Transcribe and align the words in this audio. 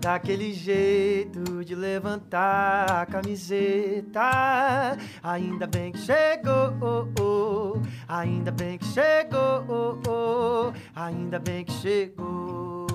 Daquele 0.00 0.52
jeito 0.52 1.64
de 1.64 1.74
levantar 1.74 3.02
a 3.02 3.06
camiseta. 3.06 4.96
Ainda 5.22 5.66
bem 5.66 5.90
que 5.90 5.98
chegou, 5.98 7.82
ainda 8.06 8.52
bem 8.52 8.78
que 8.78 8.84
chegou, 8.86 10.72
ainda 10.94 11.38
bem 11.38 11.64
que 11.64 11.72
chegou. 11.72 12.86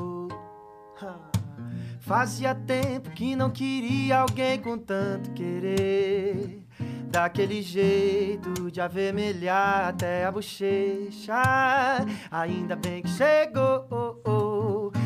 Fazia 2.00 2.54
tempo 2.54 3.12
que 3.12 3.36
não 3.36 3.50
queria 3.50 4.20
alguém 4.20 4.60
com 4.60 4.78
tanto 4.78 5.32
querer. 5.32 6.66
Daquele 7.08 7.62
jeito 7.62 8.72
de 8.72 8.82
avermelhar 8.82 9.90
até 9.90 10.26
a 10.26 10.32
bochecha. 10.32 11.42
Ainda 12.32 12.76
bem 12.76 13.02
que 13.04 13.10
chegou. 13.10 14.53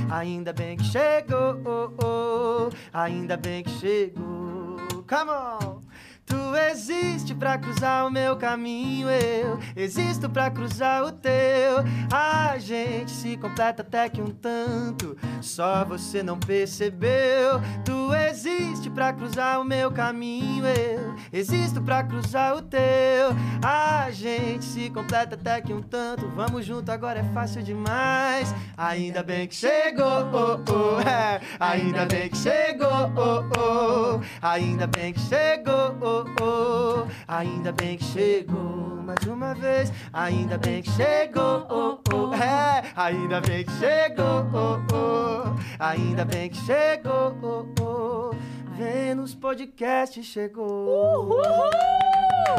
Ainda 0.10 0.54
bem 0.54 0.78
que 0.78 0.84
chegou, 0.84 2.70
ainda 2.94 3.38
bem 3.38 3.64
que 3.64 3.70
chegou. 3.72 4.78
Come 5.08 5.32
on! 5.32 5.87
Tu 6.28 6.56
existe 6.70 7.34
pra 7.34 7.58
cruzar 7.58 8.06
o 8.06 8.12
meu 8.12 8.36
caminho, 8.36 9.08
eu 9.10 9.58
existo 9.78 10.30
pra 10.30 10.52
cruzar 10.52 11.06
o 11.06 11.12
teu. 11.12 11.78
A 12.12 12.58
gente 12.58 13.12
se 13.12 13.38
completa 13.38 13.82
até 13.82 14.10
que 14.10 14.22
um 14.22 14.30
tanto, 14.30 15.18
só 15.42 15.86
você 15.86 16.22
não 16.22 16.38
percebeu. 16.38 17.62
Tu 17.86 18.14
existe 18.14 18.90
pra 18.90 19.14
cruzar 19.14 19.62
o 19.62 19.64
meu 19.64 19.90
caminho, 19.90 20.66
eu 20.66 21.16
existo 21.32 21.82
pra 21.82 22.04
cruzar 22.04 22.58
o 22.58 22.62
teu. 22.62 23.30
A 23.64 24.12
gente 24.12 24.66
se 24.66 24.90
completa 24.90 25.36
até 25.36 25.62
que 25.62 25.74
um 25.74 25.82
tanto, 25.82 26.28
vamos 26.36 26.66
junto, 26.66 26.92
agora 26.92 27.20
é 27.20 27.34
fácil 27.34 27.64
demais. 27.64 28.54
Ainda 28.76 29.24
bem 29.24 29.48
que 29.48 29.56
chegou, 29.56 30.30
oh, 30.34 30.60
oh, 30.74 31.00
é. 31.00 31.40
ainda 31.58 32.06
bem 32.06 32.30
que 32.30 32.38
chegou, 32.38 33.12
oh, 33.16 33.60
oh. 33.60 34.22
ainda 34.42 34.86
bem 34.88 35.14
que 35.14 35.20
chegou, 35.22 35.96
oh, 36.02 36.17
oh, 36.42 37.08
ainda 37.28 37.72
bem 37.72 37.98
que 37.98 38.04
chegou 38.04 38.88
mais 39.08 39.26
uma 39.26 39.54
vez, 39.54 39.90
ainda 40.12 40.58
bem 40.58 40.82
que 40.82 40.92
chegou, 40.92 41.66
oh, 41.70 42.00
oh, 42.14 42.34
é, 42.36 42.84
ainda 42.94 43.40
bem 43.40 43.64
que 43.64 43.72
chegou, 43.72 44.46
oh, 44.54 44.94
oh, 44.94 45.56
ainda 45.80 46.26
bem 46.26 46.50
que 46.50 46.58
chegou, 46.58 47.38
oh, 47.42 47.82
oh, 47.82 48.32
Vênus 48.76 49.34
Podcast 49.34 50.22
chegou. 50.24 51.40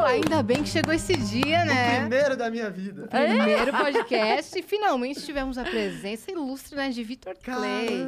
Ainda 0.07 0.43
bem 0.43 0.63
que 0.63 0.69
chegou 0.69 0.93
esse 0.93 1.15
dia, 1.17 1.63
O 1.63 1.67
né? 1.67 2.01
primeiro 2.01 2.37
da 2.37 2.51
minha 2.51 2.71
vida. 2.71 3.07
Primeiro 3.09 3.73
podcast 3.73 4.59
e 4.59 4.63
finalmente 4.63 5.23
tivemos 5.25 5.59
a 5.59 5.65
presença 5.65 6.31
ilustre 6.31 6.77
né, 6.77 6.91
de 6.91 7.03
Vitor 7.03 7.35
Clay. 7.43 8.07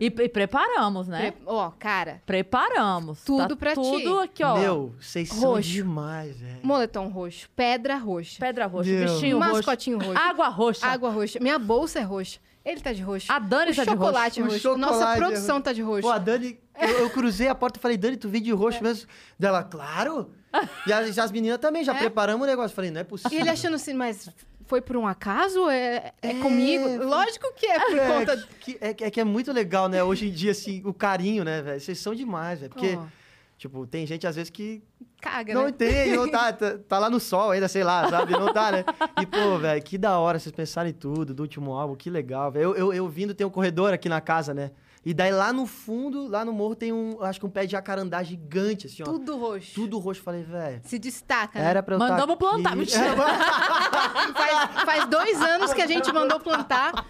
E, 0.00 0.06
e 0.06 0.28
preparamos, 0.28 1.08
né? 1.08 1.32
Pre- 1.32 1.42
Ó, 1.46 1.70
cara, 1.78 2.22
Preparamos. 2.26 3.22
Tudo 3.24 3.48
tá 3.48 3.56
pra 3.56 3.70
ti. 3.70 3.76
Tudo 3.80 4.20
aqui, 4.20 4.44
ó. 4.44 4.58
Meu, 4.58 4.94
vocês 5.00 5.28
são 5.28 5.58
demais, 5.60 6.36
velho. 6.38 6.58
moletom 6.62 7.08
roxo, 7.08 7.48
pedra 7.56 7.96
roxa, 7.96 8.36
Pedra 8.38 8.66
roxa, 8.66 8.90
Meu. 8.90 9.04
bichinho 9.14 9.38
roxo. 9.38 9.52
mascotinho 9.52 9.98
roxo, 9.98 10.18
Água 10.18 10.48
roxa. 10.48 10.86
água 10.86 11.10
roxa. 11.10 11.38
Minha 11.40 11.58
bolsa 11.58 11.98
é 11.98 12.02
roxa. 12.02 12.38
Ele 12.64 12.80
tá 12.80 12.92
de 12.92 13.02
roxo. 13.02 13.30
A 13.32 13.38
Dani 13.38 13.70
o 13.72 13.74
tá 13.76 13.84
de 13.84 13.90
roxo. 13.90 14.02
chocolate 14.04 14.42
O 14.42 14.44
roxo. 14.44 14.76
Nossa 14.76 14.92
chocolate 14.94 15.16
é 15.20 15.24
produção 15.24 15.60
tá 15.60 15.72
de 15.72 15.82
roxo. 15.82 16.02
Pô, 16.02 16.10
a 16.10 16.18
Dani, 16.18 16.58
eu, 16.80 16.88
eu 17.00 17.10
cruzei 17.10 17.48
a 17.48 17.54
porta 17.54 17.78
e 17.78 17.82
falei, 17.82 17.96
Dani, 17.96 18.16
tu 18.16 18.28
veio 18.28 18.44
de 18.44 18.52
roxo 18.52 18.82
mesmo? 18.82 19.08
Dela, 19.38 19.62
claro. 19.62 20.30
E 20.86 20.92
as, 20.92 21.18
as 21.18 21.30
meninas 21.32 21.58
também, 21.58 21.82
já 21.84 21.94
É? 21.94 21.98
preparamos 21.98 22.42
o 22.46 22.50
negócio. 22.50 22.74
Falei, 22.74 22.90
não 22.90 23.00
é 23.00 23.04
possível. 23.04 23.36
E 23.36 23.40
ele 23.40 23.48
achando 23.50 23.74
assim, 23.74 23.94
mas 23.94 24.28
foi 24.66 24.80
por 24.82 24.96
um 24.96 25.06
acaso? 25.06 25.68
É, 25.70 26.12
é 26.20 26.30
É, 26.30 26.34
comigo? 26.40 26.84
foi- 26.84 26.98
Lógico 26.98 27.52
que 27.54 27.66
é 27.66 27.78
por 27.80 27.98
É 27.98 28.06
conta... 28.06 28.48
que, 28.60 28.78
é, 28.80 28.92
que- 28.94 29.04
é 29.04 29.10
que 29.10 29.20
é 29.20 29.24
muito 29.24 29.50
legal, 29.52 29.88
né? 29.88 30.02
Hoje 30.02 30.28
em 30.28 30.32
dia, 30.32 30.50
assim, 30.50 30.82
o 30.84 30.92
carinho, 30.92 31.44
né, 31.44 31.62
velho? 31.62 31.80
Vocês 31.80 31.98
são 31.98 32.14
demais, 32.14 32.60
velho. 32.60 32.70
Porque, 32.72 32.96
Ó, 32.96 33.04
tipo, 33.58 33.86
tem 33.86 34.06
gente, 34.06 34.26
às 34.26 34.36
vezes, 34.36 34.48
que 34.48 34.82
caga, 35.20 35.52
não 35.52 35.64
né? 35.64 35.72
tem, 35.72 36.16
não 36.16 36.30
tá, 36.30 36.52
tá, 36.54 36.78
tá 36.78 36.98
lá 36.98 37.10
no 37.10 37.18
sol 37.18 37.50
ainda, 37.50 37.68
sei 37.68 37.82
lá, 37.82 38.08
sabe? 38.08 38.32
Não 38.32 38.52
tá, 38.52 38.70
né? 38.70 38.84
E, 39.20 39.26
pô, 39.26 39.58
velho, 39.58 39.82
que 39.82 39.98
da 39.98 40.18
hora 40.18 40.38
vocês 40.38 40.54
pensarem 40.54 40.90
em 40.90 40.94
tudo 40.94 41.34
do 41.34 41.40
último 41.42 41.72
álbum, 41.74 41.96
que 41.96 42.08
legal, 42.08 42.52
velho. 42.52 42.62
Eu, 42.62 42.76
eu, 42.76 42.92
eu 42.94 43.08
vindo, 43.08 43.34
tem 43.34 43.46
um 43.46 43.50
corredor 43.50 43.92
aqui 43.92 44.08
na 44.08 44.20
casa, 44.20 44.54
né? 44.54 44.70
E 45.04 45.14
daí 45.14 45.32
lá 45.32 45.52
no 45.52 45.66
fundo, 45.66 46.28
lá 46.28 46.44
no 46.44 46.52
morro, 46.52 46.74
tem 46.74 46.92
um, 46.92 47.22
acho 47.22 47.40
que 47.40 47.46
um 47.46 47.50
pé 47.50 47.64
de 47.64 47.72
jacarandá 47.72 48.22
gigante, 48.22 48.86
assim, 48.86 49.02
ó. 49.02 49.06
Tudo 49.06 49.36
roxo. 49.36 49.74
Tudo 49.74 49.98
roxo. 49.98 50.22
Falei, 50.22 50.42
velho, 50.42 50.80
Se 50.84 50.98
destaca, 50.98 51.58
né? 51.58 51.64
era 51.64 51.82
pra 51.82 51.94
eu 51.94 51.98
tá 51.98 52.08
Mandamos 52.08 52.36
plantar, 52.36 52.76
mentira. 52.76 53.14
Faz, 54.34 54.84
faz 54.84 55.08
dois 55.08 55.40
anos 55.40 55.72
que 55.72 55.82
a 55.82 55.86
gente 55.86 56.12
mandou 56.12 56.38
plantar. 56.40 57.06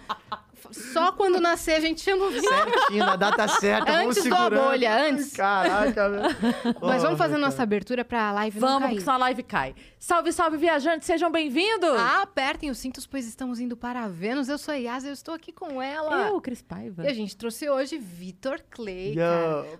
Só 0.71 1.11
quando 1.11 1.39
nascer 1.39 1.73
a 1.73 1.79
gente 1.79 2.01
chama 2.01 2.25
o 2.25 2.29
Vitor. 2.29 2.49
Certinho, 2.49 3.05
na 3.05 3.15
data 3.15 3.47
certa, 3.47 3.91
vamos 3.91 4.17
Antes 4.17 4.23
do 4.23 4.35
segurando. 4.35 4.69
Bolha, 4.69 5.05
antes. 5.05 5.33
Caraca, 5.33 6.09
velho. 6.09 6.35
Mas 6.81 7.01
vamos 7.01 7.17
fazer 7.17 7.37
nossa 7.37 7.63
abertura 7.63 8.05
pra 8.05 8.31
live 8.31 8.59
não 8.59 8.67
Vamos, 8.67 8.81
cair. 8.83 8.89
porque 8.89 9.01
senão 9.01 9.15
a 9.15 9.17
live 9.17 9.43
cai. 9.43 9.75
Salve, 9.97 10.31
salve, 10.31 10.57
viajantes, 10.57 11.05
sejam 11.05 11.31
bem-vindos! 11.31 11.89
Ah, 11.97 12.21
apertem 12.21 12.69
os 12.69 12.77
cintos, 12.77 13.05
pois 13.05 13.27
estamos 13.27 13.59
indo 13.59 13.75
para 13.75 14.07
Vênus. 14.07 14.47
Eu 14.47 14.57
sou 14.57 14.73
a 14.73 14.77
Yas, 14.77 15.03
eu 15.03 15.11
estou 15.13 15.33
aqui 15.33 15.51
com 15.51 15.81
ela. 15.81 16.27
Eu, 16.27 16.39
Cris 16.39 16.61
Paiva. 16.61 17.03
E 17.03 17.07
a 17.07 17.13
gente 17.13 17.35
trouxe 17.35 17.69
hoje 17.69 17.97
Vitor 17.97 18.61
Clay, 18.69 19.13
Yo, 19.13 19.17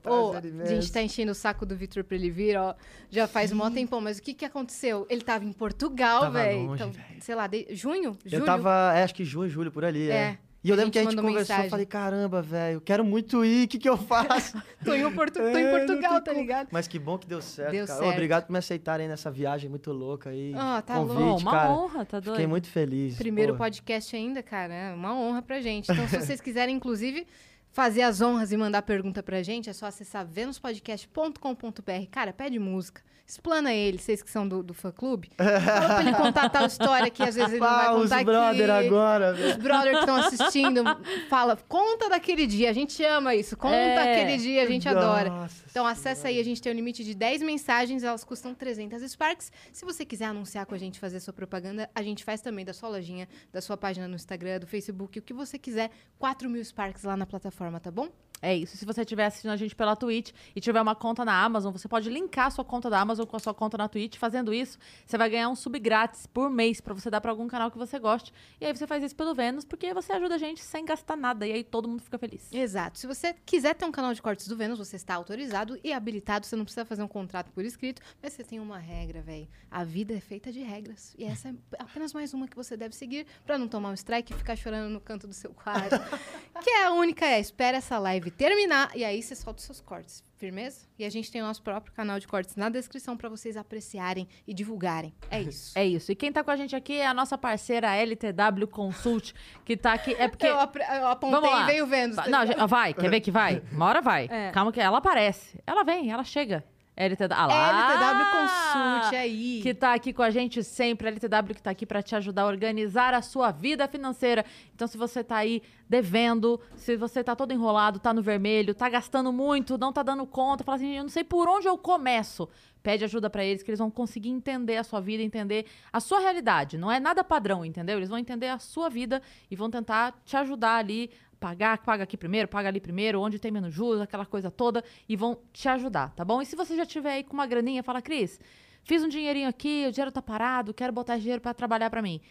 cara. 0.01 0.15
Ô, 0.15 0.31
prazer 0.31 0.61
a 0.61 0.65
gente 0.65 0.91
tá 0.91 1.01
enchendo 1.01 1.31
o 1.31 1.35
saco 1.35 1.65
do 1.65 1.75
Vitor 1.75 2.03
pra 2.03 2.15
ele 2.17 2.29
vir, 2.29 2.57
ó. 2.57 2.73
Já 3.09 3.27
faz 3.27 3.51
um 3.51 3.55
mó 3.55 3.69
tempão, 3.69 4.01
mas 4.01 4.17
o 4.17 4.21
que 4.21 4.33
que 4.33 4.45
aconteceu? 4.45 5.05
Ele 5.09 5.21
tava 5.21 5.45
em 5.45 5.53
Portugal, 5.53 6.31
velho. 6.31 6.75
Então, 6.75 6.91
sei 7.19 7.35
lá, 7.35 7.47
de... 7.47 7.67
junho? 7.71 8.17
Eu 8.29 8.43
tava, 8.43 8.93
é, 8.95 9.03
acho 9.03 9.15
que 9.15 9.23
junho, 9.23 9.49
julho, 9.49 9.71
por 9.71 9.85
ali, 9.85 10.09
é. 10.09 10.13
É. 10.13 10.37
E 10.61 10.69
eu 10.69 10.75
lembro 10.75 10.91
que 10.91 10.99
a 10.99 11.03
gente 11.03 11.15
conversou, 11.15 11.39
mensagem. 11.39 11.69
falei, 11.69 11.85
caramba, 11.85 12.41
velho, 12.41 12.81
quero 12.81 13.05
muito 13.05 13.45
ir, 13.45 13.63
o 13.63 13.67
que 13.69 13.79
que 13.79 13.87
eu 13.87 13.95
faço? 13.95 14.61
Tô 14.83 14.93
em, 14.93 15.09
Portu... 15.13 15.39
Tô 15.39 15.45
É, 15.45 15.61
em 15.61 15.63
não 15.63 15.71
Portugal, 15.71 16.21
tá 16.21 16.33
ligado? 16.33 16.67
Mas 16.71 16.85
que 16.85 16.99
bom 16.99 17.17
que 17.17 17.25
deu 17.25 17.41
certo, 17.41 17.71
Deu 17.71 17.87
cara. 17.87 17.99
certo. 17.99 18.11
Obrigado 18.11 18.45
por 18.47 18.51
me 18.51 18.59
aceitarem 18.59 19.07
nessa 19.07 19.31
viagem 19.31 19.69
muito 19.69 19.91
louca 19.93 20.31
aí. 20.31 20.53
Ah, 20.55 20.81
tá 20.85 20.95
convite, 20.95 21.17
louco. 21.17 21.35
Oh, 21.37 21.41
uma 21.43 21.51
cara. 21.51 21.69
honra, 21.71 22.05
tá 22.05 22.19
doido? 22.19 22.35
Fiquei 22.35 22.47
muito 22.47 22.67
feliz. 22.67 23.15
Primeiro 23.15 23.53
pô. 23.53 23.59
podcast 23.59 24.13
ainda, 24.13 24.43
cara. 24.43 24.73
É 24.73 24.93
uma 24.93 25.15
honra 25.15 25.41
pra 25.41 25.61
gente. 25.61 25.89
Então, 25.89 26.05
se 26.09 26.17
vocês 26.19 26.41
quiserem, 26.41 26.75
inclusive, 26.75 27.25
fazer 27.71 28.01
as 28.01 28.21
honras 28.21 28.51
e 28.51 28.57
mandar 28.57 28.81
pergunta 28.81 29.21
pra 29.23 29.41
gente, 29.43 29.69
é 29.69 29.73
só 29.73 29.85
acessar 29.87 30.25
venuspodcast.com.br. 30.25 32.07
Cara, 32.11 32.33
pede 32.33 32.59
música. 32.59 33.01
Explana 33.27 33.71
ele, 33.71 33.99
vocês 33.99 34.23
que 34.23 34.31
são 34.31 34.47
do, 34.47 34.63
do 34.63 34.73
fã-clube. 34.73 35.29
Fala 35.37 35.59
pra 35.87 36.01
ele 36.01 36.13
contar 36.15 36.49
tal 36.49 36.65
história 36.65 37.11
que 37.11 37.21
às 37.21 37.35
vezes 37.35 37.51
ele 37.51 37.59
não 37.59 37.67
vai 37.67 37.85
Ah, 37.85 37.93
os 37.93 38.01
contar 38.09 38.23
brother 38.25 38.71
aqui. 38.71 38.87
agora, 38.87 39.31
Os 39.33 39.37
velho. 39.39 39.61
brothers 39.61 39.93
que 39.93 39.99
estão 39.99 40.15
assistindo, 40.15 40.83
fala, 41.29 41.55
conta 41.67 42.09
daquele 42.09 42.47
dia. 42.47 42.71
A 42.71 42.73
gente 42.73 43.03
ama 43.03 43.35
isso. 43.35 43.55
Conta 43.55 43.75
É. 43.75 44.13
aquele 44.23 44.37
dia, 44.41 44.63
a 44.63 44.65
gente 44.65 44.89
adora. 44.89 45.29
Nossa 45.29 45.63
Então 45.69 45.85
acessa 45.85 46.27
aí, 46.29 46.39
a 46.39 46.43
gente 46.43 46.59
tem 46.59 46.73
um 46.73 46.75
limite 46.75 47.03
de 47.03 47.13
10 47.13 47.43
mensagens, 47.43 48.01
elas 48.03 48.23
custam 48.23 48.55
300 48.55 49.03
Sparks. 49.11 49.51
Se 49.71 49.85
você 49.85 50.03
quiser 50.03 50.25
anunciar 50.25 50.65
com 50.65 50.73
a 50.73 50.77
gente, 50.79 50.99
fazer 50.99 51.19
sua 51.19 51.31
propaganda, 51.31 51.87
a 51.93 52.01
gente 52.01 52.23
faz 52.23 52.41
também 52.41 52.65
da 52.65 52.73
sua 52.73 52.89
lojinha, 52.89 53.27
da 53.53 53.61
sua 53.61 53.77
página 53.77 54.07
no 54.07 54.15
Instagram, 54.15 54.57
do 54.59 54.65
Facebook, 54.65 55.19
o 55.19 55.21
que 55.21 55.35
você 55.35 55.59
quiser. 55.59 55.91
4 56.17 56.49
mil 56.49 56.65
Sparks 56.65 57.03
lá 57.03 57.15
na 57.15 57.27
plataforma, 57.27 57.58
tá 57.81 57.91
bom? 57.91 58.07
É 58.41 58.55
isso. 58.55 58.77
Se 58.77 58.85
você 58.85 59.01
estiver 59.01 59.25
assistindo 59.25 59.51
a 59.51 59.57
gente 59.57 59.75
pela 59.75 59.95
Twitch 59.95 60.31
e 60.55 60.61
tiver 60.61 60.81
uma 60.81 60.95
conta 60.95 61.25
na 61.25 61.43
Amazon, 61.43 61.71
você 61.71 61.87
pode 61.87 62.09
linkar 62.09 62.47
a 62.47 62.51
sua 62.51 62.63
conta 62.63 62.89
da 62.89 62.99
Amazon 62.99 63.25
com 63.25 63.35
a 63.35 63.39
sua 63.39 63.53
conta 63.53 63.77
na 63.77 63.87
Twitch. 63.87 64.17
Fazendo 64.17 64.53
isso, 64.53 64.77
você 65.05 65.17
vai 65.17 65.29
ganhar 65.29 65.49
um 65.49 65.55
sub 65.55 65.77
grátis 65.79 66.25
por 66.25 66.49
mês 66.49 66.79
pra 66.79 66.93
você 66.93 67.09
dar 67.09 67.19
pra 67.19 67.31
algum 67.31 67.47
canal 67.47 67.69
que 67.69 67.77
você 67.77 67.99
goste. 67.99 68.33
E 68.59 68.65
aí 68.65 68.75
você 68.75 68.87
faz 68.87 69.03
isso 69.03 69.15
pelo 69.15 69.35
Vênus, 69.35 69.65
porque 69.65 69.93
você 69.93 70.13
ajuda 70.13 70.35
a 70.35 70.37
gente 70.37 70.61
sem 70.61 70.85
gastar 70.85 71.17
nada. 71.17 71.45
E 71.45 71.51
aí 71.51 71.63
todo 71.63 71.87
mundo 71.87 72.01
fica 72.01 72.17
feliz. 72.17 72.47
Exato. 72.51 72.97
Se 72.97 73.07
você 73.07 73.35
quiser 73.45 73.75
ter 73.75 73.85
um 73.85 73.91
canal 73.91 74.13
de 74.13 74.21
cortes 74.21 74.47
do 74.47 74.55
Vênus, 74.55 74.79
você 74.79 74.95
está 74.95 75.15
autorizado 75.15 75.77
e 75.83 75.91
habilitado. 75.91 76.45
Você 76.45 76.55
não 76.55 76.63
precisa 76.63 76.85
fazer 76.85 77.03
um 77.03 77.07
contrato 77.07 77.51
por 77.51 77.65
escrito, 77.65 78.01
mas 78.21 78.33
você 78.33 78.43
tem 78.43 78.59
uma 78.59 78.77
regra, 78.77 79.21
velho. 79.21 79.47
A 79.69 79.83
vida 79.83 80.13
é 80.13 80.19
feita 80.19 80.51
de 80.51 80.61
regras. 80.61 81.13
E 81.17 81.25
essa 81.25 81.49
é 81.49 81.53
apenas 81.77 82.13
mais 82.13 82.33
uma 82.33 82.47
que 82.47 82.55
você 82.55 82.77
deve 82.77 82.95
seguir 82.95 83.25
pra 83.45 83.57
não 83.57 83.67
tomar 83.67 83.89
um 83.89 83.93
strike 83.93 84.33
e 84.33 84.37
ficar 84.37 84.55
chorando 84.55 84.89
no 84.89 85.01
canto 85.01 85.27
do 85.27 85.33
seu 85.33 85.53
quarto. 85.53 85.99
que 86.63 86.69
é 86.69 86.85
a 86.85 86.91
única 86.91 87.25
é, 87.25 87.39
espera 87.39 87.77
essa 87.77 87.97
live 87.99 88.28
terminar 88.31 88.91
e 88.95 89.03
aí 89.03 89.21
você 89.21 89.35
solta 89.35 89.59
os 89.59 89.65
seus 89.65 89.81
cortes. 89.81 90.23
Firmeza? 90.37 90.87
E 90.97 91.03
a 91.03 91.09
gente 91.09 91.29
tem 91.29 91.41
o 91.41 91.45
nosso 91.45 91.61
próprio 91.61 91.93
canal 91.93 92.17
de 92.17 92.25
cortes 92.25 92.55
na 92.55 92.69
descrição 92.69 93.17
pra 93.17 93.27
vocês 93.27 93.57
apreciarem 93.57 94.25
e 94.47 94.53
divulgarem. 94.53 95.13
É 95.29 95.41
isso. 95.41 95.77
É 95.77 95.85
isso. 95.85 96.11
E 96.11 96.15
quem 96.15 96.31
tá 96.31 96.41
com 96.43 96.49
a 96.51 96.55
gente 96.55 96.73
aqui 96.75 96.93
é 96.93 97.05
a 97.05 97.13
nossa 97.13 97.37
parceira 97.37 97.93
LTW 97.93 98.65
Consult, 98.67 99.33
que 99.65 99.75
tá 99.75 99.91
aqui. 99.93 100.13
É 100.17 100.29
porque. 100.29 100.47
Eu, 100.49 100.57
apre- 100.59 100.83
eu 100.83 101.07
apontei 101.07 101.39
Vamos 101.41 101.51
lá. 101.51 101.63
e 101.63 101.67
veio 101.67 101.85
tá 102.15 102.29
Não, 102.29 102.67
vai, 102.67 102.93
quer 102.93 103.09
ver 103.09 103.19
que 103.19 103.31
vai? 103.31 103.61
Uma 103.71 103.85
hora 103.85 104.01
vai. 104.01 104.27
É. 104.31 104.51
Calma 104.51 104.71
que 104.71 104.79
ela 104.79 104.97
aparece. 104.99 105.59
Ela 105.67 105.83
vem, 105.83 106.09
ela 106.11 106.23
chega. 106.23 106.63
LTW. 106.99 107.33
Ah 107.33 107.47
lá! 107.47 107.93
LTW 107.93 108.25
Consult 108.31 109.15
aí. 109.15 109.61
que 109.63 109.73
tá 109.73 109.93
aqui 109.93 110.11
com 110.11 110.21
a 110.21 110.29
gente 110.29 110.61
sempre, 110.63 111.07
a 111.07 111.11
LTW 111.11 111.55
que 111.55 111.61
tá 111.61 111.71
aqui 111.71 111.85
para 111.85 112.03
te 112.03 112.13
ajudar 112.15 112.41
a 112.41 112.47
organizar 112.47 113.13
a 113.13 113.21
sua 113.21 113.51
vida 113.51 113.87
financeira. 113.87 114.45
Então, 114.75 114.85
se 114.85 114.97
você 114.97 115.23
tá 115.23 115.37
aí 115.37 115.63
devendo, 115.87 116.59
se 116.75 116.97
você 116.97 117.23
tá 117.23 117.35
todo 117.35 117.53
enrolado, 117.53 117.99
tá 117.99 118.13
no 118.13 118.21
vermelho, 118.21 118.75
tá 118.75 118.89
gastando 118.89 119.31
muito, 119.31 119.77
não 119.77 119.93
tá 119.93 120.03
dando 120.03 120.25
conta, 120.27 120.63
fala 120.63 120.75
assim, 120.75 120.97
eu 120.97 121.03
não 121.03 121.09
sei 121.09 121.23
por 121.23 121.47
onde 121.47 121.67
eu 121.67 121.77
começo. 121.77 122.49
Pede 122.83 123.03
ajuda 123.03 123.29
para 123.29 123.43
eles, 123.43 123.63
que 123.63 123.69
eles 123.69 123.79
vão 123.79 123.91
conseguir 123.91 124.29
entender 124.29 124.77
a 124.77 124.83
sua 124.83 125.01
vida, 125.01 125.21
entender 125.21 125.65
a 125.91 125.99
sua 125.99 126.19
realidade. 126.19 126.77
Não 126.77 126.91
é 126.91 126.99
nada 126.99 127.23
padrão, 127.23 127.65
entendeu? 127.65 127.97
Eles 127.97 128.09
vão 128.09 128.17
entender 128.17 128.47
a 128.47 128.59
sua 128.59 128.89
vida 128.89 129.21
e 129.51 129.55
vão 129.55 129.69
tentar 129.69 130.13
te 130.25 130.37
ajudar 130.37 130.75
ali 130.77 131.11
pagar, 131.39 131.77
paga 131.79 132.03
aqui 132.03 132.17
primeiro, 132.17 132.47
paga 132.47 132.67
ali 132.67 132.79
primeiro, 132.79 133.21
onde 133.21 133.39
tem 133.39 133.51
menos 133.51 133.73
juros, 133.73 134.01
aquela 134.01 134.25
coisa 134.25 134.51
toda, 134.51 134.83
e 135.07 135.15
vão 135.15 135.39
te 135.53 135.67
ajudar, 135.69 136.13
tá 136.13 136.25
bom? 136.25 136.41
E 136.41 136.45
se 136.45 136.55
você 136.55 136.75
já 136.75 136.85
tiver 136.85 137.13
aí 137.13 137.23
com 137.23 137.33
uma 137.33 137.47
graninha, 137.47 137.81
fala, 137.81 138.01
Cris, 138.01 138.39
fiz 138.83 139.03
um 139.03 139.07
dinheirinho 139.07 139.47
aqui, 139.47 139.85
o 139.87 139.91
dinheiro 139.91 140.11
tá 140.11 140.21
parado, 140.21 140.73
quero 140.73 140.91
botar 140.91 141.17
dinheiro 141.17 141.41
para 141.41 141.53
trabalhar 141.53 141.89
para 141.89 142.01
mim. 142.01 142.21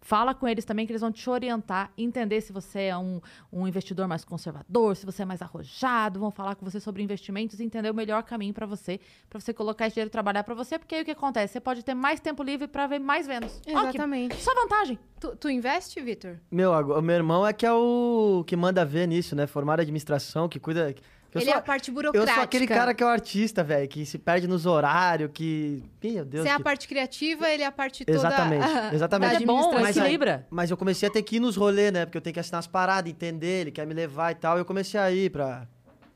Fala 0.00 0.34
com 0.34 0.46
eles 0.46 0.64
também 0.64 0.86
que 0.86 0.92
eles 0.92 1.00
vão 1.00 1.12
te 1.12 1.28
orientar, 1.28 1.92
entender 1.96 2.40
se 2.40 2.52
você 2.52 2.82
é 2.82 2.96
um, 2.96 3.20
um 3.52 3.66
investidor 3.66 4.06
mais 4.06 4.24
conservador, 4.24 4.96
se 4.96 5.04
você 5.04 5.22
é 5.22 5.24
mais 5.24 5.42
arrojado, 5.42 6.20
vão 6.20 6.30
falar 6.30 6.54
com 6.54 6.64
você 6.64 6.80
sobre 6.80 7.02
investimentos 7.02 7.60
e 7.60 7.64
entender 7.64 7.90
o 7.90 7.94
melhor 7.94 8.22
caminho 8.22 8.54
para 8.54 8.66
você, 8.66 9.00
para 9.28 9.40
você 9.40 9.52
colocar 9.52 9.86
esse 9.86 9.94
dinheiro 9.94 10.10
trabalhar 10.10 10.44
para 10.44 10.54
você, 10.54 10.78
porque 10.78 10.94
aí 10.94 11.02
o 11.02 11.04
que 11.04 11.10
acontece? 11.10 11.54
Você 11.54 11.60
pode 11.60 11.84
ter 11.84 11.94
mais 11.94 12.20
tempo 12.20 12.42
livre 12.42 12.68
para 12.68 12.86
ver 12.86 12.98
mais 12.98 13.26
vendas. 13.26 13.60
Ó, 13.66 13.70
Exatamente. 13.70 14.36
Só 14.36 14.54
vantagem. 14.54 14.98
Tu, 15.20 15.36
tu 15.36 15.50
investe, 15.50 16.00
Vitor? 16.00 16.36
Meu, 16.50 17.02
meu 17.02 17.16
irmão 17.16 17.46
é 17.46 17.52
que 17.52 17.66
é 17.66 17.72
o 17.72 18.44
que 18.46 18.56
manda 18.56 18.84
ver 18.84 19.06
nisso, 19.08 19.34
né? 19.34 19.46
Formado 19.46 19.80
em 19.80 19.82
administração, 19.82 20.48
que 20.48 20.60
cuida. 20.60 20.94
Que 21.30 21.36
eu 21.36 21.40
Ele 21.42 21.50
sou, 21.50 21.54
é 21.54 21.58
a 21.58 21.62
parte 21.62 21.88
eu 21.88 21.94
burocrática. 21.94 22.34
sou 22.34 22.42
aquele 22.42 22.66
cara 22.66 22.94
que 22.94 23.02
é 23.02 23.06
o 23.06 23.08
artista, 23.08 23.62
velho, 23.62 23.86
que 23.88 24.06
se 24.06 24.18
perde 24.18 24.46
nos 24.48 24.64
horários, 24.66 25.30
que. 25.32 25.82
Meu 26.02 26.24
Deus. 26.24 26.44
Você 26.44 26.48
é 26.48 26.52
a 26.52 26.56
que- 26.56 26.62
parte 26.62 26.88
criativa, 26.88 27.48
ele 27.50 27.62
é 27.62 27.66
a 27.66 27.72
parte 27.72 28.04
toda... 28.04 28.16
Exatamente, 28.18 28.64
exatamente. 28.94 29.32
Mas 29.34 29.42
é 29.42 29.46
bom. 29.46 29.72
Mas 29.74 29.96
aí- 29.96 30.02
equilibra. 30.04 30.46
Mas 30.50 30.70
eu 30.70 30.76
comecei 30.76 31.08
a 31.08 31.12
ter 31.12 31.22
que 31.22 31.36
ir 31.36 31.40
nos 31.40 31.54
rolês, 31.56 31.92
né? 31.92 32.06
Porque 32.06 32.16
eu 32.16 32.22
tenho 32.22 32.34
que 32.34 32.40
assinar 32.40 32.60
as 32.60 32.66
paradas, 32.66 33.10
entender, 33.10 33.60
ele 33.62 33.70
quer 33.70 33.86
me 33.86 33.92
levar 33.94 34.32
e 34.32 34.34
tal. 34.36 34.56
E 34.56 34.60
eu 34.60 34.64
comecei 34.64 34.98
a 34.98 35.10
ir 35.10 35.30
pra 35.30 35.66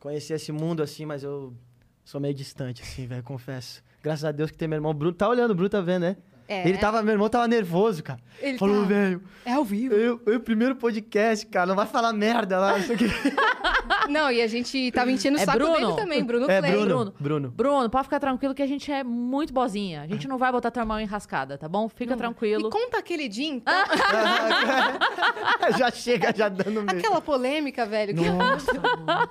conhecer 0.01 0.35
esse 0.35 0.51
mundo, 0.51 0.83
assim, 0.83 1.05
mas 1.05 1.23
eu 1.23 1.53
sou 2.05 2.21
meio 2.21 2.35
distante, 2.35 2.83
assim, 2.83 3.07
velho, 3.07 3.23
confesso. 3.23 3.83
Graças 4.03 4.25
a 4.25 4.33
Deus 4.33 4.51
que 4.51 4.57
tem 4.59 4.67
meu 4.67 4.77
irmão 4.79 4.93
Bruno. 4.95 5.13
Tá 5.15 5.29
olhando, 5.29 5.51
o 5.53 5.55
Bruno 5.55 5.69
tá 5.69 5.81
vendo, 5.81 6.03
né? 6.03 6.17
É. 6.49 6.69
Ele 6.69 6.77
tava, 6.77 7.03
meu 7.03 7.13
irmão 7.13 7.29
tava 7.29 7.47
nervoso, 7.47 8.03
cara. 8.03 8.19
Ele 8.41 8.59
Falou, 8.59 8.83
tá- 8.83 8.89
velho, 8.89 9.23
É 9.45 9.53
ao 9.53 9.65
vivo. 9.65 9.95
eu, 9.95 10.21
eu, 10.27 10.41
primeiro 10.41 10.75
podcast, 10.75 11.47
cara, 11.47 11.67
não 11.67 11.77
vai 11.77 11.87
falar 11.87 12.13
merda 12.13 12.59
lá, 12.59 12.79
isso 12.79 12.93
aqui. 12.93 13.05
Não, 14.09 14.31
e 14.31 14.41
a 14.43 14.47
gente 14.47 14.91
tava 14.93 15.11
enchendo 15.11 15.39
o 15.39 15.41
É 15.41 15.45
saco 15.45 15.59
Bruno? 15.59 15.75
dele 15.75 15.93
também, 15.97 16.25
Bruno 16.25 16.51
É. 16.51 16.61
Bruno, 16.61 16.87
Bruno. 16.87 17.15
Bruno. 17.19 17.51
Bruno, 17.51 17.91
pode 17.91 18.05
ficar 18.05 18.21
tranquilo 18.21 18.55
que 18.55 18.63
a 18.63 18.67
gente 18.67 18.91
é 18.91 19.03
muito 19.05 19.53
bozinha. 19.53 20.03
A 20.03 20.07
gente 20.07 20.27
não 20.29 20.39
vai 20.39 20.51
botar 20.53 20.71
tua 20.71 20.85
mão 20.85 21.01
enrascada, 21.01 21.57
tá 21.59 21.69
bom? 21.69 21.89
Fica 21.89 22.17
tranquilo. 22.17 22.65
Me 22.65 22.71
conta 22.71 22.99
aquele 22.99 23.29
dia, 23.29 23.49
então. 23.49 23.73
já 25.79 25.91
chega 25.91 26.33
já 26.35 26.49
dando 26.49 26.83
meio. 26.83 26.99
Aquela 26.99 27.21
polêmica, 27.21 27.87
velho. 27.87 28.15
que- 28.15 28.31
Nossa, 28.31 28.73
mano. 28.75 29.29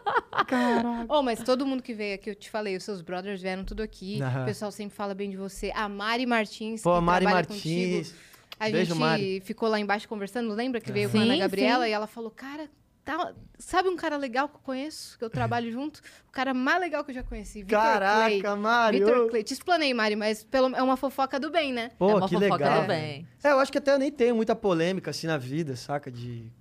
Caraca. 0.47 1.05
Oh, 1.07 1.21
mas 1.21 1.41
todo 1.43 1.65
mundo 1.65 1.81
que 1.83 1.93
veio 1.93 2.15
aqui, 2.15 2.29
eu 2.31 2.35
te 2.35 2.49
falei, 2.49 2.75
os 2.75 2.83
seus 2.83 3.01
brothers 3.01 3.41
vieram 3.41 3.63
tudo 3.63 3.81
aqui. 3.83 4.19
O 4.41 4.45
pessoal 4.45 4.71
sempre 4.71 4.95
fala 4.95 5.13
bem 5.13 5.29
de 5.29 5.37
você. 5.37 5.71
A 5.75 5.87
Mari 5.87 6.25
Martins, 6.25 6.81
Pô, 6.81 6.95
que 6.95 7.01
Mari 7.01 7.25
trabalha 7.25 7.47
Martins. 7.47 8.07
contigo. 8.11 8.21
A 8.59 8.69
Beijo, 8.69 8.93
gente 8.93 8.99
Mari. 8.99 9.41
ficou 9.43 9.67
lá 9.67 9.79
embaixo 9.79 10.07
conversando, 10.07 10.53
lembra 10.53 10.79
que 10.79 10.91
veio 10.91 11.09
com 11.09 11.17
a 11.17 11.21
Sim, 11.21 11.29
Ana 11.29 11.37
Gabriela? 11.39 11.83
sim. 11.85 11.89
E 11.89 11.93
ela 11.93 12.05
falou, 12.05 12.29
cara, 12.29 12.69
tá- 13.03 13.33
sabe 13.57 13.89
um 13.89 13.95
cara 13.95 14.17
legal 14.17 14.47
que 14.49 14.55
eu 14.55 14.59
conheço, 14.61 15.17
que 15.17 15.23
eu 15.23 15.29
trabalho 15.29 15.69
junto? 15.71 16.01
O 16.27 16.31
cara 16.31 16.53
mais 16.53 16.79
legal 16.79 17.03
que 17.03 17.11
eu 17.11 17.15
já 17.15 17.23
conheci, 17.23 17.63
Vitor 17.63 17.79
Clay. 17.79 18.41
Caraca, 18.41 18.55
Mari. 18.55 18.99
Vitor 18.99 19.17
ô. 19.17 19.29
Clay. 19.29 19.43
Te 19.43 19.53
explanei, 19.53 19.93
Mari, 19.93 20.15
mas 20.15 20.43
pelo- 20.43 20.75
é 20.75 20.81
uma 20.81 20.97
fofoca 20.97 21.39
do 21.39 21.49
bem, 21.51 21.71
né? 21.73 21.91
Pô, 21.97 22.09
é 22.11 22.15
uma 22.15 22.27
que 22.27 22.35
fofoca 22.35 22.53
legal. 22.63 22.81
do 22.81 22.87
bem. 22.87 23.27
É, 23.43 23.51
eu 23.51 23.59
acho 23.59 23.71
que 23.71 23.77
até 23.77 23.93
eu 23.93 23.99
nem 23.99 24.11
tenho 24.11 24.35
muita 24.35 24.55
polêmica 24.55 25.11
assim 25.11 25.27
na 25.27 25.37
vida, 25.37 25.75
saca? 25.75 26.11
De 26.11 26.51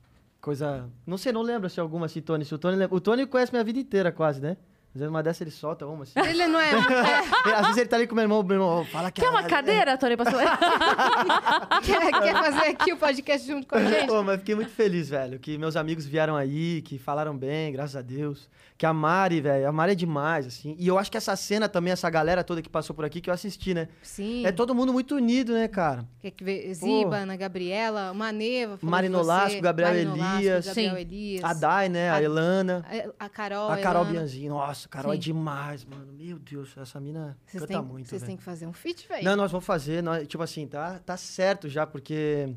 coisa. 0.41 0.89
Não 1.07 1.19
sei, 1.19 1.33
não 1.33 1.43
lembro 1.43 1.69
se 1.69 1.79
alguma 1.81 2.07
assim, 2.07 2.21
Tony. 2.21 2.45
Se 2.45 2.55
o 2.55 2.59
Tony 2.59 2.77
lembra. 2.77 2.97
O 2.97 3.01
Tony 3.01 3.27
conhece 3.27 3.53
minha 3.53 3.65
vida 3.65 3.79
inteira, 3.79 4.11
quase, 4.11 4.41
né? 4.41 4.57
Às 4.93 5.01
vezes 5.01 5.09
uma 5.09 5.23
dessa 5.23 5.45
ele 5.45 5.53
solta 5.53 5.87
uma 5.87 6.03
assim. 6.03 6.19
Ele 6.19 6.49
não 6.49 6.59
é... 6.59 6.73
é, 7.47 7.55
Às 7.55 7.67
vezes 7.67 7.77
ele 7.79 7.89
tá 7.89 7.97
ali 7.97 8.09
com 8.09 8.15
meu 8.15 8.23
irmão, 8.23 8.43
meu 8.43 8.57
irmão, 8.57 8.85
fala 8.87 9.11
que 9.11 9.21
Quer 9.21 9.29
uma 9.29 9.45
cadeira, 9.45 9.97
Tony? 9.97 10.17
Você... 10.17 10.31
quer, 11.87 12.21
quer 12.21 12.35
fazer 12.35 12.71
aqui 12.71 12.93
o 12.93 12.97
podcast 12.97 13.47
junto 13.47 13.69
com 13.69 13.77
a 13.77 13.85
gente? 13.85 14.09
Pô, 14.09 14.23
mas 14.25 14.41
fiquei 14.41 14.57
muito 14.57 14.73
feliz, 14.73 15.09
velho. 15.09 15.39
Que 15.39 15.57
meus 15.57 15.77
amigos 15.77 16.05
vieram 16.07 16.35
aí, 16.35 16.83
que 16.83 16.99
falaram 16.99 17.37
bem, 17.37 17.73
graças 17.73 17.95
a 17.95 18.03
Deus. 18.03 18.49
Que 18.77 18.87
a 18.87 18.93
Mari, 18.95 19.43
velho, 19.43 19.69
a 19.69 19.73
Mari 19.73 19.93
é 19.93 19.95
demais, 19.95 20.47
assim. 20.47 20.75
E 20.79 20.89
eu 20.89 20.99
acho 20.99 21.11
que 21.11 21.17
essa 21.17 21.37
cena 21.37 21.69
também, 21.69 21.93
essa 21.93 22.09
galera 22.09 22.43
toda 22.43 22.63
que 22.63 22.69
passou 22.69 22.97
por 22.97 23.05
aqui, 23.05 23.21
que 23.21 23.29
eu 23.29 23.35
assisti, 23.35 23.75
né? 23.75 23.89
Sim. 24.03 24.45
É 24.47 24.51
todo 24.51 24.75
mundo 24.75 24.91
muito 24.93 25.15
unido, 25.15 25.53
né, 25.53 25.69
cara? 25.69 26.05
Quer 26.21 26.31
que 26.31 26.43
ver? 26.43 26.73
Ziba, 26.75 27.19
Ana 27.19 27.37
Gabriela, 27.37 28.13
Maneva, 28.15 28.79
Mari 28.83 29.09
Nolasco, 29.09 29.61
Gabriel 29.61 29.95
Elias. 29.95 30.67
Gabriel 30.67 30.95
Sim. 30.95 31.01
Elias. 31.01 31.45
A 31.45 31.53
Dai, 31.53 31.89
né? 31.89 32.11
A, 32.11 32.15
A- 32.15 32.23
Elana. 32.23 32.85
A, 33.19 33.27
a 33.27 33.29
Carol. 33.29 33.71
A 33.71 33.77
Carol 33.77 34.03
Elana. 34.03 34.19
Bianzinho. 34.19 34.55
Nossa, 34.81 34.89
Carol 34.89 35.13
é 35.13 35.17
Sim. 35.17 35.21
demais, 35.21 35.85
mano. 35.85 36.13
Meu 36.13 36.39
Deus, 36.39 36.75
essa 36.77 36.99
mina 36.99 37.37
Vocês 37.47 37.63
canta 37.63 37.75
têm, 37.75 37.83
muito, 37.83 38.09
vocês 38.09 38.23
têm 38.23 38.37
que 38.37 38.43
fazer 38.43 38.67
um 38.67 38.73
feat, 38.73 39.07
velho. 39.09 39.25
Não, 39.25 39.37
nós 39.37 39.51
vamos 39.53 39.67
fazer, 39.67 40.03
nós- 40.03 40.27
tipo 40.27 40.43
assim, 40.43 40.67
tá, 40.67 40.99
tá 41.01 41.17
certo 41.17 41.69
já, 41.69 41.87
porque 41.87 42.49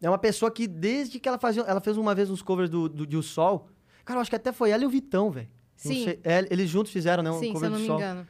é 0.00 0.08
uma 0.08 0.18
pessoa 0.18 0.50
que 0.50 0.66
desde 0.66 1.20
que 1.20 1.28
ela 1.28 1.38
fazia, 1.38 1.62
ela 1.62 1.80
fez 1.80 1.96
uma 1.96 2.14
vez 2.14 2.30
uns 2.30 2.40
covers 2.40 2.70
do, 2.70 2.88
do, 2.88 3.06
de 3.06 3.16
O 3.16 3.22
Sol, 3.22 3.68
cara, 4.04 4.18
eu 4.18 4.22
acho 4.22 4.30
que 4.30 4.36
até 4.36 4.52
foi 4.52 4.70
ela 4.70 4.82
e 4.82 4.86
o 4.86 4.90
Vitão, 4.90 5.30
velho. 5.30 5.48
Sim. 5.74 6.04
sei, 6.04 6.20
é, 6.24 6.46
eles 6.50 6.70
juntos 6.70 6.90
fizeram, 6.90 7.22
né, 7.22 7.30
um 7.30 7.38
Sim, 7.38 7.48
se 7.48 7.52
cover 7.52 7.66
eu 7.68 7.70
não 7.72 7.76
do 7.78 7.82
me 7.82 7.86
Sol. 7.86 7.98
engano. 7.98 8.26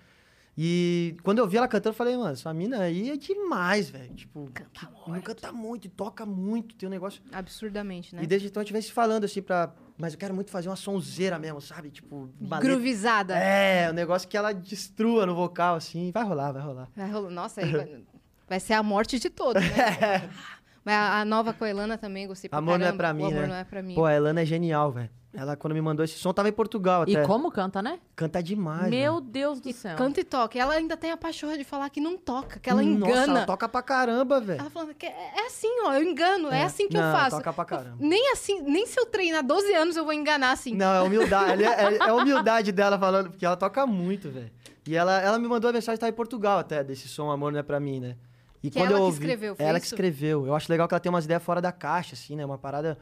E 0.59 1.17
quando 1.23 1.39
eu 1.39 1.47
vi 1.47 1.59
ela 1.59 1.69
cantando, 1.69 1.91
eu 1.91 1.97
falei, 1.97 2.17
mano, 2.17 2.31
essa 2.33 2.53
mina 2.55 2.79
aí 2.81 3.11
é 3.11 3.17
demais, 3.17 3.91
velho. 3.91 4.15
Tipo, 4.15 4.51
Canta 4.55 4.91
muito. 5.07 5.23
canta 5.25 5.53
muito, 5.53 5.89
toca 5.91 6.25
muito, 6.25 6.75
tem 6.75 6.89
um 6.89 6.91
negócio... 6.91 7.23
Absurdamente, 7.31 8.17
né? 8.17 8.23
E 8.23 8.27
desde 8.27 8.49
então 8.49 8.61
a 8.63 8.65
gente 8.65 8.73
vem 8.73 8.81
se 8.81 8.91
falando, 8.91 9.25
assim, 9.25 9.43
pra... 9.43 9.73
Mas 9.99 10.13
eu 10.13 10.19
quero 10.19 10.35
muito 10.35 10.51
fazer 10.51 10.69
uma 10.69 10.77
sonzeira 10.77 11.39
mesmo, 11.39 11.61
sabe? 11.61 11.91
Tipo, 11.91 12.29
uma 12.41 12.57
letra- 12.57 12.61
Groovizada. 12.61 13.35
É, 13.37 13.91
um 13.91 13.95
negócio 13.95 14.29
que 14.29 14.37
ela 14.37 14.53
destrua 14.53 15.25
no 15.25 15.35
vocal, 15.35 15.77
assim. 15.77 16.11
Vai 16.13 16.23
rolar, 16.25 16.53
vai 16.53 16.63
rolar. 16.63 16.89
Vai 16.95 17.11
rolar- 17.11 17.31
Nossa, 17.31 17.61
aí 17.63 17.71
vai, 17.73 18.03
vai 18.49 18.61
ser 18.61 18.75
a 18.75 18.83
morte 18.83 19.19
de 19.19 19.31
todos, 19.31 19.63
né? 19.63 20.29
Mas 20.85 20.95
a, 20.95 21.21
a 21.21 21.25
nova 21.25 21.53
Coelana 21.53 21.99
também, 21.99 22.29
gostei 22.29 22.49
pra 22.49 22.59
Amor 22.61 22.79
não 22.79 22.87
é 22.87 22.93
caramba. 22.93 22.99
pra 22.99 23.11
O 23.13 23.15
mim, 23.17 23.25
amor 23.25 23.41
né? 23.41 23.47
não 23.49 23.55
é 23.57 23.65
pra 23.65 23.83
mim. 23.83 23.95
Pô, 23.97 24.05
a 24.05 24.13
Elana 24.15 24.43
é 24.43 24.45
genial, 24.45 24.93
velho. 24.93 25.11
Ela, 25.37 25.57
quando 25.57 25.75
me 25.75 25.81
mandou 25.81 26.05
esse 26.05 26.19
som, 26.19 26.33
tava 26.33 26.49
em 26.49 26.53
Portugal 26.53 27.05
E 27.07 27.17
até. 27.17 27.27
como 27.27 27.51
canta, 27.51 27.83
né? 27.83 27.99
Canta 28.15 28.43
demais, 28.43 28.91
Meu 28.91 29.15
velho. 29.17 29.21
Deus 29.21 29.61
do 29.61 29.73
céu. 29.73 29.97
Canta 29.97 30.21
e 30.21 30.25
toca. 30.25 30.57
E 30.57 30.61
ela 30.61 30.75
ainda 30.75 30.97
tem 30.97 31.11
a 31.11 31.17
pachorra 31.17 31.59
de 31.59 31.65
falar 31.65 31.91
que 31.91 32.01
não 32.01 32.17
toca, 32.17 32.59
que 32.59 32.71
ela 32.71 32.83
Nossa, 32.83 33.13
engana. 33.13 33.39
ela 33.41 33.47
toca 33.47 33.69
pra 33.69 33.83
caramba, 33.83 34.41
velho. 34.41 34.61
Ela 34.61 34.71
falando 34.71 34.95
que 34.95 35.05
é, 35.07 35.11
é 35.37 35.47
assim, 35.47 35.69
ó, 35.85 35.93
eu 35.95 36.03
engano, 36.03 36.49
é, 36.53 36.63
assim 36.65 36.89
que 36.89 36.97
eu 36.97 37.03
Não, 37.03 37.13
faço. 37.13 37.37
toca 37.37 37.53
pra 37.53 37.65
caramba. 37.65 37.97
Nem 38.01 38.33
assim, 38.33 38.63
nem 38.63 38.87
se 38.87 38.99
eu 38.99 39.07
treinar 39.07 39.45
12 39.45 39.73
anos 39.75 39.97
eu 39.97 40.05
vou 40.05 40.13
enganar 40.13 40.53
assim. 40.53 40.75
Não, 40.75 40.95
é 40.95 41.03
humildade. 41.03 41.63
É, 41.63 41.67
é, 41.69 41.97
é 41.97 42.09
a 42.09 42.15
humildade 42.17 42.73
dela 42.73 42.99
falando, 42.99 43.31
porque 43.31 43.45
ela 43.45 43.57
toca 43.57 43.87
muito, 43.87 44.31
velho. 44.31 44.51
E 44.87 44.95
ela, 44.97 45.21
ela 45.21 45.39
me 45.39 45.49
mandou 45.49 45.69
a 45.69 45.73
mensagem, 45.73 45.99
tava 45.99 46.11
em 46.11 46.15
Portugal 46.15 46.59
até, 46.59 46.83
desse 46.85 47.09
som 47.09 47.31
Amor 47.31 47.51
Não 47.53 47.59
É 47.59 47.63
Pra 47.63 47.79
Mim, 47.81 48.01
né? 48.01 48.17
E 48.63 48.71
Que 48.71 48.79
quando 48.79 48.91
ela 48.91 48.95
eu 48.95 48.97
que 48.99 49.05
ouvi, 49.05 49.19
escreveu, 49.19 49.55
foi 49.57 49.65
Ela 49.67 49.79
que 49.79 49.87
isso? 49.87 49.95
escreveu. 49.95 50.47
Eu 50.47 50.55
acho 50.55 50.71
legal 50.73 50.89
que 50.89 50.95
ela 50.95 51.01
tem 51.01 51.11
umas 51.11 51.25
ideias 51.25 51.43
fora 51.43 51.61
da 51.61 51.71
caixa, 51.73 52.15
assim, 52.15 52.35
né? 52.37 52.45
Uma 52.45 52.57
parada 52.57 52.97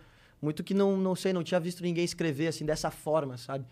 muito 0.45 0.63
que 0.63 0.75
não, 0.75 0.97
não 0.97 1.15
sei, 1.17 1.33
não 1.33 1.43
tinha 1.43 1.59
visto 1.59 1.83
ninguém 1.83 2.05
escrever, 2.05 2.49
assim, 2.49 2.65
dessa 2.65 2.91
forma, 2.91 3.37
sabe? 3.37 3.65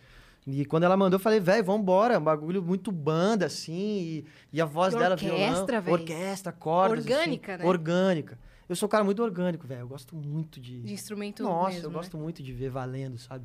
E 0.45 0.65
quando 0.65 0.83
ela 0.83 0.97
mandou, 0.97 1.17
eu 1.19 1.23
falei, 1.23 1.39
velho, 1.39 1.63
vambora. 1.63 2.19
Um 2.19 2.23
bagulho 2.25 2.61
muito 2.61 2.91
banda, 2.91 3.47
assim. 3.47 3.73
E, 3.73 4.25
e 4.53 4.61
a 4.61 4.65
voz 4.65 4.93
E 4.93 4.99
dela, 4.99 5.15
orquestra, 5.15 5.81
violão. 5.81 6.01
Orquestra, 6.01 6.51
cordas. 6.53 7.05
Orgânica, 7.05 7.55
assim, 7.55 7.63
né? 7.63 7.69
Orgânica. 7.69 8.39
Eu 8.69 8.75
sou 8.75 8.89
um 8.89 8.91
cara 8.91 9.05
muito 9.05 9.23
orgânico, 9.23 9.65
velho. 9.69 9.83
Eu 9.83 9.87
gosto 9.89 10.17
muito 10.17 10.59
de... 10.61 10.81
De 10.81 10.93
instrumento 10.93 11.45
Nossa, 11.45 11.75
mesmo, 11.75 11.87
eu 11.87 11.91
né? 11.91 11.97
gosto 11.97 12.17
muito 12.19 12.43
de 12.43 12.53
ver 12.53 12.71
valendo, 12.71 13.19
sabe? 13.19 13.45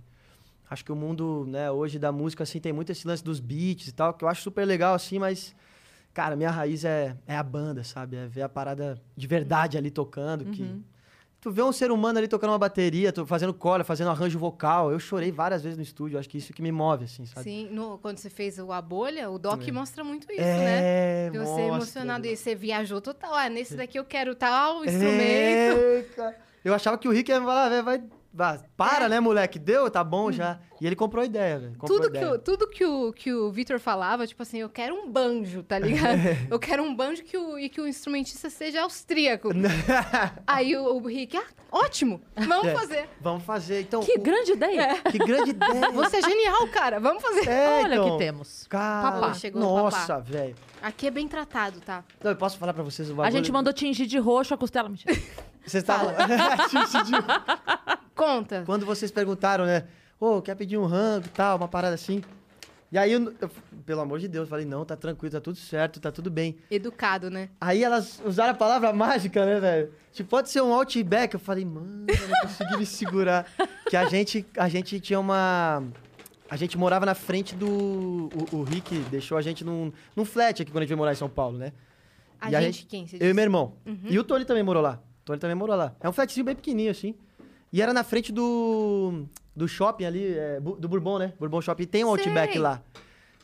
Acho 0.69 0.83
que 0.83 0.91
o 0.91 0.95
mundo, 0.95 1.45
né, 1.47 1.69
hoje 1.69 1.99
da 1.99 2.11
música, 2.11 2.41
assim, 2.43 2.59
tem 2.59 2.73
muito 2.73 2.91
esse 2.91 3.07
lance 3.07 3.23
dos 3.23 3.39
beats 3.39 3.87
e 3.89 3.91
tal, 3.91 4.13
que 4.13 4.23
eu 4.23 4.27
acho 4.27 4.41
super 4.41 4.65
legal, 4.65 4.95
assim, 4.95 5.19
mas, 5.19 5.55
cara, 6.15 6.35
minha 6.35 6.49
raiz 6.49 6.83
é, 6.83 7.15
é 7.27 7.35
a 7.37 7.43
banda, 7.43 7.83
sabe? 7.83 8.15
É 8.17 8.25
ver 8.27 8.41
a 8.41 8.49
parada 8.49 8.99
de 9.15 9.27
verdade 9.27 9.77
ali 9.77 9.91
tocando, 9.91 10.45
Uhum. 10.45 10.51
que... 10.51 10.81
Tu 11.39 11.51
vê 11.51 11.61
um 11.61 11.71
ser 11.71 11.91
humano 11.91 12.17
ali 12.17 12.27
tocando 12.27 12.49
uma 12.51 12.57
bateria, 12.57 13.13
tu 13.13 13.25
fazendo 13.25 13.53
cola, 13.53 13.83
fazendo 13.83 14.09
arranjo 14.09 14.39
vocal. 14.39 14.91
Eu 14.91 14.99
chorei 14.99 15.31
várias 15.31 15.61
vezes 15.61 15.77
no 15.77 15.83
estúdio, 15.83 16.17
acho 16.17 16.27
que 16.27 16.37
isso 16.39 16.51
que 16.51 16.61
me 16.63 16.71
move, 16.71 17.05
assim, 17.05 17.25
sabe? 17.25 17.43
Sim, 17.43 17.69
no- 17.71 17.99
quando 17.99 18.17
você 18.17 18.29
fez 18.29 18.57
o 18.57 18.71
A 18.71 18.81
Bolha, 18.81 19.29
o 19.29 19.37
Doc 19.37 19.65
É. 19.67 19.71
mostra 19.71 20.03
muito 20.03 20.29
isso, 20.31 20.41
né? 20.41 20.79
é, 20.81 21.29
Que 21.31 21.37
você 21.37 21.61
emocionado 21.61 22.25
e 22.25 22.35
você 22.35 22.55
viajou 22.55 22.99
total. 22.99 23.33
Ah, 23.35 23.49
nesse 23.49 23.75
daqui 23.75 23.99
eu 23.99 24.03
quero 24.05 24.33
tal 24.35 24.83
instrumento. 24.83 25.77
É, 25.79 26.05
cara. 26.15 26.37
Eu 26.65 26.73
achava 26.73 26.97
que 26.97 27.07
o 27.07 27.11
Rick 27.11 27.29
ia 27.31 27.39
falar, 27.39 27.69
"Véi, 27.69 27.81
vai 27.83 28.03
vá, 28.37 28.59
para, 28.77 29.09
né, 29.09 29.19
moleque? 29.19 29.57
Deu? 29.57 29.89
Tá 29.89 30.03
bom 30.03 30.31
já. 30.31 30.59
E 30.79 30.85
ele 30.85 30.95
comprou 30.95 31.23
a 31.23 31.25
ideia, 31.25 31.57
velho. 31.57 31.75
a 31.81 31.87
Tudo 31.87 32.11
que, 32.11 32.17
ideia. 32.17 32.31
o, 32.33 32.37
tudo 32.37 32.67
que 32.67 32.85
o, 32.85 33.11
que 33.11 33.33
o 33.33 33.51
Vitor 33.51 33.79
falava, 33.79 34.27
tipo 34.27 34.43
assim, 34.43 34.59
eu 34.59 34.69
quero 34.69 34.93
um 34.93 35.09
banjo, 35.11 35.63
tá 35.63 35.79
ligado? 35.79 36.19
eu 36.51 36.59
quero 36.59 36.83
um 36.83 36.95
banjo 36.95 37.23
que 37.23 37.35
o, 37.35 37.57
e 37.57 37.67
que 37.67 37.81
o 37.81 37.87
instrumentista 37.87 38.47
seja 38.49 38.83
austríaco. 38.83 39.49
Aí 40.45 40.75
o, 40.77 40.83
o 40.97 41.07
Rick, 41.07 41.35
ah, 41.35 41.43
ótimo, 41.71 42.21
vamos 42.35 42.67
É. 42.67 42.75
fazer. 42.75 43.09
Vamos 43.19 43.43
fazer. 43.43 43.81
Então, 43.81 44.01
Que 44.01 44.13
o- 44.19 44.21
grande 44.21 44.51
ideia! 44.51 45.01
que 45.01 45.17
grande 45.17 45.49
ideia. 45.49 45.89
Você 45.91 46.17
é 46.17 46.21
genial, 46.21 46.67
cara, 46.67 46.99
vamos 46.99 47.23
fazer. 47.23 47.49
É, 47.49 47.81
Olha 47.83 47.95
então. 47.95 48.11
que 48.11 48.17
temos. 48.23 48.67
Cara, 48.67 49.11
Papá. 49.13 49.33
Chegou 49.33 49.61
o 49.63 49.65
nossa, 49.65 50.19
velho. 50.19 50.55
Aqui 50.79 51.07
é 51.07 51.11
bem 51.11 51.27
tratado, 51.27 51.79
tá? 51.81 52.03
Não, 52.23 52.29
eu 52.31 52.37
posso 52.37 52.57
falar 52.59 52.71
pra 52.73 52.83
vocês 52.83 53.09
o 53.09 53.13
A 53.13 53.15
bagulho? 53.15 53.31
gente 53.35 53.51
mandou 53.51 53.73
tingir 53.73 54.05
de 54.05 54.19
roxo 54.19 54.53
a 54.53 54.57
costela. 54.57 54.87
Mentira. 54.89 55.11
Vocês 55.67 55.83
estavam... 55.83 56.13
Conta. 58.15 58.63
Quando 58.65 58.85
vocês 58.85 59.11
perguntaram, 59.11 59.65
né? 59.65 59.83
Ô, 60.19 60.41
quer 60.41 60.55
pedir 60.55 60.77
um 60.77 60.85
rango 60.85 61.27
e 61.27 61.29
tal, 61.29 61.57
uma 61.57 61.67
parada 61.67 61.93
assim. 61.95 62.23
E 62.91 62.97
aí, 62.97 63.11
eu, 63.11 63.33
eu- 63.39 63.51
pelo 63.85 64.01
amor 64.01 64.17
de 64.19 64.27
Deus, 64.27 64.45
eu 64.45 64.49
falei, 64.49 64.65
não, 64.65 64.83
tá 64.85 64.95
tranquilo, 64.95 65.31
tá 65.33 65.41
tudo 65.41 65.57
certo, 65.57 65.99
tá 65.99 66.11
tudo 66.11 66.31
bem. 66.31 66.57
Educado, 66.71 67.29
né? 67.29 67.49
Aí 67.59 67.83
elas 67.83 68.21
usaram 68.25 68.51
a 68.51 68.55
palavra 68.55 68.91
mágica, 68.93 69.45
né, 69.45 69.59
velho? 69.59 69.91
Tipo, 70.13 70.29
pode 70.29 70.49
ser 70.49 70.61
um 70.61 70.73
outback. 70.73 71.33
Eu 71.33 71.39
falei, 71.39 71.65
mano, 71.65 72.05
eu 72.07 72.27
não 72.27 72.39
consegui 72.41 72.77
me 72.77 72.85
segurar. 72.85 73.45
Que 73.89 73.95
a 73.97 74.05
gente, 74.05 74.45
a 74.57 74.67
gente 74.69 74.99
tinha 74.99 75.19
uma... 75.19 75.83
A 76.49 76.55
gente 76.55 76.77
morava 76.77 77.05
na 77.05 77.13
frente 77.13 77.53
do... 77.55 77.67
O, 78.51 78.55
o 78.59 78.63
Rick 78.63 78.97
deixou 79.11 79.37
a 79.37 79.41
gente 79.41 79.65
num, 79.65 79.91
num 80.15 80.23
flat 80.23 80.61
aqui 80.61 80.71
quando 80.71 80.77
a 80.77 80.81
gente 80.83 80.89
veio 80.89 80.97
morar 80.97 81.11
em 81.11 81.15
São 81.15 81.29
Paulo, 81.29 81.57
né? 81.57 81.73
A 82.39 82.49
E 82.49 82.55
a 82.55 82.61
gente, 82.61 82.73
gente- 82.77 82.85
quem? 82.87 83.01
Eu 83.01 83.05
e 83.05 83.19
disse? 83.19 83.33
meu 83.33 83.43
irmão. 83.43 83.73
Uhum. 83.85 83.99
E 84.05 84.17
o 84.17 84.23
Tony 84.23 84.45
também 84.45 84.63
morou 84.63 84.81
lá. 84.81 84.99
O 85.27 85.31
Tony 85.31 85.39
também 85.39 85.55
morou 85.55 85.75
lá. 85.75 85.93
É 85.99 86.07
um 86.07 86.13
flatzinho 86.13 86.45
bem 86.45 86.55
pequenininho, 86.55 86.91
assim. 86.91 87.13
E 87.73 87.81
era 87.81 87.91
na 87.93 88.01
frente 88.01 88.31
do, 88.31 89.25
do 89.53 89.67
shopping 89.67 90.05
ali, 90.05 90.33
é, 90.37 90.57
do 90.61 90.87
Bourbon, 90.87 91.19
né? 91.19 91.33
Bourbon 91.37 91.59
Shopping. 91.61 91.83
Tem 91.85 92.05
um 92.05 92.07
Outback 92.07 92.53
Sei. 92.53 92.61
lá. 92.61 92.81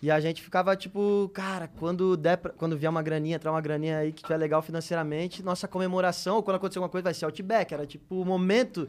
E 0.02 0.10
a 0.10 0.18
gente 0.22 0.42
ficava 0.42 0.76
tipo, 0.78 1.30
cara, 1.34 1.70
quando 1.80 2.16
der 2.16 2.38
pra- 2.38 2.52
quando 2.52 2.78
vier 2.78 2.90
uma 2.90 3.02
graninha, 3.02 3.36
entrar 3.36 3.52
uma 3.52 3.60
graninha 3.60 3.98
aí 3.98 4.14
que 4.14 4.22
tiver 4.24 4.38
legal 4.38 4.62
financeiramente, 4.62 5.44
nossa 5.44 5.68
comemoração, 5.68 6.38
ou 6.38 6.44
quando 6.44 6.56
acontecer 6.56 6.80
alguma 6.80 6.90
coisa, 6.90 7.04
vai 7.04 7.14
ser 7.14 7.26
Outback. 7.26 7.74
Era 7.74 7.86
tipo, 7.86 8.22
o 8.22 8.26
momento 8.26 8.88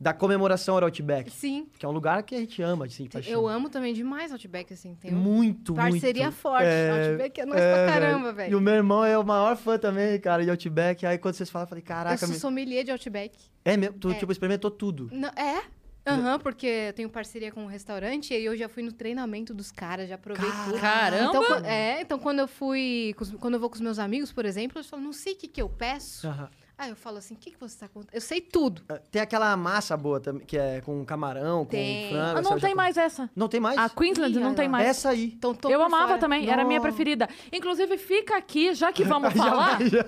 da 0.00 0.12
comemoração 0.12 0.76
era 0.76 0.86
Outback. 0.86 1.30
Sim. 1.30 1.66
Que 1.78 1.86
é 1.86 1.88
um 1.88 1.92
lugar 1.92 2.22
que 2.22 2.34
a 2.34 2.38
gente 2.38 2.60
ama, 2.62 2.86
assim, 2.86 3.06
paixão. 3.08 3.32
Eu 3.32 3.46
amo 3.48 3.68
também 3.70 3.94
demais 3.94 4.32
Outback, 4.32 4.72
assim. 4.72 4.94
Tem 4.96 5.14
um 5.14 5.16
Muito, 5.18 5.74
parceria 5.74 6.24
muito. 6.24 6.36
forte. 6.36 6.64
É, 6.66 7.08
Outback 7.08 7.40
é 7.40 7.46
nóis 7.46 7.60
é, 7.60 7.84
pra 7.84 7.92
caramba, 7.92 8.28
E 8.28 8.30
o 8.30 8.34
velho. 8.34 8.60
meu 8.60 8.74
irmão 8.74 9.04
é 9.04 9.18
o 9.18 9.24
maior 9.24 9.56
fã 9.56 9.78
também, 9.78 10.18
cara, 10.20 10.42
de 10.44 10.50
Outback. 10.50 11.06
Aí 11.06 11.16
quando 11.18 11.34
vocês 11.34 11.48
falam, 11.50 11.64
eu 11.64 11.68
falei, 11.68 11.82
Eu 11.82 11.86
caraca, 11.86 12.16
sou 12.18 12.28
me- 12.28 12.34
sommelier 12.34 12.84
de 12.84 12.90
Outback. 12.90 13.38
é 13.64 13.76
mesmo? 13.76 13.98
Tu, 13.98 14.10
É. 14.10 14.14
tipo, 14.14 14.30
experimentou 14.32 14.70
tudo. 14.70 15.08
Não, 15.12 15.28
é? 15.30 15.62
Aham, 16.06 16.38
porque 16.38 16.66
eu 16.66 16.92
tenho 16.92 17.08
parceria 17.08 17.50
com 17.50 17.62
um 17.62 17.66
restaurante 17.66 18.34
e 18.34 18.44
eu 18.44 18.54
já 18.54 18.68
fui 18.68 18.82
no 18.82 18.92
treinamento 18.92 19.54
dos 19.54 19.72
caras, 19.72 20.06
já 20.06 20.18
provei 20.18 20.50
tudo. 20.66 20.78
Caramba! 20.78 21.30
Então, 21.30 21.56
é, 21.64 22.00
então 22.02 22.18
quando 22.18 22.40
eu 22.40 22.46
fui. 22.48 23.14
Quando 23.40 23.54
eu 23.54 23.60
vou 23.60 23.70
com 23.70 23.76
os 23.76 23.80
meus 23.80 23.98
amigos, 23.98 24.30
por 24.30 24.44
exemplo, 24.44 24.78
eu 24.78 24.84
falo, 24.84 25.02
não 25.02 25.14
sei 25.14 25.32
o 25.32 25.36
que, 25.36 25.48
que 25.48 25.62
eu 25.62 25.68
peço. 25.70 26.26
Aham. 26.28 26.50
Aí 26.76 26.90
eu 26.90 26.96
falo 26.96 27.18
assim, 27.18 27.34
o 27.34 27.36
que, 27.36 27.52
que 27.52 27.60
você 27.60 27.78
tá 27.78 27.86
contando? 27.86 28.12
Eu 28.12 28.20
sei 28.20 28.40
tudo. 28.40 28.82
Ah, 28.88 28.98
Tem 29.10 29.22
aquela 29.22 29.56
massa 29.56 29.96
boa 29.96 30.18
também, 30.18 30.44
que 30.44 30.58
é 30.58 30.80
com 30.80 31.04
camarão, 31.04 31.64
com 31.64 31.70
Tem. 31.70 32.10
frango. 32.10 32.38
Ah, 32.38 32.42
não 32.42 32.58
tem 32.58 32.74
mais 32.74 32.96
essa. 32.96 33.30
Não 33.34 33.46
tem 33.48 33.60
mais? 33.60 33.78
A 33.78 33.88
Queensland 33.88 34.36
Ih, 34.36 34.40
não 34.40 34.54
tem 34.54 34.64
lá. 34.64 34.72
mais. 34.72 34.88
Essa 34.88 35.10
aí. 35.10 35.32
Então, 35.36 35.54
tô 35.54 35.70
eu 35.70 35.80
amava 35.80 36.08
fora. 36.08 36.18
também, 36.18 36.50
era 36.50 36.62
a 36.62 36.64
minha 36.64 36.80
Nossa. 36.80 36.88
preferida. 36.90 37.28
Inclusive, 37.52 37.96
fica 37.96 38.36
aqui, 38.36 38.74
já 38.74 38.92
que 38.92 39.04
vamos 39.04 39.32
Já 39.34 39.44
falar, 39.44 39.78
já. 39.86 40.04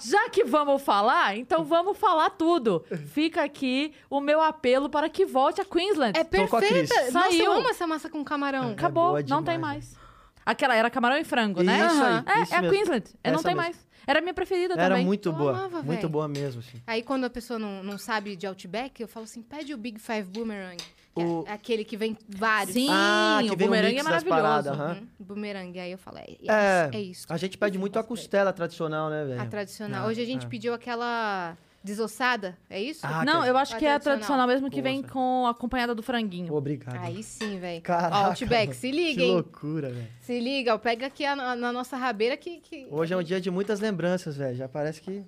já 0.00 0.28
que 0.30 0.42
vamos 0.42 0.82
falar, 0.82 1.36
então 1.36 1.64
vamos 1.64 1.96
falar 1.96 2.30
tudo. 2.30 2.84
Fica 3.12 3.44
aqui 3.44 3.94
o 4.10 4.20
meu 4.20 4.40
apelo 4.42 4.90
para 4.90 5.08
que 5.08 5.24
volte 5.24 5.60
a 5.60 5.64
Queensland. 5.64 6.18
É 6.18 6.24
com 6.24 6.30
perfeita. 6.30 6.94
Nossa, 7.12 7.28
Saiu. 7.30 7.44
eu 7.44 7.52
amo 7.52 7.68
essa 7.68 7.86
massa 7.86 8.10
com 8.10 8.24
camarão. 8.24 8.72
Acabou, 8.72 9.10
boa 9.10 9.22
não 9.28 9.42
tem 9.44 9.56
mais. 9.56 9.96
Aquela 10.44 10.74
era 10.74 10.88
camarão 10.90 11.16
e 11.18 11.24
frango, 11.24 11.62
né? 11.62 11.86
Isso 11.86 12.02
aí. 12.02 12.22
É, 12.38 12.42
isso 12.42 12.54
é 12.54 12.56
a. 12.56 12.70
Queensland. 12.70 13.04
É, 13.22 13.30
não 13.30 13.42
tem 13.42 13.54
mesmo. 13.54 13.62
mais. 13.62 13.87
Era 14.08 14.20
a 14.20 14.22
minha 14.22 14.32
preferida 14.32 14.72
Era 14.72 14.88
também. 14.88 15.04
muito 15.04 15.28
Eu 15.28 15.32
boa. 15.34 15.50
amava, 15.50 15.82
muito 15.82 16.00
véi. 16.00 16.08
boa 16.10 16.26
mesmo, 16.26 16.60
assim. 16.60 16.80
Aí 16.86 17.02
quando 17.02 17.24
a 17.24 17.30
pessoa 17.30 17.58
não, 17.58 17.82
não 17.84 17.98
sabe 17.98 18.34
de 18.36 18.46
Outback, 18.46 19.02
eu 19.02 19.06
falo 19.06 19.24
assim, 19.24 19.42
pede 19.42 19.74
o 19.74 19.76
Big 19.76 19.98
Five 20.00 20.22
Boomerang. 20.30 20.78
Que 21.14 21.22
O- 21.22 21.44
é 21.46 21.52
aquele 21.52 21.84
que 21.84 21.96
vem 21.96 22.16
vários. 22.28 22.72
Sim, 22.74 22.88
Ah, 22.90 23.38
que 23.42 23.50
o 23.52 23.56
vem 23.56 23.66
bumerangue 23.66 23.98
é 23.98 24.02
maravilhoso. 24.02 24.40
paradas. 24.42 24.78
Uhum, 24.78 25.06
boomerang. 25.20 25.78
Aí 25.78 25.92
eu 25.92 25.98
falo, 25.98 26.18
é, 26.18 26.22
é, 26.46 26.90
É, 26.94 27.00
isso, 27.00 27.26
é. 27.28 27.34
A 27.34 27.36
gente 27.36 27.58
pede 27.58 27.76
muito 27.76 27.98
a 27.98 28.02
costela 28.04 28.50
tradicional, 28.52 29.10
né, 29.10 29.24
velho? 29.26 29.40
A 29.42 29.46
tradicional. 29.46 30.04
Ah, 30.06 30.08
Hoje 30.08 30.22
a 30.22 30.24
gente 30.24 30.46
ah. 30.46 30.48
pediu 30.48 30.72
aquela 30.72 31.54
desossada, 31.82 32.58
é 32.68 32.80
isso? 32.82 33.00
Ah, 33.06 33.24
Não, 33.24 33.44
eu 33.44 33.56
acho 33.56 33.76
que 33.78 33.84
é 33.86 33.94
a 33.94 33.98
tradicional. 34.00 34.18
tradicional 34.18 34.46
mesmo 34.48 34.70
que 34.70 34.82
vem 34.82 35.00
Nossa. 35.02 35.12
com 35.12 35.46
acompanhada 35.46 35.94
do 35.94 36.02
franguinho. 36.02 36.52
Obrigado. 36.54 36.96
Aí 37.02 37.22
sim, 37.22 37.58
velho. 37.58 37.80
Caraca, 37.82 38.16
Outback, 38.28 38.74
se 38.74 38.90
liga, 38.90 39.20
Que 39.20 39.26
hein? 39.26 39.34
loucura, 39.34 39.90
velho. 39.90 40.08
Se 40.20 40.38
liga, 40.40 40.74
ó, 40.74 40.78
pega 40.78 41.06
aqui 41.06 41.24
a- 41.24 41.36
na, 41.36 41.56
na 41.56 41.72
nossa 41.72 41.96
rabeira 41.96 42.36
que... 42.36 42.58
que... 42.60 42.86
Hoje 42.90 43.14
é 43.14 43.16
um 43.16 43.22
dia 43.22 43.40
de 43.40 43.50
muitas 43.50 43.80
lembranças, 43.80 44.36
velho. 44.36 44.56
Já 44.56 44.68
parece 44.68 45.00
que. 45.00 45.24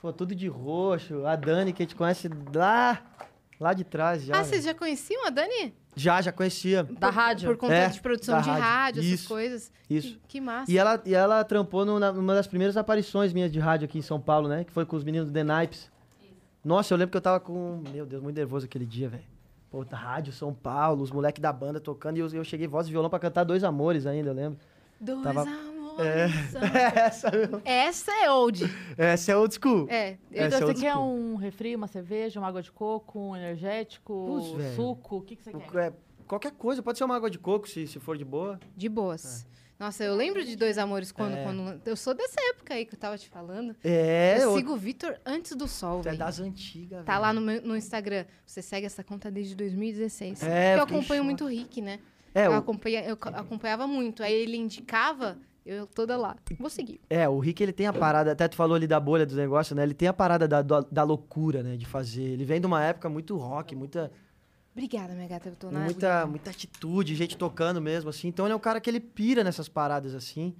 Pô, 0.00 0.12
tudo 0.12 0.34
de 0.34 0.46
roxo. 0.48 1.26
A 1.26 1.34
Dani, 1.36 1.72
que 1.72 1.82
a 1.82 1.84
gente 1.84 1.96
conhece 1.96 2.30
lá. 2.54 3.02
Lá 3.60 3.72
de 3.74 3.82
trás 3.82 4.22
já. 4.22 4.34
Ah, 4.34 4.36
velho. 4.38 4.48
vocês 4.50 4.64
já 4.64 4.72
conheciam 4.72 5.26
a 5.26 5.30
Dani? 5.30 5.74
Já, 6.00 6.22
já 6.22 6.30
conhecia. 6.32 6.84
Da 6.84 7.10
rádio? 7.10 7.48
Por 7.48 7.56
conta 7.56 7.74
É, 7.74 7.88
de 7.88 8.00
produção 8.00 8.40
de 8.40 8.48
rádio. 8.48 8.62
rádio, 8.64 9.00
essas 9.00 9.12
Isso, 9.12 9.28
coisas. 9.28 9.72
Isso. 9.90 10.08
Que, 10.14 10.20
que 10.28 10.40
massa. 10.40 10.70
E 10.70 10.78
ela, 10.78 11.02
e 11.04 11.14
ela 11.14 11.42
trampou 11.44 11.84
no- 11.84 11.98
na- 11.98 12.12
numa 12.12 12.34
das 12.34 12.46
primeiras 12.46 12.76
aparições 12.76 13.32
minhas 13.32 13.50
de 13.50 13.58
rádio 13.58 13.86
aqui 13.86 13.98
em 13.98 14.02
São 14.02 14.20
Paulo, 14.20 14.48
né? 14.48 14.64
Que 14.64 14.72
foi 14.72 14.84
com 14.86 14.96
os 14.96 15.02
meninos 15.04 15.28
do 15.28 15.32
The 15.34 15.42
Nipes. 15.44 15.90
Nossa, 16.64 16.92
eu 16.94 16.98
lembro 16.98 17.10
que 17.10 17.16
eu 17.16 17.20
tava 17.20 17.40
com. 17.40 17.82
Meu 17.92 18.04
Deus, 18.06 18.22
muito 18.22 18.36
nervoso 18.36 18.66
aquele 18.66 18.84
dia, 18.86 19.08
velho. 19.08 19.24
Pô, 19.70 19.84
da 19.84 19.96
rádio 19.96 20.32
São 20.32 20.52
Paulo, 20.54 21.02
os 21.02 21.10
moleques 21.10 21.40
da 21.42 21.52
banda 21.52 21.78
tocando. 21.80 22.16
E 22.16 22.20
eu, 22.20 22.28
eu 22.32 22.44
cheguei 22.44 22.66
voz 22.66 22.86
e 22.86 22.90
violão 22.90 23.10
pra 23.10 23.18
cantar 23.18 23.44
Dois 23.44 23.62
Amores 23.64 24.06
ainda, 24.06 24.30
eu 24.30 24.34
lembro. 24.34 24.58
Dois 25.00 25.22
tava- 25.22 25.44
amores. 26.02 26.54
Essa, 26.96 27.30
meu. 27.30 27.62
Essa 27.64 28.12
é 28.24 28.30
old. 28.30 28.64
Essa 28.96 29.32
é 29.32 29.36
old 29.36 29.54
school. 29.54 29.86
É. 29.90 30.16
Essa 30.32 30.46
Então, 30.46 30.46
é 30.46 30.50
você 30.50 30.64
old 30.64 30.80
quer 30.80 30.92
school. 30.92 31.14
um 31.14 31.34
refri, 31.36 31.74
uma 31.76 31.86
cerveja, 31.86 32.38
uma 32.40 32.48
água 32.48 32.62
de 32.62 32.70
coco, 32.72 33.18
um 33.18 33.36
energético, 33.36 34.54
velho. 34.56 34.74
suco? 34.76 35.16
O 35.16 35.22
que, 35.22 35.36
que 35.36 35.42
você 35.42 35.52
quer? 35.52 35.76
É, 35.88 35.92
qualquer 36.26 36.52
coisa, 36.52 36.82
pode 36.82 36.98
ser 36.98 37.04
uma 37.04 37.16
água 37.16 37.30
de 37.30 37.38
coco, 37.38 37.68
se, 37.68 37.86
se 37.86 37.98
for 37.98 38.16
de 38.16 38.24
boa. 38.24 38.58
De 38.76 38.88
boas. 38.88 39.46
Nossa, 39.78 40.02
eu 40.02 40.16
lembro 40.16 40.44
de 40.44 40.56
Dois 40.56 40.76
Amores 40.76 41.12
quando, 41.12 41.34
É. 41.36 41.44
quando... 41.44 41.80
Eu 41.86 41.94
sou 41.94 42.12
dessa 42.12 42.34
época 42.50 42.74
aí 42.74 42.84
que 42.84 42.96
eu 42.96 42.98
tava 42.98 43.16
te 43.16 43.28
falando. 43.28 43.76
É, 43.84 44.36
eu 44.42 44.52
sigo 44.56 44.72
o 44.72 44.76
Vitor 44.76 45.16
antes 45.24 45.54
do 45.54 45.68
sol, 45.68 46.00
é 46.00 46.02
velho. 46.02 46.18
das 46.18 46.40
antigas, 46.40 47.04
Tá 47.04 47.12
velho. 47.12 47.22
lá 47.22 47.32
no, 47.32 47.40
meu- 47.40 47.62
no 47.62 47.76
Instagram. 47.76 48.24
Você 48.44 48.60
segue 48.60 48.86
essa 48.86 49.04
conta 49.04 49.30
desde 49.30 49.54
2016. 49.54 50.42
É, 50.42 50.76
Porque 50.76 50.80
eu 50.80 50.82
acompanho 50.98 51.20
choque. 51.22 51.24
muito 51.24 51.44
o 51.44 51.46
Rick, 51.46 51.80
né? 51.80 52.00
É, 52.34 52.46
eu, 52.48 52.50
o, 52.50 52.54
acompanha, 52.54 53.04
eu 53.04 53.16
acompanhava 53.34 53.86
muito. 53.86 54.20
Aí 54.24 54.34
ele 54.34 54.56
indicava, 54.56 55.38
eu 55.64 55.86
toda 55.86 56.16
lá. 56.16 56.36
Vou 56.58 56.70
seguir. 56.70 57.00
é, 57.10 57.28
o 57.28 57.38
Rick, 57.38 57.62
ele 57.62 57.72
tem 57.72 57.86
a 57.86 57.92
parada, 57.92 58.32
até 58.32 58.48
tu 58.48 58.56
falou 58.56 58.74
ali 58.74 58.86
da 58.86 58.98
bolha 58.98 59.26
dos 59.26 59.36
negócios, 59.36 59.76
né? 59.76 59.82
Ele 59.82 59.94
tem 59.94 60.08
a 60.08 60.12
parada 60.12 60.48
da, 60.48 60.62
da, 60.62 60.80
da 60.80 61.02
loucura, 61.02 61.62
né? 61.62 61.76
De 61.76 61.86
fazer. 61.86 62.22
Ele 62.22 62.44
vem 62.44 62.60
de 62.60 62.66
uma 62.66 62.82
época 62.82 63.08
muito 63.08 63.36
rock, 63.36 63.74
muita, 63.76 64.10
Obrigada, 64.78 65.12
minha 65.12 65.26
gata. 65.26 65.48
Eu 65.48 65.56
tô 65.56 65.70
na 65.72 65.80
muita, 65.80 66.24
muita 66.24 66.50
atitude, 66.50 67.16
gente 67.16 67.36
tocando 67.36 67.80
mesmo, 67.80 68.10
assim. 68.10 68.28
Então 68.28 68.46
ele 68.46 68.52
é 68.52 68.56
um 68.56 68.60
cara 68.60 68.80
que 68.80 68.88
ele 68.88 69.00
pira 69.00 69.42
nessas 69.42 69.68
paradas, 69.68 70.14
assim. 70.14 70.54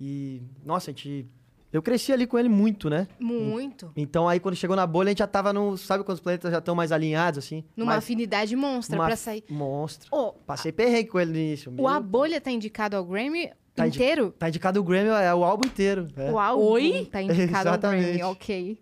E, 0.00 0.42
nossa, 0.64 0.90
a 0.90 0.92
gente... 0.92 1.26
Eu 1.70 1.82
cresci 1.82 2.10
ali 2.10 2.26
com 2.26 2.38
ele 2.38 2.48
muito, 2.48 2.88
né? 2.88 3.06
Muito. 3.20 3.92
Então 3.94 4.26
aí 4.26 4.40
quando 4.40 4.56
chegou 4.56 4.74
na 4.74 4.86
bolha, 4.86 5.08
a 5.08 5.10
gente 5.10 5.18
já 5.18 5.26
tava 5.26 5.52
no... 5.52 5.76
Sabe 5.76 6.02
quando 6.02 6.14
os 6.14 6.22
planetas 6.22 6.50
já 6.50 6.60
estão 6.60 6.74
mais 6.74 6.92
alinhados, 6.92 7.44
assim? 7.44 7.62
Numa 7.76 7.92
mais, 7.92 8.04
afinidade 8.04 8.56
monstra 8.56 8.96
uma 8.96 9.04
pra 9.04 9.16
sair. 9.16 9.44
Monstro. 9.50 10.08
Ô, 10.10 10.32
Passei 10.32 10.72
perrengue 10.72 11.10
com 11.10 11.20
ele 11.20 11.32
no 11.32 11.36
início. 11.36 11.70
o 11.70 11.74
meu. 11.74 11.86
A 11.86 12.00
Bolha 12.00 12.40
tá 12.40 12.50
indicado 12.50 12.96
ao 12.96 13.04
Grammy 13.04 13.50
Tá 13.78 13.86
indi- 13.86 13.96
inteiro? 13.98 14.30
Tá 14.38 14.48
indicado 14.48 14.80
o 14.80 14.84
Grammy, 14.84 15.08
é 15.10 15.34
o 15.34 15.44
álbum 15.44 15.66
inteiro. 15.66 16.06
é. 16.16 16.30
O 16.30 16.38
álbum 16.38 16.62
Oi? 16.64 17.08
tá 17.10 17.22
indicado 17.22 17.68
ao 17.70 17.78
Grammy, 17.78 18.22
ok. 18.22 18.78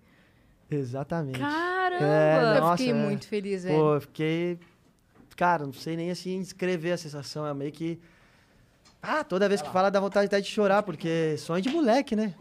Exatamente. 0.70 1.38
Caramba! 1.38 2.04
É, 2.04 2.56
eu 2.56 2.60
Nossa, 2.60 2.76
fiquei 2.78 2.92
é. 2.92 2.94
muito 2.96 3.28
feliz, 3.28 3.64
velho. 3.64 3.76
Pô, 3.78 3.94
eu 3.94 4.00
fiquei. 4.00 4.58
Cara, 5.36 5.64
não 5.64 5.72
sei 5.72 5.96
nem 5.96 6.10
assim 6.10 6.40
descrever 6.40 6.92
a 6.92 6.96
sensação. 6.96 7.46
É 7.46 7.54
meio 7.54 7.70
que. 7.72 8.00
Ah, 9.02 9.22
toda 9.22 9.48
vez 9.48 9.62
que 9.62 9.70
fala 9.70 9.90
dá 9.90 10.00
vontade 10.00 10.26
até 10.26 10.40
de 10.40 10.48
chorar, 10.48 10.82
porque 10.82 11.36
sonho 11.38 11.62
de 11.62 11.68
moleque, 11.68 12.16
né? 12.16 12.34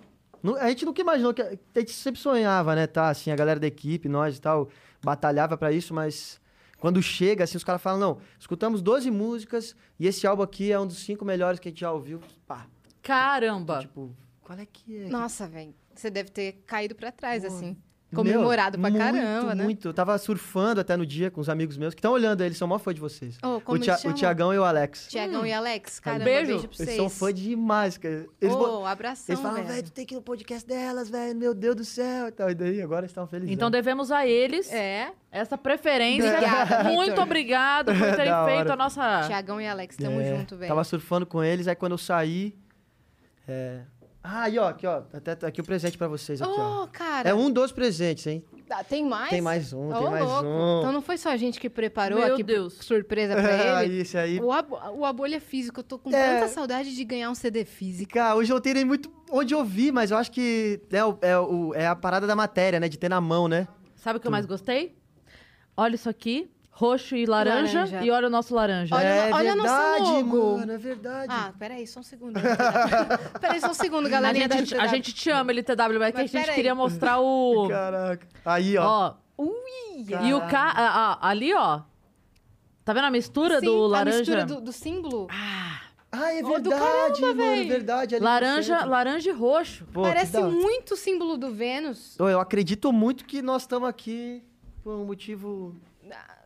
A 0.59 0.69
gente 0.69 0.85
nunca 0.85 1.01
imaginou 1.01 1.33
que. 1.33 1.41
A 1.41 1.79
gente 1.79 1.91
sempre 1.91 2.19
sonhava, 2.19 2.73
né? 2.75 2.87
Tá, 2.87 3.09
assim, 3.09 3.31
a 3.31 3.35
galera 3.35 3.59
da 3.59 3.67
equipe, 3.67 4.07
nós 4.09 4.37
e 4.37 4.41
tal, 4.41 4.69
batalhava 5.03 5.55
pra 5.57 5.71
isso, 5.71 5.93
mas. 5.93 6.39
Quando 6.85 7.01
chega, 7.01 7.45
assim, 7.45 7.57
os 7.57 7.63
caras 7.63 7.81
falam, 7.81 7.99
não, 7.99 8.21
escutamos 8.39 8.79
12 8.79 9.09
músicas 9.09 9.75
e 9.99 10.05
esse 10.05 10.27
álbum 10.27 10.43
aqui 10.43 10.71
é 10.71 10.79
um 10.79 10.85
dos 10.85 10.99
cinco 10.99 11.25
melhores 11.25 11.59
que 11.59 11.67
a 11.67 11.71
gente 11.71 11.79
já 11.79 11.91
ouviu. 11.91 12.21
Pá, 12.45 12.67
Caramba! 13.01 13.79
tipo, 13.79 14.15
qual 14.39 14.59
é 14.59 14.67
que 14.67 14.97
é? 14.97 15.07
Nossa, 15.07 15.47
velho. 15.47 15.73
Você 15.95 16.11
deve 16.11 16.29
ter 16.29 16.61
caído 16.67 16.93
pra 16.93 17.11
trás, 17.11 17.41
Pô, 17.41 17.47
assim. 17.47 17.75
Comemorado 18.13 18.77
pra 18.79 18.89
muito, 18.89 19.01
caramba, 19.03 19.55
né? 19.55 19.63
Muito, 19.63 19.87
Eu 19.89 19.93
tava 19.93 20.17
surfando 20.17 20.79
até 20.79 20.95
no 20.95 21.05
dia 21.05 21.29
com 21.31 21.41
os 21.41 21.49
amigos 21.49 21.75
meus 21.75 21.93
que 21.93 21.99
estão 21.99 22.13
olhando, 22.13 22.41
eles 22.41 22.57
são 22.57 22.67
mó 22.67 22.77
fã 22.79 22.93
de 22.93 23.01
vocês. 23.01 23.37
Oh, 23.43 23.59
como 23.59 23.77
o, 23.77 23.81
Tia- 23.81 23.93
eles 23.93 24.05
o? 24.05 24.13
Tiagão 24.13 24.53
e 24.53 24.57
o 24.57 24.63
Alex. 24.63 25.07
Tiagão 25.09 25.45
e 25.45 25.51
Alex, 25.51 25.99
caramba, 25.99 26.23
beijo. 26.23 26.45
beijo, 26.51 26.67
pra 26.67 26.75
Eles 26.75 26.77
vocês. 26.77 26.95
são 26.97 27.09
fã 27.09 27.33
demais, 27.33 27.97
cara. 27.97 28.25
Eles, 28.39 28.55
Ô, 28.55 28.85
abração, 28.85 29.33
eles 29.33 29.41
falam, 29.41 29.55
velho. 29.57 29.67
velho, 29.67 29.83
tu 29.83 29.91
tem 29.91 30.05
que 30.05 30.13
ir 30.13 30.17
no 30.17 30.21
podcast 30.21 30.65
delas, 30.67 31.09
velho, 31.09 31.35
meu 31.35 31.53
Deus 31.53 31.75
do 31.75 31.83
céu. 31.83 32.27
E, 32.27 32.31
tal. 32.31 32.49
e 32.49 32.55
daí 32.55 32.81
agora 32.81 33.01
eles 33.01 33.11
estão 33.11 33.27
felizes. 33.27 33.51
Então 33.53 33.69
devemos 33.71 34.11
a 34.11 34.25
eles 34.25 34.71
É, 34.71 35.11
essa 35.31 35.57
preferência. 35.57 36.29
Obrigada, 36.29 36.83
Muito 36.85 37.19
obrigado 37.21 37.87
por 37.93 37.97
terem 38.15 38.33
feito 38.45 38.71
a 38.71 38.75
nossa. 38.77 39.23
Tiagão 39.25 39.59
e 39.59 39.67
Alex, 39.67 39.97
tamo 39.97 40.21
É, 40.21 40.37
junto, 40.37 40.55
velho. 40.55 40.69
Tava 40.69 40.83
surfando 40.83 41.25
com 41.25 41.43
eles, 41.43 41.67
aí 41.67 41.75
quando 41.75 41.93
eu 41.93 41.97
saí. 41.97 42.55
É... 43.47 43.81
Ah, 44.27 44.41
aí, 44.43 44.57
ó, 44.57 44.69
aqui, 44.69 44.87
ó. 44.87 45.03
Até 45.13 45.35
tá 45.35 45.45
aqui 45.47 45.61
o 45.61 45.63
presente 45.63 45.97
pra 45.99 46.07
vocês. 46.07 46.41
Aqui, 46.41 46.51
ó. 46.57 46.83
Ô, 46.83 46.87
cara. 46.87 47.29
É 47.29 47.33
um 47.33 47.51
dos 47.51 47.71
presentes, 47.71 48.25
hein? 48.25 48.43
Ah, 48.71 48.83
Tem 48.83 49.05
mais? 49.05 49.29
Tem 49.29 49.39
mais 49.41 49.71
um, 49.71 49.89
Ô, 49.91 49.93
tem 49.99 50.09
mais 50.09 50.25
louco. 50.25 50.47
um. 50.47 50.79
Então 50.79 50.91
não 50.91 51.01
foi 51.03 51.17
só 51.19 51.29
a 51.29 51.37
gente 51.37 51.59
que 51.59 51.69
preparou 51.69 52.17
Meu 52.19 52.33
aqui 52.33 52.41
Deus. 52.41 52.73
surpresa 52.81 53.35
pra 53.35 53.83
ele. 53.85 53.99
Esse 54.01 54.17
aí. 54.17 54.39
O, 54.39 54.51
abo, 54.51 54.79
o 54.95 55.05
Abolha 55.05 55.39
Físico, 55.39 55.81
eu 55.81 55.83
tô 55.83 55.99
com 55.99 56.09
É. 56.09 56.39
tanta 56.39 56.47
saudade 56.51 56.95
de 56.95 57.03
ganhar 57.03 57.29
um 57.29 57.35
CD 57.35 57.63
físico. 57.65 58.13
Cara, 58.13 58.35
hoje 58.35 58.51
eu 58.51 58.59
terei 58.59 58.83
muito 58.83 59.11
onde 59.29 59.53
ouvir, 59.53 59.91
mas 59.91 60.09
eu 60.09 60.17
acho 60.17 60.31
que 60.31 60.81
é, 60.91 61.05
o- 61.05 61.17
é, 61.21 61.37
o- 61.37 61.73
é 61.75 61.85
a 61.85 61.95
parada 61.95 62.25
da 62.25 62.35
matéria, 62.35 62.79
né? 62.79 62.89
De 62.89 62.97
ter 62.97 63.09
na 63.09 63.21
mão, 63.21 63.47
né? 63.47 63.67
Sabe 63.95 64.17
o 64.17 64.19
que 64.19 64.25
eu 64.25 64.31
mais 64.31 64.47
gostei? 64.47 64.95
Olha 65.77 65.93
isso 65.93 66.09
aqui. 66.09 66.49
Roxo 66.77 67.15
e 67.15 67.25
laranja. 67.25 67.85
Laranja. 67.85 68.03
E 68.05 68.11
olha 68.11 68.27
o 68.27 68.29
nosso 68.29 68.53
laranja. 68.53 68.93
Olha 68.93 69.05
é 69.05 69.33
olha 69.33 69.55
nosso 69.55 69.69
verdade, 69.73 70.11
logo. 70.11 70.57
mano, 70.57 70.71
é 70.73 70.77
verdade. 70.77 71.27
Ah, 71.29 71.53
peraí, 71.57 71.87
só 71.87 72.01
um 72.01 72.03
segundo. 72.03 72.33
peraí, 73.39 73.61
só 73.61 73.69
um 73.69 73.73
segundo, 73.73 74.07
a, 74.07 74.09
galerinha 74.09 74.47
da 74.49 74.57
gente, 74.57 74.75
a 74.75 74.79
LTW. 74.79 74.95
gente 74.95 75.13
te 75.13 75.29
ama, 75.29 75.51
LTW, 75.53 75.99
mas, 75.99 76.11
que 76.11 76.17
a 76.17 76.21
Mas 76.23 76.31
gente 76.31 76.41
peraí. 76.41 76.55
queria 76.55 76.75
mostrar 76.75 77.19
o. 77.21 77.69
Caraca. 77.69 78.27
Aí, 78.43 78.77
ó. 78.77 78.85
Ó. 78.85 79.13
Ui! 79.37 80.05
E 80.27 80.33
o 80.33 80.41
K. 80.41 80.73
ah, 80.75 81.17
ah, 81.21 81.29
ali, 81.29 81.53
ó. 81.53 81.79
Tá 82.83 82.91
vendo 82.91 83.05
a 83.05 83.11
mistura 83.11 83.61
Sim, 83.61 83.65
do 83.67 83.85
a 83.85 83.87
laranja? 83.87 84.17
mistura 84.17 84.45
do, 84.45 84.59
do 84.59 84.71
símbolo. 84.73 85.27
Ah, 85.31 86.33
é 86.33 86.43
Ó, 86.43 86.59
do 86.59 86.69
verdade, 86.69 87.21
caramba, 87.21 87.27
mano, 87.27 87.41
é 87.41 87.55
véi. 87.55 87.67
verdade. 87.67 88.15
ali 88.15 88.23
no 88.23 88.29
laranja, 88.29 88.73
centro. 88.75 88.89
laranja 88.89 89.29
e 89.29 89.33
roxo. 89.33 89.85
Pô, 89.93 90.01
que 90.03 90.07
Parece 90.09 90.33
da 90.33 90.41
muito 90.41 90.93
o 90.93 90.97
símbolo 90.97 91.37
do 91.37 91.51
Vênus. 91.53 92.19
Ô, 92.19 92.27
Eu 92.27 92.39
acredito 92.39 92.91
muito 92.93 93.23
que 93.25 93.41
nós 93.41 93.63
estamos 93.63 93.87
aqui 93.87 94.43
por 94.83 94.93
um 94.93 95.05
motivo 95.05 95.75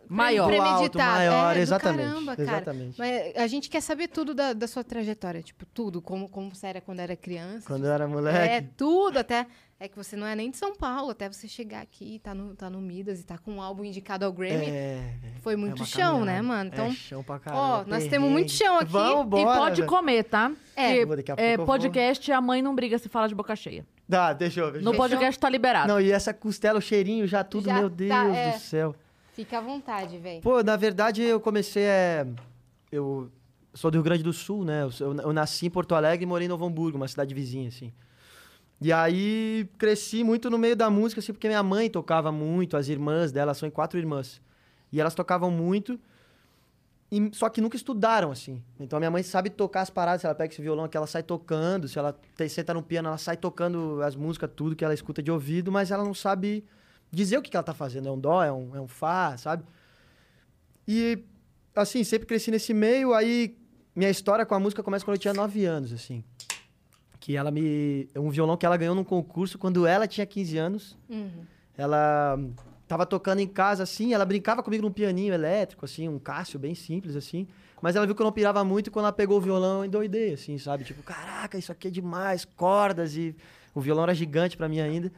Maior. 0.10 0.48
Premeditado. 0.48 1.12
maior, 1.12 1.56
é, 1.56 1.60
exatamente. 1.60 2.10
Caramba, 2.10 2.36
cara. 2.36 2.42
exatamente. 2.50 2.96
Mas 2.98 3.36
a 3.38 3.48
gente 3.48 3.70
quer 3.70 3.82
saber 3.82 4.08
tudo 4.08 4.34
da, 4.34 4.54
da 4.54 4.68
sua 4.68 4.84
trajetória, 4.84 5.42
tipo, 5.42 5.66
tudo, 5.68 6.02
como, 6.02 6.28
como 6.28 6.54
você 6.54 6.68
era 6.68 6.82
quando 6.82 7.00
era 7.00 7.16
criança. 7.16 7.68
Quando 7.68 7.86
eu 7.86 7.92
era 7.94 8.06
É, 8.06 8.08
moleque. 8.08 8.68
tudo, 8.76 9.20
até. 9.20 9.46
É 9.82 9.88
que 9.88 9.96
você 9.96 10.18
não 10.18 10.28
é 10.28 10.36
nem 10.36 10.52
de 10.52 10.58
São 10.58 10.76
Paulo, 10.76 11.12
até 11.12 11.32
você 11.32 11.48
chegar 11.48 11.82
aqui 11.82 12.16
e 12.16 12.20
tá 12.20 12.36
no, 12.36 12.54
tá 12.54 12.70
no 12.70 12.82
Midas 12.82 13.22
e 13.22 13.24
tá 13.24 13.38
com 13.38 13.54
um 13.54 13.62
álbum 13.62 13.86
indicado 13.86 14.26
ao 14.26 14.34
Grammy. 14.34 14.66
É, 14.66 15.10
Foi 15.42 15.54
é 15.54 15.56
muito 15.56 15.78
uma 15.80 15.86
chão, 15.86 16.26
né, 16.26 16.36
caminhada. 16.36 16.44
mano? 16.48 16.70
Então, 16.74 16.86
é 16.88 16.92
chão 16.92 17.24
pra 17.24 17.40
caramba. 17.40 17.62
ó, 17.62 17.78
nós 17.78 17.86
perrengue. 17.88 18.10
temos 18.10 18.30
muito 18.30 18.52
chão 18.52 18.76
aqui. 18.78 18.92
Vamos 18.92 19.40
e 19.40 19.44
pode 19.46 19.76
velho. 19.78 19.88
comer, 19.88 20.24
tá? 20.24 20.52
É. 20.76 20.98
É, 21.38 21.58
podcast, 21.58 22.30
a 22.30 22.42
mãe 22.42 22.62
não 22.62 22.76
briga 22.76 22.98
se 22.98 23.08
fala 23.08 23.30
de 23.30 23.36
boca 23.36 23.56
cheia. 23.56 23.86
Dá, 24.08 24.34
deixa 24.34 24.60
eu 24.60 24.70
ver. 24.72 24.82
No 24.82 24.94
podcast 24.96 25.40
tá 25.40 25.48
liberado. 25.50 25.88
Não, 25.88 26.02
e 26.02 26.12
essa 26.12 26.34
costela, 26.34 26.80
o 26.80 26.82
cheirinho 26.82 27.26
já 27.26 27.42
tudo, 27.44 27.66
Já 27.66 27.76
meu 27.76 27.90
tá, 27.90 27.96
Deus 27.96 28.36
é. 28.36 28.52
do 28.52 28.60
céu. 28.60 28.96
Fica 29.40 29.58
à 29.58 29.62
vontade, 29.62 30.18
velho. 30.18 30.42
Pô, 30.42 30.62
na 30.62 30.76
verdade, 30.76 31.22
eu 31.24 31.40
comecei 31.40 31.84
é, 31.84 32.28
Eu 32.92 33.32
sou 33.74 33.90
do 33.90 33.96
Rio 33.96 34.04
Grande 34.04 34.24
do 34.24 34.34
Sul, 34.34 34.66
né? 34.66 34.84
Eu, 35.00 35.14
eu 35.16 35.32
nasci 35.34 35.68
em 35.68 35.70
Porto 35.70 35.96
Alegre 35.96 36.24
e 36.24 36.28
morei 36.28 36.46
em 36.46 36.50
Novo 36.50 36.66
Hamburgo, 36.66 36.98
uma 36.98 37.08
cidade 37.08 37.34
vizinha, 37.34 37.70
assim. 37.70 37.94
E 38.82 38.92
aí 38.92 39.70
cresci 39.78 40.24
muito 40.24 40.50
no 40.50 40.58
meio 40.58 40.76
da 40.76 40.90
música, 40.90 41.20
assim, 41.20 41.32
porque 41.34 41.48
minha 41.48 41.64
mãe 41.64 41.90
tocava 41.90 42.32
muito, 42.32 42.76
as 42.76 42.88
irmãs 42.90 43.32
dela, 43.32 43.54
são 43.54 43.70
quatro 43.70 43.98
irmãs. 43.98 44.42
E 44.92 45.00
elas 45.00 45.14
tocavam 45.16 45.52
muito, 45.52 46.00
e- 47.12 47.30
só 47.34 47.50
que 47.50 47.60
nunca 47.62 47.76
estudaram, 47.76 48.32
assim. 48.32 48.62
Então 48.80 48.98
a 48.98 49.00
minha 49.00 49.12
mãe 49.12 49.24
sabe 49.24 49.50
tocar 49.50 49.82
as 49.82 49.90
paradas, 49.90 50.22
se 50.22 50.28
ela 50.28 50.36
pega 50.36 50.54
esse 50.54 50.62
violão 50.62 50.84
aqui, 50.86 50.96
ela 50.98 51.08
sai 51.08 51.24
tocando, 51.24 51.88
se 51.88 51.98
ela 52.00 52.14
te- 52.36 52.50
senta 52.50 52.74
no 52.74 52.82
piano, 52.84 53.08
ela 53.10 53.18
sai 53.18 53.36
tocando 53.38 54.02
as 54.02 54.16
músicas, 54.16 54.50
tudo 54.56 54.76
que 54.76 54.84
ela 54.86 54.94
escuta 54.94 55.22
de 55.22 55.32
ouvido, 55.32 55.72
mas 55.72 55.92
ela 55.92 56.04
não 56.04 56.14
sabe 56.14 56.64
dizer 57.12 57.38
o 57.38 57.42
que, 57.42 57.50
que 57.50 57.58
ela 57.58 57.64
tá 57.64 57.74
fazendo. 57.74 58.08
É 58.08 58.12
um 58.12 58.20
dó, 58.20 58.44
é 58.44 58.52
um, 58.52 58.76
é 58.76 58.82
um 58.82 58.88
fá, 58.88 59.36
sabe? 59.38 59.64
E, 60.88 61.24
assim, 61.76 62.04
sempre 62.04 62.28
cresci 62.28 62.52
nesse 62.52 62.74
meio, 62.74 63.14
aí 63.14 63.58
minha 63.96 64.10
história 64.10 64.46
com 64.46 64.56
a 64.56 64.60
música 64.60 64.82
começa 64.84 65.04
quando 65.04 65.16
eu 65.16 65.22
tinha 65.22 65.34
9 65.34 65.66
anos, 65.66 65.92
assim. 65.92 66.24
Que 67.20 67.36
ela 67.36 67.52
me... 67.52 68.08
É 68.14 68.20
um 68.20 68.30
violão 68.30 68.56
que 68.56 68.66
ela 68.66 68.78
ganhou 68.78 68.96
num 68.96 69.04
concurso 69.04 69.58
quando 69.58 69.86
ela 69.86 70.08
tinha 70.08 70.26
15 70.26 70.58
anos. 70.58 70.98
Uhum. 71.10 71.44
Ela 71.78 72.40
tava 72.88 73.06
tocando 73.06 73.40
em 73.40 73.48
casa, 73.48 73.84
assim, 73.84 74.14
ela 74.14 74.26
brincava 74.26 74.64
comigo 74.64 74.84
num 74.84 74.92
pianinho 74.92 75.34
elétrico, 75.34 75.86
assim, 75.86 76.10
um 76.10 76.18
Cássio 76.18 76.58
bem 76.58 76.74
simples, 76.74 77.16
assim. 77.16 77.48
Mas 77.82 77.96
ela 77.96 78.06
viu 78.06 78.16
que 78.16 78.22
eu 78.22 78.26
não 78.26 78.32
pirava 78.32 78.64
muito 78.64 78.88
e 78.88 78.92
quando 78.92 79.06
ela 79.06 79.14
pegou 79.14 79.38
o 79.38 79.42
violão, 79.42 79.80
eu 79.80 79.86
endoidei, 79.86 80.34
assim, 80.34 80.58
sabe? 80.58 80.84
Tipo, 80.84 81.04
caraca, 81.04 81.58
isso 81.58 81.72
aqui 81.72 81.88
é 81.88 81.92
demais, 81.92 82.46
cordas 82.46 83.16
e... 83.16 83.36
O 83.74 83.82
violão 83.82 84.04
era 84.04 84.16
gigante 84.16 84.58
pra 84.58 84.68
mim 84.68 84.80
ainda. 84.80 85.12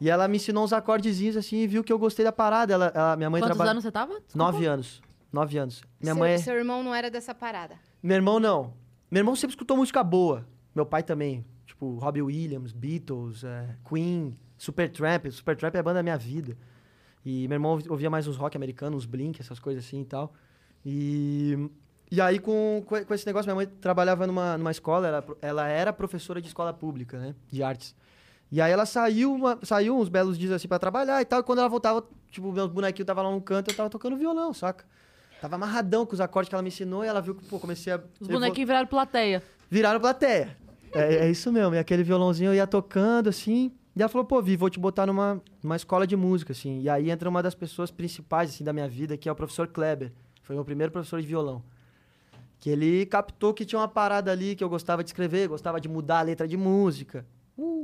E 0.00 0.08
ela 0.08 0.28
me 0.28 0.36
ensinou 0.36 0.64
uns 0.64 0.72
acordezinhos, 0.72 1.36
assim, 1.36 1.56
e 1.58 1.66
viu 1.66 1.82
que 1.82 1.92
eu 1.92 1.98
gostei 1.98 2.24
da 2.24 2.32
parada. 2.32 2.72
Ela, 2.72 2.92
ela- 2.94 3.16
minha 3.16 3.28
mãe 3.30 3.40
Quantos 3.40 3.56
trabalha... 3.56 3.72
anos 3.72 3.82
você 3.84 3.90
tava? 3.90 4.14
Desculpa. 4.20 4.38
Nove 4.38 4.66
anos. 4.66 5.02
Nove 5.32 5.58
anos. 5.58 5.82
Minha 6.00 6.14
seu, 6.14 6.20
mãe... 6.20 6.32
é- 6.32 6.38
seu 6.38 6.54
irmão 6.54 6.82
não 6.82 6.94
era 6.94 7.10
dessa 7.10 7.34
parada. 7.34 7.74
Meu 8.02 8.14
irmão 8.16 8.38
não. 8.38 8.72
Meu 9.10 9.20
irmão 9.20 9.34
sempre 9.34 9.54
escutou 9.54 9.76
música 9.76 10.02
boa. 10.04 10.46
Meu 10.74 10.86
pai 10.86 11.02
também. 11.02 11.44
Tipo, 11.66 11.96
Robbie 11.98 12.22
Williams, 12.22 12.72
Beatles, 12.72 13.42
eh, 13.44 13.74
Queen, 13.88 14.36
Supertramp. 14.56 15.26
Supertramp 15.30 15.74
é 15.74 15.78
a 15.78 15.82
banda 15.82 15.94
da 15.98 16.02
minha 16.02 16.16
vida. 16.16 16.56
E 17.24 17.46
meu 17.48 17.56
irmão 17.56 17.72
ouvi- 17.72 17.90
ouvia 17.90 18.08
mais 18.08 18.26
uns 18.28 18.36
rock 18.36 18.56
americanos, 18.56 18.98
uns 19.04 19.06
Blink, 19.06 19.40
essas 19.40 19.58
coisas 19.58 19.84
assim 19.84 20.02
e 20.02 20.04
tal. 20.04 20.32
E, 20.86 21.68
e 22.10 22.20
aí, 22.20 22.38
com, 22.38 22.82
com 22.86 23.04
com 23.04 23.14
esse 23.14 23.26
negócio, 23.26 23.46
minha 23.46 23.54
mãe 23.56 23.66
trabalhava 23.66 24.26
numa, 24.26 24.56
numa 24.56 24.70
escola, 24.70 25.06
ela, 25.08 25.24
ela 25.42 25.68
era 25.68 25.92
professora 25.92 26.40
de 26.40 26.48
escola 26.48 26.72
pública, 26.72 27.18
né? 27.18 27.34
De 27.50 27.62
artes. 27.62 27.94
E 28.50 28.60
aí 28.60 28.72
ela 28.72 28.86
saiu, 28.86 29.34
uma- 29.34 29.58
saiu 29.62 29.96
uns 29.98 30.08
belos 30.08 30.38
dias 30.38 30.52
assim 30.52 30.66
pra 30.68 30.78
trabalhar 30.78 31.20
e 31.20 31.24
tal. 31.24 31.40
E 31.40 31.42
quando 31.42 31.58
ela 31.58 31.68
voltava, 31.68 32.02
tipo, 32.30 32.50
meus 32.50 32.68
bonequinhos 32.70 33.06
tava 33.06 33.22
lá 33.22 33.30
no 33.30 33.40
canto, 33.42 33.70
eu 33.70 33.76
tava 33.76 33.90
tocando 33.90 34.16
violão, 34.16 34.52
saca? 34.54 34.84
Tava 35.40 35.56
amarradão 35.56 36.04
com 36.06 36.14
os 36.14 36.20
acordes 36.20 36.48
que 36.48 36.54
ela 36.54 36.62
me 36.62 36.68
ensinou 36.68 37.04
e 37.04 37.08
ela 37.08 37.20
viu 37.20 37.34
que, 37.34 37.44
pô, 37.44 37.58
comecei 37.60 37.92
a. 37.92 38.00
Os 38.20 38.26
bonequinhos 38.26 38.66
viraram 38.66 38.86
plateia. 38.86 39.42
Viraram 39.70 40.00
plateia. 40.00 40.56
É, 40.94 41.26
é 41.26 41.30
isso 41.30 41.52
mesmo. 41.52 41.74
E 41.74 41.78
aquele 41.78 42.02
violãozinho 42.02 42.50
eu 42.50 42.54
ia 42.54 42.66
tocando, 42.66 43.28
assim. 43.28 43.70
E 43.94 44.00
ela 44.00 44.08
falou, 44.08 44.24
pô, 44.24 44.40
Vi, 44.40 44.56
vou 44.56 44.70
te 44.70 44.78
botar 44.80 45.06
numa, 45.06 45.40
numa 45.62 45.76
escola 45.76 46.06
de 46.06 46.16
música, 46.16 46.52
assim. 46.52 46.80
E 46.80 46.88
aí 46.88 47.10
entra 47.10 47.28
uma 47.28 47.42
das 47.42 47.54
pessoas 47.54 47.90
principais, 47.90 48.50
assim, 48.50 48.64
da 48.64 48.72
minha 48.72 48.88
vida, 48.88 49.16
que 49.16 49.28
é 49.28 49.32
o 49.32 49.34
professor 49.34 49.68
Kleber. 49.68 50.12
Foi 50.42 50.56
meu 50.56 50.64
primeiro 50.64 50.90
professor 50.90 51.20
de 51.20 51.26
violão. 51.26 51.62
Que 52.58 52.70
ele 52.70 53.04
captou 53.06 53.52
que 53.52 53.64
tinha 53.64 53.78
uma 53.78 53.86
parada 53.88 54.32
ali 54.32 54.56
que 54.56 54.64
eu 54.64 54.68
gostava 54.68 55.04
de 55.04 55.10
escrever, 55.10 55.48
gostava 55.48 55.80
de 55.80 55.88
mudar 55.88 56.20
a 56.20 56.22
letra 56.22 56.48
de 56.48 56.56
música. 56.56 57.24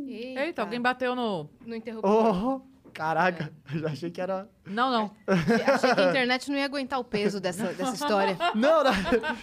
Eita, 0.07 0.63
alguém 0.63 0.81
bateu 0.81 1.15
no. 1.15 1.49
No 1.67 1.75
interruptor. 1.75 2.11
Oh, 2.57 2.61
caraca. 2.93 3.53
Eu 3.73 3.81
já 3.81 3.89
achei 3.89 4.11
que 4.11 4.21
era... 4.21 4.49
Não, 4.67 4.91
não. 4.91 5.11
Achei 5.27 5.95
que 5.95 6.01
a 6.01 6.09
internet 6.11 6.51
não 6.51 6.57
ia 6.59 6.65
aguentar 6.65 6.99
o 7.01 7.05
peso 7.05 7.41
dessa, 7.41 7.73
dessa 7.73 7.95
história. 7.95 8.37
Não, 8.55 8.85
na, 8.85 8.93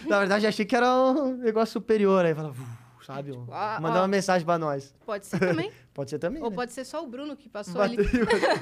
na 0.08 0.18
verdade, 0.20 0.46
achei 0.46 0.64
que 0.64 0.74
era 0.74 0.90
um 0.90 1.36
negócio 1.36 1.72
superior. 1.74 2.24
Aí 2.24 2.34
falava, 2.34 2.54
"Uf", 2.60 3.04
sabe? 3.06 3.32
um- 3.32 3.46
Ah, 3.50 3.78
Mandar 3.80 3.98
ó. 3.98 4.02
uma 4.02 4.08
mensagem 4.08 4.44
pra 4.46 4.58
nós. 4.58 4.94
Pode 5.04 5.26
ser 5.26 5.38
também. 5.38 5.70
Pode 5.92 6.08
ser 6.08 6.18
também, 6.18 6.42
Ou 6.42 6.48
né? 6.48 6.56
pode 6.56 6.72
ser 6.72 6.86
só 6.86 7.04
o 7.04 7.06
Bruno 7.06 7.36
que 7.36 7.46
passou 7.50 7.82
ali. 7.82 7.98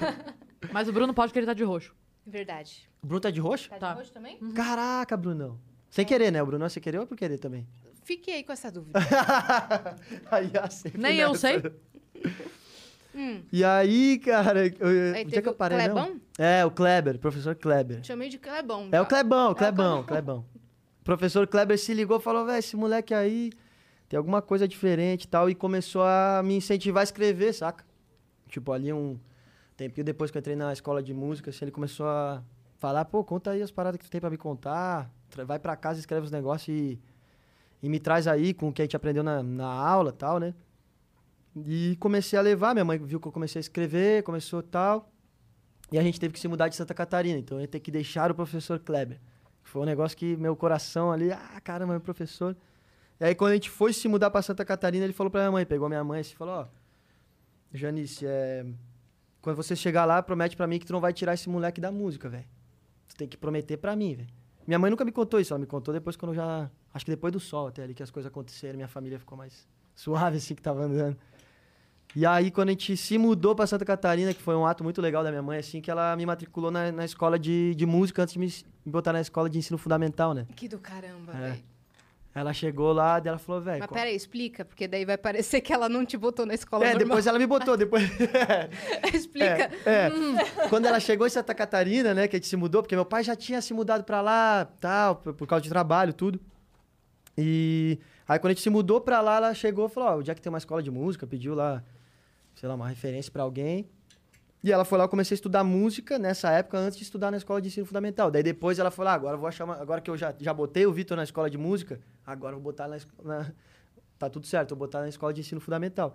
Mas 0.72 0.88
o 0.88 0.92
Bruno 0.92 1.14
pode 1.14 1.32
que 1.32 1.38
ele 1.38 1.46
tá 1.46 1.54
de 1.54 1.62
roxo. 1.62 1.94
Verdade. 2.26 2.88
O 3.00 3.06
Bruno 3.06 3.20
tá 3.20 3.30
de 3.30 3.40
roxo? 3.40 3.68
Tá 3.68 3.76
de 3.76 3.80
Tá. 3.80 3.92
roxo 3.92 4.12
também? 4.12 4.36
Caraca, 4.52 5.16
Brunão. 5.16 5.56
Sem 5.88 6.04
querer, 6.04 6.32
né? 6.32 6.42
O 6.42 6.46
Bruno 6.46 6.64
é 6.64 6.68
sem 6.68 6.82
querer 6.82 6.98
ou 6.98 7.04
é 7.04 7.06
por 7.06 7.16
querer 7.16 7.38
também? 7.38 7.68
Fiquei 8.02 8.34
aí 8.36 8.44
com 8.44 8.52
essa 8.52 8.70
dúvida. 8.70 8.98
aí 10.30 10.50
Nem 10.96 11.18
eu 11.18 11.32
nessa. 11.32 11.40
sei. 11.48 11.62
Hum, 13.14 13.42
E 13.52 13.64
aí, 13.64 14.18
cara, 14.18 14.66
eu, 14.66 15.14
Aí 15.14 15.24
onde 15.24 15.36
é 15.38 15.42
que 15.42 15.48
eu 15.48 15.52
o 15.52 15.56
parei, 15.56 15.78
não? 15.78 15.84
Clebão? 15.94 16.20
É, 16.38 16.64
o 16.64 16.70
Kleber, 16.70 17.18
professor 17.18 17.54
Kleber. 17.56 18.04
chamei 18.04 18.28
de 18.28 18.38
Clebão. 18.38 18.88
É 18.92 19.00
o 19.00 19.06
Clebão, 19.06 19.46
o 19.46 19.48
É 19.48 19.52
o 19.52 19.54
Clebão, 19.56 20.02
Clebão. 20.04 20.44
Professor 21.02 21.46
Kleber 21.46 21.78
se 21.78 21.92
ligou 21.92 22.18
e 22.18 22.22
falou, 22.22 22.44
velho, 22.46 22.58
esse 22.58 22.76
moleque 22.76 23.12
aí 23.12 23.50
tem 24.08 24.16
alguma 24.16 24.40
coisa 24.40 24.66
diferente 24.68 25.24
e 25.24 25.28
tal, 25.28 25.50
e 25.50 25.54
começou 25.54 26.02
a 26.02 26.40
me 26.44 26.54
incentivar 26.54 27.00
a 27.00 27.04
escrever, 27.04 27.52
saca? 27.52 27.84
Tipo, 28.48 28.72
ali 28.72 28.92
um 28.92 29.18
tempinho 29.76 30.04
depois 30.04 30.30
que 30.30 30.36
eu 30.36 30.40
entrei 30.40 30.54
na 30.56 30.72
escola 30.72 31.02
de 31.02 31.12
música, 31.14 31.50
assim, 31.50 31.64
ele 31.64 31.72
começou 31.72 32.06
a 32.06 32.42
falar, 32.78 33.04
pô, 33.06 33.24
conta 33.24 33.50
aí 33.50 33.62
as 33.62 33.70
paradas 33.70 33.98
que 33.98 34.04
tu 34.04 34.10
tem 34.10 34.20
pra 34.20 34.30
me 34.30 34.36
contar, 34.36 35.10
vai 35.46 35.58
pra 35.58 35.74
casa, 35.76 35.98
escreve 35.98 36.26
os 36.26 36.30
negócios 36.30 36.68
e, 36.68 37.00
e 37.82 37.88
me 37.88 37.98
traz 37.98 38.26
aí 38.26 38.52
com 38.52 38.68
o 38.68 38.72
que 38.72 38.82
a 38.82 38.84
gente 38.84 38.96
aprendeu 38.96 39.22
na, 39.22 39.42
na 39.42 39.66
aula 39.66 40.12
tal, 40.12 40.38
né? 40.38 40.54
E 41.66 41.96
comecei 41.98 42.38
a 42.38 42.42
levar, 42.42 42.74
minha 42.74 42.84
mãe 42.84 42.98
viu 42.98 43.18
que 43.18 43.26
eu 43.26 43.32
comecei 43.32 43.58
a 43.58 43.60
escrever, 43.60 44.22
começou 44.22 44.62
tal, 44.62 45.10
e 45.90 45.98
a 45.98 46.02
gente 46.02 46.20
teve 46.20 46.32
que 46.34 46.40
se 46.40 46.46
mudar 46.46 46.68
de 46.68 46.76
Santa 46.76 46.94
Catarina, 46.94 47.38
então 47.38 47.58
eu 47.58 47.62
ia 47.62 47.68
ter 47.68 47.80
que 47.80 47.90
deixar 47.90 48.30
o 48.30 48.34
professor 48.34 48.78
Kleber. 48.78 49.20
Foi 49.62 49.82
um 49.82 49.84
negócio 49.84 50.16
que 50.16 50.36
meu 50.36 50.56
coração 50.56 51.12
ali, 51.12 51.32
ah, 51.32 51.60
caramba, 51.62 51.92
meu 51.92 52.00
professor. 52.00 52.56
E 53.20 53.24
aí, 53.24 53.34
quando 53.34 53.52
a 53.52 53.54
gente 53.54 53.68
foi 53.68 53.92
se 53.92 54.08
mudar 54.08 54.30
pra 54.30 54.40
Santa 54.42 54.64
Catarina, 54.64 55.04
ele 55.04 55.12
falou 55.12 55.30
pra 55.30 55.42
minha 55.42 55.52
mãe, 55.52 55.66
pegou 55.66 55.88
minha 55.88 56.02
mãe 56.02 56.22
e 56.22 56.24
falou: 56.24 56.54
Ó, 56.54 56.66
Janice, 57.72 58.26
é, 58.26 58.64
quando 59.42 59.56
você 59.56 59.76
chegar 59.76 60.04
lá, 60.04 60.22
promete 60.22 60.56
pra 60.56 60.66
mim 60.66 60.78
que 60.78 60.86
tu 60.86 60.92
não 60.92 61.00
vai 61.00 61.12
tirar 61.12 61.34
esse 61.34 61.48
moleque 61.48 61.80
da 61.80 61.92
música, 61.92 62.28
velho. 62.28 62.46
Tu 63.08 63.16
tem 63.16 63.28
que 63.28 63.36
prometer 63.36 63.76
pra 63.76 63.94
mim, 63.94 64.14
velho. 64.14 64.28
Minha 64.66 64.78
mãe 64.78 64.90
nunca 64.90 65.04
me 65.04 65.12
contou 65.12 65.38
isso, 65.38 65.52
ela 65.52 65.60
me 65.60 65.66
contou 65.66 65.92
depois 65.92 66.16
quando 66.16 66.32
eu 66.32 66.36
já. 66.36 66.70
Acho 66.92 67.04
que 67.04 67.10
depois 67.10 67.32
do 67.32 67.38
sol 67.40 67.68
até 67.68 67.82
ali 67.82 67.94
que 67.94 68.02
as 68.02 68.10
coisas 68.10 68.30
aconteceram, 68.30 68.74
minha 68.76 68.88
família 68.88 69.18
ficou 69.18 69.36
mais 69.38 69.66
suave 69.94 70.38
assim 70.38 70.54
que 70.54 70.62
tava 70.62 70.82
andando. 70.82 71.16
E 72.16 72.26
aí, 72.26 72.50
quando 72.50 72.70
a 72.70 72.72
gente 72.72 72.96
se 72.96 73.16
mudou 73.16 73.54
pra 73.54 73.68
Santa 73.68 73.84
Catarina, 73.84 74.34
que 74.34 74.42
foi 74.42 74.56
um 74.56 74.66
ato 74.66 74.82
muito 74.82 75.00
legal 75.00 75.22
da 75.22 75.30
minha 75.30 75.42
mãe, 75.42 75.58
assim, 75.60 75.80
que 75.80 75.88
ela 75.88 76.16
me 76.16 76.26
matriculou 76.26 76.68
na, 76.70 76.90
na 76.90 77.04
escola 77.04 77.38
de, 77.38 77.72
de 77.76 77.86
música 77.86 78.22
antes 78.22 78.32
de 78.34 78.40
me, 78.40 78.46
me 78.84 78.90
botar 78.90 79.12
na 79.12 79.20
escola 79.20 79.48
de 79.48 79.56
ensino 79.58 79.78
fundamental, 79.78 80.34
né? 80.34 80.44
Que 80.56 80.66
do 80.66 80.78
caramba, 80.80 81.32
É. 81.34 81.40
velho. 81.50 81.62
Ela 82.32 82.52
chegou 82.52 82.92
lá 82.92 83.20
e 83.24 83.28
ela 83.28 83.38
falou, 83.38 83.60
velho. 83.60 83.78
Mas 83.80 83.88
qual- 83.88 83.98
peraí, 83.98 84.14
explica, 84.14 84.64
porque 84.64 84.86
daí 84.88 85.04
vai 85.04 85.18
parecer 85.18 85.60
que 85.60 85.72
ela 85.72 85.88
não 85.88 86.04
te 86.06 86.16
botou 86.16 86.44
na 86.46 86.54
escola 86.54 86.84
É, 86.84 86.88
normal. 86.90 87.06
depois 87.08 87.26
ela 87.28 87.38
me 87.38 87.46
botou, 87.46 87.76
depois. 87.76 88.02
explica. 89.14 89.70
É, 89.86 90.06
é. 90.06 90.68
Quando 90.68 90.86
ela 90.86 91.00
chegou 91.00 91.26
em 91.26 91.30
Santa 91.30 91.54
Catarina, 91.54 92.14
né, 92.14 92.28
que 92.28 92.36
a 92.36 92.38
gente 92.38 92.48
se 92.48 92.56
mudou, 92.56 92.82
porque 92.82 92.94
meu 92.94 93.04
pai 93.04 93.22
já 93.24 93.34
tinha 93.36 93.60
se 93.60 93.72
mudado 93.74 94.04
pra 94.04 94.20
lá, 94.20 94.64
tal, 94.80 95.16
por, 95.16 95.34
por 95.34 95.46
causa 95.46 95.62
de 95.62 95.68
trabalho, 95.68 96.12
tudo. 96.12 96.40
E 97.42 97.98
aí 98.28 98.38
quando 98.38 98.50
a 98.50 98.54
gente 98.54 98.62
se 98.62 98.70
mudou 98.70 99.00
pra 99.00 99.20
lá, 99.20 99.36
ela 99.36 99.54
chegou 99.54 99.86
e 99.86 99.88
falou, 99.88 100.10
ó, 100.10 100.18
onde 100.18 100.30
é 100.30 100.34
que 100.34 100.42
tem 100.42 100.50
uma 100.50 100.58
escola 100.58 100.82
de 100.82 100.90
música? 100.90 101.26
Pediu 101.26 101.54
lá, 101.54 101.82
sei 102.54 102.68
lá, 102.68 102.74
uma 102.74 102.88
referência 102.88 103.32
pra 103.32 103.42
alguém. 103.42 103.88
E 104.62 104.70
ela 104.70 104.84
foi 104.84 104.98
lá, 104.98 105.04
eu 105.04 105.08
comecei 105.08 105.34
a 105.34 105.36
estudar 105.36 105.64
música 105.64 106.18
nessa 106.18 106.50
época, 106.50 106.76
antes 106.76 106.98
de 106.98 107.04
estudar 107.04 107.30
na 107.30 107.38
escola 107.38 107.62
de 107.62 107.68
ensino 107.68 107.86
fundamental. 107.86 108.30
Daí 108.30 108.42
depois 108.42 108.78
ela 108.78 108.90
falou, 108.90 109.10
ah, 109.10 109.14
agora 109.14 109.34
eu 109.36 109.38
vou 109.40 109.48
achar 109.48 109.64
uma... 109.64 109.80
Agora 109.80 110.02
que 110.02 110.10
eu 110.10 110.18
já, 110.18 110.34
já 110.38 110.52
botei 110.52 110.84
o 110.84 110.92
Vitor 110.92 111.16
na 111.16 111.24
escola 111.24 111.48
de 111.48 111.56
música, 111.56 111.98
agora 112.26 112.54
eu 112.54 112.60
vou 112.60 112.70
botar 112.70 112.86
na, 112.86 112.98
na... 113.24 113.50
Tá 114.18 114.28
tudo 114.28 114.46
certo, 114.46 114.70
vou 114.70 114.86
botar 114.86 115.00
na 115.00 115.08
escola 115.08 115.32
de 115.32 115.40
ensino 115.40 115.62
fundamental. 115.62 116.14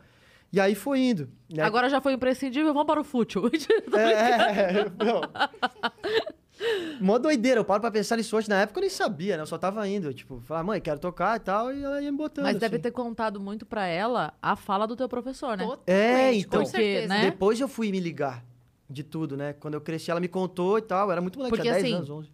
E 0.53 0.59
aí 0.59 0.75
foi 0.75 0.99
indo. 0.99 1.27
né? 1.51 1.63
Agora 1.63 1.89
já 1.89 1.99
foi 1.99 2.13
imprescindível, 2.13 2.71
vamos 2.71 2.85
para 2.85 3.01
o 3.01 3.03
fútil. 3.03 3.49
É, 3.97 4.81
é, 4.81 4.91
não. 5.03 5.21
Mó 7.01 7.17
doideira, 7.17 7.59
eu 7.59 7.65
paro 7.65 7.81
pra 7.81 7.91
pensar 7.91 8.15
nisso 8.15 8.35
hoje. 8.37 8.47
Na 8.49 8.61
época 8.61 8.79
eu 8.79 8.81
nem 8.81 8.89
sabia, 8.89 9.35
né? 9.37 9.43
Eu 9.43 9.47
só 9.47 9.57
tava 9.57 9.87
indo. 9.87 10.13
Tipo, 10.13 10.39
falar, 10.41 10.63
mãe, 10.63 10.79
quero 10.79 10.99
tocar 10.99 11.35
e 11.37 11.39
tal, 11.39 11.73
e 11.73 11.83
ela 11.83 12.01
ia 12.01 12.11
me 12.11 12.17
botando. 12.17 12.45
Mas 12.45 12.57
deve 12.57 12.75
assim. 12.75 12.83
ter 12.83 12.91
contado 12.91 13.39
muito 13.39 13.65
pra 13.65 13.85
ela 13.85 14.33
a 14.41 14.55
fala 14.55 14.85
do 14.87 14.95
teu 14.95 15.07
professor, 15.09 15.57
né? 15.57 15.63
Totalmente, 15.65 15.89
É, 15.91 16.33
então. 16.33 16.59
com 16.61 16.65
certeza. 16.65 17.07
né? 17.07 17.21
Depois 17.21 17.59
eu 17.59 17.67
fui 17.67 17.91
me 17.91 17.99
ligar 17.99 18.43
de 18.89 19.03
tudo, 19.03 19.35
né? 19.35 19.53
Quando 19.53 19.73
eu 19.73 19.81
cresci, 19.81 20.11
ela 20.11 20.19
me 20.19 20.27
contou 20.27 20.77
e 20.77 20.81
tal. 20.81 21.07
Eu 21.07 21.11
era 21.11 21.21
muito 21.21 21.37
moleque, 21.37 21.55
Porque, 21.55 21.63
tinha 21.63 21.73
10 21.73 21.83
assim, 21.85 21.95
anos, 21.95 22.09
11. 22.09 22.29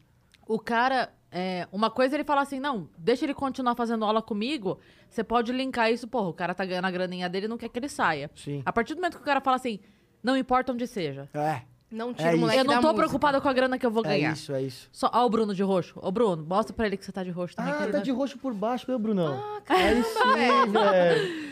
O 0.47 0.59
cara, 0.59 1.09
é, 1.31 1.67
uma 1.71 1.89
coisa 1.89 2.15
é 2.15 2.17
ele 2.17 2.23
fala 2.23 2.41
assim, 2.41 2.59
não, 2.59 2.89
deixa 2.97 3.25
ele 3.25 3.33
continuar 3.33 3.73
fazendo 3.73 4.03
aula 4.03 4.21
comigo, 4.21 4.79
você 5.09 5.23
pode 5.23 5.51
linkar 5.53 5.89
isso, 5.91 6.07
porra, 6.07 6.27
o 6.27 6.33
cara 6.33 6.53
tá 6.53 6.65
ganhando 6.65 6.85
a 6.85 6.91
graninha 6.91 7.29
dele 7.29 7.45
e 7.45 7.49
não 7.49 7.57
quer 7.57 7.69
que 7.69 7.79
ele 7.79 7.87
saia. 7.87 8.29
Sim. 8.35 8.61
A 8.65 8.73
partir 8.73 8.93
do 8.93 8.97
momento 8.97 9.15
que 9.15 9.21
o 9.21 9.25
cara 9.25 9.39
fala 9.39 9.55
assim, 9.55 9.79
não 10.21 10.35
importa 10.35 10.73
onde 10.73 10.85
seja, 10.87 11.29
É, 11.33 11.61
Não 11.91 12.13
tira 12.13 12.31
É 12.31 12.35
o 12.35 12.39
moleque 12.39 12.59
eu 12.59 12.63
não 12.63 12.73
tô 12.75 12.81
música. 12.81 12.93
preocupada 12.95 13.41
com 13.41 13.49
a 13.49 13.53
grana 13.53 13.77
que 13.77 13.85
eu 13.85 13.91
vou 13.91 14.05
é 14.05 14.09
ganhar. 14.09 14.31
isso, 14.33 14.53
é 14.53 14.61
isso. 14.61 14.87
Só, 14.93 15.09
ó 15.13 15.25
o 15.25 15.29
Bruno 15.29 15.53
de 15.53 15.61
roxo. 15.61 15.99
Ô, 16.01 16.09
Bruno, 16.11 16.43
mostra 16.47 16.73
pra 16.73 16.85
ele 16.87 16.95
que 16.95 17.03
você 17.05 17.11
tá 17.11 17.23
de 17.23 17.31
roxo 17.31 17.55
também. 17.55 17.73
que 17.73 17.79
Ah, 17.83 17.85
tá 17.87 17.91
vai- 17.93 18.01
de 18.01 18.11
roxo 18.11 18.37
por 18.37 18.53
baixo, 18.53 18.85
meu 18.87 18.97
Brunão. 18.97 19.33
Ah, 19.33 19.61
Aí 19.75 20.03
sim, 20.03 20.71
velho. 20.71 21.51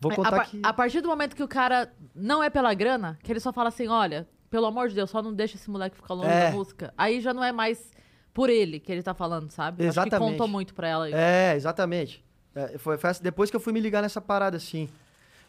Vou 0.00 0.12
a, 0.12 0.14
contar 0.16 0.30
par- 0.32 0.40
aqui. 0.42 0.60
a 0.62 0.72
partir 0.72 1.00
do 1.00 1.08
momento 1.08 1.34
que 1.36 1.42
o 1.42 1.48
cara 1.48 1.92
não 2.14 2.42
é 2.42 2.50
pela 2.50 2.74
grana, 2.74 3.18
que 3.22 3.32
ele 3.32 3.40
só 3.40 3.52
fala 3.52 3.68
assim, 3.68 3.86
olha, 3.88 4.28
pelo 4.50 4.66
amor 4.66 4.88
de 4.88 4.94
Deus, 4.94 5.08
só 5.08 5.22
não 5.22 5.32
deixa 5.32 5.56
esse 5.56 5.70
moleque 5.70 5.96
ficar 5.96 6.14
longe 6.14 6.28
É. 6.30 6.50
da 6.50 6.56
música. 6.56 6.92
Aí 6.98 7.20
já 7.20 7.32
não 7.32 7.42
é 7.42 7.52
mais 7.52 7.90
por 8.34 8.50
ele 8.50 8.78
que 8.80 8.90
ele 8.92 9.02
tá 9.02 9.14
falando, 9.14 9.50
sabe? 9.50 9.84
Acho 9.86 9.94
que 9.94 10.00
Exatamente. 10.00 10.32
contou 10.32 10.48
muito 10.48 10.74
pra 10.74 10.88
ela. 10.88 11.08
isso. 11.08 11.16
É, 11.16 11.54
exatamente. 11.54 12.24
É, 12.54 12.76
foi, 12.78 12.98
foi 12.98 13.10
depois 13.22 13.50
que 13.50 13.56
eu 13.56 13.60
fui 13.60 13.72
me 13.72 13.80
ligar 13.80 14.02
nessa 14.02 14.20
parada, 14.20 14.56
assim. 14.56 14.88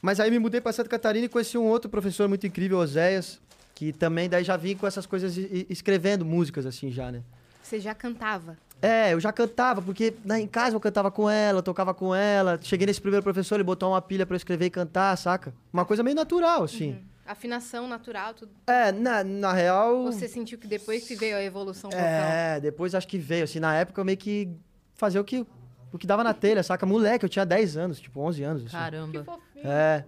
Mas 0.02 0.20
aí 0.20 0.30
me 0.30 0.38
mudei 0.40 0.62
pra 0.62 0.72
Santa 0.72 0.90
Catarina 0.90 1.26
e 1.26 1.30
conheci 1.30 1.58
um 1.58 1.66
outro 1.66 1.90
professor 1.90 2.30
muito 2.30 2.46
incrível, 2.46 2.78
Oséias, 2.78 3.42
que 3.76 3.92
também 3.92 4.30
daí 4.30 4.44
já 4.44 4.56
vim 4.56 4.76
com 4.76 4.88
essas 4.88 5.06
coisas 5.06 5.36
escrevendo 5.70 6.26
músicas, 6.26 6.66
assim, 6.66 6.90
já, 6.90 7.12
né? 7.12 7.22
Você 7.62 7.80
já 7.80 7.94
cantava. 7.94 8.58
É, 8.82 9.14
eu 9.14 9.20
já 9.20 9.34
cantava, 9.34 9.82
porque 9.82 10.14
né, 10.24 10.40
em 10.40 10.48
casa 10.48 10.76
eu 10.76 10.80
cantava 10.80 11.12
com 11.12 11.30
ela, 11.30 11.62
tocava 11.62 11.94
com 11.94 12.16
ela. 12.16 12.58
Cheguei 12.62 12.88
nesse 12.88 13.02
primeiro 13.02 13.24
professor, 13.24 13.56
ele 13.56 13.64
botou 13.64 13.92
uma 13.92 14.02
pilha 14.02 14.26
pra 14.26 14.36
eu 14.36 14.38
escrever 14.38 14.68
e 14.68 14.70
cantar, 14.70 15.16
saca? 15.18 15.54
Uma 15.74 15.84
coisa 15.84 16.02
meio 16.04 16.16
natural, 16.16 16.64
assim. 16.64 16.92
Uhum. 16.92 17.04
Afinação 17.26 17.88
natural, 17.88 18.34
tudo. 18.34 18.52
É, 18.68 18.92
na, 18.92 19.24
na 19.24 19.52
real. 19.52 20.04
Você 20.04 20.28
sentiu 20.28 20.58
que 20.58 20.68
depois 20.68 21.06
que 21.08 21.16
veio 21.16 21.36
a 21.36 21.44
evolução 21.44 21.90
vocal. 21.90 22.06
É, 22.06 22.60
depois 22.62 22.96
acho 22.96 23.08
que 23.08 23.18
veio, 23.18 23.44
assim, 23.44 23.60
na 23.60 23.76
época 23.76 24.00
eu 24.00 24.06
meio 24.06 24.18
que 24.18 24.50
fazia 24.94 25.20
o 25.20 25.24
que, 25.24 25.46
o 25.92 25.98
que 25.98 26.06
dava 26.06 26.24
na 26.24 26.34
telha, 26.34 26.62
saca? 26.62 26.86
Moleque, 26.86 27.26
eu 27.26 27.30
tinha 27.30 27.46
10 27.46 27.78
anos, 27.78 28.00
tipo, 28.00 28.22
11 28.22 28.44
anos. 28.44 28.62
Assim. 28.64 28.72
Caramba. 28.72 29.24
fofinho. 29.24 29.68
É. 29.68 30.06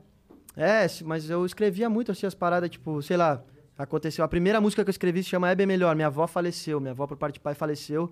É, 0.56 0.88
mas 1.04 1.30
eu 1.30 1.46
escrevia 1.46 1.88
muito 1.88 2.12
assim 2.12 2.26
as 2.26 2.34
paradas, 2.34 2.70
tipo, 2.70 3.00
sei 3.04 3.16
lá, 3.16 3.44
aconteceu. 3.78 4.24
A 4.26 4.28
primeira 4.28 4.60
música 4.60 4.84
que 4.84 4.90
eu 4.90 4.92
escrevi 4.92 5.24
se 5.24 5.30
chama 5.30 5.50
É 5.50 5.56
Bem 5.56 5.68
Melhor. 5.68 5.96
Minha 5.96 6.08
avó 6.08 6.26
faleceu, 6.28 6.80
minha 6.80 6.92
avó 6.92 7.06
por 7.06 7.18
parte 7.18 7.36
de 7.36 7.40
pai 7.40 7.54
faleceu. 7.54 8.12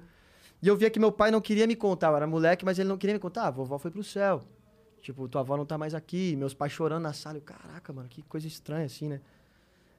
E 0.61 0.67
eu 0.67 0.75
via 0.75 0.89
que 0.89 0.99
meu 0.99 1.11
pai 1.11 1.31
não 1.31 1.41
queria 1.41 1.67
me 1.67 1.75
contar, 1.75 2.09
eu 2.09 2.15
era 2.15 2.27
moleque, 2.27 2.65
mas 2.65 2.79
ele 2.79 2.89
não 2.89 2.97
queria 2.97 3.13
me 3.13 3.19
contar. 3.19 3.47
Ah, 3.47 3.51
vovó 3.51 3.77
foi 3.77 3.91
pro 3.91 4.03
céu. 4.03 4.41
Tipo, 5.01 5.27
tua 5.27 5.41
avó 5.41 5.55
não 5.55 5.65
tá 5.65 5.77
mais 5.77 5.93
aqui, 5.93 6.35
meus 6.35 6.53
pais 6.53 6.71
chorando 6.71 7.03
na 7.03 7.13
sala. 7.13 7.37
Eu, 7.37 7.41
caraca, 7.41 7.93
mano, 7.93 8.07
que 8.09 8.23
coisa 8.23 8.47
estranha 8.47 8.85
assim, 8.85 9.07
né? 9.07 9.21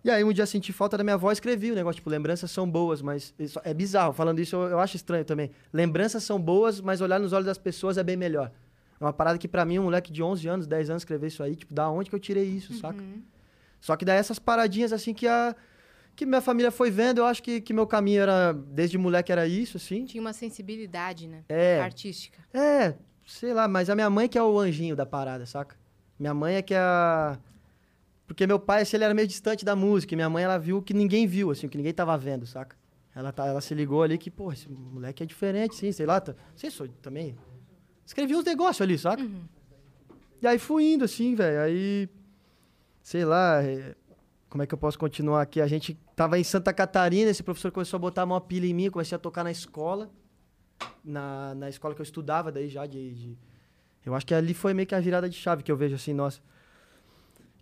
E 0.03 0.11
aí 0.11 0.23
um 0.25 0.33
dia 0.33 0.47
senti 0.47 0.73
falta 0.73 0.97
da 0.97 1.05
minha 1.05 1.15
avó 1.15 1.31
escrevi 1.33 1.73
o 1.73 1.75
negócio, 1.75 1.97
tipo, 1.97 2.09
lembranças 2.09 2.51
são 2.51 2.69
boas, 2.69 3.03
mas 3.03 3.35
isso 3.39 3.61
é 3.65 3.75
bizarro. 3.75 4.13
Falando 4.13 4.41
isso, 4.41 4.57
eu, 4.57 4.63
eu 4.71 4.81
acho 4.81 4.97
estranho 4.97 5.25
também. 5.25 5.51
Lembranças 5.73 6.23
são 6.25 6.41
boas, 6.41 6.81
mas 6.81 7.01
olhar 7.01 7.21
nos 7.21 7.33
olhos 7.33 7.47
das 7.47 7.59
pessoas 7.59 7.99
é 7.99 8.03
bem 8.05 8.17
melhor. 8.17 8.51
É 9.01 9.05
uma 9.05 9.13
parada 9.13 9.39
que 9.39 9.47
pra 9.47 9.65
mim, 9.65 9.79
um 9.79 9.85
moleque 9.85 10.13
de 10.13 10.23
11 10.23 10.49
anos, 10.49 10.67
10 10.67 10.91
anos 10.91 11.03
escrever 11.03 11.27
isso 11.27 11.43
aí, 11.43 11.55
tipo, 11.55 11.75
da 11.75 11.89
onde 11.91 12.09
que 12.09 12.17
eu 12.17 12.21
tirei 12.21 12.45
isso, 12.45 12.73
saca? 12.75 13.03
Só 13.87 13.95
que 13.95 14.05
daí 14.05 14.19
essas 14.19 14.41
paradinhas 14.41 14.93
assim 14.93 15.15
que 15.15 15.29
a 15.29 15.55
que 16.17 16.27
minha 16.27 16.41
família 16.41 16.73
foi 16.73 16.91
vendo, 16.91 17.19
eu 17.19 17.27
acho 17.27 17.41
que, 17.41 17.61
que 17.61 17.73
meu 17.73 17.87
caminho 17.87 18.21
era 18.21 18.53
desde 18.53 18.99
moleque 18.99 19.31
era 19.31 19.47
isso, 19.47 19.77
assim. 19.77 20.05
Tinha 20.07 20.21
uma 20.21 20.33
sensibilidade, 20.33 21.29
né? 21.29 21.45
É. 21.49 21.81
Artística. 21.81 22.43
É, 22.53 22.95
sei 23.25 23.55
lá, 23.55 23.69
mas 23.69 23.89
a 23.89 23.95
minha 23.95 24.11
mãe 24.11 24.29
que 24.29 24.37
é 24.37 24.43
o 24.43 24.59
anjinho 24.59 24.97
da 24.97 25.07
parada, 25.07 25.47
saca? 25.47 25.77
Minha 26.19 26.35
mãe 26.35 26.57
é 26.57 26.63
que 26.63 26.75
é 26.75 26.79
a 26.79 27.39
porque 28.27 28.45
meu 28.45 28.59
pai, 28.59 28.83
assim, 28.83 28.97
ele 28.97 29.05
era 29.05 29.15
meio 29.15 29.29
distante 29.29 29.65
da 29.65 29.77
música, 29.77 30.13
e 30.13 30.17
minha 30.17 30.29
mãe 30.29 30.43
ela 30.43 30.59
viu 30.59 30.79
o 30.79 30.83
que 30.83 30.93
ninguém 30.93 31.29
viu, 31.29 31.53
assim, 31.53 31.69
o 31.69 31.71
que 31.71 31.77
ninguém 31.77 31.95
tava 31.95 32.19
vendo, 32.19 32.45
saca? 32.45 32.77
Ela 33.15 33.31
tá, 33.31 33.47
ela 33.47 33.61
se 33.61 33.73
ligou 33.73 34.03
ali 34.03 34.19
que, 34.19 34.33
pô, 34.33 34.53
esse 34.53 34.69
moleque 34.69 35.23
é 35.23 35.27
diferente, 35.27 35.77
sim, 35.77 35.93
sei 35.93 36.07
lá, 36.07 36.21
tá, 36.21 36.35
sei 36.57 36.71
sou 36.71 36.89
também. 37.01 37.37
Escrevi 38.05 38.35
uns 38.35 38.45
negócios 38.45 38.83
ali, 38.83 38.99
saca? 38.99 39.25
E 40.43 40.47
aí 40.47 40.59
fui 40.59 40.93
indo 40.95 41.05
assim, 41.05 41.37
velho. 41.37 41.61
Aí 41.61 42.09
sei 43.07 43.25
lá, 43.25 43.63
é, 43.63 43.95
como 44.51 44.65
é 44.65 44.67
que 44.67 44.75
eu 44.75 44.79
posso 44.79 44.99
continuar 44.99 45.41
aqui? 45.43 45.61
A 45.61 45.67
gente 45.69 45.97
tava 46.17 46.41
em 46.41 46.43
Santa 46.43 46.73
Catarina, 46.73 47.31
esse 47.31 47.41
professor 47.41 47.71
começou 47.71 47.99
a 47.99 48.01
botar 48.01 48.25
uma 48.25 48.41
pilha 48.41 48.67
em 48.67 48.75
mim, 48.75 48.91
comecei 48.91 49.15
a 49.15 49.19
tocar 49.19 49.45
na 49.45 49.51
escola, 49.53 50.11
na, 51.05 51.55
na 51.55 51.69
escola 51.69 51.95
que 51.95 52.01
eu 52.01 52.05
estudava 52.05 52.51
daí 52.51 52.69
já 52.69 52.85
de, 52.85 53.15
de- 53.15 53.39
Eu 54.05 54.13
acho 54.13 54.27
que 54.27 54.35
ali 54.35 54.53
foi 54.53 54.75
meio 54.75 54.89
que 54.89 54.95
a 54.95 54.99
virada 54.99 55.29
de 55.29 55.37
chave 55.37 55.63
que 55.63 55.71
eu 55.71 55.77
vejo 55.77 55.95
assim, 55.95 56.13
nossa. 56.13 56.41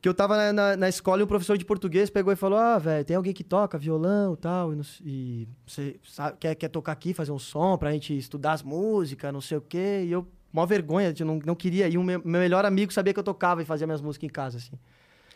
Que 0.00 0.09
eu 0.09 0.14
tava 0.14 0.35
na, 0.37 0.52
na, 0.52 0.76
na 0.78 0.88
escola 0.88 1.20
e 1.20 1.24
um 1.24 1.26
professor 1.26 1.59
de 1.59 1.64
português 1.66 2.09
pegou 2.09 2.33
e 2.33 2.37
falou: 2.37 2.59
Ah, 2.59 2.78
velho, 2.78 3.04
tem 3.04 3.14
alguém 3.16 3.35
que 3.35 3.44
toca 3.44 3.76
violão 3.76 4.35
tal, 4.37 4.72
e, 4.74 4.80
s- 4.80 5.02
e 5.04 5.48
você 5.66 6.00
sabe- 6.04 6.38
quer, 6.38 6.54
quer 6.54 6.68
tocar 6.68 6.92
aqui, 6.92 7.12
fazer 7.12 7.33
um 7.33 7.38
som 7.38 7.76
pra 7.76 7.92
gente 7.92 8.16
estudar 8.16 8.52
as 8.52 8.62
músicas, 8.62 9.30
não 9.33 9.40
sei 9.42 9.59
o 9.59 9.62
quê. 9.62 10.04
E 10.07 10.11
eu, 10.12 10.26
mó 10.52 10.64
vergonha, 10.66 11.12
eu 11.18 11.26
não, 11.26 11.38
não 11.44 11.54
queria. 11.54 11.87
E 11.87 11.98
o 11.98 12.02
meu 12.02 12.20
melhor 12.24 12.64
amigo 12.64 12.92
sabia 12.94 13.12
que 13.12 13.20
eu 13.20 13.24
tocava 13.24 13.61
e 13.62 13.64
fazia 13.66 13.87
minhas 13.87 14.00
músicas 14.02 14.26
em 14.28 14.33
casa, 14.33 14.57
assim. 14.59 14.78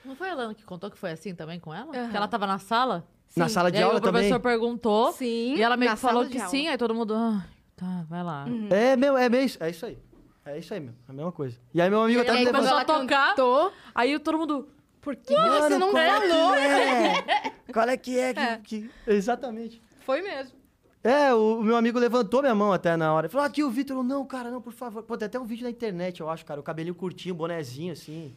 Não 0.08 0.16
foi 0.16 0.30
a 0.30 0.34
Lana 0.34 0.54
que 0.54 0.64
contou 0.64 0.90
que 0.90 0.98
foi 0.98 1.12
assim 1.12 1.34
também 1.34 1.60
com 1.60 1.72
ela? 1.72 1.94
Aham. 1.96 2.10
Que 2.10 2.16
ela 2.16 2.26
tava 2.26 2.46
na 2.46 2.58
sala? 2.58 3.06
Na 3.36 3.46
Sim. 3.46 3.54
sala 3.54 3.68
e 3.68 3.72
de 3.72 3.78
aí 3.78 3.84
aula 3.84 3.98
o 3.98 4.00
professor 4.02 4.40
também. 4.40 4.40
perguntou. 4.40 5.12
Sim. 5.12 5.54
E 5.56 5.62
ela 5.62 5.76
meio 5.76 5.90
na 5.90 5.96
que 5.96 6.00
falou 6.02 6.22
sala 6.22 6.32
que 6.32 6.38
aula. 6.38 6.50
sim, 6.50 6.66
aí 6.68 6.78
todo 6.78 6.94
mundo. 6.94 7.14
"Ah, 7.14 7.44
tá, 7.76 8.04
vai 8.08 8.24
lá. 8.24 8.46
É, 8.70 8.96
meu, 8.96 9.16
é, 9.18 9.28
meio, 9.28 9.44
isso- 9.44 9.62
é 9.62 9.68
isso 9.70 9.84
aí. 9.86 9.98
É 10.46 10.58
isso 10.58 10.72
aí, 10.72 10.80
meu. 10.80 10.94
É 11.06 11.10
a 11.10 11.12
mesma 11.12 11.30
coisa. 11.30 11.58
E 11.74 11.80
aí 11.82 11.90
meu 11.90 12.02
amigo 12.02 12.20
E 12.20 12.22
até 12.22 12.30
aí, 12.32 12.38
me 12.38 12.44
levantou. 12.46 12.68
começou 12.70 12.78
a 12.96 13.00
tocar. 13.00 13.28
cantou, 13.30 13.72
Aí 13.94 14.18
todo 14.18 14.38
mundo. 14.38 14.68
por 15.02 15.14
que 15.14 15.34
você 15.36 15.78
não 15.78 15.90
qual 15.90 16.02
é 16.02 16.20
falou? 16.28 16.52
que 16.52 16.58
é? 16.58 17.52
Qual 17.72 17.86
é 17.88 17.96
que 17.98 18.18
é? 18.18 18.32
que- 18.32 18.58
que- 18.80 18.90
Exatamente. 19.06 19.82
Foi 20.00 20.22
mesmo. 20.22 20.56
É, 21.04 21.34
o, 21.34 21.58
o 21.60 21.62
meu 21.62 21.76
amigo 21.76 21.98
levantou 21.98 22.40
minha 22.40 22.54
mão 22.54 22.72
até 22.72 22.96
na 22.96 23.12
hora. 23.12 23.26
Ele 23.26 23.32
falou, 23.32 23.46
aqui 23.46 23.62
o 23.62 23.70
Vitor. 23.70 24.02
Não, 24.02 24.24
cara, 24.26 24.50
não, 24.50 24.60
por 24.62 24.72
favor. 24.72 25.02
Pô, 25.02 25.16
tem 25.18 25.26
até 25.26 25.38
um 25.38 25.44
vídeo 25.44 25.64
na 25.64 25.70
internet, 25.70 26.20
eu 26.20 26.30
acho, 26.30 26.44
cara. 26.46 26.58
O 26.58 26.62
cabelinho 26.62 26.94
curtinho, 26.94 27.34
bonezinho, 27.34 27.92
assim. 27.92 28.34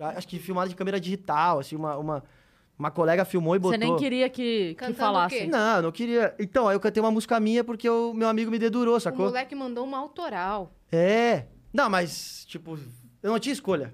Acho 0.00 0.28
que 0.28 0.38
filmado 0.38 0.68
de 0.68 0.76
câmera 0.76 1.00
digital, 1.00 1.58
assim. 1.58 1.76
Uma, 1.76 1.96
uma, 1.96 2.24
uma 2.78 2.90
colega 2.90 3.24
filmou 3.24 3.56
e 3.56 3.58
botou. 3.58 3.78
Você 3.78 3.84
nem 3.84 3.96
queria 3.96 4.28
que, 4.28 4.74
que 4.74 4.92
falasse. 4.92 5.34
o 5.34 5.38
quê? 5.38 5.46
Não, 5.46 5.76
eu 5.76 5.82
não 5.82 5.92
queria. 5.92 6.34
Então, 6.38 6.68
aí 6.68 6.76
eu 6.76 6.80
cantei 6.80 7.02
uma 7.02 7.10
música 7.10 7.38
minha 7.40 7.64
porque 7.64 7.88
o 7.88 8.12
meu 8.12 8.28
amigo 8.28 8.50
me 8.50 8.58
dedurou, 8.58 8.96
O 8.96 9.00
sacou? 9.00 9.26
moleque 9.26 9.54
mandou 9.54 9.84
uma 9.84 9.98
autoral. 9.98 10.72
É. 10.92 11.46
Não, 11.72 11.88
mas, 11.90 12.44
tipo, 12.46 12.78
eu 13.22 13.30
não 13.30 13.38
tinha 13.38 13.52
escolha. 13.52 13.92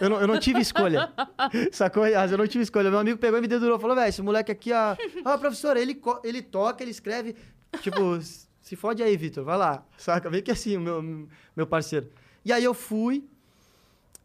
Eu 0.00 0.10
não, 0.10 0.20
eu 0.20 0.26
não 0.26 0.38
tive 0.38 0.60
escolha. 0.60 1.10
Sacou? 1.72 2.06
Eu 2.06 2.36
não 2.38 2.46
tive 2.46 2.62
escolha. 2.62 2.90
Meu 2.90 2.98
amigo 2.98 3.18
pegou 3.18 3.38
e 3.38 3.42
me 3.42 3.48
dedurou. 3.48 3.78
Falou, 3.78 3.96
velho, 3.96 4.08
esse 4.08 4.20
moleque 4.20 4.52
aqui, 4.52 4.70
ó. 4.72 4.94
Ó, 5.24 5.36
professor, 5.38 5.76
ele, 5.76 5.98
ele 6.22 6.42
toca, 6.42 6.84
ele 6.84 6.90
escreve. 6.90 7.34
Tipo, 7.80 8.18
se 8.60 8.76
fode 8.76 9.02
aí, 9.02 9.16
Vitor, 9.16 9.44
vai 9.44 9.56
lá. 9.56 9.82
Saca? 9.96 10.28
Vem 10.28 10.42
que 10.42 10.50
assim, 10.50 10.76
o 10.76 10.80
meu, 10.80 11.28
meu 11.56 11.66
parceiro. 11.66 12.10
E 12.44 12.52
aí 12.52 12.62
eu 12.62 12.74
fui. 12.74 13.26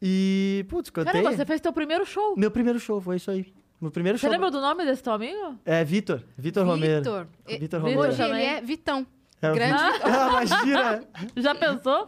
E, 0.02 0.66
putz, 0.70 0.90
cantei. 0.90 1.14
Caramba, 1.14 1.36
você 1.36 1.46
fez 1.46 1.60
teu 1.62 1.74
primeiro 1.74 2.06
show. 2.06 2.36
Meu 2.38 2.52
primeiro 2.52 2.80
show 2.80 3.02
foi 3.02 3.16
isso 3.18 3.32
aí. 3.32 3.54
No 3.80 3.92
primeiro 3.92 4.18
Você 4.18 4.26
show. 4.26 4.32
lembra 4.32 4.50
do 4.50 4.60
nome 4.60 4.84
desse 4.86 5.04
teu 5.04 5.14
amigo? 5.14 5.56
É, 5.64 5.84
Vitor. 5.84 6.24
Vitor 6.36 6.66
Romero. 6.66 6.98
Vitor. 7.04 7.28
Vitor 7.46 7.60
Vitor 7.60 7.82
Romero. 7.82 8.00
Hoje 8.02 8.24
ele 8.24 8.42
é 8.42 8.60
Vitão. 8.62 9.06
É, 9.40 9.54
Grande 9.54 9.74
Vitor. 9.94 10.02
Ah, 10.10 10.30
imagina! 10.44 11.04
Já 11.38 11.54
pensou? 11.54 12.08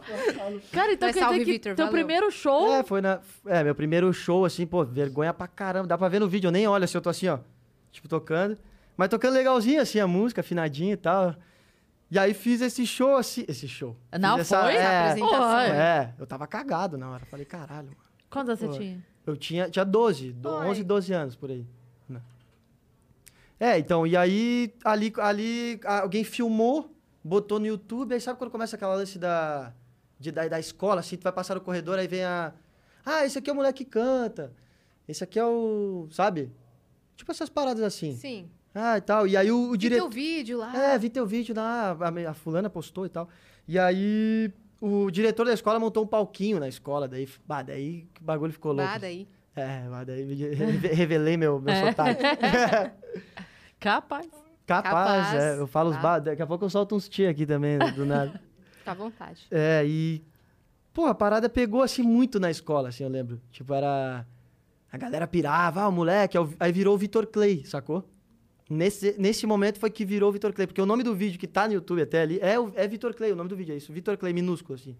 Cara, 0.72 0.92
então 0.92 1.08
Mas 1.08 1.14
quer 1.14 1.20
salve, 1.20 1.38
dizer 1.38 1.44
que 1.44 1.52
Vitor, 1.52 1.74
teu 1.76 1.86
valeu. 1.86 1.92
primeiro 1.92 2.30
show... 2.32 2.72
É, 2.72 2.82
foi 2.82 3.00
na. 3.00 3.20
É, 3.46 3.62
meu 3.62 3.74
primeiro 3.74 4.12
show, 4.12 4.44
assim, 4.44 4.66
pô, 4.66 4.84
vergonha 4.84 5.32
pra 5.32 5.46
caramba. 5.46 5.86
Dá 5.86 5.96
pra 5.96 6.08
ver 6.08 6.18
no 6.18 6.28
vídeo, 6.28 6.48
eu 6.48 6.52
nem 6.52 6.66
olho 6.66 6.82
assim, 6.82 6.98
eu 6.98 7.02
tô 7.02 7.08
assim, 7.08 7.28
ó. 7.28 7.38
Tipo, 7.92 8.08
tocando. 8.08 8.58
Mas 8.96 9.08
tocando 9.08 9.34
legalzinho, 9.34 9.80
assim, 9.80 10.00
a 10.00 10.08
música, 10.08 10.40
afinadinha 10.40 10.94
e 10.94 10.96
tal. 10.96 11.36
E 12.10 12.18
aí 12.18 12.34
fiz 12.34 12.60
esse 12.60 12.84
show, 12.86 13.16
assim. 13.16 13.44
Esse 13.46 13.68
show. 13.68 13.96
Não, 14.18 14.36
Fiz 14.38 14.52
essa- 14.52 14.62
foi? 14.62 14.74
É, 14.74 14.98
apresentação. 15.10 15.58
É, 15.60 16.14
eu 16.18 16.26
tava 16.26 16.46
cagado 16.46 16.98
na 16.98 17.08
hora. 17.10 17.24
Falei, 17.26 17.46
caralho, 17.46 17.88
mano. 17.88 17.96
Quantos 18.28 18.48
anos 18.50 18.60
você 18.74 18.78
tinha? 18.80 19.06
Eu 19.26 19.36
tinha, 19.36 19.70
tinha 19.70 19.84
12, 19.84 20.32
do- 20.32 20.48
Oi. 20.48 20.66
11, 20.68 20.82
12 20.84 21.12
anos 21.12 21.36
por 21.36 21.50
aí. 21.50 21.64
né? 22.08 22.20
É, 23.58 23.78
então, 23.78 24.06
e 24.06 24.16
aí, 24.16 24.74
ali, 24.84 25.12
ali 25.18 25.80
alguém 25.84 26.24
filmou, 26.24 26.92
botou 27.22 27.60
no 27.60 27.66
YouTube, 27.66 28.12
aí 28.14 28.20
sabe 28.20 28.38
quando 28.38 28.50
começa 28.50 28.74
aquela 28.76 28.94
lance 28.94 29.18
da, 29.18 29.72
de, 30.18 30.32
da, 30.32 30.48
da 30.48 30.58
escola, 30.58 31.00
assim, 31.00 31.16
tu 31.16 31.22
vai 31.22 31.32
passar 31.32 31.54
no 31.54 31.60
corredor, 31.60 31.98
aí 31.98 32.08
vem 32.08 32.24
a... 32.24 32.52
Ah, 33.04 33.24
esse 33.24 33.38
aqui 33.38 33.50
é 33.50 33.52
o 33.52 33.56
moleque 33.56 33.84
que 33.84 33.90
canta, 33.90 34.52
esse 35.06 35.22
aqui 35.22 35.38
é 35.38 35.44
o... 35.44 36.08
Sabe? 36.10 36.50
Tipo 37.16 37.30
essas 37.30 37.48
paradas 37.50 37.82
assim. 37.84 38.14
Sim. 38.16 38.50
Ah, 38.74 38.98
e 38.98 39.00
tal, 39.00 39.26
e 39.26 39.36
aí 39.36 39.50
o, 39.50 39.68
o 39.68 39.72
Vi 39.72 39.78
diretor... 39.78 40.02
teu 40.02 40.10
vídeo 40.10 40.58
lá. 40.58 40.76
É, 40.76 40.98
vi 40.98 41.10
teu 41.10 41.26
vídeo 41.26 41.54
lá, 41.54 41.96
a, 41.98 42.30
a 42.30 42.34
fulana 42.34 42.70
postou 42.70 43.04
e 43.04 43.08
tal. 43.08 43.28
E 43.66 43.78
aí, 43.78 44.52
o 44.80 45.10
diretor 45.10 45.44
da 45.44 45.52
escola 45.52 45.78
montou 45.78 46.04
um 46.04 46.06
palquinho 46.06 46.60
na 46.60 46.68
escola, 46.68 47.08
daí, 47.08 47.28
bah, 47.46 47.62
daí 47.62 48.06
o 48.20 48.24
bagulho 48.24 48.52
ficou 48.52 48.72
louco. 48.72 48.90
Bah, 48.90 48.98
daí. 48.98 49.28
É, 49.56 49.88
mas 49.88 50.06
daí 50.06 50.24
revelei 50.94 51.36
meu, 51.36 51.60
meu 51.60 51.74
É. 51.74 51.88
sotaque. 51.88 52.22
Capaz. 53.78 54.28
Capaz, 54.66 54.92
Capaz, 54.92 55.34
é. 55.34 55.58
Eu 55.58 55.66
falo 55.66 55.90
os 55.90 55.96
tá. 55.96 56.02
ba... 56.02 56.18
Daqui 56.20 56.40
a 56.40 56.46
pouco 56.46 56.64
eu 56.64 56.70
solto 56.70 56.94
uns 56.94 57.08
tia 57.08 57.28
aqui 57.30 57.44
também, 57.44 57.76
do 57.96 58.06
nada. 58.06 58.40
Fica 58.78 58.92
à 58.92 58.94
vontade. 58.94 59.44
É, 59.50 59.82
e... 59.84 60.22
Pô, 60.92 61.06
a 61.06 61.14
parada 61.14 61.48
pegou, 61.48 61.82
assim, 61.82 62.02
muito 62.04 62.38
na 62.38 62.52
escola, 62.52 62.90
assim, 62.90 63.02
eu 63.02 63.10
lembro. 63.10 63.40
Tipo, 63.50 63.74
era... 63.74 64.24
A 64.92 64.96
galera 64.96 65.26
pirava, 65.26 65.82
ah, 65.82 65.88
o 65.88 65.92
moleque... 65.92 66.38
Aí 66.60 66.70
virou 66.70 66.94
o 66.94 66.98
Vitor 66.98 67.26
Clay, 67.26 67.64
sacou? 67.64 68.08
Nesse, 68.70 69.16
nesse 69.18 69.46
momento 69.46 69.80
foi 69.80 69.90
que 69.90 70.04
virou 70.04 70.30
Vitor 70.30 70.52
Clay. 70.52 70.66
Porque 70.66 70.80
o 70.80 70.86
nome 70.86 71.02
do 71.02 71.12
vídeo 71.14 71.38
que 71.40 71.48
tá 71.48 71.66
no 71.66 71.74
YouTube 71.74 72.00
até 72.02 72.22
ali 72.22 72.38
é, 72.40 72.54
é 72.76 72.86
Vitor 72.86 73.12
Clay, 73.14 73.32
o 73.32 73.36
nome 73.36 73.50
do 73.50 73.56
vídeo 73.56 73.74
é 73.74 73.76
isso. 73.76 73.92
Vitor 73.92 74.16
Clay, 74.16 74.32
minúsculo, 74.32 74.74
assim. 74.78 74.96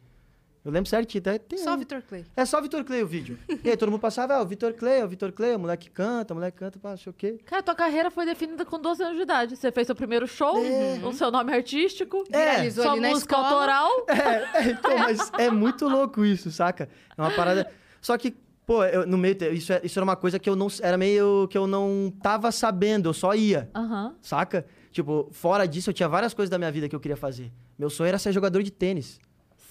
Eu 0.62 0.70
lembro 0.70 0.90
certinho, 0.90 1.20
até 1.22 1.38
tem 1.38 1.56
Só 1.59 1.72
um- 1.74 1.78
Vitor 1.78 2.02
Clay. 2.02 2.22
É 2.37 2.44
só 2.44 2.61
Vitor 2.61 2.85
Clay 2.85 3.02
o 3.02 3.06
vídeo. 3.06 3.38
E 3.64 3.70
aí 3.70 3.76
todo 3.78 3.90
mundo 3.90 4.00
passava, 4.00 4.35
ah, 4.35 4.42
o 4.42 4.46
Vitor 4.46 4.74
Clay, 4.74 5.02
o 5.02 5.09
Vitor 5.09 5.33
Clay, 5.33 5.54
o 5.54 5.59
moleque 5.59 5.88
canta, 5.88 6.35
o 6.35 6.37
moleque 6.37 6.59
canta, 6.59 6.78
pá, 6.78 6.90
não 6.90 6.96
sei 6.98 7.11
o 7.11 7.14
quê. 7.14 7.38
Cara, 7.46 7.62
tua 7.62 7.74
carreira 7.74 8.11
foi 8.11 8.26
definida 8.26 8.64
com 8.66 8.78
12 8.78 9.02
anos 9.02 9.16
de 9.16 9.22
idade. 9.22 9.56
Você 9.56 9.70
fez 9.72 9.87
seu 9.87 9.94
primeiro 9.96 10.26
show, 10.26 10.59
É. 10.62 11.00
o 11.02 11.12
seu 11.14 11.30
nome 11.30 11.54
artístico, 11.54 12.24
Viralizou 12.28 12.83
sua 12.85 12.92
ali 12.92 13.00
na 13.00 13.09
música 13.11 13.35
escola. 13.37 13.48
autoral. 13.54 13.88
É, 14.09 14.59
é, 14.66 14.70
então, 14.72 14.98
mas 14.98 15.30
é 15.38 15.50
muito 15.50 15.88
louco 15.88 16.24
isso, 16.26 16.50
saca? 16.50 16.90
É 17.16 17.22
uma 17.22 17.30
parada. 17.30 17.70
Só 18.02 18.18
que, 18.18 18.35
pô, 18.70 18.85
eu- 18.85 19.04
no 19.04 19.18
meio. 19.18 19.37
Isso, 19.52 19.72
é- 19.72 19.80
isso 19.83 19.98
era 19.98 20.04
uma 20.04 20.14
coisa 20.14 20.38
que 20.38 20.48
eu 20.48 20.54
não. 20.54 20.68
Era 20.80 20.96
meio 20.96 21.48
que 21.48 21.59
eu 21.59 21.66
não 21.66 22.12
tava 22.22 22.52
sabendo, 22.52 23.09
eu 23.09 23.12
só 23.12 23.35
ia, 23.35 23.68
Aham. 23.74 24.14
saca? 24.22 24.64
Tipo, 24.92 25.28
fora 25.33 25.66
disso, 25.66 25.90
eu 25.90 25.94
tinha 25.94 26.09
várias 26.09 26.33
coisas 26.33 26.48
da 26.48 26.56
minha 26.56 26.70
vida 26.70 26.88
que 26.88 26.94
eu 26.94 27.00
queria 27.00 27.16
fazer. 27.16 27.50
Meu 27.76 27.90
sonho 27.90 28.06
era 28.06 28.18
ser 28.18 28.33
jogador 28.33 28.62
de 28.62 28.70
tênis. 28.70 29.18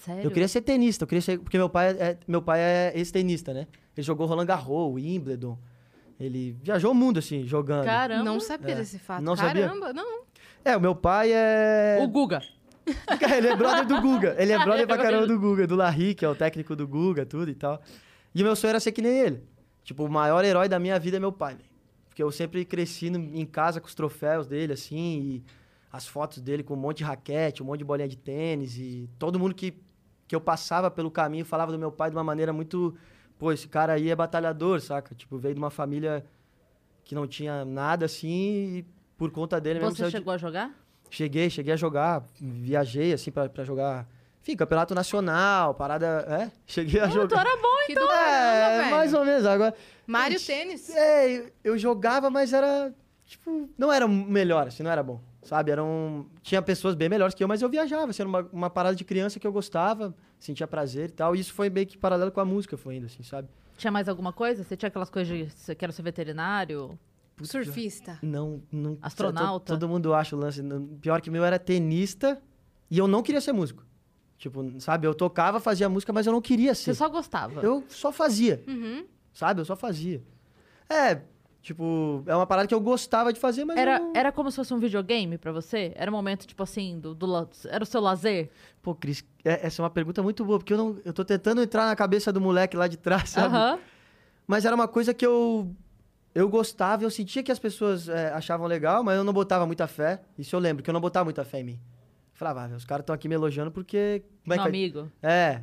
Sério? 0.04 0.24
Eu 0.24 0.30
queria 0.30 0.48
ser 0.48 0.60
tenista, 0.60 1.04
eu 1.04 1.08
queria 1.08 1.22
ser. 1.22 1.38
Porque 1.38 1.56
meu 1.56 1.68
pai 1.70 1.88
é, 1.98 2.18
meu 2.28 2.42
pai 2.42 2.60
é 2.60 2.92
ex-tenista, 2.94 3.54
né? 3.54 3.66
Ele 3.96 4.04
jogou 4.04 4.26
Roland 4.26 4.44
Garros, 4.46 4.94
Wimbledon. 4.94 5.58
Ele 6.18 6.54
viajou 6.62 6.92
o 6.92 6.94
mundo, 6.94 7.18
assim, 7.20 7.46
jogando. 7.46 7.86
Caramba. 7.86 8.22
Não 8.24 8.38
sabia 8.38 8.74
É. 8.74 8.76
desse 8.76 8.98
fato. 8.98 9.22
Não 9.22 9.34
sabia? 9.34 9.66
Caramba, 9.66 9.92
não. 9.94 10.24
É, 10.62 10.76
o 10.76 10.80
meu 10.80 10.94
pai 10.94 11.32
é. 11.32 11.98
O 12.02 12.06
Guga. 12.08 12.42
ele 13.38 13.48
é 13.48 13.56
brother 13.56 13.86
do 13.86 13.98
Guga. 14.02 14.34
Ele 14.38 14.52
é 14.52 14.58
brother 14.58 14.86
pra 14.86 14.98
caramba 14.98 15.26
do 15.26 15.38
Guga, 15.40 15.66
do 15.66 15.74
Larry, 15.76 16.14
que 16.14 16.22
é 16.24 16.28
o 16.28 16.34
técnico 16.34 16.76
do 16.76 16.86
Guga, 16.86 17.24
tudo 17.24 17.50
e 17.50 17.54
tal. 17.54 17.80
E 18.34 18.42
o 18.42 18.44
meu 18.44 18.54
sonho 18.56 18.70
era 18.70 18.80
ser 18.80 18.92
que 18.92 19.02
nem 19.02 19.12
ele. 19.18 19.42
Tipo, 19.82 20.04
o 20.04 20.08
maior 20.10 20.44
herói 20.44 20.68
da 20.68 20.78
minha 20.78 20.98
vida 20.98 21.16
é 21.16 21.20
meu 21.20 21.32
pai, 21.32 21.54
velho. 21.56 21.68
Porque 22.08 22.22
eu 22.22 22.30
sempre 22.30 22.64
cresci 22.64 23.06
em 23.08 23.46
casa 23.46 23.80
com 23.80 23.86
os 23.86 23.94
troféus 23.94 24.46
dele, 24.46 24.72
assim, 24.72 25.20
e 25.20 25.44
as 25.92 26.06
fotos 26.06 26.40
dele 26.40 26.62
com 26.62 26.74
um 26.74 26.76
monte 26.76 26.98
de 26.98 27.04
raquete, 27.04 27.62
um 27.62 27.66
monte 27.66 27.78
de 27.78 27.84
bolinha 27.84 28.08
de 28.08 28.16
tênis, 28.16 28.76
e 28.76 29.08
todo 29.18 29.38
mundo 29.38 29.54
que, 29.54 29.74
que 30.28 30.34
eu 30.34 30.40
passava 30.40 30.90
pelo 30.90 31.10
caminho 31.10 31.44
falava 31.44 31.72
do 31.72 31.78
meu 31.78 31.90
pai 31.90 32.10
de 32.10 32.16
uma 32.16 32.24
maneira 32.24 32.52
muito. 32.52 32.94
Pô, 33.38 33.50
esse 33.52 33.66
cara 33.68 33.94
aí 33.94 34.10
é 34.10 34.14
batalhador, 34.16 34.80
saca? 34.80 35.14
Tipo, 35.14 35.38
veio 35.38 35.54
de 35.54 35.60
uma 35.60 35.70
família 35.70 36.24
que 37.04 37.14
não 37.14 37.26
tinha 37.26 37.64
nada 37.64 38.04
assim, 38.04 38.76
e 38.78 38.84
por 39.16 39.30
conta 39.30 39.60
dele 39.60 39.78
mesmo 39.80 39.92
Você 39.92 40.02
saiu 40.02 40.10
de- 40.10 40.16
chegou 40.18 40.32
a 40.32 40.36
jogar? 40.38 40.74
Cheguei, 41.08 41.50
cheguei 41.50 41.72
a 41.72 41.76
jogar, 41.76 42.24
viajei 42.40 43.12
assim 43.12 43.30
pra 43.32 43.64
jogar. 43.64 44.06
Enfim, 44.42 44.56
campeonato 44.56 44.94
nacional, 44.94 45.74
parada. 45.74 46.06
É? 46.28 46.50
Cheguei 46.66 47.00
a 47.00 47.08
Tu 47.08 47.14
jogar. 47.14 47.40
era 47.40 47.56
bom, 47.56 47.76
então. 47.88 48.10
é, 48.10 48.78
velho. 48.78 48.90
mais 48.90 49.12
ou 49.12 49.24
menos. 49.24 49.44
Agora. 49.44 49.74
Mário 50.06 50.38
Gente, 50.38 50.46
Tênis. 50.46 50.90
É, 50.90 51.52
eu, 51.62 51.76
jogava, 51.76 52.30
mas 52.30 52.52
era. 52.52 52.92
Tipo, 53.26 53.68
não 53.78 53.92
era 53.92 54.08
melhor, 54.08 54.66
assim, 54.66 54.82
não 54.82 54.90
era 54.90 55.02
bom. 55.02 55.20
Sabe? 55.42 55.70
Era 55.70 55.82
um, 55.84 56.26
tinha 56.42 56.60
pessoas 56.60 56.94
bem 56.94 57.08
melhores 57.08 57.34
que 57.34 57.42
eu, 57.44 57.48
mas 57.48 57.62
eu 57.62 57.68
viajava. 57.68 58.10
Assim, 58.10 58.22
era 58.22 58.28
uma, 58.28 58.48
uma 58.52 58.70
parada 58.70 58.96
de 58.96 59.04
criança 59.04 59.38
que 59.38 59.46
eu 59.46 59.52
gostava, 59.52 60.14
sentia 60.38 60.66
prazer 60.66 61.10
e 61.10 61.12
tal. 61.12 61.36
E 61.36 61.40
isso 61.40 61.52
foi 61.52 61.70
meio 61.70 61.86
que 61.86 61.96
paralelo 61.96 62.32
com 62.32 62.40
a 62.40 62.44
música, 62.44 62.76
foi 62.76 62.96
indo, 62.96 63.06
assim, 63.06 63.22
sabe? 63.22 63.48
Tinha 63.76 63.90
mais 63.90 64.08
alguma 64.08 64.32
coisa? 64.32 64.64
Você 64.64 64.76
tinha 64.76 64.88
aquelas 64.88 65.08
coisas 65.08 65.34
de... 65.34 65.50
Você 65.50 65.74
quer 65.74 65.92
ser 65.92 66.02
veterinário? 66.02 66.98
Putz, 67.36 67.50
Surfista. 67.50 68.18
Não, 68.20 68.62
não. 68.70 68.98
Astronauta? 69.00 69.64
Todo, 69.66 69.78
todo 69.80 69.88
mundo 69.88 70.12
acha 70.12 70.36
o 70.36 70.38
lance. 70.38 70.62
Pior 71.00 71.20
que 71.22 71.30
o 71.30 71.32
meu 71.32 71.44
era 71.44 71.58
tenista 71.58 72.40
e 72.90 72.98
eu 72.98 73.08
não 73.08 73.22
queria 73.22 73.40
ser 73.40 73.52
músico. 73.52 73.82
Tipo, 74.40 74.80
sabe? 74.80 75.06
Eu 75.06 75.14
tocava, 75.14 75.60
fazia 75.60 75.86
música, 75.86 76.14
mas 76.14 76.26
eu 76.26 76.32
não 76.32 76.40
queria 76.40 76.74
ser. 76.74 76.94
Você 76.94 76.94
só 76.94 77.10
gostava. 77.10 77.60
Eu 77.60 77.84
só 77.88 78.10
fazia, 78.10 78.64
Uhum. 78.66 79.04
sabe? 79.34 79.60
Eu 79.60 79.66
só 79.66 79.76
fazia. 79.76 80.22
É, 80.88 81.20
tipo, 81.60 82.22
é 82.26 82.34
uma 82.34 82.46
parada 82.46 82.66
que 82.66 82.74
eu 82.74 82.80
gostava 82.80 83.34
de 83.34 83.38
fazer, 83.38 83.66
mas 83.66 83.76
Era, 83.76 83.98
não... 83.98 84.12
era 84.16 84.32
como 84.32 84.50
se 84.50 84.56
fosse 84.56 84.72
um 84.72 84.78
videogame 84.78 85.36
pra 85.36 85.52
você? 85.52 85.92
Era 85.94 86.10
um 86.10 86.14
momento, 86.14 86.46
tipo 86.46 86.62
assim, 86.62 86.98
do, 86.98 87.14
do 87.14 87.48
Era 87.68 87.84
o 87.84 87.86
seu 87.86 88.00
lazer? 88.00 88.48
Pô, 88.80 88.94
Cris, 88.94 89.22
é- 89.44 89.66
essa 89.66 89.82
é 89.82 89.84
uma 89.84 89.90
pergunta 89.90 90.22
muito 90.22 90.42
boa, 90.42 90.58
porque 90.58 90.72
eu, 90.72 90.78
não, 90.78 90.96
eu 91.04 91.12
tô 91.12 91.22
tentando 91.22 91.60
entrar 91.60 91.84
na 91.86 91.94
cabeça 91.94 92.32
do 92.32 92.40
moleque 92.40 92.78
lá 92.78 92.88
de 92.88 92.96
trás, 92.96 93.28
sabe? 93.28 93.54
Aham. 93.54 93.78
Mas 94.46 94.64
era 94.64 94.74
uma 94.74 94.88
coisa 94.88 95.12
que 95.12 95.24
eu 95.26 95.70
eu 96.34 96.48
gostava, 96.48 97.02
eu 97.04 97.10
sentia 97.10 97.42
que 97.42 97.52
as 97.52 97.58
pessoas 97.58 98.08
é, 98.08 98.32
achavam 98.32 98.66
legal, 98.66 99.04
mas 99.04 99.16
eu 99.18 99.24
não 99.24 99.34
botava 99.34 99.66
muita 99.66 99.86
fé. 99.86 100.22
Isso 100.38 100.56
eu 100.56 100.60
lembro, 100.60 100.82
que 100.82 100.88
eu 100.88 100.94
não 100.94 101.00
botava 101.00 101.24
muita 101.24 101.44
fé 101.44 101.60
em 101.60 101.64
mim. 101.64 101.80
Falava, 102.40 102.64
ah, 102.64 102.74
os 102.74 102.86
caras 102.86 103.02
estão 103.02 103.14
aqui 103.14 103.28
me 103.28 103.34
elogiando 103.34 103.70
porque... 103.70 104.22
Como 104.44 104.54
é 104.54 104.56
Meu 104.56 104.62
que 104.62 104.68
amigo. 104.70 105.12
É. 105.22 105.60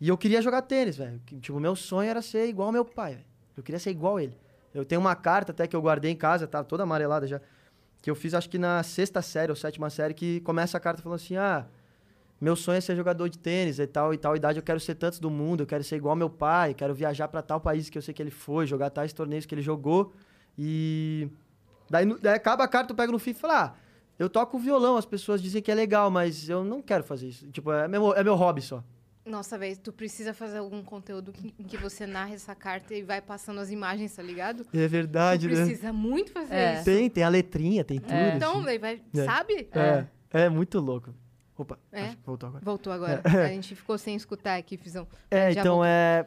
E 0.00 0.08
eu 0.08 0.16
queria 0.16 0.40
jogar 0.40 0.62
tênis, 0.62 0.96
velho. 0.96 1.20
Tipo, 1.40 1.58
meu 1.58 1.74
sonho 1.74 2.08
era 2.08 2.22
ser 2.22 2.46
igual 2.46 2.68
ao 2.68 2.72
meu 2.72 2.84
pai, 2.84 3.14
velho. 3.14 3.26
Eu 3.56 3.64
queria 3.64 3.80
ser 3.80 3.90
igual 3.90 4.18
a 4.18 4.22
ele. 4.22 4.38
Eu 4.72 4.84
tenho 4.84 5.00
uma 5.00 5.16
carta 5.16 5.50
até 5.50 5.66
que 5.66 5.74
eu 5.74 5.82
guardei 5.82 6.12
em 6.12 6.14
casa, 6.14 6.46
tá 6.46 6.62
toda 6.62 6.84
amarelada 6.84 7.26
já. 7.26 7.40
Que 8.00 8.08
eu 8.08 8.14
fiz, 8.14 8.32
acho 8.32 8.48
que 8.48 8.58
na 8.58 8.80
sexta 8.84 9.20
série 9.20 9.50
ou 9.50 9.56
sétima 9.56 9.90
série, 9.90 10.14
que 10.14 10.38
começa 10.42 10.76
a 10.76 10.80
carta 10.80 11.02
falando 11.02 11.16
assim: 11.16 11.34
ah, 11.34 11.66
meu 12.40 12.54
sonho 12.54 12.78
é 12.78 12.80
ser 12.80 12.94
jogador 12.94 13.28
de 13.28 13.36
tênis 13.36 13.80
e 13.80 13.86
tal, 13.88 14.14
e 14.14 14.18
tal 14.18 14.36
idade 14.36 14.56
eu 14.56 14.62
quero 14.62 14.78
ser 14.78 14.94
tantos 14.94 15.18
do 15.18 15.28
mundo, 15.28 15.64
eu 15.64 15.66
quero 15.66 15.82
ser 15.82 15.96
igual 15.96 16.12
ao 16.12 16.16
meu 16.16 16.30
pai, 16.30 16.74
quero 16.74 16.94
viajar 16.94 17.26
pra 17.26 17.42
tal 17.42 17.60
país 17.60 17.90
que 17.90 17.98
eu 17.98 18.02
sei 18.02 18.14
que 18.14 18.22
ele 18.22 18.30
foi, 18.30 18.68
jogar 18.68 18.90
tais 18.90 19.12
torneios 19.12 19.46
que 19.46 19.52
ele 19.52 19.62
jogou. 19.62 20.12
E. 20.56 21.28
Daí, 21.90 22.06
daí 22.20 22.34
acaba 22.34 22.62
a 22.62 22.68
carta, 22.68 22.92
eu 22.92 22.96
pego 22.96 23.10
no 23.10 23.18
fim 23.18 23.30
e 23.30 23.34
falo: 23.34 23.54
ah, 23.54 23.74
eu 24.18 24.28
toco 24.28 24.58
violão, 24.58 24.96
as 24.96 25.06
pessoas 25.06 25.40
dizem 25.42 25.62
que 25.62 25.70
é 25.70 25.74
legal, 25.74 26.10
mas 26.10 26.48
eu 26.48 26.64
não 26.64 26.82
quero 26.82 27.04
fazer 27.04 27.28
isso. 27.28 27.46
Tipo, 27.50 27.72
é 27.72 27.86
meu, 27.88 28.14
é 28.14 28.22
meu 28.24 28.34
hobby 28.34 28.60
só. 28.62 28.82
Nossa, 29.24 29.58
velho, 29.58 29.76
tu 29.78 29.92
precisa 29.92 30.32
fazer 30.32 30.56
algum 30.58 30.82
conteúdo 30.82 31.32
que- 31.32 31.52
em 31.58 31.64
que 31.64 31.76
você 31.76 32.06
narra 32.06 32.32
essa 32.32 32.54
carta 32.54 32.94
e 32.94 33.02
vai 33.02 33.20
passando 33.20 33.60
as 33.60 33.70
imagens, 33.70 34.16
tá 34.16 34.22
ligado? 34.22 34.66
É 34.72 34.88
verdade, 34.88 35.46
tu 35.46 35.54
né? 35.54 35.64
precisa 35.66 35.92
muito 35.92 36.32
fazer 36.32 36.54
É. 36.54 36.74
isso. 36.76 36.84
Tem, 36.86 37.10
tem 37.10 37.22
a 37.24 37.28
letrinha, 37.28 37.84
tem 37.84 38.00
tudo. 38.00 38.14
Então, 38.14 38.54
assim. 38.56 38.64
daí 38.64 38.78
vai, 38.78 39.02
É. 39.14 39.24
sabe? 39.26 39.68
é. 39.72 40.06
é, 40.32 40.48
muito 40.48 40.80
louco. 40.80 41.14
Opa, 41.58 41.78
É? 41.92 42.04
acho 42.04 42.18
voltou 42.24 42.48
agora. 42.48 42.64
Voltou 42.64 42.92
agora. 42.92 43.20
A 43.24 43.48
gente 43.48 43.74
ficou 43.76 43.98
sem 43.98 44.16
escutar 44.16 44.56
aqui, 44.56 44.76
Fizão. 44.78 45.06
É, 45.30 45.50
então 45.50 45.62
voltou. 45.76 45.84
é. 45.84 46.26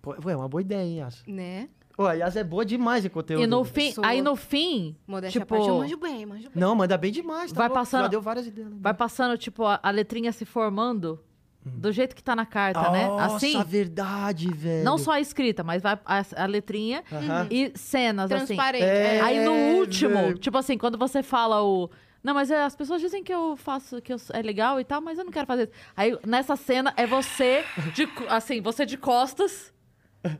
Pô, 0.00 0.14
é 0.30 0.36
uma 0.36 0.48
boa 0.48 0.60
ideia, 0.60 0.84
hein, 0.84 0.98
Yas? 1.00 1.24
Né? 1.26 1.68
Pô, 2.00 2.06
a 2.06 2.14
Yas 2.14 2.34
é 2.34 2.42
boa 2.42 2.64
demais 2.64 3.04
em 3.04 3.10
conteúdo. 3.10 3.42
E 3.42 3.46
no 3.46 3.62
né? 3.62 3.70
fim, 3.70 3.92
Sou- 3.92 4.02
aí 4.06 4.22
no 4.22 4.34
fim, 4.34 4.96
Modéstia 5.06 5.38
Tipo, 5.42 5.54
parte, 5.54 5.68
eu 5.68 5.76
manjo 5.76 5.98
bem, 5.98 6.24
manjo 6.24 6.44
bem. 6.44 6.52
Não, 6.54 6.74
manda 6.74 6.96
bem 6.96 7.12
demais. 7.12 7.52
Tá 7.52 7.58
Vai 7.58 7.68
louco, 7.68 7.78
passando- 7.78 8.02
Já 8.04 8.08
deu 8.08 8.22
várias 8.22 8.46
ideias. 8.46 8.70
né? 8.70 8.76
vai 8.80 8.94
passando, 8.94 9.36
tipo, 9.36 9.66
a, 9.66 9.78
a 9.82 9.90
letrinha 9.90 10.32
se 10.32 10.46
formando 10.46 11.20
do 11.62 11.92
jeito 11.92 12.16
que 12.16 12.22
tá 12.24 12.34
na 12.34 12.46
carta, 12.46 12.90
né? 12.90 13.06
Hum. 13.06 13.16
Nossa, 13.18 13.36
Assim, 13.36 13.62
verdade, 13.64 14.48
velho. 14.50 14.82
não 14.82 14.96
só 14.96 15.12
a 15.12 15.20
escrita, 15.20 15.62
mas 15.62 15.82
vai 15.82 15.98
a, 16.06 16.24
a 16.36 16.46
letrinha 16.46 17.04
Aham. 17.12 17.46
e 17.50 17.70
cenas, 17.74 18.32
assim. 18.32 18.46
Transparente. 18.46 18.82
É. 18.82 19.16
é. 19.16 19.20
Aí 19.20 19.44
no 19.44 19.52
último, 19.78 20.14
velho. 20.14 20.38
tipo 20.38 20.56
assim, 20.56 20.78
quando 20.78 20.96
você 20.96 21.22
fala 21.22 21.62
o. 21.62 21.90
Não, 22.24 22.32
mas 22.32 22.50
é, 22.50 22.62
as 22.64 22.74
pessoas 22.74 23.02
dizem 23.02 23.22
que 23.22 23.32
eu 23.34 23.58
faço, 23.58 24.00
que 24.00 24.10
eu, 24.10 24.16
é 24.32 24.40
legal 24.40 24.80
e 24.80 24.84
tal, 24.84 25.02
mas 25.02 25.18
eu 25.18 25.24
não 25.26 25.30
quero 25.32 25.46
fazer 25.46 25.64
isso. 25.64 25.72
Aí 25.94 26.18
nessa 26.26 26.56
cena 26.56 26.94
é 26.96 27.06
você, 27.06 27.62
de, 27.94 28.08
assim, 28.30 28.62
você 28.62 28.86
de 28.86 28.96
costas, 28.96 29.70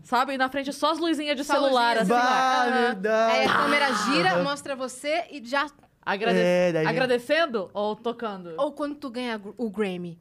Sabe? 0.02 0.34
E 0.34 0.38
na 0.38 0.48
frente 0.48 0.72
só 0.72 0.92
as 0.92 0.98
luzinhas 0.98 1.36
de 1.36 1.44
Só 1.44 1.54
celular, 1.54 1.98
luzinha 1.98 2.16
assim. 2.18 3.00
Bah. 3.00 3.26
Aí 3.32 3.44
a 3.46 3.52
câmera 3.56 3.92
gira, 3.94 4.30
Aham. 4.34 4.42
mostra 4.44 4.76
você 4.76 5.24
e 5.30 5.42
já. 5.44 5.66
Agrade- 6.04 6.38
É, 6.38 6.72
daí- 6.72 6.86
Agradecendo 6.86 7.70
ou 7.72 7.94
tocando? 7.96 8.54
Ou 8.58 8.72
quando 8.72 8.94
tu 8.94 9.10
ganha 9.10 9.40
o 9.56 9.70
Grammy. 9.70 10.18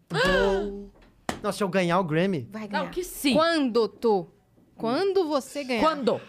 Nossa, 1.41 1.57
se 1.57 1.63
eu 1.63 1.69
ganhar 1.69 1.99
o 1.99 2.03
Grammy. 2.03 2.47
Vai 2.51 2.67
ganhar. 2.67 2.83
Não, 2.83 2.91
que 2.91 3.03
sim. 3.03 3.33
Quando 3.33 3.87
tu? 3.87 4.27
Quando 4.75 5.27
você 5.27 5.63
ganhar? 5.63 5.81
Quando? 5.81 6.21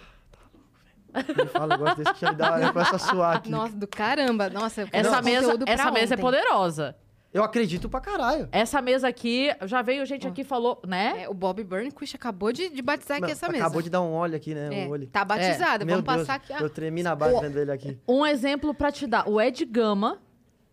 Me 1.13 1.47
fala, 1.47 1.75
eu 1.75 1.79
gosto 1.79 1.97
desse 1.99 2.15
que 2.15 2.21
já 2.21 2.31
me 2.31 2.37
dá 2.37 2.73
começa 2.73 2.97
a 2.97 2.99
suar 2.99 3.37
aqui. 3.37 3.51
Nossa, 3.51 3.75
do 3.77 3.87
caramba. 3.89 4.49
Nossa, 4.49 4.83
eu 4.83 4.89
quero 4.89 5.09
Essa 5.09 5.21
mesa, 5.23 5.55
essa 5.67 5.91
mesa 5.91 6.15
é 6.15 6.17
poderosa. 6.17 6.97
Eu 7.33 7.45
acredito 7.45 7.89
pra 7.89 8.01
caralho. 8.01 8.49
Essa 8.51 8.83
mesa 8.83 9.07
aqui, 9.07 9.49
já 9.65 9.83
veio 9.83 10.05
gente 10.05 10.27
aqui 10.27 10.41
e 10.41 10.45
falou, 10.45 10.81
né? 10.87 11.23
É, 11.23 11.29
o 11.29 11.35
Bob 11.35 11.63
Burnquist 11.63 12.17
acabou 12.17 12.53
de, 12.53 12.69
de 12.71 12.83
batizar 12.83 13.19
aqui 13.19 13.27
Não, 13.27 13.33
essa 13.33 13.49
mesa. 13.49 13.65
Acabou 13.65 13.83
de 13.83 13.89
dar 13.89 14.01
um 14.03 14.13
olho 14.13 14.35
aqui, 14.35 14.53
né? 14.53 14.83
É, 14.83 14.87
Um 14.87 14.91
olho. 14.91 15.07
tá 15.07 15.25
batizada. 15.25 15.85
Meu 15.85 15.97
Vamos 16.03 16.13
Deus, 16.13 16.27
passar 16.27 16.35
aqui. 16.35 16.53
ó. 16.53 16.59
Eu 16.65 16.71
tremi 16.71 17.03
na 17.03 17.15
base 17.15 17.41
vendo 17.41 17.59
ele 17.59 17.71
aqui. 17.71 17.97
Um 18.09 18.27
exemplo 18.27 18.75
pra 18.75 18.91
te 18.91 19.07
dar. 19.07 19.29
O 19.29 19.41
Ed 19.41 19.65
Gama, 19.65 20.21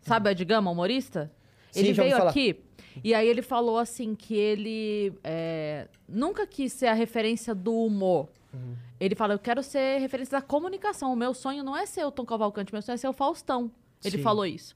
sabe 0.01 0.29
o 0.29 0.31
Ed 0.31 0.43
Gama, 0.45 0.71
humorista? 0.71 1.31
Sim, 1.71 1.81
ele 1.81 1.93
veio 1.93 2.17
falar. 2.17 2.29
aqui 2.31 2.63
e 3.03 3.13
aí 3.13 3.27
ele 3.27 3.41
falou 3.41 3.77
assim 3.77 4.15
que 4.15 4.35
ele 4.35 5.13
é, 5.23 5.87
nunca 6.07 6.47
quis 6.47 6.73
ser 6.73 6.87
a 6.87 6.93
referência 6.93 7.53
do 7.53 7.73
humor. 7.73 8.29
Uhum. 8.53 8.75
Ele 8.99 9.15
fala, 9.15 9.33
eu 9.33 9.39
quero 9.39 9.61
ser 9.61 9.99
referência 9.99 10.39
da 10.39 10.41
comunicação. 10.41 11.13
O 11.13 11.15
meu 11.15 11.33
sonho 11.33 11.63
não 11.63 11.75
é 11.75 11.85
ser 11.85 12.05
o 12.05 12.11
Tom 12.11 12.25
Cavalcante, 12.25 12.73
meu 12.73 12.81
sonho 12.81 12.95
é 12.95 12.97
ser 12.97 13.07
o 13.07 13.13
Faustão. 13.13 13.71
Ele 14.03 14.17
Sim. 14.17 14.23
falou 14.23 14.45
isso. 14.45 14.75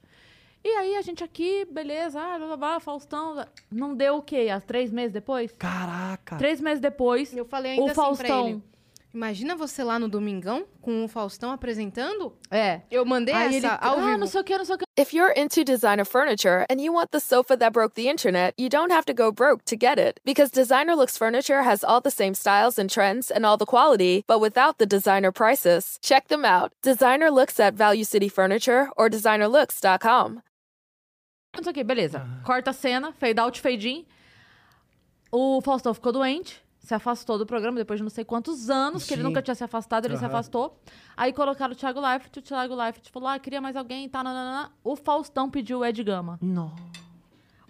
E 0.64 0.70
aí 0.70 0.96
a 0.96 1.02
gente 1.02 1.24
aqui, 1.24 1.66
beleza, 1.72 2.20
ah, 2.22 2.38
blá, 2.38 2.48
blá, 2.48 2.58
blá, 2.58 2.80
Faustão. 2.80 3.46
Não 3.72 3.96
deu 3.96 4.18
o 4.18 4.22
quê? 4.22 4.50
Há 4.52 4.62
três 4.62 4.92
meses 4.92 5.12
depois? 5.12 5.52
Caraca. 5.58 6.38
Três 6.38 6.62
meses 6.62 6.80
depois, 6.80 7.36
Eu 7.36 7.46
falei 7.46 7.72
ainda 7.72 7.84
o 7.84 8.02
assim 8.02 8.18
pra 8.18 8.30
ele. 8.48 8.64
Imagina 9.14 9.58
você 9.58 9.84
lá 9.84 10.00
no 10.00 10.08
Domingão, 10.08 10.66
com 10.82 11.04
o 11.04 11.08
Faustão 11.08 11.52
apresentando. 11.52 12.34
É. 12.50 12.82
Eu 12.90 13.04
mandei 13.04 13.34
Aí 13.34 13.56
ele, 13.56 13.66
essa 13.66 13.76
ao 13.76 13.98
ah, 14.00 14.06
vivo. 14.06 14.18
não 14.20 14.28
sei 14.28 14.40
o 14.40 14.44
que, 14.44 14.58
não 14.58 14.64
sei 14.64 14.76
o 14.76 14.78
que. 14.78 14.86
If 14.98 15.14
you're 15.14 15.34
into 15.38 15.66
designer 15.66 16.06
furniture 16.06 16.66
and 16.70 16.80
you 16.80 16.94
want 16.94 17.12
the 17.12 17.20
sofa 17.20 17.58
that 17.58 17.74
broke 17.74 17.96
the 17.96 18.10
internet, 18.10 18.54
you 18.58 18.70
don't 18.70 18.92
have 18.94 19.06
to 19.06 19.14
go 19.14 19.30
broke 19.32 19.66
to 19.66 19.76
get 19.76 20.00
it. 20.00 20.22
Because 20.24 20.50
Designer 20.50 20.96
Looks 20.96 21.18
Furniture 21.18 21.64
has 21.64 21.84
all 21.84 22.00
the 22.00 22.12
same 22.12 22.34
styles 22.34 22.80
and 22.80 22.90
trends 22.90 23.30
and 23.30 23.46
all 23.46 23.58
the 23.58 23.66
quality, 23.66 24.24
but 24.28 24.40
without 24.40 24.78
the 24.78 24.86
designer 24.86 25.32
prices. 25.32 25.98
Check 26.02 26.30
them 26.30 26.46
out. 26.46 26.72
Designer 26.82 27.30
Looks 27.30 27.60
at 27.60 27.74
Value 27.74 28.06
City 28.06 28.30
Furniture 28.30 28.90
or 28.96 29.10
designerlooks.com. 29.10 30.42
Não 31.56 31.64
sei 31.64 31.72
o 31.72 31.74
que, 31.74 31.84
beleza. 31.84 32.26
Corta 32.46 32.70
a 32.70 32.74
cena, 32.74 33.12
fade 33.12 33.40
out, 33.40 33.60
fade 33.60 33.90
in. 33.90 34.06
O 35.32 35.60
Faustão 35.62 35.94
ficou 35.94 36.12
doente, 36.12 36.62
se 36.80 36.94
afastou 36.94 37.38
do 37.38 37.46
programa 37.46 37.78
depois 37.78 38.00
de 38.00 38.04
não 38.04 38.10
sei 38.10 38.24
quantos 38.24 38.70
anos, 38.70 39.04
que 39.06 39.14
ele 39.14 39.22
Sim. 39.22 39.28
nunca 39.28 39.42
tinha 39.42 39.56
se 39.56 39.64
afastado, 39.64 40.06
ele 40.06 40.16
se 40.18 40.24
Aham. 40.24 40.34
afastou. 40.34 40.80
Aí 41.16 41.34
colocaram 41.34 41.74
o 41.74 41.76
Thiago 41.76 42.00
Leifert, 42.00 42.38
o 42.38 42.42
Thiago 42.42 42.74
Leifert 42.76 43.10
falou, 43.12 43.28
ah, 43.30 43.38
queria 43.40 43.60
mais 43.62 43.76
alguém, 43.76 44.08
tá, 44.08 44.24
nananana. 44.24 44.72
O 44.84 44.96
Faustão 44.96 45.50
pediu 45.50 45.80
o 45.80 45.86
Ed 45.86 46.02
Gama. 46.04 46.40
Não. 46.42 46.74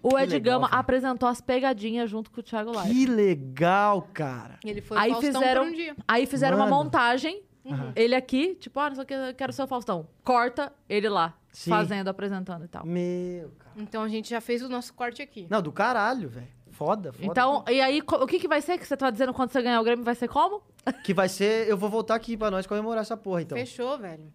O 0.04 0.18
Ed 0.18 0.32
legal, 0.34 0.54
Gama 0.60 0.68
velho. 0.68 0.80
apresentou 0.80 1.28
as 1.30 1.42
pegadinhas 1.42 2.10
junto 2.10 2.30
com 2.32 2.40
o 2.40 2.44
Thiago 2.44 2.72
Leifert. 2.72 2.94
Que 2.94 3.06
legal, 3.08 4.08
cara. 4.14 4.60
Ele 4.64 4.82
foi 4.82 4.98
Aí 4.98 5.10
o 5.12 5.14
Faustão 5.16 5.34
fizeram, 5.42 5.64
por 5.64 5.72
um 5.72 5.76
dia. 5.76 5.96
aí 6.08 6.26
fizeram 6.28 6.58
uma 6.58 6.66
Mano. 6.68 6.84
montagem, 6.84 7.42
Aham. 7.66 7.94
ele 7.96 8.14
aqui, 8.16 8.56
tipo, 8.56 8.80
ah, 8.80 8.90
não 8.90 8.96
sei 8.96 9.04
o 9.04 9.08
que, 9.08 9.14
eu 9.14 9.34
quero 9.36 9.52
ser 9.54 9.64
o 9.64 9.68
Faustão. 9.68 10.08
Corta, 10.24 10.72
ele 10.90 11.10
lá, 11.10 11.34
Sim. 11.52 11.70
fazendo, 11.70 12.08
apresentando 12.08 12.66
e 12.66 12.68
tal. 12.68 12.86
Meu, 12.86 13.50
cara. 13.60 13.72
Então 13.78 14.02
a 14.04 14.08
gente 14.08 14.30
já 14.30 14.40
fez 14.42 14.62
o 14.62 14.70
nosso 14.70 14.94
corte 14.94 15.22
aqui. 15.22 15.48
Não, 15.50 15.62
do 15.62 15.72
caralho, 15.72 16.30
velho. 16.30 16.48
Foda, 16.72 17.12
foda. 17.12 17.26
Então, 17.26 17.64
e 17.70 17.80
aí, 17.82 18.02
o 18.02 18.26
que, 18.26 18.40
que 18.40 18.48
vai 18.48 18.62
ser 18.62 18.78
que 18.78 18.88
você 18.88 18.96
tá 18.98 19.10
dizendo 19.12 19.34
quando 19.34 19.52
você 19.52 19.62
ganhar 19.62 19.80
o 19.82 19.84
Grêmio? 19.84 20.04
Vai 20.06 20.16
ser 20.16 20.28
como? 20.28 20.62
Que 21.04 21.14
vai 21.14 21.28
ser. 21.30 21.68
Eu 21.68 21.78
vou 21.78 21.90
voltar 21.90 22.16
aqui 22.16 22.36
pra 22.38 22.50
nós 22.50 22.66
comemorar 22.66 23.02
essa 23.02 23.16
porra, 23.18 23.42
então. 23.42 23.58
Fechou, 23.58 23.98
velho. 24.00 24.32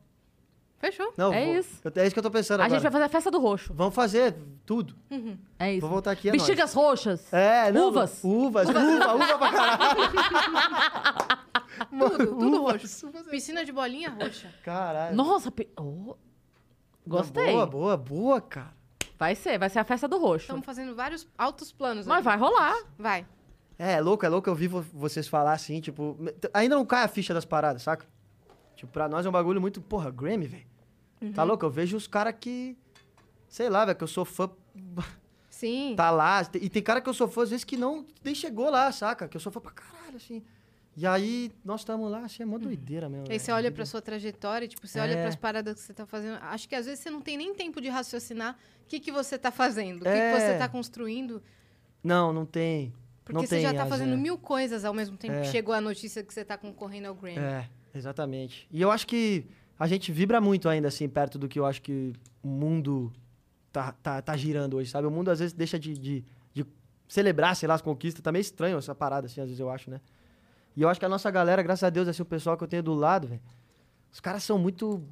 Fechou. 0.78 1.10
Não, 1.16 1.32
É 1.32 1.44
vou- 1.46 1.54
isso. 1.56 1.80
eu- 1.82 1.92
é 1.96 2.04
isso 2.06 2.14
que 2.14 2.18
eu 2.18 2.22
tô 2.22 2.30
pensando 2.30 2.60
A 2.60 2.64
agora. 2.64 2.78
gente 2.78 2.82
vai 2.82 2.92
fazer 2.92 3.04
a 3.04 3.08
festa 3.08 3.30
do 3.30 3.40
roxo. 3.40 3.72
Vamos 3.74 3.94
fazer 3.94 4.36
tudo. 4.66 4.94
É 5.58 5.72
isso. 5.72 5.80
Vou 5.80 5.88
voltar 5.90 6.10
aqui, 6.10 6.28
é 6.28 6.32
Bexigas 6.32 6.74
roxas. 6.74 7.32
É, 7.32 7.72
não. 7.72 7.88
Uvas. 7.88 8.22
Uvas, 8.22 8.68
uva, 8.68 9.14
uva 9.14 9.38
pra 9.38 9.52
caralho. 9.52 10.00
Tudo, 11.90 12.26
tudo 12.26 12.62
uvas, 12.62 12.82
roxo. 12.82 13.06
uvas. 13.08 13.26
Piscina 13.26 13.64
de 13.64 13.72
bolinha 13.72 14.10
roxa. 14.10 14.52
Caralho. 14.62 15.14
Nossa, 15.16 15.50
pe- 15.50 15.68
oh, 15.78 16.14
gostei. 17.06 17.52
Boa, 17.52 17.66
boa, 17.66 17.96
boa, 17.96 18.40
cara. 18.40 18.74
Vai 19.18 19.34
ser, 19.34 19.58
vai 19.58 19.70
ser 19.70 19.78
a 19.78 19.84
festa 19.84 20.06
do 20.06 20.18
roxo. 20.18 20.44
Estamos 20.44 20.64
fazendo 20.66 20.94
vários 20.94 21.26
altos 21.38 21.72
planos. 21.72 22.06
Mas 22.06 22.18
aqui. 22.18 22.24
vai 22.24 22.36
rolar. 22.38 22.76
Vai. 22.98 23.26
É, 23.78 23.92
é 23.94 24.00
louco, 24.00 24.24
é 24.26 24.28
louco 24.28 24.48
eu 24.48 24.54
vi 24.54 24.66
vo- 24.68 24.84
vocês 24.92 25.26
falar 25.28 25.52
assim, 25.52 25.80
tipo. 25.80 26.16
Ainda 26.52 26.74
não 26.74 26.84
cai 26.84 27.04
a 27.04 27.08
ficha 27.08 27.32
das 27.32 27.44
paradas, 27.44 27.82
saca? 27.82 28.06
Tipo, 28.74 28.92
pra 28.92 29.08
nós 29.08 29.24
é 29.24 29.28
um 29.28 29.32
bagulho 29.32 29.60
muito. 29.60 29.80
Porra, 29.80 30.10
Grammy, 30.10 30.46
velho. 30.46 30.66
Tá 31.34 31.42
Uhum. 31.42 31.48
louco? 31.48 31.64
Eu 31.64 31.70
vejo 31.70 31.96
os 31.96 32.06
caras 32.06 32.34
que. 32.38 32.76
Sei 33.48 33.70
lá, 33.70 33.84
velho, 33.86 33.96
que 33.96 34.04
eu 34.04 34.08
sou 34.08 34.24
fã. 34.24 34.50
Sim. 35.48 35.94
Tá 35.96 36.10
lá. 36.10 36.42
E 36.60 36.68
tem 36.68 36.82
cara 36.82 37.00
que 37.00 37.08
eu 37.08 37.14
sou 37.14 37.26
fã, 37.28 37.42
às 37.42 37.50
vezes, 37.50 37.64
que 37.64 37.76
não 37.76 38.04
nem 38.22 38.34
chegou 38.34 38.68
lá, 38.68 38.92
saca? 38.92 39.26
Que 39.28 39.36
eu 39.36 39.40
sou 39.40 39.50
fã 39.50 39.60
pra 39.60 39.70
caralho, 39.72 40.16
assim. 40.16 40.42
E 40.96 41.06
aí, 41.06 41.52
nós 41.62 41.82
estamos 41.82 42.10
lá, 42.10 42.24
é 42.40 42.44
mó 42.46 42.56
doideira 42.56 43.06
mesmo. 43.08 43.24
Aí 43.24 43.28
velho. 43.28 43.40
você 43.40 43.52
olha 43.52 43.70
pra 43.70 43.84
sua 43.84 44.00
trajetória, 44.00 44.66
tipo, 44.66 44.86
você 44.86 44.98
olha 44.98 45.12
É. 45.12 45.22
pras 45.22 45.36
paradas 45.36 45.74
que 45.74 45.80
você 45.80 45.92
tá 45.92 46.06
fazendo. 46.06 46.38
Acho 46.40 46.66
que 46.66 46.74
às 46.74 46.86
vezes 46.86 47.00
você 47.00 47.10
não 47.10 47.20
tem 47.20 47.36
nem 47.36 47.54
tempo 47.54 47.80
de 47.82 47.88
raciocinar 47.90 48.56
o 48.82 48.86
que, 48.88 48.98
que 48.98 49.12
você 49.12 49.36
tá 49.36 49.50
fazendo, 49.50 49.96
o 49.96 50.04
que, 50.04 50.10
que 50.10 50.16
É. 50.16 50.38
você 50.52 50.58
tá 50.58 50.66
construindo. 50.68 51.42
Não, 52.02 52.32
não 52.32 52.46
tem. 52.46 52.94
Porque 53.22 53.34
não 53.34 53.42
você 53.42 53.56
tem, 53.56 53.62
já 53.62 53.74
tá 53.74 53.82
Asa. 53.82 53.90
fazendo 53.90 54.16
mil 54.16 54.38
coisas 54.38 54.84
ao 54.86 54.94
mesmo 54.94 55.18
tempo 55.18 55.34
É. 55.34 55.42
que 55.42 55.48
chegou 55.48 55.74
a 55.74 55.80
notícia 55.82 56.22
que 56.22 56.32
você 56.32 56.44
tá 56.44 56.56
concorrendo 56.56 57.08
ao 57.08 57.14
Grammy. 57.14 57.38
É, 57.40 57.68
exatamente. 57.94 58.66
E 58.70 58.80
eu 58.80 58.90
acho 58.90 59.06
que 59.06 59.44
a 59.78 59.86
gente 59.86 60.10
vibra 60.10 60.40
muito 60.40 60.66
ainda, 60.66 60.88
assim, 60.88 61.06
perto 61.08 61.38
do 61.38 61.46
que 61.46 61.58
eu 61.58 61.66
acho 61.66 61.82
que 61.82 62.14
o 62.42 62.48
mundo 62.48 63.12
tá, 63.70 63.92
tá, 63.92 64.22
tá 64.22 64.34
girando 64.36 64.78
hoje, 64.78 64.90
sabe? 64.90 65.06
O 65.06 65.10
mundo 65.10 65.30
às 65.30 65.40
vezes 65.40 65.52
deixa 65.52 65.78
de, 65.78 65.98
de, 65.98 66.24
de 66.54 66.64
celebrar, 67.06 67.54
sei 67.54 67.68
lá, 67.68 67.74
as 67.74 67.82
conquistas. 67.82 68.22
Tá 68.22 68.32
meio 68.32 68.40
estranho 68.40 68.78
essa 68.78 68.94
parada, 68.94 69.26
assim, 69.26 69.40
às 69.42 69.48
vezes 69.48 69.60
eu 69.60 69.68
acho, 69.68 69.90
né? 69.90 70.00
E 70.76 70.82
eu 70.82 70.88
acho 70.88 71.00
que 71.00 71.06
a 71.06 71.08
nossa 71.08 71.30
galera, 71.30 71.62
graças 71.62 71.82
a 71.84 71.90
Deus, 71.90 72.06
assim, 72.06 72.22
o 72.22 72.26
pessoal 72.26 72.56
que 72.56 72.62
eu 72.64 72.68
tenho 72.68 72.82
do 72.82 72.92
lado, 72.94 73.26
velho, 73.28 73.40
os 74.12 74.20
caras 74.20 74.42
são 74.44 74.58
muito. 74.58 75.02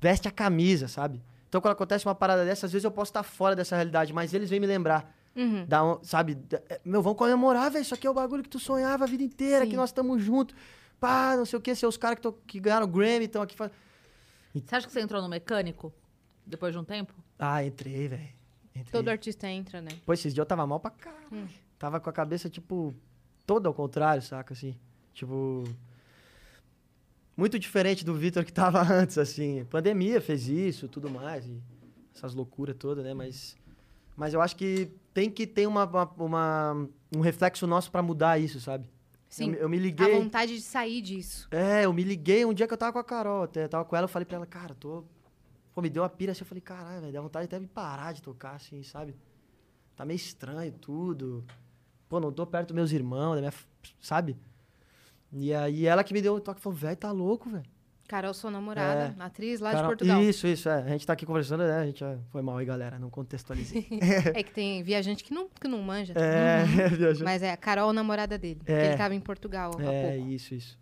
veste 0.00 0.28
a 0.28 0.30
camisa, 0.30 0.86
sabe? 0.88 1.20
Então 1.48 1.60
quando 1.60 1.72
acontece 1.72 2.06
uma 2.06 2.14
parada 2.14 2.44
dessa, 2.44 2.66
às 2.66 2.72
vezes 2.72 2.84
eu 2.84 2.90
posso 2.90 3.10
estar 3.10 3.22
fora 3.22 3.56
dessa 3.56 3.74
realidade, 3.74 4.12
mas 4.12 4.32
eles 4.34 4.48
vêm 4.50 4.60
me 4.60 4.66
lembrar. 4.66 5.12
Uhum. 5.34 5.64
Da, 5.66 5.98
sabe? 6.02 6.34
da- 6.34 6.60
é, 6.68 6.80
Meu, 6.84 7.00
vamos 7.02 7.18
comemorar, 7.18 7.70
velho. 7.70 7.82
Isso 7.82 7.94
aqui 7.94 8.06
é 8.06 8.10
o 8.10 8.14
bagulho 8.14 8.42
que 8.42 8.48
tu 8.48 8.58
sonhava 8.58 9.04
a 9.04 9.06
vida 9.06 9.22
inteira, 9.22 9.64
Sim. 9.64 9.70
que 9.70 9.76
nós 9.76 9.90
estamos 9.90 10.22
juntos. 10.22 10.54
Pá, 11.00 11.34
não 11.36 11.44
sei 11.46 11.58
o 11.58 11.62
que, 11.62 11.74
ser 11.74 11.86
os 11.86 11.96
caras 11.96 12.18
que, 12.20 12.32
que 12.46 12.60
ganharam 12.60 12.84
o 12.86 12.88
Grammy 12.88 13.24
estão 13.26 13.40
aqui 13.42 13.54
fazendo. 13.56 13.74
Você 14.54 14.74
acha 14.74 14.86
que 14.86 14.92
você 14.92 15.00
entrou 15.00 15.22
no 15.22 15.28
mecânico 15.28 15.92
depois 16.44 16.72
de 16.72 16.78
um 16.78 16.84
tempo? 16.84 17.12
Ah, 17.38 17.64
entrei, 17.64 18.08
velho. 18.08 18.28
Todo 18.90 19.08
artista 19.08 19.48
entra, 19.48 19.80
né? 19.80 19.90
Pô, 20.04 20.12
esses 20.12 20.32
dias 20.34 20.42
eu 20.42 20.46
tava 20.46 20.66
mal 20.66 20.80
pra 20.80 20.90
caralho. 20.90 21.48
Tava 21.78 22.00
com 22.00 22.10
a 22.10 22.12
cabeça, 22.12 22.48
tipo, 22.50 22.92
toda 23.46 23.68
ao 23.68 23.74
contrário, 23.74 24.22
saca? 24.22 24.54
Assim. 24.54 24.76
Tipo. 25.18 25.64
Muito 27.36 27.58
diferente 27.58 28.04
do 28.04 28.14
Vitor 28.14 28.44
que 28.44 28.52
tava 28.52 28.80
antes, 28.92 29.18
assim. 29.18 29.64
Pandemia 29.64 30.20
fez 30.20 30.48
isso, 30.48 30.86
tudo 30.88 31.10
mais. 31.10 31.44
Essas 32.14 32.34
loucuras 32.34 32.76
todas, 32.78 33.04
né? 33.04 33.12
Mas. 33.14 33.56
Mas 34.16 34.32
eu 34.34 34.40
acho 34.40 34.54
que 34.56 34.90
tem 35.12 35.28
que 35.28 35.44
ter 35.46 35.66
uma, 35.66 35.84
uma- 36.16 36.88
um 37.16 37.20
reflexo 37.20 37.66
nosso 37.66 37.90
pra 37.90 38.00
mudar 38.02 38.38
isso, 38.38 38.60
sabe? 38.60 38.88
Sim. 39.28 39.46
Eu, 39.46 39.50
me- 39.50 39.58
eu 39.58 39.68
me 39.68 39.76
A 39.76 39.80
liguei. 39.80 40.14
vontade 40.20 40.54
de 40.54 40.62
sair 40.62 41.00
disso. 41.00 41.48
É, 41.50 41.84
eu 41.84 41.92
me 41.92 42.02
liguei 42.04 42.44
um 42.44 42.54
dia 42.54 42.66
que 42.68 42.72
eu 42.74 42.78
tava 42.78 42.92
com 42.92 42.98
a 43.00 43.04
Carol, 43.04 43.42
até 43.44 43.64
eu 43.64 43.68
tava 43.68 43.84
com 43.84 43.94
ela, 43.96 44.04
eu 44.04 44.08
falei 44.08 44.24
pra 44.26 44.36
ela, 44.36 44.46
cara, 44.46 44.74
tô. 44.74 45.04
Pô, 45.74 45.82
me 45.82 45.90
deu 45.90 46.02
uma 46.02 46.08
pira 46.08 46.30
assim, 46.32 46.42
eu 46.42 46.46
falei, 46.46 46.60
caralho, 46.62 47.00
velho, 47.02 47.12
dá 47.12 47.20
vontade 47.20 47.44
até 47.44 47.58
de 47.58 47.66
parar 47.68 48.12
de 48.12 48.22
tocar, 48.22 48.54
assim, 48.56 48.82
sabe? 48.82 49.14
Tá 49.96 50.04
meio 50.04 50.16
estranho 50.16 50.72
tudo. 50.72 51.44
Pô, 52.08 52.18
não 52.20 52.32
tô 52.32 52.44
perto 52.46 52.68
dos 52.68 52.74
meus 52.74 52.90
irmãos, 52.92 53.34
da 53.36 53.40
minha. 53.40 53.52
Sabe? 54.00 54.36
E 55.32 55.52
aí 55.52 55.86
ela 55.86 56.02
que 56.02 56.12
me 56.14 56.22
deu 56.22 56.34
um 56.36 56.40
toque 56.40 56.60
falou, 56.60 56.78
velho, 56.78 56.96
tá 56.96 57.10
louco, 57.12 57.50
velho. 57.50 57.64
Carol, 58.08 58.32
sua 58.32 58.50
namorada, 58.50 59.14
atriz 59.18 59.60
lá 59.60 59.68
de 59.68 59.76
Carol- 59.76 59.88
Portugal. 59.90 60.22
Isso, 60.22 60.46
isso, 60.46 60.66
é. 60.66 60.82
A 60.82 60.88
gente 60.88 61.06
tá 61.06 61.12
aqui 61.12 61.26
conversando, 61.26 61.62
né? 61.64 61.78
A 61.78 61.84
gente. 61.84 62.02
Foi 62.30 62.40
mal 62.40 62.56
aí, 62.56 62.64
galera, 62.64 62.98
não 62.98 63.10
contextualizei. 63.10 63.86
É 64.34 64.42
que 64.42 64.50
tem 64.50 64.82
viajante 64.82 65.22
que 65.22 65.34
não, 65.34 65.46
que 65.60 65.68
não 65.68 65.82
manja. 65.82 66.14
é, 66.16 66.64
viajando. 66.88 67.24
Mas 67.24 67.42
é 67.42 67.50
a 67.52 67.56
Carol, 67.58 67.92
namorada 67.92 68.38
dele. 68.38 68.60
que 68.64 68.72
É. 68.72 68.86
Ele 68.88 68.96
tava 68.96 69.14
em 69.14 69.20
Portugal 69.20 69.72
É, 69.78 70.16
isso, 70.16 70.54
isso. 70.54 70.78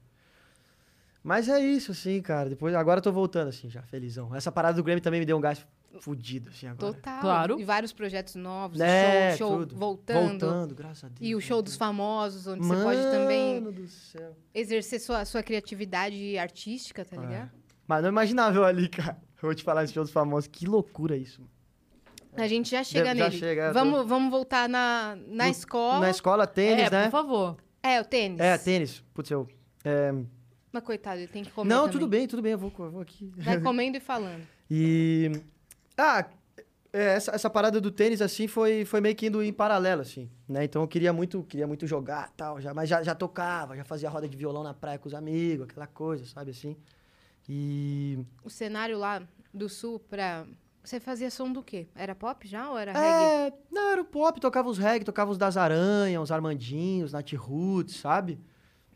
Mas 1.24 1.48
é 1.48 1.58
isso, 1.58 1.90
assim, 1.90 2.22
cara. 2.22 2.48
Depois, 2.48 2.72
agora 2.76 2.98
eu 2.98 3.02
tô 3.02 3.10
voltando, 3.10 3.48
assim, 3.48 3.68
já, 3.68 3.82
felizão. 3.82 4.32
Essa 4.32 4.52
parada 4.52 4.76
do 4.76 4.84
Grammy 4.84 5.00
também 5.00 5.18
me 5.18 5.26
deu 5.26 5.36
um 5.36 5.40
gás 5.40 5.66
fudido, 6.00 6.50
assim, 6.50 6.66
agora. 6.66 6.92
Total. 6.92 7.20
Claro. 7.20 7.60
E 7.60 7.64
vários 7.64 7.92
projetos 7.92 8.34
novos, 8.34 8.80
É, 8.80 9.34
show, 9.36 9.48
show 9.50 9.58
tudo. 9.60 9.76
voltando. 9.76 10.28
Voltando, 10.46 10.74
graças 10.74 11.04
a 11.04 11.08
Deus. 11.08 11.18
E 11.20 11.34
o 11.34 11.40
show 11.40 11.62
dos 11.62 11.76
famosos, 11.76 12.46
onde 12.46 12.60
Mano 12.66 12.80
você 12.82 12.84
pode 12.84 13.02
também 13.10 13.62
do 13.62 13.88
céu. 13.88 14.36
exercer 14.54 15.00
sua, 15.00 15.24
sua 15.24 15.42
criatividade 15.42 16.36
artística, 16.38 17.04
tá 17.04 17.16
É. 17.16 17.20
ligado? 17.20 17.50
Mas 17.88 18.02
não 18.02 18.08
imaginava 18.10 18.56
eu 18.58 18.64
ali, 18.64 18.88
cara. 18.88 19.16
Eu 19.36 19.48
vou 19.48 19.54
te 19.54 19.62
falar 19.62 19.84
esse 19.84 19.92
show 19.92 20.02
dos 20.02 20.12
famosos. 20.12 20.48
Que 20.48 20.66
loucura 20.66 21.14
isso. 21.16 21.42
A 22.34 22.46
gente 22.48 22.70
já 22.70 22.82
chega 22.82 23.14
Já 23.14 23.14
nele. 23.14 23.38
chega, 23.38 23.62
eu 23.66 23.72
tô- 23.72 23.78
vamos, 23.78 24.06
vamos 24.08 24.30
voltar 24.30 24.68
na, 24.68 25.16
na 25.26 25.44
No- 25.44 25.50
escola. 25.50 26.00
Na 26.00 26.10
escola, 26.10 26.46
tênis, 26.46 26.86
é, 26.86 26.90
né? 26.90 27.04
por 27.04 27.10
favor. 27.12 27.56
É, 27.82 28.00
o 28.00 28.04
tênis. 28.04 28.40
É, 28.40 28.58
tênis. 28.58 29.02
Putz, 29.14 29.30
eu. 29.30 29.46
é, 29.84 30.12
Mas 30.72 30.82
coitado, 30.82 31.18
ele 31.20 31.28
tem 31.28 31.44
que 31.44 31.50
comer 31.50 31.68
Não, 31.68 31.80
também. 31.84 31.92
tudo 31.92 32.06
bem, 32.08 32.26
tudo 32.26 32.42
bem, 32.42 32.52
eu 32.52 32.58
vou, 32.58 32.72
eu 32.78 32.90
vou 32.90 33.00
aqui. 33.02 33.30
Vai 33.36 33.58
comendo 33.60 33.96
e 33.98 34.00
falando. 34.00 34.42
E. 34.70 35.30
Ah, 35.96 36.26
é, 36.92 37.14
essa, 37.14 37.32
essa 37.32 37.50
parada 37.50 37.80
do 37.80 37.90
tênis, 37.90 38.22
assim, 38.22 38.46
foi, 38.46 38.84
foi 38.84 39.00
meio 39.00 39.14
que 39.14 39.26
indo 39.26 39.42
em 39.42 39.52
paralelo, 39.52 40.00
assim, 40.02 40.30
né? 40.48 40.64
Então 40.64 40.82
eu 40.82 40.88
queria 40.88 41.12
muito, 41.12 41.42
queria 41.42 41.66
muito 41.66 41.86
jogar 41.86 42.30
tal, 42.36 42.60
já, 42.60 42.72
mas 42.72 42.88
já, 42.88 43.02
já 43.02 43.14
tocava, 43.14 43.76
já 43.76 43.84
fazia 43.84 44.08
roda 44.08 44.28
de 44.28 44.36
violão 44.36 44.62
na 44.62 44.72
praia 44.72 44.98
com 44.98 45.06
os 45.06 45.14
amigos, 45.14 45.66
aquela 45.68 45.86
coisa, 45.86 46.24
sabe 46.24 46.52
assim? 46.52 46.76
E. 47.48 48.18
O 48.42 48.50
cenário 48.50 48.98
lá 48.98 49.22
do 49.52 49.68
sul 49.68 49.98
pra... 49.98 50.46
Você 50.82 51.00
fazia 51.00 51.30
som 51.30 51.52
do 51.52 51.64
quê? 51.64 51.88
Era 51.96 52.14
pop 52.14 52.46
já 52.46 52.70
ou 52.70 52.78
era 52.78 52.92
reggae? 52.92 53.24
É, 53.24 53.52
não, 53.72 53.90
era 53.90 54.00
o 54.00 54.04
pop, 54.04 54.40
tocava 54.40 54.68
os 54.68 54.78
reggae, 54.78 55.04
tocava 55.04 55.32
os 55.32 55.36
das 55.36 55.56
Aranha, 55.56 56.20
os 56.20 56.30
Armandinhos, 56.30 57.12
Nat 57.12 57.32
Roots, 57.32 57.96
sabe? 57.96 58.38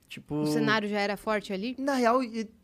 Tipo. 0.09 0.37
O 0.37 0.47
cenário 0.47 0.89
já 0.89 1.01
era 1.01 1.17
forte 1.17 1.53
ali? 1.53 1.75
Na 1.79 1.95
real, 1.95 2.21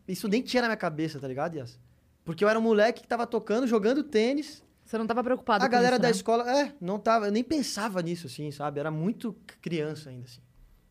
isso 0.07 0.29
nem 0.29 0.43
tinha 0.43 0.63
na 0.63 0.69
minha 0.69 0.77
cabeça, 0.77 1.19
tá 1.19 1.27
ligado, 1.27 1.57
Yas? 1.57 1.79
Porque 2.27 2.45
eu 2.45 2.49
era 2.49 2.59
um 2.59 2.63
moleque 2.63 3.01
que 3.03 3.09
tava 3.09 3.27
tocando, 3.27 3.67
jogando 3.67 4.03
tênis. 4.03 4.63
Você 4.85 4.99
não 4.99 5.07
tava 5.07 5.25
preocupado 5.25 5.65
a 5.65 5.67
com 5.69 5.73
galera 5.73 5.95
isso, 5.97 6.03
da 6.03 6.09
né? 6.09 6.13
escola, 6.13 6.61
é, 6.61 6.75
não 6.81 6.99
tava, 6.99 7.27
eu 7.27 7.33
nem 7.33 7.43
pensava 7.43 8.03
nisso, 8.03 8.27
assim, 8.27 8.51
sabe? 8.51 8.79
Era 8.79 8.91
muito 8.91 9.35
criança 9.63 10.11
ainda, 10.11 10.25
assim. 10.27 10.41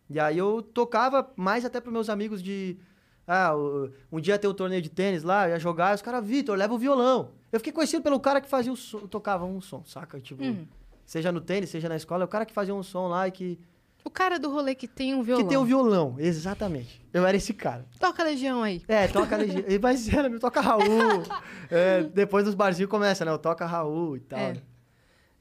E 0.09 0.19
aí 0.19 0.37
eu 0.37 0.61
tocava 0.61 1.31
mais 1.35 1.63
até 1.65 1.79
pros 1.79 1.93
meus 1.93 2.09
amigos 2.09 2.41
de. 2.41 2.77
Ah, 3.27 3.53
um 4.11 4.19
dia 4.19 4.37
tem 4.39 4.49
o 4.49 4.53
torneio 4.53 4.81
de 4.81 4.89
tênis 4.89 5.23
lá, 5.23 5.47
eu 5.47 5.51
ia 5.53 5.59
jogar, 5.59 5.93
os 5.95 6.01
caras, 6.01 6.25
Vitor, 6.25 6.55
leva 6.57 6.73
o 6.73 6.77
violão. 6.77 7.31
Eu 7.51 7.59
fiquei 7.59 7.73
conhecido 7.73 8.01
pelo 8.03 8.19
cara 8.19 8.39
que 8.41 8.47
fazia 8.49 8.71
o 8.71 8.75
som, 8.75 8.99
tocava 9.07 9.45
um 9.45 9.59
som, 9.61 9.83
saca? 9.85 10.19
Tipo, 10.19 10.43
Uhum. 10.43 10.65
seja 11.05 11.31
no 11.31 11.41
tênis, 11.41 11.69
seja 11.69 11.89
na 11.89 11.95
escola, 11.95 12.23
é 12.23 12.25
o 12.25 12.29
cara 12.29 12.45
que 12.45 12.53
fazia 12.53 12.73
um 12.75 12.83
som 12.83 13.07
lá 13.07 13.27
e 13.27 13.31
que. 13.31 13.59
O 14.05 14.09
cara 14.09 14.37
do 14.39 14.49
rolê 14.51 14.75
que 14.75 14.87
tem 14.87 15.13
um 15.15 15.23
violão. 15.23 15.43
Que 15.43 15.49
tem 15.49 15.57
um 15.57 15.65
violão, 15.65 16.15
exatamente. 16.19 17.01
Eu 17.11 17.25
era 17.25 17.35
esse 17.35 17.53
cara. 17.53 17.85
Toca 17.99 18.23
Legião 18.23 18.61
aí. 18.63 18.81
É, 18.87 19.07
toca 19.07 19.35
Legião. 19.35 19.63
Mas 19.81 20.07
era, 20.13 20.29
meu, 20.29 20.39
toca 20.39 20.61
Raul. 20.61 20.83
É, 21.71 22.03
depois 22.03 22.45
dos 22.45 22.53
barzinhos 22.53 22.89
começa, 22.89 23.25
né? 23.25 23.31
O 23.33 23.37
toca 23.39 23.65
Raul 23.65 24.15
e 24.15 24.19
tal. 24.19 24.39
É. 24.39 24.61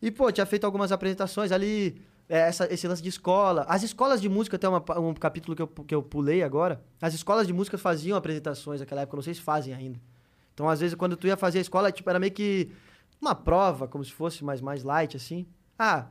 E, 0.01 0.11
pô, 0.11 0.33
tinha 0.33 0.47
feito 0.47 0.65
algumas 0.65 0.91
apresentações 0.93 1.53
ali, 1.53 2.01
é, 2.29 2.39
essa- 2.41 2.67
esse 2.73 2.89
lance 2.89 3.03
de 3.03 3.09
escola. 3.11 3.65
As 3.69 3.83
escolas 3.83 4.21
de 4.21 4.29
música, 4.31 4.59
tem 4.59 4.69
uma 4.69 4.83
um 4.99 5.13
capítulo 5.15 5.55
que 5.55 5.63
eu, 5.63 5.67
que 5.69 5.95
eu 5.95 6.03
pulei 6.03 6.43
agora. 6.43 6.83
As 7.03 7.13
escolas 7.15 7.47
de 7.47 7.53
música 7.53 7.77
faziam 7.77 8.17
apresentações 8.17 8.81
naquela 8.81 9.03
época, 9.03 9.17
não 9.17 9.23
sei 9.23 9.35
se 9.35 9.41
fazem 9.43 9.75
ainda. 9.75 10.01
Então, 10.55 10.69
às 10.69 10.81
vezes, 10.81 10.95
quando 10.95 11.17
tu 11.17 11.27
ia 11.27 11.37
fazer 11.37 11.59
a 11.59 11.61
escola, 11.63 11.93
tipo, 11.93 12.09
era 12.09 12.19
meio 12.19 12.33
que 12.33 12.71
uma 13.21 13.35
prova, 13.35 13.87
como 13.87 14.03
se 14.05 14.13
fosse 14.13 14.43
mais, 14.45 14.61
mais 14.61 14.83
light, 14.83 15.17
assim. 15.17 15.47
Ah, 15.79 16.07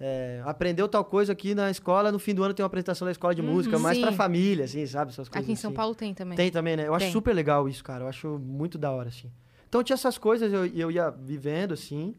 é, 0.00 0.40
aprendeu 0.44 0.88
tal 0.88 1.04
coisa 1.04 1.32
aqui 1.32 1.56
na 1.56 1.70
escola, 1.70 2.12
no 2.12 2.20
fim 2.20 2.32
do 2.32 2.44
ano 2.44 2.54
tem 2.54 2.62
uma 2.62 2.68
apresentação 2.68 3.04
da 3.04 3.10
escola 3.10 3.34
de 3.34 3.42
música, 3.42 3.78
mais 3.80 3.96
sim. 3.96 4.02
pra 4.02 4.12
família, 4.12 4.64
assim, 4.64 4.86
sabe? 4.86 5.10
Essas 5.10 5.28
coisas 5.28 5.44
Aqui 5.44 5.52
em 5.52 5.56
São 5.56 5.70
assim. 5.70 5.76
Paulo 5.76 5.94
tem 5.94 6.14
também. 6.14 6.36
Tem 6.36 6.50
também, 6.50 6.76
né? 6.76 6.86
Eu 6.86 6.94
acho 6.94 7.06
Tem. 7.06 7.12
super 7.12 7.34
legal 7.34 7.68
isso, 7.68 7.82
cara. 7.82 8.04
Eu 8.04 8.08
acho 8.08 8.38
muito 8.38 8.78
da 8.78 8.92
hora, 8.92 9.08
assim. 9.08 9.28
Então 9.68 9.82
tinha 9.82 9.94
essas 9.94 10.16
coisas, 10.16 10.52
eu, 10.52 10.66
eu 10.66 10.90
ia 10.90 11.10
vivendo, 11.10 11.74
assim. 11.74 12.14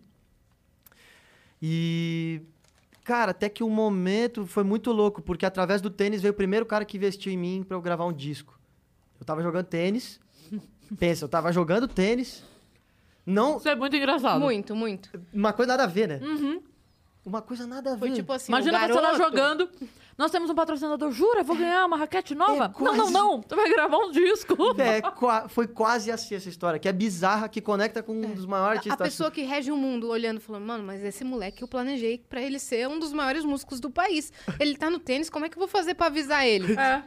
E. 1.62 2.42
Cara, 3.06 3.32
até 3.32 3.48
que 3.48 3.64
um 3.64 3.70
momento 3.70 4.46
foi 4.46 4.64
muito 4.64 4.92
louco, 4.92 5.22
porque 5.22 5.46
através 5.46 5.82
do 5.82 5.90
tênis 5.90 6.22
veio 6.22 6.34
o 6.34 6.36
primeiro 6.36 6.66
cara 6.66 6.86
que 6.86 6.98
investiu 6.98 7.32
em 7.32 7.38
mim 7.38 7.64
pra 7.66 7.76
eu 7.78 7.82
gravar 7.82 8.06
um 8.06 8.14
disco. 8.14 8.60
Eu 9.20 9.26
tava 9.26 9.42
jogando 9.42 9.66
tênis. 9.66 10.20
Pensa, 11.00 11.24
eu 11.24 11.30
tava 11.30 11.52
jogando 11.54 11.88
tênis. 11.88 12.44
Não. 13.26 13.58
Isso 13.58 13.70
é 13.70 13.76
muito 13.76 13.96
engraçado. 13.96 14.40
Muito, 14.42 14.76
muito. 14.76 15.10
Uma 15.34 15.54
coisa 15.54 15.72
nada 15.72 15.84
a 15.86 15.88
ver, 15.88 16.08
né? 16.08 16.20
Uma 17.30 17.42
coisa 17.42 17.66
nada 17.68 17.92
a 17.92 17.94
ver. 17.94 18.00
Foi 18.00 18.12
tipo 18.12 18.34
assim, 18.34 18.52
Imagina 18.52 18.78
o 18.78 18.82
você 18.82 18.94
lá 18.94 19.02
garoto... 19.02 19.18
jogando. 19.24 19.70
Nós 20.18 20.32
temos 20.32 20.50
um 20.50 20.56
patrocinador, 20.56 21.12
jura? 21.12 21.44
Vou 21.44 21.56
ganhar 21.56 21.86
uma 21.86 21.96
raquete 21.96 22.36
nova? 22.36 22.54
É, 22.56 22.60
não, 22.68 22.74
quase. 22.74 22.98
não, 22.98 23.10
não. 23.12 23.42
Você 23.48 23.56
vai 23.56 23.70
gravar 23.70 23.98
um 24.00 24.12
disco. 24.12 24.54
É, 24.78 25.00
qua- 25.02 25.48
foi 25.48 25.66
quase 25.66 26.12
assim 26.12 26.36
essa 26.36 26.50
história, 26.50 26.78
que 26.78 26.90
é 26.90 26.92
bizarra, 26.92 27.48
que 27.48 27.62
conecta 27.62 28.04
com 28.04 28.12
um 28.14 28.34
dos 28.34 28.46
maiores 28.46 28.80
A 28.80 28.80
artistas. 28.80 29.08
pessoa 29.08 29.32
que 29.32 29.44
rege 29.44 29.72
o 29.72 29.78
mundo 29.78 30.10
olhando, 30.10 30.42
falando, 30.42 30.66
mano, 30.66 30.84
mas 30.84 31.02
esse 31.06 31.24
moleque 31.24 31.64
eu 31.64 31.68
planejei 31.70 32.18
pra 32.30 32.42
ele 32.42 32.60
ser 32.60 32.86
um 32.90 33.00
dos 33.00 33.14
maiores 33.14 33.46
músicos 33.46 33.80
do 33.80 33.90
país. 33.90 34.34
Ele 34.60 34.76
tá 34.76 34.90
no 34.90 35.00
tênis, 35.00 35.30
como 35.30 35.46
é 35.46 35.50
que 35.50 35.56
eu 35.56 35.60
vou 35.60 35.70
fazer 35.70 35.94
pra 35.94 36.08
avisar 36.08 36.46
ele? 36.46 36.74
É. 36.74 37.02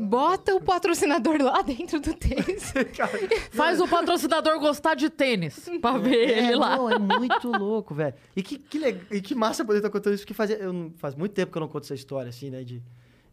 Bota 0.00 0.54
o 0.54 0.60
patrocinador 0.60 1.40
lá 1.42 1.62
dentro 1.62 2.00
do 2.00 2.14
tênis. 2.14 2.72
Faz 3.52 3.80
o 3.80 3.86
patrocinador 3.88 4.58
gostar 4.58 4.94
de 4.94 5.08
tênis. 5.10 5.68
Pra 5.80 5.98
ver 5.98 6.30
É, 6.30 6.38
ele 6.48 6.56
lá. 6.56 6.76
não, 6.76 6.90
é 6.90 6.98
muito 6.98 7.48
louco, 7.56 7.94
velho. 7.94 8.14
E 8.34 8.42
que, 8.42 8.58
que, 8.58 8.78
leg- 8.78 9.02
e 9.10 9.20
que 9.20 9.34
massa 9.34 9.64
poder 9.64 9.78
estar 9.78 9.90
contando 9.90 10.14
isso, 10.14 10.22
porque 10.24 10.34
fazia, 10.34 10.56
eu 10.56 10.92
faz 10.96 11.14
muito 11.14 11.32
tempo 11.32 11.52
que 11.52 11.58
eu 11.58 11.60
não 11.60 11.68
conto 11.68 11.84
essa 11.84 11.94
história, 11.94 12.30
assim, 12.30 12.50
né? 12.50 12.64
De, 12.64 12.82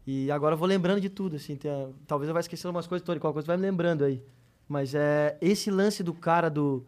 e 0.06 0.30
agora 0.30 0.54
eu 0.54 0.58
vou 0.58 0.68
lembrando 0.68 1.00
de 1.00 1.08
tudo, 1.08 1.36
assim. 1.36 1.56
tem 1.56 1.70
a- 1.70 1.88
talvez 2.06 2.28
eu 2.28 2.34
vá 2.34 2.40
esquecendo 2.40 2.70
umas 2.70 2.86
coisas, 2.86 3.04
Tony, 3.04 3.18
qualquer 3.18 3.34
coisa 3.34 3.46
vai 3.46 3.56
me 3.56 3.62
lembrando 3.62 4.04
aí. 4.04 4.22
Mas 4.68 4.94
é 4.94 5.36
esse 5.40 5.70
lance 5.70 6.02
do 6.02 6.14
cara 6.14 6.48
do... 6.48 6.84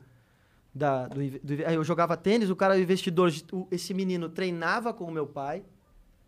Da, 0.74 1.06
do, 1.06 1.16
do 1.42 1.52
eu 1.54 1.84
jogava 1.84 2.16
tênis, 2.16 2.48
o 2.48 2.56
cara, 2.56 2.74
o 2.74 2.78
investidor, 2.78 3.30
o- 3.52 3.66
esse 3.70 3.92
menino 3.92 4.28
treinava 4.28 4.92
com 4.94 5.04
o 5.04 5.10
meu 5.10 5.26
pai. 5.26 5.62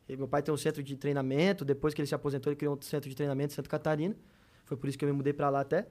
E 0.09 0.17
meu 0.17 0.29
pai 0.29 0.43
tem 0.43 0.53
um 0.53 0.57
centro 0.57 0.83
de 0.83 0.97
treinamento, 0.97 1.65
depois 1.65 1.95
que 1.95 2.01
ele 2.01 2.07
se 2.09 2.15
aposentou, 2.15 2.51
ele 2.51 2.57
criou 2.59 2.77
um 2.77 2.83
centro 2.83 3.09
de 3.09 3.17
treinamento 3.17 3.53
em 3.53 3.57
Santa 3.57 3.69
Catarina. 3.69 4.15
Foi 4.67 4.77
por 4.77 4.89
isso 4.89 4.99
que 4.99 5.05
eu 5.05 5.09
me 5.09 5.15
mudei 5.15 5.33
pra 5.33 5.49
lá 5.51 5.61
até. 5.61 5.87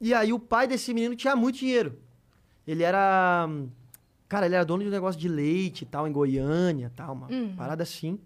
E 0.00 0.12
aí 0.14 0.32
o 0.32 0.38
pai 0.38 0.66
desse 0.66 0.92
menino 0.94 1.14
tinha 1.14 1.36
muito 1.36 1.58
dinheiro. 1.58 1.98
Ele 2.66 2.82
era. 2.82 3.46
hum, 3.48 3.68
Cara, 4.28 4.46
ele 4.46 4.54
era 4.54 4.64
dono 4.64 4.82
de 4.82 4.88
um 4.88 4.92
negócio 4.92 5.20
de 5.20 5.28
leite 5.28 5.82
e 5.82 5.86
tal, 5.86 6.08
em 6.08 6.12
Goiânia 6.12 6.86
e 6.86 6.96
tal, 6.96 7.12
uma 7.12 7.30
Uhum. 7.30 7.54
parada 7.54 7.82
assim. 7.82 8.18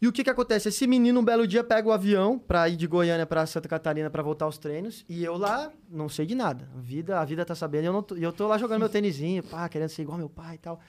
E 0.00 0.08
o 0.08 0.12
que 0.12 0.24
que 0.24 0.30
acontece? 0.30 0.70
Esse 0.70 0.86
menino, 0.86 1.20
um 1.20 1.24
belo 1.24 1.46
dia, 1.46 1.62
pega 1.62 1.86
o 1.86 1.92
avião 1.92 2.38
pra 2.38 2.66
ir 2.70 2.76
de 2.76 2.86
Goiânia 2.86 3.26
pra 3.26 3.44
Santa 3.44 3.68
Catarina 3.68 4.08
pra 4.08 4.22
voltar 4.22 4.46
aos 4.46 4.56
treinos. 4.56 5.04
E 5.06 5.22
eu 5.22 5.36
lá, 5.36 5.70
não 5.90 6.08
sei 6.08 6.24
de 6.24 6.34
nada. 6.34 6.66
A 6.74 6.80
vida, 6.80 7.20
a 7.20 7.24
vida 7.26 7.44
tá 7.44 7.54
sabendo. 7.54 7.84
E 7.84 7.86
eu, 7.88 7.92
não 7.92 8.02
tô, 8.02 8.16
eu 8.16 8.32
tô 8.32 8.48
lá 8.48 8.56
jogando 8.56 8.80
meu 8.80 8.88
tênisinho, 8.88 9.42
pá, 9.42 9.68
querendo 9.68 9.90
ser 9.90 10.00
igual 10.00 10.16
meu 10.16 10.30
pai 10.30 10.54
e 10.54 10.58
tal. 10.58 10.80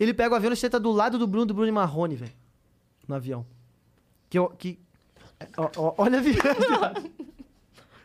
Ele 0.00 0.14
pega 0.14 0.32
o 0.32 0.36
avião 0.36 0.50
e 0.54 0.56
senta 0.56 0.80
do 0.80 0.90
lado 0.90 1.18
do 1.18 1.26
Bruno, 1.26 1.44
do 1.44 1.52
Bruno 1.52 1.68
e 1.68 1.72
Marrone, 1.72 2.16
velho. 2.16 2.32
No 3.06 3.14
avião. 3.14 3.46
Que 4.28 4.38
eu. 4.38 4.48
Que... 4.50 4.78
ó, 5.56 5.70
ó, 5.76 5.94
olha 5.98 6.18
a 6.18 6.22
viagem. 6.22 7.12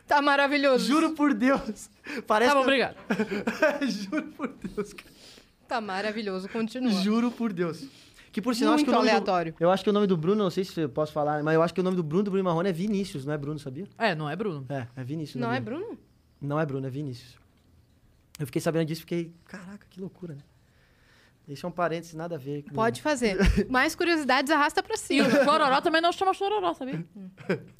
Tá 0.04 0.20
maravilhoso. 0.20 0.84
Juro 0.84 1.14
por 1.14 1.32
Deus. 1.32 1.88
Parece 2.26 2.50
Tá 2.52 2.54
bom, 2.54 2.60
que 2.60 2.66
obrigado. 2.66 2.96
Juro 3.88 4.24
por 4.32 4.48
Deus, 4.48 4.92
cara. 4.92 5.10
Tá 5.66 5.80
maravilhoso, 5.80 6.50
continua. 6.50 6.92
Juro 6.92 7.30
por 7.30 7.50
Deus. 7.50 7.88
Que 8.30 8.42
por 8.42 8.54
sinal, 8.54 8.74
acho 8.74 8.84
que 8.84 8.90
o 8.90 8.92
Muito 8.92 9.04
nome 9.06 9.10
aleatório. 9.10 9.52
Do, 9.52 9.64
eu 9.64 9.70
acho 9.70 9.82
que 9.82 9.88
o 9.88 9.92
nome 9.92 10.06
do 10.06 10.16
Bruno, 10.16 10.42
não 10.42 10.50
sei 10.50 10.64
se 10.64 10.78
eu 10.78 10.88
posso 10.88 11.12
falar, 11.12 11.42
mas 11.42 11.54
eu 11.54 11.62
acho 11.62 11.72
que 11.72 11.80
o 11.80 11.82
nome 11.82 11.96
do 11.96 12.02
Bruno 12.02 12.24
do 12.24 12.30
Bruno 12.30 12.44
Marrone 12.44 12.68
é 12.68 12.72
Vinícius, 12.72 13.24
não 13.24 13.32
é 13.32 13.38
Bruno, 13.38 13.58
sabia? 13.58 13.86
É, 13.96 14.14
não 14.14 14.28
é 14.28 14.36
Bruno. 14.36 14.66
É, 14.68 14.86
é 14.96 15.02
Vinícius. 15.02 15.40
Não 15.40 15.50
é 15.50 15.60
nome 15.60 15.64
dele. 15.64 15.84
Bruno? 15.84 15.98
Não 16.42 16.60
é 16.60 16.66
Bruno, 16.66 16.86
é 16.86 16.90
Vinícius. 16.90 17.38
Eu 18.38 18.44
fiquei 18.44 18.60
sabendo 18.60 18.86
disso 18.86 19.00
e 19.00 19.04
fiquei, 19.04 19.32
caraca, 19.46 19.86
que 19.88 19.98
loucura, 19.98 20.34
né? 20.34 20.42
É 21.48 21.66
um 21.66 21.70
parênteses, 21.70 22.14
nada 22.14 22.36
a 22.36 22.38
ver. 22.38 22.62
com- 22.62 22.70
Pode 22.74 23.02
fazer. 23.02 23.36
Mais 23.68 23.94
curiosidades, 23.94 24.50
arrasta 24.50 24.82
pra 24.82 24.94
E 24.94 24.98
cima. 24.98 25.28
o 25.28 25.30
Chororó 25.44 25.80
também 25.80 26.00
não 26.00 26.12
chama 26.12 26.32
Chororó, 26.32 26.72
sabia? 26.74 27.04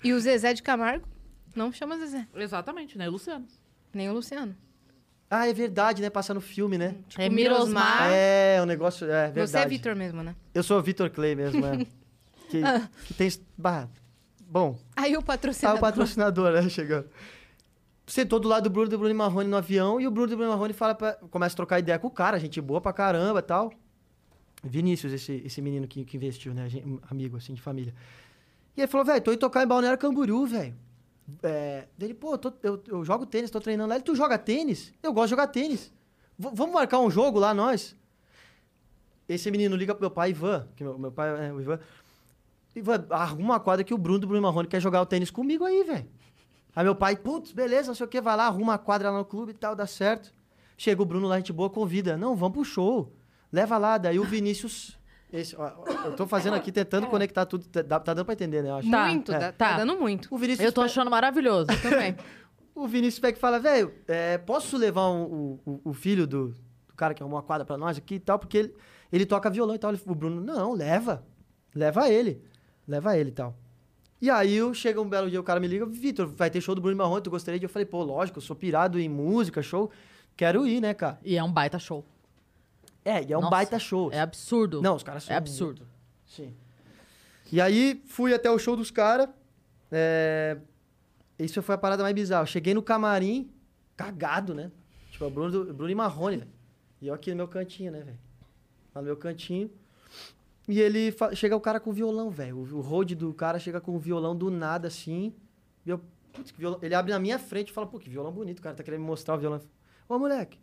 E 0.04 0.12
o 0.12 0.20
Zezé 0.20 0.52
de 0.52 0.62
Camargo 0.62 1.06
não 1.54 1.72
chama 1.72 1.96
Zezé. 1.98 2.26
Exatamente, 2.34 2.98
né? 2.98 3.08
Luciano. 3.08 3.46
Nem 3.94 4.08
o 4.10 4.12
Luciano. 4.14 4.54
Ah, 5.30 5.48
é 5.48 5.52
verdade, 5.54 6.02
né? 6.02 6.10
Passa 6.10 6.34
no 6.34 6.40
filme, 6.40 6.76
né? 6.76 6.96
Tipo, 7.08 7.22
É 7.22 7.28
Mirosmar. 7.30 8.10
É, 8.12 8.58
o 8.60 8.66
negócio, 8.66 9.06
é 9.06 9.30
verdade. 9.30 9.50
Você 9.50 9.58
é 9.58 9.66
Vitor 9.66 9.96
mesmo, 9.96 10.22
né? 10.22 10.34
Eu 10.54 10.62
sou 10.62 10.78
o 10.78 10.82
Vitor 10.82 11.08
Clay 11.08 11.34
mesmo, 11.34 11.64
é. 11.64 11.86
que, 12.50 12.62
Ah. 12.62 12.86
que 13.06 13.14
tem... 13.14 13.30
Bah, 13.56 13.88
bom, 14.40 14.78
Aí 14.94 15.16
o 15.16 15.20
Ah, 15.20 15.22
patrocinador. 15.22 15.78
o 15.78 15.80
patrocinador, 15.80 16.52
né? 16.52 16.68
Chegando. 16.68 17.08
Sentou 18.12 18.38
do 18.38 18.46
lado 18.46 18.64
do 18.64 18.68
Bruno 18.70 18.90
do 18.90 18.98
Bruno 18.98 19.14
Marrone 19.14 19.48
no 19.48 19.56
avião 19.56 19.98
e 19.98 20.06
o 20.06 20.10
Bruno 20.10 20.28
do 20.28 20.36
Bruno 20.36 20.50
Marrone 20.52 20.74
fala 20.74 20.94
pra, 20.94 21.14
começa 21.30 21.54
a 21.54 21.56
trocar 21.56 21.78
ideia 21.78 21.98
com 21.98 22.08
o 22.08 22.10
cara, 22.10 22.38
gente 22.38 22.60
boa 22.60 22.78
pra 22.78 22.92
caramba 22.92 23.38
e 23.38 23.42
tal. 23.42 23.72
Vinícius, 24.62 25.14
esse, 25.14 25.40
esse 25.46 25.62
menino 25.62 25.88
que, 25.88 26.04
que 26.04 26.18
investiu, 26.18 26.52
né? 26.52 26.68
gen- 26.68 27.00
Amigo, 27.10 27.38
assim, 27.38 27.54
de 27.54 27.62
família. 27.62 27.94
E 28.76 28.82
ele 28.82 28.86
falou, 28.86 29.06
velho, 29.06 29.22
tô 29.22 29.32
indo 29.32 29.38
tocar 29.40 29.64
em 29.64 29.66
Balneário 29.66 29.98
Camboriú, 29.98 30.44
velho. 30.44 30.74
É, 31.42 31.86
ele, 31.98 32.12
pô, 32.12 32.36
tô- 32.36 32.52
eu, 32.62 32.82
eu 32.86 33.02
jogo 33.02 33.24
tênis, 33.24 33.50
tô 33.50 33.58
treinando 33.60 33.88
lá. 33.88 33.94
Ele, 33.94 34.04
tu 34.04 34.14
joga 34.14 34.36
tênis? 34.36 34.92
Eu 35.02 35.10
gosto 35.14 35.28
de 35.28 35.30
jogar 35.30 35.46
tênis. 35.46 35.90
V- 36.38 36.50
vamos 36.52 36.74
marcar 36.74 36.98
um 37.00 37.10
jogo 37.10 37.38
lá, 37.38 37.54
nós? 37.54 37.96
Esse 39.26 39.50
menino 39.50 39.74
liga 39.74 39.94
pro 39.94 40.02
meu 40.02 40.10
pai, 40.10 40.32
Ivan, 40.32 40.68
que 40.76 40.84
meu, 40.84 40.98
meu 40.98 41.10
pai 41.12 41.46
é 41.48 41.50
o 41.50 41.62
Ivan. 41.62 41.80
Ivan, 42.76 43.06
arruma 43.08 43.54
uma 43.54 43.60
quadra 43.60 43.82
que 43.82 43.94
o 43.94 43.98
Bruno 43.98 44.18
do 44.18 44.26
Bruno 44.26 44.42
Marrone 44.42 44.68
quer 44.68 44.80
jogar 44.82 45.00
o 45.00 45.06
tênis 45.06 45.30
comigo 45.30 45.64
aí, 45.64 45.82
velho. 45.82 46.06
Aí 46.74 46.84
meu 46.84 46.94
pai, 46.94 47.16
putz, 47.16 47.52
beleza, 47.52 47.88
não 47.88 47.94
sei 47.94 48.06
o 48.06 48.08
que, 48.08 48.20
vai 48.20 48.36
lá, 48.36 48.46
arruma 48.46 48.72
uma 48.72 48.78
quadra 48.78 49.10
lá 49.10 49.18
no 49.18 49.24
clube 49.24 49.50
e 49.52 49.54
tal, 49.54 49.74
dá 49.76 49.86
certo. 49.86 50.32
Chega 50.76 51.02
o 51.02 51.04
Bruno 51.04 51.28
lá, 51.28 51.36
gente 51.36 51.52
boa, 51.52 51.68
convida. 51.70 52.16
Não, 52.16 52.34
vamos 52.34 52.54
pro 52.54 52.64
show. 52.64 53.12
Leva 53.52 53.76
lá, 53.78 53.98
daí 53.98 54.18
o 54.18 54.24
Vinícius. 54.24 54.98
Esse, 55.32 55.54
ó, 55.56 55.70
eu 56.06 56.14
tô 56.16 56.26
fazendo 56.26 56.54
aqui, 56.54 56.72
tentando 56.72 57.06
conectar 57.06 57.46
tudo. 57.46 57.66
Tá, 57.66 57.82
tá 58.00 58.14
dando 58.14 58.24
pra 58.24 58.34
entender, 58.34 58.62
né? 58.62 58.70
Eu 58.70 58.76
acho. 58.76 58.90
Tá, 58.90 59.06
Muito, 59.06 59.32
é. 59.32 59.38
tá, 59.38 59.52
Tá. 59.52 59.76
dando 59.78 59.96
muito. 59.96 60.28
O 60.34 60.38
Vinícius, 60.38 60.64
Eu 60.66 60.72
tô 60.72 60.80
pe- 60.82 60.86
achando 60.86 61.10
maravilhoso. 61.10 61.66
Também. 61.82 62.16
o 62.74 62.86
Vinícius 62.86 63.20
pega 63.20 63.36
e 63.36 63.40
fala, 63.40 63.58
velho, 63.58 63.92
é, 64.08 64.36
posso 64.38 64.76
levar 64.76 65.08
um- 65.10 65.22
o, 65.24 65.60
o, 65.66 65.80
o 65.90 65.92
filho 65.94 66.26
do, 66.26 66.48
do 66.88 66.94
cara 66.96 67.14
que 67.14 67.22
arrumou 67.22 67.38
a 67.38 67.42
quadra 67.42 67.64
pra 67.66 67.76
nós 67.78 67.96
aqui 67.98 68.16
e 68.16 68.20
tal? 68.20 68.38
Porque 68.38 68.56
ele, 68.58 68.74
ele 69.12 69.24
toca 69.26 69.48
violão 69.50 69.74
e 69.74 69.78
tal. 69.78 69.90
Ele- 69.92 70.00
O 70.06 70.14
Bruno, 70.14 70.40
não, 70.40 70.72
leva. 70.72 71.22
Leva 71.74 72.08
ele. 72.10 72.42
leva 72.88 73.16
ele 73.16 73.28
e 73.30 73.32
tal. 73.32 73.54
E 74.22 74.30
aí 74.30 74.54
eu, 74.54 74.72
chega 74.72 75.00
um 75.00 75.08
belo 75.08 75.28
dia, 75.28 75.40
o 75.40 75.42
cara 75.42 75.58
me 75.58 75.66
liga, 75.66 75.84
Vitor, 75.84 76.28
vai 76.28 76.48
ter 76.48 76.60
show 76.60 76.76
do 76.76 76.80
Bruno 76.80 76.96
Marrone, 76.96 77.20
tu 77.20 77.28
gostaria 77.28 77.58
de? 77.58 77.66
Eu 77.66 77.68
falei, 77.68 77.84
pô, 77.84 78.04
lógico, 78.04 78.38
eu 78.38 78.42
sou 78.42 78.54
pirado 78.54 79.00
em 79.00 79.08
música, 79.08 79.60
show, 79.60 79.90
quero 80.36 80.64
ir, 80.64 80.80
né, 80.80 80.94
cara? 80.94 81.18
E 81.24 81.36
é 81.36 81.42
um 81.42 81.52
baita 81.52 81.76
show. 81.76 82.04
É, 83.04 83.20
e 83.20 83.32
é 83.32 83.36
um 83.36 83.40
Nossa, 83.40 83.50
baita 83.50 83.80
show. 83.80 84.12
É 84.12 84.20
absurdo. 84.20 84.80
Não, 84.80 84.94
os 84.94 85.02
caras 85.02 85.24
são 85.24 85.34
É 85.34 85.36
absurdo. 85.36 85.88
Sim. 86.24 86.54
E 87.50 87.60
aí, 87.60 88.00
fui 88.06 88.32
até 88.32 88.48
o 88.48 88.60
show 88.60 88.76
dos 88.76 88.92
caras. 88.92 89.28
É... 89.90 90.56
Isso 91.36 91.60
foi 91.60 91.74
a 91.74 91.78
parada 91.78 92.04
mais 92.04 92.14
bizarra. 92.14 92.44
Eu 92.44 92.46
cheguei 92.46 92.74
no 92.74 92.82
camarim, 92.82 93.50
cagado, 93.96 94.54
né? 94.54 94.70
Tipo, 95.10 95.24
o 95.24 95.30
Bruno, 95.30 95.74
Bruno 95.74 95.90
e 95.90 95.96
Marrone, 95.96 96.36
velho. 96.36 96.50
E 97.00 97.08
eu 97.08 97.14
aqui 97.14 97.30
no 97.30 97.38
meu 97.38 97.48
cantinho, 97.48 97.90
né, 97.90 97.98
velho? 97.98 98.18
Lá 98.94 99.02
no 99.02 99.06
meu 99.06 99.16
cantinho. 99.16 99.68
E 100.72 100.80
ele 100.80 101.14
chega 101.34 101.54
o 101.54 101.60
cara 101.60 101.78
com 101.78 101.92
violão, 101.92 102.30
velho. 102.30 102.56
O, 102.56 102.80
road 102.80 103.14
do 103.14 103.34
cara 103.34 103.58
chega 103.58 103.78
com 103.78 103.94
o 103.94 103.98
violão 103.98 104.34
do 104.34 104.50
nada, 104.50 104.88
assim. 104.88 105.34
E 105.84 105.90
eu, 105.90 106.00
putz, 106.32 106.50
que 106.50 106.58
violão. 106.58 106.78
Ele 106.80 106.94
abre 106.94 107.12
na 107.12 107.18
minha 107.18 107.38
frente 107.38 107.68
e 107.68 107.72
fala, 107.74 107.86
pô, 107.86 107.98
que 107.98 108.08
violão 108.08 108.32
bonito, 108.32 108.60
o 108.60 108.62
cara 108.62 108.74
tá 108.74 108.82
querendo 108.82 109.00
me 109.00 109.06
mostrar 109.06 109.34
o 109.34 109.38
violão. 109.38 109.60
Ô, 110.08 110.18
moleque, 110.18 110.58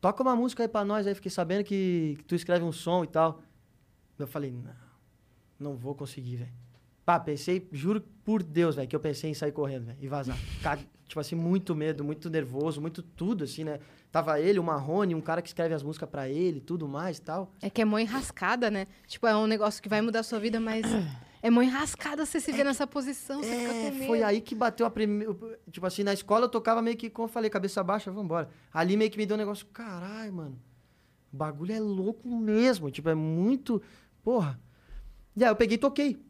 toca 0.00 0.24
uma 0.24 0.34
música 0.34 0.64
aí 0.64 0.68
pra 0.68 0.84
nós 0.84 1.06
aí. 1.06 1.14
Fiquei 1.14 1.30
sabendo 1.30 1.62
que, 1.62 2.16
que 2.18 2.24
tu 2.24 2.34
escreve 2.34 2.64
um 2.64 2.72
som 2.72 3.04
e 3.04 3.06
tal. 3.06 3.42
Eu 4.18 4.26
falei, 4.26 4.50
não, 4.50 4.74
não 5.56 5.76
vou 5.76 5.94
conseguir, 5.94 6.34
velho. 6.34 6.52
Pá, 7.04 7.20
pensei, 7.20 7.68
juro 7.70 8.00
por 8.24 8.42
Deus, 8.42 8.74
velho, 8.74 8.88
que 8.88 8.96
eu 8.96 9.00
pensei 9.00 9.30
em 9.30 9.34
sair 9.34 9.52
correndo, 9.52 9.84
velho, 9.84 9.98
e 10.00 10.08
vazar. 10.08 10.36
Ca- 10.64 10.78
tipo 11.06 11.20
assim, 11.20 11.36
muito 11.36 11.76
medo, 11.76 12.02
muito 12.02 12.28
nervoso, 12.28 12.80
muito 12.80 13.04
tudo, 13.04 13.44
assim, 13.44 13.62
né? 13.62 13.78
Tava 14.14 14.38
ele, 14.38 14.60
o 14.60 14.62
Marrone, 14.62 15.12
um 15.12 15.20
cara 15.20 15.42
que 15.42 15.48
escreve 15.48 15.74
as 15.74 15.82
músicas 15.82 16.08
pra 16.08 16.28
ele, 16.28 16.60
tudo 16.60 16.86
mais 16.86 17.18
e 17.18 17.20
tal. 17.20 17.50
É 17.60 17.68
que 17.68 17.82
é 17.82 17.84
mó 17.84 17.98
enrascada, 17.98 18.70
né? 18.70 18.86
Tipo, 19.08 19.26
é 19.26 19.36
um 19.36 19.48
negócio 19.48 19.82
que 19.82 19.88
vai 19.88 20.00
mudar 20.00 20.20
a 20.20 20.22
sua 20.22 20.38
vida, 20.38 20.60
mas 20.60 20.84
é 21.42 21.50
mó 21.50 21.60
enrascada 21.60 22.24
você 22.24 22.38
se 22.38 22.52
ver 22.52 22.62
nessa 22.62 22.86
posição, 22.86 23.42
você 23.42 23.50
fica 23.50 23.72
É, 23.72 23.90
com 23.90 23.96
medo. 23.96 24.06
foi 24.06 24.22
aí 24.22 24.40
que 24.40 24.54
bateu 24.54 24.86
a 24.86 24.90
primeira. 24.90 25.34
Tipo 25.68 25.84
assim, 25.84 26.04
na 26.04 26.12
escola 26.12 26.44
eu 26.44 26.48
tocava 26.48 26.80
meio 26.80 26.96
que, 26.96 27.10
como 27.10 27.26
eu 27.26 27.32
falei, 27.32 27.50
cabeça 27.50 27.82
baixa, 27.82 28.12
vambora. 28.12 28.48
Ali 28.72 28.96
meio 28.96 29.10
que 29.10 29.18
me 29.18 29.26
deu 29.26 29.34
um 29.34 29.38
negócio, 29.38 29.66
caralho, 29.66 30.32
mano. 30.32 30.58
O 31.32 31.36
bagulho 31.36 31.72
é 31.74 31.80
louco 31.80 32.28
mesmo. 32.28 32.92
Tipo, 32.92 33.08
é 33.08 33.16
muito. 33.16 33.82
Porra. 34.22 34.60
E 35.36 35.42
aí 35.42 35.50
eu 35.50 35.56
peguei 35.56 35.74
e 35.74 35.78
toquei. 35.78 36.24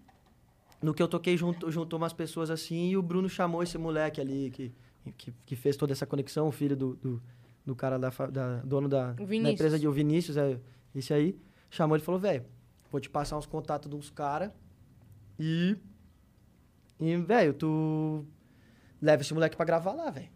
No 0.80 0.94
que 0.94 1.02
eu 1.02 1.08
toquei, 1.08 1.36
juntou, 1.36 1.70
juntou 1.70 1.98
umas 1.98 2.14
pessoas 2.14 2.48
assim, 2.48 2.88
e 2.88 2.96
o 2.96 3.02
Bruno 3.02 3.28
chamou 3.28 3.62
esse 3.62 3.76
moleque 3.76 4.22
ali 4.22 4.50
que, 4.50 4.72
que, 5.18 5.34
que 5.44 5.54
fez 5.54 5.76
toda 5.76 5.92
essa 5.92 6.06
conexão, 6.06 6.48
o 6.48 6.50
filho 6.52 6.74
do, 6.74 6.94
do, 6.96 7.22
do 7.64 7.74
cara 7.74 7.98
da, 7.98 8.10
da 8.10 8.56
dono 8.58 8.88
da, 8.88 9.12
da 9.12 9.50
empresa 9.50 9.78
de 9.78 9.88
o 9.88 9.92
Vinícius, 9.92 10.36
é 10.36 10.58
esse 10.94 11.12
aí. 11.12 11.38
Chamou 11.70 11.96
ele 11.96 12.02
e 12.02 12.04
falou, 12.04 12.20
velho, 12.20 12.44
vou 12.90 13.00
te 13.00 13.10
passar 13.10 13.36
uns 13.36 13.46
contatos 13.46 13.90
de 13.90 13.96
uns 13.96 14.10
caras 14.10 14.50
e 15.38 15.76
e, 17.00 17.16
velho, 17.16 17.52
tu 17.54 18.24
leva 19.00 19.22
esse 19.22 19.34
moleque 19.34 19.56
pra 19.56 19.64
gravar 19.64 19.92
lá, 19.92 20.10
velho. 20.10 20.28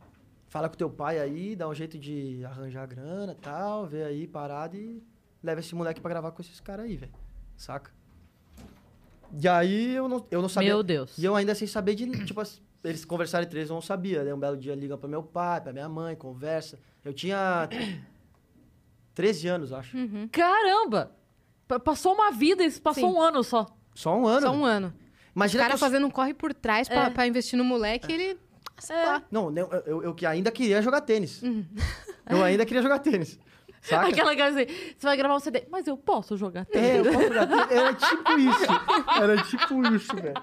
Fala 0.49 0.69
com 0.69 0.77
teu 0.77 0.91
pai 0.91 1.19
aí, 1.19 1.55
dá 1.55 1.69
um 1.69 1.75
jeito 1.75 1.99
de 1.99 2.45
arranjar 2.45 2.87
grana 2.87 3.33
e 3.33 3.37
tal, 3.37 3.87
vê 3.87 4.03
aí 4.03 4.27
parado 4.27 4.77
e 4.77 5.03
leva 5.43 5.61
esse 5.61 5.75
moleque 5.75 6.01
pra 6.01 6.09
gravar 6.09 6.33
com 6.33 6.43
esses 6.43 6.59
caras 6.59 6.87
aí, 6.87 6.97
velho. 6.97 7.13
Saca? 7.57 7.93
E 9.41 9.47
aí 9.49 9.95
eu 9.95 10.09
não, 10.09 10.27
eu 10.31 10.41
não 10.43 10.49
sabia. 10.49 10.71
Meu 10.71 10.83
Deus. 10.83 11.17
E 11.19 11.25
eu 11.25 11.35
ainda 11.37 11.55
sem 11.55 11.67
saber 11.69 11.95
de. 11.95 12.07
Tipo, 12.25 12.43
eles 12.85 13.05
conversaram 13.05 13.45
entre 13.45 13.59
eles, 13.59 13.71
eu 13.71 13.75
não 13.75 13.83
sabia. 13.83 14.23
Daí 14.25 14.33
um 14.33 14.39
belo 14.39 14.57
dia 14.57 14.75
ligam 14.75 14.97
pra 14.97 15.09
meu 15.09 15.23
pai, 15.23 15.61
pra 15.61 15.73
minha 15.73 15.89
mãe, 15.89 16.15
conversa. 16.17 16.79
Eu 17.05 17.13
tinha 17.13 17.69
13 19.15 19.49
anos, 19.49 19.73
acho. 19.73 19.97
Caramba! 20.31 21.13
Pa- 21.67 21.81
Passou 21.81 22.15
uma 22.15 22.31
vida, 22.31 22.65
isso 22.65 22.81
passou 22.81 23.09
Sim. 23.11 23.17
um 23.17 23.21
ano 23.21 23.43
só. 23.43 23.67
Só 23.95 24.17
um 24.17 24.27
ano. 24.27 24.41
Só 24.47 24.53
um 24.53 24.65
ano. 24.65 24.89
O 25.35 25.39
Imagina 25.39 25.63
cara 25.65 25.71
que 25.73 25.75
eu- 25.77 25.79
fazendo 25.87 26.07
um 26.07 26.11
corre 26.11 26.33
por 26.35 26.55
trás 26.55 26.89
pra, 26.89 27.05
É. 27.07 27.11
pra 27.11 27.27
investir 27.27 27.57
no 27.59 27.65
moleque, 27.65 28.13
ele... 28.13 28.39
Sei 28.79 28.95
É. 28.95 29.21
Não, 29.31 29.53
eu, 29.57 29.69
eu, 29.87 30.03
eu 30.05 30.15
que 30.15 30.25
ainda 30.25 30.51
queria 30.53 30.81
jogar 30.81 31.01
tênis. 31.01 31.43
Uhum. 31.43 31.65
Eu 32.31 32.45
ainda 32.45 32.65
queria 32.65 32.81
jogar 32.83 33.01
tênis. 33.01 33.39
Saca? 33.81 34.09
Aquela 34.09 34.35
coisa 34.37 34.63
assim, 34.63 34.73
você 34.97 35.07
vai 35.07 35.17
gravar 35.17 35.37
um 35.37 35.41
CD, 35.41 35.65
mas 35.71 35.87
eu 35.87 35.97
posso 35.97 36.37
jogar 36.37 36.67
É, 36.73 36.99
eu 36.99 37.03
tênis? 37.05 37.17
posso 37.17 37.29
jogar 37.29 37.47
tênis. 37.47 37.73
Era 37.73 37.95
tipo 37.95 38.39
isso. 38.39 38.67
Era 39.23 39.43
tipo 39.45 39.95
isso, 39.95 40.17
velho. 40.17 40.35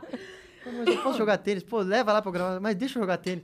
Mas 0.66 0.88
eu 0.88 1.02
posso 1.04 1.18
jogar 1.18 1.38
tênis. 1.38 1.64
Pô, 1.64 1.80
leva 1.80 2.14
lá 2.14 2.22
pra 2.22 2.30
eu 2.30 2.34
gravar. 2.34 2.60
Mas 2.60 2.76
deixa 2.76 2.98
eu 2.98 3.04
jogar 3.04 3.18
tênis. 3.18 3.44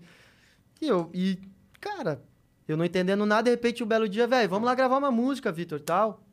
E 0.82 0.88
eu, 0.88 1.10
e, 1.14 1.38
cara, 1.80 2.22
eu 2.68 2.76
não 2.78 2.86
entendendo 2.86 3.26
nada, 3.26 3.44
de 3.44 3.50
repente, 3.52 3.84
um 3.84 3.88
belo 3.88 4.08
dia, 4.10 4.26
velho, 4.26 4.50
vamos 4.50 4.66
lá 4.66 4.74
gravar 4.74 4.98
uma 4.98 5.12
música, 5.12 5.52
Vitor, 5.52 5.80
tal. 5.80 6.24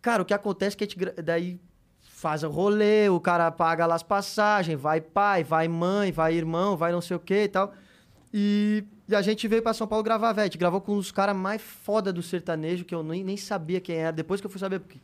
Cara, 0.00 0.22
o 0.22 0.24
que 0.24 0.32
acontece 0.34 0.76
é 0.76 0.78
que 0.78 0.84
a 0.84 0.86
gente, 0.86 1.22
daí 1.22 1.60
faz 2.00 2.42
o 2.42 2.48
rolê, 2.48 3.08
o 3.08 3.18
cara 3.20 3.50
paga 3.50 3.86
lá 3.86 3.94
as 3.96 4.02
passagens, 4.02 4.80
vai 4.80 5.00
pai, 5.00 5.42
vai 5.42 5.66
mãe, 5.68 6.12
vai 6.12 6.34
irmão, 6.34 6.76
vai 6.76 6.92
não 6.92 7.00
sei 7.00 7.16
o 7.16 7.20
que 7.20 7.42
e 7.44 7.48
tal. 7.48 7.72
E, 8.32 8.84
e 9.08 9.14
a 9.14 9.22
gente 9.22 9.48
veio 9.48 9.62
pra 9.62 9.72
São 9.72 9.86
Paulo 9.86 10.04
gravar, 10.04 10.32
velho. 10.32 10.42
A 10.42 10.46
gente 10.46 10.58
gravou 10.58 10.80
com 10.80 10.96
os 10.96 11.10
caras 11.10 11.34
mais 11.34 11.62
foda 11.62 12.12
do 12.12 12.22
sertanejo, 12.22 12.84
que 12.84 12.94
eu 12.94 13.02
nem, 13.02 13.24
nem 13.24 13.36
sabia 13.36 13.80
quem 13.80 13.96
era. 13.96 14.12
Depois 14.12 14.40
que 14.40 14.46
eu 14.46 14.50
fui 14.50 14.60
saber, 14.60 14.80
porque 14.80 14.98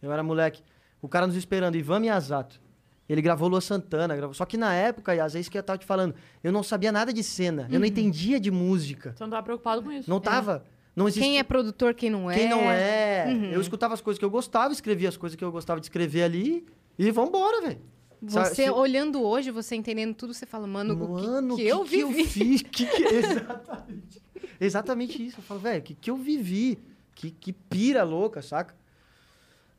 eu 0.00 0.10
era 0.10 0.22
moleque. 0.22 0.62
O 1.02 1.08
cara 1.08 1.26
nos 1.26 1.36
esperando, 1.36 1.76
Ivan 1.76 2.00
Miyazato. 2.00 2.60
Ele 3.08 3.20
gravou 3.20 3.48
Lua 3.48 3.60
Santana. 3.60 4.16
Gravou... 4.16 4.32
Só 4.32 4.46
que 4.46 4.56
na 4.56 4.72
época, 4.72 5.14
e 5.14 5.20
às 5.20 5.34
vezes 5.34 5.48
que 5.48 5.58
eu 5.58 5.62
tava 5.62 5.78
te 5.78 5.84
falando, 5.84 6.14
eu 6.42 6.50
não 6.50 6.62
sabia 6.62 6.90
nada 6.90 7.12
de 7.12 7.22
cena. 7.22 7.68
Eu 7.70 7.78
não 7.78 7.86
entendia 7.86 8.40
de 8.40 8.50
música. 8.50 9.12
Você 9.14 9.22
não 9.22 9.30
tava 9.30 9.42
preocupado 9.42 9.82
com 9.82 9.92
isso. 9.92 10.08
Não 10.08 10.20
tava. 10.20 10.64
Não 10.96 11.06
existia. 11.06 11.28
Quem 11.28 11.38
é 11.38 11.42
produtor, 11.42 11.94
quem 11.94 12.08
não 12.08 12.30
é. 12.30 12.34
Quem 12.34 12.48
não 12.48 12.60
é. 12.60 13.26
Uhum. 13.28 13.50
Eu 13.52 13.60
escutava 13.60 13.94
as 13.94 14.00
coisas 14.00 14.18
que 14.18 14.24
eu 14.24 14.30
gostava, 14.30 14.72
escrevia 14.72 15.08
as 15.08 15.16
coisas 15.16 15.36
que 15.36 15.44
eu 15.44 15.52
gostava 15.52 15.80
de 15.80 15.86
escrever 15.86 16.22
ali 16.22 16.66
e 16.98 17.10
vambora, 17.10 17.60
velho. 17.62 17.80
Sabe, 18.28 18.48
Você 18.48 18.64
se- 18.64 18.70
olhando 18.70 19.22
hoje, 19.22 19.50
você 19.50 19.74
entendendo 19.76 20.14
tudo, 20.14 20.34
você 20.34 20.44
fala, 20.44 20.66
mano, 20.66 20.92
o 20.94 21.16
que- 21.16 21.26
Mano, 21.26 21.56
que, 21.56 21.62
que, 21.62 21.68
eu 21.68 21.84
que 21.84 22.00
eu 22.00 22.08
vivi. 22.10 22.24
fiz? 22.28 22.62
Que 22.70 22.86
que... 22.86 23.02
Exatamente. 23.04 24.22
Exatamente 24.60 25.26
isso. 25.26 25.38
Eu 25.38 25.42
falo, 25.44 25.60
velho, 25.60 25.82
que 25.82 25.94
que 25.94 26.10
eu 26.10 26.16
vivi? 26.16 26.78
Que, 27.14 27.30
que 27.30 27.52
pira 27.52 28.02
louca, 28.02 28.42
saca? 28.42 28.74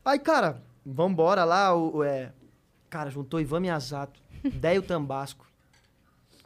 Aí, 0.03 0.17
cara, 0.17 0.61
vambora 0.85 1.43
lá, 1.43 1.75
o, 1.75 1.97
o, 1.97 2.03
é... 2.03 2.31
Cara, 2.89 3.09
juntou 3.11 3.39
Ivan 3.39 3.59
Miyazato, 3.59 4.19
Déio 4.43 4.81
Tambasco, 4.81 5.45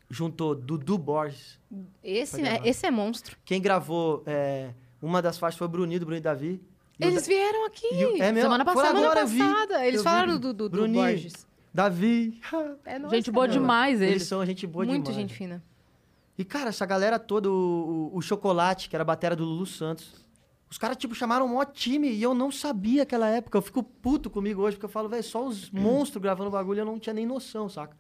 juntou 0.10 0.54
Dudu 0.54 0.98
Borges. 0.98 1.58
Esse, 2.04 2.42
é, 2.42 2.62
esse 2.68 2.86
é 2.86 2.92
monstro. 2.92 3.38
Quem 3.46 3.62
gravou 3.62 4.22
é, 4.26 4.72
uma 5.02 5.22
das 5.22 5.38
faixas 5.38 5.58
foi 5.58 5.66
o 5.68 5.70
Bruninho, 5.70 6.00
do 6.02 6.06
Bruno 6.06 6.18
e 6.20 6.22
Davi. 6.22 6.62
O 7.00 7.04
Eles 7.06 7.26
vieram 7.28 7.66
aqui. 7.66 7.88
o- 7.88 8.22
é 8.22 8.32
mesmo? 8.32 8.42
Semana 8.42 8.64
passada. 8.66 8.88
Semana 8.88 9.06
agora, 9.06 9.20
eu 9.22 9.28
passada. 9.28 9.86
Eles 9.88 9.98
Eu 10.00 10.04
falaram 10.04 10.34
vi. 10.34 10.40
do, 10.40 10.54
do, 10.54 10.70
do 10.70 10.88
Borges. 10.88 11.48
Davi. 11.76 12.40
É 12.86 12.98
nóis, 12.98 13.12
Gente 13.14 13.30
boa 13.32 13.46
cara. 13.46 13.60
demais 13.60 14.00
Eles 14.00 14.12
eles. 14.14 14.24
são 14.24 14.46
gente 14.46 14.66
boa 14.66 14.86
Muito 14.86 15.04
demais. 15.12 15.22
gente 15.22 15.34
fina. 15.38 15.62
E, 16.38 16.46
cara, 16.46 16.70
essa 16.70 16.86
galera 16.86 17.20
toda, 17.20 17.50
o, 17.50 18.12
o, 18.14 18.18
o 18.18 18.22
Chocolate, 18.22 18.88
que 18.90 18.96
era 18.96 19.04
a 19.04 19.06
batera 19.06 19.36
do 19.36 19.44
Lulu 19.44 19.66
Santos. 19.66 20.26
Os 20.70 20.78
caras, 20.78 20.96
tipo, 20.96 21.14
chamaram 21.14 21.46
um 21.46 21.50
maior 21.50 21.66
time 21.66 22.10
e 22.10 22.24
eu 22.24 22.34
não 22.34 22.50
sabia 22.50 23.04
aquela 23.04 23.28
época. 23.30 23.58
Eu 23.58 23.62
fico 23.62 23.84
puto 23.84 24.30
comigo 24.30 24.62
hoje, 24.62 24.78
porque 24.78 24.86
eu 24.86 24.90
falo, 24.90 25.10
velho, 25.10 25.22
só 25.24 25.46
os 25.46 25.70
monstros 25.72 26.22
gravando 26.24 26.50
bagulho, 26.50 26.80
eu 26.80 26.86
não 26.86 26.98
tinha 26.98 27.14
nem 27.14 27.26
noção, 27.26 27.68
saca? 27.68 27.98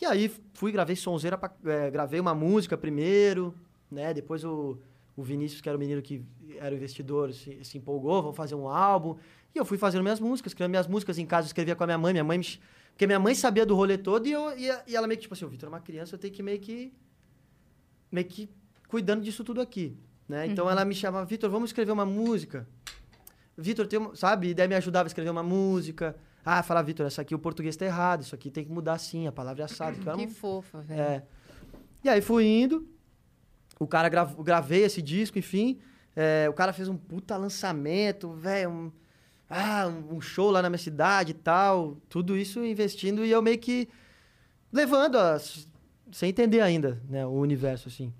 E 0.00 0.04
aí, 0.06 0.32
fui, 0.54 0.70
gravei 0.70 0.94
sonzeira, 0.94 1.36
pra, 1.36 1.50
é, 1.64 1.90
gravei 1.90 2.20
uma 2.20 2.34
música 2.34 2.78
primeiro, 2.78 3.52
né? 3.90 4.14
Depois 4.14 4.44
o, 4.44 4.78
o 5.16 5.22
Vinícius, 5.24 5.60
que 5.60 5.68
era 5.68 5.76
o 5.76 5.80
menino 5.80 6.00
que 6.00 6.24
era 6.58 6.72
o 6.72 6.76
investidor, 6.78 7.32
se, 7.32 7.64
se 7.64 7.78
empolgou, 7.78 8.22
vamos 8.22 8.36
fazer 8.36 8.54
um 8.54 8.68
álbum. 8.68 9.16
E 9.54 9.58
eu 9.58 9.64
fui 9.64 9.76
fazendo 9.78 10.02
minhas 10.02 10.20
músicas, 10.20 10.54
criando 10.54 10.70
minhas 10.70 10.86
músicas 10.86 11.18
em 11.18 11.26
casa, 11.26 11.46
eu 11.46 11.48
escrevia 11.48 11.74
com 11.74 11.82
a 11.84 11.86
minha 11.86 11.98
mãe. 11.98 12.12
Minha 12.12 12.24
mãe 12.24 12.38
me... 12.38 12.44
Porque 12.92 13.06
minha 13.06 13.18
mãe 13.18 13.34
sabia 13.34 13.64
do 13.64 13.74
rolê 13.74 13.96
todo 13.96 14.26
e, 14.26 14.32
eu, 14.32 14.56
e, 14.58 14.94
ela 14.94 15.06
meio 15.06 15.16
que, 15.16 15.22
tipo 15.22 15.32
assim, 15.34 15.44
o 15.44 15.48
Vitor 15.48 15.68
é 15.68 15.72
uma 15.72 15.80
criança, 15.80 16.14
eu 16.14 16.18
tenho 16.18 16.34
que 16.34 16.42
meio 16.42 16.58
que 16.60 16.92
meio 18.12 18.26
que 18.26 18.50
cuidando 18.88 19.22
disso 19.22 19.42
tudo 19.42 19.60
aqui, 19.60 19.96
né? 20.28 20.46
Então 20.46 20.68
ela 20.68 20.84
me 20.84 20.94
chamava, 20.94 21.24
Vitor, 21.24 21.48
vamos 21.48 21.70
escrever 21.70 21.92
uma 21.92 22.04
música. 22.04 22.68
Vitor, 23.56 23.86
tem 23.86 23.98
uma, 23.98 24.14
sabe? 24.16 24.48
E 24.48 24.54
daí 24.54 24.68
me 24.68 24.74
ajudava 24.74 25.06
a 25.06 25.08
escrever 25.08 25.30
uma 25.30 25.42
música. 25.42 26.14
Ah, 26.44 26.62
fala, 26.62 26.82
Vitor, 26.82 27.06
essa 27.06 27.22
aqui 27.22 27.34
o 27.34 27.38
português 27.38 27.76
tá 27.76 27.86
errado, 27.86 28.22
isso 28.22 28.34
aqui 28.34 28.50
tem 28.50 28.64
que 28.64 28.70
mudar 28.70 28.94
assim, 28.94 29.26
a 29.26 29.32
palavra 29.32 29.62
é 29.62 29.64
assada. 29.64 29.96
Que 29.96 30.04
Que 30.04 30.10
um- 30.10 30.28
fofa, 30.30 30.80
velho. 30.80 31.00
é. 31.00 31.22
E 32.04 32.08
aí 32.08 32.20
fui 32.20 32.44
indo, 32.46 32.86
o 33.78 33.86
cara 33.86 34.08
gravou, 34.08 34.42
gravei 34.44 34.82
esse 34.84 35.00
disco, 35.00 35.38
enfim. 35.38 35.78
é, 36.16 36.46
o 36.50 36.52
cara 36.52 36.72
fez 36.72 36.88
um 36.88 36.96
puta 36.96 37.36
lançamento, 37.36 38.32
velho. 38.32 38.68
Um, 38.70 38.92
ah, 39.50 39.88
um 40.10 40.20
show 40.20 40.48
lá 40.50 40.62
na 40.62 40.70
minha 40.70 40.78
cidade 40.78 41.32
e 41.32 41.34
tal. 41.34 41.96
Tudo 42.08 42.36
isso 42.36 42.64
investindo 42.64 43.24
e 43.24 43.30
eu 43.30 43.42
meio 43.42 43.58
que 43.58 43.88
levando, 44.72 45.18
sem 46.12 46.30
entender 46.30 46.60
ainda, 46.60 47.02
né, 47.08 47.26
o 47.26 47.32
universo, 47.32 47.88
assim. 47.88 48.14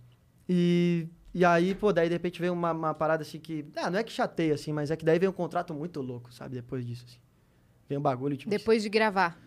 E, 0.48 1.06
e 1.32 1.44
aí, 1.44 1.74
pô, 1.74 1.92
daí 1.92 2.08
de 2.08 2.14
repente 2.14 2.40
veio 2.40 2.52
uma, 2.52 2.72
uma 2.72 2.92
parada 2.92 3.22
assim 3.22 3.38
que. 3.38 3.64
Ah, 3.76 3.88
não 3.88 4.00
é 4.00 4.02
que 4.02 4.10
chateia, 4.10 4.54
assim, 4.54 4.72
mas 4.72 4.90
é 4.90 4.96
que 4.96 5.04
daí 5.04 5.18
veio 5.18 5.30
um 5.30 5.34
contrato 5.34 5.72
muito 5.72 6.02
louco, 6.02 6.32
sabe? 6.34 6.56
Depois 6.56 6.84
disso, 6.84 7.04
assim. 7.06 7.18
Veio 7.88 8.00
um 8.00 8.02
bagulho, 8.02 8.36
tipo. 8.36 8.50
Depois 8.50 8.82
de 8.82 8.88
gravar. 8.88 9.38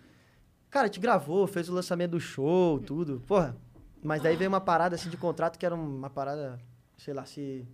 Cara, 0.70 0.86
a 0.86 0.88
gente 0.88 1.00
gravou, 1.02 1.46
fez 1.46 1.68
o 1.68 1.74
lançamento 1.74 2.12
do 2.12 2.20
show, 2.20 2.80
tudo. 2.80 3.22
Porra. 3.28 3.56
Mas 4.02 4.22
daí 4.22 4.36
veio 4.36 4.50
uma 4.50 4.62
parada 4.62 4.96
assim 4.96 5.10
de 5.10 5.18
contrato 5.18 5.58
que 5.58 5.66
era 5.66 5.76
uma 5.76 6.10
parada, 6.10 6.60
sei 6.98 7.14
lá, 7.14 7.26
se. 7.26 7.68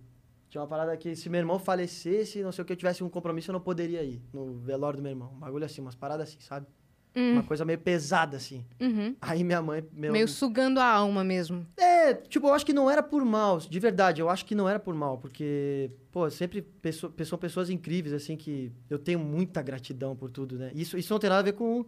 Tinha 0.50 0.60
uma 0.60 0.66
parada 0.68 0.96
que 0.96 1.14
se 1.16 1.28
meu 1.30 1.38
irmão 1.38 1.58
falecesse, 1.58 2.42
não 2.42 2.50
sei 2.52 2.62
o 2.62 2.64
que, 2.66 2.72
eu 2.72 2.76
tivesse 2.76 3.02
um 3.04 3.08
compromisso, 3.08 3.50
eu 3.50 3.52
não 3.54 3.60
poderia 3.60 4.02
ir 4.02 4.20
no 4.32 4.54
velório 4.58 4.96
do 4.98 5.02
meu 5.02 5.10
irmão. 5.12 5.32
Um 5.34 5.38
bagulho 5.38 5.64
assim, 5.64 5.80
umas 5.80 5.94
paradas 5.94 6.28
assim, 6.28 6.40
sabe? 6.40 6.66
Uma 7.32 7.42
coisa 7.42 7.64
meio 7.64 7.78
pesada, 7.78 8.36
assim. 8.36 8.64
Uhum. 8.80 9.16
Aí 9.20 9.42
minha 9.42 9.60
mãe... 9.62 9.84
Meu, 9.92 10.12
Meio 10.12 10.28
sugando 10.28 10.78
a 10.78 10.86
alma 10.86 11.24
mesmo. 11.24 11.66
É, 11.76 12.14
tipo, 12.14 12.46
eu 12.48 12.54
acho 12.54 12.64
que 12.66 12.72
não 12.72 12.88
era 12.90 13.02
por 13.02 13.24
mal, 13.24 13.58
de 13.58 13.80
verdade, 13.80 14.20
eu 14.20 14.28
acho 14.28 14.44
que 14.44 14.54
não 14.54 14.68
era 14.68 14.78
por 14.78 14.94
mal, 14.94 15.18
porque, 15.18 15.90
pô, 16.12 16.28
sempre 16.30 16.62
pesso- 16.62 17.10
pe- 17.10 17.24
são 17.24 17.36
pessoas 17.38 17.68
incríveis, 17.70 18.12
assim, 18.14 18.36
que 18.36 18.72
eu 18.88 18.98
tenho 18.98 19.18
muita 19.18 19.60
gratidão 19.62 20.14
por 20.16 20.30
tudo, 20.30 20.56
né? 20.58 20.70
Isso, 20.74 20.96
isso 20.96 21.12
não 21.12 21.18
tem 21.20 21.28
nada 21.30 21.40
a 21.40 21.44
ver 21.44 21.52
com, 21.54 21.84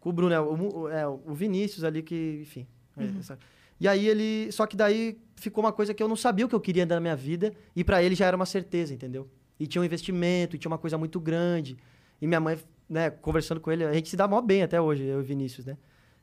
com 0.00 0.10
o 0.10 0.12
Bruno, 0.12 0.34
é 0.34 0.40
o, 0.40 0.88
é, 0.88 1.06
o 1.06 1.34
Vinícius 1.34 1.84
ali 1.84 2.02
que, 2.02 2.40
enfim. 2.42 2.66
é, 2.96 3.04
essa- 3.18 3.38
E 3.80 3.88
aí 3.88 4.08
ele, 4.08 4.50
só 4.52 4.66
que 4.66 4.76
daí 4.76 5.18
ficou 5.36 5.62
uma 5.62 5.72
coisa 5.72 5.92
que 5.92 6.02
eu 6.02 6.08
não 6.08 6.16
sabia 6.16 6.46
o 6.46 6.48
que 6.48 6.54
eu 6.54 6.60
queria 6.60 6.86
na 6.86 7.00
minha 7.00 7.16
vida, 7.16 7.52
e 7.74 7.84
pra 7.84 8.02
ele 8.02 8.14
já 8.14 8.26
era 8.26 8.36
uma 8.36 8.46
certeza, 8.46 8.94
entendeu? 8.94 9.28
E 9.58 9.66
tinha 9.66 9.82
um 9.82 9.84
investimento, 9.84 10.56
e 10.56 10.58
tinha 10.58 10.70
uma 10.70 10.78
coisa 10.78 10.96
muito 10.96 11.20
grande, 11.20 11.76
e 12.20 12.26
minha 12.26 12.40
mãe, 12.40 12.58
né, 12.88 13.10
conversando 13.10 13.60
com 13.60 13.70
ele, 13.70 13.84
a 13.84 13.92
gente 13.92 14.08
se 14.08 14.16
dá 14.16 14.26
mó 14.26 14.40
bem 14.40 14.62
até 14.62 14.80
hoje, 14.80 15.04
eu 15.04 15.20
e 15.20 15.22
Vinícius, 15.22 15.66
né? 15.66 15.76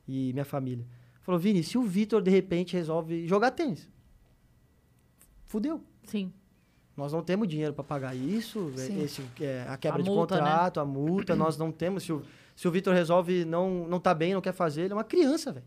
E 0.08 0.32
minha 0.32 0.44
família. 0.44 0.84
Falou, 1.20 1.38
Vini, 1.38 1.62
se 1.62 1.78
o 1.78 1.82
Vitor 1.82 2.20
de 2.20 2.30
repente 2.30 2.74
resolve 2.74 3.26
jogar 3.28 3.52
tênis, 3.52 3.88
fudeu. 5.46 5.80
Sim. 6.04 6.32
Nós 6.96 7.12
não 7.12 7.22
temos 7.22 7.48
dinheiro 7.48 7.72
para 7.72 7.84
pagar 7.84 8.14
isso, 8.14 8.70
é, 8.74 8.78
Sim. 8.78 9.02
esse, 9.02 9.22
é, 9.40 9.64
a 9.68 9.76
quebra 9.76 10.00
A 10.00 10.02
de 10.02 10.10
multa, 10.10 10.34
né? 10.34 10.40
contrato, 10.42 10.80
a 10.80 10.84
multa, 10.84 11.34
nós 11.34 11.56
não 11.56 11.72
temos. 11.72 12.02
Se 12.02 12.12
o, 12.12 12.22
se 12.54 12.68
o 12.68 12.70
Vitor 12.70 12.92
resolve 12.92 13.44
não, 13.44 13.86
não 13.88 13.98
tá 13.98 14.12
bem, 14.12 14.34
não 14.34 14.42
quer 14.42 14.52
fazer, 14.52 14.82
ele 14.82 14.92
é 14.92 14.96
uma 14.96 15.04
criança, 15.04 15.52
velho. 15.52 15.66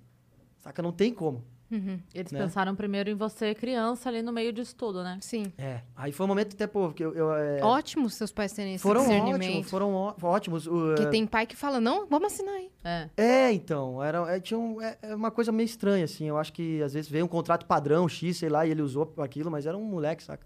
Saca? 0.59 0.81
Não 0.81 0.91
tem 0.91 1.13
como. 1.13 1.43
Uhum. 1.71 1.99
Eles 2.13 2.31
Né? 2.31 2.39
pensaram 2.39 2.75
primeiro 2.75 3.09
em 3.09 3.15
você, 3.15 3.55
criança, 3.55 4.07
ali 4.07 4.21
no 4.21 4.31
meio 4.31 4.53
disso 4.53 4.75
tudo, 4.75 5.03
né? 5.03 5.17
Sim. 5.21 5.51
É. 5.57 5.81
Aí 5.95 6.11
foi 6.11 6.25
um 6.25 6.29
momento 6.29 6.53
até, 6.53 6.67
pô, 6.67 6.91
que 6.91 7.03
eu. 7.03 7.13
eu, 7.13 7.33
é, 7.33 7.59
Ótimo 7.63 8.07
seus 8.09 8.31
pais 8.31 8.53
terem 8.53 8.75
esse 8.75 8.83
foram 8.83 9.01
discernimento. 9.01 9.41
ótimos, 9.49 9.69
foram 9.69 9.93
ó- 9.95 10.13
ótimos. 10.21 10.67
o, 10.67 10.71
Porque 10.89 11.03
é, 11.03 11.09
tem 11.09 11.25
pai 11.25 11.47
que 11.47 11.55
fala, 11.55 11.81
não, 11.81 12.05
vamos 12.07 12.31
assinar 12.31 12.53
aí. 12.55 12.69
É. 12.83 13.09
É, 13.17 13.51
então, 13.51 14.01
era, 14.03 14.35
é, 14.35 14.39
tinha 14.39 14.59
um- 14.59 14.79
é, 14.79 14.97
é 15.01 15.15
uma 15.15 15.31
coisa 15.31 15.51
meio 15.51 15.65
estranha, 15.65 16.05
assim. 16.05 16.25
Eu 16.27 16.37
acho 16.37 16.53
que 16.53 16.81
às 16.83 16.93
vezes 16.93 17.09
veio 17.09 17.25
um 17.25 17.27
contrato 17.27 17.65
padrão, 17.65 18.07
X, 18.07 18.37
sei 18.37 18.49
lá, 18.49 18.65
e 18.65 18.69
ele 18.71 18.81
usou 18.83 19.11
aquilo, 19.17 19.49
mas 19.49 19.65
era 19.65 19.75
um 19.77 19.83
moleque, 19.83 20.21
saca? 20.23 20.45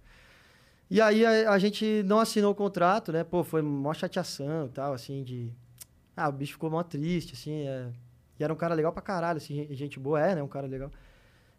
E 0.90 1.00
aí 1.02 1.24
a, 1.26 1.52
a 1.52 1.60
gente 1.60 2.02
não 2.06 2.20
assinou 2.20 2.52
o 2.52 2.56
contrato, 2.56 3.12
né? 3.12 3.24
Pô, 3.24 3.44
foi 3.44 3.62
mó 3.62 3.94
chateação 3.94 4.68
e 4.68 4.70
tal, 4.70 4.94
assim, 4.94 5.22
de. 5.24 5.52
Ah, 6.16 6.30
o 6.30 6.32
bicho 6.32 6.54
ficou 6.54 6.70
mó 6.72 6.82
triste, 6.82 7.34
assim. 7.34 7.68
é. 7.68 7.90
E 8.40 8.44
era 8.44 8.54
um 8.54 8.56
cara 8.56 8.74
legal 8.74 8.94
pra 8.94 9.02
caralho, 9.02 9.36
assim, 9.38 9.54
gen- 9.54 9.76
gente 9.76 10.00
boa, 10.00 10.20
é, 10.20 10.34
né? 10.34 10.42
Um 10.42 10.48
cara 10.48 10.66
legal. 10.66 10.90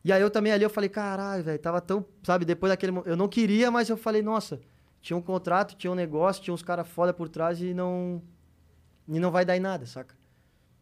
E 0.04 0.12
aí 0.12 0.22
eu 0.22 0.30
também 0.30 0.52
ali, 0.52 0.64
eu 0.64 0.70
falei, 0.70 0.88
caralho, 0.88 1.44
velho, 1.44 1.58
tava 1.58 1.80
tão. 1.80 2.04
Sabe, 2.22 2.44
depois 2.44 2.70
daquele. 2.70 2.92
Eu 3.04 3.16
não 3.16 3.28
queria, 3.28 3.70
mas 3.70 3.88
eu 3.88 3.96
falei, 3.96 4.22
nossa, 4.22 4.60
tinha 5.00 5.16
um 5.16 5.22
contrato, 5.22 5.76
tinha 5.76 5.90
um 5.90 5.94
negócio, 5.94 6.42
tinha 6.42 6.54
uns 6.54 6.62
caras 6.62 6.88
foda 6.88 7.12
por 7.12 7.28
trás 7.28 7.60
e 7.60 7.74
não. 7.74 8.22
E 9.08 9.18
não 9.18 9.30
vai 9.30 9.44
dar 9.44 9.56
em 9.56 9.60
nada, 9.60 9.84
saca? 9.86 10.14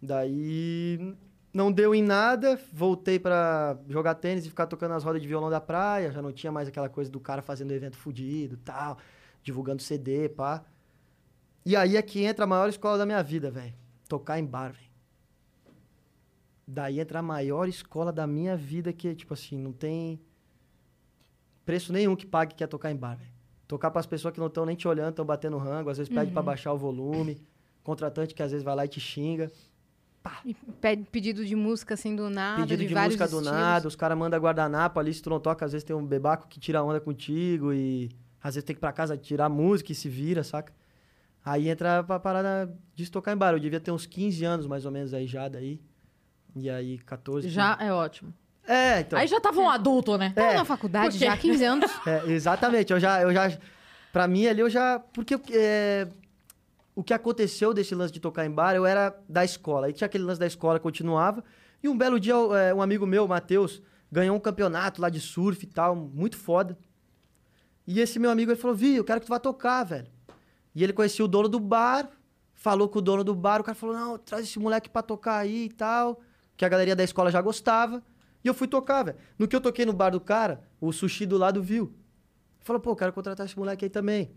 Daí 0.00 1.16
não 1.52 1.72
deu 1.72 1.94
em 1.94 2.02
nada, 2.02 2.60
voltei 2.72 3.18
pra 3.18 3.76
jogar 3.88 4.14
tênis 4.14 4.46
e 4.46 4.48
ficar 4.48 4.66
tocando 4.66 4.94
as 4.94 5.02
rodas 5.02 5.20
de 5.20 5.26
violão 5.26 5.50
da 5.50 5.60
praia, 5.60 6.12
já 6.12 6.22
não 6.22 6.32
tinha 6.32 6.52
mais 6.52 6.68
aquela 6.68 6.88
coisa 6.88 7.10
do 7.10 7.18
cara 7.18 7.42
fazendo 7.42 7.72
evento 7.72 7.96
fudido, 7.96 8.56
tal, 8.58 8.98
divulgando 9.42 9.82
CD, 9.82 10.28
pá. 10.28 10.62
E 11.64 11.74
aí 11.74 11.96
é 11.96 12.02
que 12.02 12.22
entra 12.22 12.44
a 12.44 12.46
maior 12.46 12.68
escola 12.68 12.98
da 12.98 13.06
minha 13.06 13.22
vida, 13.22 13.50
velho. 13.50 13.74
Tocar 14.08 14.38
em 14.38 14.44
bar, 14.44 14.72
velho. 14.72 14.87
Daí 16.70 17.00
entra 17.00 17.20
a 17.20 17.22
maior 17.22 17.66
escola 17.66 18.12
da 18.12 18.26
minha 18.26 18.54
vida 18.54 18.92
que, 18.92 19.14
tipo 19.14 19.32
assim, 19.32 19.56
não 19.56 19.72
tem 19.72 20.20
preço 21.64 21.94
nenhum 21.94 22.14
que 22.14 22.26
pague 22.26 22.54
que 22.54 22.62
é 22.62 22.66
tocar 22.66 22.90
em 22.90 22.96
bar, 22.96 23.16
velho. 23.16 23.30
Tocar 23.66 23.90
pras 23.90 24.04
pessoas 24.04 24.34
que 24.34 24.40
não 24.40 24.48
estão 24.48 24.66
nem 24.66 24.76
te 24.76 24.86
olhando, 24.86 25.10
estão 25.10 25.24
batendo 25.24 25.56
rango, 25.56 25.88
às 25.88 25.96
vezes 25.96 26.12
pede 26.12 26.30
pra 26.30 26.42
baixar 26.42 26.74
o 26.74 26.76
volume. 26.76 27.40
Contratante 27.82 28.34
que 28.34 28.42
às 28.42 28.50
vezes 28.50 28.62
vai 28.62 28.76
lá 28.76 28.84
e 28.84 28.88
te 28.88 29.00
xinga. 29.00 29.50
E 30.44 30.52
pede 30.78 31.04
pedido 31.04 31.42
de 31.42 31.56
música 31.56 31.94
assim 31.94 32.14
do 32.14 32.28
nada, 32.28 32.60
Pedido 32.60 32.82
de, 32.82 32.88
de, 32.88 32.94
música 32.94 33.26
do 33.26 33.38
estilos. 33.38 33.50
nada, 33.50 33.88
os 33.88 33.96
caras 33.96 34.18
mandam 34.18 34.38
guardanapo 34.38 35.00
ali, 35.00 35.14
se 35.14 35.22
tu 35.22 35.30
não 35.30 35.40
toca, 35.40 35.64
às 35.64 35.72
vezes 35.72 35.84
tem 35.84 35.96
um 35.96 36.04
bebaco 36.04 36.48
que 36.48 36.60
tira 36.60 36.82
onda 36.82 37.00
contigo 37.00 37.72
e 37.72 38.10
às 38.42 38.56
vezes 38.56 38.66
tem 38.66 38.76
que 38.76 38.78
ir 38.78 38.80
pra 38.80 38.92
casa 38.92 39.16
tirar 39.16 39.48
música 39.48 39.90
e 39.90 39.94
se 39.94 40.06
vira, 40.06 40.44
saca? 40.44 40.70
Aí 41.42 41.70
entra 41.70 42.04
pra 42.04 42.20
parada 42.20 42.78
de 42.94 43.10
tocar 43.10 43.32
em 43.32 43.38
bar. 43.38 43.54
Eu 43.54 43.58
devia 43.58 43.80
ter 43.80 43.90
uns 43.90 44.04
15 44.04 44.44
anos 44.44 44.66
mais 44.66 44.84
ou 44.84 44.92
menos 44.92 45.14
aí 45.14 45.26
já 45.26 45.48
daí. 45.48 45.80
E 46.56 46.68
aí 46.68 46.98
14. 46.98 47.48
Já 47.48 47.76
é 47.80 47.92
ótimo. 47.92 48.32
15. 48.64 48.72
É, 48.80 49.00
então. 49.00 49.18
Aí 49.18 49.26
já 49.26 49.40
tava 49.40 49.60
um 49.60 49.68
adulto, 49.70 50.16
né? 50.18 50.32
Tava 50.34 50.48
É. 50.52 50.56
na 50.56 50.64
faculdade 50.64 51.12
Por 51.12 51.18
quê? 51.18 51.24
já 51.26 51.32
há 51.32 51.36
15 51.36 51.64
anos. 51.64 51.90
É, 52.06 52.30
exatamente. 52.30 52.92
Eu 52.92 53.00
já, 53.00 53.22
eu 53.22 53.32
já. 53.32 53.56
Pra 54.12 54.26
mim 54.28 54.46
ali 54.46 54.60
eu 54.60 54.68
já. 54.70 54.98
Porque 54.98 55.38
é, 55.52 56.08
o 56.94 57.02
que 57.02 57.14
aconteceu 57.14 57.72
desse 57.72 57.94
lance 57.94 58.12
de 58.12 58.20
tocar 58.20 58.44
em 58.44 58.50
bar, 58.50 58.74
eu 58.74 58.84
era 58.84 59.16
da 59.28 59.44
escola. 59.44 59.86
Aí 59.86 59.92
tinha 59.92 60.06
aquele 60.06 60.24
lance 60.24 60.40
da 60.40 60.46
escola, 60.46 60.78
continuava. 60.80 61.42
E 61.82 61.88
um 61.88 61.96
belo 61.96 62.18
dia, 62.18 62.34
é, 62.34 62.74
um 62.74 62.82
amigo 62.82 63.06
meu, 63.06 63.24
o 63.24 63.28
Matheus, 63.28 63.80
ganhou 64.10 64.36
um 64.36 64.40
campeonato 64.40 65.00
lá 65.00 65.08
de 65.08 65.20
surf 65.20 65.62
e 65.64 65.68
tal, 65.68 65.94
muito 65.94 66.36
foda. 66.36 66.76
E 67.86 68.00
esse 68.00 68.18
meu 68.18 68.30
amigo 68.30 68.50
ele 68.50 68.60
falou: 68.60 68.76
Vi, 68.76 68.96
eu 68.96 69.04
quero 69.04 69.20
que 69.20 69.26
tu 69.26 69.30
vá 69.30 69.38
tocar, 69.38 69.84
velho. 69.84 70.08
E 70.74 70.84
ele 70.84 70.92
conhecia 70.92 71.24
o 71.24 71.28
dono 71.28 71.48
do 71.48 71.58
bar, 71.60 72.08
falou 72.54 72.88
com 72.88 72.98
o 72.98 73.02
dono 73.02 73.24
do 73.24 73.34
bar, 73.34 73.60
o 73.60 73.64
cara 73.64 73.74
falou: 73.74 73.94
Não, 73.96 74.18
traz 74.18 74.44
esse 74.44 74.58
moleque 74.58 74.90
pra 74.90 75.00
tocar 75.02 75.38
aí 75.38 75.66
e 75.66 75.68
tal. 75.72 76.20
Que 76.58 76.64
a 76.66 76.68
galeria 76.68 76.94
da 76.94 77.02
escola 77.02 77.30
já 77.30 77.40
gostava. 77.40 78.02
E 78.44 78.48
eu 78.48 78.52
fui 78.52 78.68
tocar, 78.68 79.04
velho. 79.04 79.16
No 79.38 79.48
que 79.48 79.56
eu 79.56 79.60
toquei 79.60 79.86
no 79.86 79.92
bar 79.94 80.10
do 80.10 80.20
cara, 80.20 80.60
o 80.80 80.92
sushi 80.92 81.24
do 81.24 81.38
lado 81.38 81.62
viu. 81.62 81.94
Falou, 82.60 82.80
pô, 82.82 82.94
quero 82.94 83.14
contratar 83.14 83.46
esse 83.46 83.56
moleque 83.58 83.86
aí 83.86 83.88
também. 83.90 84.30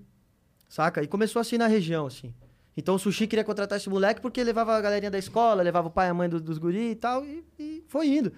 Saca? 0.70 1.04
E 1.04 1.08
começou 1.08 1.42
assim 1.42 1.58
na 1.58 1.68
região, 1.68 2.06
assim. 2.06 2.34
Então 2.78 2.96
o 2.96 3.00
Sushi 3.00 3.28
queria 3.28 3.44
contratar 3.44 3.78
esse 3.78 3.90
moleque 3.90 4.22
porque 4.22 4.42
levava 4.42 4.74
a 4.74 4.80
galerinha 4.80 5.12
da 5.12 5.18
escola, 5.18 5.62
levava 5.62 5.90
o 5.90 5.92
pai 5.92 6.08
e 6.08 6.10
a 6.12 6.14
mãe 6.14 6.30
do- 6.30 6.40
dos 6.40 6.58
guri 6.58 6.92
e 6.92 6.96
tal, 6.96 7.26
e, 7.26 7.44
e 7.60 7.84
foi 7.90 8.08
indo. 8.08 8.32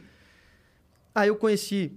Aí 1.14 1.28
eu 1.28 1.36
conheci 1.36 1.96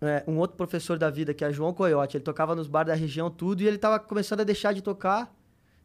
é, 0.00 0.24
um 0.26 0.38
outro 0.38 0.56
professor 0.56 0.98
da 0.98 1.08
vida, 1.08 1.32
que 1.32 1.44
é 1.44 1.52
João 1.52 1.72
Coyote. 1.72 2.16
Ele 2.16 2.24
tocava 2.24 2.56
nos 2.56 2.66
bares 2.66 2.88
da 2.88 2.94
região, 2.98 3.30
tudo, 3.30 3.62
e 3.62 3.68
ele 3.68 3.78
tava 3.78 4.00
começando 4.00 4.40
a 4.40 4.44
deixar 4.44 4.72
de 4.74 4.82
tocar. 4.82 5.32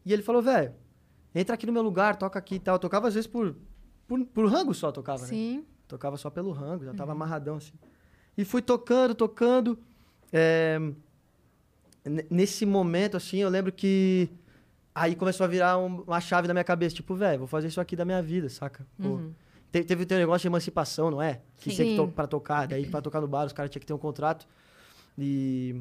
E 0.03 0.11
ele 0.11 0.23
falou, 0.23 0.41
velho, 0.41 0.73
entra 1.35 1.53
aqui 1.53 1.67
no 1.67 1.71
meu 1.71 1.83
lugar, 1.83 2.15
toca 2.15 2.39
aqui 2.39 2.55
e 2.55 2.59
tal. 2.59 2.75
Eu 2.75 2.79
tocava 2.79 3.07
às 3.07 3.13
vezes 3.13 3.27
por, 3.27 3.55
por, 4.09 4.25
por 4.25 4.45
rango 4.51 4.73
só, 4.73 4.91
tocava, 4.91 5.21
né? 5.21 5.27
Sim. 5.27 5.65
Tocava 5.87 6.17
só 6.17 6.29
pelo 6.29 6.51
rango, 6.51 6.83
já 6.83 6.93
tava 6.93 7.13
amarradão 7.13 7.55
assim. 7.55 7.71
E 8.37 8.43
fui 8.43 8.61
tocando, 8.61 9.15
tocando. 9.15 9.79
É, 10.31 10.77
nesse 12.29 12.65
momento, 12.65 13.15
assim, 13.17 13.37
eu 13.37 13.49
lembro 13.49 13.71
que. 13.71 14.29
Aí 14.93 15.15
começou 15.15 15.43
a 15.45 15.47
virar 15.47 15.77
um- 15.77 16.01
uma 16.01 16.19
chave 16.19 16.47
na 16.47 16.53
minha 16.53 16.63
cabeça. 16.63 16.95
Tipo, 16.95 17.15
velho, 17.15 17.39
vou 17.39 17.47
fazer 17.47 17.67
isso 17.67 17.79
aqui 17.79 17.95
da 17.95 18.03
minha 18.03 18.21
vida, 18.21 18.49
saca? 18.49 18.85
Te- 19.71 19.83
teve 19.83 20.03
o 20.03 20.05
teu 20.05 20.17
negócio 20.17 20.41
de 20.41 20.47
emancipação, 20.47 21.11
não 21.11 21.21
é? 21.21 21.41
Que 21.57 21.69
Sim. 21.69 21.75
tinha 21.75 21.87
que 21.87 21.95
to 21.95 22.07
pra 22.07 22.27
tocar. 22.27 22.67
Daí 22.67 22.85
pra 22.87 23.01
tocar 23.01 23.21
no 23.21 23.27
bar, 23.27 23.45
os 23.45 23.53
caras 23.53 23.69
tinham 23.71 23.79
que 23.81 23.85
ter 23.87 23.93
um 23.93 23.97
contrato. 23.99 24.47
E. 25.17 25.79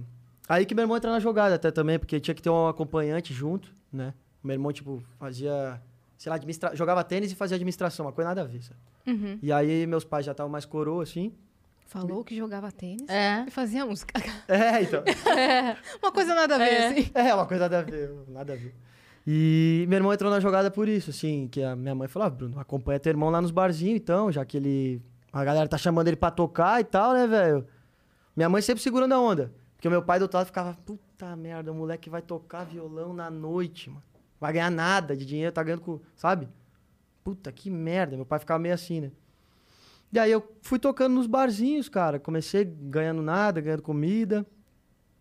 Aí 0.48 0.64
que 0.66 0.74
meu 0.74 0.82
irmão 0.84 0.96
entra 0.96 1.10
na 1.10 1.20
jogada 1.20 1.54
até 1.54 1.70
também, 1.70 1.98
porque 1.98 2.20
tinha 2.20 2.34
que 2.34 2.42
ter 2.42 2.50
um 2.50 2.66
acompanhante 2.68 3.32
junto, 3.34 3.74
né? 3.92 4.14
Meu 4.42 4.54
irmão, 4.54 4.72
tipo, 4.72 5.02
fazia. 5.18 5.80
Sei 6.18 6.28
lá, 6.28 6.36
administra... 6.36 6.74
jogava 6.76 7.02
tênis 7.04 7.32
e 7.32 7.34
fazia 7.34 7.54
administração, 7.54 8.04
uma 8.04 8.12
coisa 8.12 8.28
nada 8.30 8.42
a 8.42 8.44
ver, 8.44 8.60
sabe? 8.62 8.78
Uhum. 9.06 9.38
E 9.40 9.50
aí 9.52 9.86
meus 9.86 10.04
pais 10.04 10.26
já 10.26 10.32
estavam 10.32 10.50
mais 10.52 10.64
coroa, 10.66 11.02
assim. 11.04 11.32
Falou 11.86 12.22
que 12.22 12.36
jogava 12.36 12.70
tênis 12.70 13.08
É. 13.08 13.44
e 13.46 13.50
fazia 13.50 13.86
música. 13.86 14.12
É, 14.48 14.82
então. 14.82 15.02
Uma 16.02 16.12
coisa 16.12 16.34
nada 16.34 16.56
a 16.56 16.58
ver, 16.58 16.64
É. 16.64 16.86
assim. 16.88 17.10
É, 17.14 17.34
uma 17.34 17.46
coisa 17.46 17.62
nada 17.64 17.78
a 17.78 17.82
ver, 17.82 18.10
nada 18.28 18.52
a 18.52 18.56
ver. 18.56 18.74
E 19.26 19.84
meu 19.88 19.96
irmão 19.98 20.12
entrou 20.12 20.30
na 20.30 20.40
jogada 20.40 20.70
por 20.70 20.88
isso, 20.88 21.10
assim, 21.10 21.48
que 21.50 21.62
a 21.62 21.76
minha 21.76 21.94
mãe 21.94 22.08
falou, 22.08 22.26
ah, 22.26 22.30
Bruno, 22.30 22.58
acompanha 22.60 22.98
teu 22.98 23.10
irmão 23.10 23.30
lá 23.30 23.40
nos 23.40 23.50
barzinhos, 23.50 23.96
então, 23.96 24.30
já 24.32 24.44
que 24.44 24.56
ele... 24.56 25.02
A 25.32 25.44
galera 25.44 25.68
tá 25.68 25.76
chamando 25.78 26.08
ele 26.08 26.16
pra 26.16 26.30
tocar 26.30 26.80
e 26.80 26.84
tal, 26.84 27.12
né, 27.12 27.26
velho? 27.26 27.66
Minha 28.34 28.48
mãe 28.48 28.60
sempre 28.62 28.82
segurando 28.82 29.12
a 29.12 29.20
onda. 29.20 29.52
Porque 29.76 29.86
o 29.86 29.90
meu 29.90 30.02
pai 30.02 30.18
do 30.18 30.22
outro 30.22 30.38
lado 30.38 30.46
ficava, 30.46 30.74
puta 30.84 31.36
merda, 31.36 31.70
o 31.70 31.74
moleque 31.74 32.08
vai 32.10 32.22
tocar 32.22 32.64
violão 32.64 33.12
na 33.12 33.30
noite, 33.30 33.88
mano. 33.90 34.02
Vai 34.40 34.52
ganhar 34.52 34.70
nada 34.70 35.16
de 35.16 35.24
dinheiro, 35.26 35.52
tá 35.52 35.62
ganhando 35.62 35.80
com... 35.82 36.00
Sabe? 36.16 36.48
Puta, 37.24 37.50
que 37.52 37.68
merda. 37.70 38.16
Meu 38.16 38.24
pai 38.26 38.38
ficava 38.38 38.58
meio 38.58 38.74
assim, 38.74 39.00
né? 39.00 39.10
E 40.12 40.18
aí 40.18 40.30
eu 40.32 40.56
fui 40.62 40.78
tocando 40.78 41.14
nos 41.14 41.26
barzinhos, 41.26 41.88
cara. 41.88 42.18
Comecei 42.18 42.64
ganhando 42.64 43.20
nada, 43.20 43.60
ganhando 43.60 43.82
comida. 43.82 44.46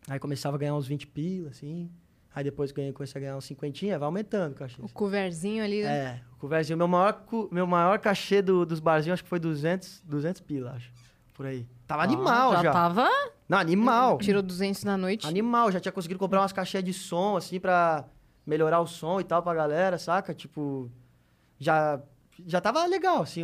Aí 0.08 0.18
começava 0.20 0.56
a 0.56 0.60
ganhar 0.60 0.76
uns 0.76 0.88
20 0.88 1.08
pila, 1.08 1.50
assim. 1.50 1.90
Aí 2.34 2.44
depois 2.44 2.72
ganhei, 2.72 2.94
comecei 2.94 3.20
a 3.20 3.22
ganhar 3.22 3.36
uns 3.38 3.46
50, 3.46 3.98
vai 3.98 4.06
aumentando 4.06 4.52
o 4.54 4.56
cachê. 4.56 4.80
O 4.82 4.88
coverzinho 4.88 5.64
ali. 5.64 5.82
É, 5.82 6.22
o 6.34 6.38
conversinho. 6.38 6.78
Meu 6.78 6.88
maior, 6.88 7.26
meu 7.52 7.66
maior 7.68 7.98
cachê 8.00 8.42
do- 8.42 8.66
dos 8.66 8.80
barzinhos 8.80 9.16
acho 9.16 9.24
que 9.24 9.30
foi 9.30 9.40
200, 9.40 10.04
200 10.06 10.40
pila, 10.42 10.72
acho. 10.74 10.92
Por 11.34 11.46
aí. 11.48 11.66
Tava 11.88 12.04
animal 12.04 12.54
Ah, 12.54 12.64
já. 12.64 12.72
tava. 12.72 13.08
Não, 13.50 13.58
animal. 13.58 14.18
Tirou 14.20 14.42
200 14.42 14.84
na 14.84 14.96
noite. 14.98 15.26
Animal. 15.28 15.72
Já 15.72 15.80
tinha 15.80 15.92
conseguido 15.92 16.20
comprar 16.20 16.40
umas 16.42 16.54
caixinhas 16.54 16.84
de 16.84 16.94
som, 16.94 17.36
assim, 17.36 17.60
pra 17.60 18.06
melhorar 18.48 18.80
o 18.80 18.88
som 18.88 19.20
e 19.20 19.24
tal 19.24 19.44
pra 19.44 19.54
galera, 19.54 19.98
saca? 20.00 20.34
Tipo, 20.34 20.90
já... 21.60 22.02
Já 22.46 22.62
tava 22.62 22.86
legal, 22.86 23.24
assim, 23.24 23.44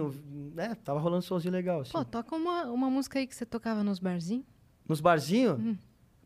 né? 0.53 0.75
Tava 0.83 0.99
rolando 0.99 1.17
um 1.17 1.21
somzinho 1.21 1.51
legal, 1.51 1.81
assim. 1.81 1.91
Pô, 1.91 2.05
toca 2.05 2.35
uma, 2.35 2.65
uma 2.65 2.89
música 2.91 3.17
aí 3.17 3.25
que 3.25 3.33
você 3.35 3.43
tocava 3.43 3.83
nos 3.83 3.97
barzinhos. 3.97 4.45
Nos 4.87 5.01
barzinhos, 5.01 5.59
Hum. 5.59 5.75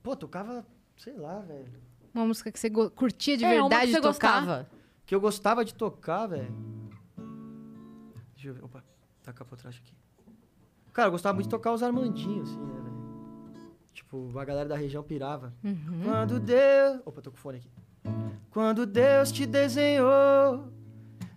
pô, 0.03 0.17
tocava, 0.17 0.65
sei 0.97 1.15
lá, 1.15 1.39
velho. 1.39 1.65
Uma 2.13 2.25
música 2.25 2.51
que 2.51 2.59
você 2.59 2.69
curtia 2.69 3.37
de 3.37 3.45
é, 3.45 3.61
uma 3.61 3.69
verdade 3.69 3.85
que 3.85 3.91
você 3.93 4.01
tocar. 4.01 4.39
gostava. 4.41 4.69
Que 5.05 5.15
eu 5.15 5.21
gostava 5.21 5.63
de 5.63 5.73
tocar, 5.73 6.27
velho. 6.27 6.53
Deixa 8.33 8.49
eu 8.49 8.53
ver. 8.55 8.63
Opa, 8.65 8.83
tá 9.23 9.31
capotraste 9.31 9.81
aqui. 9.81 9.93
Cara, 10.91 11.07
eu 11.07 11.11
gostava 11.11 11.35
muito 11.35 11.45
de 11.45 11.49
tocar 11.51 11.71
os 11.71 11.81
Armandinhos, 11.81 12.49
assim, 12.49 12.59
né, 12.59 12.81
velho? 12.81 12.97
Tipo, 13.93 14.37
a 14.37 14.43
galera 14.43 14.67
da 14.67 14.75
região 14.75 15.03
pirava. 15.03 15.53
Uhum. 15.63 16.01
Quando 16.03 16.37
Deus. 16.39 17.01
Opa, 17.05 17.21
tô 17.21 17.31
com 17.31 17.37
o 17.37 17.39
fone 17.39 17.59
aqui. 17.59 17.69
Quando 18.49 18.85
Deus 18.85 19.31
te 19.31 19.45
desenhou, 19.45 20.71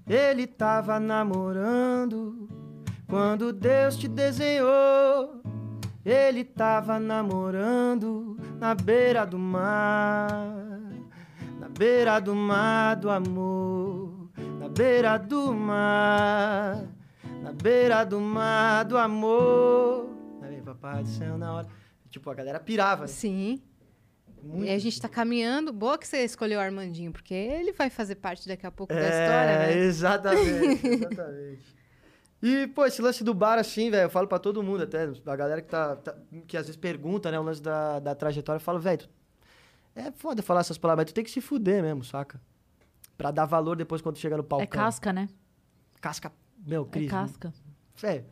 ele 0.07 0.47
tava 0.47 0.99
namorando. 0.99 2.49
Quando 3.07 3.53
Deus 3.53 3.97
te 3.97 4.09
desenhou, 4.09 5.43
ele 6.05 6.45
tava 6.45 6.99
namorando 6.99 8.39
na 8.59 8.75
beira 8.75 9.27
do 9.27 9.39
mar. 9.39 10.29
Na 11.59 11.69
beira 11.69 12.21
do 12.21 12.35
mar 12.35 12.97
do 12.97 13.11
amor. 13.11 14.31
Na 14.59 14.69
beira 14.69 15.19
do 15.19 15.53
mar. 15.53 16.85
Na 17.43 17.53
beira 17.53 18.05
do 18.05 18.21
mar 18.21 18.85
do 18.85 18.97
amor. 18.97 20.09
Aí, 20.43 20.63
papai 20.63 21.03
do 21.03 21.09
céu, 21.09 21.37
na 21.37 21.53
hora. 21.53 21.67
Tipo, 22.09 22.31
a 22.31 22.35
galera 22.35 22.59
pirava, 22.59 23.03
né? 23.03 23.09
Sim. 23.09 23.63
Muito. 24.43 24.65
E 24.67 24.71
a 24.71 24.79
gente 24.79 25.01
tá 25.01 25.09
caminhando. 25.09 25.73
Boa 25.73 25.99
que 25.99 26.07
você 26.07 26.25
escolheu 26.25 26.59
o 26.59 26.63
Armandinho, 26.63 27.13
porque 27.13 27.35
ele 27.35 27.73
vai 27.73 27.91
fazer 27.91 28.17
parte 28.17 28.47
daqui 28.49 28.67
a 28.67 28.71
pouco 28.71 28.93
da 28.93 29.01
É, 29.01 29.09
história, 29.09 29.59
né? 29.59 29.79
exatamente, 29.79 30.87
exatamente. 30.87 31.81
E, 32.43 32.67
pô, 32.69 32.87
esse 32.87 33.03
lance 33.03 33.23
do 33.23 33.35
bar, 33.35 33.59
assim, 33.59 33.91
velho, 33.91 34.05
eu 34.05 34.11
falo 34.11 34.27
pra 34.27 34.39
todo 34.39 34.63
mundo 34.63 34.83
até, 34.83 35.11
a 35.27 35.37
galera 35.37 35.61
que 35.61 35.69
tá, 35.69 35.97
tá- 35.97 36.17
que 36.47 36.57
às 36.57 36.65
vezes 36.67 36.77
pergunta, 36.77 37.31
né, 37.31 37.39
o 37.39 37.43
lance 37.43 37.61
da, 37.61 37.99
da 37.99 38.15
trajetória, 38.15 38.57
eu 38.57 38.63
falo, 38.65 38.79
velho, 38.81 39.07
é 39.95 40.11
foda 40.13 40.43
falar 40.43 40.61
essas 40.61 40.79
palavras, 40.79 41.05
mas 41.05 41.13
tu 41.13 41.15
tem 41.15 41.23
que 41.25 41.31
se 41.31 41.41
fuder 41.43 41.83
mesmo, 41.83 42.03
saca? 42.03 42.41
Pra 43.19 43.31
dar 43.31 43.45
valor 43.45 43.77
depois 43.77 44.01
quando 44.01 44.17
chega 44.17 44.39
no 44.39 44.43
palco. 44.45 44.65
É 44.65 44.67
casca, 44.67 45.13
né? 45.13 45.29
Casca, 46.01 46.33
meu, 46.67 46.85
É 46.85 46.93
Cris. 46.93 47.11
casca. 47.11 47.53
Velho, 47.97 48.25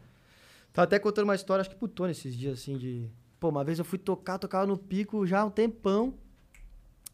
tava 0.72 0.84
até 0.84 0.98
contando 0.98 1.24
uma 1.24 1.34
história, 1.34 1.60
acho 1.60 1.68
que 1.68 1.76
pro 1.76 1.86
Tony 1.86 2.12
esses 2.12 2.34
dias, 2.34 2.58
assim, 2.60 2.78
de... 2.78 3.10
Pô, 3.40 3.48
uma 3.48 3.62
vez 3.64 3.78
eu 3.78 3.84
fui 3.84 3.98
tocar, 3.98 4.38
tocava 4.38 4.66
no 4.66 4.76
pico 4.76 5.26
já 5.26 5.40
há 5.40 5.44
um 5.44 5.50
tempão 5.50 6.14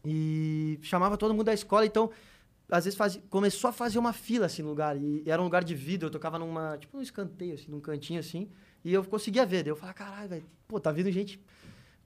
e 0.03 0.79
chamava 0.81 1.17
todo 1.17 1.33
mundo 1.33 1.45
da 1.45 1.53
escola, 1.53 1.85
então, 1.85 2.09
às 2.69 2.85
vezes 2.85 2.97
fazia, 2.97 3.21
começou 3.29 3.69
a 3.69 3.73
fazer 3.73 3.97
uma 3.99 4.13
fila, 4.13 4.45
assim, 4.45 4.61
no 4.61 4.69
lugar, 4.69 4.95
e, 4.97 5.23
e 5.25 5.29
era 5.31 5.41
um 5.41 5.45
lugar 5.45 5.63
de 5.63 5.73
vidro, 5.75 6.07
eu 6.07 6.11
tocava 6.11 6.37
numa, 6.37 6.77
tipo, 6.77 6.95
num 6.97 7.03
escanteio, 7.03 7.55
assim, 7.55 7.69
num 7.69 7.79
cantinho, 7.79 8.19
assim, 8.19 8.49
e 8.83 8.93
eu 8.93 9.03
conseguia 9.03 9.45
ver, 9.45 9.63
daí 9.63 9.71
eu 9.71 9.75
falava, 9.75 9.93
caralho, 9.97 10.29
velho, 10.29 10.45
pô, 10.67 10.79
tá 10.79 10.91
vindo 10.91 11.09
gente... 11.11 11.39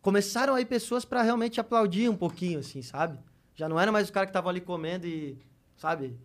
Começaram 0.01 0.55
aí 0.55 0.63
pessoas 0.63 1.03
pra 1.03 1.21
realmente 1.21 1.59
aplaudir 1.59 2.07
um 2.07 2.15
pouquinho, 2.15 2.59
assim, 2.59 2.81
sabe? 2.81 3.19
Já 3.53 3.67
não 3.67 3.77
era 3.77 3.91
mais 3.91 4.05
os 4.05 4.11
caras 4.11 4.27
que 4.27 4.29
estavam 4.29 4.49
ali 4.49 4.61
comendo 4.61 5.05
e, 5.05 5.37
sabe, 5.75 6.17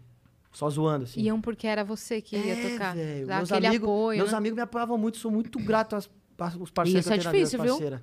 só 0.53 0.71
zoando, 0.71 1.03
assim. 1.07 1.21
Iam 1.21 1.41
porque 1.41 1.67
era 1.67 1.83
você 1.83 2.21
que 2.21 2.37
ia 2.37 2.53
É, 2.53 2.71
tocar. 2.71 2.95
velho, 2.95 3.27
Dar 3.27 3.39
meus 3.39 3.51
amigos, 3.51 3.89
apoio, 3.89 4.17
Meus 4.19 4.31
né? 4.31 4.39
amigos 4.39 4.55
me 4.55 4.63
apoiavam 4.63 4.97
muito, 4.97 5.19
sou 5.19 5.29
muito 5.29 5.59
grato 5.59 5.97
aos, 5.97 6.09
aos 6.39 6.71
parceiros 6.71 7.05
Isso 7.07 7.13
é 7.13 7.19
difícil, 7.19 7.63
viu? 7.63 8.01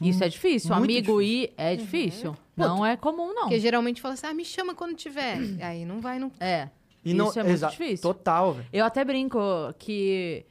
Isso 0.00 0.22
é 0.22 0.28
difícil. 0.28 0.70
Muito 0.74 0.84
Amigo 0.84 1.20
difícil. 1.20 1.42
ir 1.42 1.54
é 1.56 1.76
difícil. 1.76 2.36
Não 2.56 2.84
é 2.84 2.96
comum, 2.96 3.34
não. 3.34 3.42
Porque 3.42 3.58
geralmente 3.60 4.00
fala 4.00 4.14
assim, 4.14 4.26
ah, 4.26 4.34
me 4.34 4.44
chama 4.44 4.74
quando 4.74 4.94
tiver. 4.94 5.38
Aí 5.62 5.84
não 5.84 6.00
vai, 6.00 6.18
não. 6.18 6.30
É. 6.40 6.68
E 7.04 7.14
não, 7.14 7.28
Isso 7.28 7.40
é 7.40 7.42
muito 7.42 7.66
difícil. 7.68 8.02
Total, 8.02 8.52
velho. 8.52 8.68
Eu 8.72 8.84
até 8.84 9.04
brinco 9.04 9.38
que. 9.78 10.44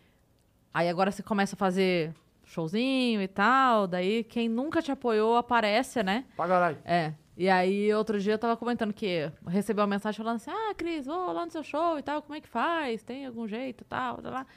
Aí 0.74 0.90
agora 0.90 1.12
você 1.12 1.24
começa 1.24 1.56
a 1.56 1.58
fazer 1.58 2.14
showzinho 2.46 3.22
e 3.22 3.28
tal. 3.28 3.88
Daí 3.88 4.24
quem 4.24 4.50
nunca 4.50 4.82
te 4.82 4.92
apoiou 4.92 5.38
aparece, 5.38 6.02
né? 6.04 6.26
Pra 6.36 6.48
caralho. 6.48 6.78
É. 6.86 7.14
E 7.38 7.48
aí, 7.48 7.94
outro 7.94 8.20
dia 8.20 8.34
eu 8.34 8.40
tava 8.40 8.58
comentando 8.58 8.92
que 8.92 9.32
recebeu 9.46 9.84
uma 9.84 9.88
mensagem 9.90 10.18
falando 10.18 10.38
assim: 10.38 10.50
Ah, 10.50 10.74
Cris, 10.76 11.06
vou 11.06 11.32
lá 11.32 11.46
no 11.46 11.52
seu 11.52 11.64
show 11.64 12.00
e 12.00 12.02
tal, 12.02 12.22
como 12.24 12.36
é 12.36 12.42
que 12.42 12.48
faz? 12.48 13.04
Tem 13.04 13.28
algum 13.28 13.48
jeito 13.48 13.82
e 13.82 13.86
tal, 13.86 14.18
tal, 14.18 14.32
lá. 14.32 14.48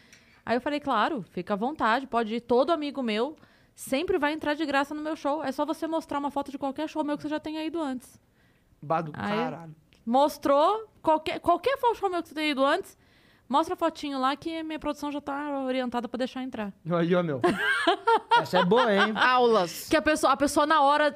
Aí 0.45 0.57
eu 0.57 0.61
falei, 0.61 0.80
claro, 0.80 1.22
fica 1.30 1.55
à 1.55 1.57
vontade, 1.57 2.07
pode 2.07 2.34
ir. 2.34 2.41
Todo 2.41 2.70
amigo 2.70 3.03
meu 3.03 3.36
sempre 3.74 4.18
vai 4.18 4.32
entrar 4.32 4.55
de 4.55 4.64
graça 4.66 4.95
no 4.95 5.01
meu 5.03 5.16
show. 5.16 5.43
É 5.45 5.53
só 5.53 5.64
você 5.64 5.86
mostrar 5.86 6.18
uma 6.18 6.30
foto 6.30 6.51
de 6.51 6.59
qualquer 6.59 6.88
show 6.88 7.05
meu 7.05 7.16
que 7.16 7.22
você 7.22 7.28
já 7.28 7.41
tenha 7.41 7.64
ido 7.64 7.80
antes. 7.80 8.20
Bado 8.82 9.12
Aí- 9.14 9.36
caralho. 9.36 9.74
Mostrou 10.05 10.88
qualquer, 11.03 11.38
qualquer 11.41 11.76
show 11.95 12.11
meu 12.11 12.22
que 12.22 12.28
você 12.30 12.34
tenha 12.34 12.49
ido 12.51 12.64
antes, 12.64 12.97
mostra 13.49 13.74
a 13.74 13.76
fotinho 13.76 14.18
lá 14.18 14.34
que 14.34 14.62
minha 14.62 14.78
produção 14.78 15.12
já 15.12 15.20
tá 15.20 15.61
orientada 15.64 16.09
pra 16.09 16.18
deixar 16.18 16.43
entrar. 16.43 16.72
Aí, 16.91 17.14
ó, 17.14 17.22
meu. 17.22 17.41
Essa 18.41 18.59
é 18.61 18.64
boa, 18.64 18.93
hein? 18.93 19.12
Aulas. 19.14 19.88
Que 19.88 19.97
a 19.97 20.03
pessoa, 20.03 20.32
a 20.32 20.36
pessoa 20.36 20.66
na 20.66 20.80
hora. 20.82 21.14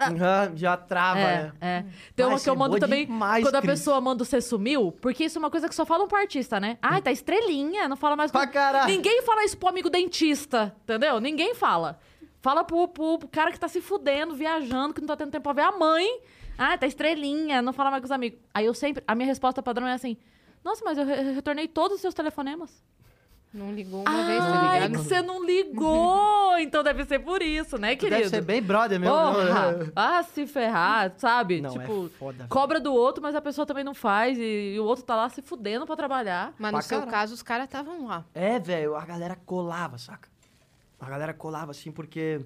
Aham, 0.00 0.52
Já 0.56 0.76
trava, 0.76 1.18
É, 1.20 1.42
né? 1.44 1.52
é. 1.60 1.84
Tem 2.14 2.26
uma 2.26 2.38
que 2.38 2.48
eu 2.48 2.56
mando 2.56 2.78
também 2.78 3.06
demais, 3.06 3.44
quando 3.44 3.56
a 3.56 3.60
Cris. 3.62 3.72
pessoa 3.80 4.00
manda 4.00 4.24
você 4.24 4.40
sumiu, 4.40 4.92
porque 5.00 5.24
isso 5.24 5.38
é 5.38 5.40
uma 5.40 5.50
coisa 5.50 5.68
que 5.68 5.74
só 5.74 5.84
falam 5.84 6.06
pro 6.08 6.18
artista, 6.18 6.58
né? 6.60 6.78
Ai, 6.82 7.00
tá 7.02 7.10
estrelinha, 7.10 7.88
não 7.88 7.96
fala 7.96 8.16
mais 8.16 8.30
com... 8.30 8.38
Pra 8.38 8.46
caralho. 8.46 8.86
Ninguém 8.92 9.22
fala 9.22 9.44
isso 9.44 9.56
pro 9.56 9.68
amigo 9.68 9.90
dentista, 9.90 10.74
entendeu? 10.82 11.20
Ninguém 11.20 11.54
fala. 11.54 11.98
Fala 12.40 12.64
pro, 12.64 12.88
pro, 12.88 13.18
pro 13.18 13.28
cara 13.28 13.52
que 13.52 13.60
tá 13.60 13.68
se 13.68 13.80
fudendo, 13.80 14.34
viajando, 14.34 14.92
que 14.94 15.00
não 15.00 15.06
tá 15.08 15.16
tendo 15.16 15.30
tempo 15.30 15.44
pra 15.44 15.52
ver 15.52 15.62
a 15.62 15.72
mãe. 15.72 16.20
Ah, 16.58 16.76
tá 16.76 16.86
estrelinha, 16.86 17.62
não 17.62 17.72
fala 17.72 17.90
mais 17.90 18.00
com 18.00 18.06
os 18.06 18.10
amigos. 18.12 18.38
Aí 18.52 18.66
eu 18.66 18.74
sempre, 18.74 19.02
a 19.06 19.14
minha 19.14 19.26
resposta 19.26 19.62
padrão 19.62 19.86
é 19.86 19.92
assim: 19.94 20.16
Nossa, 20.64 20.84
mas 20.84 20.98
eu 20.98 21.04
re- 21.06 21.32
retornei 21.32 21.66
todos 21.68 21.94
os 21.96 22.00
seus 22.00 22.14
telefonemas. 22.14 22.82
Não 23.52 23.70
ligou 23.72 24.00
uma 24.00 24.24
vez, 24.26 24.38
tá 24.38 24.60
Ai, 24.70 24.80
que 24.82 24.86
ligado? 24.88 25.04
você 25.04 25.20
não 25.22 25.44
ligou! 25.44 26.56
então 26.58 26.82
deve 26.82 27.04
ser 27.04 27.18
por 27.18 27.42
isso, 27.42 27.76
né, 27.76 27.94
querido? 27.96 28.16
deve 28.22 28.30
ser 28.30 28.40
bem 28.42 28.62
brother 28.62 28.98
mesmo. 28.98 29.14
Porra! 29.14 29.72
né? 29.72 29.92
Ah, 29.94 30.22
se 30.22 30.46
ferrar, 30.46 31.12
sabe? 31.18 31.60
Não, 31.60 31.70
tipo, 31.70 32.06
é 32.06 32.18
foda. 32.18 32.46
cobra 32.48 32.80
do 32.80 32.94
outro, 32.94 33.22
mas 33.22 33.34
a 33.34 33.40
pessoa 33.42 33.66
também 33.66 33.84
não 33.84 33.94
faz. 33.94 34.38
E, 34.38 34.74
e 34.74 34.80
o 34.80 34.84
outro 34.84 35.04
tá 35.04 35.14
lá 35.16 35.28
se 35.28 35.42
fudendo 35.42 35.84
pra 35.86 35.96
trabalhar. 35.96 36.54
Mas 36.58 36.72
no 36.72 36.78
Pra 36.78 36.82
seu 36.82 36.98
caralho. 37.00 37.10
caso, 37.10 37.34
os 37.34 37.42
caras 37.42 37.64
estavam 37.66 38.06
lá. 38.06 38.24
É, 38.34 38.58
velho, 38.58 38.94
a 38.96 39.04
galera 39.04 39.36
colava, 39.44 39.98
saca? 39.98 40.28
A 41.00 41.08
galera 41.10 41.34
colava, 41.34 41.72
assim, 41.72 41.90
porque... 41.90 42.40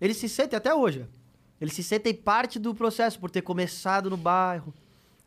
Eles 0.00 0.16
se 0.16 0.28
sentem 0.28 0.56
até 0.56 0.72
hoje. 0.72 1.06
Eles 1.60 1.74
se 1.74 1.82
sentem 1.82 2.14
parte 2.14 2.58
do 2.58 2.72
processo, 2.74 3.18
por 3.18 3.30
ter 3.30 3.42
começado 3.42 4.08
no 4.08 4.16
bairro, 4.16 4.72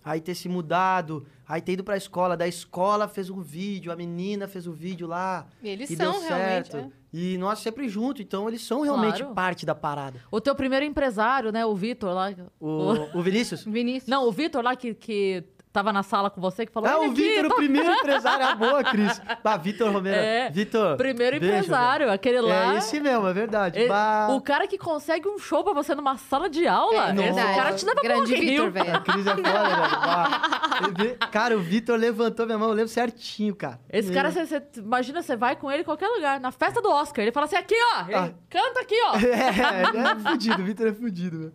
aí 0.04 0.20
ter 0.22 0.36
se 0.36 0.48
mudado, 0.50 1.26
aí 1.48 1.62
ter 1.62 1.74
ido 1.74 1.84
pra 1.84 1.96
escola, 1.98 2.36
da 2.38 2.48
escola 2.48 3.08
fez 3.08 3.30
um 3.30 3.42
vídeo, 3.42 3.92
a 3.92 3.96
menina 3.96 4.48
fez 4.48 4.68
o 4.68 4.72
vídeo 4.72 5.08
lá, 5.08 5.48
E 5.62 5.70
eles 5.70 5.90
e 5.90 5.96
são 5.96 6.12
deu 6.12 6.22
realmente. 6.22 6.72
certo. 6.72 6.88
é. 6.98 7.02
E 7.14 7.38
nós 7.38 7.60
sempre 7.60 7.90
juntos, 7.90 8.22
então 8.22 8.48
eles 8.48 8.62
são 8.62 8.82
realmente 8.82 9.18
Claro. 9.20 9.36
parte 9.36 9.66
da 9.66 9.76
parada. 9.76 10.20
O 10.32 10.40
teu 10.40 10.56
primeiro 10.56 10.86
empresário, 10.86 11.52
né? 11.52 11.66
O 11.66 11.76
Vitor 11.76 12.14
lá. 12.14 12.34
O, 12.60 13.18
o 13.20 13.22
Vinícius? 13.22 13.64
Vinícius. 13.68 14.08
Não, 14.10 14.26
o 14.28 14.32
Vitor 14.32 14.64
lá 14.64 14.76
que, 14.78 14.94
que 14.94 15.44
tava 15.72 15.94
na 15.94 16.04
sala 16.04 16.30
com 16.30 16.40
você, 16.42 16.66
que 16.66 16.72
falou. 16.72 16.90
Ah, 16.90 17.00
"Olha 17.00 17.10
o 17.10 17.14
Vitor, 17.14 17.48
tá- 17.48 17.54
o 17.54 17.56
primeiro 17.58 17.90
empresário. 17.94 18.46
Ah, 18.46 18.56
boa, 18.56 18.84
Cris. 18.84 19.22
Bah, 19.44 19.58
Vitor 19.58 19.92
Romero. 19.92 20.18
É, 20.18 20.50
Vitor. 20.50 20.98
Primeiro 20.98 21.40
beijo, 21.40 21.56
empresário, 21.56 22.12
aquele 22.12 22.42
velho. 22.42 22.48
lá. 22.48 22.74
É 22.74 22.78
esse 22.78 23.00
mesmo, 23.00 23.28
é 23.28 23.34
verdade. 23.34 23.80
ele- 23.80 23.88
Bah. 23.90 24.28
o 24.32 24.42
cara 24.42 24.68
que 24.68 24.78
consegue 24.78 25.28
um 25.28 25.38
show 25.38 25.64
pra 25.64 25.74
você 25.74 25.96
numa 25.96 26.18
sala 26.18 26.50
de 26.50 26.68
aula. 26.68 27.10
É 27.10 27.14
esse 27.14 27.24
verdade. 27.24 27.56
cara 27.56 27.74
te 27.74 27.86
leva 27.86 28.02
pra 28.02 28.10
Grande 28.16 28.36
Vitor, 28.36 28.72
velho. 28.72 28.96
A 28.96 29.00
Cris 29.00 29.26
é 29.28 29.36
foda, 29.36 29.42
velho. 29.42 31.20
Bah. 31.20 31.28
Cara, 31.32 31.56
o 31.58 31.60
Vitor 31.62 31.98
levantou 31.98 32.46
minha 32.46 32.58
mão, 32.58 32.70
eu 32.70 32.74
lembro 32.76 32.92
certinho, 32.92 33.56
cara. 33.56 33.80
Esse 33.90 34.12
cara, 34.12 34.32
você, 34.32 34.46
você- 34.46 34.62
imagina, 34.78 35.22
você 35.22 35.36
vai 35.36 35.56
com 35.56 35.72
ele 35.72 35.82
em 35.82 35.86
qualquer 35.86 36.08
lugar, 36.08 36.40
na 36.40 36.52
festa 36.52 36.82
do 36.82 36.90
Oscar. 36.90 37.24
Ele 37.24 37.32
fala 37.32 37.46
assim: 37.46 37.56
aqui, 37.56 37.76
ó. 37.96 38.02
Ele 38.06 38.16
Ah. 38.16 38.30
canta 38.50 38.80
aqui, 38.82 38.96
ó. 39.08 39.12
É, 39.32 39.84
ele 39.90 39.98
é 40.08 40.16
fudido, 40.32 40.62
o 40.62 40.66
Vitor 40.66 40.88
é 40.88 40.94
fudido, 40.94 41.38
velho. 41.40 41.54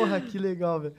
Porra, 0.00 0.20
que 0.20 0.38
legal, 0.38 0.80
velho. 0.80 0.94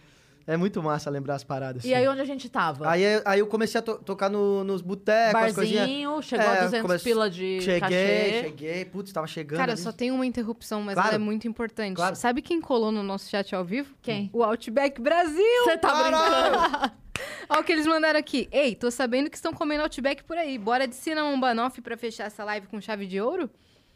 É 0.45 0.57
muito 0.57 0.83
massa 0.83 1.09
lembrar 1.09 1.35
as 1.35 1.43
paradas. 1.43 1.85
E 1.85 1.93
assim. 1.93 2.01
aí, 2.03 2.07
onde 2.07 2.19
a 2.19 2.25
gente 2.25 2.49
tava? 2.49 2.89
Aí, 2.89 3.03
aí 3.23 3.39
eu 3.39 3.47
comecei 3.47 3.79
a 3.79 3.81
to- 3.81 3.97
tocar 3.99 4.29
no- 4.29 4.61
nos 4.65 4.81
botecos, 4.81 5.41
as 5.41 5.55
coisinhas. 5.55 5.87
Barzinho, 5.87 6.21
chegou 6.21 6.45
a 6.45 6.55
É, 6.55 6.61
200 6.63 6.81
comece- 6.81 7.03
pila 7.05 7.29
de 7.29 7.61
Cheguei, 7.61 7.79
cachê. 7.79 8.41
cheguei. 8.43 8.85
Putz, 8.85 9.13
tava 9.13 9.25
chegando. 9.25 9.59
Cara, 9.59 9.71
ali. 9.71 9.81
só 9.81 9.91
tem 9.93 10.11
uma 10.11 10.25
interrupção, 10.25 10.81
mas 10.81 10.95
Claro. 10.95 11.09
ela 11.09 11.15
é 11.15 11.19
muito 11.19 11.47
importante. 11.47 11.95
Claro. 11.95 12.15
Sabe 12.17 12.41
quem 12.41 12.59
colou 12.59 12.91
no 12.91 13.01
nosso 13.01 13.29
chat 13.29 13.55
ao 13.55 13.63
vivo? 13.63 13.95
Quem? 14.01 14.29
O 14.33 14.43
Outback 14.43 14.99
Brasil! 15.01 15.63
Você 15.63 15.77
tá 15.77 15.93
brincando? 16.03 16.93
Olha 17.47 17.61
o 17.61 17.63
que 17.63 17.71
eles 17.71 17.85
mandaram 17.87 18.19
aqui. 18.19 18.49
Ei, 18.51 18.75
tô 18.75 18.91
sabendo 18.91 19.29
que 19.29 19.37
estão 19.37 19.53
comendo 19.53 19.83
Outback 19.83 20.23
por 20.25 20.37
aí. 20.37 20.57
Bora 20.57 20.85
de 20.87 20.95
cinnamon 20.95 21.39
banoffee 21.39 21.81
pra 21.81 21.95
fechar 21.95 22.25
essa 22.25 22.43
live 22.43 22.67
com 22.67 22.81
chave 22.81 23.05
de 23.05 23.21
ouro? 23.21 23.49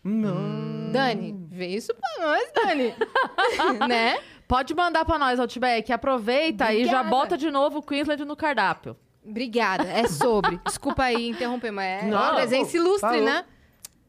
Não. 0.04 0.92
Dani, 0.94 1.36
vê 1.52 1.68
isso 1.68 1.94
pra 1.94 2.26
nós, 2.26 2.50
Dani. 2.56 2.94
né? 3.90 4.18
Pode 4.48 4.74
mandar 4.74 5.04
pra 5.04 5.20
nós, 5.20 5.40
Outback. 5.40 5.92
Aproveita 5.92 6.74
e 6.74 6.86
já 6.86 7.02
Obrigada. 7.02 7.10
bota 7.10 7.38
de 7.38 7.52
novo 7.52 7.80
o 7.80 7.84
Queensland 7.84 8.24
no 8.24 8.36
cardápio. 8.36 8.96
Obrigada. 9.26 9.84
É 9.84 10.08
sobre. 10.08 10.58
Desculpa 10.66 11.04
aí 11.04 11.28
interromper, 11.30 11.72
mas 11.72 12.04
é 12.04 12.08
Não, 12.08 12.18
uma 12.18 12.36
presença 12.36 12.78
ilustre, 12.78 13.10
falou. 13.10 13.26
né? 13.26 13.46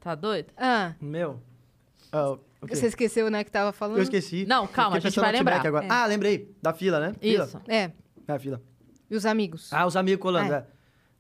Tá 0.01 0.15
doido? 0.15 0.53
Ah, 0.57 0.95
Meu. 1.01 1.43
Ah, 2.13 2.31
o 2.31 2.67
quê? 2.67 2.77
você 2.77 2.87
esqueceu, 2.87 3.29
né, 3.31 3.43
que 3.43 3.51
tava 3.51 3.73
falando? 3.73 3.97
Eu 3.99 4.03
esqueci. 4.05 4.47
Não, 4.47 4.67
calma, 4.67 4.97
a 4.97 5.01
gente 5.01 5.19
vai 5.19 5.33
lembrar. 5.33 5.67
Agora. 5.67 5.87
Ah, 5.91 6.07
lembrei. 6.07 6.55
Da 6.63 6.73
fila, 6.73 7.01
né? 7.01 7.13
Fila. 7.21 7.45
Isso. 7.45 7.61
É, 7.67 7.91
É, 8.27 8.33
a 8.33 8.39
fila. 8.39 8.63
e 9.11 9.17
os 9.17 9.27
amigos? 9.27 9.73
Ah, 9.73 9.87
os 9.87 9.97
amigos 9.97 10.23
colando, 10.23 10.53
é. 10.55 10.67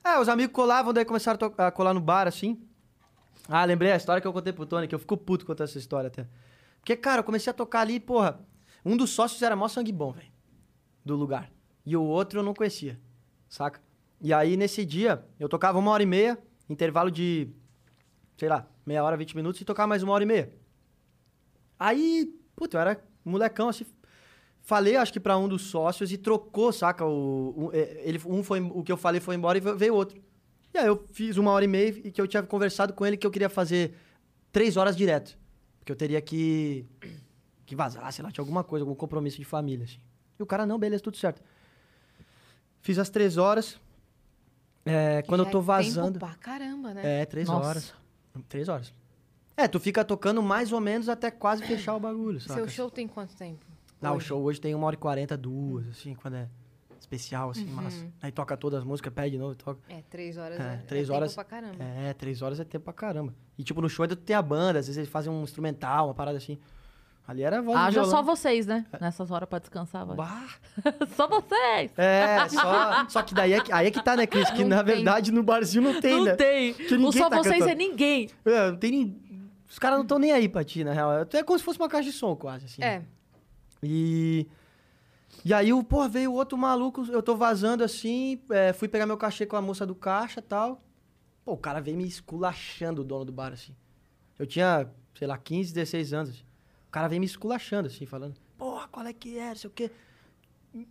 É, 0.05 0.19
os 0.21 0.29
amigos 0.29 0.55
colavam, 0.55 0.93
daí 0.93 1.05
começaram 1.05 1.39
a 1.59 1.71
colar 1.73 1.93
no 1.93 2.01
bar, 2.01 2.27
assim. 2.29 2.59
Ah, 3.49 3.64
lembrei 3.64 3.91
a 3.93 3.97
história 3.97 4.21
que 4.21 4.27
eu 4.29 4.33
contei 4.33 4.53
pro 4.53 4.64
Tony, 4.64 4.87
que 4.87 4.95
eu 4.95 4.99
fico 4.99 5.16
puto 5.16 5.45
contando 5.45 5.66
essa 5.69 5.79
história 5.79 6.07
até. 6.07 6.27
Porque, 6.81 6.95
cara, 6.97 7.21
eu 7.21 7.25
comecei 7.25 7.51
a 7.51 7.55
tocar 7.55 7.81
ali, 7.81 7.99
porra. 7.99 8.41
Um 8.85 8.97
dos 8.97 9.11
sócios 9.11 9.43
era 9.43 9.57
mó 9.57 9.68
sangue 9.68 9.93
bom, 9.93 10.12
velho. 10.12 10.31
Do 11.05 11.16
lugar. 11.16 11.51
E 11.85 11.97
o 11.97 12.03
outro 12.03 12.41
eu 12.41 12.43
não 12.43 12.55
conhecia, 12.55 13.01
saca? 13.49 13.81
E 14.20 14.33
aí, 14.33 14.57
nesse 14.57 14.85
dia, 14.85 15.24
eu 15.39 15.49
tocava 15.49 15.79
uma 15.79 15.91
hora 15.91 16.03
e 16.03 16.07
meia, 16.07 16.39
intervalo 16.68 17.11
de, 17.11 17.49
sei 18.37 18.49
lá, 18.49 18.68
meia 18.85 19.03
hora, 19.03 19.16
20 19.16 19.37
minutos, 19.37 19.61
e 19.61 19.64
tocava 19.64 19.87
mais 19.87 20.03
uma 20.03 20.12
hora 20.12 20.24
e 20.24 20.26
meia. 20.26 20.53
Aí, 21.79 22.35
puta, 22.57 22.76
eu 22.76 22.81
era 22.81 23.05
molecão, 23.24 23.68
assim. 23.68 23.87
Falei, 24.61 24.97
acho 24.97 25.12
que 25.12 25.20
pra 25.20 25.39
um 25.39 25.49
dos 25.49 25.62
sócios 25.62 26.12
e 26.12 26.18
trocou, 26.18 26.72
saca? 26.72 27.07
O, 27.07 27.55
um, 27.57 27.70
é, 27.72 28.03
ele, 28.05 28.20
um 28.26 28.43
foi, 28.43 28.61
o 28.61 28.83
que 28.83 28.93
eu 28.93 28.97
falei 28.97 29.20
foi 29.20 29.35
embora 29.35 29.57
e 29.57 29.61
veio 29.61 29.95
outro. 29.95 30.20
E 30.74 30.79
aí 30.79 30.87
eu 30.87 31.07
fiz 31.12 31.37
uma 31.39 31.53
hora 31.53 31.64
e 31.64 31.68
meia 31.68 31.89
e 31.89 32.11
que 32.11 32.20
eu 32.20 32.26
tinha 32.26 32.43
conversado 32.43 32.93
com 32.93 33.07
ele 33.07 33.16
que 33.16 33.26
eu 33.26 33.31
queria 33.31 33.49
fazer 33.49 33.95
três 34.53 34.76
horas 34.76 34.97
direto. 34.97 35.39
Porque 35.79 35.93
eu 35.93 35.97
teria 35.97 36.20
que, 36.20 36.85
que 37.69 37.77
vazar, 37.77 38.11
sei 38.12 38.25
lá, 38.25 38.31
tinha 38.31 38.43
alguma 38.43 38.64
coisa, 38.64 38.83
algum 38.83 38.95
compromisso 38.95 39.37
de 39.37 39.45
família, 39.45 39.85
assim. 39.85 39.99
E 40.39 40.43
o 40.43 40.47
cara, 40.47 40.64
não, 40.64 40.79
beleza, 40.79 41.03
tudo 41.03 41.16
certo. 41.16 41.43
Fiz 42.81 42.99
as 42.99 43.11
três 43.11 43.37
horas. 43.37 43.79
É, 44.85 45.23
quando 45.23 45.45
eu 45.45 45.51
tô 45.51 45.59
é 45.59 45.62
vazando. 45.62 46.12
Tempo 46.19 46.27
pra 46.27 46.35
caramba, 46.37 46.95
né? 46.95 47.21
É, 47.21 47.27
três 47.27 47.47
Nossa. 47.49 47.69
horas. 47.69 47.95
Três 48.49 48.69
horas. 48.69 48.93
É, 49.57 49.66
tu 49.69 49.79
fica 49.81 50.05
tocando 50.05 50.43
mais 50.43 50.73
ou 50.73 50.81
menos 50.81 51.09
até 51.09 51.31
quase 51.31 51.62
fechar 51.66 51.95
o 51.97 52.01
bagulho, 52.01 52.41
saca? 52.41 52.55
Seu 52.55 52.69
show 52.69 52.91
tem 52.91 53.07
quanto 53.07 53.35
tempo? 53.37 53.66
Não, 54.01 54.12
o 54.12 54.16
hoje? 54.16 54.27
show 54.27 54.41
hoje 54.43 54.61
tem 54.61 54.75
uma 54.75 54.87
hora 54.87 54.95
e 54.95 54.99
quarenta, 54.99 55.37
duas, 55.37 55.89
assim, 55.89 56.14
quando 56.14 56.35
é 56.37 56.49
especial, 57.01 57.51
assim, 57.51 57.66
massa. 57.66 58.07
Aí 58.23 58.31
toca 58.31 58.57
todas 58.57 58.79
as 58.79 58.85
músicas, 58.85 59.12
pede 59.12 59.33
de 59.33 59.39
novo, 59.39 59.57
toca. 59.57 59.81
É, 59.89 60.01
três 60.09 60.37
horas. 60.39 60.59
É, 60.61 60.75
É, 60.75 60.77
três 60.87 61.11
é 61.11 61.12
horas- 61.12 61.35
Tempo 61.35 61.45
pra 61.49 61.61
caramba. 61.61 61.85
É, 61.85 62.14
três 62.14 62.41
horas 62.41 62.61
é 62.61 62.64
tempo 62.64 62.85
pra 62.85 62.93
caramba. 62.95 63.35
E 63.59 63.64
tipo, 63.64 63.81
no 63.83 63.89
show 63.89 64.05
ainda 64.05 64.14
tu 64.14 64.23
tem 64.23 64.37
a 64.37 64.43
banda, 64.43 64.79
às 64.79 64.87
vezes 64.87 64.97
eles 64.97 65.11
fazem 65.11 65.31
um 65.33 65.43
instrumental, 65.43 66.07
uma 66.07 66.14
parada 66.14 66.39
assim. 66.39 66.59
Ali 67.29 67.43
era 67.43 67.61
voz 67.61 67.76
e 67.79 67.81
Haja 67.83 68.05
só 68.05 68.22
vocês, 68.22 68.66
né? 68.66 68.87
Nessas 68.99 69.31
horas 69.31 69.47
pra 69.47 69.59
descansar. 69.59 70.07
vai. 70.07 70.16
Bah. 70.16 70.49
só 71.14 71.29
vocês! 71.29 71.93
É, 71.99 72.49
só, 72.49 73.07
só 73.07 73.22
que 73.22 73.35
daí 73.35 73.53
é 73.53 73.61
que, 73.61 73.70
aí 73.70 73.87
é 73.89 73.91
que 73.91 74.03
tá, 74.03 74.16
né, 74.16 74.26
Cris? 74.26 74.51
Que 74.51 74.62
Não 74.62 74.70
na 74.79 74.83
tem. 74.83 74.95
verdade 74.95 75.31
no 75.31 75.43
barzinho 75.43 75.93
não 75.93 76.01
tem, 76.01 76.16
não 76.16 76.24
né? 76.24 76.37
tem. 76.37 76.72
Que 76.72 76.95
O 76.95 77.12
só 77.12 77.29
tá 77.29 77.37
vocês 77.37 77.59
cantando. 77.59 77.70
é 77.70 77.74
ninguém. 77.74 78.31
É, 78.47 78.70
não 78.70 78.79
tem 78.79 78.91
nem... 78.91 79.49
Os 79.68 79.79
caras 79.79 79.99
não 79.99 80.05
estão 80.05 80.18
nem 80.18 80.33
aí 80.33 80.49
pra 80.49 80.64
ti, 80.64 80.83
na 80.83 80.95
real. 80.95 81.12
É 81.31 81.43
como 81.43 81.59
se 81.59 81.64
fosse 81.66 81.79
uma 81.79 81.89
caixa 81.91 82.05
de 82.11 82.16
som, 82.16 82.35
quase, 82.35 82.64
assim. 82.64 82.83
É. 82.83 83.03
E. 83.83 84.47
E 85.45 85.53
aí, 85.53 85.68
pô, 85.85 86.09
veio 86.09 86.33
outro 86.33 86.57
maluco, 86.57 87.05
eu 87.11 87.22
tô 87.22 87.37
vazando 87.37 87.85
assim, 87.85 88.41
é, 88.51 88.72
fui 88.72 88.89
pegar 88.89 89.05
meu 89.07 89.18
cachê 89.18 89.45
com 89.45 89.55
a 89.55 89.61
moça 89.61 89.85
do 89.85 89.95
caixa 89.95 90.41
e 90.41 90.43
tal. 90.43 90.83
Pô, 91.45 91.53
o 91.53 91.57
cara 91.59 91.81
veio 91.81 91.97
me 91.99 92.09
esculachando, 92.09 93.03
o 93.03 93.05
dono 93.05 93.26
do 93.26 93.33
bar, 93.33 93.53
assim. 93.53 93.76
Eu 94.39 94.47
tinha, 94.47 94.89
sei 95.14 95.29
lá, 95.29 95.37
15, 95.37 95.74
16 95.74 96.12
anos. 96.14 96.45
O 96.89 96.91
cara 96.91 97.07
veio 97.09 97.20
me 97.20 97.26
esculachando, 97.26 97.89
assim, 97.89 98.07
falando, 98.07 98.34
porra, 98.57 98.89
qual 98.89 99.07
é 99.07 99.12
que 99.12 99.39
é, 99.39 99.49
não 99.51 99.57
sei 99.57 99.68
o 99.68 99.72
quê. 99.72 99.91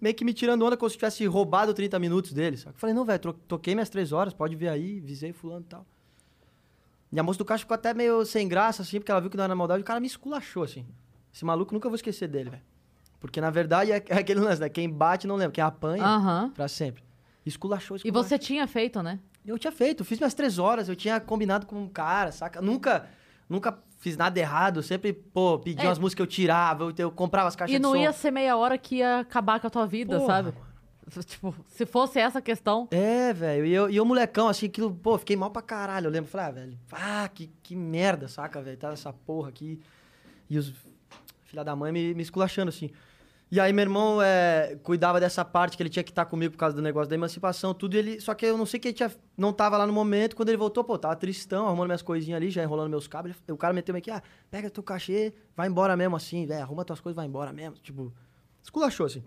Meio 0.02 0.16
que 0.16 0.26
me 0.26 0.34
tirando 0.34 0.64
onda 0.66 0.76
como 0.78 0.90
se 0.90 0.96
tivesse 0.96 1.26
roubado 1.26 1.74
30 1.74 1.98
minutos 2.00 2.34
dele, 2.34 2.58
sabe? 2.58 2.76
Eu 2.76 2.80
falei, 2.80 2.94
não, 2.96 3.06
velho, 3.06 3.34
toquei 3.48 3.74
minhas 3.76 3.90
três 3.90 4.12
horas, 4.12 4.34
pode 4.34 4.56
ver 4.56 4.70
aí, 4.70 5.00
visei 5.00 5.32
fulano 5.34 5.62
e 5.62 5.70
tal. 5.70 5.86
E 7.12 7.20
a 7.20 7.24
moça 7.24 7.38
do 7.40 7.46
caixa 7.46 7.62
ficou 7.62 7.76
até 7.76 7.94
meio 7.94 8.26
sem 8.26 8.48
graça, 8.48 8.82
assim, 8.82 9.00
porque 9.00 9.12
ela 9.12 9.22
viu 9.22 9.30
que 9.30 9.38
não 9.38 9.44
era 9.44 9.56
maldade. 9.56 9.82
O 9.82 9.86
cara 9.86 10.00
me 10.00 10.08
esculachou, 10.08 10.64
assim. 10.64 10.86
Esse 11.34 11.46
maluco, 11.46 11.74
nunca 11.74 11.88
vou 11.88 11.96
esquecer 11.96 12.28
dele, 12.28 12.50
velho. 12.50 12.64
Porque, 13.20 13.40
na 13.40 13.50
verdade, 13.50 13.92
é, 13.92 14.04
é 14.10 14.18
aquele 14.18 14.40
lance, 14.42 14.60
né? 14.60 14.68
Quem 14.70 14.90
bate 14.90 15.26
não 15.26 15.36
lembra, 15.36 15.52
quem 15.54 15.64
apanha 15.64 16.04
Aham. 16.04 16.52
pra 16.54 16.68
sempre. 16.68 17.04
Esculachou, 17.46 17.96
E 17.96 18.00
esculachou. 18.00 18.24
você 18.30 18.38
tinha 18.38 18.68
feito, 18.68 19.02
né? 19.02 19.20
Eu 19.46 19.58
tinha 19.58 19.72
feito, 19.72 20.04
fiz 20.04 20.20
minhas 20.20 20.34
três 20.34 20.60
horas, 20.60 20.90
eu 20.90 20.96
tinha 20.96 21.20
combinado 21.22 21.66
com 21.66 21.82
um 21.82 21.88
cara, 21.88 22.32
saca? 22.34 22.62
Nunca, 22.62 23.08
nunca 23.48 23.72
fiz 23.98 24.16
nada 24.18 24.40
errado, 24.40 24.82
sempre, 24.84 25.12
pô, 25.14 25.60
pedia 25.60 25.86
É. 25.86 25.88
umas 25.88 26.00
músicas 26.00 26.16
que 26.16 26.22
eu 26.22 26.28
tirava, 26.28 26.84
eu, 26.86 26.94
eu 26.98 27.12
comprava 27.12 27.48
as 27.48 27.56
caixas 27.56 27.74
E 27.76 27.78
de 27.80 27.82
não 27.84 27.92
som. 27.92 27.98
ia 27.98 28.14
ser 28.14 28.32
meia 28.32 28.56
hora 28.56 28.78
que 28.78 28.98
ia 28.98 29.20
acabar 29.20 29.60
com 29.60 29.68
a 29.68 29.70
tua 29.70 29.86
vida, 29.86 30.18
Porra, 30.20 30.28
sabe? 30.28 30.54
Tipo, 31.26 31.56
se 31.68 31.86
fosse 31.86 32.20
essa 32.20 32.42
questão. 32.42 32.86
É, 32.92 33.32
velho. 33.32 33.66
E 33.66 33.74
eu, 33.74 33.90
e 33.90 33.96
eu, 33.96 34.04
molecão, 34.04 34.50
assim, 34.50 34.66
aquilo, 34.66 34.94
pô, 34.94 35.18
fiquei 35.18 35.38
mal 35.38 35.50
pra 35.50 35.62
caralho. 35.62 36.08
Eu 36.08 36.12
lembro, 36.12 36.30
falei, 36.30 36.48
ah, 36.48 36.52
velho, 36.52 36.80
ah, 36.92 37.30
que, 37.34 37.50
que 37.64 37.78
merda, 37.78 38.28
saca, 38.28 38.62
velho? 38.62 38.76
Tá 38.76 38.92
essa 38.92 39.14
porra 39.14 39.48
aqui. 39.48 39.80
E 40.50 40.58
os 40.58 40.74
filha 41.46 41.64
da 41.64 41.74
mãe 41.78 41.94
me, 41.94 42.14
me 42.14 42.22
esculachando, 42.22 42.68
assim. 42.70 42.92
E 43.50 43.62
aí, 43.62 43.72
meu 43.72 43.84
irmão 43.84 44.22
é, 44.22 44.78
cuidava 44.84 45.22
dessa 45.22 45.46
parte 45.46 45.78
que 45.78 45.84
ele 45.84 45.90
tinha 45.90 46.04
que 46.04 46.12
estar 46.12 46.26
comigo 46.26 46.52
por 46.52 46.58
causa 46.58 46.76
do 46.76 46.82
negócio 46.82 47.08
da 47.10 47.16
emancipação, 47.16 47.74
tudo. 47.74 47.96
Ele, 47.96 48.20
só 48.20 48.34
que 48.34 48.46
eu 48.46 48.58
não 48.58 48.66
sei 48.66 48.78
que 48.78 48.90
ele 48.90 48.94
tinha, 48.96 49.10
não 49.38 49.54
tava 49.54 49.78
lá 49.78 49.88
no 49.88 49.94
momento. 49.94 50.36
Quando 50.36 50.50
ele 50.50 50.58
voltou, 50.58 50.84
pô, 50.84 50.98
tava 50.98 51.16
tristão, 51.16 51.66
arrumando 51.66 51.88
minhas 51.88 52.02
coisinhas 52.02 52.36
ali, 52.36 52.50
já 52.50 52.62
enrolando 52.62 52.90
meus 52.90 53.08
cabos. 53.08 53.32
Ele- 53.32 53.54
o 53.54 53.58
cara 53.58 53.74
meteu 53.74 53.94
meio 53.94 54.04
que, 54.04 54.12
ah, 54.12 54.22
pega 54.52 54.70
teu 54.70 54.84
cachê, 54.84 55.34
vai 55.56 55.70
embora 55.70 55.96
mesmo, 55.96 56.16
assim, 56.18 56.46
velho, 56.46 56.62
arruma 56.62 56.84
tuas 56.84 57.00
coisas, 57.00 57.16
vai 57.16 57.26
embora 57.26 57.54
mesmo. 57.54 57.78
Tipo, 57.78 58.14
esculachou, 58.62 59.06
assim. 59.06 59.24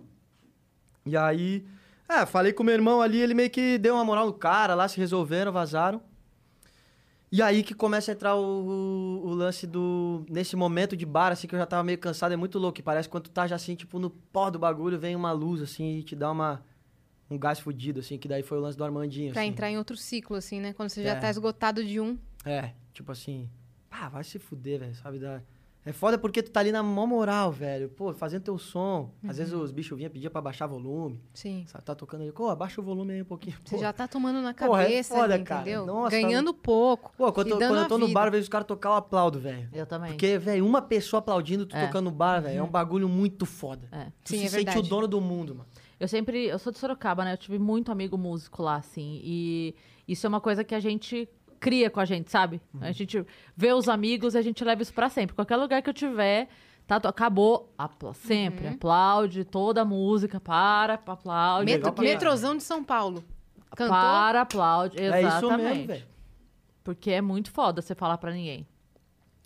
E 1.07 1.17
aí, 1.17 1.65
é, 2.07 2.27
falei 2.27 2.53
com 2.53 2.63
meu 2.63 2.75
irmão 2.75 3.01
ali, 3.01 3.19
ele 3.23 3.33
meio 3.33 3.49
que 3.49 3.79
deu 3.79 3.95
uma 3.95 4.05
moral 4.05 4.27
no 4.27 4.35
cara, 4.35 4.75
lá 4.75 4.87
se 4.87 4.99
resolveram, 4.99 5.51
vazaram. 5.51 6.03
E 7.33 7.41
aí 7.41 7.63
que 7.63 7.75
começa 7.75 8.11
a 8.11 8.15
entrar 8.15 8.35
o, 8.35 8.41
o- 8.43 9.27
o 9.29 9.35
lance 9.35 9.67
do. 9.67 10.25
Nesse 10.29 10.57
momento 10.57 10.97
de 10.97 11.07
bar, 11.07 11.31
assim, 11.31 11.47
que 11.47 11.55
eu 11.55 11.59
já 11.59 11.67
tava 11.67 11.85
meio 11.85 11.99
cansado, 11.99 12.33
é 12.33 12.37
muito 12.37 12.59
louco. 12.59 12.83
Parece 12.83 13.09
quando 13.09 13.25
tu 13.25 13.31
tá 13.31 13.47
já 13.47 13.55
assim, 13.57 13.75
tipo, 13.77 13.99
no 14.01 14.11
pó 14.11 14.51
do 14.51 14.59
bagulho, 14.59 14.99
vem 14.99 15.15
uma 15.15 15.31
luz, 15.33 15.63
assim, 15.63 15.99
e 15.99 16.03
te 16.03 16.17
dá 16.17 16.31
uma. 16.33 16.65
Um 17.31 17.39
gás 17.39 17.61
fudido, 17.61 18.01
assim, 18.01 18.19
que 18.19 18.27
daí 18.27 18.43
foi 18.43 18.59
o 18.59 18.61
lance 18.61 18.77
do 18.77 18.83
Armandinho. 18.83 19.33
Pra 19.33 19.43
assim. 19.43 19.51
entrar 19.51 19.71
em 19.71 19.79
outro 19.79 19.97
ciclo, 19.97 20.35
assim, 20.37 20.59
né? 20.61 20.73
Quando 20.73 20.89
você 20.89 21.05
já 21.05 21.11
É. 21.13 21.15
tá 21.15 21.31
esgotado 21.31 21.85
de 21.85 22.01
um. 22.01 22.19
É, 22.45 22.73
tipo 22.93 23.13
assim. 23.13 23.49
Ah, 23.89 24.09
vai 24.09 24.25
se 24.25 24.37
fuder, 24.41 24.81
velho, 24.81 24.95
sabe? 24.97 25.21
Da... 25.21 25.41
É 25.91 25.93
foda 25.93 26.17
porque 26.17 26.41
tu 26.41 26.51
tá 26.53 26.61
ali 26.61 26.71
na 26.71 26.83
mó 26.85 27.05
moral, 27.05 27.51
velho. 27.51 27.89
Pô, 27.89 28.13
fazendo 28.13 28.43
teu 28.45 28.57
som. 28.59 29.11
Às 29.27 29.39
vezes 29.39 29.53
Uhum. 29.53 29.61
os 29.63 29.73
bichos 29.73 29.97
vinham 29.99 30.09
pedir 30.11 30.31
pra 30.31 30.41
baixar 30.41 30.69
volume. 30.69 31.21
Sim. 31.35 31.65
Sabe? 31.67 31.85
Tá 31.85 31.97
tocando 31.97 32.23
ali. 32.23 32.31
Pô, 32.33 32.49
abaixa 32.49 32.81
o 32.81 32.85
volume 32.85 33.13
aí 33.15 33.23
um 33.23 33.25
pouquinho. 33.25 33.57
Você 33.65 33.75
Pô. 33.75 33.81
já 33.81 33.93
tá 33.93 34.07
tomando 34.07 34.41
na 34.41 34.55
Porra, 34.55 34.83
é 34.83 34.85
cabeça, 34.85 35.15
foda, 35.17 35.35
ali, 35.35 35.43
cara. 35.45 35.61
entendeu? 35.63 35.85
Nossa, 35.87 36.11
Ganhando 36.11 36.55
pouco. 36.55 37.13
Pô, 37.17 37.33
quando, 37.33 37.49
eu 37.49 37.59
quando 37.59 37.77
eu 37.77 37.89
tô 37.89 37.99
no 37.99 38.07
vida. 38.07 38.19
bar, 38.21 38.27
eu 38.29 38.31
vejo 38.33 38.43
os 38.45 38.49
caras 38.49 38.67
tocar, 38.69 38.91
eu 38.91 38.95
aplaudo, 38.95 39.41
velho. 39.41 39.69
Eu 39.73 39.85
também. 39.85 40.11
Porque, 40.13 40.39
velho, 40.39 40.65
uma 40.65 40.81
pessoa 40.81 41.19
aplaudindo, 41.19 41.67
tu 41.67 41.75
É. 41.77 41.87
tocando 41.87 42.05
no 42.05 42.13
bar, 42.13 42.41
velho, 42.41 42.59
é 42.59 42.63
um 42.63 42.71
bagulho 42.71 43.09
muito 43.09 43.45
foda. 43.45 43.89
É. 43.91 44.05
Tu 44.25 44.31
Sim, 44.31 44.39
se 44.39 44.45
é 44.47 44.49
sente 44.49 44.79
o 44.79 44.83
dono 44.83 45.09
do 45.09 45.21
mundo, 45.21 45.57
mano. 45.57 45.69
Eu 45.99 46.07
sempre. 46.09 46.47
Eu 46.47 46.59
sou 46.59 46.73
de 46.73 46.79
Sorocaba, 46.79 47.25
né? 47.25 47.33
Eu 47.35 47.37
tive 47.37 47.59
muito 47.59 47.91
amigo 47.93 48.17
músico 48.17 48.63
lá, 48.63 48.77
assim. 48.77 49.21
E 49.23 49.75
isso 50.09 50.25
é 50.25 50.29
uma 50.29 50.41
coisa 50.41 50.65
que 50.65 50.75
a 50.75 50.81
gente 50.81 51.29
cria 51.61 51.91
com 51.91 52.01
a 52.01 52.05
gente, 52.05 52.31
sabe? 52.31 52.61
Uhum. 52.75 52.81
A 52.83 52.91
gente 52.91 53.25
vê 53.55 53.73
os 53.73 53.89
amigos 53.89 54.35
e 54.35 54.39
a 54.39 54.43
gente 54.43 54.65
leva 54.65 54.83
isso 54.83 54.95
pra 54.95 55.11
sempre. 55.11 55.37
Qualquer 55.37 55.57
lugar 55.57 55.83
que 55.83 55.91
eu 55.91 55.95
tiver, 55.95 56.49
tá, 56.87 56.97
acabou. 56.97 57.73
Apla 57.77 58.15
sempre. 58.15 58.67
Uhum. 58.67 58.73
Aplaude 58.73 59.45
toda 59.45 59.83
a 59.83 59.85
música. 59.85 60.41
Para, 60.41 60.95
aplaude. 60.95 61.67
Metro, 61.67 61.95
metrozão 62.03 62.57
de 62.57 62.63
São 62.63 62.83
Paulo. 62.83 63.23
Cantou? 63.77 63.95
Para, 63.95 64.41
aplaude. 64.41 64.99
É 64.99 65.21
Exatamente. 65.21 65.37
isso 65.37 65.57
mesmo, 65.59 65.87
velho. 65.87 66.07
Porque 66.83 67.11
é 67.11 67.21
muito 67.21 67.53
foda 67.53 67.83
você 67.83 67.95
falar 67.95 68.17
pra 68.19 68.33
ninguém. 68.33 68.67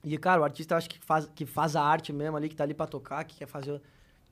E, 0.05 0.17
cara, 0.17 0.41
o 0.41 0.45
artista, 0.45 0.75
eu 0.75 0.79
acho 0.79 0.89
que 0.89 0.99
faz, 0.99 1.29
que 1.35 1.45
faz 1.45 1.75
a 1.75 1.83
arte 1.83 2.12
mesmo 2.12 2.37
ali, 2.37 2.49
que 2.49 2.55
tá 2.55 2.62
ali 2.62 2.75
pra 2.75 2.87
tocar, 2.87 3.25
que 3.25 3.37
quer 3.37 3.47
fazer. 3.47 3.83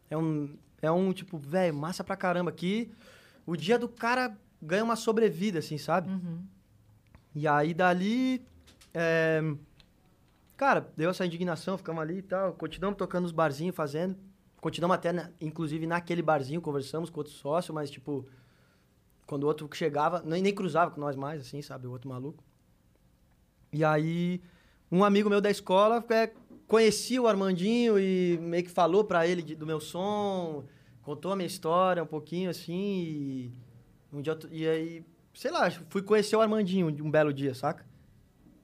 É 0.08 0.16
um, 0.16 0.54
é 0.80 0.90
um 0.90 1.12
tipo, 1.12 1.36
velho, 1.36 1.74
massa 1.74 2.04
pra 2.04 2.16
caramba. 2.16 2.52
Que 2.52 2.90
o 3.44 3.56
dia 3.56 3.78
do 3.78 3.88
cara 3.88 4.36
ganha 4.60 4.84
uma 4.84 4.96
sobrevida, 4.96 5.58
assim, 5.58 5.76
sabe? 5.78 6.10
E 7.34 7.46
aí 7.48 7.72
dali. 7.74 8.44
é, 8.94 9.40
Cara, 10.56 10.92
deu 10.96 11.10
essa 11.10 11.26
indignação, 11.26 11.76
ficamos 11.76 12.00
ali 12.02 12.18
e 12.18 12.22
tal. 12.22 12.52
Continuamos 12.52 12.96
tocando 12.96 13.22
nos 13.24 13.32
barzinhos, 13.32 13.74
fazendo. 13.74 14.16
Continuamos 14.60 14.94
até, 14.94 15.12
na- 15.12 15.30
inclusive, 15.40 15.86
naquele 15.86 16.22
barzinho, 16.22 16.60
conversamos 16.60 17.10
com 17.10 17.18
outro 17.18 17.32
sócio, 17.32 17.74
mas, 17.74 17.90
tipo, 17.90 18.24
quando 19.26 19.42
o 19.42 19.46
outro 19.48 19.68
chegava, 19.72 20.22
nem, 20.24 20.40
nem 20.40 20.54
cruzava 20.54 20.90
com 20.92 21.00
nós 21.00 21.16
mais, 21.16 21.40
assim, 21.40 21.60
sabe? 21.62 21.88
O 21.88 21.90
outro 21.90 22.08
maluco. 22.08 22.44
E 23.72 23.84
aí, 23.84 24.40
um 24.90 25.02
amigo 25.02 25.28
meu 25.28 25.40
da 25.40 25.50
escola 25.50 26.04
é, 26.10 26.30
conhecia 26.68 27.20
o 27.20 27.26
Armandinho 27.26 27.98
e 27.98 28.38
meio 28.40 28.62
que 28.62 28.70
falou 28.70 29.02
pra 29.04 29.26
ele 29.26 29.42
de- 29.42 29.56
do 29.56 29.66
meu 29.66 29.80
som, 29.80 30.64
contou 31.02 31.32
a 31.32 31.36
minha 31.36 31.46
história 31.46 32.02
um 32.02 32.06
pouquinho, 32.06 32.50
assim, 32.50 32.72
e... 33.02 33.52
Um 34.12 34.20
dia, 34.20 34.38
e 34.50 34.68
aí, 34.68 35.04
sei 35.34 35.50
lá, 35.50 35.70
fui 35.90 36.02
conhecer 36.02 36.36
o 36.36 36.40
Armandinho 36.40 36.86
um 36.88 37.10
belo 37.10 37.32
dia, 37.32 37.54
saca? 37.54 37.84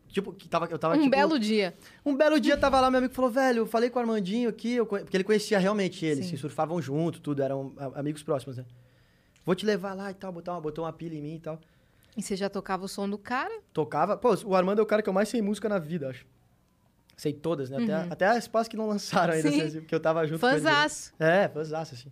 Tipo, 0.08 0.32
que 0.32 0.48
tava, 0.48 0.66
eu 0.66 0.78
tava, 0.78 0.94
Um 0.94 0.98
tipo, 1.00 1.10
belo 1.10 1.38
dia. 1.38 1.74
um 2.04 2.16
belo 2.16 2.40
dia 2.40 2.56
tava 2.56 2.80
lá, 2.80 2.90
meu 2.90 2.98
amigo 2.98 3.12
falou, 3.12 3.30
velho, 3.30 3.58
eu 3.58 3.66
falei 3.66 3.90
com 3.90 3.98
o 3.98 4.02
Armandinho 4.02 4.48
aqui, 4.48 4.82
conhe- 4.86 5.04
porque 5.04 5.16
ele 5.16 5.24
conhecia 5.24 5.58
realmente 5.58 6.04
ele, 6.04 6.22
Sim. 6.22 6.30
se 6.30 6.36
surfavam 6.38 6.80
junto, 6.80 7.20
tudo, 7.20 7.42
eram 7.42 7.74
amigos 7.94 8.22
próximos, 8.22 8.56
né? 8.56 8.64
Vou 9.44 9.54
te 9.54 9.66
levar 9.66 9.92
lá 9.94 10.10
e 10.10 10.14
tal, 10.14 10.32
botar 10.32 10.52
uma, 10.52 10.60
botou 10.60 10.84
uma 10.84 10.92
pilha 10.92 11.14
em 11.14 11.20
mim 11.22 11.34
e 11.34 11.40
tal. 11.40 11.60
E 12.16 12.22
você 12.22 12.34
já 12.36 12.48
tocava 12.48 12.84
o 12.84 12.88
som 12.88 13.08
do 13.08 13.18
cara? 13.18 13.60
Tocava. 13.72 14.16
Pô, 14.16 14.34
o 14.46 14.54
Armando 14.56 14.80
é 14.80 14.82
o 14.82 14.86
cara 14.86 15.02
que 15.02 15.08
eu 15.08 15.12
mais 15.12 15.28
sei 15.28 15.40
música 15.42 15.68
na 15.68 15.78
vida, 15.78 16.08
acho. 16.08 16.26
Sei 17.16 17.32
todas, 17.32 17.68
né? 17.68 17.76
Até, 17.82 17.94
até 18.12 18.26
as 18.26 18.38
espaços 18.38 18.68
que 18.68 18.76
não 18.76 18.86
lançaram 18.88 19.34
ainda, 19.34 19.50
Sim. 19.50 19.60
assim, 19.60 19.80
porque 19.80 19.94
eu 19.94 20.00
tava 20.00 20.26
junto 20.26 20.40
com 20.40 20.46
ele. 20.48 20.56
Fãzaço. 20.60 21.12
É, 21.18 21.48
fãzaço, 21.48 21.94
assim. 21.94 22.10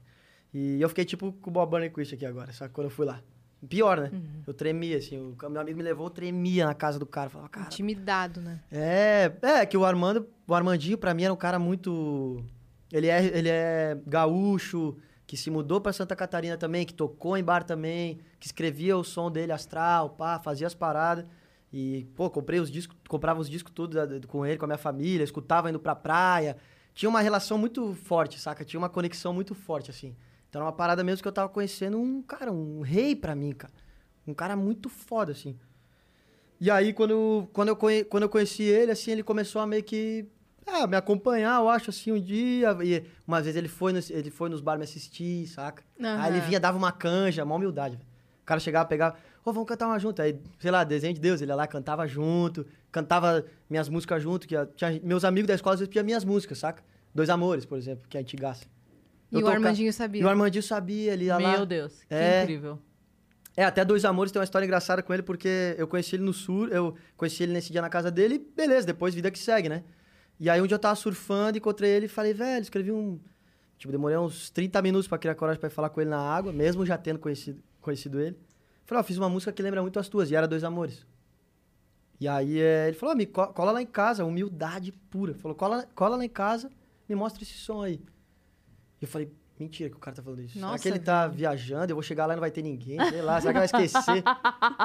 E 0.52 0.80
eu 0.80 0.88
fiquei 0.88 1.04
tipo 1.04 1.32
com 1.32 1.48
o 1.50 1.52
Bob 1.52 1.70
Burnquist 1.70 2.14
aqui 2.14 2.26
agora, 2.26 2.52
só 2.52 2.68
que 2.68 2.74
quando 2.74 2.86
eu 2.86 2.90
fui 2.90 3.06
lá. 3.06 3.20
Pior, 3.68 4.00
né? 4.00 4.10
Eu 4.46 4.52
tremia, 4.54 4.98
assim. 4.98 5.18
O 5.18 5.48
meu 5.48 5.60
amigo 5.60 5.76
me 5.78 5.82
levou, 5.82 6.06
eu 6.06 6.10
tremia 6.10 6.66
na 6.66 6.74
casa 6.74 6.98
do 6.98 7.06
cara. 7.06 7.28
Falava, 7.30 7.48
cara. 7.48 7.66
Intimidado, 7.66 8.40
né? 8.40 8.60
É, 8.70 9.32
é 9.42 9.66
que 9.66 9.76
o 9.76 9.84
Armando, 9.84 10.28
o 10.46 10.54
Armandinho 10.54 10.98
pra 10.98 11.14
mim 11.14 11.24
era 11.24 11.32
um 11.32 11.36
cara 11.36 11.58
muito. 11.58 12.44
Ele 12.92 13.08
é, 13.08 13.24
ele 13.24 13.48
é 13.48 13.98
gaúcho, 14.06 14.96
que 15.26 15.36
se 15.36 15.50
mudou 15.50 15.80
pra 15.80 15.92
Santa 15.92 16.14
Catarina 16.14 16.56
também, 16.56 16.84
que 16.86 16.94
tocou 16.94 17.36
em 17.36 17.42
bar 17.42 17.64
também, 17.64 18.20
que 18.38 18.46
escrevia 18.46 18.96
o 18.96 19.02
som 19.02 19.30
dele 19.30 19.50
astral, 19.52 20.10
pá, 20.10 20.38
fazia 20.38 20.66
as 20.66 20.74
paradas. 20.74 21.24
E, 21.72 22.06
pô, 22.14 22.30
comprei 22.30 22.60
os 22.60 22.70
discos, 22.70 22.96
comprava 23.08 23.40
os 23.40 23.50
discos 23.50 23.72
tudo 23.74 23.94
da- 24.06 24.26
com 24.28 24.46
ele, 24.46 24.56
com 24.58 24.64
a 24.64 24.68
minha 24.68 24.78
família, 24.78 25.24
escutava 25.24 25.68
indo 25.68 25.80
pra 25.80 25.96
praia. 25.96 26.56
Tinha 26.94 27.08
uma 27.08 27.20
relação 27.20 27.58
muito 27.58 27.92
forte, 27.94 28.38
saca? 28.40 28.64
Tinha 28.64 28.78
uma 28.78 28.88
conexão 28.88 29.32
muito 29.32 29.54
forte, 29.54 29.90
assim. 29.90 30.14
Então 30.56 30.62
era 30.62 30.70
uma 30.70 30.72
parada 30.72 31.04
mesmo 31.04 31.20
que 31.20 31.28
eu 31.28 31.32
tava 31.32 31.50
conhecendo 31.50 31.98
um, 31.98 32.22
cara, 32.22 32.50
um 32.50 32.80
rei 32.80 33.14
pra 33.14 33.34
mim, 33.34 33.52
cara. 33.52 33.74
Um 34.26 34.32
cara 34.32 34.56
muito 34.56 34.88
foda, 34.88 35.32
assim. 35.32 35.54
E 36.58 36.70
aí, 36.70 36.94
quando, 36.94 37.46
quando, 37.52 37.68
eu, 37.68 37.76
conhe, 37.76 38.04
quando 38.04 38.22
eu 38.22 38.28
conheci 38.30 38.62
ele, 38.62 38.90
assim, 38.90 39.10
ele 39.10 39.22
começou 39.22 39.60
a 39.60 39.66
meio 39.66 39.84
que 39.84 40.24
ah, 40.66 40.86
me 40.86 40.96
acompanhar, 40.96 41.60
eu 41.60 41.68
acho, 41.68 41.90
assim, 41.90 42.10
um 42.10 42.18
dia. 42.18 42.74
E 42.82 43.04
uma 43.28 43.42
vez 43.42 43.54
ele 43.54 43.68
foi, 43.68 43.92
nos, 43.92 44.08
ele 44.08 44.30
foi 44.30 44.48
nos 44.48 44.62
bar 44.62 44.78
me 44.78 44.84
assistir, 44.84 45.46
saca? 45.46 45.82
Aham. 46.00 46.22
Aí 46.22 46.32
ele 46.32 46.40
vinha, 46.40 46.58
dava 46.58 46.78
uma 46.78 46.90
canja, 46.90 47.44
uma 47.44 47.54
humildade, 47.54 47.96
velho. 47.96 48.08
O 48.40 48.46
cara 48.46 48.58
chegava, 48.58 48.88
pegava, 48.88 49.14
ô, 49.44 49.52
vamos 49.52 49.68
cantar 49.68 49.86
uma 49.86 49.98
junto. 49.98 50.22
Aí, 50.22 50.40
sei 50.58 50.70
lá, 50.70 50.84
desenho 50.84 51.12
de 51.12 51.20
Deus, 51.20 51.42
ele 51.42 51.50
ia 51.50 51.54
lá, 51.54 51.66
cantava 51.66 52.06
junto, 52.06 52.66
cantava 52.90 53.44
minhas 53.68 53.90
músicas 53.90 54.22
junto, 54.22 54.48
que 54.48 54.54
tinha, 54.74 54.98
meus 55.04 55.22
amigos 55.22 55.48
da 55.48 55.54
escola 55.54 55.74
às 55.74 55.80
vezes 55.80 55.90
pediam 55.90 56.06
minhas 56.06 56.24
músicas, 56.24 56.56
saca? 56.56 56.82
Dois 57.14 57.28
Amores, 57.28 57.66
por 57.66 57.76
exemplo, 57.76 58.08
que 58.08 58.16
é 58.16 58.20
antigaça. 58.22 58.64
E 59.38 59.42
o 59.42 59.46
toca- 59.46 59.54
Armandinho 59.54 59.92
sabia. 59.92 60.22
E 60.22 60.24
o 60.24 60.28
Armandinho 60.28 60.62
sabia, 60.62 61.12
ele 61.12 61.24
ia 61.26 61.38
lá. 61.38 61.52
Meu 61.52 61.66
Deus, 61.66 62.02
que 62.04 62.14
É. 62.14 62.42
incrível. 62.42 62.78
É, 63.56 63.64
até 63.64 63.84
Dois 63.84 64.04
Amores 64.04 64.30
tem 64.32 64.38
uma 64.38 64.44
história 64.44 64.66
engraçada 64.66 65.02
com 65.02 65.14
ele, 65.14 65.22
porque 65.22 65.74
eu 65.78 65.88
conheci 65.88 66.16
ele 66.16 66.24
no 66.24 66.32
sur, 66.32 66.70
eu 66.70 66.94
conheci 67.16 67.42
ele 67.42 67.52
nesse 67.52 67.72
dia 67.72 67.80
na 67.80 67.88
casa 67.88 68.10
dele, 68.10 68.34
e 68.34 68.38
beleza, 68.38 68.86
depois 68.86 69.14
vida 69.14 69.30
que 69.30 69.38
segue, 69.38 69.68
né? 69.68 69.82
E 70.38 70.50
aí 70.50 70.60
um 70.60 70.66
dia 70.66 70.74
eu 70.74 70.78
tava 70.78 70.94
surfando, 70.94 71.56
encontrei 71.56 71.90
ele 71.90 72.04
e 72.04 72.08
falei, 72.08 72.34
velho, 72.34 72.62
escrevi 72.62 72.92
um. 72.92 73.18
Tipo, 73.78 73.92
demorei 73.92 74.16
uns 74.18 74.50
30 74.50 74.80
minutos 74.82 75.08
pra 75.08 75.16
criar 75.18 75.34
coragem 75.34 75.58
pra 75.58 75.68
ir 75.68 75.72
falar 75.72 75.88
com 75.88 76.00
ele 76.00 76.10
na 76.10 76.18
água, 76.20 76.52
mesmo 76.52 76.84
já 76.84 76.98
tendo 76.98 77.18
conhecido, 77.18 77.62
conhecido 77.80 78.20
ele. 78.20 78.36
Falei, 78.84 79.00
ó, 79.00 79.04
fiz 79.04 79.16
uma 79.16 79.28
música 79.28 79.50
que 79.52 79.62
lembra 79.62 79.80
muito 79.80 79.98
as 79.98 80.08
tuas, 80.08 80.30
e 80.30 80.34
era 80.36 80.46
Dois 80.46 80.62
Amores. 80.62 81.06
E 82.20 82.28
aí 82.28 82.58
é, 82.60 82.88
ele 82.88 82.96
falou, 82.96 83.14
ó, 83.14 83.16
me 83.16 83.26
co- 83.26 83.48
cola 83.48 83.72
lá 83.72 83.80
em 83.82 83.86
casa, 83.86 84.24
humildade 84.24 84.92
pura. 85.10 85.34
Falou, 85.34 85.54
cola, 85.54 85.86
cola 85.94 86.16
lá 86.16 86.24
em 86.24 86.28
casa, 86.28 86.70
me 87.08 87.14
mostra 87.14 87.42
esse 87.42 87.54
som 87.54 87.82
aí. 87.82 88.00
E 89.00 89.04
eu 89.04 89.08
falei, 89.08 89.30
mentira 89.58 89.90
que 89.90 89.96
o 89.96 89.98
cara 90.00 90.16
tá 90.16 90.22
falando 90.22 90.42
isso. 90.42 90.54
será 90.54 90.66
Nossa, 90.66 90.82
que 90.82 90.88
ele 90.88 90.98
tá 90.98 91.26
viajando? 91.26 91.92
Eu 91.92 91.96
vou 91.96 92.02
chegar 92.02 92.26
lá 92.26 92.34
e 92.34 92.36
não 92.36 92.40
vai 92.40 92.50
ter 92.50 92.62
ninguém, 92.62 92.98
sei 93.08 93.22
lá, 93.22 93.40
será 93.40 93.52
que 93.52 93.58
vai 93.58 93.66
esquecer? 93.86 94.22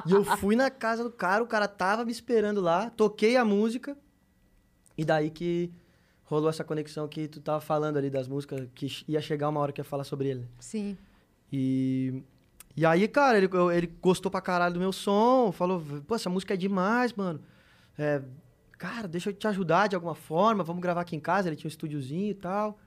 e 0.05 0.12
eu 0.12 0.24
fui 0.24 0.55
na 0.55 0.70
casa 0.70 1.03
do 1.03 1.12
cara, 1.12 1.43
o 1.43 1.47
cara 1.47 1.68
tava 1.68 2.05
me 2.05 2.12
esperando 2.12 2.62
lá, 2.62 2.89
toquei 2.89 3.38
a 3.38 3.45
música, 3.45 3.97
e 4.97 5.05
daí 5.05 5.30
que 5.30 5.72
rolou 6.24 6.49
essa 6.49 6.64
conexão 6.64 7.07
que 7.07 7.28
tu 7.28 7.41
tava 7.41 7.59
falando 7.59 7.97
ali 7.97 8.09
das 8.09 8.28
músicas, 8.28 8.68
que 8.74 8.88
ia 9.07 9.22
chegar 9.22 9.49
uma 9.49 9.59
hora 9.59 9.72
que 9.74 9.82
ia 9.82 9.86
falar 9.86 10.05
sobre 10.05 10.30
ele. 10.30 10.47
Sim. 10.59 10.97
E, 11.51 12.24
e 12.76 12.86
aí, 12.86 13.05
cara, 13.07 13.38
ele, 13.38 13.49
ele 13.76 13.88
gostou 14.01 14.32
pra 14.32 14.39
caralho 14.39 14.74
do 14.74 14.80
meu 14.80 14.93
som, 14.93 15.51
falou, 15.51 15.84
pô, 16.07 16.16
essa 16.16 16.30
música 16.30 16.53
é 16.53 16.57
demais, 16.57 17.12
mano. 17.12 17.41
É, 17.97 18.22
cara, 18.78 19.07
deixa 19.07 19.30
eu 19.30 19.34
te 19.34 19.45
ajudar 19.47 19.88
de 19.88 19.95
alguma 19.95 20.16
forma, 20.16 20.64
vamos 20.64 20.82
gravar 20.82 21.01
aqui 21.01 21.16
em 21.16 21.20
casa, 21.20 21.49
ele 21.49 21.57
tinha 21.57 21.68
um 21.68 21.74
estúdiozinho 21.74 22.32
e 22.32 22.34
tal. 22.34 22.80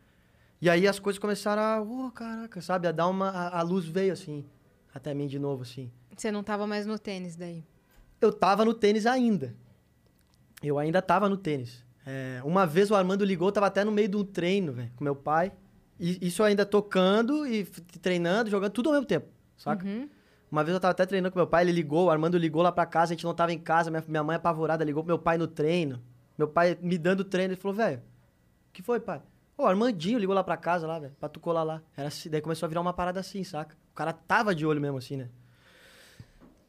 E 0.65 0.71
aí 0.71 0.89
as 0.89 0.99
coisas 0.99 1.19
começaram 1.19 1.61
a, 1.61 1.83
ô, 1.83 2.11
caraca, 2.11 2.59
sabe, 2.63 2.89
a 2.89 2.91
dar 2.91 3.07
uma, 3.07 3.29
a, 3.29 3.59
a 3.59 3.61
luz 3.61 3.85
veio, 3.85 4.15
assim, 4.15 4.47
até 4.95 5.13
mim 5.13 5.27
de 5.27 5.39
novo, 5.39 5.61
assim. 5.61 5.93
Você 6.17 6.33
não 6.33 6.43
tava 6.43 6.67
mais 6.67 6.87
no 6.87 6.99
tênis 6.99 7.37
daí. 7.37 7.63
Eu 8.19 8.33
tava 8.33 8.65
no 8.65 8.73
tênis 8.73 9.05
ainda. 9.05 9.55
Eu 10.63 10.79
ainda 10.79 11.03
tava 11.03 11.29
no 11.29 11.37
tênis. 11.37 11.85
É, 12.07 12.41
uma 12.43 12.67
vez 12.67 12.91
o 12.91 12.95
Armando 12.95 13.27
ligou, 13.27 13.49
eu 13.49 13.53
tava 13.53 13.67
até 13.67 13.85
no 13.85 13.93
meio 13.93 14.09
de 14.09 14.17
um 14.17 14.25
treino, 14.25 14.73
velho, 14.73 14.91
com 14.97 15.05
meu 15.05 15.15
pai. 15.15 15.53
E 16.01 16.27
isso 16.27 16.43
ainda 16.43 16.65
tocando 16.65 17.47
e 17.47 17.67
treinando, 18.01 18.49
jogando, 18.49 18.73
tudo 18.73 18.89
ao 18.89 18.95
mesmo 18.95 19.07
tempo, 19.07 19.27
saca? 19.59 19.85
Uhum. 19.85 20.09
Uma 20.51 20.65
vez 20.65 20.73
eu 20.75 20.81
tava 20.81 20.93
até 20.93 21.05
treinando 21.05 21.31
com 21.31 21.39
meu 21.39 21.47
pai, 21.47 21.65
ele 21.65 21.73
ligou, 21.73 22.07
o 22.07 22.11
Armando 22.11 22.39
ligou 22.39 22.63
lá 22.63 22.73
pra 22.73 22.87
casa, 22.87 23.13
a 23.13 23.15
gente 23.15 23.25
não 23.25 23.35
tava 23.35 23.53
em 23.53 23.59
casa, 23.59 23.91
minha, 23.91 24.03
minha 24.09 24.25
mãe 24.25 24.37
apavorada 24.37 24.83
ligou 24.83 25.03
pro 25.03 25.09
meu 25.09 25.19
pai 25.19 25.37
no 25.37 25.47
treino. 25.47 26.03
Meu 26.39 26.49
pai 26.49 26.79
me 26.81 26.97
dando 26.97 27.23
treino, 27.23 27.53
ele 27.53 27.61
falou, 27.61 27.77
velho, 27.77 27.99
o 27.99 28.73
que 28.73 28.83
foi, 28.83 28.99
pai? 28.99 29.21
Ô, 29.57 29.67
Armandinho 29.67 30.19
ligou 30.19 30.35
lá 30.35 30.43
pra 30.43 30.57
casa, 30.57 30.87
lá, 30.87 30.99
velho, 30.99 31.15
pra 31.19 31.29
tu 31.29 31.39
colar 31.39 31.63
lá. 31.63 31.83
Era 31.97 32.09
assim, 32.09 32.29
daí 32.29 32.41
começou 32.41 32.67
a 32.67 32.69
virar 32.69 32.81
uma 32.81 32.93
parada 32.93 33.21
assim, 33.21 33.45
saca? 33.45 33.77
O 33.93 33.95
cara 33.95 34.13
tava 34.13 34.55
de 34.55 34.67
olho 34.67 34.81
mesmo, 34.81 34.99
assim, 34.99 35.17
né? 35.17 35.29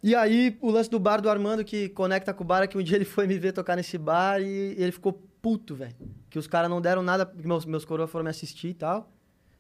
E 0.04 0.14
aí, 0.14 0.56
o 0.62 0.70
lance 0.70 0.90
do 0.90 1.00
bar 1.00 1.20
do 1.20 1.30
Armando, 1.30 1.64
que 1.66 1.90
conecta 1.90 2.32
com 2.32 2.44
o 2.44 2.48
bar, 2.48 2.62
é 2.62 2.68
que 2.68 2.78
um 2.78 2.84
dia 2.84 2.96
ele 2.96 3.06
foi 3.06 3.26
me 3.26 3.40
ver 3.40 3.54
tocar 3.54 3.76
nesse 3.76 3.98
bar 3.98 4.40
e 4.40 4.76
ele 4.78 4.92
ficou 4.92 5.14
puto, 5.42 5.74
velho. 5.74 5.96
Que 6.30 6.38
os 6.38 6.46
caras 6.46 6.70
não 6.70 6.80
deram 6.80 7.02
nada, 7.02 7.26
porque 7.26 7.48
meus, 7.48 7.66
meus 7.66 7.84
coroas 7.86 8.10
foram 8.12 8.24
me 8.24 8.30
assistir 8.30 8.68
e 8.70 8.74
tal. 8.76 9.12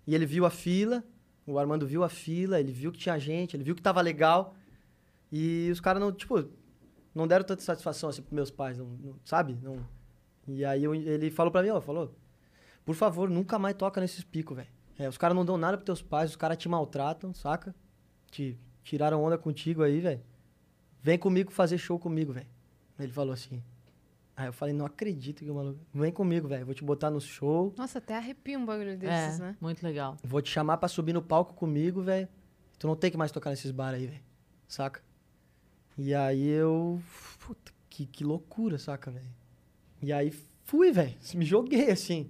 E 0.06 0.14
ele 0.14 0.26
viu 0.28 0.46
a 0.46 0.52
fila, 0.52 1.04
o 1.48 1.58
Armando 1.58 1.88
viu 1.88 2.04
a 2.04 2.10
fila, 2.10 2.60
ele 2.60 2.72
viu 2.72 2.92
que 2.92 3.00
tinha 3.00 3.18
gente, 3.18 3.56
ele 3.56 3.64
viu 3.64 3.74
que 3.74 3.82
tava 3.82 4.02
legal. 4.02 4.54
E 5.32 5.68
os 5.72 5.80
caras 5.82 6.00
não, 6.00 6.12
tipo, 6.12 6.48
não 7.14 7.28
deram 7.28 7.44
tanta 7.44 7.64
satisfação 7.64 8.10
assim 8.10 8.22
pros 8.22 8.34
meus 8.36 8.52
pais, 8.52 8.78
não, 8.78 8.86
não- 8.86 9.16
sabe? 9.26 9.58
Não. 9.64 9.80
E 10.48 10.64
aí 10.64 10.84
eu- 10.84 10.94
ele 10.94 11.32
falou 11.32 11.52
pra 11.52 11.64
mim, 11.64 11.70
ó, 11.70 11.82
falou, 11.82 12.14
por 12.86 12.96
favor, 12.96 13.30
nunca 13.30 13.58
mais 13.58 13.76
toca 13.76 14.00
nesses 14.00 14.24
picos, 14.24 14.56
velho. 14.56 14.70
É, 14.98 15.10
os 15.10 15.18
caras 15.18 15.36
não 15.36 15.44
dão 15.44 15.58
nada 15.58 15.76
pros 15.78 15.86
teus 15.86 16.02
pais, 16.02 16.30
os 16.30 16.36
caras 16.36 16.58
te 16.58 16.70
maltratam, 16.70 17.34
saca? 17.34 17.76
Te 18.32 18.58
tiraram 18.84 19.24
onda 19.24 19.38
contigo 19.38 19.84
aí, 19.84 20.00
velho. 20.00 20.22
Vem 21.02 21.18
comigo 21.18 21.52
fazer 21.52 21.78
show 21.78 22.00
comigo, 22.00 22.32
velho. 22.32 22.48
Ele 22.98 23.12
falou 23.12 23.34
assim. 23.34 23.62
Aí 24.38 24.48
eu 24.48 24.54
falei, 24.54 24.74
não 24.74 24.86
acredito 24.86 25.44
que 25.44 25.50
o 25.50 25.56
maluco. 25.56 25.80
Vem 25.94 26.12
comigo, 26.12 26.48
velho. 26.48 26.66
Vou 26.66 26.76
te 26.76 26.84
botar 26.84 27.10
no 27.10 27.22
show. 27.22 27.74
Nossa, 27.78 28.00
até 28.00 28.16
arrepia 28.16 28.58
um 28.60 28.66
bagulho 28.66 28.98
desses, 28.98 29.40
é, 29.40 29.44
né? 29.44 29.58
muito 29.62 29.82
legal. 29.84 30.18
Vou 30.24 30.42
te 30.42 30.52
chamar 30.52 30.78
pra 30.78 30.88
subir 30.88 31.14
no 31.14 31.22
palco 31.22 31.54
comigo, 31.54 32.02
velho. 32.02 32.28
Tu 32.78 32.86
não 32.86 32.96
tem 32.96 33.10
que 33.10 33.18
mais 33.18 33.32
tocar 33.32 33.50
nesses 33.50 33.72
bar 33.72 33.94
aí, 33.94 34.08
velho. 34.08 34.22
Saca? 34.68 35.02
E 35.98 36.14
aí 36.14 36.48
eu. 36.48 37.02
Puta, 37.40 37.72
que, 37.90 38.06
que 38.06 38.24
loucura, 38.24 38.78
saca, 38.78 39.10
velho? 39.10 39.30
E 40.02 40.12
aí 40.12 40.32
fui, 40.64 40.92
velho. 40.92 41.16
Me 41.36 41.46
joguei, 41.46 41.90
assim. 41.90 42.30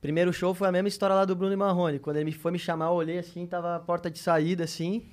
Primeiro 0.00 0.32
show 0.32 0.54
foi 0.54 0.68
a 0.68 0.72
mesma 0.72 0.88
história 0.88 1.14
lá 1.14 1.24
do 1.24 1.34
Bruno 1.34 1.52
e 1.52 1.56
Marrone. 1.56 1.98
Quando 1.98 2.16
ele 2.16 2.26
me 2.26 2.32
foi 2.32 2.52
me 2.52 2.58
chamar, 2.58 2.86
eu 2.86 2.92
olhei 2.92 3.18
assim, 3.18 3.46
tava 3.46 3.76
a 3.76 3.80
porta 3.80 4.08
de 4.10 4.18
saída, 4.18 4.62
assim. 4.64 5.04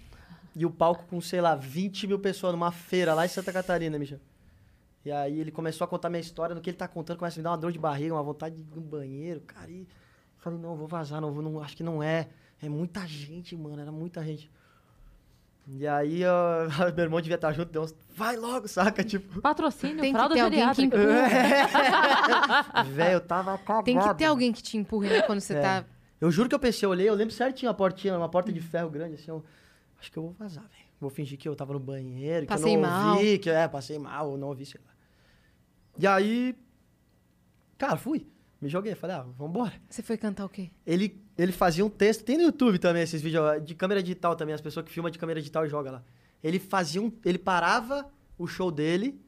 E 0.55 0.65
o 0.65 0.69
palco 0.69 1.05
com, 1.07 1.19
sei 1.19 1.41
lá, 1.41 1.55
20 1.55 2.07
mil 2.07 2.19
pessoas 2.19 2.53
numa 2.53 2.71
feira 2.71 3.13
lá 3.13 3.25
em 3.25 3.29
Santa 3.29 3.51
Catarina, 3.51 4.03
chamou. 4.05 4.23
E 5.03 5.11
aí 5.11 5.39
ele 5.39 5.51
começou 5.51 5.85
a 5.85 5.87
contar 5.87 6.09
minha 6.09 6.21
história. 6.21 6.55
No 6.55 6.61
que 6.61 6.69
ele 6.69 6.77
tá 6.77 6.87
contando, 6.87 7.17
começa 7.17 7.37
a 7.37 7.39
me 7.39 7.43
dar 7.43 7.51
uma 7.51 7.57
dor 7.57 7.71
de 7.71 7.79
barriga, 7.79 8.13
uma 8.13 8.23
vontade 8.23 8.55
de 8.55 8.61
ir 8.61 8.75
no 8.75 8.81
banheiro, 8.81 9.41
cara. 9.41 9.69
E 9.69 9.87
falei, 10.37 10.59
não, 10.59 10.75
vou 10.75 10.87
vazar, 10.87 11.19
não, 11.19 11.31
vou, 11.31 11.43
não, 11.43 11.61
acho 11.61 11.75
que 11.75 11.83
não 11.83 12.01
é. 12.01 12.29
É 12.61 12.69
muita 12.69 13.05
gente, 13.07 13.55
mano, 13.55 13.81
era 13.81 13.91
muita 13.91 14.23
gente. 14.23 14.49
E 15.67 15.87
aí, 15.87 16.21
ó, 16.25 16.67
meu 16.95 17.05
irmão 17.05 17.19
devia 17.19 17.35
estar 17.35 17.51
junto, 17.51 17.71
deu 17.71 17.81
uns, 17.83 17.95
vai 18.15 18.35
logo, 18.35 18.67
saca? 18.67 19.03
Tipo, 19.03 19.41
Patrocínio, 19.41 19.99
Tem 19.99 20.13
que 20.13 20.29
ter 20.29 20.39
alguém 20.41 20.71
que 20.73 20.83
empurra. 20.83 22.83
velho, 22.85 23.13
eu 23.13 23.21
tava 23.21 23.57
cagado. 23.57 23.85
Tem 23.85 23.99
que 23.99 24.13
ter 24.15 24.25
alguém 24.25 24.51
que 24.53 24.61
te 24.61 24.77
empurre, 24.77 25.09
né? 25.09 25.21
Quando 25.23 25.39
você 25.41 25.55
É. 25.55 25.61
tá. 25.61 25.85
Eu 26.21 26.31
juro 26.31 26.47
que 26.47 26.55
eu 26.55 26.59
pensei, 26.59 26.85
eu 26.85 26.91
olhei, 26.91 27.09
eu 27.09 27.13
lembro 27.13 27.33
certinho 27.33 27.69
a 27.69 27.73
portinha, 27.73 28.17
uma 28.17 28.29
porta 28.29 28.51
de 28.51 28.61
ferro 28.61 28.89
grande, 28.89 29.15
assim, 29.15 29.29
eu, 29.29 29.43
acho 29.99 30.11
que 30.11 30.17
eu 30.17 30.23
vou 30.23 30.31
vazar, 30.33 30.63
velho. 30.63 30.85
Vou 30.99 31.09
fingir 31.09 31.37
que 31.37 31.47
eu 31.47 31.55
tava 31.55 31.73
no 31.73 31.79
banheiro, 31.79 32.45
que 32.45 32.47
Passei 32.47 32.75
eu 32.75 32.81
não 32.81 32.89
mal. 32.89 33.15
ouvi, 33.17 33.37
que 33.37 33.49
é, 33.49 33.67
passei 33.67 33.99
mal, 33.99 34.29
ou 34.31 34.37
não 34.37 34.47
ouvi, 34.47 34.65
sei 34.65 34.79
lá. 34.85 34.91
E 35.99 36.07
aí, 36.07 36.55
cara, 37.77 37.97
fui, 37.97 38.25
me 38.61 38.69
joguei, 38.69 38.95
falei, 38.95 39.17
ah, 39.17 39.25
vambora. 39.37 39.73
Você 39.89 40.01
foi 40.01 40.17
cantar 40.17 40.45
o 40.45 40.49
quê? 40.49 40.71
Ele, 40.85 41.21
ele 41.37 41.51
fazia 41.51 41.85
um 41.85 41.89
texto, 41.89 42.23
tem 42.23 42.37
no 42.37 42.43
YouTube 42.43 42.79
também 42.79 43.03
esses 43.03 43.21
vídeos 43.21 43.63
de 43.63 43.75
câmera 43.75 44.01
digital 44.01 44.35
também, 44.35 44.55
as 44.55 44.61
pessoas 44.61 44.85
que 44.85 44.91
filmam 44.91 45.11
de 45.11 45.19
câmera 45.19 45.39
digital 45.39 45.65
e 45.65 45.69
jogam 45.69 45.93
lá. 45.93 46.03
Ele 46.43 46.59
fazia 46.59 47.01
um, 47.01 47.11
ele 47.25 47.37
parava 47.37 48.09
o 48.37 48.47
show 48.47 48.71
dele 48.71 49.19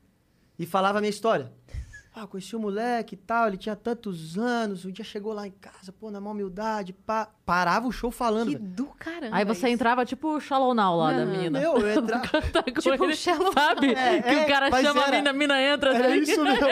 e 0.57 0.65
falava 0.65 0.99
a 0.99 1.01
minha 1.01 1.09
história. 1.09 1.51
Ah, 2.19 2.25
conheci 2.25 2.55
o 2.55 2.59
moleque 2.59 3.13
e 3.13 3.17
tal, 3.17 3.47
ele 3.47 3.57
tinha 3.57 3.75
tantos 3.75 4.39
anos, 4.39 4.85
um 4.85 4.91
dia 4.91 5.05
chegou 5.05 5.33
lá 5.33 5.45
em 5.45 5.51
casa, 5.51 5.91
pô, 5.91 6.09
na 6.09 6.19
maior 6.19 6.33
humildade, 6.33 6.91
pá. 6.91 7.29
Parava 7.45 7.87
o 7.87 7.91
show 7.91 8.09
falando, 8.09 8.47
Que 8.49 8.55
velho. 8.57 8.67
do 8.69 8.85
caramba. 8.97 9.35
Aí 9.37 9.45
você 9.45 9.67
isso. 9.67 9.75
entrava 9.75 10.03
tipo 10.03 10.29
o 10.35 10.39
Shallow 10.41 10.73
Now 10.73 10.97
lá 10.97 11.13
da 11.13 11.25
Não. 11.25 11.37
mina. 11.37 11.59
Meu, 11.59 11.77
eu 11.77 11.89
entrava... 12.01 12.27
Tipo 12.81 13.05
o 13.05 13.13
Shallow 13.15 13.53
Sabe? 13.53 13.91
É, 13.93 14.21
que 14.21 14.29
é, 14.29 14.43
o 14.43 14.47
cara 14.47 14.71
chama 14.81 15.01
a 15.01 15.07
era- 15.07 15.17
mina, 15.17 15.29
a 15.29 15.33
mina 15.33 15.61
entra. 15.61 15.93
Era 15.95 16.07
assim. 16.07 16.21
isso 16.23 16.41
mesmo. 16.43 16.67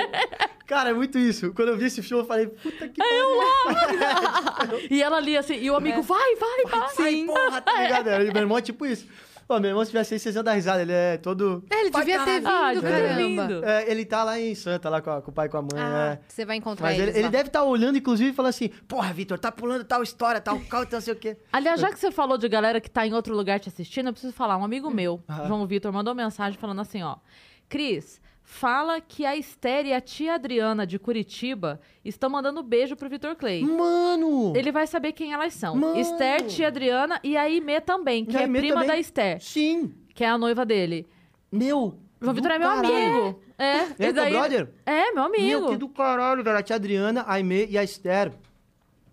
Cara, 0.65 0.89
é 0.89 0.93
muito 0.93 1.17
isso. 1.19 1.53
Quando 1.53 1.67
eu 1.69 1.77
vi 1.77 1.85
esse 1.85 2.01
filme, 2.01 2.23
eu 2.23 2.27
falei, 2.27 2.47
puta 2.47 2.87
que 2.89 2.95
pariu. 2.97 4.79
E 4.89 5.01
ela 5.01 5.17
ali 5.17 5.37
assim, 5.37 5.55
e 5.55 5.69
o 5.69 5.75
amigo, 5.75 6.01
vai, 6.01 6.35
vai, 6.35 6.65
vai. 6.79 6.89
Sim. 6.89 7.27
porra, 7.27 7.61
tá 7.61 7.81
ligado? 7.81 8.09
E 8.09 8.31
meu 8.33 8.41
irmão 8.41 8.57
é 8.57 8.61
tipo 8.61 8.85
isso. 8.85 9.07
Ô, 9.47 9.59
meu 9.59 9.69
irmão, 9.69 9.85
se 9.85 9.91
tivesse 9.91 10.15
aí, 10.15 10.19
vocês 10.19 10.33
iam 10.33 10.43
dar 10.43 10.53
risada. 10.53 10.81
Ele 10.81 10.91
é 10.91 11.17
todo... 11.17 11.63
É, 11.69 11.79
ele 11.81 11.91
devia 11.91 12.23
ter 12.25 12.39
vindo. 12.39 12.47
Ah, 12.47 12.71
que 12.73 12.81
caramba. 12.81 13.21
lindo. 13.21 13.63
É, 13.65 13.91
ele 13.91 14.03
tá 14.03 14.23
lá 14.23 14.39
em 14.39 14.55
Santa, 14.55 14.89
lá 14.89 15.01
com, 15.01 15.11
a- 15.11 15.21
com 15.21 15.29
o 15.29 15.33
pai 15.33 15.45
e 15.45 15.49
com 15.49 15.57
a 15.57 15.61
mãe. 15.61 15.69
Ah, 15.75 16.17
é. 16.19 16.19
você 16.27 16.43
vai 16.45 16.55
encontrar 16.55 16.87
Mas 16.87 16.99
ele, 16.99 17.11
ele 17.11 17.21
lá. 17.23 17.29
deve 17.29 17.49
estar 17.49 17.63
olhando, 17.63 17.95
inclusive, 17.95 18.31
e 18.31 18.33
falando 18.33 18.49
assim: 18.49 18.69
Porra, 18.87 19.13
Vitor, 19.13 19.37
tá 19.37 19.51
pulando 19.51 19.83
tal 19.83 20.01
história, 20.01 20.41
tal 20.41 20.59
calma, 20.61 20.87
não 20.91 20.99
sei 21.01 21.13
o 21.13 21.15
quê. 21.15 21.37
Aliás, 21.53 21.79
já 21.79 21.91
que 21.91 21.99
você 21.99 22.09
falou 22.11 22.39
de 22.39 22.49
galera 22.49 22.81
que 22.81 22.89
tá 22.89 23.05
em 23.05 23.13
outro 23.13 23.35
lugar 23.35 23.59
te 23.59 23.69
assistindo, 23.69 24.07
eu 24.07 24.13
preciso 24.13 24.33
falar. 24.33 24.57
Um 24.57 24.63
amigo 24.63 24.89
meu. 24.89 25.23
João 25.47 25.67
Vitor, 25.67 25.93
mandou 25.93 26.15
mensagem 26.15 26.57
falando 26.59 26.81
assim, 26.81 27.03
ó. 27.03 27.17
Cris, 27.69 28.21
fala 28.43 29.01
que 29.01 29.25
a 29.25 29.35
Esther 29.35 29.85
e 29.85 29.93
a 29.93 29.99
tia 30.01 30.35
Adriana 30.35 30.85
de 30.85 30.99
Curitiba 30.99 31.79
estão 32.03 32.29
mandando 32.29 32.61
beijo 32.63 32.95
pro 32.95 33.09
Vitor 33.09 33.35
Clay. 33.35 33.63
Mano! 33.63 34.53
Ele 34.55 34.71
vai 34.71 34.85
saber 34.87 35.11
quem 35.13 35.33
elas 35.33 35.53
são. 35.53 35.75
Mano! 35.75 35.99
Esther, 35.99 36.45
tia 36.47 36.67
Adriana 36.67 37.19
e 37.23 37.35
a 37.35 37.41
Aimee 37.43 37.81
também, 37.81 38.23
que 38.25 38.33
E 38.33 38.37
a 38.37 38.41
é 38.41 38.43
Aimee 38.43 38.61
prima 38.61 38.75
também. 38.75 38.87
da 38.89 38.97
Esther, 38.99 39.41
Sim! 39.41 39.93
que 40.13 40.23
é 40.23 40.27
a 40.29 40.37
noiva 40.37 40.65
dele. 40.65 41.07
Meu! 41.51 41.97
O 42.21 42.31
Vitor 42.33 42.49
do 42.49 42.55
é 42.55 42.59
meu 42.59 42.67
caralho. 42.69 42.95
amigo. 42.95 43.41
É, 43.57 43.77
Ele 43.83 43.93
é 43.99 44.09
e 44.09 44.13
teu 44.13 44.29
brother? 44.29 44.69
É, 44.85 45.11
meu 45.11 45.23
amigo. 45.23 45.43
Meu, 45.45 45.69
que 45.69 45.77
do 45.77 45.87
caralho, 45.89 46.43
velho. 46.43 46.57
A 46.57 46.63
tia 46.63 46.75
Adriana, 46.75 47.21
a 47.21 47.33
Aimee 47.33 47.67
e 47.69 47.77
a 47.77 47.83
Esther. 47.83 48.31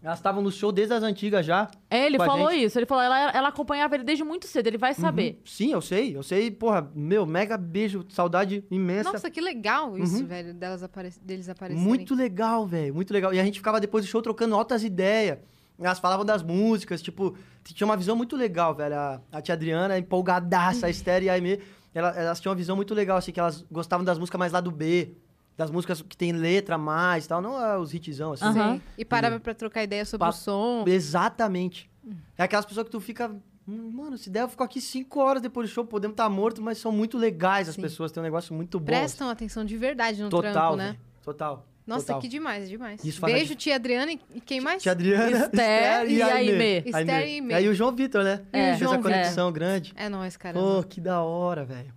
Elas 0.02 0.18
estavam 0.18 0.42
no 0.42 0.50
show 0.50 0.72
desde 0.72 0.92
as 0.94 1.02
antigas 1.04 1.46
já. 1.46 1.70
É, 1.88 2.06
ele 2.06 2.18
falou 2.18 2.50
isso. 2.50 2.76
Ele 2.78 2.86
falou, 2.86 3.04
ela, 3.04 3.30
ela 3.30 3.48
acompanhava 3.48 3.94
ele 3.94 4.02
desde 4.02 4.24
muito 4.24 4.48
cedo, 4.48 4.66
ele 4.66 4.76
vai 4.78 4.94
saber. 4.94 5.40
Sim, 5.44 5.72
eu 5.72 5.80
sei. 5.80 6.16
Eu 6.16 6.22
sei, 6.24 6.50
porra. 6.50 6.90
Meu, 6.94 7.24
mega 7.24 7.56
beijo. 7.56 8.04
Saudade 8.08 8.64
imensa. 8.68 9.12
Nossa, 9.12 9.30
que 9.30 9.40
legal 9.40 9.96
isso, 9.96 10.26
velho, 10.26 10.52
delas 10.54 10.82
apare... 10.82 11.10
deles 11.22 11.48
aparecerem. 11.48 11.82
Uhum. 11.84 11.88
Muito 11.88 12.14
legal, 12.16 12.66
velho. 12.66 12.92
Muito 12.92 13.12
legal. 13.12 13.32
E 13.32 13.38
a 13.38 13.44
gente 13.44 13.58
ficava 13.60 13.80
depois 13.80 14.04
do 14.04 14.08
show 14.08 14.20
trocando 14.20 14.56
altas 14.56 14.82
ideias. 14.82 15.38
Elas 15.80 15.98
falavam 16.00 16.24
das 16.24 16.42
músicas, 16.42 17.00
tipo, 17.00 17.36
tinha 17.64 17.84
uma 17.86 17.96
visão 17.96 18.14
muito 18.16 18.36
legal, 18.36 18.74
velho. 18.74 18.94
A, 18.96 19.20
a 19.32 19.40
tia 19.40 19.54
Adriana, 19.54 19.98
empolgadaça, 19.98 20.86
a 20.86 20.90
Esther 20.90 21.22
e 21.24 21.28
a 21.30 21.34
Aimee, 21.34 21.60
ela- 21.94 22.10
elas 22.16 22.40
tinham 22.40 22.50
uma 22.52 22.56
visão 22.56 22.74
muito 22.76 22.92
legal, 22.94 23.16
assim, 23.16 23.32
que 23.32 23.40
elas 23.40 23.64
gostavam 23.70 24.04
das 24.04 24.18
músicas 24.18 24.38
mais 24.38 24.52
lá 24.52 24.60
do 24.60 24.70
B, 24.70 25.12
das 25.56 25.70
músicas 25.70 26.00
que 26.02 26.16
tem 26.16 26.32
letra 26.32 26.76
mais 26.78 27.24
e 27.24 27.28
tal, 27.28 27.40
não 27.42 27.62
é 27.62 27.78
os 27.78 27.92
hitzão, 27.92 28.32
assim. 28.32 28.44
Aham. 28.44 28.74
Sim. 28.76 28.82
E 28.98 29.04
parava 29.04 29.38
pra 29.38 29.54
trocar 29.54 29.82
ideia 29.82 30.04
sobre 30.04 30.24
Pa- 30.24 30.30
o 30.30 30.32
som. 30.32 30.84
Exatamente. 30.86 31.90
É 32.36 32.42
aquelas 32.42 32.64
pessoas 32.66 32.84
que 32.86 32.90
tu 32.90 33.00
fica. 33.00 33.30
"Hum, 33.68 33.90
Mano, 33.92 34.18
se 34.18 34.28
der, 34.28 34.42
eu 34.42 34.48
fico 34.48 34.64
aqui 34.64 34.80
cinco 34.80 35.20
horas 35.20 35.40
depois 35.40 35.68
do 35.68 35.72
show, 35.72 35.84
podemos 35.84 36.14
estar 36.14 36.28
morto, 36.28 36.60
mas 36.60 36.78
são 36.78 36.90
muito 36.90 37.16
legais 37.16 37.68
as 37.68 37.76
Sim. 37.76 37.82
pessoas, 37.82 38.10
tem 38.10 38.20
um 38.20 38.24
negócio 38.24 38.52
muito 38.54 38.80
bom. 38.80 38.86
Prestam 38.86 39.28
atenção 39.30 39.64
de 39.64 39.76
verdade 39.76 40.20
no 40.22 40.28
Total, 40.28 40.52
trampo, 40.52 40.76
né? 40.76 40.96
Total. 41.22 41.66
Nossa, 41.86 42.06
total. 42.06 42.20
que 42.20 42.28
demais, 42.28 42.68
demais. 42.68 43.04
Isso 43.04 43.20
Beijo, 43.24 43.54
tia 43.56 43.74
Adriana 43.74 44.12
e 44.12 44.20
e 44.34 44.40
quem 44.40 44.60
mais? 44.60 44.82
Tia 44.82 44.92
Adriana, 44.92 45.30
Esther 45.36 46.10
e 46.10 46.22
a 46.22 46.34
Aimee. 46.34 46.82
Esther 46.86 47.06
e 47.08 47.10
Aimee. 47.10 47.54
Aí 47.56 47.68
o 47.68 47.74
João 47.74 47.92
Vitor, 47.94 48.22
né? 48.24 48.40
E 48.52 48.56
o 48.58 48.62
Fez 48.64 48.78
João 48.78 48.92
a 48.94 49.02
conexão 49.02 49.52
grande. 49.52 49.92
É 49.96 50.08
nóis, 50.08 50.36
Pô, 50.36 50.42
caramba. 50.42 50.84
que 50.88 51.00
da 51.00 51.20
hora, 51.22 51.64
velho. 51.64 51.92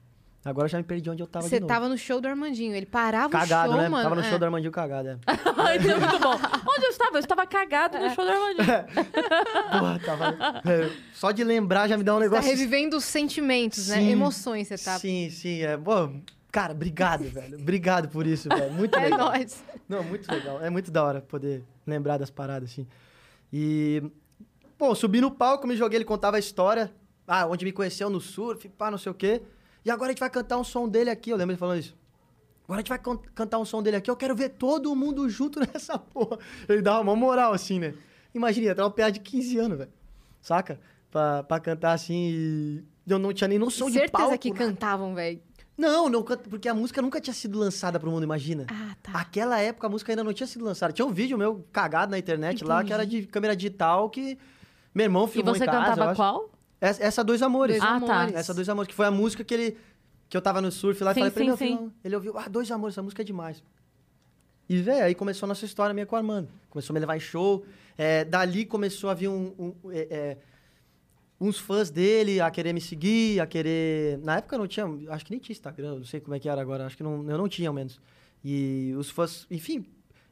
Agora 0.45 0.65
eu 0.65 0.69
já 0.69 0.77
me 0.77 0.83
perdi 0.83 1.09
onde 1.09 1.23
eu 1.23 1.25
tava 1.25 1.47
Você 1.49 1.55
de 1.55 1.61
novo. 1.61 1.73
tava 1.73 1.89
no 1.89 1.97
show 1.97 2.21
do 2.21 2.27
Armandinho. 2.27 2.75
Ele 2.75 2.85
parava 2.85 3.29
Cagado, 3.29 3.69
o 3.69 3.73
show, 3.73 3.81
né? 3.81 3.89
mano. 3.89 4.03
Tava 4.03 4.15
no 4.15 4.21
é. 4.21 4.29
show 4.29 4.37
do 4.37 4.45
Armandinho 4.45 4.71
cagado, 4.71 5.09
é. 5.09 5.17
Isso 5.79 5.89
é 5.89 5.99
muito 5.99 6.19
bom. 6.19 6.33
Onde 6.35 6.85
eu 6.85 6.89
estava? 6.91 7.15
Eu 7.17 7.19
estava 7.19 7.47
cagado 7.47 7.97
no 7.97 8.09
show 8.13 8.23
do 8.23 8.29
Armandinho. 8.31 8.67
Porra, 9.71 9.99
tava... 10.05 10.61
é, 10.71 10.91
só 11.13 11.31
de 11.31 11.43
lembrar 11.43 11.87
já 11.87 11.97
me 11.97 12.03
dá 12.03 12.13
um 12.13 12.17
Tá 12.17 12.23
negócio... 12.25 12.47
revivendo 12.47 12.95
os 12.95 13.03
sentimentos, 13.05 13.87
né? 13.87 13.95
Sim. 13.95 14.11
Emoções 14.11 14.67
você 14.67 14.77
tá. 14.77 14.99
Sim, 14.99 15.31
sim, 15.31 15.63
é. 15.63 15.75
Pô, 15.77 16.11
cara, 16.51 16.73
obrigado, 16.73 17.23
velho. 17.23 17.57
Obrigado 17.59 18.07
por 18.09 18.27
isso, 18.27 18.47
velho. 18.47 18.71
Muito 18.71 18.95
É 18.99 19.05
legal. 19.05 19.17
nóis. 19.31 19.63
Não, 19.89 20.03
muito 20.03 20.31
legal. 20.31 20.61
É 20.61 20.69
muito 20.69 20.91
da 20.91 21.03
hora 21.03 21.21
poder 21.21 21.63
lembrar 21.87 22.19
das 22.19 22.29
paradas, 22.29 22.69
assim. 22.69 22.85
E... 23.51 24.03
Pô, 24.77 24.93
subi 24.93 25.21
no 25.21 25.31
palco, 25.31 25.65
me 25.65 25.75
joguei, 25.75 25.97
ele 25.97 26.05
contava 26.05 26.35
a 26.37 26.39
história. 26.39 26.91
Ah, 27.27 27.47
onde 27.47 27.65
me 27.65 27.71
conheceu 27.71 28.11
no 28.11 28.21
surf, 28.21 28.69
pá, 28.69 28.91
não 28.91 28.99
sei 28.99 29.11
o 29.11 29.15
quê. 29.15 29.41
E 29.85 29.91
agora 29.91 30.09
a 30.09 30.11
gente 30.11 30.19
vai 30.19 30.29
cantar 30.29 30.57
um 30.57 30.63
som 30.63 30.89
dele 30.89 31.09
aqui. 31.09 31.29
Eu 31.29 31.37
lembro 31.37 31.51
ele 31.53 31.59
falando 31.59 31.79
isso. 31.79 31.95
Agora 32.63 32.79
a 32.79 32.81
gente 32.81 32.89
vai 32.89 32.97
can- 32.99 33.19
cantar 33.35 33.59
um 33.59 33.65
som 33.65 33.83
dele 33.83 33.97
aqui. 33.97 34.09
Eu 34.09 34.15
quero 34.15 34.35
ver 34.35 34.49
todo 34.49 34.95
mundo 34.95 35.29
junto 35.29 35.59
nessa 35.73 35.97
porra. 35.99 36.39
Ele 36.67 36.81
dava 36.81 37.01
uma 37.01 37.15
moral, 37.15 37.53
assim, 37.53 37.79
né? 37.79 37.93
Imagina, 38.33 38.73
ter 38.73 38.81
uma 38.81 38.89
piada 38.91 39.11
de 39.11 39.19
15 39.19 39.57
anos, 39.59 39.77
velho. 39.77 39.91
Saca? 40.41 40.79
Pra, 41.11 41.43
pra 41.43 41.59
cantar 41.59 41.93
assim 41.93 42.13
e... 42.33 42.83
Eu 43.07 43.19
não 43.19 43.31
tinha 43.31 43.47
nem 43.47 43.59
noção 43.59 43.87
de 43.87 43.93
Certeza 43.99 44.11
palco. 44.27 44.37
que 44.39 44.49
nada. 44.49 44.65
cantavam, 44.65 45.13
velho. 45.13 45.39
Não, 45.77 46.09
não, 46.09 46.23
porque 46.23 46.67
a 46.67 46.73
música 46.73 47.01
nunca 47.01 47.21
tinha 47.21 47.33
sido 47.33 47.59
lançada 47.59 47.99
pro 47.99 48.09
mundo, 48.09 48.23
imagina. 48.23 48.65
Ah, 48.69 48.95
tá. 49.03 49.11
Aquela 49.19 49.59
época 49.59 49.85
a 49.85 49.89
música 49.89 50.11
ainda 50.11 50.23
não 50.23 50.33
tinha 50.33 50.47
sido 50.47 50.65
lançada. 50.65 50.91
Tinha 50.91 51.05
um 51.05 51.11
vídeo 51.11 51.37
meu 51.37 51.63
cagado 51.71 52.11
na 52.11 52.17
internet 52.17 52.63
lá, 52.63 52.83
que 52.83 52.91
era 52.91 53.05
de 53.05 53.27
câmera 53.27 53.55
digital, 53.55 54.09
que 54.09 54.37
meu 54.93 55.03
irmão 55.03 55.25
E 55.25 55.27
filmou 55.27 55.53
você 55.53 55.63
em 55.63 55.67
casa. 55.67 55.77
eu 55.79 55.89
cantava 55.89 56.11
acho. 56.11 56.15
qual? 56.17 56.49
Essa, 56.79 57.03
essa 57.03 57.23
Dois 57.23 57.41
Amores. 57.41 57.79
Dois 57.79 57.89
Ah, 57.91 57.99
tá. 57.99 58.15
amores. 58.21 58.35
Essa 58.35 58.53
Dois 58.53 58.67
Amores, 58.69 58.87
que 58.89 58.95
foi 58.95 59.05
a 59.05 59.11
música 59.11 59.43
que 59.43 59.53
ele... 59.53 59.77
Que 60.27 60.35
eu 60.35 60.41
tava 60.41 60.59
no 60.59 60.71
surf 60.71 61.03
lá 61.03 61.11
e 61.11 61.13
Sim, 61.13 61.19
falei 61.19 61.31
pra 61.31 61.41
ele, 61.41 61.49
meu 61.49 61.57
filho, 61.57 61.93
ele 62.03 62.15
ouviu, 62.15 62.37
ah, 62.37 62.47
Dois 62.49 62.69
Amores, 62.71 62.95
essa 62.95 63.03
música 63.03 63.21
é 63.21 63.25
demais. 63.25 63.63
E, 64.67 64.81
velho, 64.81 65.05
aí 65.05 65.13
começou 65.13 65.45
a 65.45 65.49
nossa 65.49 65.63
história 65.65 65.93
minha 65.93 66.05
com 66.05 66.15
o 66.15 66.17
Armando. 66.17 66.49
Começou 66.69 66.91
a 66.91 66.95
me 66.95 66.99
levar 66.99 67.15
em 67.15 67.19
show. 67.19 67.63
É, 67.97 68.25
dali 68.25 68.65
começou 68.65 69.09
a 69.09 69.13
vir 69.13 69.27
um... 69.27 69.53
um- 69.59 69.91
é, 69.91 70.07
é, 70.09 70.37
uns 71.39 71.59
fãs 71.59 71.89
dele 71.91 72.39
a 72.41 72.49
querer 72.49 72.73
me 72.73 72.81
seguir, 72.81 73.39
a 73.39 73.45
querer... 73.45 74.17
Na 74.19 74.37
época 74.37 74.55
eu 74.55 74.59
não 74.59 74.67
tinha... 74.67 74.85
Acho 75.09 75.25
que 75.25 75.31
nem 75.31 75.39
tinha 75.39 75.53
Instagram, 75.53 75.97
não 75.97 76.03
sei 76.05 76.19
como 76.19 76.33
é 76.35 76.39
que 76.39 76.49
era 76.49 76.59
agora. 76.59 76.85
Acho 76.87 76.97
que 76.97 77.03
não, 77.03 77.17
eu 77.29 77.37
não 77.37 77.47
tinha, 77.47 77.69
ao 77.69 77.73
menos. 77.75 77.99
E 78.43 78.95
os 78.97 79.09
fãs... 79.11 79.45
Enfim, 79.51 79.85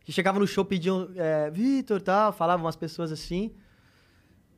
que 0.04 0.12
chegavam 0.12 0.40
no 0.42 0.48
show, 0.48 0.66
pediam... 0.66 1.10
É, 1.16 1.52
Vitor, 1.52 2.02
tal, 2.02 2.34
falavam 2.34 2.66
umas 2.66 2.76
pessoas 2.76 3.12
assim. 3.12 3.52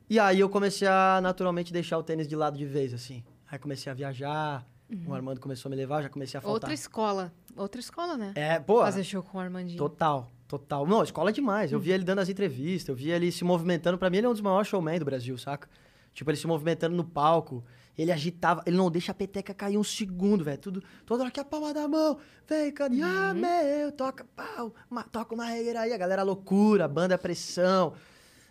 E 0.09 0.19
aí 0.19 0.39
eu 0.39 0.49
comecei 0.49 0.87
a, 0.87 1.19
naturalmente, 1.21 1.73
deixar 1.73 1.97
o 1.97 2.03
tênis 2.03 2.27
de 2.27 2.35
lado 2.35 2.57
de 2.57 2.65
vez, 2.65 2.93
assim. 2.93 3.23
Aí 3.49 3.57
comecei 3.57 3.91
a 3.91 3.95
viajar, 3.95 4.65
o 5.07 5.13
Armando 5.13 5.39
começou 5.39 5.69
a 5.69 5.71
me 5.71 5.75
levar, 5.75 6.01
já 6.03 6.09
comecei 6.09 6.37
a 6.37 6.41
faltar. 6.41 6.53
Outra 6.53 6.73
escola. 6.73 7.33
Outra 7.55 7.79
escola, 7.79 8.17
né? 8.17 8.31
É, 8.35 8.59
pô, 8.59 8.81
Fazer 8.81 9.03
show 9.03 9.23
com 9.23 9.37
o 9.37 9.41
Armandinho. 9.41 9.77
total, 9.77 10.29
total. 10.47 10.85
Não, 10.85 11.01
escola 11.01 11.29
é 11.29 11.33
demais. 11.33 11.71
Eu 11.71 11.79
via 11.79 11.95
ele 11.95 12.03
dando 12.03 12.19
as 12.19 12.29
entrevistas, 12.29 12.89
eu 12.89 12.95
via 12.95 13.15
ele 13.15 13.31
se 13.31 13.43
movimentando. 13.43 13.97
Pra 13.97 14.09
mim, 14.09 14.17
ele 14.17 14.27
é 14.27 14.29
um 14.29 14.33
dos 14.33 14.41
maiores 14.41 14.67
showmen 14.67 14.99
do 14.99 15.05
Brasil, 15.05 15.37
saca? 15.37 15.67
Tipo, 16.13 16.29
ele 16.29 16.37
se 16.37 16.47
movimentando 16.47 16.95
no 16.95 17.03
palco. 17.03 17.63
Ele 17.97 18.11
agitava, 18.11 18.61
ele 18.65 18.75
não 18.75 18.91
deixa 18.91 19.11
a 19.11 19.15
peteca 19.15 19.53
cair 19.53 19.77
um 19.77 19.83
segundo, 19.83 20.43
velho. 20.43 20.57
Tudo, 20.57 20.83
toda 21.05 21.23
hora 21.23 21.31
que 21.31 21.39
a 21.39 21.45
palma 21.45 21.73
da 21.73 21.87
mão, 21.87 22.17
vem, 22.47 22.71
cane, 22.71 23.01
ah, 23.01 23.33
meu, 23.33 23.91
toca 23.93 24.25
pau, 24.35 24.73
toca 25.11 25.33
uma 25.33 25.45
regueira 25.45 25.81
aí, 25.81 25.93
a 25.93 25.97
galera 25.97 26.21
loucura, 26.21 26.85
a 26.85 26.87
banda 26.89 27.15
é 27.15 27.17
pressão. 27.17 27.93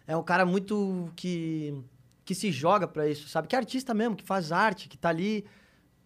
É 0.06 0.16
um 0.16 0.22
cara 0.22 0.44
muito 0.44 1.10
que, 1.16 1.82
que 2.24 2.34
se 2.34 2.52
joga 2.52 2.86
pra 2.86 3.08
isso, 3.08 3.28
sabe? 3.28 3.48
Que 3.48 3.56
é 3.56 3.58
artista 3.58 3.94
mesmo, 3.94 4.16
que 4.16 4.24
faz 4.24 4.52
arte, 4.52 4.88
que 4.88 4.98
tá 4.98 5.08
ali 5.08 5.44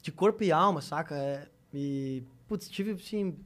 de 0.01 0.13
corpo 0.13 0.43
e 0.45 0.53
alma, 0.53 0.81
saca? 0.81 1.15
É, 1.17 1.49
e, 1.73 2.23
putz, 2.47 2.69
tive, 2.69 2.93
assim... 2.93 3.37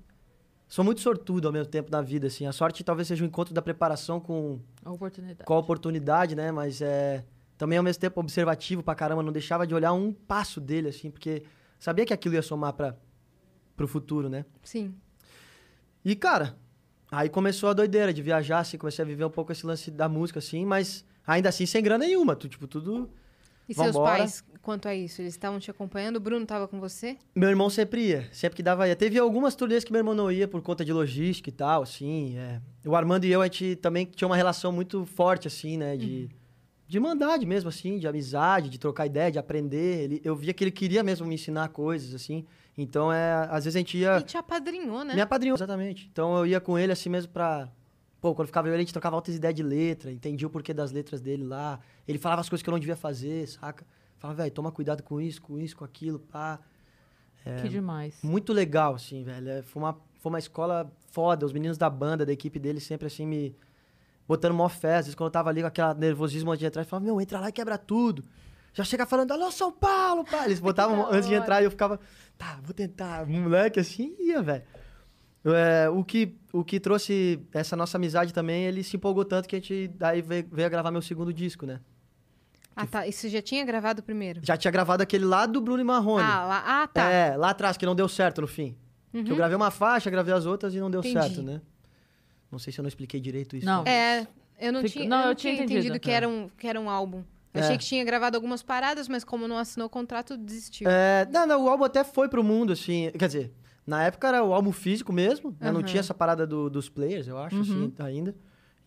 Sou 0.68 0.82
muito 0.82 1.02
sortudo 1.02 1.46
ao 1.48 1.52
mesmo 1.52 1.70
tempo 1.70 1.90
na 1.90 2.00
vida, 2.00 2.28
assim. 2.28 2.46
A 2.46 2.52
sorte 2.52 2.82
talvez 2.82 3.06
seja 3.06 3.22
o 3.22 3.26
encontro 3.26 3.52
da 3.52 3.60
preparação 3.60 4.18
com, 4.18 4.58
A 4.82 4.90
oportunidade. 4.90 5.44
com 5.44 5.54
a 5.54 5.58
oportunidade, 5.58 6.34
né? 6.34 6.50
Mas 6.50 6.80
é... 6.80 7.26
Também, 7.58 7.76
ao 7.76 7.84
mesmo 7.84 8.00
tempo, 8.00 8.18
observativo 8.18 8.82
pra 8.82 8.94
caramba. 8.94 9.22
Não 9.22 9.32
deixava 9.32 9.66
de 9.66 9.74
olhar 9.74 9.92
um 9.92 10.12
passo 10.12 10.60
dele, 10.62 10.88
assim. 10.88 11.10
Porque 11.10 11.42
sabia 11.78 12.06
que 12.06 12.12
aquilo 12.14 12.34
ia 12.36 12.42
somar 12.42 12.72
pra, 12.72 12.96
pro 13.76 13.86
futuro, 13.86 14.30
né? 14.30 14.46
Sim. 14.64 14.94
E, 16.02 16.16
cara, 16.16 16.56
aí 17.12 17.28
começou 17.28 17.68
a 17.68 17.72
doideira 17.72 18.12
de 18.12 18.22
viajar, 18.22 18.58
assim, 18.60 18.76
comecei 18.78 19.04
a 19.04 19.06
viver 19.06 19.24
um 19.24 19.30
pouco 19.30 19.52
esse 19.52 19.64
lance 19.64 19.90
da 19.90 20.08
música, 20.08 20.40
assim, 20.40 20.64
mas 20.64 21.04
ainda 21.26 21.48
assim 21.50 21.66
sem 21.66 21.82
grana 21.82 22.04
nenhuma, 22.04 22.34
tu, 22.34 22.48
tipo, 22.48 22.66
tudo... 22.66 23.08
E 23.68 23.74
seus 23.74 23.94
Vambora. 23.94 24.18
pais, 24.18 24.42
quanto 24.60 24.88
a 24.88 24.94
isso? 24.94 25.22
Eles 25.22 25.34
estavam 25.34 25.60
te 25.60 25.70
acompanhando? 25.70 26.16
O 26.16 26.20
Bruno 26.20 26.44
tava 26.44 26.66
com 26.66 26.80
você? 26.80 27.16
Meu 27.32 27.48
irmão 27.48 27.70
sempre 27.70 28.08
ia, 28.08 28.28
sempre 28.32 28.56
que 28.56 28.62
dava 28.62 28.88
ia. 28.88 28.96
Teve 28.96 29.18
algumas 29.18 29.54
turnês 29.54 29.84
que 29.84 29.92
meu 29.92 30.00
irmão 30.00 30.14
não 30.14 30.32
ia 30.32 30.48
por 30.48 30.60
conta 30.62 30.84
de 30.84 30.92
logística 30.92 31.48
e 31.48 31.52
tal, 31.52 31.82
assim, 31.82 32.36
é. 32.36 32.60
O 32.84 32.96
Armando 32.96 33.24
e 33.24 33.30
eu, 33.30 33.40
a 33.40 33.44
gente 33.44 33.76
também 33.76 34.04
tinha 34.04 34.26
uma 34.26 34.36
relação 34.36 34.72
muito 34.72 35.06
forte, 35.06 35.46
assim, 35.46 35.76
né, 35.76 35.96
de... 35.96 36.28
De 36.88 37.00
mandade 37.00 37.46
mesmo, 37.46 37.70
assim, 37.70 37.98
de 37.98 38.06
amizade, 38.06 38.68
de 38.68 38.78
trocar 38.78 39.06
ideia, 39.06 39.30
de 39.32 39.38
aprender. 39.38 40.04
Ele, 40.04 40.20
eu 40.22 40.36
via 40.36 40.52
que 40.52 40.62
ele 40.62 40.70
queria 40.70 41.02
mesmo 41.02 41.26
me 41.26 41.36
ensinar 41.36 41.68
coisas, 41.70 42.14
assim. 42.14 42.44
Então, 42.76 43.12
é, 43.12 43.46
às 43.50 43.64
vezes 43.64 43.76
a 43.76 43.78
gente 43.78 43.98
ia... 43.98 44.18
E 44.18 44.22
te 44.22 44.36
apadrinhou, 44.36 45.04
né? 45.04 45.14
Me 45.14 45.20
apadrinhou, 45.20 45.56
exatamente. 45.56 46.08
Então 46.10 46.36
eu 46.38 46.46
ia 46.46 46.60
com 46.60 46.78
ele 46.78 46.92
assim 46.92 47.08
mesmo 47.10 47.30
pra. 47.32 47.68
Pô, 48.20 48.34
quando 48.34 48.46
ficava 48.46 48.68
eu 48.68 48.72
ele, 48.72 48.82
a 48.82 48.84
gente 48.84 48.92
trocava 48.92 49.16
altas 49.16 49.34
ideias 49.34 49.54
de 49.54 49.62
letra, 49.62 50.10
entendia 50.10 50.46
o 50.46 50.50
porquê 50.50 50.72
das 50.72 50.92
letras 50.92 51.20
dele 51.20 51.44
lá. 51.44 51.80
Ele 52.06 52.18
falava 52.18 52.40
as 52.40 52.48
coisas 52.48 52.62
que 52.62 52.68
eu 52.68 52.72
não 52.72 52.78
devia 52.78 52.96
fazer, 52.96 53.46
saca? 53.48 53.84
Falava, 54.16 54.42
velho, 54.42 54.52
toma 54.52 54.70
cuidado 54.70 55.02
com 55.02 55.20
isso, 55.20 55.42
com 55.42 55.58
isso, 55.58 55.76
com 55.76 55.84
aquilo, 55.84 56.18
pá. 56.18 56.60
Que 57.60 57.68
demais. 57.68 58.14
Muito 58.22 58.52
legal, 58.52 58.94
assim, 58.94 59.24
velho. 59.24 59.48
É, 59.48 59.62
Foi 59.62 59.82
uma, 59.82 59.94
foi 60.20 60.30
uma 60.30 60.38
escola 60.38 60.90
foda. 61.10 61.44
Os 61.44 61.52
meninos 61.52 61.76
da 61.76 61.90
banda, 61.90 62.24
da 62.24 62.32
equipe 62.32 62.58
dele, 62.58 62.78
sempre 62.78 63.08
assim 63.08 63.26
me. 63.26 63.56
Botando 64.28 64.54
mó 64.54 64.68
fé. 64.68 64.96
Às 64.96 65.06
vezes, 65.06 65.14
quando 65.16 65.26
eu 65.26 65.32
tava 65.32 65.50
ali 65.50 65.60
com 65.60 65.66
aquele 65.66 65.94
nervosismo 65.94 66.56
de 66.56 66.64
entrar, 66.64 66.84
falava, 66.84 67.04
meu, 67.04 67.20
entra 67.20 67.40
lá 67.40 67.48
e 67.48 67.52
quebra 67.52 67.76
tudo. 67.76 68.22
Já 68.72 68.84
chega 68.84 69.04
falando, 69.04 69.32
alô, 69.32 69.50
São 69.50 69.70
Paulo, 69.70 70.24
pá. 70.24 70.44
Eles 70.46 70.60
botavam 70.60 71.06
antes 71.12 71.28
de 71.28 71.34
entrar 71.34 71.60
e 71.60 71.64
eu 71.64 71.70
ficava, 71.70 72.00
tá, 72.38 72.58
vou 72.62 72.72
tentar. 72.72 73.26
Moleque, 73.26 73.78
assim, 73.78 74.16
ia, 74.18 74.42
velho. 74.42 74.62
É, 75.44 75.88
o, 75.90 76.04
que, 76.04 76.36
o 76.52 76.64
que 76.64 76.78
trouxe 76.78 77.40
essa 77.52 77.74
nossa 77.76 77.98
amizade 77.98 78.32
também, 78.32 78.64
ele 78.64 78.82
se 78.84 78.96
empolgou 78.96 79.24
tanto 79.24 79.48
que 79.48 79.56
a 79.56 79.58
gente 79.58 79.88
daí 79.88 80.22
veio, 80.22 80.48
veio 80.50 80.66
a 80.66 80.70
gravar 80.70 80.90
meu 80.90 81.02
segundo 81.02 81.32
disco, 81.32 81.66
né? 81.66 81.80
Ah, 82.74 82.86
tá. 82.86 83.06
E 83.06 83.12
você 83.12 83.28
já 83.28 83.42
tinha 83.42 83.64
gravado 83.64 84.00
o 84.00 84.02
primeiro? 84.02 84.40
Já 84.42 84.56
tinha 84.56 84.70
gravado 84.70 85.02
aquele 85.02 85.24
lá 85.24 85.44
do 85.44 85.60
Bruno 85.60 85.80
e 85.80 85.84
Marrone. 85.84 86.24
Ah, 86.24 86.44
lá, 86.44 86.64
ah, 86.66 86.86
tá. 86.86 87.10
É, 87.10 87.36
lá 87.36 87.50
atrás, 87.50 87.76
que 87.76 87.84
não 87.84 87.94
deu 87.94 88.08
certo 88.08 88.40
no 88.40 88.46
fim. 88.46 88.76
Que 89.10 89.30
eu 89.30 89.36
gravei 89.36 89.54
uma 89.56 89.70
faixa, 89.70 90.08
gravei 90.08 90.32
as 90.32 90.46
outras 90.46 90.74
e 90.74 90.80
não 90.80 90.90
deu 90.90 91.00
Entendi. 91.00 91.20
certo, 91.20 91.42
né? 91.42 91.60
Não 92.50 92.58
sei 92.58 92.72
se 92.72 92.80
eu 92.80 92.82
não 92.82 92.88
expliquei 92.88 93.20
direito 93.20 93.56
isso. 93.56 93.66
Não. 93.66 93.84
É, 93.86 94.26
eu 94.58 94.72
não 94.72 94.80
Fica- 94.80 94.92
tinha, 94.92 95.08
não, 95.08 95.20
eu 95.20 95.26
não 95.26 95.34
tinha 95.34 95.52
tinha 95.52 95.64
entendido, 95.64 95.80
entendido. 95.96 96.00
que, 96.00 96.10
era 96.10 96.26
um, 96.26 96.48
que 96.48 96.66
era 96.66 96.80
um 96.80 96.88
álbum. 96.88 97.22
Eu 97.54 97.60
É. 97.60 97.64
achei 97.64 97.76
que 97.78 97.84
tinha 97.84 98.04
gravado 98.04 98.36
algumas 98.36 98.62
paradas, 98.62 99.08
mas 99.08 99.24
como 99.24 99.46
não 99.46 99.58
assinou 99.58 99.86
o 99.86 99.90
contrato, 99.90 100.36
desistiu. 100.36 100.88
É, 100.88 101.26
não, 101.30 101.46
não, 101.46 101.64
o 101.64 101.68
álbum 101.68 101.84
até 101.84 102.02
foi 102.02 102.28
pro 102.28 102.42
mundo, 102.42 102.72
assim. 102.72 103.10
Quer 103.18 103.26
dizer, 103.26 103.52
Na 103.84 104.04
época 104.04 104.28
era 104.28 104.44
o 104.44 104.54
álbum 104.54 104.70
físico 104.70 105.12
mesmo, 105.12 105.56
né? 105.60 105.72
Não 105.72 105.82
tinha 105.82 105.98
essa 105.98 106.14
parada 106.14 106.46
do- 106.46 106.70
dos 106.70 106.88
players, 106.88 107.26
eu 107.26 107.36
acho, 107.36 107.56
Uhum. 107.56 107.62
assim, 107.62 107.92
ainda. 107.98 108.32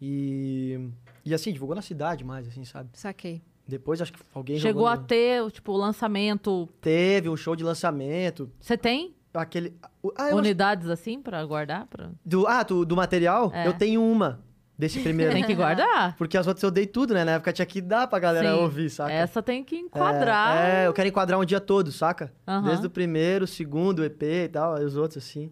E, 0.02 0.90
e 1.26 1.34
assim, 1.34 1.52
divulgou 1.52 1.76
na 1.76 1.82
cidade 1.82 2.24
mais, 2.24 2.48
assim, 2.48 2.64
sabe? 2.64 2.90
Saquei. 2.94 3.42
Depois 3.68 4.02
acho 4.02 4.14
que 4.14 4.20
alguém 4.34 4.58
Chegou 4.58 4.84
jogou 4.84 4.88
a 4.88 4.96
no- 4.96 5.04
ter, 5.04 5.52
tipo, 5.52 5.72
o 5.74 5.78
lançamento. 5.78 6.70
Teve 6.80 7.28
um 7.28 7.36
show 7.36 7.56
de 7.58 7.64
lançamento, 7.64 8.50
Você 8.60 8.78
tem 8.78 9.16
aquele... 9.34 9.76
Ah, 9.84 9.90
eu 10.04 10.14
acho- 10.18 10.36
unidades 10.38 10.88
assim 10.90 11.22
pra 11.22 11.44
guardar? 11.46 11.88
Pra... 11.88 12.12
do, 12.24 12.46
ah 12.48 12.64
do, 12.64 12.86
do 12.86 12.96
material? 12.96 13.52
É. 13.54 13.68
Eu 13.68 13.74
tenho 13.74 14.02
uma 14.02 14.45
desse 14.78 15.00
primeiro. 15.00 15.32
Tem 15.34 15.44
que 15.44 15.56
guardar. 15.56 16.16
Porque 16.18 16.38
as 16.38 16.46
outras 16.48 16.64
eu 16.64 16.72
dei 16.72 16.86
tudo, 16.86 17.14
né? 17.14 17.24
Na 17.24 17.32
época 17.34 17.54
tinha 17.54 17.66
que 17.66 17.82
dar 17.82 18.08
pra 18.08 18.20
galera 18.20 18.54
Sim. 18.54 18.60
ouvir, 18.62 18.90
saca? 18.90 19.12
Essa 19.12 19.42
tem 19.42 19.64
que 19.64 19.76
enquadrar. 19.78 20.58
É, 20.58 20.84
é, 20.84 20.88
eu 20.88 20.94
quero 20.94 21.08
enquadrar 21.08 21.40
um 21.40 21.46
dia 21.46 21.60
todo, 21.60 21.92
saca? 21.92 22.32
Aham. 22.48 22.68
Desde 22.68 22.86
o 22.88 22.90
primeiro, 22.90 23.46
o 23.46 23.48
segundo, 23.48 24.00
o 24.00 24.04
EP 24.04 24.22
e 24.24 24.48
tal, 24.50 24.82
e 24.82 24.86
os 24.86 24.96
outros 24.96 25.26
assim. 25.26 25.52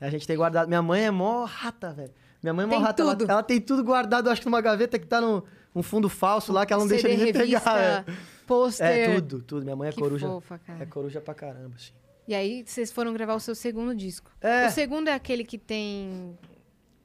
A 0.00 0.08
gente 0.08 0.26
tem 0.26 0.36
guardado. 0.36 0.68
Minha 0.68 0.82
mãe 0.82 1.04
é 1.04 1.10
mó 1.10 1.44
rata, 1.44 1.92
velho. 1.92 2.12
Minha 2.42 2.54
mãe 2.54 2.64
é 2.64 2.66
mó 2.66 2.74
Tem 2.74 2.82
rata. 2.82 3.02
Ela, 3.02 3.16
tudo. 3.16 3.30
ela 3.30 3.42
tem 3.42 3.60
tudo 3.60 3.84
guardado, 3.84 4.30
acho 4.30 4.40
que 4.40 4.46
numa 4.46 4.60
gaveta 4.62 4.98
que 4.98 5.06
tá 5.06 5.20
no, 5.20 5.44
um 5.74 5.82
fundo 5.82 6.08
falso 6.08 6.52
lá, 6.52 6.64
que 6.64 6.72
ela 6.72 6.82
não 6.82 6.88
deixa 6.88 7.08
CD, 7.08 7.16
ninguém 7.26 7.32
revista, 7.34 7.70
pegar. 7.72 8.04
pôster. 8.46 8.86
É. 8.86 9.00
é, 9.02 9.14
tudo, 9.14 9.42
tudo. 9.42 9.64
Minha 9.64 9.76
mãe 9.76 9.88
é 9.88 9.92
Que 9.92 10.00
coruja. 10.00 10.26
fofa, 10.26 10.58
cara. 10.58 10.82
É 10.82 10.86
coruja 10.86 11.20
pra 11.20 11.34
caramba, 11.34 11.74
assim. 11.76 11.92
E 12.26 12.34
aí, 12.34 12.62
vocês 12.64 12.92
foram 12.92 13.12
gravar 13.12 13.34
o 13.34 13.40
seu 13.40 13.54
segundo 13.54 13.94
disco. 13.94 14.30
É. 14.40 14.66
O 14.66 14.70
segundo 14.70 15.08
é 15.08 15.14
aquele 15.14 15.44
que 15.44 15.58
tem 15.58 16.38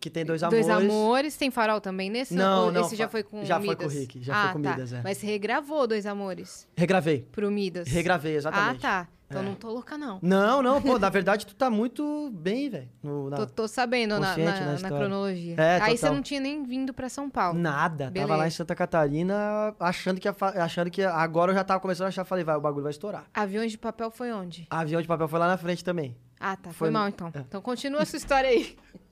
Que 0.06 0.10
tem 0.12 0.24
dois 0.24 0.44
amores. 0.44 0.68
Dois 0.68 0.84
Amores. 0.84 1.36
Tem 1.36 1.50
Farol 1.50 1.82
também 1.82 2.12
nesse? 2.12 2.36
Não, 2.36 2.66
Ou 2.66 2.72
não, 2.72 2.82
Esse 2.82 2.96
já 2.96 3.08
foi 3.08 3.24
com 3.24 3.44
já 3.44 3.58
o 3.58 3.60
foi 3.60 3.70
Midas? 3.70 3.92
com 3.92 3.98
o 3.98 4.00
Rick, 4.02 4.22
já 4.22 4.36
ah, 4.36 4.44
foi 4.44 4.54
com 4.54 4.60
o 4.60 4.62
tá. 4.62 4.70
Midas, 4.70 4.94
é. 4.94 5.02
Mas 5.04 5.18
você 5.18 5.26
regravou 5.26 5.88
Dois 5.88 6.06
Amores 6.06 6.68
Regravei. 6.78 7.28
pro 7.32 7.50
Midas? 7.50 7.88
Regravei, 7.88 8.36
exatamente. 8.36 8.86
Ah, 8.86 9.06
tá. 9.06 9.08
Então 9.28 9.42
É. 9.42 9.46
não 9.46 9.56
tô 9.56 9.72
louca, 9.72 9.98
não. 9.98 10.20
Não, 10.22 10.62
não, 10.62 10.80
pô, 10.80 11.00
na 11.00 11.10
verdade 11.10 11.48
tu 11.48 11.56
tá 11.56 11.72
muito 11.72 12.30
bem, 12.32 12.70
velho. 12.70 12.88
Tô, 13.36 13.48
tô 13.48 13.68
sabendo 13.68 14.20
na, 14.20 14.38
na- 14.38 14.80
na 14.80 14.88
cronologia. 14.90 15.56
É, 15.58 15.82
aí 15.82 15.98
você 15.98 16.08
não 16.08 16.22
tinha 16.22 16.40
nem 16.40 16.62
vindo 16.64 16.94
pra 16.94 17.10
São 17.10 17.28
Paulo. 17.28 17.58
Nada. 17.58 18.04
Tava 18.04 18.12
Beleza. 18.12 18.36
lá 18.36 18.48
em 18.48 18.52
Santa 18.52 18.76
Catarina 18.76 19.74
achando 19.80 20.22
que, 20.22 20.28
achando 20.30 20.92
que 20.92 21.02
agora 21.02 21.50
eu 21.52 21.56
já 21.56 21.64
tava 21.64 21.80
começando 21.80 22.06
a 22.06 22.10
achar, 22.10 22.24
falei, 22.26 22.44
vai, 22.44 22.56
o 22.56 22.62
bagulho 22.62 22.84
vai 22.84 22.92
estourar. 22.92 23.26
Aviões 23.34 23.72
de 23.72 23.80
papel 23.80 24.12
foi 24.12 24.32
onde? 24.32 24.68
Avião 24.70 25.02
de 25.02 25.08
papel 25.08 25.28
foi 25.28 25.40
lá 25.40 25.48
na 25.48 25.58
frente 25.58 25.84
também. 25.84 26.16
Ah, 26.40 26.56
tá. 26.56 26.66
Foi, 26.70 26.74
Foi 26.74 26.90
mal, 26.92 27.08
então. 27.08 27.32
é. 27.34 27.40
Então 27.40 27.60
continua 27.64 28.04
a 28.04 28.06
sua 28.06 28.18
história 28.18 28.48
aí. 28.48 28.76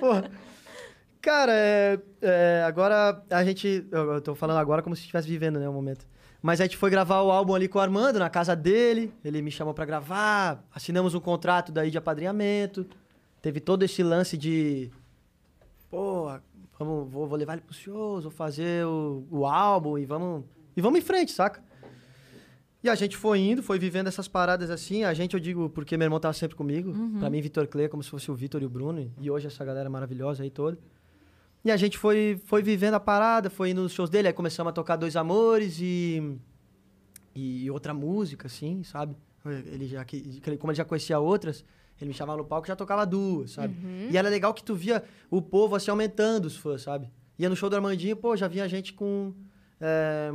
Pô, 0.00 0.28
cara, 1.20 1.52
é, 1.52 1.98
é, 2.20 2.64
agora 2.66 3.22
a 3.30 3.44
gente. 3.44 3.86
Eu, 3.90 4.20
tô 4.20 4.34
falando 4.34 4.58
agora 4.58 4.82
como 4.82 4.96
se 4.96 5.02
estivesse 5.02 5.28
vivendo, 5.28 5.58
né, 5.58 5.68
o 5.68 5.72
momento. 5.72 6.06
Mas 6.40 6.60
a 6.60 6.64
gente 6.64 6.76
foi 6.76 6.90
gravar 6.90 7.22
o 7.22 7.30
álbum 7.30 7.54
ali 7.54 7.68
com 7.68 7.78
o 7.78 7.80
Armando, 7.82 8.18
na 8.18 8.28
casa 8.28 8.56
dele. 8.56 9.12
Ele 9.24 9.40
me 9.40 9.50
chamou 9.50 9.72
pra 9.72 9.84
gravar. 9.84 10.64
Assinamos 10.74 11.14
um 11.14 11.20
contrato 11.20 11.70
daí 11.70 11.90
de 11.90 11.98
apadrinhamento. 11.98 12.84
Teve 13.40 13.60
todo 13.60 13.84
esse 13.84 14.02
lance 14.02 14.36
de. 14.36 14.90
Pô, 15.88 16.26
vamos, 16.78 17.10
vou, 17.12 17.26
vou 17.28 17.38
levar 17.38 17.52
ele 17.52 17.62
pros 17.62 17.76
shows, 17.76 18.24
vou 18.24 18.32
fazer 18.32 18.84
o, 18.84 19.24
o 19.30 19.46
álbum 19.46 19.96
e 19.98 20.04
vamos. 20.04 20.44
E 20.76 20.80
vamos 20.80 20.98
em 20.98 21.02
frente, 21.02 21.30
saca? 21.32 21.62
E 22.82 22.88
a 22.88 22.94
gente 22.94 23.16
foi 23.16 23.38
indo, 23.38 23.62
foi 23.62 23.78
vivendo 23.78 24.08
essas 24.08 24.26
paradas 24.26 24.68
assim. 24.70 25.04
A 25.04 25.14
gente, 25.14 25.34
eu 25.34 25.40
digo, 25.40 25.70
porque 25.70 25.96
meu 25.96 26.06
irmão 26.06 26.18
tava 26.18 26.34
sempre 26.34 26.56
comigo. 26.56 26.92
Pra 27.20 27.30
mim, 27.30 27.40
Vitor 27.40 27.66
Clay 27.68 27.86
é 27.86 27.88
como 27.88 28.02
se 28.02 28.10
fosse 28.10 28.30
o 28.30 28.34
Vitor 28.34 28.60
e 28.60 28.66
o 28.66 28.68
Bruno. 28.68 29.12
E 29.20 29.30
hoje 29.30 29.46
essa 29.46 29.64
galera 29.64 29.88
maravilhosa 29.88 30.42
aí 30.42 30.50
toda. 30.50 30.76
E 31.64 31.70
a 31.70 31.76
gente 31.76 31.96
foi, 31.96 32.40
foi 32.44 32.60
vivendo 32.60 32.94
a 32.94 33.00
parada, 33.00 33.48
foi 33.48 33.70
indo 33.70 33.82
nos 33.82 33.92
shows 33.92 34.10
dele. 34.10 34.26
Aí 34.26 34.34
começamos 34.34 34.70
a 34.70 34.72
tocar 34.72 34.96
Dois 34.96 35.14
Amores 35.16 35.78
e... 35.80 36.36
E 37.34 37.70
outra 37.70 37.94
música, 37.94 38.46
assim, 38.46 38.82
sabe? 38.82 39.16
Ele 39.46 39.86
já, 39.86 40.04
como 40.58 40.70
ele 40.70 40.76
já 40.76 40.84
conhecia 40.84 41.18
outras, 41.18 41.64
ele 41.98 42.08
me 42.08 42.14
chamava 42.14 42.38
no 42.38 42.44
palco 42.44 42.66
e 42.66 42.68
já 42.68 42.76
tocava 42.76 43.06
duas, 43.06 43.52
sabe? 43.52 43.74
E 44.10 44.16
era 44.18 44.28
legal 44.28 44.52
que 44.52 44.62
tu 44.62 44.74
via 44.74 45.02
o 45.30 45.40
povo, 45.40 45.74
assim, 45.74 45.90
aumentando 45.90 46.44
os 46.44 46.56
fãs, 46.56 46.82
sabe? 46.82 47.08
Ia 47.38 47.48
no 47.48 47.56
show 47.56 47.70
do 47.70 47.76
Armandinho, 47.76 48.16
pô, 48.16 48.36
já 48.36 48.48
vinha 48.48 48.68
gente 48.68 48.92
com... 48.92 49.32
é, 49.80 50.30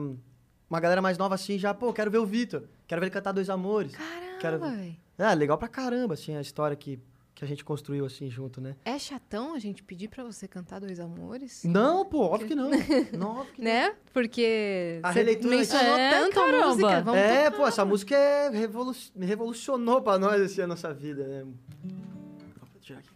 uma 0.69 0.79
galera 0.79 1.01
mais 1.01 1.17
nova 1.17 1.35
assim, 1.35 1.57
já, 1.57 1.73
pô, 1.73 1.93
quero 1.93 2.11
ver 2.11 2.17
o 2.19 2.25
Vitor. 2.25 2.63
Quero 2.87 2.99
ver 3.01 3.07
ele 3.07 3.13
cantar 3.13 3.31
Dois 3.31 3.49
Amores. 3.49 3.93
Quero- 4.39 4.59
Caramba, 4.59 4.69
velho. 4.71 4.97
É, 5.17 5.33
legal 5.33 5.57
pra 5.57 5.67
caramba, 5.67 6.13
assim, 6.13 6.35
a 6.35 6.41
história 6.41 6.75
que, 6.77 6.99
que 7.33 7.43
a 7.43 7.47
gente 7.47 7.65
construiu, 7.65 8.05
assim, 8.05 8.29
junto, 8.29 8.61
né? 8.61 8.75
É 8.85 8.99
chatão 8.99 9.55
a 9.55 9.59
gente 9.59 9.81
pedir 9.81 10.07
pra 10.09 10.23
você 10.23 10.47
cantar 10.47 10.79
Dois 10.79 10.99
Amores? 10.99 11.63
Não, 11.63 12.05
pô, 12.05 12.19
óbvio 12.21 12.47
que 12.47 12.53
não. 12.55 12.69
não 13.17 13.37
óbvio 13.39 13.53
que 13.55 13.61
não. 13.61 13.71
Né? 13.71 13.95
Porque 14.13 14.99
A 15.01 15.09
releitura 15.11 15.55
mencionou 15.57 15.97
É, 15.97 16.11
tanto 16.11 16.39
a 16.39 16.43
caramba. 16.45 16.67
música. 16.67 17.01
Vamos 17.01 17.19
É, 17.19 17.45
tocar. 17.45 17.57
pô, 17.57 17.67
essa 17.67 17.83
música 17.85 18.15
é 18.15 18.49
revolu 18.49 18.93
revolucionou 19.19 20.01
pra 20.01 20.19
nós, 20.19 20.39
assim, 20.41 20.61
a 20.61 20.67
nossa 20.67 20.93
vida, 20.93 21.23
né? 21.27 21.41
Eu 21.43 22.79
tirar 22.81 22.99
aqui. 22.99 23.09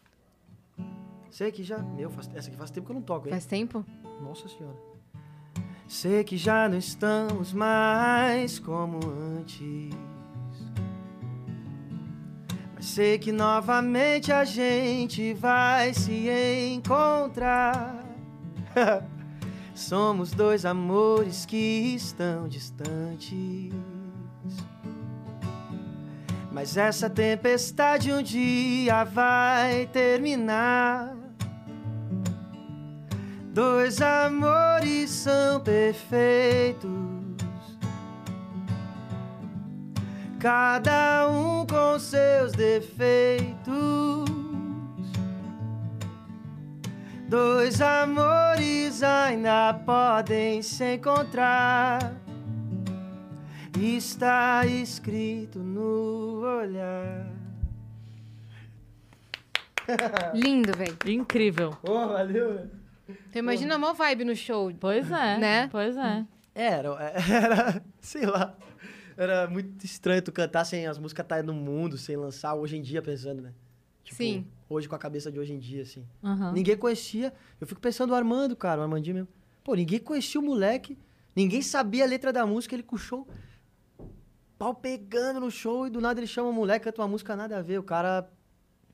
Sei 1.30 1.52
que 1.52 1.64
já... 1.64 1.78
Meu, 1.78 2.10
faz... 2.10 2.30
essa 2.36 2.48
aqui 2.49 2.57
faz 2.57 2.72
tempo 2.72 2.88
que 2.88 2.91
eu 2.91 2.95
não 2.95 3.02
toco, 3.03 3.28
hein? 3.28 3.32
Faz 3.32 3.45
tempo? 3.45 3.86
Nossa 4.22 4.48
senhora. 4.49 4.76
Sei 5.91 6.23
que 6.23 6.38
já 6.38 6.69
não 6.69 6.77
estamos 6.77 7.51
mais 7.51 8.57
como 8.57 8.97
antes. 9.38 9.93
Mas 12.73 12.85
sei 12.85 13.19
que 13.19 13.34
novamente 13.34 14.31
a 14.31 14.45
gente 14.45 15.34
vai 15.34 15.93
se 15.93 16.30
encontrar. 16.73 18.05
Somos 19.76 20.31
dois 20.31 20.65
amores 20.65 21.45
que 21.45 21.93
estão 21.93 22.47
distantes. 22.47 23.73
Mas 26.53 26.77
essa 26.77 27.09
tempestade 27.09 28.13
um 28.13 28.23
dia 28.23 29.03
vai 29.03 29.88
terminar. 29.88 31.20
Dois 33.53 34.02
amores 34.02 35.10
são 35.10 35.60
perfeitos, 35.60 36.90
cada 40.40 41.28
um 41.28 41.68
com 41.68 41.99
seus 41.99 42.53
defeitos. 42.53 43.52
Dois 47.28 47.82
amores 47.82 49.03
ainda 49.03 49.73
podem 49.73 50.61
se 50.61 50.95
encontrar. 50.95 52.14
Está 53.78 54.65
escrito 54.65 55.60
no 55.60 56.41
olhar. 56.41 57.28
Lindo, 60.34 60.72
velho. 60.78 60.98
Incrível. 61.06 61.78
Oh, 61.84 62.07
valeu. 62.07 62.80
Então 63.29 63.39
imagina 63.39 63.75
a 63.75 63.77
maior 63.77 63.93
vibe 63.93 64.25
no 64.25 64.35
show. 64.35 64.71
Pois 64.79 65.09
é. 65.11 65.38
Né? 65.38 65.67
Pois 65.67 65.95
é. 65.97 66.25
Era, 66.53 66.89
era, 67.29 67.83
sei 67.99 68.25
lá. 68.25 68.55
Era 69.17 69.47
muito 69.47 69.85
estranho 69.85 70.21
tu 70.21 70.31
cantar 70.31 70.65
sem 70.65 70.88
as 70.88 70.97
músicas 70.97 71.23
estarem 71.23 71.45
no 71.45 71.53
mundo, 71.53 71.97
sem 71.97 72.15
lançar, 72.15 72.55
hoje 72.55 72.77
em 72.77 72.81
dia 72.81 73.01
pensando, 73.01 73.41
né? 73.41 73.53
Tipo, 74.03 74.17
Sim. 74.17 74.47
Hoje 74.69 74.88
com 74.88 74.95
a 74.95 74.99
cabeça 74.99 75.31
de 75.31 75.39
hoje 75.39 75.53
em 75.53 75.59
dia, 75.59 75.83
assim. 75.83 76.05
Aham. 76.23 76.53
Ninguém 76.53 76.77
conhecia. 76.77 77.33
Eu 77.59 77.67
fico 77.67 77.79
pensando 77.79 78.11
o 78.11 78.15
Armando, 78.15 78.55
cara, 78.55 78.79
o 78.79 78.83
Armandinho 78.83 79.15
mesmo. 79.15 79.29
Pô, 79.63 79.75
ninguém 79.75 79.99
conhecia 79.99 80.39
o 80.41 80.43
moleque, 80.43 80.97
ninguém 81.35 81.61
sabia 81.61 82.03
a 82.03 82.07
letra 82.07 82.33
da 82.33 82.45
música, 82.45 82.73
ele 82.73 82.83
com 82.83 82.95
o 82.95 82.99
show. 82.99 83.27
Pau 84.57 84.73
pegando 84.73 85.39
no 85.39 85.51
show 85.51 85.88
e 85.88 85.89
do 85.89 86.01
nada 86.01 86.19
ele 86.19 86.27
chama 86.27 86.49
o 86.49 86.53
moleque, 86.53 86.85
canta 86.85 87.01
uma 87.01 87.07
música 87.07 87.35
nada 87.35 87.57
a 87.57 87.61
ver. 87.61 87.79
O 87.79 87.83
cara 87.83 88.29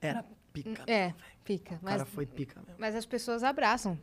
era 0.02 0.26
pica. 0.64 0.84
É, 0.92 1.14
fica. 1.44 1.76
O 1.76 1.80
Mas, 1.82 1.94
cara 1.98 2.06
foi 2.06 2.26
pica 2.26 2.60
mesmo. 2.62 2.76
mas 2.80 2.96
as 2.96 3.06
pessoas 3.06 3.44
abraçam. 3.44 3.98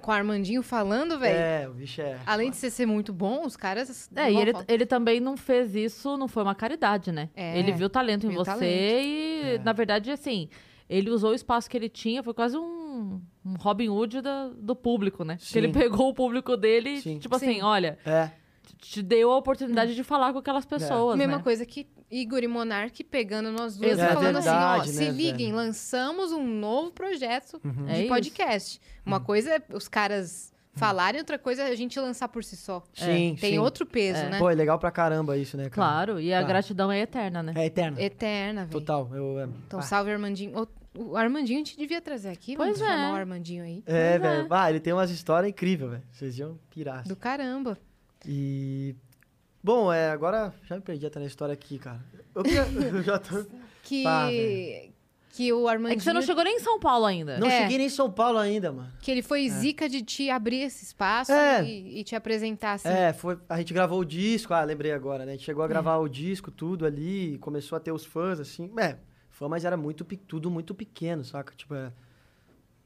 Com 0.00 0.10
o 0.10 0.14
Armandinho 0.14 0.62
falando, 0.62 1.18
velho. 1.18 1.38
É, 1.38 1.68
o 1.68 1.72
bicho 1.72 2.00
é. 2.02 2.18
Além 2.26 2.50
de 2.50 2.56
você 2.56 2.68
ser 2.70 2.84
muito 2.84 3.12
bom, 3.12 3.46
os 3.46 3.56
caras. 3.56 4.10
É, 4.14 4.30
e 4.30 4.36
ele, 4.36 4.52
ele 4.68 4.84
também 4.84 5.18
não 5.18 5.34
fez 5.36 5.74
isso, 5.74 6.16
não 6.18 6.28
foi 6.28 6.42
uma 6.42 6.54
caridade, 6.54 7.10
né? 7.10 7.30
É, 7.34 7.58
ele 7.58 7.72
viu 7.72 7.88
talento 7.88 8.26
em 8.26 8.30
viu 8.30 8.38
você 8.38 8.50
talento. 8.50 8.66
e, 8.68 9.40
É. 9.54 9.58
na 9.64 9.72
verdade, 9.72 10.10
assim, 10.10 10.48
ele 10.90 11.08
usou 11.10 11.30
o 11.30 11.34
espaço 11.34 11.70
que 11.70 11.76
ele 11.76 11.88
tinha, 11.88 12.22
foi 12.22 12.34
quase 12.34 12.56
um, 12.58 13.18
um 13.44 13.54
Robin 13.58 13.88
Hood 13.88 14.20
da- 14.20 14.48
do 14.48 14.76
público, 14.76 15.24
né? 15.24 15.36
Que 15.38 15.46
Sim. 15.46 15.58
ele 15.60 15.68
pegou 15.72 16.10
o 16.10 16.14
público 16.14 16.54
dele, 16.56 17.00
Sim. 17.00 17.18
tipo 17.18 17.34
assim, 17.36 17.54
Sim. 17.54 17.62
olha, 17.62 17.98
É. 18.04 18.30
te 18.78 19.02
deu 19.02 19.30
a 19.30 19.36
oportunidade 19.36 19.94
de 19.94 20.02
falar 20.04 20.32
com 20.32 20.38
aquelas 20.38 20.64
pessoas, 20.64 21.16
Mesma 21.16 21.38
né? 21.38 21.42
coisa 21.42 21.64
que 21.66 21.86
Igor 22.10 22.42
e 22.42 22.48
Monark 22.48 23.02
pegando 23.04 23.50
nós 23.50 23.76
duas 23.76 23.98
É 23.98 24.04
e 24.04 24.14
falando 24.14 24.36
assim, 24.36 24.48
ó, 24.48 24.52
verdade, 24.52 24.90
se 24.90 25.04
né, 25.04 25.10
liguem, 25.10 25.46
velho? 25.46 25.56
lançamos 25.56 26.32
um 26.32 26.44
novo 26.46 26.90
projeto 26.92 27.60
É 27.88 27.94
de 27.94 27.98
isso. 28.00 28.08
podcast. 28.08 28.80
Uma 29.04 29.18
Uhum. 29.18 29.24
coisa 29.24 29.50
é 29.56 29.62
os 29.74 29.88
caras 29.88 30.52
falarem, 30.74 31.20
outra 31.20 31.38
coisa 31.38 31.62
é 31.62 31.70
a 31.70 31.74
gente 31.76 31.98
lançar 32.00 32.28
por 32.28 32.42
si 32.44 32.56
só. 32.56 32.82
Sim, 32.94 33.36
Tem 33.40 33.52
sim. 33.52 33.58
outro 33.58 33.86
peso, 33.86 34.18
É. 34.20 34.28
né? 34.30 34.38
Pô, 34.38 34.50
é 34.50 34.54
legal 34.54 34.78
pra 34.78 34.90
caramba 34.90 35.36
isso, 35.36 35.56
né, 35.56 35.64
cara? 35.70 35.74
Claro, 35.74 36.20
e 36.20 36.32
a 36.32 36.38
Claro. 36.38 36.48
gratidão 36.48 36.90
é 36.92 37.00
eterna, 37.00 37.42
né? 37.42 37.52
É 37.56 37.66
eterno. 37.66 37.98
Eterna, 38.00 38.60
velho. 38.62 38.72
Total. 38.72 39.08
Eu, 39.14 39.38
é, 39.40 39.48
Então, 39.66 39.78
ah, 39.78 39.82
salve 39.82 40.10
Armandinho. 40.10 40.68
O, 40.96 41.16
Armandinho 41.16 41.56
a 41.60 41.64
gente 41.64 41.76
devia 41.76 42.00
trazer 42.00 42.28
aqui. 42.30 42.56
Pois 42.56 42.78
Vamos 42.78 42.82
é. 42.82 42.86
chamar 42.92 43.12
o 43.12 43.16
Armandinho 43.16 43.64
aí. 43.64 43.82
É, 43.86 44.14
é. 44.14 44.18
velho. 44.18 44.46
Ah, 44.50 44.70
ele 44.70 44.78
tem 44.80 44.92
umas 44.92 45.10
histórias 45.10 45.50
incríveis, 45.50 45.90
velho. 45.90 46.02
Vocês 46.12 46.38
iam 46.38 46.56
pirar. 46.70 47.00
assim. 47.00 47.08
Do 47.08 47.16
caramba. 47.16 47.76
E. 48.26 48.94
Bom, 49.62 49.92
é, 49.92 50.10
agora 50.10 50.52
já 50.64 50.76
me 50.76 50.82
perdi 50.82 51.06
até 51.06 51.18
na 51.18 51.26
história 51.26 51.52
aqui, 51.52 51.78
cara. 51.78 52.00
Eu, 52.34 52.42
eu 52.98 53.02
já 53.02 53.18
tô. 53.18 53.44
que, 53.82 54.02
Pá, 54.04 54.26
velho. 54.26 54.92
que 55.30 55.52
o 55.52 55.66
É 55.68 55.72
Armandinho... 55.72 55.98
que 55.98 56.04
você 56.04 56.12
não 56.12 56.20
chegou 56.22 56.44
nem 56.44 56.56
em 56.56 56.60
São 56.60 56.78
Paulo 56.78 57.06
ainda. 57.06 57.38
Não 57.38 57.46
É. 57.48 57.62
cheguei 57.62 57.78
nem 57.78 57.86
em 57.86 57.90
São 57.90 58.10
Paulo 58.10 58.38
ainda, 58.38 58.70
mano. 58.72 58.92
Que 59.00 59.10
ele 59.10 59.22
foi 59.22 59.48
zica 59.48 59.88
de 59.88 60.02
te 60.02 60.28
abrir 60.28 60.60
esse 60.62 60.84
espaço 60.84 61.32
É. 61.32 61.64
e, 61.64 62.00
e 62.00 62.04
te 62.04 62.14
apresentar 62.14 62.74
assim. 62.74 62.88
É, 62.88 63.12
foi, 63.14 63.38
a 63.48 63.56
gente 63.58 63.72
gravou 63.72 64.00
o 64.00 64.04
disco, 64.04 64.52
ah, 64.52 64.62
lembrei 64.62 64.92
agora, 64.92 65.24
né? 65.24 65.32
A 65.32 65.36
gente 65.36 65.44
chegou 65.46 65.64
a 65.64 65.68
gravar 65.68 65.96
o 65.96 66.08
disco, 66.08 66.50
tudo 66.50 66.84
ali, 66.84 67.38
começou 67.38 67.76
a 67.76 67.80
ter 67.80 67.90
os 67.92 68.04
fãs, 68.04 68.38
assim. 68.38 68.70
É, 68.78 68.98
fã, 69.30 69.48
mas 69.48 69.64
era 69.64 69.76
muito, 69.78 70.04
tudo 70.04 70.50
muito 70.50 70.74
pequeno, 70.74 71.24
saca? 71.24 71.54
Tipo, 71.56 71.74
é, 71.74 71.84
n- 71.86 71.92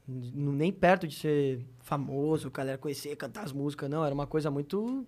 nem 0.09 0.71
perto 0.71 1.07
de 1.07 1.15
ser 1.15 1.65
famoso, 1.79 2.49
galera 2.49 2.77
conhecer, 2.77 3.15
cantar 3.15 3.43
as 3.43 3.51
músicas, 3.51 3.89
não. 3.89 4.03
Era 4.03 4.13
uma 4.13 4.25
coisa 4.27 4.49
muito. 4.49 5.05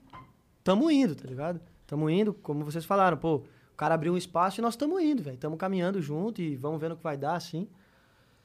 Tamo 0.64 0.90
indo, 0.92 1.16
tá 1.16 1.28
ligado? 1.28 1.60
Tamo 1.88 2.10
indo, 2.10 2.34
como 2.34 2.64
vocês 2.64 2.86
falaram, 2.86 3.18
pô, 3.18 3.38
o 3.38 3.76
cara 3.76 3.96
abriu 3.96 4.14
um 4.14 4.18
espaço 4.18 4.60
e 4.60 4.62
nós 4.62 4.76
tamo 4.76 5.00
indo, 5.00 5.24
velho. 5.24 5.38
Tamo 5.38 5.58
caminhando 5.58 6.02
junto 6.02 6.42
e 6.42 6.56
vamos 6.56 6.80
vendo 6.80 6.94
o 6.94 6.98
que 6.98 7.04
vai 7.04 7.18
dar, 7.18 7.36
assim. 7.36 7.68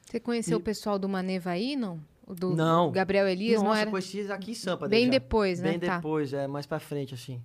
Você 0.00 0.18
conheceu 0.18 0.58
E- 0.58 0.60
o 0.60 0.64
pessoal 0.64 0.98
do 0.98 1.08
Maneva 1.08 1.50
aí, 1.50 1.76
não? 1.76 2.00
O 2.26 2.34
do 2.34 2.56
Não. 2.56 2.90
Gabriel 2.90 3.28
Elias, 3.28 3.60
Nossa, 3.62 3.66
não 3.74 3.80
era? 3.82 3.90
conheci 3.90 4.18
eles 4.18 4.30
aqui 4.30 4.50
em 4.52 4.54
Sampa. 4.54 4.88
Bem 4.88 5.04
já. 5.04 5.10
depois, 5.12 5.60
né? 5.60 5.70
Bem 5.70 5.78
Tá. 5.80 5.96
depois, 5.96 6.32
é, 6.32 6.46
mais 6.48 6.66
pra 6.66 6.80
frente, 6.80 7.14
assim. 7.14 7.40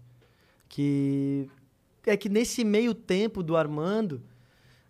Que. 0.70 1.50
É 2.06 2.18
que 2.18 2.30
nesse 2.30 2.64
meio 2.64 2.96
tempo 2.96 3.44
do 3.44 3.56
Armando, 3.56 4.24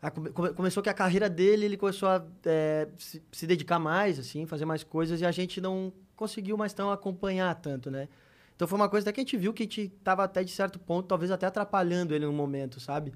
a- 0.01 0.09
come- 0.11 0.29
come- 0.31 0.53
começou 0.53 0.81
que 0.81 0.89
a 0.89 0.93
carreira 0.93 1.29
dele, 1.29 1.65
ele 1.65 1.77
começou 1.77 2.09
a 2.09 2.23
é, 2.45 2.87
se, 2.97 3.21
se 3.31 3.45
dedicar 3.47 3.79
mais, 3.79 4.17
assim, 4.19 4.45
fazer 4.45 4.65
mais 4.65 4.83
coisas, 4.83 5.21
e 5.21 5.25
a 5.25 5.31
gente 5.31 5.59
não 5.61 5.91
conseguiu 6.15 6.57
mais 6.57 6.73
tão 6.73 6.91
acompanhar 6.91 7.53
tanto, 7.55 7.89
né? 7.91 8.07
Então 8.55 8.67
foi 8.67 8.77
uma 8.77 8.89
coisa 8.89 9.05
até 9.05 9.13
que 9.13 9.21
a 9.21 9.23
gente 9.23 9.37
viu 9.37 9.53
que 9.53 9.63
a 9.63 9.65
gente 9.65 9.87
tava 10.03 10.23
até 10.23 10.43
de 10.43 10.51
certo 10.51 10.77
ponto, 10.79 11.07
talvez 11.07 11.31
até 11.31 11.45
atrapalhando 11.47 12.13
ele 12.13 12.25
no 12.25 12.33
momento, 12.33 12.79
sabe? 12.79 13.11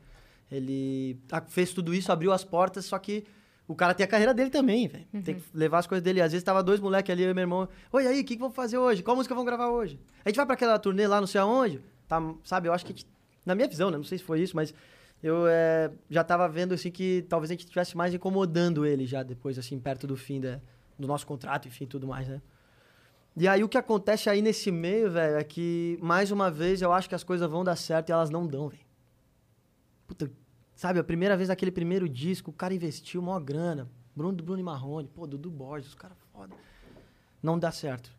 Ele 0.52 1.18
fez 1.48 1.72
tudo 1.74 1.94
isso, 1.94 2.12
abriu 2.12 2.32
as 2.32 2.44
portas, 2.44 2.86
só 2.86 2.98
que 3.00 3.24
o 3.68 3.74
cara 3.76 3.94
tem 3.96 4.04
a 4.04 4.08
carreira 4.08 4.34
dele 4.34 4.50
também, 4.52 4.88
velho. 4.88 5.06
Tem 5.24 5.36
que 5.36 5.44
levar 5.54 5.80
as 5.80 5.88
coisas 5.88 6.04
dele. 6.04 6.22
Às 6.22 6.32
vezes 6.32 6.44
tava 6.44 6.62
dois 6.62 6.80
moleques 6.80 7.12
ali, 7.12 7.24
eu 7.24 7.32
e 7.32 7.34
meu 7.34 7.42
irmão. 7.42 7.68
Oi, 7.92 8.06
aí, 8.08 8.22
o 8.22 8.24
que, 8.24 8.36
que 8.36 8.40
vamos 8.40 8.56
fazer 8.56 8.78
hoje? 8.78 9.02
Qual 9.02 9.16
música 9.18 9.34
vamos 9.34 9.48
gravar 9.48 9.70
hoje? 9.70 10.00
A 10.24 10.30
gente 10.30 10.36
vai 10.38 10.46
pra 10.46 10.54
aquela 10.54 10.78
turnê 10.78 11.08
lá, 11.08 11.20
não 11.20 11.28
sei 11.28 11.42
aonde? 11.42 11.82
Tá, 12.08 12.22
sabe, 12.44 12.68
eu 12.68 12.74
acho 12.74 12.86
que. 12.86 12.92
gente- 12.94 13.08
na 13.44 13.54
minha 13.56 13.68
visão, 13.68 13.90
né? 13.92 13.98
Não 13.98 14.04
sei 14.04 14.18
se 14.20 14.24
foi 14.24 14.40
isso, 14.42 14.56
mas 14.56 14.74
eu 15.22 15.48
é, 15.48 15.92
já 16.10 16.24
tava 16.24 16.48
vendo, 16.48 16.74
assim, 16.74 16.92
que 16.92 17.26
talvez 17.28 17.50
a 17.50 17.54
gente 17.54 17.62
estivesse 17.62 17.98
mais 17.98 18.14
incomodando 18.14 18.86
ele 18.86 19.06
já 19.06 19.24
depois, 19.24 19.58
assim, 19.58 19.80
perto 19.80 20.06
do 20.06 20.16
fim 20.16 20.40
da, 20.40 20.60
do 20.98 21.08
nosso 21.08 21.26
contrato, 21.26 21.68
enfim, 21.68 21.86
tudo 21.86 22.08
mais, 22.08 22.28
né? 22.28 22.42
E 23.38 23.48
aí 23.48 23.64
o 23.64 23.70
que 23.70 23.78
acontece 23.78 24.30
aí 24.30 24.42
nesse 24.42 24.72
meio, 24.72 25.12
velho, 25.12 25.38
é 25.38 25.44
que, 25.44 26.00
mais 26.02 26.32
uma 26.32 26.50
vez, 26.50 26.82
eu 26.82 26.94
acho 26.94 27.10
que 27.10 27.16
as 27.16 27.24
coisas 27.24 27.50
vão 27.50 27.64
dar 27.64 27.76
certo 27.76 28.10
e 28.10 28.12
elas 28.14 28.30
não 28.30 28.48
dão, 28.48 28.70
velho. 28.70 28.86
Puta, 30.08 30.32
sabe, 30.74 31.00
a 31.00 31.04
primeira 31.04 31.36
vez 31.36 31.50
naquele 31.50 31.72
primeiro 31.72 32.08
disco, 32.08 32.52
o 32.52 32.54
cara 32.54 32.74
investiu 32.74 33.22
maior 33.22 33.40
grana. 33.40 33.90
Bruno 34.16 34.42
Bruno 34.42 34.60
e 34.60 34.64
Marrone, 34.64 35.10
pô, 35.14 35.28
Dudu 35.28 35.52
Borges, 35.52 35.90
os 35.90 35.96
caras 35.96 36.18
foda. 36.32 36.56
Não 37.44 37.60
dá 37.60 37.72
certo. 37.72 38.10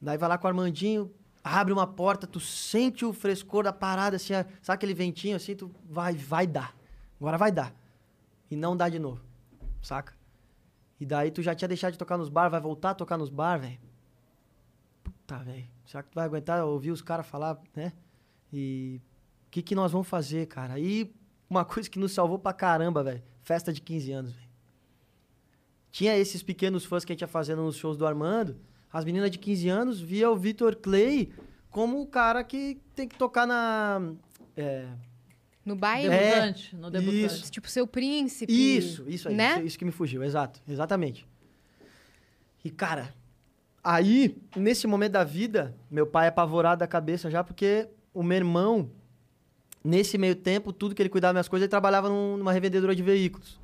Daí 0.00 0.18
vai 0.18 0.28
lá 0.28 0.36
com 0.36 0.46
o 0.46 0.48
Armandinho, 0.48 1.10
abre 1.42 1.72
uma 1.72 1.86
porta, 1.86 2.26
tu 2.26 2.40
sente 2.40 3.04
o 3.04 3.12
frescor 3.12 3.64
da 3.64 3.72
parada, 3.72 4.16
assim, 4.16 4.34
sabe 4.62 4.74
aquele 4.74 4.94
ventinho 4.94 5.36
assim, 5.36 5.54
tu 5.54 5.70
vai, 5.88 6.14
vai 6.14 6.46
dar. 6.46 6.76
Agora 7.20 7.36
vai 7.38 7.50
dar. 7.50 7.74
E 8.50 8.56
não 8.56 8.76
dá 8.76 8.88
de 8.88 8.98
novo, 8.98 9.20
saca? 9.82 10.16
E 11.00 11.06
daí 11.06 11.30
tu 11.30 11.42
já 11.42 11.54
tinha 11.54 11.68
deixado 11.68 11.92
de 11.92 11.98
tocar 11.98 12.18
nos 12.18 12.28
bar, 12.28 12.48
vai 12.48 12.60
voltar 12.60 12.90
a 12.90 12.94
tocar 12.94 13.16
nos 13.16 13.30
bar, 13.30 13.58
velho. 13.58 13.78
Puta, 15.02 15.38
velho. 15.38 15.68
Será 15.86 16.02
que 16.02 16.10
tu 16.10 16.14
vai 16.14 16.24
aguentar 16.24 16.64
ouvir 16.64 16.90
os 16.90 17.02
caras 17.02 17.26
falar, 17.26 17.58
né? 17.74 17.92
E 18.52 19.00
o 19.46 19.50
que, 19.50 19.62
que 19.62 19.74
nós 19.74 19.92
vamos 19.92 20.08
fazer, 20.08 20.46
cara? 20.46 20.74
Aí, 20.74 21.14
uma 21.48 21.64
coisa 21.66 21.88
que 21.88 21.98
nos 21.98 22.12
salvou 22.12 22.38
pra 22.38 22.52
caramba, 22.52 23.02
velho. 23.02 23.22
Festa 23.42 23.72
de 23.72 23.80
15 23.80 24.12
anos, 24.12 24.32
velho. 24.32 24.48
Tinha 25.90 26.16
esses 26.16 26.42
pequenos 26.42 26.84
fãs 26.84 27.04
que 27.04 27.12
a 27.12 27.14
gente 27.14 27.22
ia 27.22 27.28
fazendo 27.28 27.62
nos 27.62 27.76
shows 27.76 27.96
do 27.96 28.06
Armando. 28.06 28.56
As 28.92 29.04
meninas 29.04 29.30
de 29.30 29.38
15 29.38 29.68
anos 29.68 30.00
via 30.00 30.30
o 30.30 30.36
Vitor 30.36 30.76
Clay 30.76 31.30
como 31.70 32.00
o 32.00 32.06
cara 32.06 32.42
que 32.42 32.78
tem 32.94 33.06
que 33.06 33.16
tocar 33.16 33.46
na. 33.46 34.12
é, 34.56 34.86
No 35.64 35.76
bairro? 35.76 36.10
É, 36.12 36.30
Debutante, 36.30 36.76
no 36.76 36.90
debutante. 36.90 37.24
isso. 37.26 37.50
Tipo, 37.52 37.68
seu 37.68 37.86
príncipe. 37.86 38.52
Isso, 38.52 39.04
isso 39.06 39.28
aí. 39.28 39.34
Né? 39.34 39.56
Isso, 39.58 39.66
isso 39.66 39.78
que 39.78 39.84
me 39.84 39.92
fugiu, 39.92 40.22
exato. 40.24 40.60
Exatamente. 40.66 41.26
E, 42.64 42.70
cara, 42.70 43.14
aí, 43.84 44.36
nesse 44.56 44.86
momento 44.86 45.12
da 45.12 45.24
vida, 45.24 45.74
meu 45.90 46.06
pai 46.06 46.26
é 46.26 46.28
apavorado 46.28 46.80
da 46.80 46.86
cabeça 46.86 47.30
já, 47.30 47.44
porque 47.44 47.88
o 48.14 48.22
meu 48.22 48.36
irmão, 48.38 48.90
nesse 49.84 50.16
meio 50.18 50.34
tempo, 50.34 50.72
tudo 50.72 50.94
que 50.94 51.02
ele 51.02 51.08
cuidava 51.08 51.30
das 51.34 51.36
minhas 51.40 51.48
coisas, 51.48 51.64
ele 51.64 51.70
trabalhava 51.70 52.08
num- 52.08 52.36
numa 52.38 52.52
revendedora 52.52 52.94
de 52.96 53.02
veículos. 53.02 53.60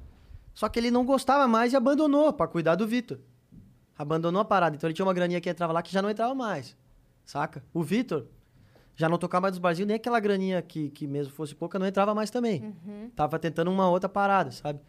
Só 0.55 0.69
que 0.69 0.79
ele 0.79 0.91
não 0.91 1.05
gostava 1.05 1.49
mais 1.49 1.73
e 1.73 1.77
abandonou 1.77 2.33
pra 2.33 2.47
cuidar 2.47 2.77
do 2.77 2.87
Vitor. 2.87 3.19
Abandonou 3.97 4.41
a 4.41 4.45
parada. 4.45 4.77
Então 4.77 4.89
ele 4.89 4.95
tinha 4.95 5.07
uma 5.07 5.15
graninha 5.15 5.41
que 5.41 5.49
entrava 5.49 5.73
lá 5.73 5.83
que 5.83 5.93
já 5.93 6.03
não 6.03 6.11
entrava 6.11 6.35
mais. 6.35 6.77
Saca? 7.25 7.65
O 7.73 7.83
Vitor 7.83 8.27
já 8.97 9.09
não 9.09 9.19
tocava 9.19 9.43
mais 9.43 9.53
nos 9.55 9.59
barzinhos, 9.59 9.89
nem 9.89 9.97
aquela 9.97 10.21
graninha 10.21 10.63
que, 10.63 10.91
que 10.91 11.07
mesmo 11.07 11.33
fosse 11.33 11.55
pouca, 11.55 11.79
não 11.79 11.87
entrava 11.87 12.15
mais 12.15 12.31
também. 12.31 12.75
Tava 13.17 13.39
tentando 13.39 13.71
uma 13.71 13.89
outra 13.89 14.09
parada, 14.09 14.51
sabe? 14.53 14.81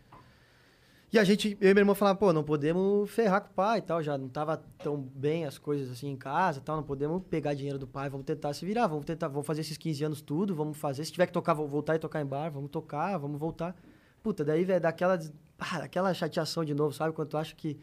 E 1.13 1.19
a 1.19 1.23
gente, 1.23 1.57
eu 1.61 1.71
e 1.71 1.73
meu 1.73 1.81
irmão 1.81 1.95
falavam, 1.95 2.17
pô, 2.17 2.33
não 2.33 2.43
podemos 2.43 3.09
ferrar 3.09 3.41
com 3.41 3.49
o 3.49 3.53
pai 3.53 3.79
e 3.79 3.81
tal, 3.81 4.03
já 4.03 4.17
não 4.17 4.27
tava 4.27 4.61
tão 4.79 4.97
bem 4.97 5.45
as 5.45 5.57
coisas 5.57 5.89
assim 5.89 6.09
em 6.09 6.17
casa 6.17 6.59
e 6.59 6.61
tal, 6.61 6.75
não 6.75 6.83
podemos 6.83 7.23
pegar 7.29 7.53
dinheiro 7.53 7.79
do 7.79 7.87
pai, 7.87 8.09
vamos 8.09 8.25
tentar 8.25 8.53
se 8.53 8.65
virar, 8.65 8.87
vamos 8.87 9.05
tentar, 9.05 9.29
vamos 9.29 9.47
fazer 9.47 9.61
esses 9.61 9.77
15 9.77 10.03
anos 10.03 10.21
tudo, 10.21 10.53
vamos 10.53 10.77
fazer, 10.77 11.05
se 11.05 11.11
tiver 11.11 11.27
que 11.27 11.31
tocar, 11.31 11.53
vou 11.53 11.67
voltar 11.67 11.95
e 11.95 11.99
tocar 11.99 12.21
em 12.21 12.25
bar, 12.25 12.49
vamos 12.49 12.69
tocar, 12.69 13.17
vamos 13.17 13.39
voltar. 13.39 13.75
Puta, 14.21 14.43
daí, 14.43 14.65
velho, 14.65 14.81
daquela, 14.81 15.17
ah, 15.57 15.79
daquela 15.79 16.13
chateação 16.13 16.65
de 16.65 16.73
novo, 16.73 16.93
sabe? 16.93 17.13
Quando 17.13 17.29
tu 17.29 17.37
acha 17.37 17.55
que 17.55 17.79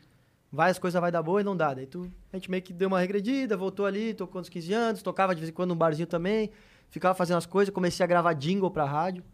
vai, 0.53 0.71
as 0.71 0.79
coisas 0.79 1.01
vai 1.01 1.11
dar 1.11 1.23
boa 1.23 1.41
e 1.41 1.45
não 1.45 1.57
dá. 1.57 1.73
Daí 1.73 1.87
tu, 1.87 2.13
a 2.31 2.37
gente 2.37 2.51
meio 2.51 2.63
que 2.63 2.73
deu 2.73 2.89
uma 2.89 3.01
regredida, 3.01 3.57
voltou 3.57 3.87
ali, 3.87 4.13
tocou 4.13 4.41
nos 4.41 4.51
15 4.51 4.73
anos, 4.73 5.03
tocava 5.03 5.35
de 5.35 5.41
vez 5.41 5.51
em 5.51 5.53
quando 5.53 5.71
num 5.71 5.77
barzinho 5.77 6.07
também, 6.07 6.51
ficava 6.91 7.15
fazendo 7.15 7.39
as 7.39 7.47
coisas, 7.47 7.75
comecei 7.75 8.05
a 8.05 8.07
gravar 8.07 8.35
jingle 8.35 8.71
pra 8.71 8.85
rádio. 8.85 9.25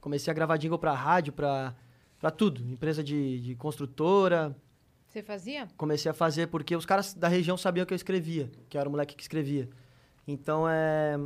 Comecei 0.00 0.30
a 0.30 0.34
gravar 0.34 0.56
jingle 0.56 0.78
pra 0.78 0.92
rádio, 0.92 1.32
pra, 1.32 1.74
pra 2.20 2.30
tudo. 2.30 2.62
Empresa 2.70 3.02
de, 3.02 3.40
de 3.40 3.56
construtora. 3.56 4.56
Você 5.08 5.20
fazia? 5.20 5.66
Comecei 5.76 6.08
a 6.08 6.14
fazer 6.14 6.46
porque 6.46 6.76
os 6.76 6.86
caras 6.86 7.12
da 7.12 7.26
região 7.26 7.56
sabiam 7.56 7.84
que 7.84 7.92
eu 7.92 7.96
escrevia, 7.96 8.48
que 8.68 8.76
eu 8.76 8.80
era 8.80 8.88
o 8.88 8.92
moleque 8.92 9.16
que 9.16 9.22
escrevia. 9.22 9.68
Então, 10.26 10.68
é... 10.68 11.18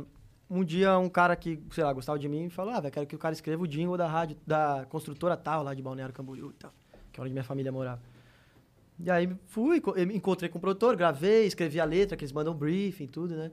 Um 0.49 0.65
dia, 0.65 0.97
um 0.97 1.07
cara 1.07 1.33
que, 1.33 1.63
sei 1.71 1.81
lá, 1.81 1.93
gostava 1.93 2.19
de 2.19 2.27
mim, 2.27 2.49
falou, 2.49 2.73
ah, 2.73 2.81
velho, 2.81 2.93
quero 2.93 3.07
que 3.07 3.15
o 3.15 3.17
cara 3.17 3.31
escreva 3.31 3.63
o 3.63 3.67
jingle 3.67 3.95
da 3.95 4.05
rádio, 4.05 4.35
da 4.45 4.85
construtora 4.89 5.37
tal, 5.37 5.63
lá 5.63 5.73
de 5.73 5.81
Balneário 5.81 6.13
Camboriú 6.13 6.49
e 6.49 6.53
tal, 6.55 6.73
que 7.09 7.21
é 7.21 7.23
onde 7.23 7.31
minha 7.31 7.43
família 7.43 7.71
morava. 7.71 8.01
E 9.03 9.09
aí 9.09 9.33
fui, 9.47 9.81
encontrei 10.13 10.49
com 10.49 10.57
o 10.57 10.61
produtor, 10.61 10.95
gravei, 10.95 11.45
escrevi 11.45 11.79
a 11.79 11.85
letra, 11.85 12.15
que 12.15 12.23
eles 12.23 12.31
mandam 12.31 12.53
briefing, 12.53 13.07
tudo, 13.07 13.35
né? 13.35 13.51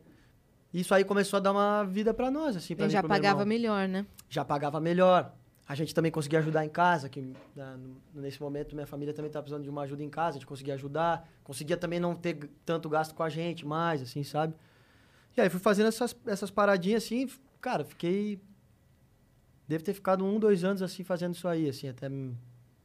Isso 0.73 0.95
aí 0.95 1.03
começou 1.05 1.39
a 1.39 1.41
dar 1.41 1.53
uma 1.53 1.83
vida 1.85 2.13
pra 2.13 2.31
nós, 2.31 2.55
assim, 2.57 2.75
pra 2.77 2.85
Ele 2.85 2.89
mim, 2.89 2.93
já 2.93 3.03
pagava 3.03 3.45
melhor, 3.45 3.89
né? 3.89 4.07
já 4.29 4.45
pagava 4.45 4.79
melhor. 4.81 5.35
A 5.67 5.75
gente 5.75 5.95
também 5.95 6.11
conseguia 6.11 6.39
ajudar 6.39 6.65
em 6.65 6.69
casa, 6.69 7.09
que 7.09 7.21
no- 7.21 7.97
nesse 8.23 8.41
momento 8.41 8.75
minha 8.75 8.87
família 8.87 9.13
também 9.15 9.29
estava 9.29 9.43
precisando 9.43 9.65
de 9.65 9.71
uma 9.71 9.83
ajuda 9.83 10.03
em 10.03 10.09
casa, 10.11 10.31
a 10.37 10.41
gente 10.41 10.47
conseguia 10.47 10.75
ajudar. 10.75 11.29
Conseguia 11.45 11.77
também 11.77 11.99
não 12.01 12.15
ter 12.15 12.51
tanto 12.65 12.89
gasto 12.89 13.15
com 13.15 13.23
a 13.23 13.29
gente 13.29 13.67
mais, 13.67 14.01
assim, 14.03 14.23
sabe? 14.25 14.55
E 15.37 15.41
aí 15.41 15.49
fui 15.51 15.61
fazendo 15.61 15.87
essas, 15.89 16.17
essas 16.27 16.51
paradinhas 16.51 17.05
assim, 17.05 17.29
cara, 17.61 17.85
fiquei... 17.85 18.41
Devo 19.67 19.85
ter 19.85 19.93
ficado 19.93 20.25
um, 20.25 20.39
dois 20.39 20.65
anos 20.65 20.81
assim 20.83 21.05
fazendo 21.05 21.35
isso 21.35 21.47
aí, 21.47 21.69
assim, 21.69 21.89
até 21.89 22.11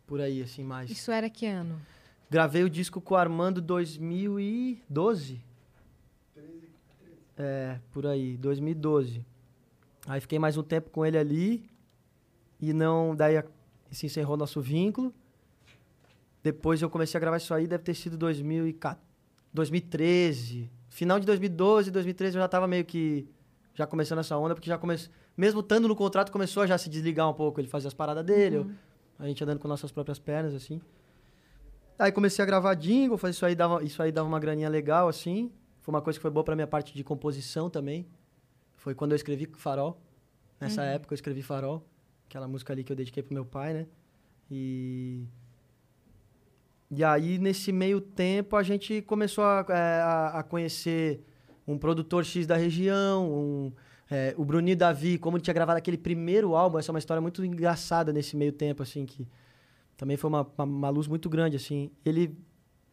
por 0.06 0.19
aí, 0.19 0.41
assim, 0.41 0.64
mais. 0.64 0.90
Isso 0.90 1.10
era 1.11 1.30
que 1.30 1.45
ano? 1.45 1.80
Gravei 2.34 2.64
o 2.64 2.69
disco 2.69 2.99
com 2.99 3.14
o 3.14 3.18
Armando 3.18 3.61
2012. 3.61 5.39
É, 7.38 7.77
por 7.91 8.07
aí, 8.07 8.35
2012. 8.38 9.23
Aí 10.07 10.19
fiquei 10.19 10.39
mais 10.39 10.57
um 10.57 10.64
tempo 10.64 10.89
com 10.89 11.05
ele 11.05 11.15
ali 11.15 11.69
e 12.60 12.73
não, 12.73 13.15
daí 13.15 13.38
a- 13.38 13.45
se 13.91 14.07
encerrou 14.07 14.35
nosso 14.35 14.60
vínculo. 14.61 15.14
Depois 16.41 16.81
eu 16.81 16.89
comecei 16.89 17.19
a 17.19 17.22
gravar 17.22 17.38
isso 17.38 17.53
aí, 17.53 17.68
deve 17.68 17.84
ter 17.84 17.93
sido 17.93 18.18
2014, 18.18 18.99
2013. 19.53 20.72
Final 20.89 21.19
de 21.19 21.27
2012, 21.27 21.91
2013 21.91 22.35
eu 22.38 22.41
já 22.41 22.47
tava 22.47 22.68
meio 22.68 22.84
que 22.84 23.27
já 23.76 23.85
começando 23.85 24.18
essa 24.19 24.35
onda, 24.38 24.55
porque 24.55 24.69
já 24.72 24.80
começou, 24.80 25.14
mesmo 25.38 25.60
estando 25.60 25.88
no 25.88 25.95
contrato, 25.95 26.31
começou 26.31 26.64
a 26.64 26.65
já 26.68 26.80
se 26.80 26.89
desligar 26.89 27.30
um 27.30 27.34
pouco, 27.35 27.61
ele 27.61 27.68
fazia 27.68 27.89
as 27.89 27.93
paradas 27.93 28.26
dele, 28.26 28.55
eu- 28.55 28.72
a 29.19 29.27
gente 29.27 29.43
andando 29.43 29.60
com 29.60 29.68
nossas 29.68 29.91
próprias 29.91 30.18
pernas 30.18 30.55
assim. 30.55 30.81
Aí 32.04 32.12
comecei 32.12 32.44
a 32.44 32.46
gravar 32.46 32.74
jingle, 32.76 33.18
fazer 33.18 33.32
isso 33.32 33.46
aí 33.46 33.56
dava, 33.56 33.82
isso 33.82 34.00
aí 34.04 34.12
dava 34.12 34.28
uma 34.28 34.40
graninha 34.40 34.68
legal, 34.68 35.08
assim. 35.08 35.50
Foi 35.80 35.94
uma 35.94 36.02
coisa 36.02 36.20
que 36.20 36.22
foi 36.22 36.32
boa 36.32 36.44
pra 36.44 36.54
minha 36.54 36.68
parte 36.68 36.94
de 36.94 37.04
composição 37.04 37.70
também. 37.70 38.06
Foi 38.76 38.94
quando 38.94 39.12
eu 39.14 39.16
escrevi 39.16 39.46
Farol. 39.56 39.94
Nessa 40.60 40.84
época 40.84 41.14
eu 41.14 41.16
escrevi 41.16 41.42
Farol, 41.42 41.82
aquela 42.28 42.48
música 42.48 42.74
ali 42.74 42.84
que 42.84 42.92
eu 42.92 42.96
dediquei 42.96 43.24
pro 43.24 43.34
meu 43.34 43.46
pai, 43.46 43.74
né? 43.74 43.88
E 44.52 45.24
e 46.92 47.04
aí 47.04 47.38
nesse 47.38 47.72
meio 47.72 48.00
tempo 48.02 48.56
a 48.58 48.64
gente 48.64 49.02
começou 49.04 49.44
a, 49.46 49.66
é, 49.70 50.02
a, 50.02 50.40
a 50.40 50.44
conhecer 50.44 51.24
um 51.66 51.78
produtor 51.78 52.26
X 52.26 52.46
da 52.46 52.58
região, 52.58 53.32
um, 53.32 53.72
É, 54.12 54.36
o 54.38 54.44
Bruninho 54.46 54.78
Davi, 54.78 55.18
como 55.18 55.38
ele 55.38 55.44
tinha 55.44 55.54
gravado 55.54 55.78
aquele 55.78 55.98
primeiro 55.98 56.54
álbum, 56.56 56.78
essa 56.78 56.92
é 56.92 56.94
uma 56.94 57.00
história 57.00 57.22
muito 57.22 57.44
engraçada 57.44 58.12
nesse 58.12 58.36
meio 58.36 58.52
tempo, 58.52 58.84
assim, 58.84 59.06
que 59.06 59.26
também 60.04 60.18
foi 60.18 60.30
uma, 60.30 60.46
uma, 60.58 60.64
uma 60.66 60.90
luz 60.90 61.08
muito 61.08 61.30
grande, 61.30 61.56
assim. 61.56 61.90
Ele 62.04 62.38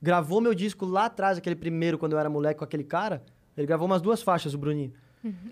gravou 0.00 0.40
meu 0.40 0.54
disco 0.54 0.86
lá 0.86 1.06
atrás, 1.06 1.38
aquele 1.38 1.56
primeiro, 1.56 1.98
quando 1.98 2.12
eu 2.12 2.18
era 2.20 2.30
moleque 2.30 2.58
com 2.58 2.64
aquele 2.64 2.84
cara. 2.84 3.24
Ele 3.56 3.66
gravou 3.66 3.84
umas 3.86 4.00
duas 4.00 4.22
faixas, 4.22 4.54
o 4.54 4.58
Bruninho. 4.58 4.92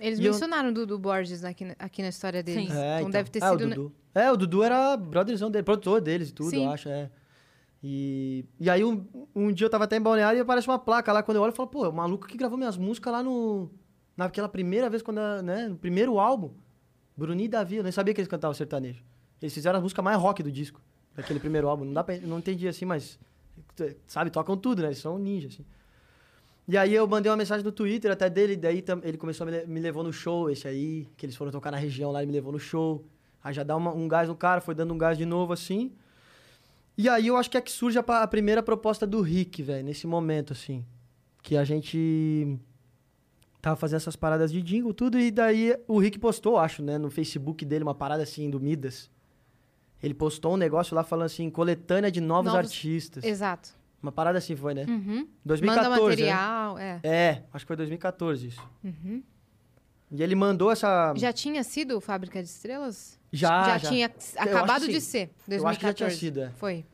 Eles 0.01 0.21
E 0.21 0.25
eu- 0.25 0.33
mencionaram 0.33 0.69
o 0.69 0.73
Dudu 0.73 0.97
Borges 1.01 1.43
aqui, 1.43 1.65
na- 1.65 1.75
aqui 1.81 2.01
na 2.01 2.11
história 2.11 2.45
deles. 2.45 2.71
Sim. 2.71 2.79
Então, 3.01 3.11
deve 3.11 3.29
ter 3.29 3.43
Ah, 3.43 3.51
sido. 3.51 3.65
o 3.65 3.67
né? 3.67 3.75
Dudu. 3.75 3.93
É, 4.15 4.31
o 4.31 4.37
Dudu 4.37 4.63
era 4.63 4.97
brotherzão 4.97 5.51
dele, 5.51 5.65
produtor 5.65 6.01
deles 6.01 6.29
e 6.29 6.33
tudo, 6.33 6.51
Sim. 6.51 6.65
eu 6.65 6.71
acho, 6.71 6.89
é. 6.89 7.11
E, 7.83 8.45
e 8.61 8.71
aí, 8.71 8.85
um, 8.85 9.05
um 9.35 9.53
dia 9.53 9.67
eu 9.67 9.71
tava 9.71 9.83
até 9.85 9.97
em 9.97 10.01
Balneário 10.01 10.39
e 10.39 10.41
aparece 10.41 10.69
uma 10.69 10.79
placa 10.79 11.13
lá, 11.13 11.23
quando 11.25 11.37
eu 11.39 11.43
olho, 11.43 11.51
eu 11.51 11.55
falo, 11.57 11.69
pô, 11.69 11.85
é 11.85 11.89
o 11.89 11.93
maluco 11.93 12.27
que 12.29 12.37
gravou 12.39 12.57
minhas 12.57 12.77
músicas 12.77 13.13
lá 13.13 13.21
no... 13.23 13.69
Naquela 14.17 14.49
primeira 14.49 14.89
vez, 14.89 15.03
quando, 15.03 15.19
eu- 15.19 15.43
né, 15.43 15.67
no 15.69 15.77
primeiro 15.77 16.19
álbum. 16.21 16.51
Bruninho 17.17 17.47
e 17.47 17.49
Davi, 17.49 17.77
eu 17.77 17.83
nem 17.83 17.91
sabia 17.93 18.15
que 18.15 18.21
eles 18.21 18.29
cantavam 18.29 18.55
sertanejo. 18.55 19.03
Eles 19.43 19.53
fizeram 19.53 19.77
as 19.79 19.83
músicas 19.83 20.05
mais 20.05 20.17
rock 20.17 20.41
do 20.43 20.51
disco, 20.53 20.81
daquele 21.19 21.41
primeiro 21.41 21.69
álbum. 21.69 21.85
Não 21.85 21.93
dá 21.93 22.05
pra, 22.05 22.17
não 22.19 22.39
entendi 22.39 22.67
assim, 22.69 22.85
mas, 22.85 23.19
sabe, 24.07 24.31
tocam 24.31 24.57
tudo, 24.57 24.81
né? 24.83 24.89
Eles 24.89 24.99
são 24.99 25.19
ninjas, 25.19 25.53
assim. 25.55 25.65
E 26.67 26.77
aí 26.77 26.95
eu 26.95 27.07
mandei 27.09 27.31
uma 27.31 27.37
mensagem 27.37 27.65
no 27.65 27.73
Twitter 27.73 28.11
até 28.13 28.29
dele, 28.31 28.55
daí 28.57 28.85
ele 29.03 29.17
começou 29.19 29.47
a 29.47 29.51
me, 29.51 29.67
me 29.67 29.81
levou 29.81 30.05
no 30.05 30.13
show, 30.13 30.51
esse 30.51 30.69
aí, 30.69 31.09
que 31.17 31.27
eles 31.27 31.35
foram 31.35 31.51
tocar 31.51 31.71
na 31.71 31.79
região 31.79 32.11
lá, 32.13 32.21
ele 32.21 32.27
me 32.29 32.33
levou 32.35 32.53
no 32.53 32.59
show. 32.59 33.05
Aí 33.43 33.53
já 33.55 33.63
dá 33.63 33.75
uma- 33.77 33.93
um 33.93 34.07
gás 34.07 34.29
no 34.29 34.37
cara, 34.37 34.61
foi 34.61 34.75
dando 34.75 34.93
um 34.95 34.99
gás 34.99 35.17
de 35.19 35.25
novo, 35.25 35.53
assim. 35.53 35.93
E 36.97 37.09
aí 37.09 37.27
eu 37.29 37.37
acho 37.37 37.51
que 37.51 37.57
é 37.57 37.61
que 37.61 37.71
surge 37.73 37.99
a, 37.99 38.03
a 38.03 38.27
primeira 38.29 38.63
proposta 38.63 39.07
do 39.07 39.21
Rick, 39.23 39.63
velho, 39.63 39.85
nesse 39.85 40.07
momento, 40.07 40.53
assim. 40.53 40.85
Que 41.43 41.57
a 41.57 41.65
gente 41.65 42.59
tava 43.63 43.75
fazendo 43.77 43.97
essas 43.97 44.15
paradas 44.17 44.53
de 44.53 44.61
jingle, 44.63 44.93
tudo, 44.93 45.19
e 45.19 45.31
daí 45.31 45.75
o 45.89 45.99
Rick 45.99 46.19
postou, 46.19 46.59
acho, 46.59 46.83
né, 46.83 46.99
no 46.99 47.11
Facebook 47.11 47.65
dele, 47.65 47.83
uma 47.83 47.95
parada 47.95 48.23
assim, 48.23 48.51
do 48.51 48.61
Midas. 48.61 49.11
Ele 50.03 50.15
postou 50.15 50.55
um 50.55 50.57
negócio 50.57 50.95
lá 50.95 51.03
falando 51.03 51.27
assim, 51.27 51.51
coletânea 51.51 52.11
de 52.11 52.21
novos, 52.21 52.53
Novos- 52.53 52.67
artistas. 52.71 53.25
Exato. 53.25 53.71
Uma 54.01 54.13
parada 54.13 54.39
assim 54.39 54.55
foi, 54.55 54.75
né? 54.75 54.85
Uhum. 54.89 55.27
2014, 55.45 55.67
Manda 55.67 55.89
né? 55.91 56.09
material, 56.09 56.79
é. 56.79 57.01
É, 57.03 57.43
acho 57.53 57.65
que 57.65 57.67
foi 57.67 57.77
2014 57.77 58.47
isso. 58.47 58.63
Uhum. 58.85 59.23
E 60.13 60.23
ele 60.23 60.35
mandou 60.37 60.71
essa. 60.71 61.13
Já 61.17 61.33
tinha 61.33 61.63
sido 61.65 62.01
Fábrica 62.01 62.41
de 62.43 62.49
Estrelas? 62.49 63.19
Já, 63.33 63.65
Já, 63.65 63.79
já. 63.79 63.89
tinha 63.91 64.07
acabado 64.37 64.87
de 64.87 65.01
ser. 65.01 65.31
2014. 65.49 65.63
Eu 65.63 65.67
acho 65.69 65.79
que 65.81 65.87
já 65.87 65.93
tinha 65.93 66.11
sido, 66.11 66.41
é. 66.43 66.51
Foi. 66.51 66.85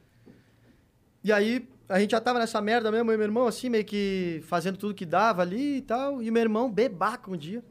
E 1.23 1.31
aí, 1.33 1.69
a 1.89 2.01
gente 2.01 2.11
já 2.13 2.21
tava 2.21 2.39
nessa 2.39 2.61
merda 2.61 2.91
mesmo, 2.91 3.11
eu 3.11 3.15
e 3.15 3.19
meu 3.19 3.27
irmão, 3.27 3.47
assim, 3.47 3.69
meio 3.69 3.85
que 3.85 4.43
fazendo 4.47 4.77
tudo 4.79 4.95
que 4.95 5.07
dava 5.07 5.43
ali 5.43 5.77
e 5.77 5.83
tal. 5.83 6.23
E 6.23 6.31
meu 6.31 6.43
irmão, 6.43 6.71
bebaca 6.73 7.31
um 7.31 7.37
dia, 7.37 7.63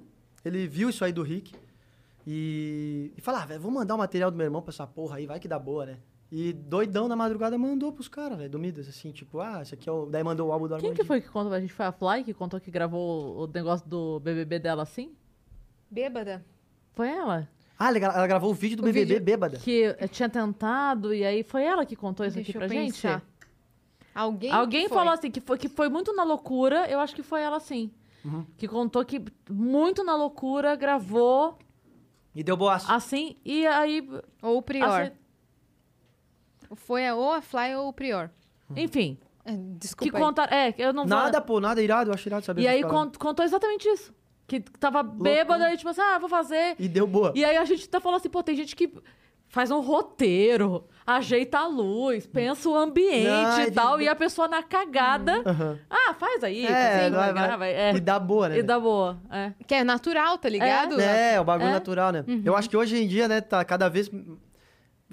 ele 0.46 0.68
viu 0.68 0.90
isso 0.90 1.04
aí 1.04 1.12
do 1.12 1.24
Rick. 1.24 1.54
E, 2.26 3.12
e 3.18 3.22
falou, 3.22 3.42
ah, 3.42 3.46
velho, 3.46 3.60
vou 3.62 3.72
mandar 3.72 3.96
o 3.96 3.98
material 3.98 4.32
do 4.32 4.38
meu 4.38 4.46
irmão 4.46 4.62
pra 4.62 4.72
essa 4.72 4.88
porra 4.88 5.18
aí, 5.18 5.26
vai 5.26 5.40
que 5.40 5.48
dá 5.48 5.60
boa, 5.60 5.86
né? 5.86 5.98
E 6.32 6.52
doidão 6.54 7.08
na 7.08 7.16
madrugada 7.16 7.58
mandou 7.58 7.92
pros 7.92 8.08
caras, 8.08 8.38
velho, 8.38 8.50
do 8.50 8.58
Midas, 8.58 8.88
assim, 8.88 9.12
tipo, 9.12 9.40
ah, 9.40 9.62
esse 9.62 9.76
aqui 9.76 9.88
é 9.88 9.92
o. 9.92 10.06
Daí 10.08 10.24
mandou 10.24 10.48
o 10.50 10.52
álbum 10.52 10.66
do 10.66 10.70
Quem 10.70 10.78
Armandinho. 10.78 10.96
que 10.96 11.04
foi 11.04 11.22
que 11.22 11.28
contou? 11.30 11.54
A 11.54 11.60
gente 11.62 11.74
foi 11.74 11.86
a 11.86 11.92
Fly 11.92 12.24
que 12.24 12.34
contou 12.34 12.60
que 12.60 12.72
gravou 12.72 13.44
o 13.44 13.48
negócio 13.48 13.88
do 13.88 14.20
BBB 14.20 14.58
dela 14.58 14.82
assim? 14.84 15.14
Bêbada. 15.92 16.44
Foi 16.94 17.08
ela? 17.08 17.48
Ah, 17.78 17.90
ela, 17.90 17.98
ela 18.00 18.28
gravou 18.28 18.50
o 18.50 18.54
vídeo 18.54 18.78
do 18.78 18.82
O 18.82 18.86
BBB 18.86 19.06
vídeo- 19.06 19.24
bêbada. 19.24 19.58
Que 19.58 19.96
tinha 20.12 20.28
tentado 20.30 21.14
e 21.14 21.24
aí 21.24 21.44
foi 21.44 21.64
ela 21.64 21.86
que 21.86 21.96
contou 21.96 22.26
isso 22.26 22.36
Deixa 22.36 22.50
aqui 22.52 22.58
eu 22.58 22.62
pra 22.62 22.68
gente? 22.68 22.94
pensar. 22.94 23.24
Alguém, 24.16 24.52
Alguém 24.52 24.84
que 24.84 24.90
foi. 24.90 24.98
falou 24.98 25.14
assim 25.14 25.30
que 25.30 25.42
foi, 25.42 25.58
que 25.58 25.68
foi 25.70 25.90
muito 25.90 26.16
na 26.16 26.24
loucura, 26.24 26.88
eu 26.90 27.00
acho 27.00 27.16
que 27.16 27.24
foi 27.24 27.42
ela 27.42 27.60
sim. 27.60 27.92
Uhum. 28.24 28.46
Que 28.58 28.68
contou 28.68 29.04
que 29.04 29.24
muito 29.50 30.04
na 30.04 30.16
loucura 30.16 30.76
gravou 30.76 31.58
E 32.36 32.42
deu 32.44 32.58
boaço. 32.58 32.92
assim 32.92 33.36
e 33.46 33.66
aí. 33.68 34.08
Ou 34.42 34.58
o 34.58 34.62
Prior. 34.62 35.02
ace- 35.02 35.14
Foi 36.76 37.08
a, 37.08 37.16
ou 37.16 37.32
a 37.32 37.42
Fly 37.42 37.76
ou 37.76 37.90
o 37.90 37.94
Prior. 37.94 38.30
Enfim. 38.76 39.18
É, 39.46 39.52
Que 39.52 39.58
Desculpa 39.80 40.18
aí. 40.18 40.24
contaram. 40.24 40.56
É, 40.58 40.72
que 40.72 40.82
eu 40.82 40.94
não 40.94 41.06
vou- 41.06 41.18
Nada, 41.18 41.40
pô, 41.42 41.60
nada 41.60 41.82
irado, 41.82 42.10
eu 42.10 42.14
acho 42.14 42.28
irado 42.28 42.46
saber 42.46 42.62
E 42.64 42.68
aí 42.68 42.82
cont- 42.84 43.18
contou 43.18 43.44
exatamente 43.46 43.88
isso. 43.88 44.14
Que 44.48 44.60
tava 44.60 45.04
bêbada 45.04 45.72
e 45.74 45.78
tipo 45.78 45.90
assim, 45.90 46.02
ah, 46.02 46.18
vou 46.18 46.30
fazer. 46.30 46.76
E 46.80 46.88
deu 46.88 47.06
boa. 47.08 47.32
E 47.36 47.44
aí 47.46 47.56
a 47.58 47.66
gente 47.66 47.88
tá 47.88 48.00
falando 48.00 48.18
assim, 48.20 48.30
pô, 48.30 48.42
tem 48.44 48.56
gente 48.56 48.76
que 48.76 48.92
faz 49.54 49.70
um 49.70 49.82
roteiro, 49.82 50.84
ajeita 51.06 51.60
a 51.60 51.68
luz, 51.68 52.26
pensa 52.26 52.68
o 52.68 52.76
ambiente 52.76 53.62
é 53.62 53.68
e 53.68 53.72
tal, 53.72 54.00
de- 54.00 54.06
e 54.06 54.08
a 54.10 54.16
pessoa 54.16 54.48
na 54.48 54.64
cagada, 54.64 55.44
Aham. 55.46 55.78
ah, 55.88 56.14
faz 56.16 56.44
aí, 56.44 56.66
É, 56.66 57.04
assim, 57.04 57.16
vai, 57.16 57.32
vai. 57.32 57.48
grava, 57.48 57.68
é. 57.68 57.94
E 57.94 58.00
dá 58.00 58.18
boa, 58.18 58.50
né? 58.50 58.58
E 58.58 58.64
dá 58.64 58.80
boa, 58.80 59.20
é. 59.30 59.52
Que 59.68 59.76
é 59.76 59.84
natural, 59.84 60.40
tá 60.40 60.50
ligado? 60.50 61.00
É, 61.00 61.40
o 61.40 61.44
bagulho 61.44 61.70
É. 61.70 61.74
natural, 61.74 62.12
né? 62.12 62.26
Eu 62.44 62.56
acho 62.56 62.68
que 62.68 62.76
hoje 62.76 62.98
em 62.98 63.08
dia, 63.08 63.28
né, 63.28 63.42
tá 63.42 63.64
cada 63.64 63.88
vez. 63.90 64.10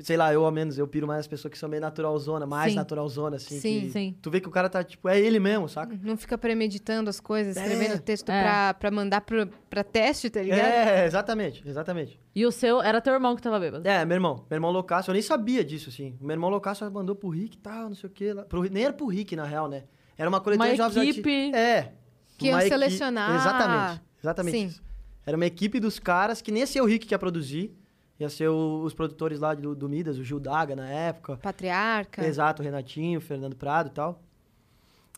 Sei 0.03 0.17
lá, 0.17 0.33
eu 0.33 0.45
ao 0.45 0.51
menos, 0.51 0.79
eu 0.79 0.87
piro 0.87 1.07
mais 1.07 1.21
as 1.21 1.27
pessoas 1.27 1.53
que 1.53 1.59
são 1.59 1.69
meio 1.69 1.81
naturalzona, 1.81 2.47
mais 2.47 2.73
Sim. 2.73 2.77
naturalzona, 2.77 3.37
assim. 3.37 3.61
Sim. 3.61 3.81
que 3.81 3.91
Sim. 3.91 4.17
Tu 4.21 4.31
vê 4.31 4.41
que 4.41 4.49
o 4.49 4.51
cara 4.51 4.69
tá, 4.69 4.83
tipo, 4.83 5.09
é 5.09 5.19
ele 5.21 5.39
mesmo, 5.39 5.69
saca? 5.69 5.99
Não 6.03 6.17
fica 6.17 6.37
premeditando 6.37 7.09
as 7.11 7.21
coisas, 7.21 7.57
escrevendo 7.57 7.95
É, 7.95 7.99
texto 7.99 8.31
é. 8.31 8.43
Pra, 8.43 8.75
pra 8.75 8.91
mandar 8.91 9.21
pro, 9.21 9.47
pra 9.69 9.85
teste, 9.85 10.31
tá 10.31 10.43
ligado? 10.43 10.61
É, 10.61 11.05
exatamente, 11.07 11.63
exatamente. 11.67 12.21
E 12.35 12.47
o 12.47 12.53
seu, 12.53 12.81
era 12.83 13.01
teu 13.01 13.13
irmão 13.13 13.35
que 13.37 13.43
tava 13.43 13.59
bêbado. 13.61 13.87
É, 13.87 14.05
meu 14.05 14.17
irmão, 14.17 14.45
meu 14.49 14.57
irmão 14.57 14.71
loucaço, 14.71 15.11
eu 15.11 15.13
nem 15.13 15.23
sabia 15.23 15.65
disso, 15.65 15.91
assim. 15.91 16.17
Meu 16.21 16.33
irmão 16.33 16.51
loucaço 16.51 16.89
mandou 16.91 17.15
pro 17.15 17.29
Rick 17.29 17.57
e 17.57 17.61
tal, 17.61 17.89
não 17.89 17.95
sei 17.95 18.09
o 18.09 18.13
quê. 18.13 18.33
Lá, 18.33 18.45
pro, 18.45 18.63
nem 18.63 18.85
era 18.85 18.93
pro 18.93 19.07
Rick, 19.07 19.37
na 19.37 19.45
real, 19.45 19.69
né? 19.69 19.85
Era 20.17 20.29
uma 20.29 20.41
coletânea 20.41 20.73
Uma 20.75 20.89
de 20.89 20.95
jovens 20.95 21.11
equipe. 21.11 21.55
É. 21.55 21.93
Que 22.37 22.47
iam 22.49 22.61
selecionar. 22.61 23.35
Exatamente, 23.35 24.03
exatamente 24.23 24.57
Sim. 24.57 24.67
isso. 24.67 24.83
Era 25.27 25.37
uma 25.37 25.47
equipe 25.47 25.79
dos 25.79 25.99
caras 25.99 26.41
que 26.41 26.51
nem 26.51 26.61
ia 26.61 26.67
ser 26.67 26.81
o 26.81 26.85
Rick 26.87 27.07
que 27.07 27.15
ia 27.15 27.19
produzir, 27.19 27.75
ia 28.21 28.29
ser 28.29 28.49
o- 28.49 28.83
os 28.85 28.95
produtores 28.95 29.41
lá 29.41 29.55
do, 29.55 29.75
do 29.75 29.89
Midas, 29.89 30.19
o 30.19 30.23
Gil 30.25 30.39
Daga 30.39 30.77
na 30.77 30.89
época. 30.89 31.37
Patriarca. 31.39 32.25
Exato, 32.25 32.63
o 32.63 32.65
Renatinho, 32.65 33.19
o 33.19 33.23
Fernando 33.23 33.57
Prado 33.57 33.89
e 33.89 33.93
tal. 33.93 34.23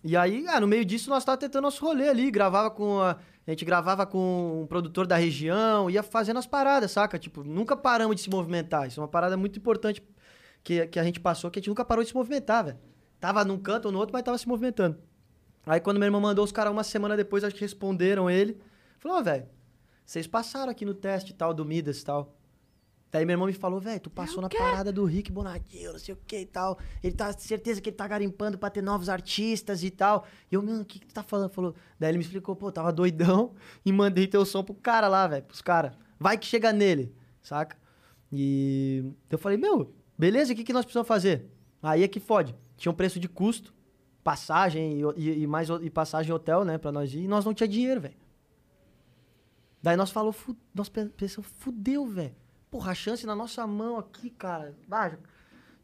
E 0.04 0.16
aí, 0.16 0.46
ah, 0.48 0.60
no 0.60 0.66
meio 0.66 0.84
disso, 0.84 1.10
nós 1.10 1.24
tava 1.24 1.36
tentando 1.38 1.62
nosso 1.64 1.84
rolê 1.84 2.08
ali, 2.08 2.30
gravava 2.30 2.70
com 2.70 3.00
a... 3.00 3.18
A 3.44 3.50
gente 3.50 3.64
gravava 3.64 4.06
com 4.06 4.62
um 4.62 4.66
produtor 4.68 5.04
da 5.04 5.16
região, 5.16 5.90
ia 5.90 6.00
fazendo 6.04 6.38
as 6.38 6.46
paradas, 6.46 6.92
saca? 6.92 7.18
Tipo, 7.18 7.42
nunca 7.42 7.76
paramos 7.76 8.14
de 8.14 8.22
se 8.22 8.30
movimentar. 8.30 8.86
Isso 8.86 9.00
é 9.00 9.02
uma 9.02 9.08
parada 9.08 9.36
muito 9.36 9.58
importante 9.58 10.00
que, 10.62 10.86
que 10.86 10.96
a 10.98 11.02
gente 11.02 11.18
passou, 11.18 11.50
que 11.50 11.58
a 11.58 11.60
gente 11.60 11.68
nunca 11.68 11.84
parou 11.84 12.04
de 12.04 12.10
se 12.10 12.14
movimentar, 12.14 12.64
velho. 12.66 12.78
Tava 13.18 13.44
num 13.44 13.58
canto 13.58 13.86
ou 13.86 13.92
no 13.92 13.98
outro, 13.98 14.12
mas 14.12 14.22
tava 14.22 14.38
se 14.38 14.46
movimentando. 14.46 14.96
Aí 15.66 15.80
quando 15.80 15.98
meu 15.98 16.06
irmão 16.06 16.20
mandou 16.20 16.44
os 16.44 16.52
caras 16.52 16.72
uma 16.72 16.84
semana 16.84 17.16
depois, 17.16 17.42
acho 17.42 17.52
que 17.54 17.60
responderam 17.62 18.30
ele. 18.30 18.60
Falou, 19.00 19.18
ó, 19.18 19.22
velho, 19.22 19.46
vocês 20.04 20.28
passaram 20.28 20.70
aqui 20.70 20.84
no 20.84 20.94
teste 20.94 21.34
tal, 21.34 21.52
do 21.52 21.64
Midas 21.64 22.00
e 22.00 22.04
tal. 22.04 22.36
Daí 23.12 23.26
meu 23.26 23.34
irmão 23.34 23.46
me 23.46 23.52
falou, 23.52 23.78
velho, 23.78 24.00
tu 24.00 24.08
passou 24.08 24.40
na 24.40 24.48
parada 24.58 24.90
do 24.90 25.04
Rick 25.04 25.30
Bonadinho, 25.30 25.92
não 25.92 25.98
sei 25.98 26.14
o 26.14 26.18
que 26.26 26.38
e 26.40 26.46
tal. 26.46 26.78
Ele 27.02 27.14
tá, 27.14 27.30
certeza 27.34 27.78
que 27.78 27.90
ele 27.90 27.96
tá 27.96 28.08
garimpando 28.08 28.56
pra 28.56 28.70
ter 28.70 28.80
novos 28.82 29.10
artistas 29.10 29.84
e 29.84 29.90
tal. 29.90 30.24
E 30.50 30.54
eu, 30.54 30.62
mano, 30.62 30.80
o 30.80 30.84
que, 30.86 30.98
que 30.98 31.06
tu 31.06 31.12
tá 31.12 31.22
falando? 31.22 31.50
Falou. 31.50 31.74
Daí 32.00 32.10
ele 32.10 32.16
me 32.18 32.24
explicou, 32.24 32.56
pô, 32.56 32.72
tava 32.72 32.90
doidão 32.90 33.52
e 33.84 33.92
mandei 33.92 34.26
teu 34.26 34.46
som 34.46 34.64
pro 34.64 34.74
cara 34.74 35.08
lá, 35.08 35.26
velho, 35.28 35.44
pros 35.44 35.60
caras. 35.60 35.92
Vai 36.18 36.38
que 36.38 36.46
chega 36.46 36.72
nele, 36.72 37.14
saca? 37.42 37.76
E 38.32 39.04
eu 39.28 39.36
falei, 39.36 39.58
meu, 39.58 39.94
beleza, 40.16 40.54
o 40.54 40.56
que, 40.56 40.64
que 40.64 40.72
nós 40.72 40.86
precisamos 40.86 41.06
fazer? 41.06 41.50
Aí 41.82 42.02
é 42.02 42.08
que 42.08 42.18
fode. 42.18 42.56
Tinha 42.78 42.90
um 42.90 42.94
preço 42.94 43.20
de 43.20 43.28
custo, 43.28 43.74
passagem 44.24 45.00
e, 45.00 45.20
e- 45.20 45.42
e 45.42 45.46
mais 45.46 45.68
e 45.68 45.90
passagem 45.90 46.32
hotel, 46.32 46.64
né, 46.64 46.78
pra 46.78 46.90
nós 46.90 47.12
ir. 47.12 47.24
E 47.24 47.28
nós 47.28 47.44
não 47.44 47.52
tinha 47.52 47.68
dinheiro, 47.68 48.00
velho. 48.00 48.16
Daí 49.82 49.96
nós 49.96 50.10
falou, 50.10 50.34
nós 50.74 50.88
pe- 50.88 51.06
pensamos, 51.10 51.50
fudeu, 51.58 52.06
velho. 52.06 52.40
Porra, 52.72 52.90
a 52.92 52.94
chance 52.94 53.24
na 53.26 53.36
nossa 53.36 53.64
mão 53.66 53.98
aqui, 53.98 54.30
cara. 54.30 54.74
Ah, 54.90 55.12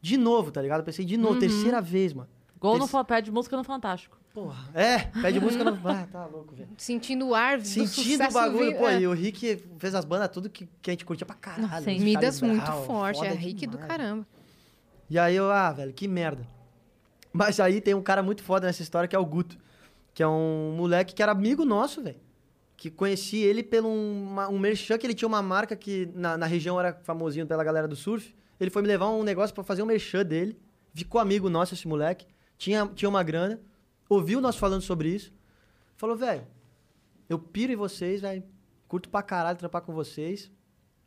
de 0.01 0.17
novo, 0.17 0.51
tá 0.51 0.61
ligado? 0.61 0.79
Eu 0.79 0.83
pensei 0.85 1.05
de 1.05 1.15
novo, 1.15 1.39
terceira 1.39 1.79
vez, 1.79 2.11
mano. 2.13 2.27
Gol 2.59 2.73
no 2.73 2.79
Terce- 2.79 2.91
fa- 2.91 3.03
pé 3.05 3.21
de 3.21 3.31
música 3.31 3.55
no 3.55 3.63
Fantástico. 3.63 4.17
Porra. 4.33 4.69
É, 4.73 4.97
pede 5.21 5.39
música 5.39 5.63
no. 5.63 5.71
Ah, 5.87 6.07
tá 6.11 6.25
louco, 6.25 6.53
velho. 6.55 6.67
Sentindo 6.77 7.27
o 7.27 7.35
ar 7.35 7.59
do 7.59 7.65
Sentindo 7.65 7.87
sucesso 8.23 8.29
o 8.37 8.41
bagulho, 8.41 8.71
vi- 8.71 8.77
pô, 8.77 8.87
é. 8.89 8.99
e 9.01 9.07
o 9.07 9.13
Rick 9.13 9.63
fez 9.77 9.93
as 9.95 10.03
bandas 10.03 10.29
tudo 10.29 10.49
que, 10.49 10.67
que 10.81 10.89
a 10.89 10.93
gente 10.93 11.05
curtia 11.05 11.25
pra 11.27 11.35
caralho. 11.35 11.63
Nossa, 11.67 11.81
sim. 11.83 11.99
Midas 11.99 12.41
muito 12.41 12.71
forte, 12.87 13.23
é 13.23 13.29
Rick 13.33 13.65
do 13.67 13.71
demais. 13.73 13.87
caramba. 13.87 14.27
E 15.09 15.17
aí 15.19 15.35
eu, 15.35 15.51
ah, 15.51 15.71
velho, 15.71 15.93
que 15.93 16.07
merda. 16.07 16.45
Mas 17.31 17.59
aí 17.59 17.79
tem 17.81 17.93
um 17.93 18.01
cara 18.01 18.23
muito 18.23 18.41
foda 18.43 18.65
nessa 18.67 18.81
história 18.81 19.07
que 19.07 19.15
é 19.15 19.19
o 19.19 19.25
Guto. 19.25 19.57
Que 20.13 20.23
é 20.23 20.27
um 20.27 20.73
moleque 20.75 21.13
que 21.13 21.21
era 21.21 21.31
amigo 21.31 21.63
nosso, 21.65 22.01
velho. 22.03 22.17
Que 22.81 22.89
conheci 22.89 23.39
ele 23.39 23.61
pelo 23.61 23.89
um, 23.89 24.23
uma- 24.29 24.47
um 24.47 24.57
merchan 24.57 24.97
que 24.97 25.05
ele 25.05 25.13
tinha 25.13 25.27
uma 25.27 25.41
marca 25.41 25.75
que 25.75 26.05
na, 26.15 26.37
na 26.37 26.45
região 26.45 26.79
era 26.79 26.93
famosinho 27.03 27.45
pela 27.45 27.61
galera 27.61 27.89
do 27.89 27.95
surf. 27.95 28.33
Ele 28.57 28.69
foi 28.71 28.81
me 28.81 28.87
levar 28.87 29.09
um 29.09 29.21
negócio 29.21 29.53
pra 29.53 29.65
fazer 29.65 29.83
um 29.83 29.85
merchan 29.85 30.23
dele. 30.25 30.57
Ficou 30.93 31.19
amigo 31.19 31.49
nosso 31.49 31.73
esse 31.73 31.85
moleque. 31.85 32.25
Tinha, 32.57 32.87
tinha 32.95 33.09
uma 33.09 33.21
grana. 33.21 33.59
Ouviu 34.07 34.39
nós 34.39 34.55
falando 34.55 34.81
sobre 34.81 35.09
isso. 35.09 35.29
Falou, 35.97 36.15
velho, 36.15 36.47
eu 37.27 37.37
piro 37.37 37.73
em 37.73 37.75
vocês, 37.75 38.21
velho. 38.21 38.43
Curto 38.87 39.09
pra 39.09 39.21
caralho 39.21 39.57
trampar 39.57 39.81
com 39.81 39.93
vocês. 39.93 40.49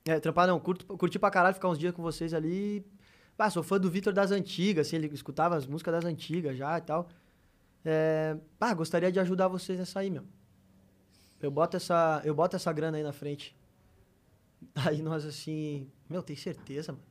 É, 0.05 0.21
trampar 0.21 0.47
não, 0.47 0.61
curto, 0.61 0.85
curti 0.99 1.19
pra 1.19 1.31
caralho 1.31 1.55
ficar 1.55 1.71
uns 1.71 1.79
dias 1.79 1.95
com 1.95 2.03
vocês 2.03 2.35
ali. 2.35 2.85
Ah, 3.39 3.49
sou 3.49 3.63
fã 3.63 3.81
do 3.81 3.91
Vitor 3.91 4.13
das 4.13 4.31
antigas, 4.31 4.87
assim, 4.87 4.97
ele 4.97 5.09
escutava 5.13 5.57
as 5.57 5.67
músicas 5.67 5.95
das 5.95 6.05
antigas 6.05 6.55
já 6.57 6.77
e 6.77 6.81
tal. 6.83 7.09
É, 7.85 8.37
ah, 8.61 8.75
gostaria 8.75 9.11
de 9.11 9.19
ajudar 9.19 9.49
vocês 9.49 9.79
nessa 9.79 9.99
aí, 10.01 10.11
meu. 10.11 10.23
Eu 11.43 11.51
boto 11.51 11.77
essa, 11.77 12.23
eu 12.25 12.35
boto 12.35 12.57
essa 12.57 12.73
grana 12.73 12.97
aí 12.97 13.03
na 13.03 13.13
frente. 13.13 13.55
Aí 14.77 15.03
nós 15.03 15.27
assim, 15.27 15.89
meu, 16.09 16.23
tem 16.23 16.37
certeza, 16.37 16.93
mano? 16.93 17.05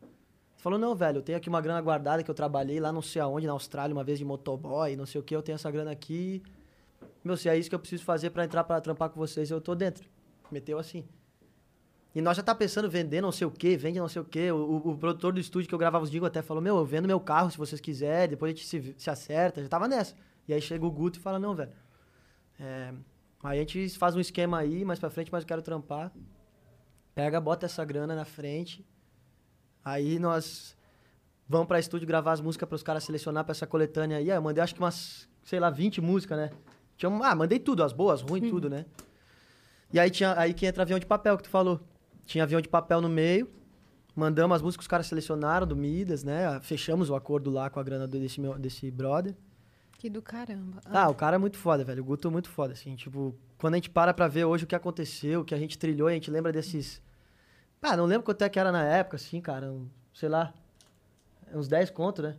Falou, 0.58 0.80
não, 0.80 0.96
velho, 0.96 1.18
eu 1.18 1.22
tenho 1.22 1.38
aqui 1.38 1.50
uma 1.50 1.60
grana 1.60 1.82
guardada 1.82 2.24
que 2.24 2.32
eu 2.32 2.36
trabalhei 2.36 2.80
lá 2.80 2.92
não 2.92 3.02
sei 3.02 3.22
aonde, 3.22 3.46
na 3.48 3.54
Austrália, 3.54 3.94
uma 3.94 4.04
vez 4.04 4.18
de 4.20 4.24
motoboy, 4.26 4.96
não 4.96 5.06
sei 5.06 5.20
o 5.20 5.24
que, 5.24 5.36
eu 5.36 5.42
tenho 5.42 5.56
essa 5.56 5.70
grana 5.70 5.92
aqui. 5.92 6.42
Meu, 7.24 7.36
se 7.36 7.50
é 7.50 7.58
isso 7.58 7.68
que 7.68 7.76
eu 7.76 7.80
preciso 7.80 8.04
fazer 8.04 8.30
pra 8.30 8.46
entrar 8.46 8.64
pra 8.64 8.80
trampar 8.80 9.10
com 9.10 9.20
vocês, 9.20 9.50
eu 9.52 9.60
tô 9.60 9.76
dentro. 9.76 10.08
Meteu 10.52 10.80
assim. 10.80 11.04
E 12.16 12.22
nós 12.22 12.38
já 12.38 12.44
tá 12.44 12.54
pensando 12.56 12.90
vender 12.90 13.22
não 13.22 13.32
sei 13.32 13.46
o 13.48 13.52
que, 13.52 13.76
vende 13.76 14.00
não 14.00 14.08
sei 14.08 14.22
o 14.22 14.26
que. 14.26 14.52
O, 14.52 14.90
o- 14.92 14.98
produtor 14.98 15.34
do 15.34 15.40
estúdio 15.40 15.68
que 15.68 15.74
eu 15.76 15.80
gravava 15.80 16.04
os 16.04 16.12
jingles 16.12 16.28
até 16.30 16.42
falou, 16.42 16.62
meu, 16.62 16.78
eu 16.78 16.86
vendo 16.86 17.08
meu 17.08 17.20
carro 17.20 17.50
se 17.52 17.58
vocês 17.58 17.82
quiserem, 17.82 18.30
depois 18.30 18.54
a 18.54 18.56
gente 18.56 18.66
se, 18.68 18.96
se 18.98 19.10
acerta. 19.10 19.62
Já 19.62 19.68
tava 19.70 19.88
nessa. 19.88 20.16
E 20.48 20.54
aí 20.54 20.62
chega 20.62 20.86
o 20.86 20.92
Guto 20.92 21.18
e 21.20 21.22
fala, 21.22 21.40
não, 21.40 21.56
velho. 21.56 21.72
é, 22.60 22.94
a 23.44 23.56
gente 23.56 23.90
faz 23.98 24.16
um 24.16 24.20
esquema 24.20 24.60
aí, 24.60 24.86
mais 24.86 25.00
pra 25.00 25.10
frente, 25.10 25.32
mas 25.32 25.44
eu 25.44 25.48
quero 25.48 25.62
trampar. 25.62 26.12
Pega, 27.16 27.42
bota 27.42 27.66
essa 27.66 27.84
grana 27.84 28.16
na 28.16 28.26
frente. 28.26 28.86
Aí 29.84 30.20
nós 30.20 30.78
vamos 31.48 31.68
pra 31.68 31.80
estúdio 31.80 32.08
gravar 32.08 32.34
as 32.34 32.42
músicas 32.42 32.70
pros 32.70 32.84
caras 32.84 33.04
selecionar 33.04 33.44
pra 33.44 33.52
essa 33.52 33.66
coletânea 33.66 34.18
aí. 34.18 34.30
Aí 34.32 34.38
eu 34.38 34.42
mandei 34.42 34.64
acho 34.64 34.76
que 34.76 34.80
umas, 34.80 35.28
sei 35.44 35.60
lá, 35.60 35.70
20 35.70 36.00
músicas, 36.02 36.38
né? 36.38 36.52
Tinha, 36.96 37.12
ah, 37.12 37.36
mandei 37.36 37.60
tudo, 37.60 37.84
as 37.84 37.92
boas, 37.92 38.22
ruins, 38.22 38.50
tudo, 38.50 38.70
né? 38.70 38.86
E 39.92 40.00
aí 40.00 40.10
tinha 40.10 40.38
aí 40.40 40.54
que 40.54 40.66
entra 40.66 40.84
avião 40.84 41.00
de 41.00 41.06
papel 41.06 41.36
que 41.36 41.44
tu 41.44 41.50
falou. 41.50 41.82
Tinha 42.26 42.44
avião 42.44 42.62
de 42.62 42.70
papel 42.70 43.02
no 43.02 43.10
meio. 43.10 43.50
Mandamos 44.16 44.56
as 44.56 44.62
músicas 44.62 44.84
que 44.84 44.88
os 44.88 44.88
caras 44.88 45.08
selecionaram 45.08 45.66
do 45.66 45.76
Midas, 45.76 46.24
né? 46.24 46.60
Fechamos 46.62 47.10
o 47.10 47.16
acordo 47.16 47.50
lá 47.50 47.70
com 47.70 47.80
a 47.80 47.84
grana 47.84 48.08
desse, 48.08 48.40
meu, 48.40 48.58
desse 48.58 48.92
brother. 48.92 49.36
Que 50.02 50.10
do 50.10 50.20
caramba. 50.20 50.82
Ah, 50.86 51.08
o 51.12 51.14
cara 51.14 51.36
é 51.36 51.38
muito 51.38 51.60
foda, 51.60 51.84
velho. 51.84 52.02
O 52.02 52.06
Guto 52.06 52.28
é 52.28 52.32
muito 52.32 52.50
foda, 52.50 52.74
assim. 52.74 52.96
Tipo, 52.96 53.36
quando 53.60 53.76
a 53.76 53.78
gente 53.78 53.88
para 53.92 54.12
pra 54.12 54.28
ver 54.28 54.46
hoje 54.46 54.64
o 54.64 54.68
que 54.68 54.74
aconteceu, 54.74 55.42
o 55.42 55.46
que 55.46 55.54
a 55.54 55.58
gente 55.60 55.78
trilhou, 55.78 56.08
a 56.08 56.12
gente 56.12 56.32
lembra 56.32 56.52
desses. 56.52 57.00
Ah, 57.80 57.96
não 57.96 58.06
lembro 58.06 58.24
quanto 58.24 58.42
é 58.42 58.50
que 58.50 58.58
era 58.58 58.72
na 58.72 58.84
época, 58.84 59.18
assim, 59.18 59.40
cara. 59.40 59.72
um- 59.72 59.88
sei 60.12 60.28
lá. 60.28 60.56
Uns 61.54 61.68
10 61.68 61.92
contos, 61.92 62.24
né? 62.24 62.36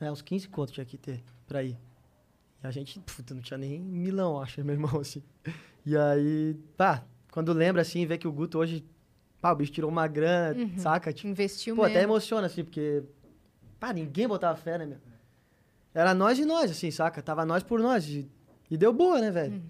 É, 0.00 0.08
uns 0.12 0.22
15 0.22 0.48
contos 0.48 0.72
tinha 0.72 0.86
que 0.86 0.96
ter 0.96 1.20
pra 1.48 1.64
ir. 1.64 1.76
E 2.62 2.66
a 2.68 2.70
gente, 2.70 3.00
puta, 3.00 3.34
não 3.34 3.42
tinha 3.42 3.58
nem 3.58 3.80
milão, 3.80 4.40
acho, 4.40 4.62
meu 4.64 4.74
irmão, 4.76 5.00
assim. 5.02 5.24
E 5.84 5.96
aí, 5.96 6.54
pá, 6.76 7.02
quando 7.32 7.52
lembra, 7.52 7.82
assim, 7.82 8.06
vê 8.06 8.16
que 8.16 8.28
o 8.28 8.32
Guto 8.32 8.56
hoje. 8.60 8.84
Pá, 9.40 9.50
o 9.50 9.56
bicho 9.56 9.72
tirou 9.72 9.90
uma 9.90 10.06
grana, 10.06 10.54
saca? 10.78 11.12
Tipo, 11.12 11.26
Investiu 11.26 11.74
Pô, 11.74 11.82
mesmo. 11.82 11.96
até 11.96 12.04
emociona, 12.04 12.46
assim, 12.46 12.62
porque. 12.62 13.02
Pá, 13.80 13.92
ninguém 13.92 14.28
botava 14.28 14.56
fé, 14.56 14.78
né, 14.78 14.86
meu? 14.86 15.09
Era 15.94 16.14
nós 16.14 16.38
e 16.38 16.44
nós, 16.44 16.70
assim, 16.70 16.90
saca? 16.90 17.20
Tava 17.22 17.44
nós 17.44 17.62
por 17.62 17.80
nós. 17.80 18.06
E, 18.08 18.30
e 18.70 18.76
deu 18.76 18.92
boa, 18.92 19.20
né, 19.20 19.30
velho? 19.30 19.62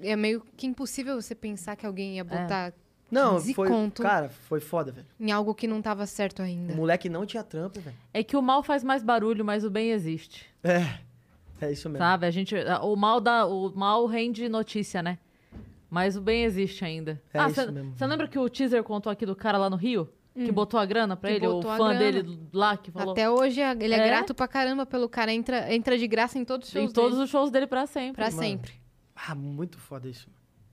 É 0.00 0.16
meio 0.16 0.42
que 0.56 0.66
impossível 0.66 1.20
você 1.20 1.34
pensar 1.34 1.76
que 1.76 1.86
alguém 1.86 2.16
ia 2.16 2.24
botar 2.24 2.72
Não, 3.10 3.34
15 3.36 3.54
foi. 3.54 3.68
conto. 3.68 4.02
Cara, 4.02 4.28
foi 4.28 4.60
foda, 4.60 4.92
velho. 4.92 5.06
em 5.18 5.30
algo 5.32 5.54
que 5.54 5.66
não 5.66 5.80
tava 5.82 6.06
certo 6.06 6.40
O 6.40 6.42
ainda. 6.42 6.74
moleque 6.74 7.08
não 7.08 7.24
tinha 7.26 7.42
trampo, 7.42 7.80
velho. 7.80 7.96
É 8.12 8.22
que 8.22 8.36
o 8.36 8.42
mal 8.42 8.62
faz 8.62 8.82
mais 8.84 9.02
barulho, 9.02 9.44
mas 9.44 9.64
o 9.64 9.70
bem 9.70 9.90
existe. 9.90 10.46
É. 10.62 10.98
É 11.60 11.72
isso 11.72 11.88
mesmo. 11.88 11.98
Sabe? 12.04 12.26
A 12.26 12.30
gente, 12.30 12.54
o 12.82 12.94
mal 12.94 13.20
dá, 13.20 13.44
o 13.44 13.72
mal 13.74 14.06
rende 14.06 14.48
notícia, 14.48 15.02
né? 15.02 15.18
Mas 15.90 16.16
o 16.16 16.20
bem 16.20 16.44
existe 16.44 16.84
ainda. 16.84 17.20
É 17.32 17.38
ah, 17.40 17.48
isso 17.48 17.60
você 17.62 17.70
mesmo. 17.72 17.96
você 17.96 18.06
lembra 18.06 18.28
que 18.28 18.38
o 18.38 18.48
teaser 18.48 18.84
contou 18.84 19.10
aqui 19.10 19.24
do 19.26 19.34
cara 19.34 19.58
lá 19.58 19.68
no 19.70 19.76
Rio? 19.76 20.08
Que 20.46 20.52
botou 20.52 20.78
a 20.78 20.86
grana 20.86 21.16
pra 21.16 21.30
Que 21.30 21.36
ele, 21.36 21.46
o 21.46 21.62
fã 21.62 21.76
grana. 21.76 21.98
dele 21.98 22.38
lá 22.52 22.76
que 22.76 22.90
falou. 22.90 23.12
Até 23.12 23.28
hoje 23.30 23.60
a- 23.62 23.72
ele 23.72 23.94
é, 23.94 23.98
É? 23.98 24.06
grato 24.06 24.34
pra 24.34 24.46
caramba 24.48 24.84
pelo 24.86 25.08
cara. 25.08 25.32
Entra, 25.32 25.72
entra 25.74 25.98
de 25.98 26.06
graça 26.06 26.38
em 26.38 26.44
todos 26.44 26.68
os 26.68 26.72
shows 26.72 26.90
em 26.90 26.92
todos 26.92 27.12
dele. 27.12 27.24
os 27.24 27.30
shows 27.30 27.50
dele 27.50 27.66
pra 27.66 27.86
sempre. 27.86 28.14
Pra 28.22 28.30
Mano. 28.30 28.42
sempre. 28.42 28.72
Ah, 29.14 29.34
muito 29.34 29.78
foda 29.78 30.08
isso. 30.08 30.28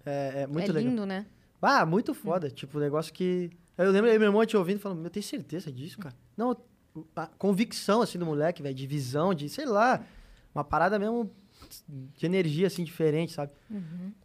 É, 0.06 0.44
é 0.44 0.48
muito 0.48 0.70
é 0.70 0.74
legal. 0.74 0.90
lindo, 0.92 1.06
né? 1.06 1.26
Ah, 1.62 1.86
muito 1.86 2.14
foda. 2.14 2.50
Tipo, 2.50 2.78
um 2.78 2.82
negócio 2.82 3.12
que. 3.14 3.50
Eu 3.78 3.92
lembro 3.92 4.10
aí 4.10 4.18
meu 4.20 4.28
irmão 4.28 4.46
te 4.46 4.56
ouvindo 4.56 4.78
e 4.78 4.80
falando, 4.80 5.04
eu 5.04 5.10
tenho 5.10 5.24
certeza 5.24 5.72
disso, 5.72 5.98
cara. 5.98 6.16
Não, 6.38 6.56
a 7.16 7.26
convicção, 7.28 8.02
assim, 8.02 8.18
do 8.20 8.26
moleque, 8.26 8.62
velho, 8.62 8.74
de 8.76 8.86
visão, 8.88 9.34
de, 9.34 9.50
sei 9.50 9.66
lá, 9.66 10.02
uma 10.54 10.64
parada 10.64 10.98
mesmo 11.00 11.30
de 12.16 12.26
energia, 12.26 12.68
assim, 12.68 12.84
diferente, 12.84 13.34
sabe? 13.34 13.52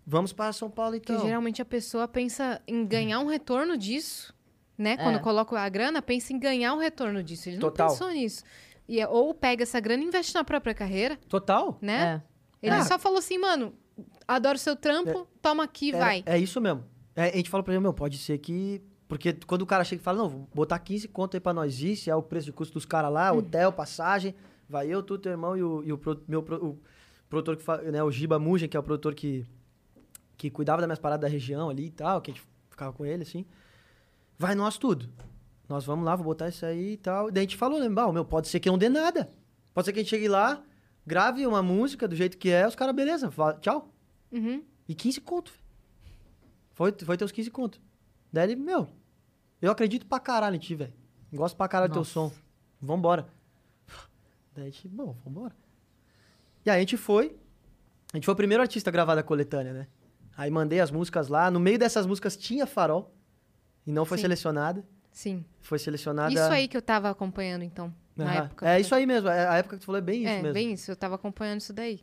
Vamos 0.07 0.33
para 0.33 0.53
São 0.53 0.71
Paulo, 0.71 0.93
Porque 0.99 1.13
então. 1.13 1.25
geralmente 1.25 1.61
a 1.63 1.65
pessoa 1.65 2.07
pensa 2.07 2.61
em 2.69 2.85
ganhar 2.87 3.19
um 3.21 3.27
retorno 3.27 3.77
disso, 3.77 4.33
né? 4.81 4.97
Quando 4.97 5.17
É. 5.17 5.19
coloca 5.19 5.59
a 5.61 5.69
grana, 5.69 6.01
pensa 6.01 6.33
em 6.33 6.39
ganhar 6.39 6.73
um 6.75 6.79
retorno 6.79 7.23
disso. 7.23 7.49
Ele 7.49 7.59
Total. 7.59 7.89
não 7.89 7.93
pensou 7.95 8.11
nisso. 8.11 8.43
E 8.89 8.99
é- 9.01 9.07
ou 9.07 9.33
pega 9.35 9.63
essa 9.63 9.79
grana 9.79 10.03
e 10.03 10.07
investe 10.07 10.35
na 10.35 10.43
própria 10.43 10.75
carreira, 10.75 11.17
Total. 11.29 11.79
né? 11.81 12.23
É. 12.63 12.67
Ele 12.67 12.75
Ah. 12.77 12.85
só 12.85 12.99
falou 12.99 13.19
assim, 13.19 13.39
mano, 13.39 13.73
adoro 14.27 14.59
seu 14.59 14.75
trampo, 14.75 15.27
toma 15.41 15.65
aqui, 15.65 15.93
É, 15.95 15.99
vai. 15.99 16.23
É 16.27 16.39
isso 16.39 16.61
mesmo. 16.61 16.85
É, 17.15 17.25
a 17.29 17.37
gente 17.37 17.51
fala 17.51 17.63
pra 17.63 17.73
ele, 17.75 17.81
meu, 17.83 17.93
pode 17.93 18.17
ser 18.19 18.39
que. 18.39 18.83
Porque 19.07 19.33
quando 19.47 19.63
o 19.63 19.67
cara 19.67 19.83
chega 19.85 20.01
e 20.01 20.05
fala, 20.05 20.19
não, 20.19 20.29
vou 20.29 20.49
botar 20.55 20.79
15 20.79 21.09
conto 21.09 21.37
aí 21.37 21.41
pra 21.41 21.53
nós 21.53 21.81
ir, 21.83 21.97
se 21.97 22.09
é 22.11 22.15
o 22.15 22.23
preço 22.23 22.47
de 22.47 22.53
custo 22.53 22.75
dos 22.75 22.85
caras 22.87 23.13
lá, 23.13 23.33
hotel, 23.33 23.73
passagem, 23.73 24.35
vai 24.69 24.87
eu, 24.89 25.03
tu, 25.03 25.19
teu 25.19 25.33
irmão 25.33 25.57
e 25.57 25.63
o, 25.65 25.83
e 25.85 25.93
o 25.93 25.99
pro- 25.99 26.23
meu 26.29 26.43
pro- 26.45 26.65
o 26.65 26.79
produtor 27.29 27.57
que 27.57 27.63
fa- 27.63 27.79
né, 27.83 28.03
o 28.05 28.11
Giba 28.11 28.39
Mugen, 28.39 28.69
que 28.69 28.77
é 28.77 28.81
o 28.81 28.83
produtor 28.85 29.15
que, 29.15 29.45
que 30.37 30.49
cuidava 30.49 30.81
das 30.81 30.87
minhas 30.87 30.99
paradas 31.01 31.23
da 31.23 31.29
região 31.29 31.69
ali 31.69 31.87
e 31.87 31.91
tal, 31.91 32.21
que 32.21 32.31
a 32.31 32.35
gente 32.35 32.47
ficava 32.71 32.93
com 32.93 33.05
ele, 33.05 33.23
assim. 33.25 33.45
Vai 34.41 34.55
nós 34.55 34.79
tudo. 34.79 35.07
Nós 35.69 35.85
vamos 35.85 36.03
lá, 36.03 36.17
vou 36.17 36.25
botar 36.25 36.49
isso 36.49 36.65
aí 36.65 36.95
e 36.95 36.97
tal. 36.97 37.31
Daí 37.31 37.43
a 37.43 37.45
gente 37.45 37.59
falou, 37.59 37.79
lembra, 37.79 38.05
"Ah, 38.05 38.13
meu, 38.13 38.25
pode 38.25 38.49
ser 38.49 38.59
que 38.59 38.71
não 38.71 38.79
dê 38.79 38.89
nada. 38.89 39.31
Pode 39.75 39.85
ser 39.85 39.93
que 39.93 39.99
a 39.99 40.03
gente 40.03 40.09
chegue 40.09 40.29
lá, 40.29 40.63
grave 41.07 41.47
uma 41.47 41.63
música 41.63 42.09
do 42.09 42.17
jeito 42.17 42.39
que 42.39 42.49
é, 42.49 42.67
os 42.67 42.75
caras, 42.75 42.97
beleza, 42.97 43.31
fala, 43.31 43.53
tchau. 43.61 43.93
Uhum. 44.33 44.65
E 44.89 44.95
15 44.95 45.21
conto. 45.21 45.53
Foi, 46.73 46.91
foi 47.05 47.19
teus 47.19 47.31
15 47.31 47.51
conto. 47.51 47.79
Daí 48.33 48.45
ele, 48.51 48.57
meu, 48.57 48.89
eu 49.61 49.71
acredito 49.71 50.07
pra 50.07 50.19
caralho 50.19 50.57
em 50.57 50.59
ti, 50.59 50.75
velho. 50.75 50.95
Gosto 51.31 51.55
pra 51.55 51.69
caralho 51.69 51.91
do 51.91 51.93
teu 51.93 52.01
Nossa. 52.01 52.11
som. 52.11 52.33
Vambora. 52.81 53.29
Daí 54.55 54.69
a 54.69 54.71
gente, 54.71 54.89
bom, 54.89 55.15
vambora. 55.23 55.55
E 56.65 56.71
aí 56.71 56.79
a 56.79 56.81
gente 56.81 56.97
foi. 56.97 57.37
A 58.11 58.17
gente 58.17 58.25
foi 58.25 58.33
o 58.33 58.37
primeiro 58.39 58.63
artista 58.63 58.89
a 58.89 58.93
gravar 58.93 59.15
da 59.15 59.23
coletânea, 59.23 59.75
né? 59.75 59.87
Aí 60.35 60.51
mandei 60.51 60.81
as 60.81 60.91
músicas 60.91 61.29
lá. 61.29 61.51
No 61.51 61.61
meio 61.61 61.79
dessas 61.79 62.07
músicas 62.07 62.39
tinha 62.39 62.67
Farol. 62.67 63.15
E 63.87 63.93
não 63.93 64.05
foi 64.05 64.19
Sim. 64.19 64.23
selecionada. 64.23 64.85
Sim. 65.13 65.45
Foi 65.61 65.79
selecionada. 65.79 66.33
Isso 66.33 66.43
aí 66.43 66.69
que 66.69 66.77
eu 66.77 66.83
tava 66.83 67.11
acompanhando, 67.11 67.63
então, 67.63 67.93
na 68.17 68.25
Aham. 68.27 68.35
época. 68.45 68.69
É 68.69 68.81
isso 68.81 68.95
aí 68.95 69.07
mesmo. 69.07 69.29
é- 69.29 69.49
A 69.49 69.57
época 69.59 69.77
que 69.77 69.81
tu 69.83 69.87
falou 69.87 69.99
é 69.99 70.03
bem 70.03 70.21
isso 70.23 70.31
É, 70.33 70.43
mesmo. 70.43 70.55
bem 70.55 70.73
isso. 70.73 70.91
Eu 70.91 70.97
tava 70.97 71.15
acompanhando 71.17 71.61
isso 71.61 71.73
daí. 71.73 72.01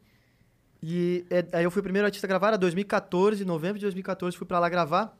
E 0.81 1.25
é, 1.29 1.45
aí 1.57 1.63
eu 1.63 1.71
fui 1.71 1.79
o 1.79 1.83
primeiro 1.83 2.05
artista 2.05 2.27
a 2.27 2.29
gravar, 2.29 2.49
era 2.49 2.57
2014, 2.57 3.43
novembro 3.45 3.79
de 3.79 3.85
2014, 3.85 4.37
fui 4.37 4.45
pra 4.45 4.59
lá 4.59 4.69
gravar. 4.69 5.17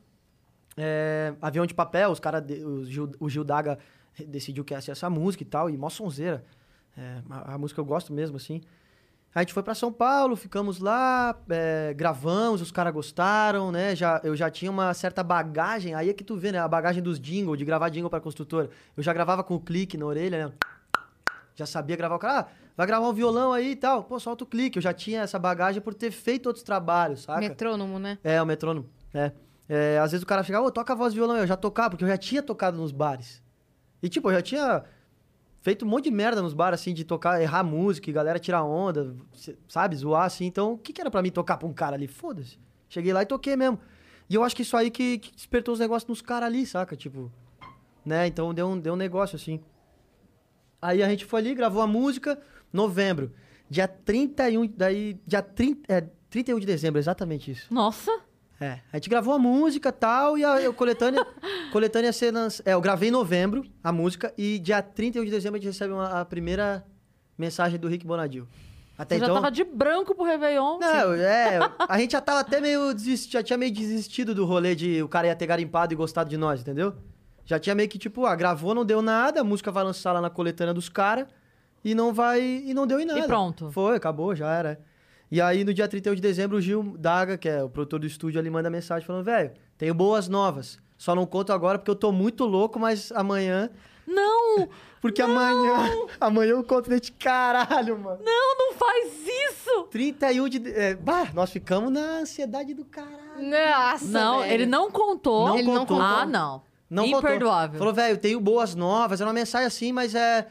É, 0.75 1.33
avião 1.41 1.65
de 1.65 1.73
papel, 1.73 2.11
os 2.11 2.19
cara, 2.19 2.39
de- 2.39 2.63
o, 2.63 2.85
Gil, 2.85 3.11
o 3.19 3.29
Gil 3.29 3.43
Daga 3.43 3.79
decidiu 4.27 4.63
que 4.63 4.73
ia 4.73 4.81
ser 4.81 4.91
essa 4.91 5.09
música 5.09 5.43
e 5.43 5.45
tal, 5.45 5.69
e 5.69 5.77
mó 5.77 5.89
sonzeira. 5.89 6.43
É, 6.95 7.21
a, 7.29 7.53
a 7.55 7.57
música 7.57 7.79
eu 7.81 7.85
gosto 7.85 8.13
mesmo, 8.13 8.37
assim. 8.37 8.61
A 9.37 9.41
gente 9.41 9.53
foi 9.53 9.61
pra 9.61 9.75
São 9.75 9.93
Paulo, 9.93 10.35
ficamos 10.35 10.79
lá, 10.79 11.39
é, 11.47 11.93
gravamos, 11.95 12.59
os 12.59 12.71
caras 12.71 12.91
gostaram, 12.91 13.71
né? 13.71 13.95
Já, 13.95 14.19
eu 14.23 14.35
já 14.35 14.49
tinha 14.49 14.71
uma 14.71 14.91
certa 14.95 15.21
bagagem, 15.21 15.93
aí 15.93 16.09
é 16.09 16.13
que 16.13 16.23
tu 16.23 16.35
vê, 16.35 16.51
né? 16.51 16.57
A 16.57 16.67
bagagem 16.67 17.03
dos 17.03 17.19
jingle, 17.19 17.55
de 17.55 17.63
gravar 17.63 17.89
jingle 17.89 18.09
pra 18.09 18.19
construtora. 18.19 18.71
Eu 18.97 19.03
já 19.03 19.13
gravava 19.13 19.43
com 19.43 19.53
o 19.53 19.59
clique 19.59 19.95
na 19.95 20.07
orelha, 20.07 20.47
né? 20.47 20.53
Já 21.53 21.67
sabia 21.67 21.95
gravar 21.95 22.15
o 22.15 22.17
cara, 22.17 22.39
ah, 22.39 22.47
vai 22.75 22.87
gravar 22.87 23.07
um 23.07 23.13
violão 23.13 23.53
aí 23.53 23.73
e 23.73 23.75
tal. 23.75 24.05
Pô, 24.05 24.19
solta 24.19 24.43
o 24.43 24.47
clique. 24.47 24.79
Eu 24.79 24.81
já 24.81 24.91
tinha 24.91 25.21
essa 25.21 25.37
bagagem 25.37 25.83
por 25.83 25.93
ter 25.93 26.09
feito 26.09 26.47
outros 26.47 26.63
trabalhos, 26.63 27.21
saca? 27.21 27.39
Metrônomo, 27.39 27.99
né? 27.99 28.17
É, 28.23 28.41
o 28.41 28.45
metrônomo. 28.45 28.89
É. 29.13 29.31
É, 29.69 29.99
às 29.99 30.13
vezes 30.13 30.23
o 30.23 30.25
cara 30.25 30.41
chegava, 30.41 30.65
ô, 30.65 30.71
toca 30.71 30.93
a 30.93 30.95
voz 30.95 31.13
de 31.13 31.19
violão, 31.19 31.37
eu 31.37 31.45
já 31.45 31.55
tocava, 31.55 31.91
porque 31.91 32.03
eu 32.03 32.09
já 32.09 32.17
tinha 32.17 32.41
tocado 32.41 32.75
nos 32.75 32.91
bares. 32.91 33.43
E 34.01 34.09
tipo, 34.09 34.31
eu 34.31 34.33
já 34.33 34.41
tinha 34.41 34.83
feito 35.67 35.83
um 35.83 35.89
monte 35.89 36.05
de 36.05 36.11
merda 36.11 36.41
nos 36.41 36.53
bares, 36.53 36.79
assim, 36.79 36.93
de 36.93 37.03
tocar, 37.03 37.41
errar 37.41 37.61
música, 37.61 38.09
e 38.09 38.13
galera 38.13 38.39
tirar 38.39 38.63
onda, 38.63 39.13
sabe, 39.67 39.97
zoar, 39.97 40.23
assim. 40.23 40.45
Então, 40.45 40.71
o 40.71 40.77
que, 40.77 40.93
que 40.93 41.01
era 41.01 41.11
pra 41.11 41.21
mim 41.21 41.29
tocar 41.29 41.57
pra 41.57 41.67
um 41.67 41.73
cara 41.73 41.97
ali? 41.97 42.07
Foda-se. 42.07 42.57
Cheguei 42.87 43.11
lá 43.11 43.23
e 43.23 43.25
toquei 43.25 43.57
mesmo. 43.57 43.77
E 44.29 44.35
eu 44.35 44.45
acho 44.45 44.55
que 44.55 44.61
isso 44.61 44.77
aí 44.77 44.89
que, 44.89 45.17
que 45.17 45.35
despertou 45.35 45.73
os 45.73 45.79
negócios 45.81 46.07
nos 46.07 46.21
caras 46.21 46.47
ali, 46.47 46.65
saca? 46.65 46.95
Tipo, 46.95 47.29
né? 48.05 48.27
Então 48.27 48.53
deu 48.53 48.65
um, 48.65 48.79
deu 48.79 48.93
um 48.93 48.95
negócio, 48.95 49.35
assim. 49.35 49.59
Aí 50.81 51.03
a 51.03 51.09
gente 51.09 51.25
foi 51.25 51.41
ali, 51.41 51.53
gravou 51.53 51.81
a 51.81 51.87
música, 51.87 52.39
novembro. 52.71 53.33
Dia 53.69 53.89
31, 53.89 54.71
daí, 54.73 55.19
dia 55.27 55.41
30, 55.41 55.93
é, 55.93 55.99
31 56.29 56.61
de 56.61 56.65
dezembro, 56.65 56.97
exatamente 56.97 57.51
isso. 57.51 57.73
Nossa! 57.73 58.21
É, 58.59 58.79
a 58.91 58.97
gente 58.97 59.09
gravou 59.09 59.33
a 59.33 59.39
música 59.39 59.89
e 59.89 59.91
tal, 59.91 60.37
e 60.37 60.43
a, 60.43 60.69
a 60.69 60.73
coletânea, 60.73 61.25
coletânea 61.71 62.11
ser 62.11 62.31
lanç... 62.31 62.61
É, 62.65 62.73
eu 62.73 62.81
gravei 62.81 63.09
em 63.09 63.11
novembro 63.11 63.63
a 63.83 63.91
música, 63.91 64.33
e 64.37 64.57
dia 64.57 64.81
31 64.81 65.25
de 65.25 65.31
dezembro 65.31 65.57
a 65.57 65.61
gente 65.61 65.71
recebe 65.71 65.93
uma- 65.93 66.21
a 66.21 66.25
primeira 66.25 66.83
mensagem 67.37 67.79
do 67.79 67.87
Rick 67.87 68.05
Bonadil. 68.05 68.47
Até 68.97 69.15
Você 69.15 69.23
então... 69.23 69.35
já 69.35 69.41
tava 69.41 69.51
de 69.51 69.63
branco 69.63 70.15
pro 70.15 70.25
Réveillon. 70.25 70.79
Não, 70.79 71.13
é, 71.13 71.59
a 71.87 71.99
gente 71.99 72.13
já 72.13 72.21
tava 72.21 72.39
até 72.39 72.59
meio 72.59 72.93
desistido, 72.95 73.33
já 73.33 73.43
tinha 73.43 73.57
meio 73.57 73.71
desistido 73.71 74.33
do 74.33 74.43
rolê 74.43 74.73
de 74.73 75.03
o 75.03 75.07
cara 75.07 75.27
ia 75.27 75.35
ter 75.35 75.45
garimpado 75.45 75.93
e 75.93 75.95
gostado 75.95 76.27
de 76.27 76.35
nós, 76.35 76.61
entendeu? 76.61 76.95
Já 77.45 77.59
tinha 77.59 77.75
meio 77.75 77.87
que 77.87 77.99
tipo, 77.99 78.25
ah, 78.25 78.35
gravou, 78.35 78.73
não 78.73 78.83
deu 78.83 79.01
nada, 79.01 79.41
a 79.41 79.43
música 79.43 79.71
vai 79.71 79.83
lançar 79.83 80.13
lá 80.13 80.19
na 80.19 80.31
coletânea 80.31 80.73
dos 80.73 80.89
caras 80.89 81.27
e 81.85 81.93
não 81.93 82.11
vai 82.11 82.41
e 82.41 82.73
não 82.73 82.87
deu 82.87 82.99
em 82.99 83.05
nada. 83.05 83.19
E 83.19 83.27
pronto. 83.27 83.71
Foi, 83.71 83.95
acabou, 83.95 84.35
já 84.35 84.51
era. 84.51 84.81
E 85.29 85.41
aí, 85.41 85.63
no 85.63 85.73
dia 85.73 85.87
31 85.87 86.15
de 86.15 86.21
dezembro, 86.21 86.57
o 86.57 86.61
Gil 86.61 86.95
Daga, 86.97 87.37
que 87.37 87.49
é 87.49 87.63
o 87.63 87.69
produtor 87.69 87.99
do 87.99 88.07
estúdio, 88.07 88.39
ele 88.39 88.49
manda 88.49 88.69
mensagem 88.69 89.05
falando, 89.05 89.25
velho, 89.25 89.51
tenho 89.77 89.93
boas 89.93 90.27
novas. 90.29 90.79
Só 90.97 91.13
não 91.13 91.25
conto 91.25 91.51
agora 91.51 91.77
porque 91.77 91.91
eu 91.91 91.95
tô 91.95 92.11
muito 92.11 92.45
louco, 92.45 92.79
mas 92.79 93.11
amanhã... 93.11 93.69
Não! 94.05 94.69
Porque 95.01 95.21
amanhã... 95.21 95.91
Amanhã 96.19 96.51
eu 96.51 96.63
conto 96.63 96.89
desse 96.89 97.11
caralho, 97.11 97.99
mano. 97.99 98.19
Não, 98.23 98.57
não 98.57 98.73
faz 98.73 99.13
isso! 99.51 99.83
31 99.91 100.49
de... 100.49 100.71
É, 100.71 100.95
bah, 100.95 101.29
nós 101.33 101.51
ficamos 101.51 101.91
na 101.91 102.19
ansiedade 102.21 102.73
do 102.73 102.83
caralho. 102.83 103.17
Nossa, 103.37 104.05
Não, 104.07 104.39
velho. 104.39 104.53
ele 104.53 104.65
não 104.65 104.89
contou. 104.89 105.49
Não 105.49 105.57
Ele 105.59 105.67
não 105.67 105.85
contou. 105.85 106.01
Ah, 106.01 106.25
não. 106.25 106.63
Não 106.89 107.03
contou. 107.03 107.19
Imperdoável. 107.19 107.77
Falou, 107.77 107.93
velho, 107.93 108.17
tenho 108.17 108.39
boas 108.39 108.73
novas. 108.73 109.21
Era 109.21 109.27
uma 109.27 109.33
mensagem 109.33 109.67
assim, 109.67 109.91
mas 109.91 110.15
é... 110.15 110.47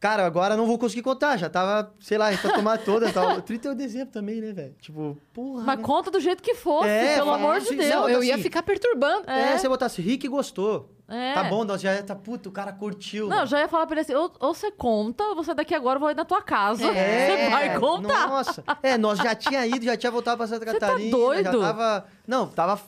Cara, 0.00 0.24
agora 0.24 0.56
não 0.56 0.66
vou 0.66 0.78
conseguir 0.78 1.02
contar. 1.02 1.36
Já 1.36 1.50
tava, 1.50 1.92
sei 2.00 2.16
lá, 2.16 2.30
pra 2.36 2.52
tomar 2.52 2.78
todas. 2.78 3.12
Tava... 3.12 3.40
31 3.42 3.72
de 3.72 3.78
dezembro 3.78 4.12
também, 4.12 4.40
né, 4.40 4.52
velho? 4.52 4.74
Tipo, 4.80 5.18
porra. 5.32 5.64
Mas 5.64 5.78
né? 5.78 5.84
conta 5.84 6.10
do 6.10 6.20
jeito 6.20 6.40
que 6.42 6.54
fosse, 6.54 6.88
É, 6.88 7.14
pelo 7.14 7.26
fala 7.26 7.36
amor 7.38 7.60
de 7.60 7.66
assim, 7.66 7.76
Deus. 7.76 7.90
Não, 7.90 8.08
eu 8.08 8.22
ia 8.22 8.34
assim. 8.34 8.42
ficar 8.44 8.62
perturbando. 8.62 9.28
É, 9.28 9.54
É. 9.54 9.58
você 9.58 9.68
botasse 9.68 10.00
Rick 10.00 10.28
gostou. 10.28 10.94
É. 11.08 11.32
Tá 11.32 11.44
bom, 11.44 11.64
nós 11.64 11.80
já 11.80 12.00
tá, 12.02 12.14
puta, 12.14 12.48
o 12.50 12.52
cara 12.52 12.70
curtiu. 12.70 13.28
Não, 13.28 13.40
eu 13.40 13.46
já 13.46 13.60
ia 13.60 13.66
falar 13.68 13.86
pra 13.86 13.94
ele 13.94 14.02
assim, 14.02 14.14
ou, 14.14 14.30
ou 14.38 14.52
você 14.54 14.70
conta, 14.70 15.24
ou 15.24 15.34
você 15.36 15.54
daqui 15.54 15.74
agora 15.74 15.96
eu 15.96 16.00
vou 16.00 16.10
ir 16.10 16.14
na 16.14 16.24
tua 16.24 16.42
casa. 16.42 16.84
É. 16.86 17.48
Você 17.48 17.50
vai 17.50 17.78
contar. 17.80 18.28
Nossa. 18.28 18.62
É, 18.82 18.98
nós 18.98 19.18
já 19.18 19.34
tinha 19.34 19.66
ido, 19.66 19.84
já 19.86 19.96
tinha 19.96 20.12
voltado 20.12 20.36
pra 20.36 20.46
Santa 20.46 20.66
Você 20.66 20.78
tá 20.78 20.86
Catarina. 20.86 21.10
doido? 21.10 21.44
Já 21.44 21.58
tava. 21.72 22.06
Não, 22.26 22.46
tava. 22.46 22.78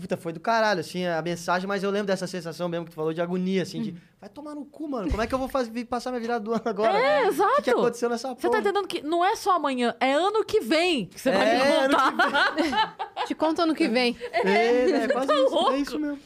Puta, 0.00 0.16
foi 0.16 0.32
do 0.32 0.38
caralho, 0.40 0.80
assim, 0.80 1.04
a 1.06 1.20
mensagem, 1.20 1.66
mas 1.66 1.82
eu 1.82 1.90
lembro 1.90 2.06
dessa 2.06 2.26
sensação 2.26 2.68
mesmo 2.68 2.84
que 2.84 2.92
tu 2.92 2.94
falou 2.94 3.12
de 3.12 3.20
agonia, 3.20 3.62
assim, 3.62 3.82
de. 3.82 3.94
Vai 4.20 4.28
tomar 4.28 4.54
no 4.54 4.64
cu, 4.64 4.88
mano. 4.88 5.10
Como 5.10 5.20
é 5.22 5.26
que 5.26 5.34
eu 5.34 5.38
vou 5.38 5.48
fazer, 5.48 5.84
passar 5.86 6.10
minha 6.10 6.20
virada 6.20 6.40
do 6.44 6.52
ano 6.52 6.62
agora? 6.64 6.96
É, 6.98 7.20
O 7.28 7.30
que, 7.30 7.36
que 7.62 7.70
exato. 7.70 7.70
aconteceu 7.70 8.08
nessa 8.08 8.28
porra? 8.28 8.40
Você 8.40 8.50
tá 8.50 8.58
entendendo 8.60 8.86
que 8.86 9.02
não 9.02 9.24
é 9.24 9.34
só 9.34 9.56
amanhã, 9.56 9.94
é 10.00 10.12
ano 10.12 10.44
que 10.44 10.60
vem 10.60 11.06
que 11.06 11.20
você 11.20 11.30
vai 11.32 11.48
É, 11.48 11.54
me 11.56 11.84
ano 11.84 11.96
contar. 11.96 12.96
Te 13.26 13.34
conto 13.34 13.62
ano 13.62 13.74
que 13.74 13.88
vem. 13.88 14.16
É, 14.32 14.44
né? 14.44 15.04
É 15.04 15.08
quase 15.08 15.26
tá 15.28 15.34
isso, 15.34 15.50
louco. 15.54 15.72
é 15.72 15.78
isso 15.78 15.98
mesmo. 15.98 16.18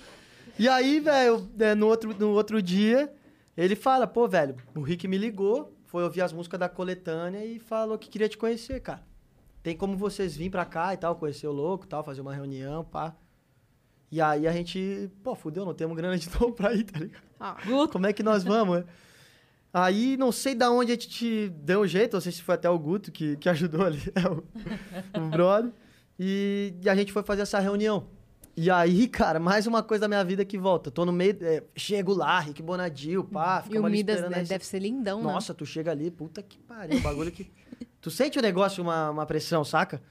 E 0.59 0.69
aí, 0.69 1.01
velho, 1.01 1.49
é, 1.59 1.75
no, 1.75 1.87
outro, 1.87 2.15
no 2.19 2.31
outro 2.33 2.61
dia, 2.61 3.13
ele 3.57 3.75
fala, 3.75 4.07
pô, 4.07 4.29
velho, 4.29 4.55
o 4.77 4.81
Rick 4.83 5.09
me 5.09 5.17
ligou, 5.17 5.73
foi 5.87 6.05
ouvir 6.05 6.21
as 6.21 6.33
músicas 6.33 6.61
da 6.61 6.69
coletânea 6.69 7.45
e 7.45 7.59
falou 7.59 7.97
que 7.99 8.09
queria 8.11 8.29
te 8.29 8.37
conhecer, 8.37 8.81
cara. 8.81 9.03
Tem 9.63 9.77
como 9.77 9.97
vocês 9.97 10.35
virem 10.37 10.51
pra 10.51 10.65
cá 10.65 10.93
e 10.93 10.97
tal, 10.97 11.15
conhecer 11.17 11.47
o 11.47 11.53
louco 11.53 11.85
e 11.85 11.89
tal, 11.89 12.03
fazer 12.03 12.21
uma 12.21 12.35
reunião, 12.35 12.85
pá. 12.85 13.15
E 14.13 14.21
aí 14.21 14.47
a 14.47 14.53
gente, 14.53 15.11
pô, 15.25 15.35
fudeu, 15.35 15.65
não 15.65 15.73
temos 15.73 15.97
grana 15.97 16.19
de 16.19 16.29
novo 16.39 16.53
pra 16.53 16.75
ir, 16.75 16.85
tá 16.85 17.01
ligado? 17.01 17.23
Ah, 17.41 17.57
Como 17.91 18.07
é 18.07 18.13
que 18.13 18.23
nós 18.23 18.45
vamos, 18.45 18.81
né? 18.81 18.85
Aí, 19.73 20.19
não 20.19 20.31
sei 20.31 20.55
da 20.55 20.71
onde 20.71 20.93
a 20.93 20.95
gente 20.95 21.09
te 21.09 21.49
deu 21.49 21.81
um 21.81 21.87
jeito, 21.87 22.13
não 22.13 22.21
sei 22.21 22.31
se 22.31 22.43
foi 22.43 22.55
até 22.57 22.69
o 22.69 22.79
Guto 22.79 23.11
que, 23.11 23.39
que 23.39 23.49
ajudou 23.49 23.87
ali, 23.87 24.03
é 24.15 24.29
o, 24.29 24.45
o 25.19 25.31
brother. 25.31 25.73
E, 26.21 26.75
e 26.83 26.91
a 26.91 26.95
gente 26.95 27.11
foi 27.11 27.23
fazer 27.23 27.41
essa 27.41 27.59
reunião. 27.59 28.07
E 28.55 28.71
aí, 28.71 29.09
cara, 29.09 29.41
mais 29.41 29.67
uma 29.67 29.83
coisa 29.83 30.03
da 30.03 30.09
minha 30.09 30.23
vida 30.23 30.45
que 30.45 30.59
volta. 30.59 30.91
Tô 30.91 31.07
no 31.07 31.13
meio, 31.13 31.39
é, 31.41 31.63
chego 31.75 32.13
lá, 32.13 32.39
Rick 32.39 32.63
Bonadil, 32.63 33.25
pá, 33.25 33.65
e 33.71 33.79
o 33.79 33.83
Midas 33.85 34.29
né, 34.29 34.45
deve 34.45 34.67
ser 34.67 34.79
lindão, 34.79 35.23
né? 35.23 35.33
Nossa, 35.33 35.55
tu 35.55 35.65
chega 35.65 35.91
ali, 35.91 36.11
puta 36.11 36.43
que 36.43 36.59
pariu, 36.59 36.99
o 36.99 37.01
bagulho 37.01 37.33
que... 37.33 37.51
tu 37.99 38.11
sente 38.11 38.39
o 38.39 38.43
negócio, 38.43 38.83
uma, 38.83 39.09
uma 39.09 39.25
pressão, 39.25 39.65
saca? 39.65 40.03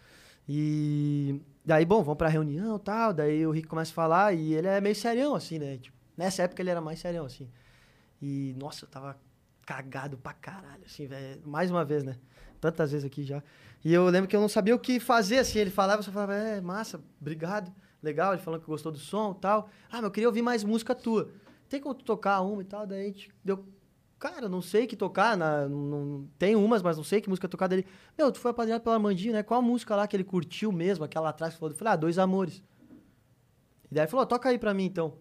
E 0.49 1.39
daí, 1.65 1.85
bom, 1.85 2.03
vamos 2.03 2.17
pra 2.17 2.27
reunião 2.27 2.77
e 2.77 2.79
tal, 2.79 3.13
daí 3.13 3.45
o 3.45 3.51
Rick 3.51 3.67
começa 3.67 3.91
a 3.91 3.95
falar 3.95 4.33
e 4.33 4.53
ele 4.53 4.67
é 4.67 4.81
meio 4.81 4.95
serião, 4.95 5.35
assim, 5.35 5.59
né? 5.59 5.77
Tipo, 5.77 5.97
nessa 6.17 6.43
época 6.43 6.61
ele 6.61 6.69
era 6.69 6.81
mais 6.81 6.99
serião, 6.99 7.25
assim. 7.25 7.49
E, 8.21 8.55
nossa, 8.57 8.85
eu 8.85 8.89
tava 8.89 9.19
cagado 9.65 10.17
pra 10.17 10.33
caralho, 10.33 10.83
assim, 10.85 11.07
velho. 11.07 11.41
Mais 11.45 11.71
uma 11.71 11.83
vez, 11.83 12.03
né? 12.03 12.17
Tantas 12.59 12.91
vezes 12.91 13.05
aqui 13.05 13.23
já. 13.23 13.41
E 13.83 13.91
eu 13.93 14.05
lembro 14.05 14.27
que 14.29 14.35
eu 14.35 14.41
não 14.41 14.49
sabia 14.49 14.75
o 14.75 14.79
que 14.79 14.99
fazer, 14.99 15.39
assim. 15.39 15.59
Ele 15.59 15.71
falava, 15.71 16.01
só 16.03 16.11
falava, 16.11 16.35
é, 16.35 16.61
massa, 16.61 17.01
obrigado, 17.19 17.73
legal. 18.01 18.33
Ele 18.33 18.41
falando 18.41 18.61
que 18.61 18.67
gostou 18.67 18.91
do 18.91 18.99
som 18.99 19.33
e 19.35 19.41
tal. 19.41 19.69
Ah, 19.89 19.95
mas 19.97 20.03
eu 20.03 20.11
queria 20.11 20.29
ouvir 20.29 20.41
mais 20.41 20.63
música 20.63 20.93
tua. 20.93 21.31
Tem 21.67 21.79
como 21.79 21.95
tu 21.95 22.03
tocar 22.03 22.41
uma 22.41 22.61
e 22.61 22.65
tal? 22.65 22.85
Daí 22.85 23.01
a 23.01 23.05
gente 23.05 23.31
deu. 23.43 23.65
Cara, 24.21 24.47
não 24.47 24.61
sei 24.61 24.85
que 24.85 24.95
tocar, 24.95 25.35
na, 25.35 25.67
não, 25.67 26.27
tem 26.37 26.55
umas, 26.55 26.83
mas 26.83 26.95
não 26.95 27.03
sei 27.03 27.19
que 27.19 27.27
música 27.27 27.47
tocar 27.47 27.65
dele. 27.65 27.87
Meu, 28.15 28.31
tu 28.31 28.39
foi 28.39 28.51
apadrinhado 28.51 28.83
pelo 28.83 28.93
Armandinho, 28.93 29.33
né? 29.33 29.41
Qual 29.41 29.59
a 29.59 29.63
música 29.63 29.95
lá 29.95 30.05
que 30.07 30.15
ele 30.15 30.23
curtiu 30.23 30.71
mesmo, 30.71 31.03
aquela 31.03 31.23
lá 31.23 31.29
atrás 31.31 31.55
que 31.55 31.59
falou? 31.59 31.73
Eu 31.73 31.77
falei, 31.77 31.93
ah, 31.93 31.95
Dois 31.95 32.19
Amores. 32.19 32.61
E 33.89 33.95
daí 33.95 34.03
ele 34.03 34.11
falou, 34.11 34.23
toca 34.27 34.47
aí 34.47 34.59
pra 34.59 34.75
mim 34.75 34.85
então. 34.85 35.17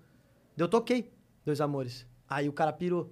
Eu 0.55 0.69
toquei 0.69 1.11
Dois 1.47 1.63
Amores. 1.63 2.07
Aí 2.29 2.47
o 2.47 2.53
cara 2.53 2.75
pirou. 2.75 3.05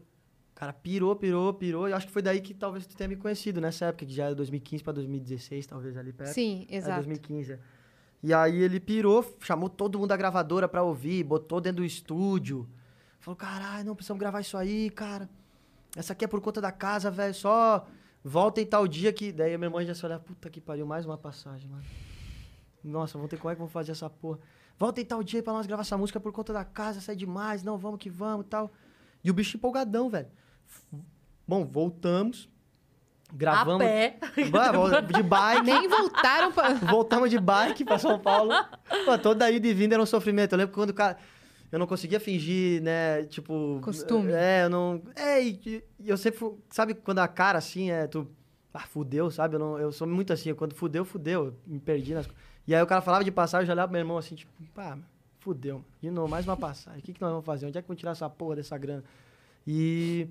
O 0.53 0.55
cara 0.55 0.75
pirou, 0.75 1.17
pirou, 1.17 1.55
pirou. 1.55 1.89
E 1.89 1.93
eu 1.93 1.97
acho 1.97 2.07
que 2.07 2.13
foi 2.13 2.21
daí 2.21 2.43
que 2.43 2.53
talvez 2.53 2.87
tu 2.87 2.95
tenha 2.95 3.09
me 3.09 3.17
conhecido 3.17 3.59
nessa 3.59 3.87
época, 3.87 4.05
que 4.05 4.13
já 4.13 4.27
era 4.27 4.35
2015 4.35 4.85
pra 4.85 4.93
2016, 4.93 5.67
talvez 5.67 5.97
ali 5.97 6.13
perto. 6.13 6.35
Sim, 6.35 6.67
É, 6.69 6.77
exato. 6.77 6.97
2015. 6.97 7.53
é. 7.55 7.59
E 8.23 8.35
aí 8.35 8.63
ele 8.63 8.79
pirou, 8.79 9.25
chamou 9.41 9.71
todo 9.71 9.99
mundo 9.99 10.09
da 10.09 10.19
gravadora 10.19 10.69
pra 10.69 10.83
ouvir, 10.83 11.25
botou 11.25 11.63
dentro 11.63 11.79
do 11.79 11.87
estúdio. 11.87 12.69
Falou, 13.21 13.37
caralho, 13.37 13.87
não 13.87 13.95
precisamos 13.95 14.21
gravar 14.21 14.43
isso 14.43 14.57
aí, 14.59 14.91
cara. 14.91 15.31
Essa 15.97 16.13
aqui 16.13 16.25
é 16.25 16.29
por 16.29 16.41
conta 16.41 16.61
da 16.61 16.73
casa, 16.73 17.11
velho. 17.11 17.35
Só 17.35 17.87
voltem 18.23 18.67
tal 18.67 18.87
dia 18.87 19.13
que. 19.13 19.33
Daí 19.33 19.55
a 19.55 19.59
minha 19.59 19.69
irmã 19.69 19.85
já 19.85 19.95
se 19.95 20.05
olhava, 20.05 20.23
puta 20.23 20.51
que 20.51 20.61
pariu, 20.61 20.87
mais 20.87 21.05
uma 21.05 21.19
passagem, 21.19 21.69
mano. 21.69 21.85
Nossa, 22.83 23.19
vamos 23.19 23.31
ter 23.31 23.37
como 23.37 23.51
é 23.51 23.55
que 23.55 23.59
vamos 23.59 23.73
fazer 23.73 23.93
essa 23.93 24.09
porra. 24.09 24.39
Voltem 24.79 25.05
tal 25.05 25.23
dia 25.23 25.43
pra 25.43 25.53
nós 25.53 25.67
gravar 25.67 25.83
essa 25.83 25.99
música 25.99 26.21
por 26.21 26.33
conta 26.33 26.53
da 26.53 26.65
casa, 26.65 27.01
sai 27.01 27.17
demais, 27.17 27.63
não, 27.63 27.77
vamos 27.77 27.99
que 27.99 28.09
vamos 28.09 28.47
e 28.47 28.49
tal. 28.49 28.71
E 29.25 29.31
o 29.31 29.35
bicho 29.35 29.57
empolgadão, 29.57 30.09
velho. 30.09 30.29
Bom, 31.47 31.65
voltamos. 31.65 32.49
Gravamos. 33.33 33.83
A 33.83 33.85
pé. 33.85 34.19
De 35.13 35.23
bike. 35.23 35.63
Nem 35.63 35.89
voltaram 35.89 36.53
pra... 36.53 36.75
Voltamos 36.75 37.31
de 37.31 37.39
bike 37.39 37.85
pra 37.85 37.99
São 37.99 38.19
Paulo. 38.19 38.53
Pô, 39.05 39.19
toda 39.19 39.51
ida 39.51 39.67
e 39.67 39.75
vinda 39.75 39.95
era 39.95 40.03
um 40.03 40.07
sofrimento. 40.07 40.53
Eu 40.53 40.59
lembro 40.59 40.75
quando 40.75 40.91
o 40.91 40.95
cara. 40.95 41.19
Eu 41.71 41.79
não 41.79 41.87
conseguia 41.87 42.19
fingir, 42.19 42.83
né? 42.83 43.25
Tipo. 43.25 43.79
Costume. 43.83 44.33
É, 44.33 44.65
eu 44.65 44.71
não. 44.71 45.03
É, 45.15 45.43
e, 45.43 45.85
e 46.01 46.09
eu 46.09 46.17
sempre. 46.17 46.39
Sabe 46.71 46.95
quando 46.95 47.19
a 47.19 47.29
cara 47.29 47.59
assim 47.59 47.91
é. 47.91 48.07
Tu. 48.07 48.27
Ah, 48.73 48.81
fudeu, 48.87 49.31
sabe? 49.31 49.57
Eu, 49.57 49.59
não, 49.59 49.79
eu 49.79 49.91
sou 49.93 50.07
muito 50.07 50.33
assim. 50.33 50.55
Quando 50.55 50.75
fudeu, 50.75 51.05
fudeu. 51.05 51.47
Eu 51.47 51.55
me 51.67 51.79
perdi 51.81 52.15
nas. 52.15 52.27
co- 52.27 52.35
E 52.67 52.75
aí 52.75 52.83
o 52.83 52.87
cara 52.87 53.01
falava 53.01 53.25
de 53.25 53.31
passagem, 53.31 53.65
eu 53.65 53.67
já 53.67 53.73
olhava 53.73 53.89
pro 53.89 53.93
meu 53.93 54.01
irmão 54.01 54.17
assim, 54.19 54.35
tipo, 54.35 54.51
pá, 54.75 54.97
fudeu. 55.41 55.85
De 56.01 56.11
novo, 56.11 56.29
mais 56.29 56.47
uma 56.47 56.57
passagem. 56.57 57.01
O 57.01 57.03
que, 57.03 57.13
que 57.13 57.21
nós 57.21 57.31
vamos 57.31 57.45
fazer? 57.45 57.67
Onde 57.67 57.77
é 57.79 57.83
que 57.83 57.89
vamos 57.89 57.99
tirar 58.01 58.13
essa 58.13 58.29
porra 58.31 58.57
dessa 58.57 58.77
grana? 58.79 59.05
E. 59.67 60.27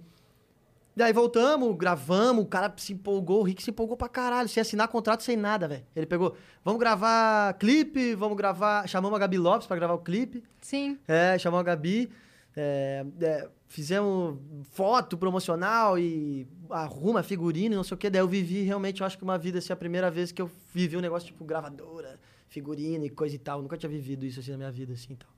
Daí 0.98 1.14
voltamos, 1.14 1.78
gravamos, 1.78 2.44
o 2.44 2.48
cara 2.48 2.74
se 2.76 2.91
empolgou, 2.91 3.41
o 3.41 3.44
Rick 3.44 3.61
se 3.61 3.69
empolgou 3.69 3.95
pra 3.95 4.10
caralho, 4.10 4.49
sem 4.49 4.60
assinar 4.60 4.88
contrato, 4.88 5.22
sem 5.22 5.38
nada, 5.38 5.68
velho. 5.68 5.86
Ele 5.95 6.07
pegou, 6.07 6.36
vamos 6.65 6.80
gravar 6.80 7.53
clipe, 7.60 8.15
vamos 8.15 8.36
gravar. 8.36 8.88
Chamamos 8.88 9.15
a 9.15 9.19
Gabi 9.19 9.38
Lopes 9.38 9.68
pra 9.68 9.76
gravar 9.76 9.94
o 9.94 9.99
clipe. 9.99 10.44
Sim. 10.60 10.98
É, 11.07 11.38
chamamos 11.38 11.61
a 11.61 11.64
Gabi. 11.64 12.10
é, 12.56 13.06
é, 13.22 13.48
fizemos 13.68 14.40
foto 14.72 15.15
promocional 15.19 15.99
e 15.99 16.48
arruma 16.68 17.22
figurino, 17.22 17.76
não 17.76 17.84
sei 17.84 17.94
o 17.94 17.98
que. 17.98 18.10
Daí 18.10 18.19
eu 18.19 18.28
vivi 18.28 18.64
realmente, 18.64 19.02
eu 19.02 19.06
acho 19.06 19.19
que 19.19 19.24
uma 19.24 19.38
vida, 19.38 19.60
assim, 19.60 19.72
a 19.72 19.76
primeira 19.76 20.10
vez 20.10 20.32
que 20.32 20.41
eu 20.41 20.49
vivi 20.74 20.98
um 20.98 21.02
negócio 21.02 21.28
tipo 21.28 21.45
gravadora, 21.45 22.19
figurino 22.49 23.06
e 23.06 23.10
coisa 23.11 23.36
e 23.36 23.40
tal. 23.40 23.60
Eu 23.60 23.61
nunca 23.61 23.78
tinha 23.78 23.90
vivido 23.90 24.26
isso 24.26 24.40
assim 24.40 24.49
na 24.49 24.57
minha 24.57 24.72
vida, 24.72 24.94
assim 24.94 25.14
e 25.14 25.15
tal. 25.15 25.30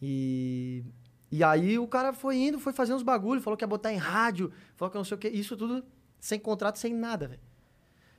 E. 0.00 0.84
E 1.30 1.44
aí 1.44 1.78
o 1.78 1.86
cara 1.86 2.12
foi 2.12 2.36
indo, 2.36 2.58
foi 2.58 2.72
fazendo 2.72 2.96
uns 2.96 3.02
bagulho, 3.02 3.40
falou 3.40 3.56
que 3.56 3.64
ia 3.64 3.68
botar 3.68 3.92
em 3.92 3.96
rádio, 3.96 4.52
falou 4.76 4.90
que 4.90 4.96
não 4.96 5.04
sei 5.04 5.14
o 5.16 5.18
que. 5.18 5.28
Isso 5.28 5.56
tudo 5.56 5.84
sem 6.18 6.38
contrato, 6.38 6.78
sem 6.78 6.94
nada, 6.94 7.28
velho. 7.28 7.40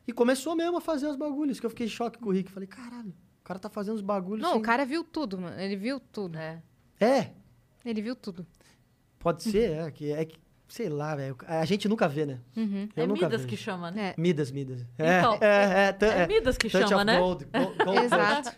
E 0.08 0.14
começou 0.14 0.56
mesmo 0.56 0.78
a 0.78 0.82
fazer 0.82 1.08
os 1.08 1.16
bagulhos, 1.16 1.60
que 1.60 1.66
eu 1.66 1.70
fiquei 1.70 1.86
em 1.86 1.90
choque 1.90 2.18
com 2.18 2.30
o 2.30 2.32
Rick. 2.32 2.52
Falei, 2.52 2.68
caralho, 2.68 3.14
o 3.42 3.44
cara 3.44 3.60
tá 3.60 3.70
fazendo 3.70 3.96
os 3.96 4.02
bagulhos. 4.02 4.42
Não, 4.44 4.54
sem... 4.54 4.60
o 4.60 4.64
cara 4.64 4.86
viu 4.86 5.04
tudo, 5.04 5.40
mano. 5.40 5.60
Ele 5.60 5.76
viu 5.76 6.00
tudo. 6.00 6.38
É. 6.38 6.62
É, 7.00 7.32
Ele 7.86 8.02
viu 8.02 8.16
tudo. 8.16 8.46
Pode 9.18 9.44
ser, 9.44 9.72
é 9.72 9.92
que, 9.92 10.12
é 10.12 10.26
que 10.26 10.38
sei 10.70 10.88
lá, 10.88 11.16
velho. 11.16 11.36
A 11.48 11.66
gente 11.66 11.88
nunca 11.88 12.08
vê, 12.08 12.26
né? 12.26 12.40
Uhum. 12.56 12.88
Eu 12.96 13.04
é 13.04 13.08
nunca 13.08 13.26
Midas 13.26 13.42
vejo. 13.42 13.50
que 13.50 13.58
chama, 13.58 13.92
né? 13.92 14.14
É. 14.18 14.22
Midas, 14.22 14.52
Midas. 14.52 14.86
Então, 14.98 15.38
é, 15.42 15.48
é, 15.48 15.98
é, 16.00 16.06
É 16.06 16.22
é. 16.24 16.28
Midas 16.28 16.58
que 16.58 16.70
chama, 16.70 17.04
né? 17.04 17.20
Gold, 17.20 17.46
Gold, 17.46 17.84
Gold 17.84 18.00
Exato. 18.06 18.56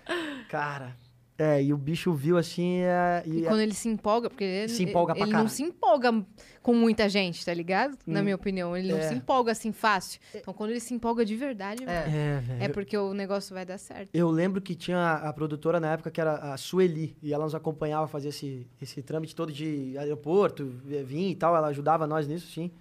Cara, 0.50 0.96
é, 1.42 1.64
e 1.64 1.74
o 1.74 1.78
bicho 1.78 2.14
viu 2.14 2.38
assim 2.38 2.82
é, 2.82 3.24
e, 3.26 3.40
E 3.40 3.44
quando 3.44 3.60
ele 3.62 3.74
se 3.74 3.90
empolga, 3.90 4.30
porque 4.30 4.44
ele, 4.44 4.70
Se 4.70 4.84
empolga 4.84 5.14
pra 5.16 5.24
ele 5.24 5.34
não 5.34 5.48
se 5.48 5.64
empolga 5.64 6.26
com 6.62 6.74
muita 6.74 7.10
gente, 7.10 7.44
tá 7.46 7.54
ligado? 7.54 7.98
Na 8.06 8.20
Hum. 8.20 8.24
minha 8.24 8.36
opinião. 8.36 8.78
Ele 8.78 8.92
não 8.92 8.98
É. 9.00 9.08
se 9.08 9.14
empolga 9.16 9.52
assim 9.52 9.72
fácil. 9.72 10.20
Então, 10.36 10.54
quando 10.54 10.70
ele 10.70 10.80
se 10.80 10.94
empolga 10.94 11.26
de 11.26 11.36
verdade, 11.36 11.84
É. 11.86 12.42
é, 12.60 12.66
é 12.66 12.70
porque 12.70 12.96
o 12.98 13.14
negócio 13.14 13.54
vai 13.54 13.66
dar 13.66 13.78
certo. 13.78 14.10
Eu 14.14 14.30
lembro 14.30 14.62
que 14.62 14.76
tinha 14.76 14.98
a, 14.98 15.30
a 15.30 15.34
produtora 15.34 15.80
na 15.80 15.94
época 15.94 16.12
que 16.12 16.22
era 16.22 16.36
a 16.54 16.58
Sueli, 16.58 17.18
e 17.22 17.34
ela 17.34 17.44
nos 17.46 17.56
acompanhava 17.56 18.06
a 18.06 18.08
fazer 18.08 18.30
esse, 18.30 18.68
esse 18.82 19.02
trâmite 19.02 19.36
todo 19.36 19.52
de 19.52 19.98
aeroporto, 19.98 20.66
vir 20.86 21.30
e 21.32 21.36
tal, 21.36 21.56
ela 21.56 21.68
ajudava 21.70 22.06
nós 22.06 22.28
nisso, 22.28 22.48
sim. 22.52 22.72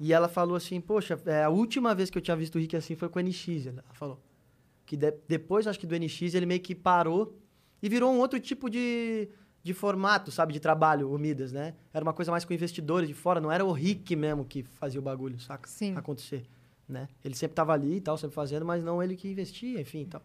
E 0.00 0.12
ela 0.12 0.26
falou 0.28 0.56
assim, 0.56 0.80
poxa, 0.80 1.16
é, 1.26 1.44
a 1.44 1.48
última 1.48 1.94
vez 1.94 2.10
que 2.10 2.18
eu 2.18 2.22
tinha 2.22 2.36
visto 2.36 2.56
o 2.56 2.58
Rick 2.58 2.74
assim 2.76 2.96
foi 2.96 3.08
com 3.08 3.20
o 3.20 3.22
NX, 3.22 3.66
ela 3.68 3.84
falou. 3.92 4.18
Que 4.84 4.96
de- 4.96 5.14
depois, 5.28 5.68
acho 5.68 5.78
que 5.78 5.86
do 5.86 5.94
NX, 5.94 6.34
ele 6.34 6.44
meio 6.46 6.60
que 6.60 6.74
parou 6.74 7.38
e 7.82 7.88
virou 7.88 8.12
um 8.12 8.18
outro 8.18 8.38
tipo 8.38 8.70
de, 8.70 9.28
de 9.62 9.74
formato, 9.74 10.30
sabe, 10.30 10.52
de 10.52 10.60
trabalho, 10.60 11.12
o 11.12 11.18
Midas, 11.18 11.52
né? 11.52 11.74
Era 11.92 12.04
uma 12.04 12.12
coisa 12.12 12.30
mais 12.30 12.44
com 12.44 12.52
investidores 12.54 13.08
de 13.08 13.14
fora, 13.14 13.40
não 13.40 13.50
era 13.50 13.64
o 13.64 13.72
Rick 13.72 14.14
mesmo 14.16 14.44
que 14.44 14.62
fazia 14.62 15.00
o 15.00 15.02
bagulho, 15.02 15.38
saca? 15.40 15.68
Sim. 15.68 15.94
Acontecer. 15.96 16.44
né? 16.88 17.08
Ele 17.24 17.34
sempre 17.34 17.54
tava 17.54 17.72
ali 17.72 17.96
e 17.96 18.00
tal, 18.00 18.16
sempre 18.18 18.34
fazendo, 18.34 18.64
mas 18.66 18.82
não 18.84 19.02
ele 19.02 19.16
que 19.16 19.28
investia, 19.30 19.80
enfim 19.80 20.02
e 20.02 20.06
tal. 20.06 20.22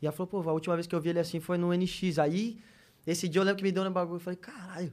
E 0.00 0.06
ela 0.06 0.12
falou, 0.12 0.28
pô, 0.28 0.48
a 0.48 0.52
última 0.52 0.74
vez 0.74 0.86
que 0.86 0.94
eu 0.94 1.00
vi 1.00 1.10
ele 1.10 1.18
assim 1.20 1.40
foi 1.40 1.58
no 1.58 1.72
NX. 1.74 2.18
Aí, 2.18 2.58
esse 3.06 3.28
dia 3.28 3.40
eu 3.40 3.44
lembro 3.44 3.58
que 3.58 3.62
me 3.64 3.70
deu 3.70 3.82
um 3.84 3.90
bagulho. 3.90 4.16
Eu 4.16 4.20
falei, 4.20 4.38
caralho. 4.38 4.92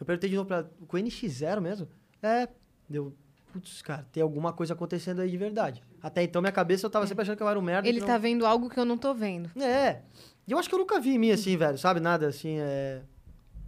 Eu 0.00 0.04
perguntei 0.04 0.28
de 0.28 0.34
novo 0.36 0.48
pra 0.48 0.56
ela, 0.58 0.70
com 0.88 0.96
o 0.96 1.00
NX0 1.00 1.60
mesmo? 1.60 1.88
É. 2.20 2.48
Deu, 2.88 3.14
putz, 3.52 3.82
cara, 3.82 4.04
tem 4.10 4.20
alguma 4.22 4.52
coisa 4.52 4.74
acontecendo 4.74 5.20
aí 5.20 5.30
de 5.30 5.36
verdade. 5.36 5.80
Até 6.02 6.24
então, 6.24 6.42
minha 6.42 6.50
cabeça, 6.52 6.84
eu 6.86 6.90
tava 6.90 7.06
sempre 7.06 7.22
achando 7.22 7.36
que 7.36 7.42
eu 7.42 7.48
era 7.48 7.58
um 7.58 7.62
merda. 7.62 7.88
Ele 7.88 8.00
tá 8.00 8.14
não- 8.14 8.20
vendo 8.20 8.44
algo 8.44 8.68
que 8.68 8.80
eu 8.80 8.84
não 8.84 8.98
tô 8.98 9.14
vendo. 9.14 9.48
É. 9.62 10.02
E 10.46 10.52
eu 10.52 10.58
acho 10.58 10.68
que 10.68 10.74
eu 10.74 10.78
nunca 10.78 11.00
vi 11.00 11.10
em 11.10 11.18
mim 11.18 11.30
assim, 11.32 11.56
velho, 11.56 11.76
sabe? 11.76 11.98
Nada 11.98 12.28
assim, 12.28 12.58
é... 12.58 13.02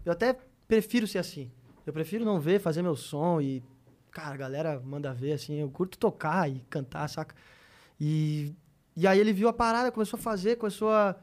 Eu 0.04 0.12
até 0.12 0.38
prefiro 0.68 1.06
ser 1.06 1.18
assim. 1.18 1.50
Eu 1.84 1.92
prefiro 1.92 2.24
não 2.24 2.38
ver, 2.38 2.60
fazer 2.60 2.82
meu 2.82 2.94
som 2.94 3.40
e... 3.40 3.62
Cara, 4.10 4.34
a 4.34 4.36
galera 4.36 4.80
manda 4.80 5.12
ver, 5.12 5.32
assim. 5.32 5.56
Eu 5.60 5.70
curto 5.70 5.98
tocar 5.98 6.48
e 6.48 6.60
cantar, 6.70 7.08
saca? 7.08 7.34
E... 8.00 8.54
E 8.96 9.06
aí 9.06 9.18
ele 9.18 9.32
viu 9.32 9.48
a 9.48 9.52
parada, 9.52 9.92
começou 9.92 10.18
a 10.18 10.22
fazer, 10.22 10.56
começou 10.56 10.90
a... 10.90 11.16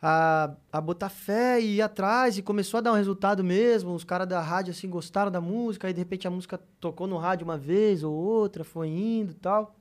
A, 0.00 0.54
a 0.72 0.80
botar 0.80 1.08
fé 1.08 1.60
e 1.60 1.76
ir 1.76 1.82
atrás 1.82 2.38
e 2.38 2.42
começou 2.42 2.78
a 2.78 2.80
dar 2.80 2.92
um 2.92 2.96
resultado 2.96 3.42
mesmo. 3.42 3.94
Os 3.94 4.04
caras 4.04 4.28
da 4.28 4.40
rádio, 4.40 4.70
assim, 4.70 4.88
gostaram 4.88 5.30
da 5.30 5.40
música. 5.40 5.86
Aí, 5.86 5.92
de 5.92 5.98
repente, 6.00 6.26
a 6.26 6.30
música 6.30 6.60
tocou 6.78 7.06
no 7.06 7.16
rádio 7.16 7.44
uma 7.44 7.58
vez 7.58 8.04
ou 8.04 8.14
outra, 8.14 8.62
foi 8.62 8.88
indo 8.88 9.32
e 9.32 9.34
tal. 9.34 9.76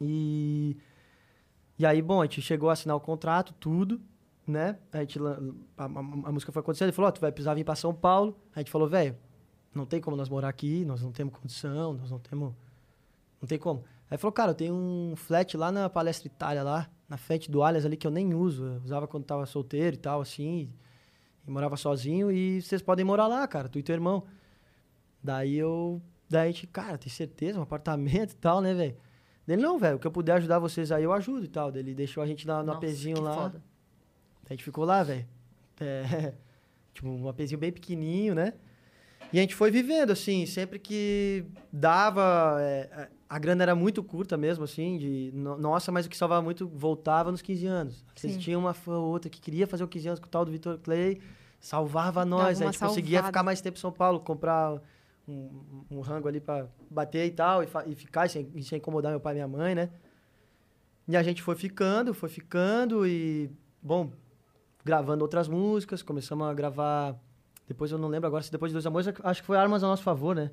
E... 0.00 0.76
E 1.78 1.84
aí, 1.84 2.00
bom, 2.00 2.20
a 2.20 2.24
gente 2.24 2.40
chegou 2.42 2.70
a 2.70 2.72
assinar 2.72 2.96
o 2.96 3.00
contrato, 3.00 3.52
tudo, 3.60 4.00
né? 4.46 4.78
A, 4.92 4.98
gente, 5.00 5.18
a, 5.18 5.84
a- 5.84 5.84
a 5.84 6.32
música 6.32 6.50
foi 6.52 6.60
acontecendo, 6.60 6.88
ele 6.88 6.92
falou, 6.96 7.08
ó, 7.08 7.12
tu 7.12 7.20
vai 7.20 7.30
precisar 7.32 7.54
vir 7.54 7.64
pra 7.64 7.74
São 7.74 7.94
Paulo. 7.94 8.36
A 8.54 8.60
gente 8.60 8.70
falou, 8.70 8.88
velho, 8.88 9.16
não 9.74 9.84
tem 9.84 10.00
como 10.00 10.16
nós 10.16 10.28
morar 10.28 10.48
aqui, 10.48 10.84
nós 10.84 11.02
não 11.02 11.12
temos 11.12 11.34
condição, 11.38 11.92
nós 11.92 12.10
não 12.10 12.18
temos... 12.18 12.54
Não 13.40 13.46
tem 13.46 13.58
como. 13.58 13.84
Aí 14.10 14.16
falou, 14.16 14.32
cara, 14.32 14.52
eu 14.52 14.54
tenho 14.54 14.74
um 14.74 15.14
flat 15.16 15.56
lá 15.56 15.70
na 15.70 15.90
Palestra 15.90 16.26
Itália, 16.26 16.62
lá, 16.62 16.88
na 17.08 17.18
frente 17.18 17.50
do 17.50 17.62
Alias 17.62 17.84
ali, 17.84 17.96
que 17.96 18.06
eu 18.06 18.10
nem 18.10 18.32
uso. 18.32 18.64
Eu 18.64 18.80
usava 18.82 19.06
quando 19.06 19.24
tava 19.24 19.44
solteiro 19.44 19.94
e 19.96 19.98
tal, 19.98 20.20
assim, 20.22 20.70
e, 21.46 21.50
morava 21.50 21.76
sozinho, 21.76 22.30
e 22.32 22.62
vocês 22.62 22.80
podem 22.80 23.04
morar 23.04 23.26
lá, 23.26 23.46
cara, 23.46 23.68
tu 23.68 23.78
e 23.78 23.82
teu 23.82 23.94
irmão. 23.94 24.24
Daí 25.22 25.56
eu... 25.56 26.00
Daí 26.28 26.48
a 26.48 26.52
gente, 26.52 26.66
cara, 26.66 26.96
tem 26.98 27.08
certeza? 27.10 27.58
Um 27.58 27.62
apartamento 27.62 28.32
e 28.32 28.36
tal, 28.36 28.60
né, 28.60 28.72
velho? 28.74 28.96
Ele, 29.48 29.62
não, 29.62 29.78
velho, 29.78 29.96
o 29.96 29.98
que 29.98 30.06
eu 30.06 30.10
puder 30.10 30.32
ajudar 30.34 30.58
vocês 30.58 30.90
aí, 30.90 31.04
eu 31.04 31.12
ajudo 31.12 31.44
e 31.44 31.48
tal. 31.48 31.74
Ele 31.74 31.94
deixou 31.94 32.22
a 32.22 32.26
gente 32.26 32.46
na, 32.46 32.58
no 32.60 32.66
Nossa, 32.66 32.78
apezinho 32.78 33.20
lá. 33.20 33.34
foda. 33.34 33.62
A 34.48 34.52
gente 34.52 34.64
ficou 34.64 34.84
lá, 34.84 35.02
velho. 35.02 35.26
É, 35.80 36.32
tipo, 36.92 37.08
um 37.08 37.28
apezinho 37.28 37.58
bem 37.58 37.72
pequenininho, 37.72 38.34
né? 38.34 38.54
E 39.32 39.38
a 39.38 39.42
gente 39.42 39.54
foi 39.54 39.70
vivendo, 39.70 40.10
assim, 40.12 40.46
sempre 40.46 40.78
que 40.78 41.44
dava... 41.72 42.56
é, 42.60 42.88
é, 42.92 43.08
a 43.28 43.38
grana 43.38 43.62
era 43.64 43.74
muito 43.74 44.02
curta 44.04 44.36
mesmo, 44.36 44.62
assim, 44.62 44.98
de... 44.98 45.30
no- 45.34 45.56
nossa, 45.58 45.90
mas 45.90 46.06
o 46.06 46.08
que 46.08 46.16
salvava 46.16 46.42
muito, 46.42 46.68
voltava 46.68 47.32
nos 47.32 47.42
15 47.42 47.66
anos. 47.66 48.04
Às 48.14 48.22
vezes 48.22 48.36
Sim. 48.36 48.42
tinha 48.42 48.58
uma 48.58 48.74
ou 48.86 49.04
outra 49.06 49.28
que 49.28 49.40
queria 49.40 49.66
fazer 49.66 49.82
o 49.82 49.88
15 49.88 50.08
anos 50.08 50.20
com 50.20 50.26
o 50.26 50.30
tal 50.30 50.44
do 50.44 50.52
Vitor 50.52 50.78
Clay, 50.78 51.20
salvava 51.58 52.24
nós. 52.24 52.62
A 52.62 52.66
gente 52.66 52.78
conseguia 52.78 53.18
salvada. 53.18 53.26
ficar 53.32 53.42
mais 53.42 53.60
tempo 53.60 53.76
em 53.76 53.80
São 53.80 53.90
Paulo, 53.90 54.20
comprar 54.20 54.80
um, 55.28 55.84
um 55.90 56.00
rango 56.00 56.28
ali 56.28 56.40
pra 56.40 56.66
bater 56.90 57.26
e 57.26 57.30
tal, 57.30 57.62
e, 57.62 57.68
e 57.86 57.94
ficar 57.94 58.28
sem, 58.28 58.50
sem 58.62 58.78
incomodar 58.78 59.10
meu 59.10 59.20
pai 59.20 59.32
e 59.32 59.36
minha 59.36 59.48
mãe, 59.48 59.74
né? 59.74 59.90
E 61.08 61.16
a 61.16 61.22
gente 61.22 61.42
foi 61.42 61.54
ficando, 61.54 62.12
foi 62.12 62.28
ficando 62.28 63.06
e, 63.06 63.50
bom, 63.80 64.10
gravando 64.84 65.22
outras 65.22 65.46
músicas, 65.48 66.02
começamos 66.02 66.46
a 66.46 66.54
gravar. 66.54 67.16
Depois 67.68 67.90
eu 67.90 67.98
não 67.98 68.08
lembro 68.08 68.26
agora 68.26 68.42
se 68.42 68.50
depois 68.50 68.70
de 68.70 68.74
Dois 68.74 68.86
Amores, 68.86 69.08
acho 69.22 69.40
que 69.40 69.46
foi 69.46 69.56
Armas 69.56 69.82
a 69.84 69.86
nosso 69.88 70.02
favor, 70.02 70.34
né? 70.34 70.50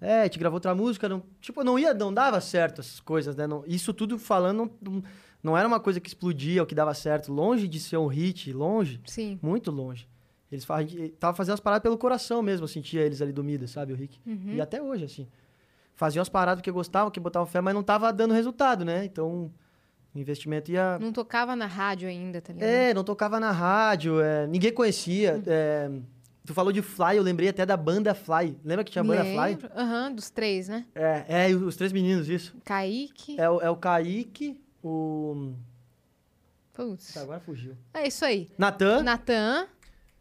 É, 0.00 0.20
a 0.20 0.24
gente 0.24 0.38
gravou 0.38 0.56
outra 0.56 0.74
música, 0.74 1.06
não, 1.10 1.22
tipo, 1.42 1.62
não 1.62 1.78
ia, 1.78 1.92
não 1.92 2.12
dava 2.12 2.40
certo 2.40 2.80
essas 2.80 3.00
coisas, 3.00 3.36
né? 3.36 3.46
Não- 3.46 3.62
isso 3.66 3.92
tudo 3.92 4.18
falando, 4.18 4.70
não, 4.80 5.02
não 5.42 5.56
era 5.56 5.68
uma 5.68 5.78
coisa 5.78 6.00
que 6.00 6.08
explodia 6.08 6.62
ou 6.62 6.66
que 6.66 6.74
dava 6.74 6.94
certo, 6.94 7.30
longe 7.30 7.68
de 7.68 7.78
ser 7.78 7.98
um 7.98 8.06
hit, 8.06 8.50
longe, 8.50 8.98
Sim. 9.04 9.38
muito 9.42 9.70
longe. 9.70 10.08
Eles 10.50 10.64
fa- 10.64 10.76
a 10.76 10.82
gente 10.82 11.10
tava 11.10 11.36
fazendo 11.36 11.54
as 11.54 11.60
paradas 11.60 11.82
pelo 11.82 11.96
coração 11.96 12.42
mesmo, 12.42 12.64
eu 12.64 12.68
sentia 12.68 13.02
eles 13.02 13.22
ali 13.22 13.32
do 13.32 13.44
Midas, 13.44 13.70
sabe, 13.70 13.92
o 13.92 13.96
Rick? 13.96 14.18
Uhum. 14.26 14.54
E 14.54 14.60
até 14.60 14.82
hoje, 14.82 15.04
assim. 15.04 15.28
Faziam 15.94 16.22
as 16.22 16.28
paradas 16.28 16.60
porque 16.60 16.70
gostavam, 16.70 17.10
que 17.10 17.20
botavam 17.20 17.46
fé, 17.46 17.60
mas 17.60 17.74
não 17.74 17.82
tava 17.82 18.12
dando 18.12 18.32
resultado, 18.34 18.84
né? 18.84 19.04
Então, 19.04 19.52
o 20.14 20.18
investimento 20.18 20.70
ia. 20.72 20.98
Não 20.98 21.12
tocava 21.12 21.54
na 21.54 21.66
rádio 21.66 22.08
ainda, 22.08 22.40
tá 22.40 22.52
ligado? 22.52 22.68
É, 22.68 22.92
não 22.94 23.04
tocava 23.04 23.38
na 23.38 23.52
rádio, 23.52 24.20
é, 24.20 24.46
ninguém 24.46 24.72
conhecia. 24.72 25.40
é, 25.46 25.90
tu 26.44 26.52
falou 26.54 26.72
de 26.72 26.82
Fly, 26.82 27.16
eu 27.18 27.22
lembrei 27.22 27.48
até 27.50 27.64
da 27.64 27.76
banda 27.76 28.12
Fly. 28.14 28.56
Lembra 28.64 28.82
que 28.82 28.90
tinha 28.90 29.02
a 29.02 29.06
banda 29.06 29.22
Fly? 29.24 29.36
Lembro. 29.50 29.70
Aham, 29.76 30.12
dos 30.12 30.30
três, 30.30 30.68
né? 30.68 30.84
É, 30.96 31.50
é, 31.50 31.54
os 31.54 31.76
três 31.76 31.92
meninos, 31.92 32.28
isso. 32.28 32.56
Kaique. 32.64 33.38
É, 33.38 33.48
o- 33.48 33.60
é 33.60 33.70
o 33.70 33.76
Kaique, 33.76 34.58
o. 34.82 35.52
Putz. 36.72 37.12
Tá, 37.14 37.20
agora 37.20 37.40
fugiu. 37.40 37.76
É 37.92 38.06
isso 38.06 38.24
aí. 38.24 38.48
Natan 38.56 39.02
Natan, 39.02 39.66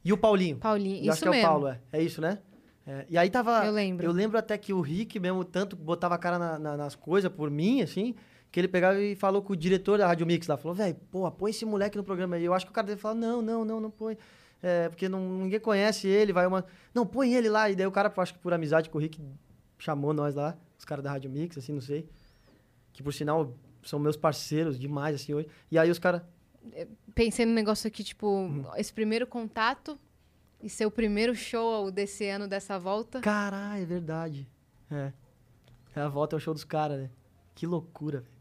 e 0.04 0.14
o 0.14 0.18
Paulinho. 0.18 0.58
Paulinho. 0.58 0.98
Eu 0.98 1.02
Isso 1.04 1.12
acho 1.12 1.22
que 1.24 1.28
é 1.28 1.32
mesmo. 1.32 1.46
o 1.48 1.50
Paulo, 1.50 1.68
é. 1.68 1.80
É 1.92 2.02
isso, 2.02 2.22
né? 2.22 2.40
É, 2.88 3.06
e 3.10 3.18
aí 3.18 3.30
tava. 3.30 3.66
Eu 3.66 3.72
lembro. 3.72 4.06
Eu 4.06 4.12
lembro 4.12 4.38
até 4.38 4.58
que 4.58 4.74
o 4.74 4.82
Rick 4.82 5.20
mesmo 5.20 5.44
tanto 5.44 5.76
botava 5.76 6.16
a 6.16 6.18
cara 6.18 6.40
na- 6.40 6.58
na- 6.60 6.78
nas 6.78 6.96
coisas 6.96 7.32
por 7.32 7.52
mim, 7.52 7.82
assim, 7.82 8.16
que 8.52 8.60
ele 8.60 8.68
pegava 8.68 9.00
e 9.00 9.16
falou 9.16 9.42
com 9.44 9.54
o 9.54 9.56
diretor 9.56 9.98
da 10.00 10.08
Rádio 10.08 10.26
Mix 10.26 10.48
lá. 10.48 10.58
Falou, 10.58 10.74
velho, 10.76 10.96
pô, 11.12 11.30
põe 11.32 11.52
esse 11.52 11.66
moleque 11.66 11.98
no 11.98 12.04
programa 12.04 12.36
aí. 12.36 12.44
Eu 12.46 12.54
acho 12.54 12.66
que 12.66 12.72
o 12.72 12.74
cara 12.74 12.88
dele 12.88 13.00
falou, 13.00 13.18
não, 13.18 13.42
não, 13.42 13.64
não, 13.66 13.80
não 13.80 13.92
põe. 13.92 14.18
É, 14.62 14.90
porque 14.90 15.08
não, 15.08 15.22
ninguém 15.44 15.60
conhece 15.60 16.08
ele, 16.08 16.34
vai 16.34 16.46
uma. 16.48 16.66
Não, 16.94 17.06
põe 17.06 17.34
ele 17.34 17.48
lá. 17.48 17.70
E 17.70 17.76
daí 17.76 17.86
o 17.86 17.92
cara, 17.92 18.12
acho 18.18 18.34
que 18.34 18.40
por 18.40 18.54
amizade 18.54 18.90
com 18.90 18.98
o 18.98 19.02
Rick, 19.02 19.22
chamou 19.78 20.14
nós 20.14 20.34
lá, 20.36 20.58
os 20.78 20.84
caras 20.86 21.04
da 21.04 21.12
Rádio 21.12 21.30
Mix, 21.30 21.58
assim, 21.58 21.74
não 21.74 21.82
sei. 21.82 22.10
Que 22.92 23.04
por 23.04 23.14
sinal 23.14 23.54
são 23.84 24.00
meus 24.00 24.18
parceiros 24.18 24.78
demais, 24.80 25.16
assim, 25.16 25.34
hoje. 25.34 25.48
E 25.72 25.78
aí 25.78 25.90
os 25.92 26.00
caras. 26.00 26.22
Pensei 27.16 27.46
no 27.46 27.54
negócio 27.54 27.88
aqui, 27.88 28.04
tipo, 28.04 28.28
Uhum. 28.28 28.66
esse 28.78 28.92
primeiro 28.94 29.26
contato 29.28 29.98
e 30.62 30.70
seu 30.70 30.90
primeiro 30.92 31.36
show 31.36 31.90
desse 31.92 32.28
ano, 32.28 32.48
dessa 32.48 32.78
volta. 32.80 33.20
Caralho, 33.22 33.84
é 33.84 33.86
verdade. 33.86 34.48
É. 34.92 35.12
É 35.96 36.02
a 36.02 36.08
volta 36.08 36.36
ao 36.36 36.40
show 36.40 36.54
dos 36.54 36.64
caras, 36.64 37.00
né? 37.00 37.10
Que 37.56 37.66
loucura, 37.68 38.20
velho. 38.22 38.40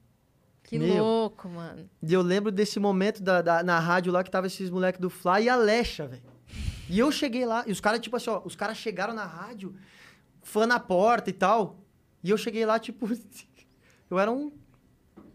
Que 0.63 0.79
Meu. 0.79 1.03
louco, 1.03 1.49
mano. 1.49 1.89
E 2.03 2.13
eu 2.13 2.21
lembro 2.21 2.53
desse 2.53 2.79
momento 2.79 3.23
da, 3.23 3.41
da- 3.41 3.63
na 3.63 3.79
rádio 3.81 4.13
lá 4.13 4.23
que 4.23 4.31
tava 4.31 4.47
esses 4.47 4.69
moleques 4.69 5.01
do 5.01 5.09
Fly 5.09 5.45
e 5.45 5.49
a 5.49 5.57
Lecha, 5.57 6.07
velho. 6.07 6.23
E 6.91 6.99
eu 6.99 7.11
cheguei 7.11 7.45
lá, 7.47 7.65
e 7.67 7.73
os 7.73 7.81
caras, 7.81 8.01
tipo 8.01 8.17
assim, 8.17 8.29
ó, 8.31 8.43
os 8.45 8.55
caras 8.55 8.77
chegaram 8.77 9.15
na 9.15 9.25
rádio, 9.25 9.75
fã 10.43 10.67
na 10.67 10.79
porta 10.79 11.31
e 11.31 11.33
tal. 11.33 11.79
E 12.23 12.31
eu 12.31 12.37
cheguei 12.37 12.67
lá, 12.67 12.79
tipo, 12.79 13.07
eu 14.11 14.19
era 14.19 14.31
um. 14.31 14.53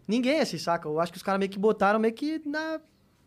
Ninguém 0.06 0.40
assim, 0.40 0.58
saca? 0.58 0.88
Eu 0.88 1.00
acho 1.00 1.12
que 1.12 1.18
os 1.18 1.22
caras 1.22 1.38
meio 1.38 1.50
que 1.50 1.58
botaram 1.58 1.98
meio 1.98 2.12
que 2.12 2.40
na, 2.46 2.80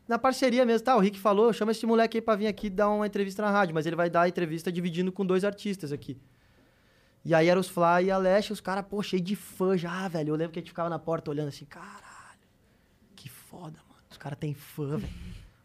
na 0.07 0.19
parceria 0.19 0.65
mesmo. 0.65 0.85
Tá, 0.85 0.95
o 0.95 0.99
Rick 0.99 1.19
falou, 1.19 1.51
chama 1.51 1.71
esse 1.71 1.85
moleque 1.85 2.17
aí 2.17 2.21
pra 2.21 2.35
vir 2.35 2.47
aqui 2.47 2.69
dar 2.69 2.89
uma 2.89 3.07
entrevista 3.07 3.41
na 3.41 3.51
rádio, 3.51 3.73
mas 3.73 3.85
ele 3.85 3.95
vai 3.95 4.09
dar 4.09 4.21
a 4.21 4.29
entrevista 4.29 4.71
dividindo 4.71 5.11
com 5.11 5.25
dois 5.25 5.43
artistas 5.43 5.91
aqui. 5.91 6.19
E 7.25 7.33
aí 7.33 7.47
eram 7.47 7.59
os 7.59 7.67
Fly 7.67 8.05
e 8.05 8.11
a 8.11 8.17
Lecha, 8.17 8.53
os 8.53 8.61
caras, 8.61 8.85
pô, 8.87 9.03
cheio 9.03 9.21
de 9.21 9.35
fã 9.35 9.75
já, 9.77 10.07
velho. 10.07 10.29
Eu 10.29 10.35
lembro 10.35 10.53
que 10.53 10.59
a 10.59 10.61
gente 10.61 10.69
ficava 10.69 10.87
na 10.89 10.97
porta 10.97 11.29
olhando 11.29 11.49
assim, 11.49 11.65
caralho. 11.65 12.39
Que 13.15 13.27
foda, 13.27 13.79
mano. 13.89 14.01
Os 14.09 14.17
caras 14.17 14.39
têm 14.39 14.53
fã, 14.53 14.97
velho. 14.97 15.13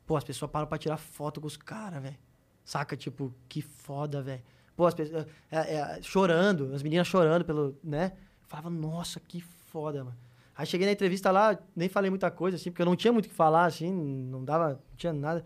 Pô, 0.04 0.16
as 0.16 0.24
pessoas 0.24 0.50
param 0.50 0.66
pra 0.66 0.76
tirar 0.78 0.96
foto 0.96 1.40
com 1.40 1.46
os 1.46 1.56
caras, 1.56 2.02
velho. 2.02 2.18
Saca? 2.64 2.96
Tipo, 2.96 3.32
que 3.48 3.62
foda, 3.62 4.22
velho. 4.22 4.42
Pô, 4.74 4.86
as 4.86 4.94
pessoas. 4.94 5.26
é, 5.50 5.74
é, 5.76 6.02
chorando, 6.02 6.74
as 6.74 6.82
meninas 6.82 7.06
chorando 7.06 7.44
pelo. 7.44 7.78
né? 7.84 8.12
Eu 8.42 8.48
falava, 8.48 8.68
nossa, 8.70 9.20
que 9.20 9.40
foda, 9.40 10.02
mano. 10.02 10.16
Aí 10.56 10.66
cheguei 10.66 10.86
na 10.86 10.92
entrevista 10.92 11.30
lá, 11.30 11.58
nem 11.74 11.88
falei 11.88 12.10
muita 12.10 12.30
coisa, 12.30 12.56
assim, 12.56 12.70
porque 12.70 12.82
eu 12.82 12.86
não 12.86 12.94
tinha 12.96 13.12
muito 13.12 13.26
o 13.26 13.28
que 13.28 13.34
falar, 13.34 13.64
assim, 13.66 13.90
não 13.92 14.44
dava. 14.44 14.70
Não 14.70 14.96
tinha 14.96 15.12
nada. 15.12 15.44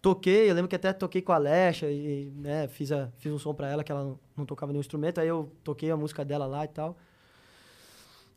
Toquei, 0.00 0.50
eu 0.50 0.54
lembro 0.54 0.68
que 0.68 0.76
até 0.76 0.92
toquei 0.92 1.22
com 1.22 1.32
a 1.32 1.36
Alexa 1.36 1.86
e, 1.90 2.30
né, 2.36 2.68
fiz, 2.68 2.92
a, 2.92 3.08
fiz 3.16 3.32
um 3.32 3.38
som 3.38 3.54
pra 3.54 3.68
ela 3.70 3.82
que 3.82 3.90
ela 3.90 4.04
não, 4.04 4.18
não 4.36 4.44
tocava 4.44 4.70
nenhum 4.70 4.80
instrumento, 4.80 5.18
aí 5.18 5.26
eu 5.28 5.50
toquei 5.64 5.90
a 5.90 5.96
música 5.96 6.22
dela 6.24 6.46
lá 6.46 6.64
e 6.64 6.68
tal. 6.68 6.94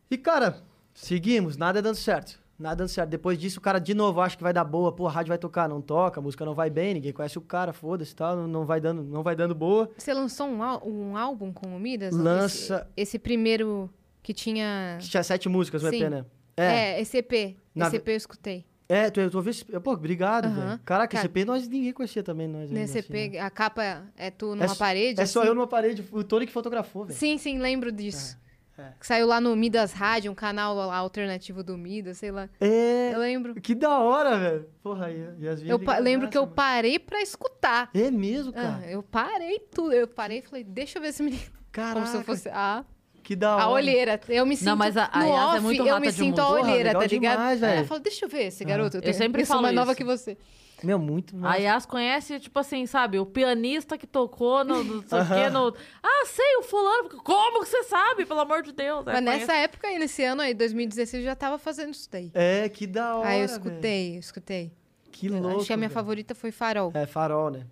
E, 0.09 0.17
cara, 0.17 0.61
seguimos, 0.93 1.57
nada 1.57 1.81
dando 1.81 1.95
certo. 1.95 2.39
Nada 2.57 2.77
dando 2.77 2.87
certo. 2.87 3.09
Depois 3.09 3.37
disso, 3.37 3.59
o 3.59 3.61
cara 3.61 3.79
de 3.79 3.93
novo 3.93 4.19
acha 4.21 4.35
que 4.35 4.41
vai 4.41 4.53
dar 4.53 4.63
boa, 4.63 4.91
pô, 4.91 5.07
a 5.07 5.11
rádio 5.11 5.29
vai 5.29 5.37
tocar, 5.37 5.67
não 5.69 5.81
toca, 5.81 6.19
a 6.19 6.23
música 6.23 6.43
não 6.45 6.55
vai 6.55 6.69
bem, 6.69 6.93
ninguém 6.95 7.11
conhece 7.13 7.37
o 7.37 7.41
cara, 7.41 7.71
foda-se 7.73 8.15
tal, 8.15 8.35
não, 8.35 8.47
não 8.47 8.65
vai 8.65 8.79
dando, 8.81 9.03
não 9.03 9.21
vai 9.21 9.35
dando 9.35 9.53
boa. 9.53 9.89
Você 9.97 10.13
lançou 10.13 10.47
um, 10.47 10.61
um 10.85 11.17
álbum 11.17 11.51
com 11.51 11.75
o 11.75 11.79
Midas? 11.79 12.15
Lança- 12.15 12.87
Esse, 12.97 13.11
esse 13.11 13.19
primeiro 13.19 13.89
que 14.27 14.33
tinha. 14.33 14.97
Tinha 14.99 15.23
sete 15.23 15.47
músicas 15.47 15.81
no 15.81 15.87
EP, 15.87 16.09
né? 16.09 16.25
É, 16.57 16.65
É, 16.97 17.01
esse 17.01 17.17
EP. 17.17 17.55
Na 17.73 17.87
Esse 17.87 17.95
EP 17.95 18.09
eu 18.09 18.15
escutei. 18.17 18.65
é, 18.89 19.09
tu, 19.09 19.29
tu 19.29 19.37
ouviu 19.37 19.51
esse... 19.51 19.63
Pô, 19.63 19.93
obrigado, 19.93 20.49
velho. 20.53 20.79
Caraca, 20.83 21.15
esse 21.15 21.27
Cara, 21.29 21.39
EP 21.39 21.47
nós 21.47 21.65
ninguém 21.67 21.93
conhecia 21.93 22.21
também, 22.23 22.45
nós. 22.45 22.69
Nesse 22.69 22.99
assim, 22.99 23.07
EP, 23.13 23.31
né? 23.33 23.39
a 23.39 23.49
capa 23.49 24.03
é 24.17 24.29
tu 24.29 24.51
É 24.51 24.55
numa 24.55 24.67
só- 24.67 24.75
parede. 24.75 25.21
É 25.21 25.25
só 25.25 25.39
assim. 25.39 25.47
eu 25.49 25.55
numa 25.55 25.67
parede, 25.67 26.03
o 26.11 26.23
Tony 26.25 26.45
que 26.45 26.51
fotografou, 26.51 27.05
velho. 27.05 27.17
Sim, 27.17 27.37
sim, 27.37 27.57
lembro 27.57 27.89
disso. 27.89 28.37
é. 28.77 28.91
Que 28.99 29.07
saiu 29.07 29.27
lá 29.27 29.39
no 29.39 29.55
Midas 29.55 29.93
Rádio, 29.93 30.29
um 30.31 30.35
canal 30.35 30.75
lá 30.75 30.95
alternativo 30.97 31.63
do 31.63 31.77
Midas, 31.77 32.17
sei 32.17 32.31
lá. 32.31 32.49
É, 32.59 33.11
Eu 33.13 33.19
lembro. 33.19 33.55
que 33.61 33.73
da 33.73 33.97
hora, 33.99 34.37
velho. 34.37 34.65
Porra, 34.83 35.05
aí, 35.05 35.19
Eu 35.65 35.79
lembro 36.01 36.27
que 36.29 36.37
eu 36.37 36.41
mano. 36.43 36.53
parei 36.53 36.99
pra 36.99 37.21
escutar. 37.21 37.89
É 37.93 38.11
mesmo, 38.11 38.51
Ah, 38.55 38.61
cara. 38.61 38.91
eu 38.91 39.01
parei 39.01 39.59
tudo. 39.59 39.93
Eu 39.93 40.05
parei 40.07 40.39
e 40.39 40.41
falei, 40.41 40.63
deixa 40.65 40.97
eu 40.97 41.01
ver 41.01 41.07
esse 41.09 41.23
menino. 41.23 41.41
Caraca. 41.71 41.93
Como 41.93 42.07
se 42.07 42.17
eu 42.17 42.23
fosse. 42.23 42.49
Ah, 42.49 42.83
Que 43.27 43.35
da 43.35 43.55
hora. 43.55 43.63
A 43.65 43.69
olheira. 43.69 44.21
Eu 44.29 44.45
me 44.45 44.55
sinto. 44.55 44.77
mas 44.77 44.95
a- 44.95 45.09
a 45.11 45.19
no 45.19 45.25
Yas 45.27 45.35
é 45.37 45.43
off, 45.55 45.59
muito 45.59 45.81
eu 45.81 45.85
rata 45.87 45.99
me 45.99 46.07
de 46.07 46.13
sinto 46.13 46.39
a. 46.39 46.45
Porra, 46.45 46.61
olheira, 46.61 46.83
legal 46.89 47.01
tá 47.01 47.07
ligado? 47.09 47.33
demais, 47.37 47.61
eu 47.79 47.85
falo, 47.85 47.99
deixa 47.99 48.23
eu 48.25 48.29
ver 48.29 48.43
esse 48.45 48.63
garoto. 48.63 48.97
Eu 49.03 49.13
sempre 49.13 49.45
sou 49.45 49.55
falo 49.55 49.63
mais 49.63 49.75
nova 49.75 49.91
isso. 49.91 49.97
que 49.97 50.03
você. 50.05 50.37
Meu, 50.81 50.97
muito 50.97 51.35
A 51.35 51.39
massa. 51.39 51.57
Yas 51.59 51.85
conhece, 51.85 52.39
tipo 52.39 52.57
assim, 52.57 52.85
sabe, 52.85 53.19
o 53.19 53.25
pianista 53.25 53.97
que 53.97 54.07
tocou 54.07 54.63
no, 54.63 54.81
no, 54.81 54.93
não 55.01 55.07
sei 55.07 55.19
o 55.19 55.25
quê, 55.27 55.49
no... 55.49 55.75
Ah, 56.01 56.25
sei, 56.27 56.55
o 56.57 56.63
fulano. 56.63 57.09
Como 57.21 57.63
que 57.63 57.69
você 57.69 57.83
sabe, 57.83 58.25
pelo 58.25 58.39
amor 58.39 58.61
de 58.61 58.71
Deus? 58.71 59.03
Mas 59.03 59.21
nessa 59.23 59.53
época 59.55 59.87
aí, 59.89 59.99
nesse 59.99 60.23
ano 60.23 60.41
aí, 60.43 60.53
2016, 60.53 61.23
eu 61.23 61.29
já 61.29 61.35
tava 61.35 61.57
fazendo 61.57 61.93
isso 61.93 62.07
daí. 62.09 62.31
É, 62.33 62.69
que 62.69 62.87
da 62.87 63.15
hora. 63.17 63.27
aí 63.27 63.39
eu 63.39 63.45
escutei, 63.45 64.15
eu 64.15 64.19
escutei. 64.19 64.71
Que 65.11 65.27
Eu 65.27 65.39
louco. 65.41 65.57
Acho 65.57 65.65
que 65.67 65.73
a 65.73 65.77
minha 65.77 65.89
favorita 65.89 66.33
foi 66.33 66.51
Farol. 66.51 66.91
É, 66.93 67.05
Farol, 67.07 67.49
né? 67.49 67.65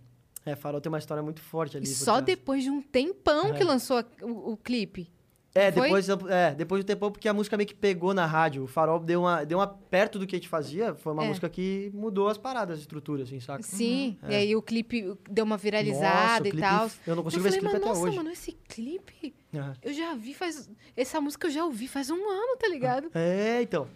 É, 0.45 0.55
Farol 0.55 0.81
tem 0.81 0.91
uma 0.91 0.97
história 0.99 1.21
muito 1.23 1.41
forte 1.41 1.77
ali. 1.77 1.85
E 1.85 1.89
só 1.89 2.13
trás. 2.13 2.25
depois 2.25 2.63
de 2.63 2.69
um 2.71 2.81
tempão 2.81 3.49
É. 3.49 3.53
que 3.53 3.63
lançou 3.63 3.99
a- 3.99 4.05
o, 4.23 4.53
o 4.53 4.57
clipe. 4.57 5.09
É, 5.57 5.71
Foi? 5.71 5.83
depois, 5.83 6.09
é, 6.09 6.53
depois 6.53 6.83
do 6.83 6.85
tempo, 6.85 7.09
porque 7.09 7.29
a 7.29 7.33
música 7.33 7.55
meio 7.55 7.65
que 7.65 7.73
pegou 7.73 8.13
na 8.13 8.25
rádio. 8.25 8.63
O 8.63 8.67
Farol 8.67 8.99
deu 8.99 9.21
uma, 9.21 9.45
deu 9.45 9.57
uma 9.59 9.65
perto 9.67 10.19
do 10.19 10.27
que 10.27 10.35
a 10.35 10.37
gente 10.37 10.49
fazia. 10.49 10.93
Foi 10.95 11.13
uma 11.13 11.23
É. 11.23 11.27
música 11.29 11.47
que 11.49 11.89
mudou 11.93 12.27
as 12.27 12.37
paradas, 12.37 12.77
a 12.77 12.81
estrutura, 12.81 13.23
assim, 13.23 13.39
saca? 13.39 13.63
Sim, 13.63 14.17
É. 14.23 14.31
e 14.31 14.35
aí 14.35 14.55
o 14.57 14.61
clipe 14.61 15.15
deu 15.31 15.45
uma 15.45 15.55
Nossa, 15.55 15.63
viralizada 15.63 16.43
o 16.43 16.47
e 16.47 16.51
clipe- 16.51 16.67
tal. 16.67 16.91
Eu 17.07 17.15
não 17.15 17.21
Eu 17.21 17.23
consigo 17.23 17.41
ver 17.43 17.49
esse 17.49 17.57
falei, 17.59 17.59
clipe 17.59 17.63
mas 17.63 17.75
até 17.75 17.87
nossa, 17.87 18.01
hoje. 18.01 18.17
mano, 18.17 18.29
esse 18.31 18.51
clipe 18.67 19.33
eu 19.81 19.93
já 19.93 20.13
vi 20.13 20.33
faz. 20.33 20.69
Essa 20.97 21.21
música 21.21 21.47
eu 21.47 21.51
já 21.51 21.63
ouvi 21.63 21.87
faz 21.87 22.09
um 22.09 22.29
ano, 22.29 22.57
tá 22.57 22.67
ligado? 22.67 23.09
É, 23.15 23.61
então. 23.61 23.87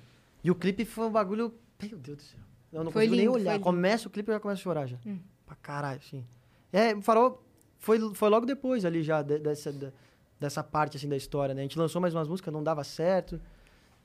E 0.41 0.49
o 0.49 0.55
clipe 0.55 0.85
foi 0.85 1.07
um 1.07 1.11
bagulho. 1.11 1.53
Meu 1.81 1.97
Deus 1.97 2.17
do 2.17 2.23
céu. 2.23 2.39
Eu 2.71 2.85
não 2.85 2.91
Foi 2.91 3.01
consigo 3.01 3.15
nem 3.15 3.25
lindo, 3.25 3.31
foi 3.33 3.41
olhar. 3.41 3.59
Começa 3.59 4.07
o 4.07 4.11
clipe 4.11 4.29
e 4.29 4.31
eu 4.31 4.35
já 4.35 4.39
começo 4.39 4.61
a 4.61 4.63
chorar 4.63 4.85
já. 4.87 4.97
Hum. 5.05 5.19
Pra 5.45 5.55
caralho, 5.55 5.99
assim. 5.99 6.23
É, 6.71 6.95
o 6.95 7.01
Farol 7.01 7.43
foi, 7.79 7.99
foi 8.15 8.29
logo 8.29 8.45
depois 8.45 8.85
ali 8.85 9.03
já 9.03 9.21
de- 9.21 9.39
dessa, 9.39 9.73
da- 9.73 9.91
dessa 10.39 10.63
parte 10.63 10.97
assim 10.97 11.07
da 11.09 11.17
história, 11.17 11.53
né? 11.53 11.61
A 11.61 11.63
gente 11.63 11.77
lançou 11.77 12.01
mais 12.01 12.13
umas 12.15 12.27
músicas, 12.27 12.53
não 12.53 12.63
dava 12.63 12.83
certo. 12.83 13.39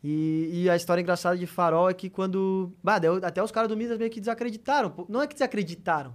E, 0.02 0.50
e 0.64 0.70
a 0.70 0.76
história 0.76 1.00
engraçada 1.00 1.36
de 1.38 1.46
Farol 1.46 1.88
é 1.88 1.94
que 1.94 2.10
quando. 2.10 2.72
Bah, 2.82 3.00
eu- 3.02 3.20
até 3.24 3.42
os 3.42 3.50
caras 3.50 3.68
do 3.68 3.76
Midas 3.76 3.96
meio 3.98 4.10
que 4.10 4.20
desacreditaram. 4.20 4.92
Não 5.08 5.22
é 5.22 5.26
que 5.26 5.34
desacreditaram, 5.34 6.14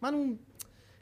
mas 0.00 0.12
não. 0.12 0.38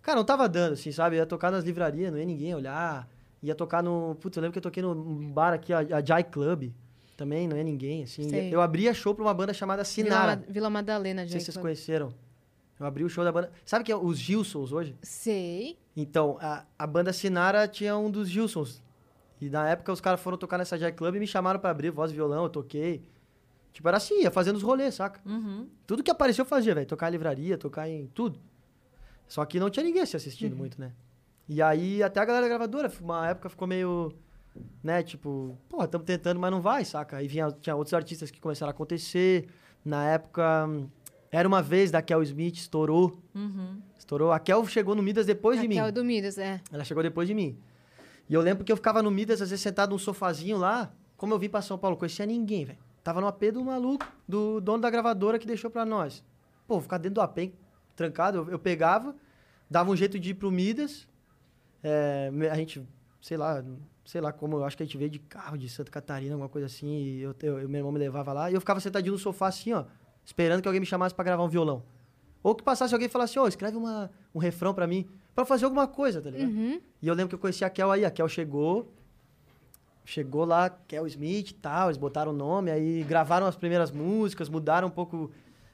Cara, 0.02 0.16
não 0.16 0.24
tava 0.24 0.48
dando, 0.48 0.72
assim, 0.74 0.90
sabe? 0.92 1.16
Ia 1.16 1.24
tocar 1.26 1.50
nas 1.50 1.64
livrarias, 1.64 2.10
não 2.10 2.18
ia 2.18 2.24
ninguém 2.26 2.54
olhar. 2.54 3.08
Ia 3.42 3.54
tocar 3.54 3.82
no. 3.82 4.16
Putz, 4.20 4.36
eu 4.36 4.40
lembro 4.40 4.52
que 4.52 4.58
eu 4.58 4.62
toquei 4.62 4.82
num 4.82 5.30
bar 5.32 5.52
aqui, 5.52 5.72
a, 5.72 5.78
a 5.78 6.04
Jai 6.04 6.24
Club. 6.24 6.72
Também 7.16 7.46
não 7.46 7.56
ia 7.56 7.62
ninguém, 7.62 8.02
assim. 8.02 8.28
Sei. 8.28 8.52
Eu 8.52 8.60
abria 8.60 8.92
show 8.92 9.14
pra 9.14 9.24
uma 9.24 9.32
banda 9.32 9.54
chamada 9.54 9.84
Vila, 9.84 9.92
Sinara. 9.94 10.36
Ma- 10.36 10.42
Vila 10.48 10.68
Madalena, 10.68 11.22
Não 11.22 11.28
sei 11.28 11.38
se 11.38 11.44
gente. 11.46 11.52
vocês 11.52 11.62
conheceram. 11.62 12.12
Eu 12.78 12.86
abri 12.86 13.04
o 13.04 13.08
show 13.08 13.24
da 13.24 13.30
banda. 13.30 13.52
Sabe 13.64 13.84
que 13.84 13.92
é 13.92 13.96
os 13.96 14.18
Gilsons 14.18 14.72
hoje? 14.72 14.96
Sei. 15.02 15.78
Então, 15.96 16.38
a, 16.40 16.64
a 16.78 16.86
banda 16.86 17.12
Sinara 17.12 17.68
tinha 17.68 17.96
um 17.96 18.10
dos 18.10 18.28
Gilsons. 18.28 18.82
E 19.40 19.48
na 19.48 19.68
época 19.68 19.92
os 19.92 20.00
caras 20.00 20.20
foram 20.20 20.36
tocar 20.36 20.58
nessa 20.58 20.78
Jai 20.78 20.92
Club 20.92 21.16
e 21.16 21.20
me 21.20 21.26
chamaram 21.26 21.60
pra 21.60 21.70
abrir 21.70 21.90
voz 21.90 22.10
e 22.10 22.14
violão, 22.14 22.44
eu 22.44 22.50
toquei. 22.50 23.02
Tipo, 23.72 23.88
era 23.88 23.96
assim, 23.96 24.22
ia 24.22 24.30
fazendo 24.30 24.56
os 24.56 24.62
rolês, 24.62 24.94
saca? 24.94 25.20
Uhum. 25.28 25.68
Tudo 25.86 26.02
que 26.02 26.10
apareceu 26.10 26.44
eu 26.44 26.48
fazia, 26.48 26.74
velho. 26.74 26.86
Tocar 26.86 27.08
em 27.08 27.12
livraria, 27.12 27.58
tocar 27.58 27.88
em 27.88 28.06
tudo. 28.06 28.40
Só 29.26 29.44
que 29.44 29.58
não 29.58 29.70
tinha 29.70 29.84
ninguém 29.84 30.04
se 30.06 30.16
assistindo 30.16 30.56
muito, 30.56 30.80
né? 30.80 30.92
E 31.48 31.60
aí 31.60 32.02
até 32.02 32.20
a 32.20 32.24
galera 32.24 32.44
da 32.44 32.48
gravadora, 32.48 32.90
uma 33.00 33.28
época 33.28 33.48
ficou 33.48 33.66
meio, 33.68 34.12
né, 34.82 35.02
tipo, 35.02 35.58
pô, 35.68 35.82
estamos 35.84 36.06
tentando, 36.06 36.40
mas 36.40 36.50
não 36.50 36.60
vai, 36.60 36.84
saca? 36.84 37.16
Aí 37.16 37.28
vinha, 37.28 37.50
tinha 37.60 37.76
outros 37.76 37.92
artistas 37.94 38.30
que 38.30 38.40
começaram 38.40 38.70
a 38.70 38.74
acontecer. 38.74 39.48
Na 39.84 40.06
época, 40.06 40.66
hum, 40.66 40.88
era 41.34 41.48
uma 41.48 41.62
vez 41.62 41.90
da 41.90 42.00
Kel 42.02 42.22
Smith, 42.22 42.56
estourou. 42.56 43.18
Uhum. 43.34 43.80
Estourou. 43.98 44.32
A 44.32 44.38
Kel 44.38 44.64
chegou 44.66 44.94
no 44.94 45.02
Midas 45.02 45.26
depois 45.26 45.60
de 45.60 45.66
mim. 45.66 45.76
Raquel 45.76 45.92
do 45.92 46.04
Midas, 46.04 46.38
é. 46.38 46.60
Ela 46.72 46.84
chegou 46.84 47.02
depois 47.02 47.26
de 47.28 47.34
mim. 47.34 47.56
E 48.28 48.34
eu 48.34 48.40
lembro 48.40 48.64
que 48.64 48.70
eu 48.72 48.76
ficava 48.76 49.02
no 49.02 49.10
Midas, 49.10 49.42
às 49.42 49.50
vezes 49.50 49.62
sentado 49.62 49.90
num 49.90 49.98
sofazinho 49.98 50.56
lá. 50.56 50.92
Como 51.16 51.32
eu 51.34 51.38
vim 51.38 51.48
pra 51.48 51.62
São 51.62 51.76
Paulo, 51.78 51.96
conhecia 51.96 52.24
ninguém, 52.26 52.64
velho. 52.64 52.78
Tava 53.02 53.20
no 53.20 53.26
AP 53.26 53.50
do 53.52 53.64
maluco, 53.64 54.06
do 54.26 54.60
dono 54.60 54.80
da 54.82 54.88
gravadora 54.90 55.38
que 55.38 55.46
deixou 55.46 55.70
pra 55.70 55.84
nós. 55.84 56.22
Pô, 56.66 56.80
ficar 56.80 56.98
dentro 56.98 57.16
do 57.16 57.20
AP, 57.20 57.52
trancado, 57.94 58.38
eu, 58.38 58.50
eu 58.52 58.58
pegava, 58.58 59.14
dava 59.70 59.90
um 59.90 59.96
jeito 59.96 60.18
de 60.18 60.30
ir 60.30 60.34
pro 60.34 60.50
Midas. 60.50 61.06
É, 61.82 62.30
a 62.50 62.54
gente, 62.54 62.82
sei 63.20 63.36
lá, 63.36 63.62
sei 64.06 64.20
lá 64.20 64.32
como, 64.32 64.56
eu 64.56 64.64
acho 64.64 64.76
que 64.76 64.82
a 64.82 64.86
gente 64.86 64.96
veio 64.96 65.10
de 65.10 65.18
carro 65.18 65.58
de 65.58 65.68
Santa 65.68 65.90
Catarina, 65.90 66.32
alguma 66.34 66.48
coisa 66.48 66.66
assim. 66.66 66.86
E 66.88 67.20
eu, 67.22 67.34
eu, 67.42 67.58
eu- 67.60 67.68
meu 67.68 67.78
irmão 67.80 67.92
me 67.92 67.98
levava 67.98 68.32
lá. 68.32 68.50
E 68.50 68.54
eu 68.54 68.60
ficava 68.60 68.80
sentadinho 68.80 69.12
no 69.12 69.18
sofá 69.18 69.48
assim, 69.48 69.72
ó, 69.72 69.84
esperando 70.24 70.62
que 70.62 70.68
alguém 70.68 70.80
me 70.80 70.86
chamasse 70.86 71.14
pra 71.14 71.24
gravar 71.24 71.42
um 71.44 71.48
violão. 71.48 71.82
Ou 72.42 72.54
que 72.54 72.62
passasse 72.62 72.92
alguém 72.94 73.06
e 73.06 73.10
falasse, 73.10 73.38
ô, 73.38 73.46
escreve 73.48 73.76
uma, 73.76 74.10
um 74.34 74.38
refrão 74.38 74.74
pra 74.74 74.86
mim, 74.86 75.08
pra 75.34 75.42
eu 75.42 75.46
fazer 75.46 75.64
alguma 75.64 75.86
coisa, 75.88 76.20
tá 76.20 76.30
ligado? 76.30 76.50
Uhum. 76.50 76.80
E 77.00 77.08
eu 77.08 77.14
lembro 77.14 77.30
que 77.30 77.34
eu 77.34 77.38
conheci 77.38 77.64
a 77.64 77.70
Kel 77.70 77.90
aí. 77.90 78.04
A 78.04 78.10
Kel 78.10 78.28
chegou. 78.28 78.92
Chegou 80.04 80.44
lá, 80.44 80.68
Kel 80.68 81.06
Smith 81.06 81.50
e 81.50 81.54
tal. 81.54 81.88
Eles 81.88 81.96
botaram 81.96 82.32
o 82.32 82.34
nome, 82.34 82.70
aí 82.70 83.02
gravaram 83.04 83.46
as 83.46 83.56
primeiras 83.56 83.90
músicas, 83.90 84.48
mudaram 84.50 84.88
um 84.88 84.90
pouco 84.90 85.30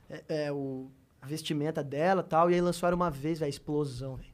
é, 0.09 0.23
é, 0.29 0.53
o, 0.53 0.87
a 1.21 1.27
vestimenta 1.27 1.83
dela 1.83 2.21
e 2.25 2.29
tal. 2.29 2.49
E 2.51 2.55
aí 2.55 2.61
lançaram 2.61 2.95
uma 2.97 3.11
vez, 3.11 3.41
velho, 3.41 3.51
explosão, 3.51 4.15
velho. 4.17 4.31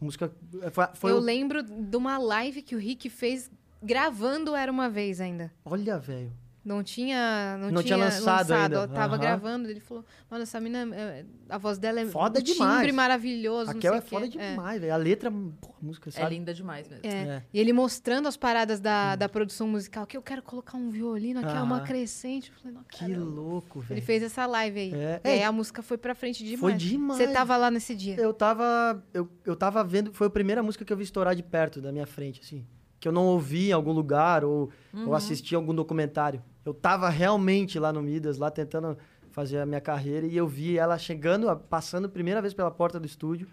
Música. 0.00 0.30
é, 0.62 0.70
Foi, 0.70 0.86
foi 0.94 1.10
eu 1.10 1.16
um- 1.16 1.20
lembro 1.20 1.62
de 1.62 1.96
uma 1.96 2.18
live 2.18 2.62
que 2.62 2.76
o 2.76 2.78
Rick 2.78 3.10
fez 3.10 3.50
gravando 3.82 4.54
Era 4.54 4.70
Uma 4.70 4.88
Vez 4.88 5.20
ainda. 5.20 5.52
Olha, 5.64 5.98
velho. 5.98 6.32
Não 6.66 6.82
tinha, 6.82 7.56
não 7.60 7.70
Não 7.70 7.80
tinha 7.80 7.94
tinha, 7.96 8.06
lançado 8.06 8.50
ainda. 8.52 8.82
ó, 8.82 8.86
Tava 8.88 9.14
Aham. 9.14 9.20
gravando. 9.22 9.70
Ele 9.70 9.78
falou, 9.78 10.04
mano, 10.28 10.42
essa 10.42 10.58
mina, 10.60 10.84
é, 10.96 11.24
a 11.48 11.56
voz 11.58 11.78
dela 11.78 12.00
é 12.00 12.06
Foda 12.06 12.40
um 12.40 12.42
demais. 12.42 12.78
timbre 12.78 12.90
maravilhoso. 12.90 13.70
A 13.70 13.74
não 13.74 13.80
Kel 13.80 13.92
sei 13.92 13.96
é 13.96 14.00
o 14.00 14.02
quê. 14.02 14.10
foda 14.10 14.28
demais, 14.28 14.80
velho. 14.80 14.92
A 14.92 14.96
letra, 14.96 15.30
pô, 15.30 15.68
a 15.80 15.84
música, 15.86 16.08
É 16.08 16.12
sabe? 16.12 16.34
linda 16.34 16.52
demais 16.52 16.88
mesmo. 16.88 17.06
É. 17.06 17.08
É. 17.08 17.42
E 17.54 17.60
ele 17.60 17.72
mostrando 17.72 18.26
as 18.26 18.36
paradas 18.36 18.80
da, 18.80 19.14
da 19.14 19.28
produção 19.28 19.68
musical, 19.68 20.04
que 20.08 20.16
eu 20.16 20.22
quero 20.22 20.42
colocar 20.42 20.76
um 20.76 20.90
violino, 20.90 21.38
aqui 21.38 21.56
é 21.56 21.62
uma 21.62 21.82
crescente. 21.82 22.50
Eu 22.50 22.56
falei, 22.60 22.76
não, 22.76 22.82
Que 22.82 23.14
louco, 23.14 23.78
Ele 23.78 23.86
velho. 23.86 24.02
fez 24.02 24.22
essa 24.24 24.44
live 24.44 24.80
aí. 24.80 24.92
É. 24.92 25.20
E 25.22 25.28
aí 25.28 25.38
É. 25.38 25.44
a 25.44 25.52
música 25.52 25.82
foi 25.82 25.96
pra 25.96 26.16
frente 26.16 26.42
demais. 26.42 26.58
Foi 26.60 26.74
demais. 26.74 27.16
Você 27.22 27.28
tava 27.32 27.56
lá 27.56 27.70
nesse 27.70 27.94
dia. 27.94 28.16
Eu 28.16 28.34
tava. 28.34 29.00
Eu, 29.14 29.30
eu 29.44 29.54
tava 29.54 29.84
vendo. 29.84 30.12
Foi 30.12 30.26
a 30.26 30.30
primeira 30.30 30.64
música 30.64 30.84
que 30.84 30.92
eu 30.92 30.96
vi 30.96 31.04
estourar 31.04 31.36
de 31.36 31.44
perto 31.44 31.80
da 31.80 31.92
minha 31.92 32.06
frente, 32.08 32.40
assim. 32.42 32.66
Que 32.98 33.06
eu 33.06 33.12
não 33.12 33.26
ouvi 33.26 33.68
em 33.68 33.72
algum 33.72 33.92
lugar 33.92 34.44
ou, 34.44 34.68
ou 35.06 35.14
assisti 35.14 35.54
algum 35.54 35.72
documentário. 35.72 36.42
Eu 36.66 36.74
tava 36.74 37.08
realmente 37.08 37.78
lá 37.78 37.92
no 37.92 38.02
Midas, 38.02 38.38
lá 38.38 38.50
tentando 38.50 38.98
fazer 39.30 39.58
a 39.58 39.66
minha 39.66 39.80
carreira, 39.80 40.26
e 40.26 40.36
eu 40.36 40.48
vi 40.48 40.76
ela 40.76 40.98
chegando, 40.98 41.54
passando 41.70 42.06
a 42.06 42.08
primeira 42.08 42.42
vez 42.42 42.52
pela 42.52 42.70
porta 42.72 42.98
do 42.98 43.06
estúdio, 43.06 43.46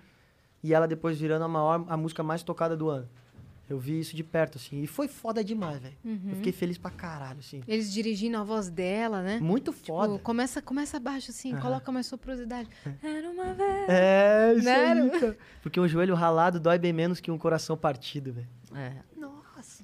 e 0.64 0.74
ela 0.74 0.88
depois 0.88 1.20
virando 1.20 1.46
a 1.46 1.48
maior, 1.48 1.86
a 1.88 1.96
música 1.96 2.24
mais 2.24 2.42
tocada 2.42 2.76
do 2.76 2.90
ano. 2.90 3.08
Eu 3.70 3.78
vi 3.80 4.00
isso 4.00 4.16
de 4.16 4.24
perto, 4.24 4.58
assim. 4.58 4.82
E 4.82 4.88
foi 4.88 5.08
foda 5.08 5.44
demais, 5.44 5.80
velho. 5.82 5.96
Eu 6.04 6.36
fiquei 6.36 6.52
feliz 6.52 6.78
pra 6.78 6.92
caralho, 6.92 7.40
assim. 7.40 7.62
Eles 7.68 7.92
dirigindo 7.94 8.38
a 8.38 8.44
voz 8.44 8.70
dela, 8.70 9.22
né? 9.22 9.40
Muito 9.40 9.72
Tipo, 9.72 9.86
foda. 9.88 10.20
começa, 10.20 10.62
começa 10.62 11.00
baixo 11.00 11.32
assim, 11.32 11.54
Aham. 11.54 11.62
coloca 11.62 11.92
mais 11.92 12.06
soprosidade. 12.08 12.68
Era 13.02 13.30
uma 13.30 13.54
vez. 13.54 13.90
É, 13.90 14.54
isso 14.58 14.66
Né? 14.66 14.76
aí, 14.92 15.10
cara. 15.20 15.38
Porque 15.62 15.80
um 15.80 15.88
joelho 15.88 16.14
ralado 16.14 16.60
dói 16.60 16.78
bem 16.78 16.92
menos 16.92 17.20
que 17.22 17.32
um 17.32 17.38
coração 17.38 17.78
partido, 17.78 18.34
velho. 18.34 18.50
É. 18.76 18.96
Nossa. 19.16 19.84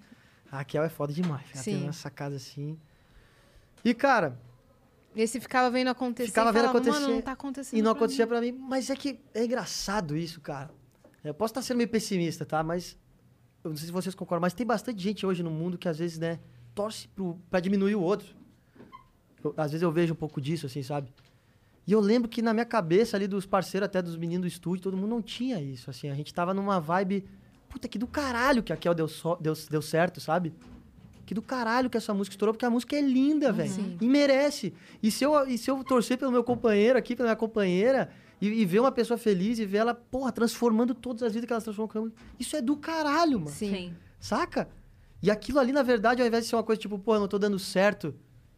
A 0.51 0.57
Raquel 0.57 0.84
é 0.84 0.89
foda 0.89 1.14
demais. 1.14 1.45
Ela 1.53 1.64
tem 1.64 1.84
uma 1.84 1.93
sacada 1.93 2.35
assim. 2.35 2.77
E, 3.84 3.93
cara, 3.93 4.38
E 5.15 5.26
você 5.27 5.39
ficava 5.39 5.69
vendo 5.72 5.88
acontecer. 5.89 6.27
Ficava 6.30 6.51
vendo 6.51 6.68
falava, 6.68 6.80
acontecer. 6.80 7.07
Não 7.11 7.22
tá 7.22 7.31
acontecendo. 7.31 7.80
e 7.80 7.81
não 7.81 7.91
pra 7.93 7.99
acontecia 7.99 8.26
mim." 8.26 8.30
pra 8.30 8.41
mim. 8.41 8.51
Mas 8.51 8.89
é 8.89 8.95
que 8.95 9.19
é 9.34 9.43
engraçado 9.45 10.15
isso, 10.15 10.39
cara. 10.41 10.72
Eu 11.23 11.34
posso 11.34 11.51
estar 11.51 11.61
sendo 11.61 11.77
meio 11.77 11.89
pessimista, 11.89 12.45
tá? 12.45 12.61
Mas. 12.64 12.97
Eu 13.64 13.72
não 13.72 13.77
sei 13.77 13.88
se 13.88 13.91
vocês 13.91 14.15
concordam, 14.15 14.41
mas 14.41 14.53
tem 14.53 14.65
bastante 14.65 15.01
gente 15.01 15.26
hoje 15.26 15.43
no 15.43 15.51
mundo 15.51 15.77
que 15.77 15.89
às 15.89 15.97
vezes, 15.99 16.18
né, 16.18 16.39
torce 16.73 17.10
pro, 17.10 17.38
pra 17.49 17.60
diminuir 17.60 17.95
o 17.95 18.01
outro. 18.01 18.34
Eu- 19.43 19.53
às 19.57 19.72
vezes 19.72 19.81
eu 19.81 19.91
vejo 19.91 20.14
um 20.14 20.15
pouco 20.15 20.39
disso, 20.39 20.65
assim, 20.65 20.81
sabe? 20.81 21.11
E 21.85 21.91
eu 21.91 21.99
lembro 21.99 22.30
que 22.30 22.41
na 22.41 22.53
minha 22.53 22.65
cabeça 22.65 23.18
ali 23.18 23.27
dos 23.27 23.45
parceiros, 23.45 23.85
até 23.88 24.01
dos 24.01 24.15
meninos 24.15 24.45
do 24.45 24.47
estúdio, 24.47 24.84
todo 24.84 24.95
mundo 24.95 25.10
não 25.10 25.22
tinha 25.22 25.60
isso, 25.61 25.89
assim. 25.89 26.10
A 26.10 26.14
gente 26.15 26.34
tava 26.34 26.53
numa 26.53 26.80
vibe, 26.80 27.26
puta, 27.68 27.88
que 27.88 27.97
do 27.99 28.07
caralho 28.07 28.64
que 28.64 28.72
a 28.72 28.77
Kel 28.77 28.93
deu, 28.93 29.07
só- 29.10 29.35
deu, 29.35 29.53
deu 29.69 29.81
certo, 29.81 30.22
sabe? 30.22 30.53
Que 31.30 31.35
do 31.35 31.43
caralho 31.43 31.91
que 31.91 31.95
essa 31.95 32.11
música 32.11 32.34
estourou, 32.34 32.56
porque 32.56 32.65
a 32.65 32.72
música 32.72 32.95
é 32.95 33.01
linda, 33.01 33.51
velho. 33.51 33.72
E 34.01 34.07
merece. 34.07 34.73
E 35.01 35.11
se, 35.11 35.23
eu, 35.23 35.47
e 35.47 35.60
se 35.60 35.69
eu 35.69 35.84
torcer 35.84 36.18
pelo 36.18 36.31
meu 36.31 36.43
companheiro 36.43 36.97
aqui, 36.97 37.15
pela 37.15 37.27
minha 37.27 37.35
companheira, 37.35 38.10
e, 38.41 38.47
e 38.47 38.65
ver 38.65 38.80
uma 38.80 38.91
pessoa 38.91 39.15
feliz 39.15 39.60
e 39.60 39.65
ver 39.68 39.77
ela, 39.77 39.93
porra, 39.93 40.31
transformando 40.31 40.95
todas 40.95 41.22
as 41.22 41.31
vidas 41.31 41.45
que 41.45 41.53
ela 41.53 41.61
transformou, 41.61 42.11
isso 42.39 42.56
é 42.56 42.64
do 42.64 42.76
caralho, 42.76 43.41
mano. 43.41 43.51
Sim. 43.51 43.93
Saca? 44.19 44.68
E 45.22 45.30
aquilo 45.30 45.60
ali, 45.60 45.72
na 45.72 45.84
verdade, 45.84 46.19
ao 46.19 46.27
invés 46.27 46.45
de 46.45 46.49
ser 46.49 46.56
uma 46.56 46.64
coisa 46.64 46.81
tipo, 46.81 46.97
pô, 46.97 47.14
eu 47.14 47.19
não 47.19 47.27
tô 47.27 47.38
dando 47.38 47.60
certo, 47.60 48.15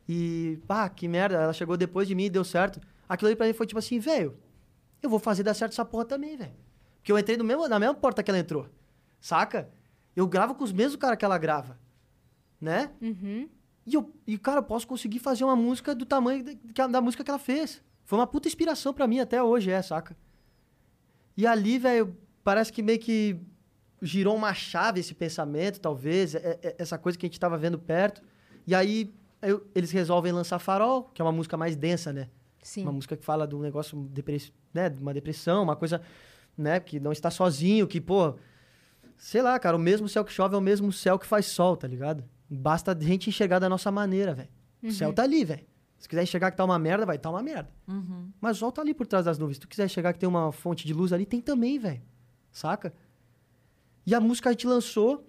e 0.07 0.57
pá, 0.65 0.87
que 0.87 1.09
merda, 1.09 1.41
ela 1.41 1.51
chegou 1.51 1.75
depois 1.75 2.07
de 2.07 2.15
mim 2.15 2.23
e 2.23 2.29
deu 2.29 2.45
certo. 2.45 2.79
Aquilo 3.09 3.27
ali 3.27 3.35
pra 3.35 3.47
mim 3.47 3.51
foi 3.51 3.67
tipo 3.67 3.79
assim, 3.79 3.99
velho, 3.99 4.37
eu 5.03 5.09
vou 5.09 5.19
fazer 5.19 5.43
dar 5.43 5.53
certo 5.53 5.73
essa 5.73 5.83
porra 5.83 6.05
também, 6.05 6.37
velho. 6.37 6.53
Porque 6.99 7.11
eu 7.11 7.19
entrei 7.19 7.35
no 7.35 7.43
mesmo, 7.43 7.67
na 7.67 7.77
mesma 7.77 7.95
porta 7.95 8.23
que 8.23 8.31
ela 8.31 8.39
entrou. 8.39 8.65
Saca? 9.19 9.69
Eu 10.15 10.25
gravo 10.25 10.55
com 10.55 10.63
os 10.63 10.71
mesmos 10.71 10.95
caras 10.95 11.17
que 11.17 11.25
ela 11.25 11.37
grava. 11.37 11.77
Né? 12.61 12.91
Uhum. 13.01 13.49
E, 13.85 13.95
eu, 13.95 14.13
e, 14.27 14.37
cara, 14.37 14.59
eu 14.59 14.63
posso 14.63 14.87
conseguir 14.87 15.17
fazer 15.19 15.43
uma 15.43 15.55
música 15.55 15.95
do 15.95 16.05
tamanho 16.05 16.45
da, 16.75 16.85
da 16.87 17.01
música 17.01 17.23
que 17.23 17.29
ela 17.31 17.39
fez. 17.39 17.81
Foi 18.05 18.19
uma 18.19 18.27
puta 18.27 18.47
inspiração 18.47 18.93
pra 18.93 19.07
mim 19.07 19.19
até 19.19 19.41
hoje, 19.41 19.71
é, 19.71 19.81
saca? 19.81 20.15
E 21.35 21.47
ali, 21.47 21.79
velho, 21.79 22.15
parece 22.43 22.71
que 22.71 22.83
meio 22.83 22.99
que 22.99 23.39
girou 24.01 24.35
uma 24.35 24.53
chave 24.53 24.99
esse 24.99 25.13
pensamento, 25.15 25.79
talvez, 25.79 26.35
é- 26.35 26.59
é- 26.61 26.75
essa 26.77 26.97
coisa 26.97 27.17
que 27.17 27.25
a 27.25 27.29
gente 27.29 27.39
tava 27.39 27.57
vendo 27.57 27.79
perto. 27.79 28.21
E 28.67 28.75
aí 28.75 29.11
eu- 29.41 29.65
eles 29.73 29.91
resolvem 29.91 30.31
lançar 30.31 30.59
Farol, 30.59 31.03
que 31.13 31.21
é 31.21 31.25
uma 31.25 31.31
música 31.31 31.57
mais 31.57 31.75
densa, 31.75 32.13
né? 32.13 32.29
Sim. 32.61 32.83
Uma 32.83 32.91
música 32.91 33.17
que 33.17 33.25
fala 33.25 33.47
de 33.47 33.55
um 33.55 33.59
negócio, 33.59 33.97
depress... 34.11 34.51
né? 34.73 34.89
de 34.89 35.01
uma 35.01 35.13
depressão, 35.13 35.63
uma 35.63 35.75
coisa, 35.75 36.01
né? 36.55 36.79
Que 36.79 36.99
não 36.99 37.11
está 37.11 37.31
sozinho, 37.31 37.87
que, 37.87 37.99
pô... 37.99 38.35
Sei 39.17 39.41
lá, 39.41 39.57
cara, 39.59 39.77
o 39.77 39.79
mesmo 39.79 40.09
céu 40.09 40.25
que 40.25 40.31
chove 40.31 40.55
é 40.55 40.57
o 40.57 40.61
mesmo 40.61 40.91
céu 40.91 41.17
que 41.19 41.27
faz 41.27 41.45
sol, 41.45 41.77
tá 41.77 41.87
ligado? 41.87 42.23
Basta 42.53 42.91
a 42.91 42.99
gente 43.01 43.29
enxergar 43.29 43.59
da 43.59 43.69
nossa 43.69 43.89
maneira, 43.91 44.33
velho. 44.33 44.49
O 44.83 44.91
céu 44.91 45.13
tá 45.13 45.23
ali, 45.23 45.45
velho. 45.45 45.65
Se 45.97 46.09
quiser 46.09 46.23
enxergar 46.23 46.51
que 46.51 46.57
tá 46.57 46.65
uma 46.65 46.77
merda, 46.79 47.05
vai 47.05 47.17
tá 47.17 47.29
uma 47.29 47.41
merda. 47.41 47.69
Uhum. 47.87 48.29
Mas 48.41 48.57
o 48.57 48.59
sol 48.59 48.71
tá 48.71 48.81
ali 48.81 48.93
por 48.93 49.05
trás 49.07 49.23
das 49.25 49.37
nuvens. 49.37 49.57
Se 49.57 49.61
tu 49.61 49.67
quiser 49.67 49.85
enxergar 49.85 50.11
que 50.13 50.19
tem 50.19 50.27
uma 50.27 50.51
fonte 50.51 50.85
de 50.85 50.93
luz 50.93 51.13
ali, 51.13 51.25
tem 51.25 51.39
também, 51.39 51.77
velho. 51.79 52.01
Saca? 52.51 52.91
E 54.05 54.13
a 54.15 54.19
música 54.19 54.49
a 54.49 54.51
gente 54.51 54.65
lançou. 54.67 55.25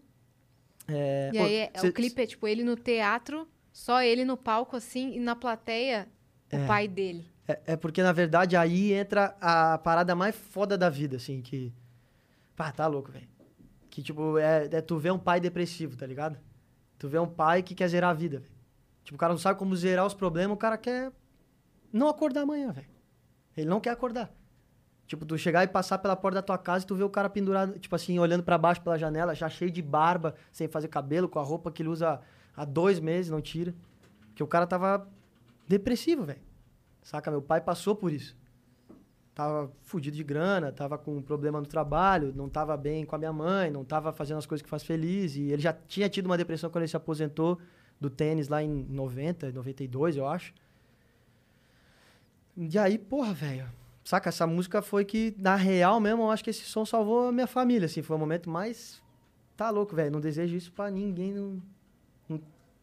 é, 0.89 1.31
E 1.32 1.39
aí, 1.39 1.55
é- 1.57 1.73
cê- 1.78 1.89
o 1.89 1.93
clipe 1.93 2.23
é 2.23 2.27
tipo 2.27 2.49
ele 2.49 2.65
no 2.65 2.74
teatro, 2.74 3.47
só 3.70 4.03
ele 4.03 4.24
no 4.24 4.36
palco, 4.36 4.74
assim, 4.77 5.12
e 5.15 5.20
na 5.20 5.36
plateia, 5.36 6.09
o 6.53 6.66
pai 6.66 6.89
dele. 6.89 7.24
É, 7.47 7.61
é 7.66 7.77
porque, 7.77 8.03
na 8.03 8.12
verdade, 8.12 8.57
aí 8.57 8.93
entra 8.93 9.36
a 9.40 9.78
parada 9.78 10.15
mais 10.15 10.35
foda 10.35 10.77
da 10.77 10.89
vida, 10.89 11.16
assim, 11.19 11.40
que. 11.43 11.73
Pá, 12.57 12.73
tá 12.73 12.86
louco, 12.86 13.12
velho. 13.12 13.28
Que, 13.90 14.03
tipo, 14.03 14.39
é, 14.39 14.65
é 14.73 14.81
tu 14.81 14.99
ver 14.99 15.12
um 15.12 15.19
pai 15.19 15.39
depressivo, 15.40 15.97
tá 15.97 16.07
ligado? 16.07 16.39
Tu 17.02 17.08
vê 17.08 17.18
um 17.18 17.26
pai 17.26 17.64
que 17.64 17.74
quer 17.74 17.88
zerar 17.88 18.10
a 18.10 18.14
vida. 18.14 18.44
Tipo, 19.02 19.16
o 19.16 19.18
cara 19.18 19.32
não 19.32 19.38
sabe 19.38 19.58
como 19.58 19.74
zerar 19.74 20.06
os 20.06 20.14
problemas, 20.14 20.54
o 20.54 20.56
cara 20.56 20.78
quer 20.78 21.10
não 21.92 22.06
acordar 22.06 22.42
amanhã, 22.42 22.70
velho. 22.70 22.86
Ele 23.56 23.68
não 23.68 23.80
quer 23.80 23.90
acordar. 23.90 24.32
Tipo, 25.04 25.26
tu 25.26 25.36
chegar 25.36 25.64
e 25.64 25.66
passar 25.66 25.98
pela 25.98 26.14
porta 26.14 26.36
da 26.36 26.42
tua 26.42 26.56
casa 26.56 26.84
e 26.84 26.86
tu 26.86 26.94
vê 26.94 27.02
o 27.02 27.10
cara 27.10 27.28
pendurado, 27.28 27.76
tipo 27.76 27.92
assim, 27.96 28.20
olhando 28.20 28.44
pra 28.44 28.56
baixo 28.56 28.80
pela 28.82 28.96
janela, 28.96 29.34
já 29.34 29.48
cheio 29.48 29.68
de 29.68 29.82
barba, 29.82 30.36
sem 30.52 30.68
fazer 30.68 30.86
cabelo, 30.86 31.28
com 31.28 31.40
a 31.40 31.42
roupa 31.42 31.72
que 31.72 31.82
ele 31.82 31.88
usa 31.88 32.20
há 32.56 32.64
dois 32.64 33.00
meses, 33.00 33.32
não 33.32 33.40
tira. 33.40 33.74
Porque 34.28 34.44
o 34.44 34.46
cara 34.46 34.64
tava 34.64 35.04
depressivo, 35.66 36.22
velho. 36.22 36.40
Saca? 37.02 37.32
Meu 37.32 37.42
pai 37.42 37.60
passou 37.60 37.96
por 37.96 38.12
isso. 38.12 38.36
Tava 39.34 39.72
fudido 39.82 40.16
de 40.16 40.22
grana, 40.22 40.70
tava 40.70 40.98
com 40.98 41.16
um 41.16 41.22
problema 41.22 41.59
no 41.59 41.66
trabalho, 41.66 42.32
não 42.36 42.48
tava 42.50 42.76
bem 42.76 43.04
com 43.06 43.16
a 43.16 43.18
minha 43.18 43.32
mãe, 43.32 43.70
não 43.70 43.82
tava 43.82 44.12
fazendo 44.12 44.38
as 44.38 44.46
coisas 44.46 44.62
que 44.62 44.68
faz 44.68 44.82
feliz. 44.82 45.36
E 45.36 45.50
ele 45.50 45.62
já 45.62 45.72
tinha 45.72 46.09
tido 46.09 46.26
uma 46.26 46.36
depressão 46.36 46.68
quando 46.68 46.82
ele 46.82 46.90
se 46.90 46.96
aposentou 46.96 47.59
do 47.98 48.10
tênis 48.10 48.48
lá 48.48 48.62
em 48.62 48.84
90, 48.90 49.52
92, 49.52 50.16
eu 50.16 50.26
acho. 50.26 50.52
E 52.56 52.78
aí, 52.78 52.98
porra, 52.98 53.32
velho. 53.32 53.66
Saca? 54.04 54.28
Essa 54.28 54.46
música 54.46 54.82
foi 54.82 55.04
que, 55.04 55.34
na 55.38 55.54
real 55.54 56.00
mesmo, 56.00 56.22
eu 56.22 56.30
acho 56.30 56.42
que 56.44 56.50
esse 56.50 56.64
som 56.64 56.84
salvou 56.84 57.28
a 57.28 57.32
minha 57.32 57.46
família, 57.46 57.86
assim. 57.86 58.02
Foi 58.02 58.16
o 58.16 58.18
momento 58.18 58.50
mais. 58.50 59.00
Tá 59.56 59.70
louco, 59.70 59.94
velho. 59.94 60.10
Não 60.10 60.20
desejo 60.20 60.54
isso 60.56 60.72
pra 60.72 60.90
ninguém. 60.90 61.32
Não, 61.32 61.62
não, 62.28 62.40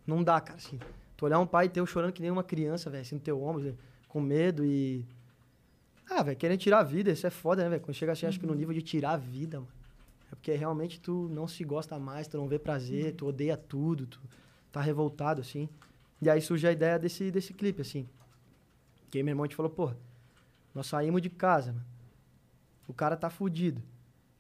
não 0.07 0.23
dá, 0.23 0.39
cara. 0.39 0.57
Assim. 0.57 0.80
Tu 1.15 1.26
olhar 1.26 1.39
um 1.39 1.45
pai 1.45 1.67
teu 1.67 1.85
chorando 1.85 2.13
que 2.13 2.21
nem 2.21 2.31
uma 2.31 2.43
criança, 2.43 2.89
velho, 2.89 3.01
assim, 3.01 3.15
no 3.15 3.21
teu 3.21 3.43
ombro, 3.43 3.77
com 4.07 4.21
medo 4.21 4.63
e. 4.65 5.05
Ah, 6.10 6.23
velho, 6.23 6.38
querendo 6.38 6.60
tirar 6.60 6.80
a 6.80 6.84
vida, 6.84 7.11
isso 7.11 7.27
é 7.27 7.30
foda, 7.30 7.64
né, 7.64 7.69
velho? 7.69 7.81
Quando 7.81 7.95
chega 7.95 8.11
assim, 8.11 8.26
acho 8.26 8.40
que 8.40 8.45
no 8.45 8.56
nível 8.56 8.73
de 8.73 8.81
tirar 8.81 9.11
a 9.11 9.18
vida, 9.18 9.60
mano. 9.60 9.72
É 10.31 10.36
porque 10.36 10.53
realmente 10.53 10.99
tu 10.99 11.27
não 11.31 11.48
se 11.48 11.64
gosta 11.64 11.98
mais, 11.99 12.27
tu 12.27 12.38
não 12.38 12.48
vê 12.48 12.60
prazer, 12.60 13.15
tu 13.15 13.27
odeia 13.27 13.57
tudo, 13.57 14.06
tu 14.06 14.22
tá 14.72 14.81
revoltado, 14.81 15.41
assim. 15.41 15.68
E 16.22 16.30
aí 16.30 16.41
surge 16.41 16.68
a 16.68 16.72
ideia 16.72 16.99
desse, 16.99 17.31
desse 17.31 17.53
clipe, 17.53 17.81
assim. 17.81 18.07
Que 19.10 19.18
aí 19.18 19.23
meu 19.23 19.31
irmão 19.31 19.48
te 19.48 19.56
falou, 19.56 19.72
pô, 19.72 19.91
nós 20.73 20.88
saímos 20.88 21.22
de 21.22 21.30
casa, 21.30 21.73
mano. 21.73 21.86
O 22.88 22.94
cara 22.94 23.15
tá 23.15 23.30
fudido. 23.30 23.80
O 23.80 23.84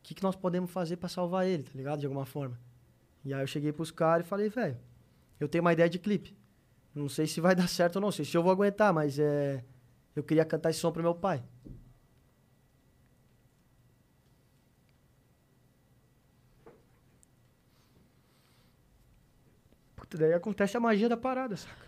que, 0.03 0.15
que 0.15 0.23
nós 0.23 0.35
podemos 0.35 0.71
fazer 0.71 0.97
pra 0.97 1.07
salvar 1.07 1.47
ele, 1.47 1.63
tá 1.63 1.71
ligado? 1.75 1.99
De 1.99 2.05
alguma 2.05 2.25
forma. 2.25 2.59
E 3.23 3.33
aí 3.33 3.41
eu 3.41 3.47
cheguei 3.47 3.71
pros 3.71 3.91
caras 3.91 4.25
e 4.25 4.29
falei, 4.29 4.49
velho, 4.49 4.77
eu 5.39 5.47
tenho 5.47 5.63
uma 5.63 5.73
ideia 5.73 5.89
de 5.89 5.99
clipe. 5.99 6.35
Não 6.93 7.07
sei 7.07 7.27
se 7.27 7.39
vai 7.39 7.53
dar 7.55 7.67
certo 7.67 7.97
ou 7.97 8.01
não, 8.01 8.11
sei 8.11 8.25
se 8.25 8.35
eu 8.35 8.43
vou 8.43 8.51
aguentar, 8.51 8.93
mas 8.93 9.19
é. 9.19 9.63
Eu 10.15 10.23
queria 10.23 10.43
cantar 10.43 10.71
esse 10.71 10.79
som 10.79 10.91
pro 10.91 11.03
meu 11.03 11.15
pai. 11.15 11.43
Puta, 20.09 20.17
daí 20.23 20.33
acontece 20.33 20.75
a 20.75 20.79
magia 20.79 21.07
da 21.07 21.15
parada, 21.15 21.55
saca? 21.55 21.87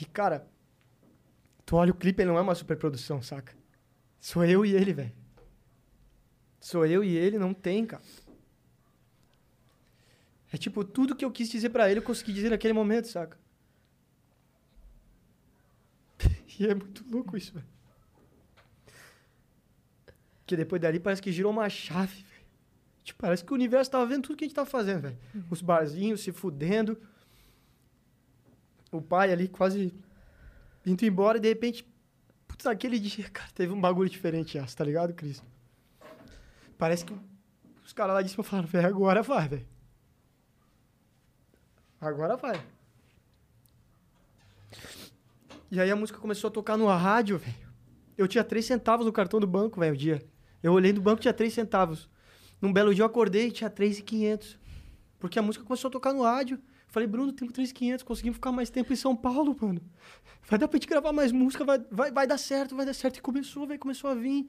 E, 0.00 0.04
cara, 0.04 0.48
tu 1.64 1.76
olha 1.76 1.92
o 1.92 1.94
clipe, 1.94 2.20
ele 2.20 2.30
não 2.30 2.38
é 2.38 2.40
uma 2.40 2.56
superprodução, 2.56 3.22
saca? 3.22 3.54
Sou 4.20 4.44
eu 4.44 4.66
e 4.66 4.74
ele, 4.74 4.92
velho. 4.92 5.12
Sou 6.60 6.84
eu 6.84 7.04
e 7.04 7.16
ele, 7.16 7.38
não 7.38 7.54
tem, 7.54 7.86
cara. 7.86 8.02
É 10.52 10.56
tipo, 10.56 10.84
tudo 10.84 11.14
que 11.14 11.24
eu 11.24 11.30
quis 11.30 11.48
dizer 11.48 11.70
pra 11.70 11.88
ele, 11.88 12.00
eu 12.00 12.04
consegui 12.04 12.32
dizer 12.32 12.50
naquele 12.50 12.74
momento, 12.74 13.06
saca? 13.06 13.38
E 16.58 16.66
é 16.66 16.74
muito 16.74 17.04
louco 17.10 17.36
isso, 17.36 17.54
velho. 17.54 17.66
Porque 20.40 20.56
depois 20.56 20.82
dali 20.82 21.00
parece 21.00 21.22
que 21.22 21.32
girou 21.32 21.50
uma 21.50 21.68
chave. 21.70 22.26
Tipo, 23.04 23.20
parece 23.20 23.44
que 23.44 23.52
o 23.52 23.54
universo 23.54 23.90
tava 23.90 24.06
vendo 24.06 24.22
tudo 24.22 24.36
que 24.36 24.44
a 24.44 24.48
gente 24.48 24.54
tava 24.54 24.68
fazendo, 24.68 25.02
velho. 25.02 25.18
Os 25.50 25.60
barzinhos 25.60 26.20
se 26.20 26.30
fudendo. 26.30 27.00
O 28.90 29.00
pai 29.00 29.32
ali 29.32 29.48
quase 29.48 29.92
indo 30.86 31.04
embora 31.04 31.38
e 31.38 31.40
de 31.40 31.48
repente, 31.48 31.86
putz, 32.46 32.64
naquele 32.64 32.98
dia, 32.98 33.28
cara, 33.30 33.48
teve 33.54 33.72
um 33.72 33.80
bagulho 33.80 34.08
diferente, 34.08 34.58
essa, 34.58 34.76
tá 34.76 34.84
ligado, 34.84 35.14
Cris? 35.14 35.42
Parece 36.76 37.04
que 37.04 37.14
os 37.84 37.92
caras 37.92 38.14
lá 38.14 38.22
de 38.22 38.28
cima 38.28 38.44
falaram, 38.44 38.68
velho, 38.68 38.86
agora 38.86 39.22
vai, 39.22 39.48
velho. 39.48 39.66
Agora 42.00 42.36
vai. 42.36 42.60
E 45.70 45.80
aí 45.80 45.90
a 45.90 45.96
música 45.96 46.18
começou 46.18 46.48
a 46.48 46.50
tocar 46.50 46.76
no 46.76 46.86
rádio, 46.86 47.38
velho. 47.38 47.72
Eu 48.18 48.28
tinha 48.28 48.44
três 48.44 48.66
centavos 48.66 49.06
no 49.06 49.12
cartão 49.12 49.40
do 49.40 49.46
banco, 49.46 49.80
velho, 49.80 49.94
o 49.94 49.96
dia. 49.96 50.22
Eu 50.62 50.72
olhei 50.72 50.92
no 50.92 51.00
banco 51.00 51.22
tinha 51.22 51.32
três 51.32 51.52
centavos. 51.54 52.10
Num 52.62 52.72
belo 52.72 52.94
dia 52.94 53.02
eu 53.02 53.06
acordei 53.06 53.48
e 53.48 53.50
tinha 53.50 53.68
três 53.68 53.98
e 53.98 54.02
quinhentos. 54.02 54.56
Porque 55.18 55.36
a 55.36 55.42
música 55.42 55.64
começou 55.64 55.88
a 55.88 55.90
tocar 55.90 56.14
no 56.14 56.22
rádio. 56.22 56.60
Falei, 56.86 57.08
Bruno, 57.08 57.32
temos 57.32 57.52
três 57.52 57.70
e 57.70 57.74
quinhentos, 57.74 58.04
conseguimos 58.04 58.36
ficar 58.36 58.52
mais 58.52 58.70
tempo 58.70 58.92
em 58.92 58.96
São 58.96 59.16
Paulo, 59.16 59.56
mano. 59.60 59.80
Vai 60.48 60.58
dar 60.58 60.68
pra 60.68 60.76
gente 60.76 60.86
gravar 60.86 61.12
mais 61.12 61.32
música, 61.32 61.64
vai, 61.64 61.78
vai, 61.90 62.12
vai 62.12 62.26
dar 62.26 62.38
certo, 62.38 62.76
vai 62.76 62.86
dar 62.86 62.94
certo. 62.94 63.16
E 63.16 63.20
começou, 63.20 63.66
velho, 63.66 63.80
começou 63.80 64.10
a 64.10 64.14
vir. 64.14 64.48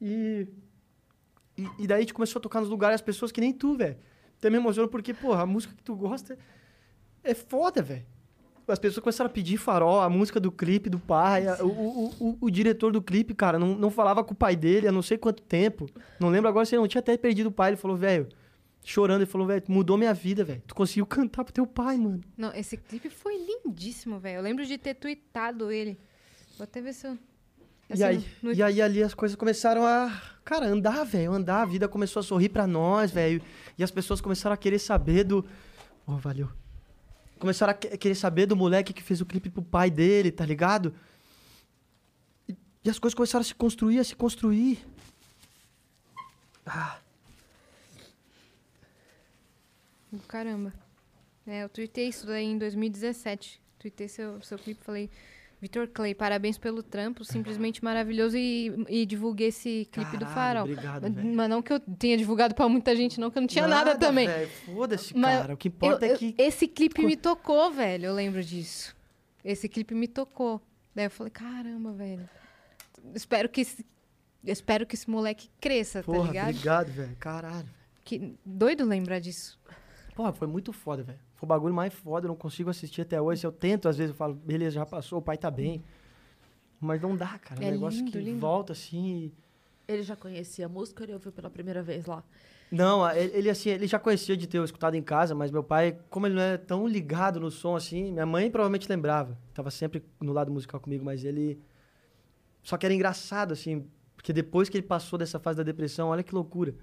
E, 0.00 0.46
e... 1.56 1.68
E 1.78 1.86
daí 1.86 1.98
a 1.98 2.00
gente 2.00 2.14
começou 2.14 2.38
a 2.38 2.42
tocar 2.42 2.60
nos 2.60 2.68
lugares 2.68 2.96
as 2.96 3.00
pessoas 3.00 3.32
que 3.32 3.40
nem 3.40 3.52
tu, 3.52 3.74
velho. 3.74 3.98
Até 4.36 4.48
me 4.48 4.56
emocionou 4.56 4.88
porque, 4.88 5.12
porra, 5.12 5.42
a 5.42 5.46
música 5.46 5.74
que 5.74 5.82
tu 5.82 5.96
gosta 5.96 6.38
é 7.24 7.34
foda, 7.34 7.82
velho. 7.82 8.06
As 8.72 8.78
pessoas 8.78 9.02
começaram 9.02 9.30
a 9.30 9.32
pedir 9.32 9.56
farol, 9.56 10.00
a 10.00 10.08
música 10.10 10.38
do 10.38 10.52
clipe 10.52 10.90
do 10.90 10.98
pai. 10.98 11.46
O, 11.62 11.66
o, 11.66 12.14
o, 12.20 12.38
o 12.42 12.50
diretor 12.50 12.92
do 12.92 13.00
clipe, 13.02 13.34
cara, 13.34 13.58
não, 13.58 13.74
não 13.74 13.90
falava 13.90 14.22
com 14.22 14.32
o 14.32 14.36
pai 14.36 14.54
dele 14.56 14.86
há 14.86 14.92
não 14.92 15.02
sei 15.02 15.16
quanto 15.18 15.42
tempo. 15.42 15.88
Não 16.20 16.28
lembro 16.28 16.48
agora 16.48 16.66
se 16.66 16.74
ele 16.74 16.80
não 16.82 16.88
tinha 16.88 17.00
até 17.00 17.16
perdido 17.16 17.46
o 17.48 17.52
pai. 17.52 17.70
Ele 17.70 17.76
falou, 17.76 17.96
velho, 17.96 18.28
chorando, 18.84 19.20
ele 19.22 19.30
falou, 19.30 19.46
velho, 19.46 19.62
mudou 19.68 19.96
minha 19.96 20.12
vida, 20.12 20.44
velho. 20.44 20.62
Tu 20.66 20.74
conseguiu 20.74 21.06
cantar 21.06 21.44
pro 21.44 21.52
teu 21.52 21.66
pai, 21.66 21.96
mano. 21.96 22.20
Não, 22.36 22.52
esse 22.54 22.76
clipe 22.76 23.08
foi 23.10 23.34
lindíssimo, 23.36 24.18
velho. 24.18 24.36
Eu 24.38 24.42
lembro 24.42 24.64
de 24.66 24.76
ter 24.78 24.94
tweetado 24.94 25.70
ele. 25.70 25.98
Vou 26.56 26.64
até 26.64 26.80
ver 26.80 26.92
se 26.92 27.06
eu... 27.06 27.16
E 27.90 27.94
assim, 27.94 28.02
aí, 28.04 28.24
no- 28.42 28.52
e 28.52 28.62
aí 28.62 28.82
ali 28.82 29.02
as 29.02 29.14
coisas 29.14 29.34
começaram 29.34 29.86
a, 29.86 30.12
cara, 30.44 30.66
andar, 30.66 31.04
velho, 31.04 31.32
andar. 31.32 31.62
A 31.62 31.64
vida 31.64 31.88
começou 31.88 32.20
a 32.20 32.22
sorrir 32.22 32.50
pra 32.50 32.66
nós, 32.66 33.10
velho. 33.10 33.40
E 33.78 33.82
as 33.82 33.90
pessoas 33.90 34.20
começaram 34.20 34.52
a 34.52 34.58
querer 34.58 34.78
saber 34.78 35.24
do. 35.24 35.42
Oh, 36.06 36.16
valeu. 36.18 36.48
Começaram 37.38 37.70
a 37.70 37.74
que- 37.74 37.96
querer 37.96 38.14
saber 38.14 38.46
do 38.46 38.56
moleque 38.56 38.92
que 38.92 39.02
fez 39.02 39.20
o 39.20 39.26
clipe 39.26 39.48
pro 39.48 39.62
pai 39.62 39.90
dele, 39.90 40.30
tá 40.30 40.44
ligado? 40.44 40.94
E, 42.48 42.56
e 42.84 42.90
as 42.90 42.98
coisas 42.98 43.14
começaram 43.14 43.42
a 43.42 43.44
se 43.44 43.54
construir, 43.54 43.98
a 44.00 44.04
se 44.04 44.14
construir. 44.16 44.84
Ah, 46.66 46.98
Caramba. 50.26 50.72
É, 51.46 51.62
eu 51.64 51.68
tuitei 51.68 52.08
isso 52.08 52.26
daí 52.26 52.44
em 52.46 52.58
2017. 52.58 53.60
Tuitei 53.78 54.08
seu, 54.08 54.40
seu 54.42 54.58
clipe 54.58 54.82
falei... 54.84 55.10
Vitor 55.60 55.88
Clay, 55.88 56.14
parabéns 56.14 56.56
pelo 56.56 56.82
trampo, 56.84 57.24
simplesmente 57.24 57.82
maravilhoso. 57.82 58.36
E, 58.36 58.72
e 58.88 59.04
divulguei 59.04 59.48
esse 59.48 59.88
clipe 59.90 60.12
do 60.16 60.24
Caralho, 60.26 60.34
Farol. 60.34 60.62
obrigado, 60.64 61.02
mas, 61.02 61.24
mas 61.34 61.50
não 61.50 61.60
que 61.60 61.72
eu 61.72 61.80
tenha 61.80 62.16
divulgado 62.16 62.54
pra 62.54 62.68
muita 62.68 62.94
gente, 62.94 63.18
não, 63.18 63.28
que 63.30 63.38
eu 63.38 63.40
não 63.42 63.48
tinha 63.48 63.66
nada, 63.66 63.96
também. 63.98 64.28
velho, 64.28 64.48
Foda-se, 64.66 65.12
cara. 65.14 65.54
O 65.54 65.56
que 65.56 65.66
importa 65.68 66.06
Eu- 66.06 66.10
é 66.10 66.14
eu- 66.14 66.18
que. 66.18 66.34
esse 66.38 66.68
clipe 66.68 67.04
me 67.04 67.16
tocou, 67.16 67.72
velho. 67.72 68.06
Eu 68.06 68.14
lembro 68.14 68.42
disso. 68.42 68.94
Esse 69.44 69.68
clipe 69.68 69.94
me 69.94 70.06
tocou. 70.06 70.60
Daí 70.94 71.06
eu 71.06 71.10
falei, 71.10 71.30
caramba, 71.32 71.92
velho. 71.92 72.28
Espero 73.14 73.48
que 73.48 73.62
esse, 73.62 73.84
espero 74.44 74.86
que 74.86 74.94
esse 74.94 75.10
moleque 75.10 75.48
cresça, 75.60 76.00
tá 76.00 76.04
Porra, 76.04 76.28
ligado? 76.28 76.48
obrigado, 76.50 76.88
velho. 76.92 77.16
Caralho. 77.18 77.68
Que 78.04 78.32
doido 78.44 78.84
lembrar 78.84 79.18
disso. 79.18 79.58
Porra, 80.14 80.32
foi 80.32 80.46
muito 80.48 80.72
foda, 80.72 81.02
velho. 81.02 81.18
Foi 81.38 81.46
o 81.46 81.48
bagulho 81.48 81.72
mais 81.72 81.94
foda, 81.94 82.26
eu 82.26 82.28
não 82.28 82.36
consigo 82.36 82.68
assistir 82.68 83.00
até 83.02 83.18
hoje. 83.22 83.46
Eu 83.46 83.52
tento, 83.52 83.88
às 83.88 83.96
vezes, 83.96 84.10
eu 84.10 84.16
falo, 84.16 84.34
beleza, 84.34 84.72
já 84.74 84.84
passou, 84.84 85.20
o 85.20 85.22
pai 85.22 85.38
tá 85.38 85.50
bem. 85.50 85.82
Mas 86.80 87.00
não 87.00 87.16
dá, 87.16 87.38
cara. 87.38 87.60
É 87.62 87.64
um 87.64 87.68
É 87.68 87.70
negócio 87.70 88.00
lindo, 88.00 88.10
que 88.12 88.18
lindo. 88.18 88.40
volta 88.40 88.72
assim. 88.72 89.32
Ele 89.86 90.02
já 90.02 90.14
conhecia 90.16 90.66
a 90.66 90.68
música 90.68 91.00
ou 91.02 91.06
ele 91.06 91.14
ouviu 91.14 91.30
pela 91.32 91.48
primeira 91.48 91.82
vez 91.82 92.06
lá? 92.06 92.22
Não, 92.70 93.02
a- 93.04 93.16
ele, 93.16 93.48
assim, 93.48 93.70
ele 93.70 93.86
já 93.86 93.98
conhecia 93.98 94.36
de 94.36 94.46
ter 94.46 94.62
escutado 94.62 94.94
em 94.94 95.02
casa, 95.02 95.34
mas 95.34 95.50
meu 95.50 95.62
pai, 95.64 95.98
como 96.10 96.26
ele 96.26 96.34
não 96.34 96.42
é 96.42 96.58
tão 96.58 96.86
ligado 96.86 97.40
no 97.40 97.50
som 97.50 97.74
assim, 97.74 98.12
minha 98.12 98.26
mãe 98.26 98.50
provavelmente 98.50 98.86
lembrava. 98.88 99.38
Tava 99.54 99.70
sempre 99.70 100.04
no 100.20 100.32
lado 100.32 100.50
musical 100.52 100.78
comigo, 100.80 101.04
mas 101.04 101.24
ele. 101.24 101.58
Só 102.62 102.76
que 102.76 102.84
era 102.84 102.94
engraçado, 102.94 103.52
assim, 103.52 103.86
porque 104.14 104.32
depois 104.32 104.68
que 104.68 104.76
ele 104.76 104.86
passou 104.86 105.18
dessa 105.18 105.38
fase 105.38 105.56
da 105.58 105.62
depressão, 105.62 106.08
olha 106.08 106.22
que 106.22 106.34
loucura. 106.34 106.74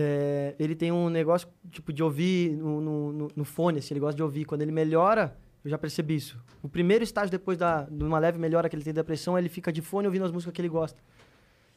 É, 0.00 0.54
ele 0.58 0.76
tem 0.76 0.92
um 0.92 1.08
negócio, 1.08 1.48
tipo, 1.70 1.92
de 1.92 2.02
ouvir 2.02 2.52
no, 2.52 2.80
no, 3.12 3.28
no- 3.34 3.44
fone, 3.44 3.78
assim, 3.80 3.94
ele 3.94 4.00
gosta 4.00 4.14
de 4.16 4.22
ouvir. 4.22 4.44
Quando 4.44 4.62
ele 4.62 4.70
melhora, 4.70 5.36
eu 5.64 5.70
já 5.70 5.76
percebi 5.78 6.14
isso. 6.14 6.38
O 6.62 6.68
primeiro 6.68 7.02
estágio 7.02 7.30
depois 7.30 7.58
da, 7.58 7.82
de 7.82 8.04
uma 8.04 8.18
leve 8.18 8.38
melhora 8.38 8.68
que 8.68 8.76
ele 8.76 8.84
tem 8.84 8.92
da 8.94 9.00
depressão, 9.02 9.36
ele 9.36 9.48
fica 9.48 9.72
de 9.72 9.82
fone 9.82 10.06
ouvindo 10.06 10.24
as 10.24 10.30
músicas 10.30 10.54
que 10.54 10.60
ele 10.60 10.68
gosta. 10.68 10.98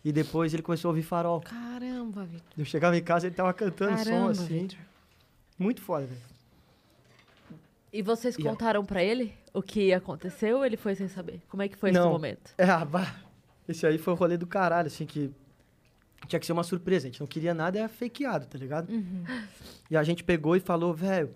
E 0.03 0.11
depois 0.11 0.53
ele 0.53 0.61
começou 0.61 0.89
a 0.89 0.91
ouvir 0.91 1.03
farol. 1.03 1.41
Caramba, 1.41 2.23
Vitor. 2.25 2.47
Eu 2.57 2.65
chegava 2.65 2.95
em 2.97 3.03
casa 3.03 3.27
ele 3.27 3.35
tava 3.35 3.53
cantando 3.53 3.97
som 3.97 4.03
Caramba, 4.03 4.31
assim. 4.31 4.59
Vitor. 4.61 4.79
Muito 5.57 5.81
foda, 5.81 6.05
velho. 6.05 6.21
E 7.93 8.01
vocês 8.01 8.35
E 8.37 8.41
a- 8.41 8.49
contaram 8.49 8.85
pra 8.85 9.03
ele 9.03 9.33
o 9.53 9.61
que 9.61 9.93
aconteceu 9.93 10.57
ou 10.57 10.65
ele 10.65 10.77
foi 10.77 10.95
sem 10.95 11.07
saber? 11.07 11.41
Como 11.49 11.61
é 11.61 11.67
que 11.67 11.75
foi 11.77 11.89
esse 11.89 11.99
Não. 11.99 12.11
momento? 12.11 12.53
É, 12.57 12.63
ah, 12.65 12.85
bah, 12.85 13.15
esse 13.67 13.85
aí 13.85 13.97
foi 13.97 14.13
o 14.13 14.15
rolê 14.15 14.37
do 14.37 14.47
caralho, 14.47 14.87
assim, 14.87 15.05
que 15.05 15.29
tinha 16.27 16.39
que 16.39 16.45
ser 16.45 16.53
uma 16.53 16.63
surpresa. 16.63 17.07
A 17.07 17.09
gente 17.11 17.19
não 17.19 17.27
queria 17.27 17.53
nada, 17.53 17.79
é 17.79 17.87
fakeado, 17.87 18.45
tá 18.45 18.57
ligado? 18.57 18.87
E 19.89 19.97
a 19.97 20.03
gente 20.03 20.23
pegou 20.23 20.55
e 20.55 20.59
falou, 20.59 20.93
velho, 20.93 21.31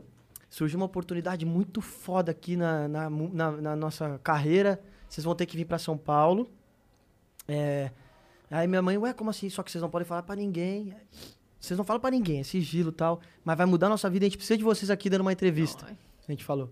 surgiu 0.50 0.78
uma 0.80 0.86
oportunidade 0.86 1.46
muito 1.46 1.82
foda 1.82 2.32
aqui 2.32 2.56
na, 2.56 2.88
na, 2.88 3.10
na- 3.10 3.52
na 3.52 3.76
nossa 3.76 4.20
carreira. 4.24 4.82
Vocês 5.10 5.24
vão 5.26 5.36
ter 5.36 5.46
que 5.46 5.58
vir 5.58 5.66
pra 5.66 5.78
São 5.78 5.98
Paulo. 5.98 6.50
É, 7.48 7.92
Aí 8.52 8.68
minha 8.68 8.82
mãe, 8.82 8.98
ué, 8.98 9.12
como 9.12 9.30
assim? 9.32 9.50
Só 9.50 9.64
que 9.64 9.72
vocês 9.72 9.82
não 9.82 9.90
podem 9.90 10.06
falar 10.08 10.22
pra 10.24 10.36
ninguém. 10.36 10.94
Vocês 11.60 11.76
não 11.78 11.84
falam 11.84 12.00
pra 12.00 12.12
ninguém, 12.12 12.40
é 12.40 12.44
sigilo 12.44 12.90
e 12.90 12.94
tal. 12.94 13.20
Mas 13.44 13.58
vai 13.58 13.66
mudar 13.66 13.88
a 13.88 13.90
nossa 13.90 14.08
vida, 14.10 14.24
a 14.26 14.28
gente 14.30 14.38
precisa 14.38 14.58
de 14.58 14.64
vocês 14.64 14.90
aqui 14.92 15.10
dando 15.10 15.22
uma 15.22 15.34
entrevista. 15.34 15.86
Ai. 15.88 15.98
A 16.28 16.32
gente 16.32 16.44
falou. 16.46 16.70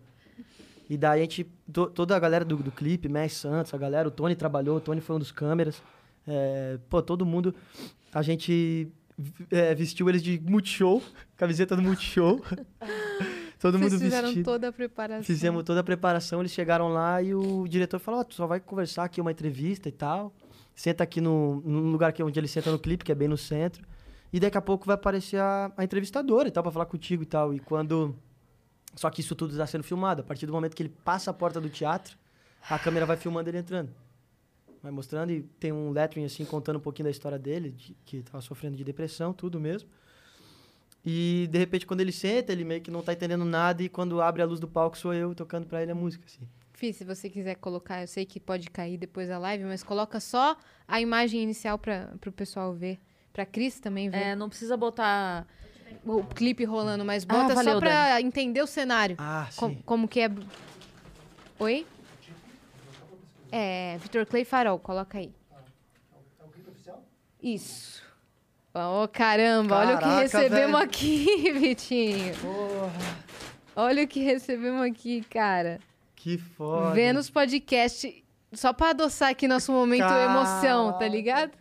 E 0.89 0.95
daí 0.97 1.19
a 1.21 1.23
gente, 1.23 1.45
to- 1.71 1.87
toda 1.89 2.15
a 2.15 2.19
galera 2.19 2.45
do, 2.45 2.57
do 2.57 2.71
clipe, 2.71 3.09
Messi 3.09 3.35
Santos, 3.37 3.73
a 3.73 3.77
galera, 3.77 4.07
o 4.07 4.11
Tony 4.11 4.35
trabalhou, 4.35 4.77
o 4.77 4.79
Tony 4.79 5.01
foi 5.01 5.15
um 5.15 5.19
dos 5.19 5.31
câmeras. 5.31 5.81
É, 6.27 6.77
pô, 6.89 7.01
todo 7.01 7.25
mundo, 7.25 7.55
a 8.13 8.21
gente 8.21 8.87
é, 9.51 9.73
vestiu 9.73 10.09
eles 10.09 10.21
de 10.21 10.39
Multishow, 10.39 11.01
camiseta 11.35 11.75
do 11.75 11.81
Multishow. 11.81 12.41
todo 13.59 13.79
mundo 13.79 13.89
Vocês 13.89 14.01
fizeram 14.01 14.27
vestido. 14.27 14.45
toda 14.45 14.67
a 14.67 14.71
preparação. 14.71 15.23
Fizemos 15.23 15.63
toda 15.63 15.79
a 15.79 15.83
preparação, 15.83 16.39
eles 16.41 16.51
chegaram 16.51 16.89
lá 16.89 17.21
e 17.21 17.33
o 17.33 17.67
diretor 17.67 17.99
falou, 17.99 18.19
ó, 18.19 18.23
tu 18.23 18.35
só 18.35 18.45
vai 18.45 18.59
conversar 18.59 19.05
aqui 19.05 19.21
uma 19.21 19.31
entrevista 19.31 19.89
e 19.89 19.91
tal. 19.91 20.33
Senta 20.75 21.03
aqui 21.03 21.21
no, 21.21 21.61
no 21.61 21.79
lugar 21.91 22.11
que 22.13 22.21
é 22.21 22.25
onde 22.25 22.39
ele 22.39 22.47
senta 22.47 22.71
no 22.71 22.79
clipe, 22.79 23.03
que 23.03 23.11
é 23.11 23.15
bem 23.15 23.27
no 23.27 23.37
centro. 23.37 23.85
E 24.31 24.39
daqui 24.39 24.57
a 24.57 24.61
pouco 24.61 24.85
vai 24.85 24.95
aparecer 24.95 25.39
a, 25.39 25.71
a 25.77 25.83
entrevistadora 25.83 26.47
e 26.47 26.51
tal, 26.51 26.63
pra 26.63 26.71
falar 26.71 26.87
contigo 26.87 27.23
e 27.23 27.25
tal. 27.25 27.53
E 27.53 27.59
quando... 27.59 28.15
Só 28.95 29.09
que 29.09 29.21
isso 29.21 29.35
tudo 29.35 29.51
está 29.51 29.65
sendo 29.65 29.83
filmado. 29.83 30.21
A 30.21 30.23
partir 30.23 30.45
do 30.45 30.53
momento 30.53 30.75
que 30.75 30.83
ele 30.83 30.93
passa 31.03 31.31
a 31.31 31.33
porta 31.33 31.61
do 31.61 31.69
teatro, 31.69 32.17
a 32.69 32.77
câmera 32.79 33.05
vai 33.05 33.17
filmando 33.17 33.49
ele 33.49 33.59
entrando. 33.59 33.91
Vai 34.83 34.91
mostrando 34.91 35.31
e 35.31 35.41
tem 35.61 35.71
um 35.71 35.91
lettering 35.91 36.25
assim, 36.25 36.43
contando 36.43 36.75
um 36.75 36.81
pouquinho 36.81 37.05
da 37.05 37.09
história 37.11 37.39
dele, 37.39 37.71
de, 37.71 37.95
que 38.05 38.21
tava 38.21 38.41
sofrendo 38.41 38.75
de 38.75 38.83
depressão, 38.83 39.31
tudo 39.31 39.57
mesmo. 39.57 39.87
E 41.05 41.47
de 41.49 41.57
repente, 41.57 41.85
quando 41.85 42.01
ele 42.01 42.11
senta, 42.11 42.51
ele 42.51 42.65
meio 42.65 42.81
que 42.81 42.91
não 42.91 43.01
tá 43.01 43.13
entendendo 43.13 43.45
nada. 43.45 43.81
E 43.81 43.87
quando 43.87 44.21
abre 44.21 44.41
a 44.41 44.45
luz 44.45 44.59
do 44.59 44.67
palco, 44.67 44.97
sou 44.97 45.13
eu 45.13 45.33
tocando 45.33 45.65
pra 45.67 45.81
ele 45.81 45.91
a 45.91 45.95
música, 45.95 46.25
assim. 46.25 46.47
Fih, 46.73 46.91
se 46.91 47.05
você 47.05 47.29
quiser 47.29 47.55
colocar, 47.55 48.01
eu 48.01 48.07
sei 48.07 48.25
que 48.25 48.39
pode 48.41 48.69
cair 48.69 48.97
depois 48.97 49.29
da 49.29 49.37
live, 49.37 49.63
mas 49.63 49.83
coloca 49.83 50.19
só 50.19 50.57
a 50.85 50.99
imagem 50.99 51.41
inicial 51.41 51.77
para 51.77 52.11
o 52.27 52.31
pessoal 52.31 52.73
ver. 52.73 52.99
Pra 53.31 53.45
Cris 53.45 53.79
também 53.79 54.09
ver 54.09 54.17
É, 54.17 54.35
não 54.35 54.49
precisa 54.49 54.75
botar. 54.75 55.47
o 56.05 56.23
clipe 56.25 56.65
rolando, 56.65 57.05
mas 57.05 57.23
Ah, 57.29 57.33
bota 57.33 57.55
valeu, 57.55 57.73
só 57.75 57.79
pra 57.79 58.19
entender 58.21 58.61
o 58.61 58.67
cenário. 58.67 59.15
Ah, 59.17 59.47
Com- 59.55 59.69
sim. 59.69 59.81
como 59.85 60.07
que 60.09 60.19
é. 60.19 60.29
Oi? 61.59 61.85
É, 63.55 63.97
Vitor 63.99 64.25
Clay 64.25 64.43
Farol, 64.43 64.79
coloca 64.79 65.19
aí. 65.19 65.31
Isso. 67.41 68.01
Ô, 68.73 69.07
caramba, 69.07 69.77
olha 69.77 69.95
o 69.95 69.97
que 69.99 70.03
Caraca, 70.05 70.21
recebemos 70.21 70.71
velho. 70.71 70.77
aqui, 70.77 71.51
Vitinho. 71.53 72.35
Porra, 72.37 72.91
Olha 73.75 74.03
o 74.03 74.07
que 74.07 74.19
recebemos 74.21 74.81
aqui, 74.81 75.21
cara. 75.29 75.79
que 76.15 76.37
foda. 76.37 76.91
Vênus 76.95 77.29
Podcast. 77.29 78.23
Só 78.53 78.71
pra 78.71 78.91
adoçar 78.91 79.29
aqui 79.29 79.47
nosso 79.47 79.71
momento 79.71 80.01
Caraca. 80.01 80.31
emoção, 80.31 80.97
tá 80.97 81.07
ligado? 81.07 81.51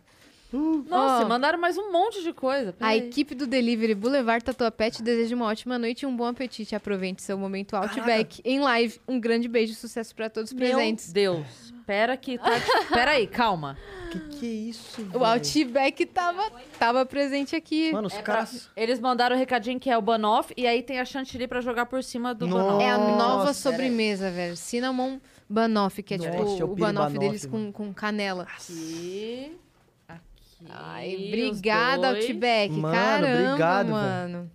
Nossa, 0.57 1.25
Ó. 1.25 1.27
mandaram 1.27 1.59
mais 1.59 1.77
um 1.77 1.91
monte 1.91 2.21
de 2.21 2.31
coisa. 2.31 2.69
A 2.69 2.73
peraí. 2.73 2.99
equipe 2.99 3.33
do 3.33 3.47
Delivery 3.47 3.95
Boulevard 3.95 4.43
Tatuapé 4.45 4.91
te 4.91 5.01
deseja 5.01 5.35
uma 5.35 5.45
ótima 5.45 5.79
noite 5.79 6.03
e 6.03 6.05
um 6.05 6.15
bom 6.15 6.25
apetite. 6.25 6.75
Aproveite 6.75 7.23
seu 7.23 7.37
momento 7.37 7.75
Outback 7.75 8.41
em 8.45 8.59
live. 8.59 8.99
Um 9.07 9.19
grande 9.19 9.47
beijo 9.47 9.73
e 9.73 9.75
sucesso 9.75 10.13
pra 10.15 10.29
todos 10.29 10.51
os 10.51 10.57
Meu 10.57 10.69
presentes. 10.75 11.11
Deus. 11.11 11.73
Pera 11.87 12.15
que 12.15 12.37
tá. 12.37 12.51
Pera 12.93 13.11
aí, 13.11 13.25
calma. 13.27 13.77
Que 14.11 14.19
que 14.19 14.45
é 14.45 14.49
isso, 14.69 15.01
O 15.01 15.05
velho? 15.05 15.25
Outback 15.25 16.05
tava, 16.05 16.43
tava 16.77 17.05
presente 17.05 17.55
aqui. 17.55 17.91
Mano, 17.91 18.07
os 18.07 18.13
É 18.13 18.21
pra- 18.21 18.35
caras... 18.35 18.69
Eles 18.77 18.99
mandaram 18.99 19.35
o 19.35 19.39
recadinho 19.39 19.79
que 19.79 19.89
é 19.89 19.97
o 19.97 20.01
Banoff 20.01 20.53
e 20.55 20.67
aí 20.67 20.83
tem 20.83 20.99
a 20.99 21.05
chantilly 21.05 21.47
pra 21.47 21.61
jogar 21.61 21.87
por 21.87 22.03
cima 22.03 22.33
do 22.33 22.45
Nossa. 22.47 22.63
Banoff. 22.63 22.83
É 22.83 22.89
a 22.91 22.97
nova 22.99 23.17
Nossa, 23.45 23.53
sobremesa, 23.53 24.29
velho. 24.29 24.55
Cinnamon 24.55 25.19
Banoff, 25.49 26.01
que 26.03 26.13
é 26.13 26.17
Nossa, 26.17 26.29
tipo 26.31 26.43
o 26.43 26.71
o 26.73 26.75
banoff 26.75 27.13
Banoff, 27.13 27.17
deles 27.19 27.45
com, 27.45 27.71
com 27.71 27.91
canela. 27.93 28.43
Aqui. 28.55 29.51
Aqui. 30.65 30.73
Ai, 30.75 31.15
obrigada. 31.15 32.09
Outback. 32.09 32.73
Mano, 32.73 32.95
Caramba, 32.95 33.47
obrigado, 33.49 33.89
mano. 33.89 34.51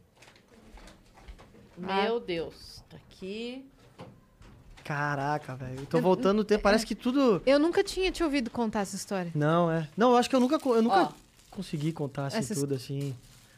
Meu 1.76 2.20
Deus. 2.20 2.82
Tá 2.88 2.96
aqui. 2.96 3.64
Caraca, 4.84 5.54
velho. 5.54 5.80
Eu 5.80 5.86
tô 5.86 6.00
voltando 6.00 6.38
no 6.38 6.44
tempo, 6.44 6.62
parece 6.62 6.86
que 6.86 6.94
tudo... 6.94 7.42
Eu 7.44 7.58
nunca 7.58 7.84
tinha 7.84 8.10
te 8.10 8.24
ouvido 8.24 8.48
contar 8.50 8.80
essa 8.80 8.96
história. 8.96 9.30
Não, 9.34 9.70
é. 9.70 9.86
Não, 9.96 10.12
eu 10.12 10.16
acho 10.16 10.30
que 10.30 10.34
eu 10.34 10.40
nunca, 10.40 10.58
eu 10.66 10.82
nunca 10.82 11.02
Ó. 11.02 11.12
consegui 11.50 11.92
contar 11.92 12.26
assim 12.28 12.38
Essas- 12.38 12.58
tudo 12.58 12.74
assim. 12.74 13.14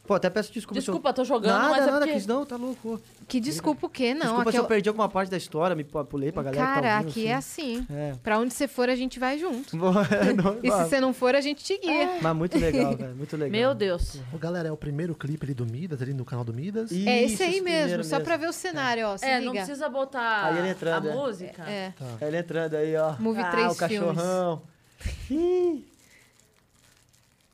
Pô, 0.06 0.14
até 0.14 0.28
peço 0.28 0.52
desculpa. 0.52 0.80
se 0.80 0.88
eu- 0.88 0.92
Desculpa, 0.94 1.12
tô 1.12 1.22
jogando, 1.24 1.52
nada, 1.52 1.68
mas 1.68 1.82
é 1.82 1.86
nada, 1.86 1.98
porque... 2.00 2.12
Cris, 2.14 2.26
não, 2.26 2.44
tá 2.44 2.56
louco. 2.56 3.00
Que 3.28 3.38
desculpa 3.38 3.86
o 3.86 3.88
quê? 3.88 4.12
Não, 4.12 4.20
desculpa 4.22 4.42
aqui 4.42 4.50
se 4.50 4.56
é 4.56 4.60
eu 4.60 4.64
o- 4.64 4.66
perdi 4.66 4.88
alguma 4.88 5.08
parte 5.08 5.30
da 5.30 5.36
história, 5.36 5.76
me 5.76 5.84
pu- 5.84 6.04
pulei 6.04 6.32
pra 6.32 6.42
galera 6.42 6.64
Cara, 6.64 6.80
que 6.80 6.82
tá 6.88 6.94
ouvindo, 6.96 7.10
aqui 7.10 7.26
é 7.28 7.34
assim. 7.34 7.86
É. 7.88 8.14
Pra 8.20 8.38
onde 8.40 8.52
você 8.52 8.66
for, 8.66 8.88
a 8.88 8.96
gente 8.96 9.20
vai 9.20 9.38
junto. 9.38 9.76
É, 10.10 10.66
E 10.66 10.70
se 10.72 10.88
você 10.88 11.00
não 11.00 11.12
for, 11.14 11.36
a 11.36 11.40
gente 11.40 11.62
te 11.62 11.78
guia. 11.78 12.18
Mas 12.20 12.36
muito 12.36 12.58
legal, 12.58 12.96
velho, 12.96 13.14
muito 13.14 13.36
legal. 13.36 13.50
Meu 13.52 13.72
Deus. 13.74 14.16
Ô, 14.32 14.38
galera, 14.38 14.66
é 14.68 14.72
o 14.72 14.76
primeiro 14.76 15.14
clipe 15.14 15.44
ali 15.46 15.54
do 15.54 15.64
Midas, 15.64 16.02
ali 16.02 16.12
no 16.12 16.24
canal 16.24 16.44
do 16.44 16.52
Midas. 16.52 16.90
é 16.90 17.22
esse 17.22 17.34
Isso, 17.34 17.42
aí 17.44 17.60
mesmo, 17.60 18.02
só 18.02 18.18
pra 18.18 18.36
ver 18.36 18.48
o 18.48 18.52
cenário, 18.52 19.06
ó. 19.06 19.16
Se 19.16 19.24
É, 19.24 19.34
liga. 19.38 19.46
não 19.46 19.52
precisa 19.52 19.88
botar 19.88 20.46
Aí 20.46 20.58
ele 20.58 20.70
entrando, 20.70 21.08
a 21.08 21.10
é. 21.12 21.14
música. 21.14 21.62
É. 21.70 21.92
É 22.20 22.26
Ele 22.26 22.36
entrando 22.38 22.74
aí, 22.74 22.96
ó. 22.96 23.14
Movie 23.20 23.42
ah, 23.42 23.50
três 23.50 23.72
o 23.72 23.76
cachorrão. 23.76 24.62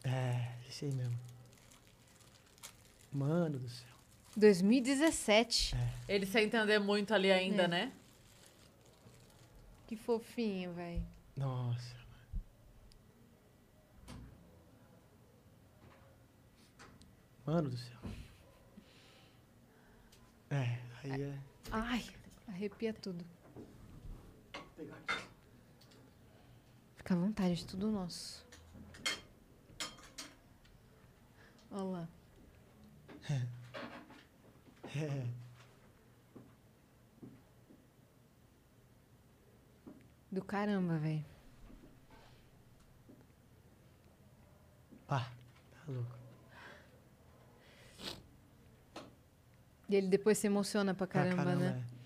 É, 0.05 0.47
esse 0.71 0.85
aí 0.87 0.93
mesmo. 0.93 1.26
Mano 3.17 3.59
do 3.59 3.69
céu. 3.71 3.89
2017. 4.37 5.75
Ele 6.07 6.27
sem 6.27 6.45
entender 6.45 6.79
muito 6.79 7.15
ali 7.15 7.33
ainda, 7.33 7.63
É. 7.63 7.69
né? 7.69 7.93
Que 9.87 9.97
fofinho, 9.97 10.75
velho. 10.75 11.03
Nossa. 11.35 11.97
Mano 17.47 17.71
do 17.71 17.77
céu. 17.77 17.99
É, 20.51 20.79
aí 21.05 21.23
é. 21.23 21.39
Ai, 21.71 22.05
arrepia 22.49 22.93
tudo. 22.93 23.25
Fica 26.97 27.15
à 27.15 27.17
vontade, 27.17 27.63
é 27.63 27.67
tudo 27.67 27.91
nosso. 27.91 28.45
Olha 31.71 31.83
lá. 31.85 32.09
É. 33.31 35.27
Do 40.31 40.43
caramba, 40.45 40.99
velho. 40.99 41.25
Ah, 45.09 45.29
tá 45.73 45.79
louco. 45.93 46.17
E 49.89 49.95
ele 49.95 50.09
depois 50.09 50.37
se 50.37 50.47
emociona 50.47 50.95
pra 50.95 51.07
Pra 51.07 51.23
caramba, 51.23 51.55
né? 51.55 51.85
é. 51.93 51.97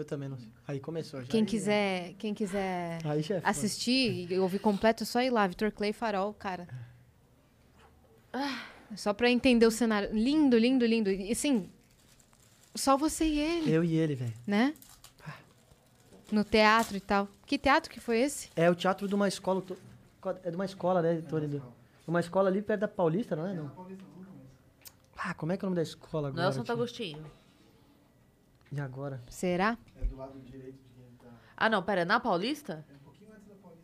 Eu 0.00 0.04
também 0.04 0.28
não 0.28 0.38
sei. 0.38 0.48
Aí 0.66 0.78
começou 0.80 1.20
já. 1.20 1.28
Quem 1.28 1.40
Aí, 1.40 1.46
quiser, 1.46 2.14
quem 2.14 2.32
quiser 2.32 3.04
Aí 3.04 3.20
é 3.28 3.40
assistir 3.42 4.30
e 4.30 4.38
ouvir 4.38 4.60
completo, 4.60 5.02
é 5.02 5.06
só 5.06 5.20
ir 5.20 5.30
lá, 5.30 5.46
Vitor 5.46 5.72
Clay 5.72 5.92
Farol, 5.92 6.32
cara. 6.32 6.68
É 8.32 8.79
Só 8.96 9.12
pra 9.14 9.30
entender 9.30 9.66
o 9.66 9.70
cenário. 9.70 10.10
Lindo, 10.12 10.56
lindo, 10.58 10.84
lindo. 10.84 11.10
E 11.10 11.30
assim, 11.32 11.70
só 12.74 12.96
você 12.96 13.24
e 13.24 13.38
ele, 13.38 13.70
Eu 13.72 13.84
e 13.84 13.94
ele, 13.96 14.14
velho. 14.14 14.34
né? 14.46 14.74
No 16.32 16.44
teatro 16.44 16.96
e 16.96 17.00
tal. 17.00 17.28
Que 17.44 17.58
teatro 17.58 17.90
que 17.90 17.98
foi 18.00 18.18
esse? 18.20 18.50
É 18.54 18.70
o 18.70 18.74
teatro 18.74 19.08
de 19.08 19.14
uma 19.14 19.26
escola. 19.28 19.60
to- 19.62 19.76
É 20.44 20.50
de 20.50 20.56
uma 20.56 20.64
escola, 20.64 21.02
né, 21.02 21.20
Tony? 21.22 21.46
Do- 21.48 21.62
Uma 22.06 22.20
escola 22.20 22.48
ali 22.48 22.60
perto 22.62 22.80
da 22.82 22.88
Paulista, 22.88 23.34
não 23.34 23.46
é? 23.46 23.54
Não. 23.54 23.70
Ah, 25.16 25.34
como 25.34 25.52
é 25.52 25.56
que 25.56 25.64
é 25.64 25.66
o 25.66 25.70
nome 25.70 25.76
da 25.76 25.82
escola 25.82 26.28
agora? 26.28 26.42
Não 26.42 26.48
é 26.48 26.50
o 26.50 26.54
Santo 26.54 26.66
tio? 26.66 26.74
Agostinho. 26.74 27.24
E 28.72 28.80
agora? 28.80 29.20
Será? 29.28 29.76
Ah, 31.56 31.68
não, 31.68 31.82
pera, 31.82 32.02
é 32.02 32.04
na 32.04 32.18
Paulista? 32.20 32.84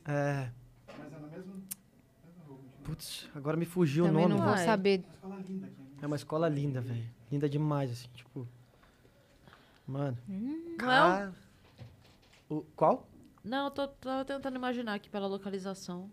É. 0.07 0.49
Putz, 2.87 3.29
agora 3.35 3.57
me 3.57 3.65
fugiu 3.67 4.05
o 4.05 4.09
Também 4.09 4.29
nome. 4.29 4.41
não 4.41 4.47
vou 4.49 4.57
saber. 4.59 5.05
É 6.01 6.07
uma 6.07 6.17
escola 6.17 6.49
linda, 6.49 6.81
velho. 6.81 7.05
Linda 7.31 7.49
demais, 7.49 7.91
assim, 7.91 8.09
tipo. 8.15 8.47
Mano. 9.87 10.17
Hum, 10.29 10.77
Não 10.81 10.93
é 10.93 11.29
o-. 12.49 12.57
O, 12.59 12.63
qual? 12.77 13.07
Não, 13.45 13.65
eu 13.67 13.71
tô, 13.71 13.89
tava 13.89 14.25
tentando 14.25 14.57
imaginar 14.57 14.95
aqui 14.95 15.09
pela 15.11 15.27
localização. 15.27 16.11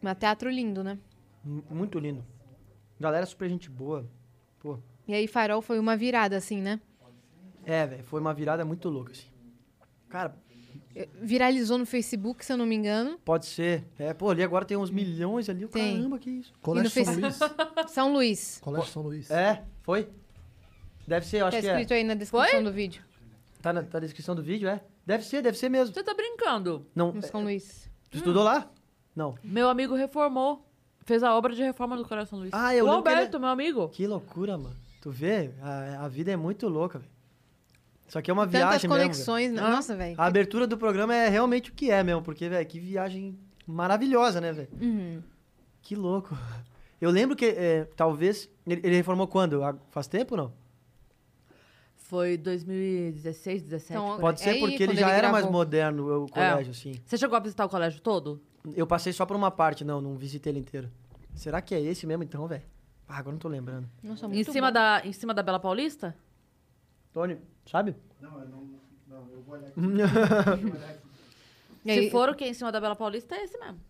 Mas 0.00 0.18
teatro 0.18 0.50
lindo, 0.50 0.82
né? 0.82 0.98
M- 1.44 1.62
Muito 1.70 1.98
lindo. 1.98 2.24
Galera 2.98 3.26
super 3.26 3.48
gente 3.48 3.70
boa. 3.70 4.06
Pô. 4.60 4.78
E 5.06 5.14
aí, 5.14 5.26
Farol 5.28 5.62
foi 5.62 5.78
uma 5.78 5.96
virada, 5.96 6.36
assim, 6.36 6.60
né? 6.60 6.80
É, 7.64 7.86
velho, 7.86 8.04
foi 8.04 8.20
uma 8.20 8.34
virada 8.34 8.64
muito 8.64 8.88
louca, 8.88 9.12
assim. 9.12 9.28
Cara, 10.08 10.36
Viralizou 11.20 11.78
no 11.78 11.86
Facebook, 11.86 12.44
se 12.44 12.52
eu 12.52 12.56
não 12.56 12.66
me 12.66 12.74
engano. 12.74 13.18
pode 13.24 13.46
ser. 13.46 13.84
É, 13.98 14.12
pô, 14.12 14.30
ali 14.30 14.42
agora 14.42 14.64
tem 14.64 14.76
uns 14.76 14.90
milhões 14.90 15.48
ali. 15.48 15.66
Tem. 15.68 15.96
Caramba, 15.96 16.18
que 16.18 16.30
isso. 16.30 16.52
Colégio 16.60 16.90
São 17.04 17.14
Luís. 17.14 17.38
São 17.88 18.12
Luís. 18.12 18.58
Colégio 18.62 18.88
São 18.90 19.02
Luís. 19.02 19.30
É, 19.30 19.62
foi? 19.82 20.08
Deve 21.06 21.26
ser, 21.26 21.38
eu 21.40 21.46
acho 21.46 21.56
Tá 21.56 21.60
que 21.62 21.68
é. 21.68 21.70
escrito 21.72 21.94
aí 21.94 22.04
na 22.04 22.14
descrição 22.14 22.48
Foi? 22.48 22.62
do 22.62 22.72
vídeo. 22.72 23.02
Tá 23.60 23.72
na, 23.72 23.82
tá 23.82 23.94
na 23.94 24.00
descrição 24.00 24.34
do 24.34 24.42
vídeo, 24.42 24.68
é? 24.68 24.80
Deve 25.06 25.24
ser, 25.24 25.42
deve 25.42 25.56
ser 25.58 25.68
mesmo. 25.68 25.92
Você 25.94 26.02
tá 26.02 26.14
brincando? 26.14 26.86
Não, 26.94 27.12
No 27.12 27.18
é, 27.18 27.22
São 27.22 27.42
Luís. 27.42 27.88
tu 28.10 28.18
estudou 28.18 28.42
lá? 28.44 28.70
Não. 29.14 29.34
Meu 29.42 29.68
amigo 29.68 29.94
reformou. 29.94 30.64
Fez 31.04 31.22
a 31.24 31.34
obra 31.36 31.52
de 31.54 31.62
reforma 31.62 31.96
do 31.96 32.04
Colégio 32.04 32.30
São 32.30 32.38
Luís. 32.38 32.50
Ah, 32.52 32.74
eu 32.74 32.84
o 32.84 32.88
lembro 32.88 33.02
que 33.02 33.08
ele- 33.18 33.38
meu 33.38 33.48
amigo. 33.48 33.88
Que 33.88 34.06
loucura, 34.06 34.56
mano. 34.56 34.76
Tu 35.00 35.10
vê? 35.10 35.50
A, 35.60 36.04
a 36.04 36.08
vida 36.08 36.30
é 36.30 36.36
muito 36.36 36.68
louca, 36.68 37.00
velho. 37.00 37.10
Isso 38.12 38.18
aqui 38.18 38.30
é 38.30 38.34
uma 38.34 38.46
Tantas 38.46 38.60
viagem 38.60 38.90
mesmo. 38.90 39.02
conexões. 39.04 39.52
né? 39.52 39.62
Nossa, 39.62 39.96
velho. 39.96 40.14
A 40.18 40.26
abertura 40.26 40.66
do 40.66 40.76
programa 40.76 41.14
é 41.14 41.30
realmente 41.30 41.70
o 41.70 41.72
que 41.72 41.90
é 41.90 42.02
mesmo, 42.02 42.20
porque, 42.20 42.46
velho, 42.46 42.66
que 42.68 42.78
viagem 42.78 43.38
maravilhosa, 43.66 44.38
né, 44.38 44.52
velho? 44.52 44.68
Uhum. 44.78 45.22
Que 45.80 45.96
louco. 45.96 46.36
Eu 47.00 47.10
lembro 47.10 47.34
que, 47.34 47.46
é, 47.46 47.84
talvez, 47.96 48.50
ele, 48.66 48.82
ele 48.84 48.96
reformou 48.96 49.26
quando? 49.26 49.62
Faz 49.88 50.06
tempo 50.08 50.34
ou 50.34 50.42
não? 50.42 50.52
Foi 51.96 52.36
2016, 52.36 53.62
17. 53.62 53.92
Então, 53.92 54.16
por. 54.16 54.20
Pode 54.20 54.40
ser 54.42 54.50
aí, 54.50 54.60
porque 54.60 54.82
ele 54.82 54.94
já 54.94 55.08
ele 55.08 55.16
era 55.16 55.32
mais 55.32 55.44
gravou. 55.44 55.58
moderno, 55.60 56.24
o 56.24 56.28
colégio, 56.28 56.72
assim. 56.72 56.92
Você 57.06 57.16
chegou 57.16 57.34
a 57.34 57.40
visitar 57.40 57.64
o 57.64 57.68
colégio 57.70 57.98
todo? 58.02 58.42
Eu 58.76 58.86
passei 58.86 59.10
só 59.14 59.24
por 59.24 59.34
uma 59.36 59.50
parte, 59.50 59.84
não, 59.86 60.02
não 60.02 60.16
visitei 60.18 60.52
ele 60.52 60.60
inteiro. 60.60 60.90
Será 61.34 61.62
que 61.62 61.74
é 61.74 61.80
esse 61.80 62.06
mesmo, 62.06 62.24
então, 62.24 62.46
velho? 62.46 62.62
Ah, 63.08 63.16
agora 63.16 63.32
não 63.32 63.38
tô 63.40 63.48
lembrando. 63.48 63.88
Nossa, 64.02 64.26
Em 64.26 64.28
muito 64.28 64.52
cima, 64.52 64.66
bom. 64.66 64.74
da, 64.74 65.00
em 65.02 65.12
cima 65.14 65.32
da 65.32 65.42
Bela 65.42 65.58
Paulista? 65.58 66.14
Tony, 67.14 67.38
sabe? 67.66 67.94
E 71.84 71.90
aí, 71.90 72.04
Se 72.04 72.10
for 72.10 72.28
o 72.28 72.34
que 72.34 72.44
é 72.44 72.48
em 72.48 72.54
cima 72.54 72.70
da 72.70 72.80
Bela 72.80 72.94
Paulista, 72.94 73.34
é 73.34 73.42
esse 73.44 73.58
mesmo. 73.58 73.80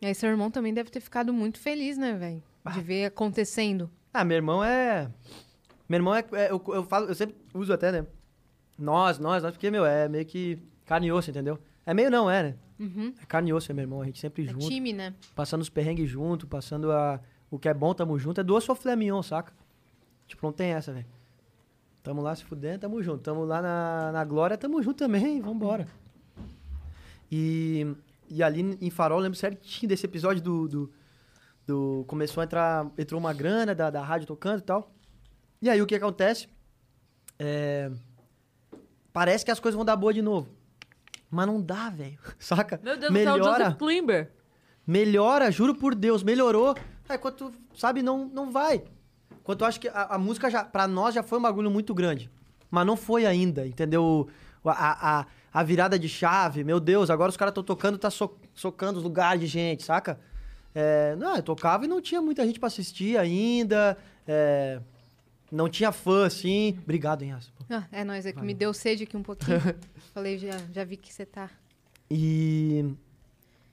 e 0.00 0.06
aí, 0.06 0.14
seu 0.14 0.28
irmão 0.30 0.50
também 0.50 0.72
deve 0.72 0.90
ter 0.90 1.00
ficado 1.00 1.32
muito 1.32 1.58
feliz, 1.58 1.98
né, 1.98 2.12
velho? 2.14 2.42
De 2.72 2.80
ver 2.80 3.06
acontecendo. 3.06 3.90
Ah, 4.14 4.24
meu 4.24 4.36
irmão 4.36 4.62
é. 4.62 5.10
Meu 5.88 5.98
irmão 5.98 6.14
é. 6.14 6.24
é- 6.32 6.50
eu, 6.52 6.62
eu 6.68 6.84
falo, 6.84 7.06
eu 7.08 7.14
sempre 7.14 7.34
uso 7.54 7.72
até, 7.72 7.90
né? 7.90 8.06
Nós, 8.78 9.18
nós, 9.18 9.42
nós, 9.42 9.52
porque, 9.52 9.70
meu, 9.70 9.84
é 9.84 10.08
meio 10.08 10.24
que 10.24 10.58
carne 10.86 11.08
e 11.08 11.12
osso, 11.12 11.30
entendeu? 11.30 11.58
É 11.84 11.92
meio 11.92 12.10
não, 12.10 12.30
é, 12.30 12.42
né? 12.44 12.56
Uhum. 12.78 13.12
É 13.20 13.26
carne 13.26 13.50
e 13.50 13.52
osso, 13.52 13.70
é 13.70 13.74
meu 13.74 13.82
irmão. 13.82 14.00
A 14.00 14.04
gente 14.06 14.20
sempre 14.20 14.44
É 14.44 14.48
junto, 14.48 14.68
time, 14.68 14.92
né? 14.92 15.12
passando 15.34 15.60
os 15.62 15.68
perrengues 15.68 16.08
junto, 16.08 16.46
passando 16.46 16.92
a, 16.92 17.20
o 17.50 17.58
que 17.58 17.68
é 17.68 17.74
bom, 17.74 17.92
tamo 17.94 18.16
junto. 18.18 18.40
É 18.40 18.44
duas 18.44 18.62
soflé 18.64 18.94
mignon, 18.94 19.22
saca? 19.22 19.52
Tipo, 20.28 20.46
não 20.46 20.52
tem 20.52 20.70
essa, 20.72 20.92
velho. 20.92 21.06
Tamo 22.02 22.20
lá 22.20 22.34
se 22.34 22.44
fudendo, 22.44 22.80
tamo 22.80 23.02
junto. 23.02 23.22
Tamo 23.22 23.44
lá 23.44 23.62
na, 23.62 24.10
na 24.12 24.24
glória, 24.24 24.58
tamo 24.58 24.82
junto 24.82 24.96
também, 24.98 25.40
vambora. 25.40 25.86
E, 27.30 27.86
e 28.28 28.42
ali 28.42 28.76
em 28.80 28.90
Farol, 28.90 29.18
eu 29.18 29.22
lembro 29.22 29.38
certinho 29.38 29.88
desse 29.88 30.04
episódio 30.04 30.42
do, 30.42 30.68
do, 30.68 30.92
do- 31.66 32.04
Começou 32.06 32.40
a 32.40 32.44
entrar... 32.44 32.90
Entrou 32.98 33.20
uma 33.20 33.32
grana 33.32 33.74
da, 33.74 33.88
da 33.90 34.02
rádio 34.02 34.26
tocando 34.26 34.58
e 34.58 34.62
tal. 34.62 34.90
E 35.60 35.70
aí, 35.70 35.80
o 35.80 35.86
que 35.86 35.94
acontece? 35.94 36.48
É, 37.38 37.90
parece 39.12 39.44
que 39.44 39.50
as 39.50 39.60
coisas 39.60 39.76
vão 39.76 39.84
dar 39.84 39.96
boa 39.96 40.12
de 40.12 40.20
novo. 40.22 40.48
Mas 41.30 41.46
não 41.46 41.60
dá, 41.62 41.88
velho. 41.88 42.18
Saca? 42.38 42.80
Meu 42.82 42.98
Deus 42.98 43.12
do 43.12 43.18
céu, 43.18 43.32
Melhora. 43.34 43.64
Joseph 43.64 43.78
Klimber. 43.78 44.32
Melhora, 44.86 45.50
juro 45.52 45.74
por 45.74 45.94
Deus, 45.94 46.22
melhorou. 46.24 46.74
Aí 47.08 47.16
quando 47.16 47.34
tu, 47.36 47.52
sabe, 47.76 48.02
não, 48.02 48.26
não 48.26 48.50
vai. 48.50 48.82
Quando 49.44 49.58
tu 49.58 49.64
acha 49.64 49.78
que 49.78 49.88
a, 49.88 50.14
a 50.14 50.18
música 50.18 50.48
já, 50.50 50.64
pra 50.64 50.86
nós 50.86 51.14
já 51.14 51.22
foi 51.22 51.38
um 51.38 51.42
bagulho 51.42 51.70
muito 51.70 51.94
grande. 51.94 52.30
Mas 52.70 52.86
não 52.86 52.96
foi 52.96 53.26
ainda, 53.26 53.66
entendeu? 53.66 54.28
A, 54.64 55.20
a, 55.20 55.26
a 55.52 55.62
virada 55.62 55.98
de 55.98 56.08
chave, 56.08 56.64
meu 56.64 56.78
Deus, 56.80 57.10
agora 57.10 57.28
os 57.30 57.36
caras 57.36 57.50
estão 57.52 57.62
tocando, 57.64 57.98
tá 57.98 58.10
so- 58.10 58.36
socando 58.54 58.98
os 58.98 59.04
lugares 59.04 59.40
de 59.40 59.46
gente, 59.46 59.82
saca? 59.82 60.18
É, 60.74 61.14
não, 61.16 61.36
eu 61.36 61.42
tocava 61.42 61.84
e 61.84 61.88
não 61.88 62.00
tinha 62.00 62.22
muita 62.22 62.46
gente 62.46 62.58
pra 62.58 62.68
assistir 62.68 63.18
ainda. 63.18 63.96
é, 64.26 64.80
não 65.50 65.68
tinha 65.68 65.92
fã, 65.92 66.24
assim. 66.26 66.78
Obrigado, 66.82 67.22
hein. 67.22 67.34
Ah, 67.68 67.84
é 67.92 68.02
nóis, 68.04 68.24
é 68.24 68.32
que 68.32 68.40
me 68.40 68.54
deu 68.54 68.72
sede 68.72 69.02
aqui 69.02 69.16
um 69.18 69.22
pouquinho. 69.22 69.60
Falei, 70.14 70.38
já, 70.38 70.56
já 70.72 70.82
vi 70.84 70.96
que 70.96 71.12
você 71.12 71.26
tá. 71.26 71.50
E. 72.10 72.94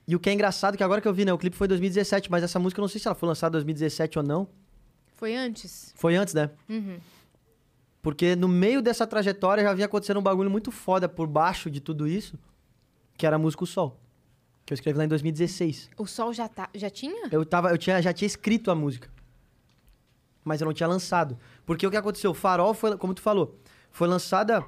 E 0.06 0.16
o 0.16 0.20
que 0.20 0.28
é 0.28 0.32
engraçado 0.32 0.76
que 0.76 0.82
agora 0.82 1.00
que 1.00 1.06
eu 1.06 1.14
vi, 1.14 1.24
né? 1.24 1.32
O 1.32 1.38
clipe 1.38 1.56
foi 1.56 1.68
2017, 1.68 2.30
mas 2.30 2.42
essa 2.42 2.58
música 2.58 2.80
eu 2.80 2.82
não 2.82 2.88
sei 2.88 3.00
se 3.00 3.06
ela 3.06 3.14
foi 3.14 3.28
lançada 3.28 3.52
em 3.52 3.58
2017 3.60 4.18
ou 4.18 4.24
não. 4.24 4.48
Foi 5.20 5.36
antes? 5.36 5.92
Foi 5.96 6.16
antes, 6.16 6.32
né? 6.32 6.48
Uhum. 6.66 6.98
Porque 8.00 8.34
no 8.34 8.48
meio 8.48 8.80
dessa 8.80 9.06
trajetória 9.06 9.62
já 9.62 9.74
vinha 9.74 9.84
acontecendo 9.84 10.18
um 10.18 10.22
bagulho 10.22 10.50
muito 10.50 10.70
foda 10.70 11.06
por 11.06 11.26
baixo 11.26 11.70
de 11.70 11.78
tudo 11.78 12.08
isso, 12.08 12.38
que 13.18 13.26
era 13.26 13.36
a 13.36 13.38
música 13.38 13.62
O 13.62 13.66
Sol. 13.66 14.00
Que 14.64 14.72
eu 14.72 14.76
escrevi 14.76 14.96
lá 14.96 15.04
em 15.04 15.08
2016. 15.08 15.90
O 15.98 16.06
sol 16.06 16.32
já, 16.32 16.48
tá, 16.48 16.70
já 16.74 16.88
tinha? 16.88 17.28
Eu, 17.30 17.44
tava, 17.44 17.70
eu 17.70 17.76
tinha, 17.76 18.00
já 18.00 18.14
tinha 18.14 18.26
escrito 18.26 18.70
a 18.70 18.74
música. 18.74 19.10
Mas 20.42 20.62
eu 20.62 20.64
não 20.64 20.72
tinha 20.72 20.88
lançado. 20.88 21.36
Porque 21.66 21.86
o 21.86 21.90
que 21.90 21.96
aconteceu? 21.98 22.32
Farol 22.32 22.72
foi, 22.72 22.96
como 22.96 23.12
tu 23.12 23.20
falou, 23.20 23.58
foi 23.90 24.08
lançada 24.08 24.64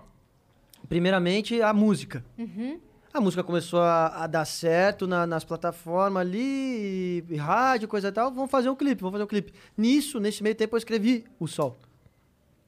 primeiramente 0.87 1.63
a 1.63 1.73
música. 1.73 2.23
Uhum. 2.37 2.79
A 3.13 3.21
música 3.21 3.45
começou 3.45 3.81
a, 3.81 4.25
a 4.25 4.27
dar 4.27 4.45
certo 4.47 5.07
na- 5.07 5.27
nas 5.27 5.45
plataformas 5.45 6.21
ali, 6.23 6.39
e, 6.41 7.25
e 7.31 7.37
rádio, 7.37 7.87
coisa 7.87 8.09
e 8.09 8.13
tal. 8.13 8.33
Vamos 8.33 8.51
fazer 8.51 8.71
um 8.71 8.75
clipe, 8.77 9.03
vamos 9.03 9.13
fazer 9.13 9.25
um 9.25 9.27
clipe. 9.29 9.53
Nisso, 9.77 10.19
nesse 10.19 10.43
meio 10.43 10.55
tempo, 10.55 10.75
eu 10.75 10.79
escrevi 10.79 11.25
O 11.39 11.47
Sol. 11.47 11.79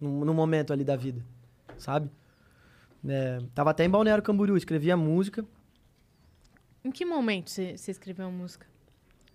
No, 0.01 0.25
no 0.25 0.35
momento 0.35 0.73
ali 0.73 0.85
da 0.85 0.97
vida, 0.97 1.25
sabe? 1.79 2.11
É, 3.07 3.39
tava 3.55 3.71
até 3.71 3.85
em 3.85 3.91
Balneário 3.91 4.23
Camboriú, 4.23 4.57
escrevi 4.57 4.91
a 4.91 4.97
música. 4.97 5.45
Em 6.85 6.91
que 6.91 7.07
momento 7.07 7.49
você 7.51 7.77
você 7.79 7.91
escreveu 7.91 8.27
a 8.27 8.31
música? 8.31 8.67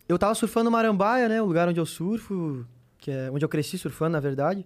Eu 0.07 0.17
tava 0.19 0.35
surfando 0.35 0.69
Marambaia, 0.69 1.27
né? 1.27 1.41
O 1.41 1.45
lugar 1.45 1.67
onde 1.67 1.79
eu 1.79 1.85
surfo, 1.85 2.65
que 2.99 3.09
é 3.09 3.31
onde 3.31 3.43
eu 3.43 3.49
cresci 3.49 3.77
surfando, 3.79 4.11
na 4.11 4.19
verdade. 4.19 4.65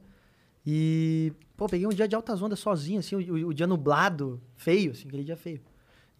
E, 0.65 1.31
pô, 1.55 1.67
peguei 1.67 1.85
um 1.87 1.91
dia 1.91 2.07
de 2.07 2.15
altas 2.15 2.41
ondas 2.41 2.59
sozinho, 2.59 2.99
assim, 2.99 3.15
o, 3.15 3.19
o- 3.19 3.47
o 3.49 3.53
dia 3.53 3.67
nublado, 3.67 4.41
feio, 4.57 4.91
assim, 4.91 5.07
aquele 5.07 5.23
dia 5.23 5.37
feio. 5.37 5.61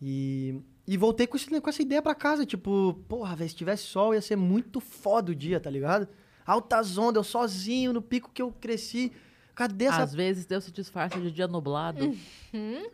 E, 0.06 0.60
e 0.86 0.98
voltei 0.98 1.26
com, 1.26 1.38
esse- 1.38 1.62
com 1.62 1.70
essa 1.70 1.82
ideia 1.82 2.02
pra 2.02 2.14
casa, 2.14 2.46
tipo, 2.46 2.94
porra, 3.08 3.38
velho, 3.38 3.50
se 3.50 3.56
tivesse 3.56 3.84
sol 3.84 4.14
ia 4.14 4.22
ser 4.22 4.36
muito 4.36 4.82
foda 4.82 5.32
o 5.32 5.36
dia, 5.36 5.62
tá 5.62 5.70
ligado? 5.70 6.10
Altas 6.46 6.98
ondas, 6.98 7.16
eu 7.16 7.24
sozinho, 7.24 7.94
no 7.94 8.02
pico 8.02 8.30
que 8.34 8.42
eu 8.42 8.52
cresci. 8.52 9.14
Cadê 9.56 9.86
essa... 9.86 10.04
Às 10.04 10.14
vezes 10.14 10.46
Deus 10.46 10.66
se 10.66 10.72
disfarça 10.72 11.22
de 11.22 11.32
dia 11.32 11.48
nublado 11.48 12.14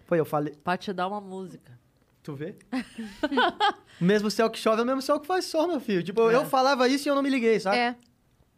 Pô, 0.06 0.14
eu 0.14 0.26
falei... 0.26 0.54
pra 0.64 0.78
te 0.78 0.94
dar 0.94 1.08
uma 1.08 1.20
música. 1.20 1.80
Tu 2.22 2.36
vê? 2.36 2.56
mesmo 4.00 4.30
céu 4.30 4.50
que 4.52 4.60
chove 4.60 4.82
é 4.82 4.84
o 4.84 4.86
mesmo 4.86 5.02
céu 5.02 5.20
que 5.20 5.26
faz 5.26 5.46
sol, 5.46 5.68
meu 5.68 5.80
filho. 5.80 6.04
Tipo, 6.04 6.30
eu 6.30 6.46
falava 6.46 6.88
isso 6.88 7.08
e 7.08 7.10
eu 7.10 7.16
não 7.16 7.24
me 7.24 7.30
liguei, 7.30 7.60
sabe? 7.60 7.78
É. 7.78 7.96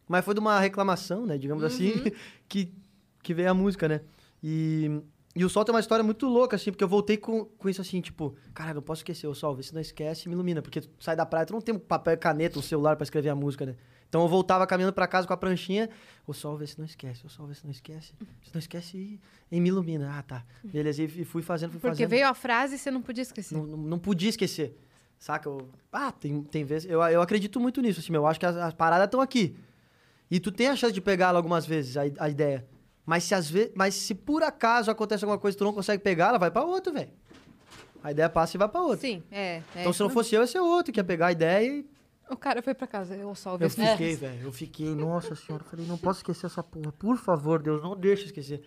Mas 0.10 0.26
foi 0.26 0.34
de 0.34 0.42
uma 0.42 0.60
reclamação, 0.60 1.26
né? 1.26 1.38
Digamos 1.38 1.64
assim, 1.64 1.94
que, 2.50 2.74
que 3.24 3.34
veio 3.34 3.52
a 3.52 3.54
música, 3.54 3.88
né? 3.88 4.02
E, 4.44 5.00
e 5.36 5.46
o 5.46 5.50
Sol 5.50 5.64
tem 5.64 5.74
uma 5.74 5.80
história 5.80 6.04
muito 6.04 6.28
louca, 6.28 6.56
assim, 6.58 6.72
porque 6.72 6.84
eu 6.84 6.88
voltei 6.90 7.16
com, 7.18 7.46
com 7.46 7.70
isso 7.70 7.80
assim, 7.82 8.02
tipo, 8.02 8.36
cara, 8.54 8.74
não 8.74 8.82
posso 8.82 9.00
esquecer 9.00 9.28
o 9.28 9.34
Sol, 9.34 9.56
vê 9.56 9.64
se 9.64 9.74
não 9.74 9.80
esquece 9.82 10.28
me 10.28 10.34
ilumina. 10.36 10.62
Porque 10.62 10.82
tu 10.82 10.90
sai 11.00 11.16
da 11.16 11.26
praia, 11.26 11.46
tu 11.46 11.54
não 11.54 11.62
tem 11.62 11.74
um 11.74 11.80
papel 11.80 12.18
caneta, 12.18 12.60
um 12.60 12.62
celular 12.62 12.96
pra 12.98 13.04
escrever 13.04 13.30
a 13.30 13.36
música, 13.36 13.66
né? 13.66 13.76
Então 14.10 14.22
eu 14.24 14.28
voltava 14.28 14.68
caminhando 14.68 14.92
pra 14.92 15.08
casa 15.08 15.26
com 15.26 15.32
a 15.34 15.38
pranchinha, 15.38 15.90
o 16.28 16.34
Sol, 16.34 16.58
vê 16.58 16.68
se 16.68 16.78
não 16.78 16.86
esquece, 16.86 17.26
o 17.26 17.30
Sol, 17.30 17.48
vê 17.48 17.54
se 17.54 17.64
não 17.64 17.72
esquece. 17.72 18.14
Se 18.44 18.54
não 18.54 18.60
esquece 18.60 18.98
e, 18.98 19.22
e 19.50 19.60
me 19.62 19.70
ilumina. 19.70 20.14
Ah, 20.18 20.22
tá. 20.22 20.44
Beleza, 20.62 21.02
e 21.04 21.24
fui 21.24 21.42
fazendo, 21.42 21.72
fui 21.72 21.80
Porque 21.80 21.94
fazendo. 21.96 22.10
veio 22.10 22.28
a 22.28 22.34
frase 22.34 22.76
e 22.76 22.78
você 22.78 22.92
não 22.92 23.02
podia 23.02 23.22
esquecer. 23.22 23.56
Não, 23.56 23.66
não, 23.66 23.78
não 23.78 24.00
podia 24.00 24.28
esquecer. 24.30 24.78
Saca? 25.18 25.48
Eu- 25.48 25.70
ah, 25.94 26.12
tem, 26.12 26.44
tem 26.44 26.66
vezes. 26.66 26.90
Eu, 26.92 27.02
eu 27.04 27.22
acredito 27.22 27.58
muito 27.58 27.80
nisso, 27.82 28.02
assim, 28.02 28.12
meu. 28.12 28.24
Eu 28.24 28.28
acho 28.28 28.38
que 28.40 28.46
as, 28.46 28.58
as 28.58 28.74
paradas 28.74 29.06
estão 29.06 29.22
aqui. 29.22 29.56
E 30.30 30.40
tu 30.42 30.52
tem 30.52 30.68
a 30.68 30.76
chance 30.76 30.94
de 30.94 31.00
pegá-la 31.00 31.40
algumas 31.40 31.66
vezes, 31.66 31.96
a, 31.96 32.02
a 32.20 32.30
ideia. 32.30 32.66
Mas 33.06 33.24
se, 33.24 33.34
às 33.34 33.50
vezes, 33.50 33.72
mas 33.76 33.96
se 33.96 34.14
por 34.14 34.44
acaso 34.44 34.92
acontece 34.92 35.24
alguma 35.24 35.40
coisa 35.40 35.56
e 35.56 35.58
tu 35.58 35.64
não 35.64 35.74
consegue 35.74 36.02
pegar, 36.04 36.30
ela 36.30 36.38
vai 36.38 36.52
pra 36.52 36.64
outro, 36.64 36.94
velho. 36.94 37.12
A 38.04 38.12
ideia 38.12 38.30
passa 38.30 38.58
e 38.58 38.60
vai 38.60 38.68
pra 38.68 38.82
outro. 38.82 39.02
Sim, 39.02 39.24
é. 39.32 39.62
é 39.76 39.82
então, 39.82 39.94
se 39.94 40.00
não 40.02 40.10
fosse 40.10 40.34
eu, 40.34 40.42
ia 40.42 40.48
ser 40.48 40.60
outro 40.60 40.92
que 40.92 41.00
ia 41.00 41.04
pegar 41.04 41.28
a 41.28 41.32
ideia 41.32 41.68
e 41.68 41.86
O 42.30 42.36
cara 42.38 42.62
foi 42.62 42.74
pra 42.74 42.88
casa, 42.88 43.16
eu 43.16 43.28
ouvi 43.28 43.64
Eu 43.64 43.70
fiquei, 43.70 44.16
velho. 44.16 44.44
Eu 44.44 44.52
fiquei, 44.52 44.96
nossa 44.96 45.36
senhora. 45.36 45.64
Falei, 45.64 45.86
não 45.86 45.98
posso 45.98 46.20
esquecer 46.20 46.46
essa 46.48 46.64
porra. 46.64 46.92
Por 46.92 47.18
favor, 47.18 47.62
Deus, 47.62 47.82
não 47.82 47.96
deixa 47.96 48.26
esquecer. 48.26 48.64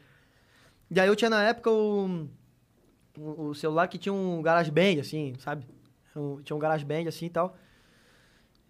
E 0.91 1.01
aí 1.01 1.09
eu 1.09 1.17
tinha 1.17 1.31
na 1.31 1.43
época 1.43 1.71
o, 1.71 2.29
o, 3.19 3.49
o 3.49 3.55
celular 3.55 3.89
que 3.89 3.99
tinha 3.99 4.13
um 4.13 4.43
GarageBand, 4.43 5.01
assim, 5.01 5.35
sabe? 5.39 5.67
Um- 6.15 6.41
tinha 6.43 6.57
um 6.57 6.61
GarageBand 6.61 7.09
assim 7.09 7.27
e 7.27 7.31
tal. 7.31 7.57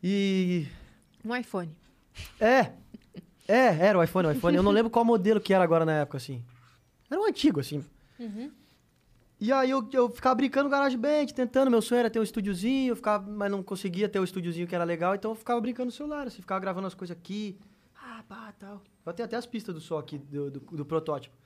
E. 0.03 0.67
Um 1.25 1.35
iPhone. 1.35 1.77
É. 2.41 2.73
É, 3.47 3.67
era 3.87 3.99
o 3.99 4.03
iPhone, 4.03 4.29
o 4.29 4.33
iPhone. 4.33 4.57
Eu 4.57 4.63
não 4.63 4.73
lembro 4.73 4.91
qual 4.91 5.05
modelo 5.05 5.41
que 5.41 5.53
era 5.53 5.63
agora 5.63 5.85
na 5.85 5.93
época, 6.01 6.17
assim. 6.17 6.43
Era 7.11 7.21
um 7.21 7.27
antigo, 7.27 7.61
assim. 7.61 7.85
E 9.41 9.53
aí 9.53 9.69
eu, 9.69 9.87
eu 9.93 10.09
ficava 10.09 10.35
brincando 10.35 10.65
no 10.65 10.71
GarageBand, 10.71 11.27
tentando. 11.27 11.71
Meu 11.71 11.83
sonho 11.83 11.99
era 11.99 12.11
ter 12.11 12.19
um 12.19 12.23
estúdiozinho, 12.23 12.93
eu 12.93 12.97
ficava, 12.97 13.29
mas 13.31 13.51
não 13.51 13.63
conseguia 13.63 14.09
ter 14.09 14.19
o 14.19 14.25
estúdiozinho 14.25 14.67
que 14.67 14.75
era 14.75 14.85
legal, 14.85 15.15
então 15.15 15.33
eu 15.33 15.35
ficava 15.35 15.61
brincando 15.61 15.87
no 15.87 15.93
celular, 15.93 16.27
assim, 16.27 16.41
ficava 16.41 16.61
gravando 16.61 16.87
as 16.87 16.95
coisas 16.95 17.17
aqui. 17.17 17.59
Ah, 17.95 18.23
pá, 18.27 18.55
tal. 18.59 18.83
Eu 19.05 19.13
tenho 19.13 19.27
até 19.27 19.37
as 19.37 19.45
pistas 19.45 19.75
do 19.75 19.81
som 19.81 19.99
aqui, 19.99 20.17
do, 20.17 20.51
do, 20.51 20.61
do 20.61 20.85
protótipo. 20.85 21.37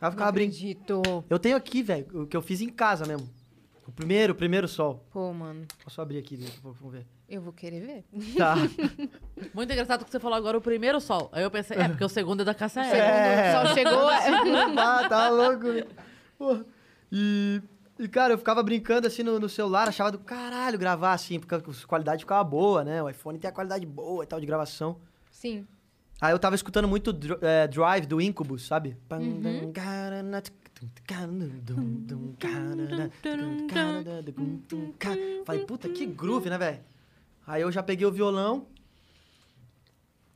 Aí 0.00 0.06
eu 0.06 0.12
ficava 0.12 0.30
brincando. 0.30 1.24
Eu 1.28 1.38
tenho 1.38 1.56
aqui, 1.56 1.82
velho, 1.82 2.22
o 2.22 2.26
que 2.26 2.36
eu 2.36 2.42
fiz 2.42 2.60
em 2.60 2.68
casa 2.68 3.06
mesmo. 3.06 3.28
O 3.86 3.90
primeiro, 3.92 4.32
o 4.32 4.36
primeiro 4.36 4.68
sol. 4.68 5.04
Pô, 5.10 5.32
mano, 5.32 5.66
Posso 5.82 6.00
abrir 6.00 6.18
aqui, 6.18 6.36
vamos 6.62 6.78
ver. 6.92 7.06
eu 7.28 7.40
vou 7.42 7.52
querer 7.52 7.80
ver. 7.80 8.04
Tá. 8.36 8.54
Muito 9.52 9.72
engraçado 9.72 10.04
que 10.04 10.10
você 10.10 10.20
falou 10.20 10.36
agora 10.36 10.56
o 10.56 10.60
primeiro 10.60 11.00
sol. 11.00 11.28
Aí 11.32 11.42
eu 11.42 11.50
pensei, 11.50 11.76
é, 11.76 11.88
porque 11.88 12.04
o 12.04 12.08
segundo 12.08 12.42
é 12.42 12.44
da 12.44 12.54
Cássia 12.54 12.80
Eller. 12.80 12.96
É. 12.96 13.52
Só 13.52 13.74
chegou. 13.74 14.06
tá, 14.74 15.08
tá 15.08 15.28
louco. 15.30 15.66
né? 15.66 15.84
Porra. 16.38 16.64
E, 17.10 17.60
e, 17.98 18.08
cara, 18.08 18.34
eu 18.34 18.38
ficava 18.38 18.62
brincando 18.62 19.06
assim 19.06 19.22
no, 19.22 19.38
no 19.40 19.48
celular, 19.48 19.88
achava 19.88 20.12
do 20.12 20.18
caralho 20.20 20.78
gravar 20.78 21.12
assim, 21.12 21.40
porque 21.40 21.54
a 21.54 21.60
qualidade 21.86 22.22
ficava 22.22 22.44
boa, 22.44 22.84
né? 22.84 23.02
O 23.02 23.08
iPhone 23.08 23.38
tem 23.38 23.50
a 23.50 23.52
qualidade 23.52 23.84
boa 23.84 24.22
e 24.24 24.26
tal 24.26 24.40
de 24.40 24.46
gravação. 24.46 24.96
Sim. 25.30 25.66
Aí 26.20 26.32
eu 26.32 26.38
tava 26.38 26.54
escutando 26.54 26.86
muito 26.86 27.10
é, 27.40 27.66
Drive 27.66 28.06
do 28.06 28.20
Incubus, 28.20 28.64
sabe? 28.64 28.96
Falei, 35.44 35.64
puta, 35.64 35.88
que 35.88 36.06
groove, 36.06 36.50
né, 36.50 36.58
velho? 36.58 36.80
Aí 37.46 37.62
eu 37.62 37.72
já 37.72 37.82
peguei 37.82 38.06
o 38.06 38.12
violão. 38.12 38.66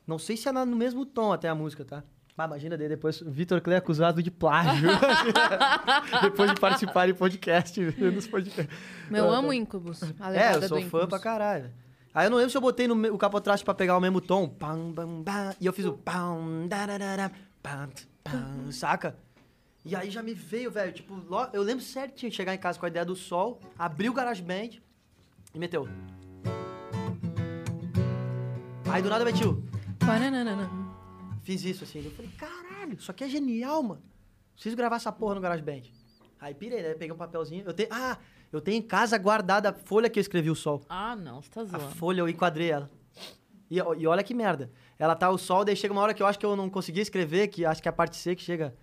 Não 0.07 0.19
sei 0.19 0.37
se 0.37 0.49
é 0.49 0.53
no 0.53 0.77
mesmo 0.77 1.05
tom 1.05 1.33
até 1.33 1.49
a 1.49 1.55
música, 1.55 1.85
tá? 1.85 2.03
Mas 2.37 2.47
imagina 2.47 2.77
daí 2.77 2.89
depois 2.89 3.23
o 3.23 3.31
Vitor 3.31 3.61
Clay 3.63 3.79
acusado 3.79 4.23
de 4.23 4.31
plágio. 4.31 4.89
depois 6.23 6.53
de 6.53 6.61
participar 6.61 7.09
em 7.09 7.15
podcast, 7.15 7.81
nos 7.99 8.27
podcasts. 8.27 8.77
Eu 9.11 9.31
amo 9.31 9.53
Incubus. 9.53 10.03
A 10.21 10.35
É, 10.35 10.55
eu 10.55 10.63
sou 10.63 10.79
fã 10.81 10.87
Incubus. 10.87 11.09
pra 11.09 11.19
caralho. 11.19 11.71
Aí 12.13 12.27
eu 12.27 12.31
não 12.31 12.37
lembro 12.37 12.51
se 12.51 12.57
eu 12.57 12.61
botei 12.61 12.87
no 12.87 13.15
o 13.15 13.19
capotraste 13.19 13.65
pra 13.65 13.75
pegar 13.75 13.97
o 13.97 14.01
mesmo 14.01 14.21
tom. 14.21 14.49
Pam, 14.49 14.91
bam, 14.91 15.23
bam, 15.23 15.55
e 15.61 15.67
eu 15.67 15.73
fiz 15.73 15.85
o 15.87 15.93
pam, 15.93 16.67
dararara, 16.69 17.31
pam, 17.63 17.89
pam, 18.23 18.71
saca? 18.71 19.17
E 19.89 19.95
aí 19.95 20.11
já 20.11 20.21
me 20.21 20.35
veio, 20.35 20.69
velho, 20.71 20.93
tipo, 20.93 21.15
lo- 21.15 21.49
eu 21.53 21.63
lembro 21.63 21.83
certinho 21.85 22.29
de 22.31 22.37
chegar 22.37 22.53
em 22.53 22.59
casa 22.59 22.77
com 22.79 22.87
a 22.87 22.89
ideia 22.89 23.05
do 23.05 23.15
sol, 23.15 23.61
abrir 23.79 24.09
o 24.11 24.13
GarageBand 24.13 24.71
e 25.55 25.59
meteu. 25.59 25.89
Aí 28.91 29.01
do 29.01 29.09
nada 29.09 29.25
metiu. 29.25 29.63
Fiz 31.45 31.63
isso 31.65 31.85
assim. 31.85 32.05
Eu 32.05 32.11
falei, 32.11 32.31
caralho, 32.37 32.95
isso 32.95 33.11
aqui 33.11 33.23
é 33.25 33.29
genial, 33.29 33.81
mano. 33.83 34.03
Preciso 34.55 34.77
gravar 34.77 34.97
essa 34.97 35.13
porra 35.13 35.37
no 35.37 35.41
GarageBand. 35.41 35.83
Aí 36.41 36.53
pirei, 36.55 36.83
né? 36.83 36.95
Peguei 36.95 37.13
um 37.13 37.17
papelzinho. 37.17 37.63
Eu 37.65 37.73
tenho, 37.73 37.89
ah, 37.93 38.19
eu 38.53 38.61
tenho 38.61 38.79
em 38.79 38.83
casa 38.83 39.17
guardada 39.19 39.71
a 39.71 39.73
folha 39.73 40.11
que 40.11 40.19
eu 40.19 40.21
escrevi 40.21 40.51
o 40.51 40.55
sol. 40.57 40.83
Ah, 40.89 41.15
não, 41.15 41.41
você 41.43 41.51
tá 41.51 41.61
A 41.61 41.65
zoando. 41.65 41.95
folha, 41.95 42.21
eu 42.23 42.29
enquadrei 42.29 42.71
ela. 42.71 42.91
E, 43.71 43.77
e 43.77 44.07
olha 44.07 44.23
que 44.25 44.35
merda. 44.35 44.71
Ela 44.99 45.15
tá 45.15 45.31
o 45.31 45.39
sol, 45.39 45.65
daí 45.65 45.77
chega 45.77 45.93
uma 45.93 46.03
hora 46.03 46.15
que 46.15 46.23
eu 46.23 46.27
acho 46.27 46.39
que 46.39 46.47
eu 46.47 46.57
não 46.57 46.69
consegui 46.71 47.01
escrever, 47.01 47.49
que 47.49 47.65
acho 47.65 47.81
que 47.81 47.89
é 47.89 47.91
a 47.91 47.93
parte 47.93 48.17
C 48.17 48.35
que 48.35 48.43
chega. 48.43 48.75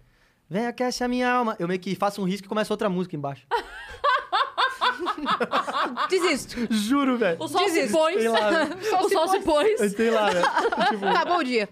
Vem, 0.54 0.68
aquece 0.68 1.04
a 1.04 1.08
minha 1.08 1.28
alma. 1.28 1.56
Eu 1.58 1.68
meio 1.68 1.80
que 1.80 1.96
faço 1.96 2.22
um 2.22 2.26
risco 2.26 2.46
e 2.46 2.48
começa 2.48 2.72
outra 2.72 2.88
música 2.88 3.16
embaixo. 3.16 3.48
Desisto. 6.08 6.72
Juro, 6.72 7.18
velho. 7.18 7.42
O 7.42 7.48
sol 7.48 7.68
se 7.68 7.74
Desisto. 7.74 7.98
pôs. 7.98 8.16
Tem 8.16 8.28
lá, 8.28 8.40
o 9.04 9.10
sol 9.10 9.28
se 9.30 9.40
pôs. 9.40 9.94
Tem 9.96 10.12
lá, 10.12 10.30
velho. 10.30 10.46
Tipo, 10.92 11.06
Acabou 11.08 11.40
o 11.40 11.44
dia. 11.44 11.68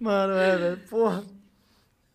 Mano, 0.00 0.32
é, 0.32 0.56
velho. 0.56 0.80
Porra. 0.88 1.24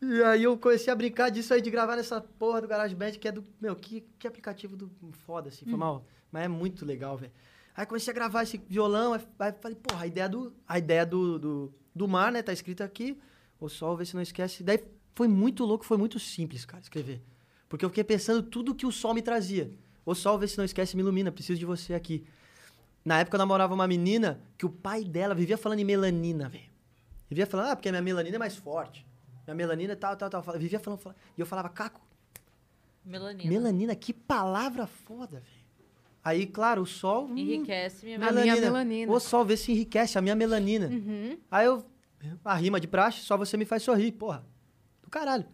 E 0.01 0.21
aí 0.23 0.43
eu 0.43 0.57
comecei 0.57 0.91
a 0.91 0.95
brincar 0.95 1.29
disso 1.29 1.53
aí, 1.53 1.61
de 1.61 1.71
gravar 1.71 1.95
nessa 1.95 2.19
porra 2.19 2.59
do 2.59 2.67
GarageBand, 2.67 3.11
que 3.11 3.29
é 3.29 3.31
do... 3.31 3.41
Meu, 3.61 3.73
que, 3.73 4.05
que 4.19 4.27
aplicativo 4.27 4.75
do 4.75 4.91
foda, 5.25 5.47
assim. 5.47 5.63
Foi 5.63 5.79
mal. 5.79 6.03
Mas 6.29 6.43
é 6.43 6.49
muito 6.49 6.85
legal, 6.85 7.15
velho. 7.15 7.31
Aí 7.77 7.85
comecei 7.85 8.11
a 8.11 8.13
gravar 8.13 8.43
esse 8.43 8.57
violão, 8.67 9.13
aí, 9.13 9.21
aí 9.39 9.53
falei, 9.53 9.77
porra, 9.81 10.03
a 10.03 10.07
ideia 10.07 10.27
do... 10.27 10.51
A 10.67 10.77
ideia 10.77 11.05
do, 11.05 11.39
do, 11.39 11.73
do 11.95 12.09
mar, 12.09 12.29
né? 12.29 12.41
Tá 12.41 12.51
escrito 12.51 12.83
aqui. 12.83 13.17
O 13.57 13.69
sol, 13.69 13.95
vê 13.95 14.03
se 14.03 14.15
não 14.15 14.21
esquece. 14.21 14.63
Daí 14.63 14.79
foi 15.19 15.27
muito 15.27 15.65
louco, 15.65 15.83
foi 15.83 15.97
muito 15.97 16.17
simples, 16.17 16.63
cara, 16.63 16.81
escrever. 16.81 17.21
Porque 17.67 17.83
eu 17.83 17.89
fiquei 17.89 18.05
pensando 18.05 18.41
tudo 18.41 18.73
que 18.73 18.85
o 18.85 18.91
sol 18.91 19.13
me 19.13 19.21
trazia. 19.21 19.69
O 20.05 20.15
sol, 20.15 20.37
vê 20.39 20.47
se 20.47 20.57
não 20.57 20.63
esquece, 20.63 20.95
me 20.95 21.01
ilumina. 21.01 21.29
Preciso 21.29 21.59
de 21.59 21.65
você 21.65 21.93
aqui. 21.93 22.23
Na 23.03 23.19
época 23.19 23.35
eu 23.35 23.39
namorava 23.39 23.73
uma 23.73 23.85
menina 23.85 24.39
que 24.57 24.65
o 24.65 24.69
pai 24.69 25.03
dela 25.03 25.35
vivia 25.35 25.57
falando 25.57 25.79
em 25.79 25.83
melanina, 25.83 26.47
velho. 26.47 26.69
Vivia 27.29 27.45
falando, 27.45 27.67
ah, 27.71 27.75
porque 27.75 27.89
a 27.89 27.91
minha 27.91 28.01
melanina 28.01 28.37
é 28.37 28.39
mais 28.39 28.55
forte. 28.55 29.05
Minha 29.45 29.55
melanina 29.55 29.91
é 29.91 29.95
tal, 29.97 30.15
tal, 30.15 30.29
tal. 30.29 30.41
Fala- 30.41 30.57
Vivia 30.57 30.79
falando, 30.79 30.99
falando. 31.01 31.17
E 31.37 31.41
eu 31.41 31.45
falava, 31.45 31.67
Caco, 31.67 31.99
Melanina. 33.05 33.49
melanina, 33.49 33.95
que 33.95 34.13
palavra 34.13 34.87
foda, 34.87 35.41
velho. 35.41 35.59
Aí, 36.23 36.45
claro, 36.45 36.81
o 36.83 36.85
sol. 36.85 37.25
hum, 37.25 37.37
Enriquece 37.37 38.05
minha 38.05 38.17
A 38.17 38.19
melanina. 38.21 38.41
minha 38.43 38.55
melanina. 38.61 39.11
O 39.11 39.19
sol 39.19 39.43
vê 39.43 39.57
se 39.57 39.71
enriquece 39.73 40.17
a 40.17 40.21
minha 40.21 40.35
melanina. 40.35 40.87
Uhum. 40.87 41.37
Aí 41.51 41.65
eu. 41.65 41.83
A 42.45 42.55
rima 42.55 42.79
de 42.79 42.87
praxe, 42.87 43.19
só 43.21 43.35
você 43.37 43.57
me 43.57 43.65
faz 43.65 43.83
sorrir, 43.83 44.11
porra. 44.13 44.45
Do 45.09 45.11
caralho. 45.11 45.45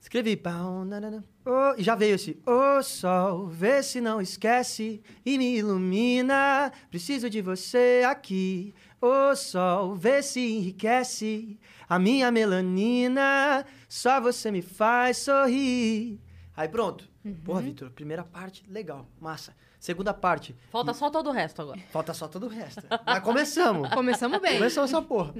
Escrevi. 0.00 0.36
pau, 0.36 0.84
nanana, 0.84 1.24
oh, 1.44 1.74
e 1.76 1.82
já 1.82 1.96
veio 1.96 2.14
esse. 2.14 2.40
Ô 2.46 2.80
sol, 2.84 3.48
vê 3.48 3.82
se 3.82 4.00
não 4.00 4.20
esquece 4.20 5.02
e 5.26 5.36
me 5.36 5.56
ilumina. 5.56 6.70
Preciso 6.88 7.28
de 7.28 7.42
você 7.42 8.04
aqui. 8.06 8.72
Ô 9.00 9.34
sol, 9.34 9.96
vê 9.96 10.22
se 10.22 10.38
enriquece 10.38 11.58
a 11.88 11.98
minha 11.98 12.30
melanina. 12.30 13.66
Só 13.88 14.20
você 14.20 14.52
me 14.52 14.62
faz 14.62 15.18
sorrir. 15.18 16.20
Aí 16.56 16.68
pronto. 16.68 17.10
Porra, 17.44 17.62
Vitor, 17.62 17.90
primeira 17.90 18.22
parte, 18.22 18.64
legal, 18.68 19.08
massa. 19.20 19.52
Segunda 19.80 20.14
parte, 20.14 20.54
Falta 20.70 20.94
só 20.94 21.10
todo 21.10 21.28
o 21.28 21.32
resto 21.32 21.60
agora. 21.60 21.80
falta 21.90 22.14
só 22.14 22.28
todo 22.28 22.46
o 22.46 22.48
resto. 22.48 22.82
Mas 23.04 23.18
começamos. 23.18 23.90
Começamos 23.90 24.40
bem. 24.40 24.58
Começou 24.58 24.84
essa 24.84 25.02
porra. 25.02 25.34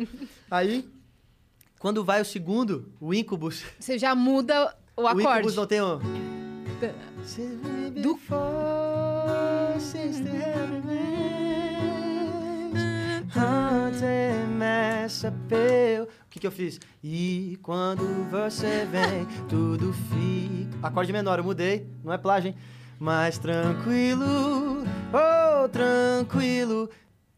Aí, 0.50 0.84
quando 1.84 2.02
vai 2.02 2.22
o 2.22 2.24
segundo, 2.24 2.90
o 2.98 3.12
Incubus. 3.12 3.62
Você 3.78 3.98
já 3.98 4.14
muda 4.14 4.74
o 4.96 5.02
O 5.04 5.06
acorde. 5.06 5.40
Incubus 5.40 5.54
não 5.56 5.66
tem 5.66 5.82
o. 5.82 5.96
Do- 5.98 6.94
O 16.24 16.30
que, 16.30 16.40
que 16.40 16.46
eu 16.46 16.50
fiz? 16.50 16.80
E 17.02 17.58
quando 17.60 18.02
você 18.30 18.86
vem, 18.86 19.26
tudo 19.46 19.92
fica. 19.92 20.88
Acorde 20.88 21.12
menor, 21.12 21.38
eu 21.38 21.44
mudei, 21.44 21.86
não 22.02 22.14
é 22.14 22.16
plágio, 22.16 22.48
hein? 22.48 22.56
Mais 22.98 23.36
tranquilo, 23.36 24.84
oh, 25.12 25.68
tranquilo. 25.68 26.88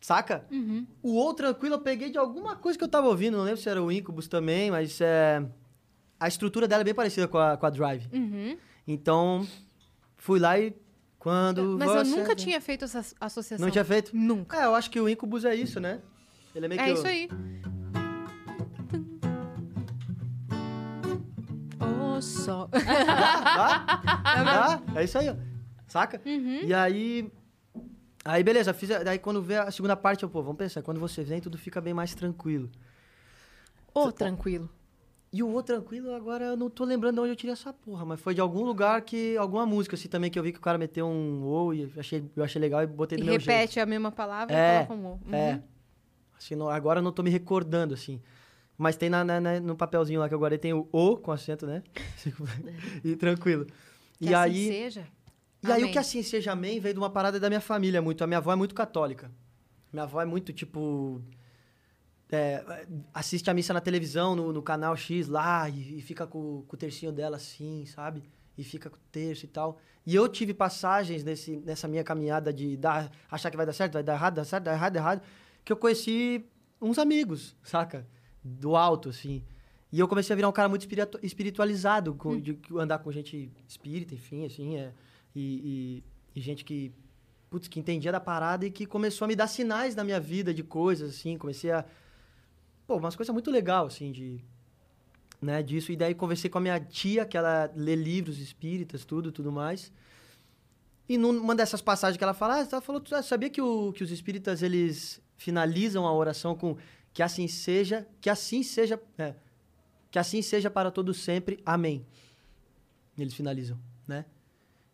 Saca? 0.06 0.46
Uhum. 0.52 0.86
O 1.02 1.16
outro 1.16 1.46
tranquilo 1.46 1.74
eu 1.74 1.80
peguei 1.80 2.10
de 2.10 2.16
alguma 2.16 2.54
coisa 2.54 2.78
que 2.78 2.84
eu 2.84 2.88
tava 2.88 3.08
ouvindo, 3.08 3.36
não 3.36 3.42
lembro 3.42 3.60
se 3.60 3.68
era 3.68 3.82
o 3.82 3.90
Incubus 3.90 4.28
também, 4.28 4.70
mas 4.70 5.00
é. 5.00 5.44
A 6.20 6.28
estrutura 6.28 6.68
dela 6.68 6.82
é 6.82 6.84
bem 6.84 6.94
parecida 6.94 7.26
com 7.26 7.36
a, 7.36 7.56
com 7.56 7.66
a 7.66 7.70
Drive. 7.70 8.06
Uhum. 8.12 8.56
Então, 8.86 9.44
fui 10.16 10.38
lá 10.38 10.56
e 10.60 10.72
quando 11.18 11.76
Mas 11.76 11.88
eu 11.90 12.04
você 12.04 12.10
nunca 12.12 12.26
vem- 12.28 12.36
tinha 12.36 12.60
feito 12.60 12.84
essa 12.84 13.04
associação. 13.20 13.66
Não 13.66 13.72
tinha 13.72 13.84
feito? 13.84 14.16
Nunca. 14.16 14.56
É, 14.56 14.66
eu 14.66 14.76
acho 14.76 14.88
que 14.92 15.00
o 15.00 15.08
Incubus 15.08 15.44
é 15.44 15.56
isso, 15.56 15.80
né? 15.80 16.00
Ele 16.54 16.66
é 16.66 16.68
meio 16.68 16.80
que 16.80 16.88
É 16.88 16.92
isso 16.92 17.04
aí. 17.08 17.28
O 21.80 22.22
sol. 22.22 22.68
Dá? 22.68 24.00
Dá? 24.44 25.00
É 25.00 25.02
isso 25.02 25.18
aí, 25.18 25.28
ó. 25.30 25.34
Saca? 25.88 26.22
Uhum. 26.24 26.60
E 26.62 26.72
aí. 26.72 27.28
Aí, 28.26 28.42
beleza, 28.42 28.74
fiz. 28.74 28.90
a- 28.90 29.02
Daí 29.02 29.18
quando 29.18 29.40
vê 29.42 29.56
a 29.56 29.70
segunda 29.70 29.96
parte, 29.96 30.22
eu, 30.22 30.28
pô, 30.28 30.42
vamos 30.42 30.58
pensar, 30.58 30.82
quando 30.82 30.98
você 30.98 31.22
vem, 31.22 31.40
tudo 31.40 31.56
fica 31.56 31.80
bem 31.80 31.94
mais 31.94 32.14
tranquilo. 32.14 32.68
Ô, 33.94 34.10
tranquilo. 34.12 34.68
E 35.32 35.42
o 35.42 35.48
outro 35.48 35.74
tranquilo, 35.74 36.14
agora 36.14 36.44
eu 36.46 36.56
não 36.56 36.70
tô 36.70 36.84
lembrando 36.84 37.14
de 37.16 37.20
onde 37.20 37.30
eu 37.30 37.36
tirei 37.36 37.52
essa 37.52 37.72
porra, 37.72 38.04
mas 38.04 38.20
foi 38.20 38.34
de 38.34 38.40
algum 38.40 38.64
lugar 38.64 39.00
que. 39.02 39.36
Alguma 39.36 39.66
música 39.66 39.94
assim 39.96 40.08
também 40.08 40.30
que 40.30 40.38
eu 40.38 40.42
vi 40.42 40.52
que 40.52 40.58
o 40.58 40.62
cara 40.62 40.78
meteu 40.78 41.06
um 41.06 41.42
ou 41.44 41.74
e 41.74 41.82
eu 41.82 41.90
achei, 41.98 42.24
eu 42.34 42.42
achei 42.44 42.60
legal 42.60 42.82
e 42.82 42.86
botei 42.86 43.16
E 43.16 43.20
do 43.20 43.24
meu 43.26 43.38
jeito. 43.38 43.48
repete 43.50 43.80
a 43.80 43.86
mesma 43.86 44.10
palavra 44.10 44.54
É, 44.56 44.82
e 44.82 44.86
coloca 44.86 44.94
um 45.08 45.12
o. 45.12 45.34
É. 45.34 45.52
Uhum. 45.54 45.62
Assim, 46.38 46.54
não- 46.54 46.68
agora 46.68 47.00
eu 47.00 47.02
não 47.02 47.12
tô 47.12 47.22
me 47.22 47.30
recordando, 47.30 47.92
assim. 47.94 48.20
Mas 48.78 48.96
tem 48.96 49.08
na, 49.10 49.24
na- 49.24 49.40
na- 49.40 49.60
no 49.60 49.74
papelzinho 49.76 50.20
lá 50.20 50.28
que 50.28 50.34
eu 50.34 50.38
guardei, 50.38 50.58
tem 50.58 50.72
o 50.72 50.86
O 50.92 51.16
com 51.16 51.32
acento, 51.32 51.66
né? 51.66 51.82
e 53.04 53.16
tranquilo. 53.16 53.66
Que 54.18 54.26
e 54.30 54.34
assim 54.34 54.50
aí. 54.50 54.68
seja. 54.68 55.06
E 55.66 55.72
aí 55.72 55.80
o 55.80 55.84
Amém. 55.84 55.92
que 55.92 55.98
assim 55.98 56.22
seja 56.22 56.52
amém 56.52 56.78
veio 56.80 56.94
de 56.94 57.00
uma 57.00 57.10
parada 57.10 57.40
da 57.40 57.48
minha 57.48 57.60
família 57.60 58.00
muito. 58.00 58.22
A 58.22 58.26
minha 58.26 58.38
avó 58.38 58.52
é 58.52 58.56
muito 58.56 58.74
católica. 58.74 59.30
Minha 59.92 60.04
avó 60.04 60.20
é 60.20 60.24
muito, 60.24 60.52
tipo... 60.52 61.22
é, 62.30 62.86
assiste 63.14 63.48
a 63.48 63.54
missa 63.54 63.72
na 63.72 63.80
televisão, 63.80 64.34
no, 64.36 64.52
no 64.52 64.62
canal 64.62 64.96
X 64.96 65.28
lá, 65.28 65.68
e, 65.68 65.98
e 65.98 66.02
fica 66.02 66.26
com, 66.26 66.62
com 66.66 66.76
o 66.76 66.78
tercinho 66.78 67.12
dela 67.12 67.36
assim, 67.36 67.86
sabe? 67.86 68.22
E 68.58 68.64
fica 68.64 68.90
com 68.90 68.96
o 68.96 69.00
terço 69.12 69.44
e 69.44 69.48
tal. 69.48 69.78
E 70.04 70.14
eu 70.14 70.28
tive 70.28 70.54
passagens 70.54 71.24
nesse, 71.24 71.56
nessa 71.58 71.86
minha 71.88 72.04
caminhada 72.04 72.52
de 72.52 72.76
dar, 72.76 73.10
achar 73.30 73.50
que 73.50 73.56
vai 73.56 73.66
dar 73.66 73.72
certo, 73.72 73.94
vai 73.94 74.02
dar 74.02 74.14
errado, 74.14 74.34
dar 74.34 74.44
certo, 74.44 74.64
dar 74.64 74.72
errado, 74.74 74.92
dar 74.92 75.00
errado, 75.00 75.22
que 75.64 75.72
eu 75.72 75.76
conheci 75.76 76.44
uns 76.80 76.98
amigos, 76.98 77.56
saca? 77.62 78.06
Do 78.42 78.76
alto, 78.76 79.08
assim. 79.08 79.42
E 79.92 79.98
eu 79.98 80.06
comecei 80.08 80.32
a 80.32 80.36
virar 80.36 80.48
um 80.48 80.52
cara 80.52 80.68
muito 80.68 80.82
espiritu- 80.82 81.18
espiritualizado, 81.22 82.14
com, 82.14 82.40
de 82.40 82.58
andar 82.76 82.98
com 82.98 83.10
gente 83.10 83.50
espírita, 83.68 84.14
enfim, 84.14 84.44
assim, 84.44 84.76
é, 84.76 84.92
e, 85.36 86.02
e- 86.34 86.38
e 86.38 86.40
gente 86.40 86.64
que, 86.64 86.92
putz, 87.50 87.68
que 87.68 87.78
entendia 87.78 88.10
da 88.10 88.20
parada 88.20 88.66
e 88.66 88.70
que 88.70 88.86
começou 88.86 89.24
a 89.26 89.28
me 89.28 89.36
dar 89.36 89.46
sinais 89.46 89.94
na 89.94 90.02
minha 90.02 90.18
vida 90.18 90.52
de 90.52 90.62
coisas, 90.62 91.10
assim, 91.10 91.36
comecei 91.38 91.70
a... 91.70 91.84
Pô, 92.86 92.96
umas 92.96 93.14
coisas 93.16 93.32
muito 93.32 93.50
legal, 93.50 93.86
assim, 93.86 94.10
de... 94.12 94.40
Né, 95.40 95.62
disso. 95.62 95.92
E 95.92 95.96
daí 95.96 96.14
conversei 96.14 96.48
com 96.48 96.56
a 96.58 96.60
minha 96.60 96.80
tia, 96.80 97.26
que 97.26 97.36
ela 97.36 97.70
lê 97.76 97.94
livros 97.94 98.38
espíritas, 98.38 99.04
tudo, 99.04 99.30
tudo 99.30 99.52
mais. 99.52 99.92
E 101.08 101.18
numa 101.18 101.54
dessas 101.54 101.82
passagens 101.82 102.16
que 102.16 102.24
ela 102.24 102.32
fala, 102.34 102.62
ah, 102.62 102.68
ela 102.72 102.80
falou, 102.80 103.00
"Tu 103.00 103.22
sabia 103.22 103.50
que, 103.50 103.60
o, 103.60 103.92
que 103.92 104.02
os 104.02 104.10
espíritas, 104.10 104.62
eles 104.62 105.20
finalizam 105.36 106.06
a 106.06 106.12
oração 106.12 106.54
com 106.56 106.76
que 107.12 107.22
assim 107.22 107.46
seja, 107.48 108.06
que 108.20 108.28
assim 108.30 108.62
seja, 108.62 109.00
é, 109.18 109.34
que 110.10 110.18
assim 110.18 110.40
seja 110.42 110.70
para 110.70 110.90
todos 110.90 111.18
sempre, 111.18 111.60
amém. 111.64 112.04
Eles 113.18 113.34
finalizam, 113.34 113.78
né? 114.06 114.24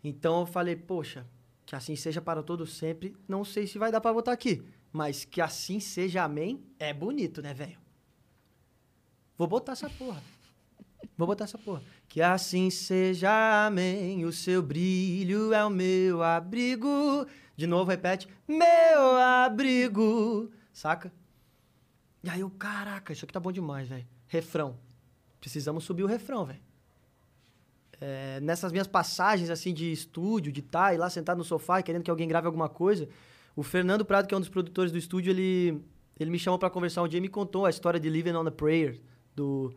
Então 0.03 0.41
eu 0.41 0.47
falei, 0.47 0.77
poxa, 0.77 1.27
que 1.65 1.77
assim 1.77 1.97
seja 1.97 2.21
para 2.21 2.43
todos 2.43 2.77
sempre, 2.77 3.17
não 3.29 3.45
sei 3.45 3.67
se 3.67 3.79
vai 3.79 3.93
dar 3.93 4.01
para 4.01 4.13
botar 4.13 4.33
aqui, 4.33 4.65
mas 4.93 5.25
que 5.25 5.41
assim 5.41 5.81
seja, 5.81 6.25
amém, 6.25 6.63
é 6.79 6.93
bonito, 6.93 7.41
né, 7.41 7.55
velho? 7.55 7.79
Vou 9.39 9.47
botar 9.47 9.73
essa 9.73 9.89
porra. 9.89 10.23
Vou 11.17 11.27
botar 11.27 11.45
essa 11.45 11.59
porra. 11.59 11.83
Que 12.09 12.21
assim 12.21 12.71
seja, 12.71 13.67
amém. 13.67 14.25
O 14.25 14.33
seu 14.33 14.63
brilho 14.63 15.53
é 15.53 15.65
o 15.65 15.71
meu 15.71 16.23
abrigo. 16.23 17.27
De 17.57 17.67
novo, 17.67 17.91
repete. 17.91 18.29
Meu 18.47 19.17
abrigo. 19.17 20.51
Saca? 20.73 21.13
E 22.23 22.31
aí 22.31 22.41
eu, 22.41 22.51
caraca, 22.51 23.13
isso 23.13 23.25
aqui 23.25 23.33
tá 23.33 23.41
bom 23.41 23.51
demais, 23.51 23.89
velho. 23.89 24.07
Refrão. 24.29 24.79
Precisamos 25.41 25.85
subir 25.85 26.05
o 26.05 26.07
refrão, 26.07 26.45
velho. 26.45 26.61
É, 28.05 28.41
nessas 28.41 28.73
minhas 28.73 28.89
passagens, 28.89 29.49
assim, 29.49 29.73
de 29.73 29.93
estúdio, 29.93 30.51
de 30.51 30.59
estar 30.59 30.93
e 30.93 30.99
lá 30.99 31.09
sentado 31.09 31.39
no 31.39 31.45
sofá 31.45 31.81
querendo 31.83 32.03
que 32.03 32.11
alguém 32.11 32.27
grave 32.27 32.47
alguma 32.47 32.69
coisa, 32.69 33.09
o 33.55 33.63
Fernando 33.63 34.05
Prado, 34.05 34.27
que 34.27 34.35
é 34.35 34.37
um 34.37 34.41
dos 34.41 34.49
produtores 34.49 34.91
do 34.91 34.99
estúdio, 34.99 35.31
ele, 35.31 35.81
ele 36.19 36.29
me 36.29 36.37
chamou 36.37 36.59
pra 36.59 36.69
conversar 36.69 37.03
um 37.03 37.07
dia 37.07 37.19
e 37.19 37.21
me 37.21 37.29
contou 37.29 37.65
a 37.65 37.71
história 37.71 38.01
de 38.01 38.11
Living 38.11 38.33
on 38.33 38.45
a 38.45 38.51
Prayer, 38.51 39.01
do, 39.37 39.73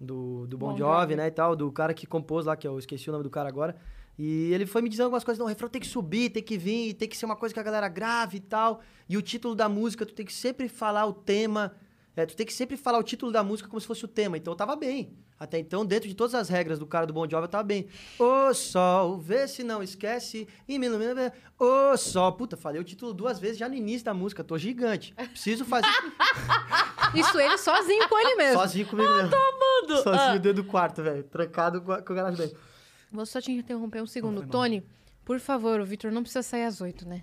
do, 0.00 0.46
do 0.46 0.56
Bon, 0.56 0.70
Bon 0.70 0.76
Jovi, 0.76 1.00
Jovi. 1.00 1.16
né, 1.16 1.26
e 1.26 1.30
tal, 1.32 1.56
do 1.56 1.72
cara 1.72 1.92
que 1.92 2.06
compôs 2.06 2.46
lá, 2.46 2.56
que 2.56 2.68
eu 2.68 2.78
esqueci 2.78 3.08
o 3.08 3.12
nome 3.12 3.24
do 3.24 3.30
cara 3.30 3.48
agora. 3.48 3.74
E 4.16 4.52
ele 4.52 4.64
foi 4.64 4.80
me 4.80 4.88
dizendo 4.88 5.06
algumas 5.06 5.24
coisas, 5.24 5.40
não, 5.40 5.46
o 5.46 5.48
refrão 5.48 5.68
tem 5.68 5.80
que 5.80 5.86
subir, 5.88 6.30
tem 6.30 6.42
que 6.44 6.56
vir, 6.56 6.94
tem 6.94 7.08
que 7.08 7.16
ser 7.16 7.24
uma 7.24 7.34
coisa 7.34 7.52
que 7.52 7.58
a 7.58 7.62
galera 7.64 7.88
grave 7.88 8.36
e 8.36 8.40
tal. 8.40 8.82
E 9.08 9.16
o 9.16 9.22
título 9.22 9.56
da 9.56 9.68
música, 9.68 10.06
tu 10.06 10.14
tem 10.14 10.24
que 10.24 10.32
sempre 10.32 10.68
falar 10.68 11.06
o 11.06 11.12
tema, 11.12 11.74
é, 12.20 12.26
tu 12.26 12.34
tem 12.36 12.44
que 12.46 12.52
sempre 12.52 12.76
falar 12.76 12.98
o 12.98 13.02
título 13.02 13.30
da 13.30 13.42
música 13.44 13.68
como 13.68 13.80
se 13.80 13.86
fosse 13.86 14.04
o 14.04 14.08
tema. 14.08 14.36
Então 14.36 14.52
eu 14.52 14.56
tava 14.56 14.74
bem. 14.74 15.16
Até 15.38 15.58
então, 15.58 15.86
dentro 15.86 16.08
de 16.08 16.14
todas 16.14 16.34
as 16.34 16.48
regras 16.48 16.78
do 16.78 16.86
cara 16.86 17.06
do 17.06 17.12
Bon 17.12 17.28
Jovi, 17.28 17.44
eu 17.44 17.48
tava 17.48 17.62
bem. 17.64 17.86
Ô 18.18 18.52
sol, 18.52 19.18
vê 19.18 19.46
se 19.46 19.62
não 19.62 19.82
esquece 19.82 20.48
e 20.66 20.78
me 20.78 20.86
ilumina. 20.86 21.32
Ô 21.58 21.96
sol, 21.96 22.32
puta, 22.32 22.56
falei 22.56 22.80
o 22.80 22.84
título 22.84 23.14
duas 23.14 23.38
vezes 23.38 23.56
já 23.58 23.68
no 23.68 23.74
início 23.76 24.04
da 24.04 24.12
música, 24.12 24.42
tô 24.42 24.58
gigante. 24.58 25.14
Preciso 25.14 25.64
fazer 25.64 25.86
Isso 27.14 27.38
ele 27.40 27.56
sozinho 27.56 28.08
com 28.08 28.18
ele 28.18 28.34
mesmo. 28.34 28.60
sozinho 28.60 28.86
comigo 28.86 29.08
mesmo. 29.10 29.30
mundo. 29.30 30.02
Sozinho 30.02 30.18
Ah. 30.20 30.38
dentro 30.38 30.62
do 30.62 30.64
quarto, 30.64 31.02
velho. 31.02 31.22
Trancado 31.24 31.80
com, 31.80 31.92
o 31.92 32.02
garagem 32.14 32.36
dentro. 32.46 32.58
Vou 33.10 33.24
só 33.24 33.40
te 33.40 33.52
interromper 33.52 34.02
um 34.02 34.06
segundo. 34.06 34.46
Tony, 34.46 34.84
por 35.24 35.40
favor, 35.40 35.80
o 35.80 35.84
Vitor 35.86 36.10
não 36.10 36.22
precisa 36.22 36.42
sair 36.42 36.64
às 36.64 36.80
oito, 36.80 37.08
né? 37.08 37.22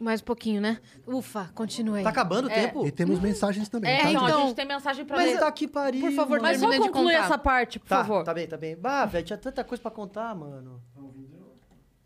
Mais 0.00 0.20
um 0.22 0.24
pouquinho, 0.24 0.60
né? 0.62 0.80
Ufa, 1.06 1.50
continua 1.54 1.98
aí. 1.98 2.02
Tá 2.02 2.08
acabando 2.08 2.48
o 2.48 2.50
É. 2.50 2.54
tempo? 2.66 2.86
E 2.86 2.90
temos 2.90 3.20
mensagens 3.20 3.68
também, 3.68 3.90
É, 3.92 3.98
tá, 4.00 4.10
Então, 4.10 4.20
gente? 4.22 4.30
então- 4.30 4.42
a 4.42 4.46
gente 4.46 4.56
tem 4.56 4.64
mensagem 4.66 5.04
pra 5.04 5.16
Mas 5.18 5.32
ler. 5.32 5.38
tá 5.38 5.52
que 5.52 5.68
pariu. 5.68 6.00
Por 6.00 6.12
favor. 6.12 6.40
Mas 6.40 6.58
só 6.58 6.68
termina 6.68 6.86
de 6.86 6.90
conclui 6.92 7.12
contar. 7.14 7.24
essa 7.26 7.36
parte, 7.38 7.78
por 7.78 7.86
Tá, 7.88 7.96
favor. 7.98 8.24
tá 8.24 8.32
bem, 8.32 8.46
tá 8.48 8.56
bem. 8.56 8.74
Bah, 8.76 9.04
velho, 9.04 9.24
tinha 9.26 9.36
tanta 9.36 9.62
coisa 9.62 9.82
pra 9.82 9.90
contar, 9.90 10.34
mano. 10.34 10.82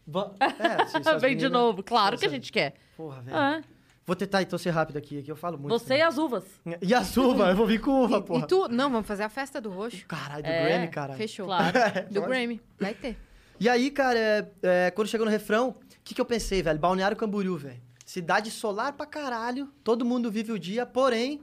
Va- 0.06 0.32
É, 0.40 0.86
se, 0.86 0.92
se 1.02 1.08
as 1.08 1.20
Vem 1.22 1.30
de 1.36 1.44
meninas- 1.44 1.52
novo, 1.52 1.82
claro 1.82 2.18
que 2.18 2.26
a 2.26 2.28
gente 2.28 2.50
quer. 2.52 2.74
Porra, 2.96 3.22
velho. 3.22 3.36
Ah, 3.36 3.62
Vou 4.06 4.14
tentar 4.14 4.42
então 4.42 4.58
ser 4.58 4.68
rápido 4.68 4.98
aqui, 4.98 5.22
que 5.22 5.30
eu 5.32 5.36
falo 5.36 5.56
muito. 5.56 5.70
você 5.78 5.94
e 5.96 6.02
as 6.02 6.18
uvas. 6.18 6.44
também. 6.62 6.78
E 6.82 6.92
as 6.92 7.16
uvas, 7.16 7.48
eu 7.48 7.56
vou 7.56 7.66
vir 7.66 7.80
com 7.80 8.04
uva, 8.04 8.18
E, 8.18 8.22
porra. 8.22 8.40
e 8.44 8.46
tu? 8.46 8.68
Não, 8.68 8.90
vamos 8.90 9.06
fazer 9.06 9.22
a 9.22 9.30
festa 9.30 9.62
do 9.62 9.70
roxo. 9.70 10.04
Caralho, 10.06 10.42
do 10.42 10.46
É, 10.50 10.62
Grammy, 10.68 10.88
cara. 10.88 11.14
Fechou. 11.14 11.46
Claro. 11.46 11.72
Do 12.12 12.20
Grammy. 12.20 12.60
Vai 12.78 12.92
ter. 12.92 13.16
E 13.58 13.66
aí, 13.66 13.90
cara, 13.90 14.18
é, 14.18 14.46
é, 14.62 14.90
quando 14.90 15.08
chegou 15.08 15.24
no 15.24 15.30
refrão, 15.30 15.68
o 15.70 15.74
que, 16.04 16.14
que 16.14 16.20
eu 16.20 16.24
pensei, 16.26 16.60
velho? 16.62 16.78
Balneário 16.78 17.16
Camboriú, 17.16 17.56
velho. 17.56 17.80
Cidade 18.15 18.49
solar 18.49 18.93
pra 18.93 19.07
caralho, 19.07 19.66
todo 19.82 20.05
mundo 20.05 20.31
vive 20.31 20.53
o 20.53 20.59
dia, 20.59 20.86
porém, 20.86 21.43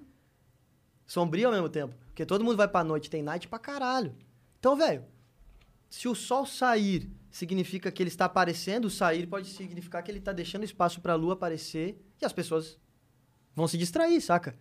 sombrio 1.05 1.49
ao 1.49 1.53
mesmo 1.53 1.67
tempo. 1.67 1.93
Porque 2.05 2.25
todo 2.25 2.45
mundo 2.45 2.55
vai 2.55 2.65
pra 2.65 2.81
noite, 2.81 3.09
tem 3.09 3.21
night 3.21 3.45
pra 3.45 3.59
caralho. 3.59 4.15
Então, 4.57 4.73
velho, 4.73 5.03
se 5.89 6.07
o 6.07 6.15
sol 6.15 6.45
sair 6.45 7.11
significa 7.29 7.91
que 7.91 8.01
ele 8.01 8.07
está 8.07 8.23
aparecendo, 8.23 8.85
o 8.85 8.89
sair 8.89 9.27
pode 9.27 9.49
significar 9.49 10.01
que 10.01 10.09
ele 10.09 10.21
tá 10.21 10.31
deixando 10.31 10.63
espaço 10.63 11.01
pra 11.01 11.13
lua 11.13 11.33
aparecer 11.33 12.01
e 12.21 12.25
as 12.25 12.31
pessoas 12.31 12.79
vão 13.53 13.67
se 13.67 13.77
distrair, 13.77 14.21
saca? 14.21 14.57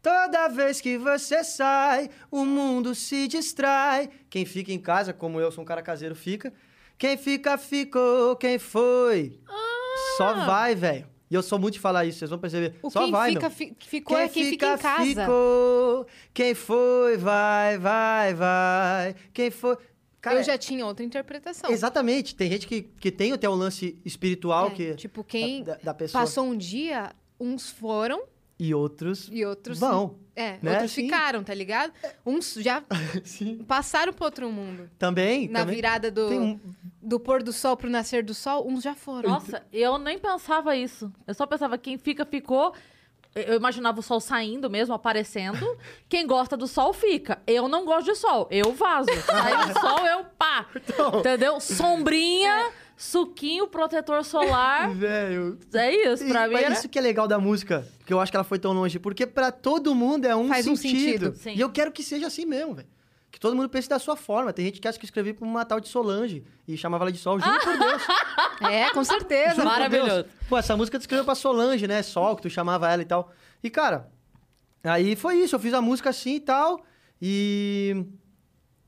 Toda 0.00 0.48
vez 0.48 0.80
que 0.80 0.96
você 0.96 1.44
sai, 1.44 2.08
o 2.30 2.46
mundo 2.46 2.94
se 2.94 3.28
distrai. 3.28 4.08
Quem 4.30 4.46
fica 4.46 4.72
em 4.72 4.80
casa, 4.80 5.12
como 5.12 5.38
eu 5.38 5.52
sou 5.52 5.60
um 5.60 5.66
cara 5.66 5.82
caseiro, 5.82 6.14
fica. 6.14 6.50
Quem 6.96 7.18
fica, 7.18 7.58
ficou. 7.58 8.36
Quem 8.36 8.58
foi? 8.58 9.38
Só 10.16 10.32
vai, 10.46 10.74
velho. 10.74 11.14
E 11.30 11.34
eu 11.34 11.42
sou 11.42 11.58
muito 11.58 11.74
de 11.74 11.80
falar 11.80 12.04
isso, 12.04 12.18
vocês 12.20 12.30
vão 12.30 12.38
perceber. 12.38 12.74
O 12.82 12.88
Só 12.90 13.02
quem 13.02 13.10
vai, 13.10 13.32
fica, 13.32 13.50
fi- 13.50 13.76
ficou 13.80 14.16
é 14.16 14.28
quem 14.28 14.44
fica 14.50 14.74
em 14.74 14.78
casa. 14.78 15.04
ficou. 15.04 16.06
Quem 16.32 16.54
foi, 16.54 17.16
vai, 17.16 17.78
vai, 17.78 18.34
vai. 18.34 19.14
Quem 19.32 19.50
foi... 19.50 19.76
Cara, 20.20 20.38
Eu 20.40 20.44
já 20.44 20.56
tinha 20.58 20.84
outra 20.86 21.04
interpretação. 21.04 21.70
Exatamente. 21.70 22.34
Tem 22.34 22.50
gente 22.50 22.66
que, 22.66 22.82
que 22.82 23.10
tem 23.12 23.32
até 23.32 23.48
um 23.48 23.54
lance 23.54 23.96
espiritual 24.04 24.68
É, 24.68 24.70
que... 24.70 24.94
tipo, 24.94 25.22
quem 25.24 25.62
da, 25.64 25.76
da 25.76 25.94
pessoa. 25.94 26.20
passou 26.22 26.44
um 26.44 26.56
dia, 26.56 27.10
uns 27.40 27.70
foram 27.70 28.22
E 28.58 28.74
outros 28.74 29.28
e 29.30 29.44
outros 29.44 29.78
vão. 29.78 30.16
É, 30.34 30.58
né? 30.62 30.72
outros 30.72 30.92
Sim. 30.92 31.04
ficaram, 31.04 31.42
tá 31.44 31.52
ligado? 31.54 31.92
Uns 32.24 32.54
já 32.54 32.82
Sim. 33.24 33.58
passaram 33.66 34.12
pro 34.12 34.24
outro 34.24 34.50
mundo. 34.50 34.90
Também. 34.98 35.48
Na 35.48 35.60
também. 35.60 35.74
virada 35.76 36.10
do, 36.10 36.28
um- 36.30 36.60
do 37.02 37.20
pôr 37.20 37.42
do 37.42 37.52
sol 37.52 37.76
pro 37.76 37.88
nascer 37.90 38.22
do 38.24 38.32
sol, 38.34 38.66
uns 38.66 38.82
já 38.82 38.94
foram. 38.94 39.28
Nossa, 39.30 39.62
eu 39.72 39.98
nem 39.98 40.18
pensava 40.18 40.74
isso. 40.76 41.12
Eu 41.26 41.34
só 41.34 41.46
pensava, 41.46 41.76
quem 41.78 41.98
fica, 41.98 42.24
ficou. 42.24 42.72
Eu 43.34 43.54
imaginava 43.56 44.00
o 44.00 44.02
sol 44.02 44.18
saindo 44.18 44.70
mesmo, 44.70 44.94
aparecendo. 44.94 45.58
Quem 46.08 46.26
gosta 46.26 46.56
do 46.56 46.66
sol, 46.66 46.94
fica. 46.94 47.38
Eu 47.46 47.68
não 47.68 47.84
gosto 47.84 48.06
de 48.06 48.14
sol. 48.14 48.48
Eu 48.50 48.72
vazo. 48.72 49.10
Aí 49.10 49.70
o 49.70 49.74
sol, 49.78 50.06
eu 50.06 50.24
pá. 50.38 50.64
Então. 50.74 51.18
Entendeu? 51.20 51.60
Sombrinha, 51.60 52.70
suquinho, 52.96 53.68
protetor 53.68 54.24
solar. 54.24 54.90
Velho. 54.96 55.58
É 55.74 55.94
isso, 56.12 56.26
pra 56.26 56.44
E- 56.44 56.48
mim 56.48 56.54
mas 56.54 56.64
era... 56.64 56.74
isso 56.74 56.88
que 56.88 56.98
é 56.98 57.02
legal 57.02 57.28
da 57.28 57.38
música, 57.38 57.86
que 58.04 58.12
eu 58.12 58.18
acho 58.20 58.32
que 58.32 58.36
ela 58.36 58.44
foi 58.44 58.58
tão 58.58 58.72
longe, 58.72 58.98
porque 58.98 59.26
pra 59.26 59.52
todo 59.52 59.94
mundo 59.94 60.24
é 60.24 60.34
um 60.34 60.48
Faz 60.48 60.66
um 60.66 60.74
sentido. 60.76 61.26
sentido. 61.26 61.36
Sim. 61.36 61.54
E 61.54 61.60
eu 61.60 61.70
quero 61.70 61.92
que 61.92 62.02
seja 62.02 62.26
assim 62.26 62.46
mesmo, 62.46 62.74
velho. 62.74 62.88
Que 63.30 63.38
todo 63.40 63.54
mundo 63.54 63.68
pense 63.68 63.86
da 63.86 63.98
sua 63.98 64.16
forma. 64.16 64.50
Tem 64.50 64.64
gente 64.64 64.80
que 64.80 64.88
acha 64.88 64.98
que 64.98 65.04
eu 65.04 65.08
escrevi 65.08 65.34
pra 65.34 65.46
uma 65.46 65.62
tal 65.62 65.78
de 65.78 65.88
Solange 65.88 66.42
e 66.66 66.74
chamava 66.74 67.04
ela 67.04 67.12
de 67.12 67.18
Sol. 67.18 67.38
Juro 67.38 67.60
por 67.60 67.76
Deus. 67.78 68.02
É, 68.62 68.90
com 68.90 69.04
certeza. 69.04 69.56
Juro 69.56 69.66
Maravilhoso. 69.66 70.24
Pô, 70.48 70.56
essa 70.56 70.74
música 70.74 70.96
tu 70.98 71.02
escreveu 71.02 71.26
pra 71.26 71.34
Solange, 71.34 71.86
né? 71.86 72.02
Sol, 72.02 72.34
que 72.34 72.40
tu 72.42 72.48
chamava 72.48 72.90
ela 72.90 73.02
e 73.02 73.04
tal. 73.04 73.30
E, 73.62 73.68
cara, 73.68 74.08
aí 74.82 75.14
foi 75.14 75.36
isso. 75.36 75.54
Eu 75.54 75.60
fiz 75.60 75.74
a 75.74 75.82
música 75.82 76.08
assim 76.08 76.36
e 76.36 76.40
tal. 76.40 76.82
E. 77.20 78.06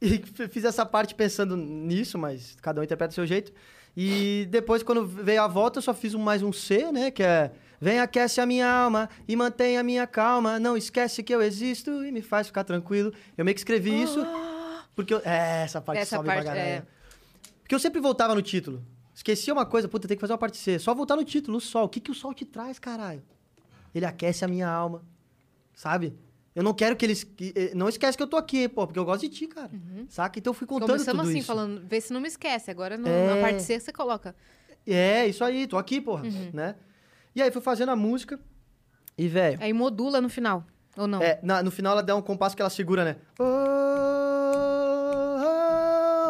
E 0.00 0.22
fiz 0.48 0.62
essa 0.64 0.86
parte 0.86 1.12
pensando 1.12 1.56
nisso, 1.56 2.16
mas 2.16 2.56
cada 2.62 2.80
um 2.80 2.84
interpreta 2.84 3.10
do 3.10 3.14
seu 3.16 3.26
jeito. 3.26 3.52
E 3.96 4.46
depois, 4.50 4.82
quando 4.82 5.04
veio 5.06 5.42
a 5.42 5.48
volta, 5.48 5.78
eu 5.78 5.82
só 5.82 5.92
fiz 5.92 6.14
um, 6.14 6.20
mais 6.20 6.42
um 6.42 6.52
C, 6.52 6.90
né? 6.92 7.10
Que 7.10 7.22
é. 7.22 7.50
Vem, 7.80 8.00
aquece 8.00 8.40
a 8.40 8.46
minha 8.46 8.68
alma 8.68 9.08
e 9.26 9.36
mantém 9.36 9.78
a 9.78 9.82
minha 9.84 10.06
calma. 10.06 10.58
Não 10.58 10.76
esquece 10.76 11.22
que 11.22 11.32
eu 11.34 11.40
existo 11.40 12.04
e 12.04 12.10
me 12.10 12.20
faz 12.22 12.48
ficar 12.48 12.64
tranquilo. 12.64 13.12
Eu 13.36 13.44
meio 13.44 13.54
que 13.54 13.60
escrevi 13.60 14.02
isso. 14.02 14.24
Porque 14.96 15.14
eu, 15.14 15.20
É, 15.24 15.62
essa 15.62 15.80
parte 15.80 16.00
Essa 16.00 16.16
sobe 16.16 16.26
parte, 16.26 16.42
pra 16.42 16.52
caralho. 16.54 16.68
é. 16.68 16.82
Porque 17.62 17.74
eu 17.74 17.78
sempre 17.78 18.00
voltava 18.00 18.34
no 18.34 18.42
título. 18.42 18.84
Esquecia 19.14 19.52
uma 19.52 19.66
coisa, 19.66 19.88
puta, 19.88 20.08
tem 20.08 20.16
que 20.16 20.20
fazer 20.20 20.32
uma 20.32 20.38
parte 20.38 20.56
C. 20.56 20.78
Só 20.78 20.92
voltar 20.94 21.14
no 21.16 21.24
título, 21.24 21.58
o 21.58 21.60
sol. 21.60 21.84
O 21.84 21.88
que, 21.88 22.00
que 22.00 22.10
o 22.10 22.14
sol 22.14 22.32
te 22.34 22.44
traz, 22.44 22.78
caralho? 22.78 23.22
Ele 23.94 24.04
aquece 24.06 24.44
a 24.44 24.48
minha 24.48 24.68
alma. 24.68 25.02
Sabe? 25.74 26.16
Eu 26.58 26.64
não 26.64 26.74
quero 26.74 26.96
que 26.96 27.06
eles. 27.06 27.22
que- 27.22 27.52
eh, 27.54 27.70
não 27.72 27.88
esquece 27.88 28.16
que 28.16 28.22
eu 28.22 28.26
tô 28.26 28.36
aqui, 28.36 28.68
pô, 28.68 28.84
porque 28.84 28.98
eu 28.98 29.04
gosto 29.04 29.20
de 29.20 29.28
ti, 29.28 29.46
cara. 29.46 29.70
Saca? 30.08 30.40
Então 30.40 30.50
eu 30.50 30.54
fui 30.54 30.66
contando 30.66 30.88
Começamos 30.88 31.20
tudo 31.20 31.28
assim, 31.30 31.38
isso. 31.38 31.46
falando, 31.46 31.86
vê 31.86 32.00
se 32.00 32.12
não 32.12 32.20
me 32.20 32.26
esquece. 32.26 32.68
Agora 32.68 32.98
no- 32.98 33.06
É. 33.06 33.36
na 33.36 33.40
parte 33.40 33.62
C 33.62 33.78
você 33.78 33.92
coloca. 33.92 34.34
É, 34.84 35.24
isso 35.28 35.44
aí, 35.44 35.68
tô 35.68 35.78
aqui, 35.78 36.00
porra, 36.00 36.24
Uhum. 36.24 36.50
né? 36.52 36.74
E 37.32 37.40
aí 37.40 37.52
fui 37.52 37.62
fazendo 37.62 37.90
a 37.90 37.96
música. 37.96 38.40
E, 39.16 39.28
velho. 39.28 39.56
Aí 39.62 39.72
modula 39.72 40.20
no 40.20 40.28
final. 40.28 40.66
Ou 40.96 41.06
não? 41.06 41.22
É, 41.22 41.38
na- 41.44 41.62
no 41.62 41.70
final 41.70 41.92
ela 41.92 42.02
dá 42.02 42.16
um 42.16 42.22
compasso 42.22 42.56
que 42.56 42.62
ela 42.62 42.70
segura, 42.70 43.04
né? 43.04 43.16
Oh, 43.38 43.44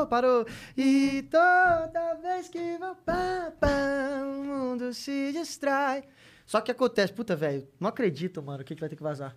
oh, 0.02 0.06
parou. 0.08 0.46
E 0.76 1.22
toda 1.30 2.14
vez 2.22 2.48
que 2.48 2.76
vou 2.78 2.94
pá, 2.96 3.52
pá, 3.58 4.22
o 4.24 4.44
mundo 4.44 4.92
se 4.92 5.32
distrai. 5.32 6.04
Só 6.44 6.60
que 6.60 6.70
acontece, 6.70 7.12
puta, 7.12 7.36
velho, 7.36 7.68
não 7.78 7.88
acredito, 7.88 8.42
mano, 8.42 8.64
que, 8.64 8.74
que 8.74 8.80
vai 8.80 8.88
ter 8.88 8.96
que 8.96 9.02
vazar. 9.02 9.36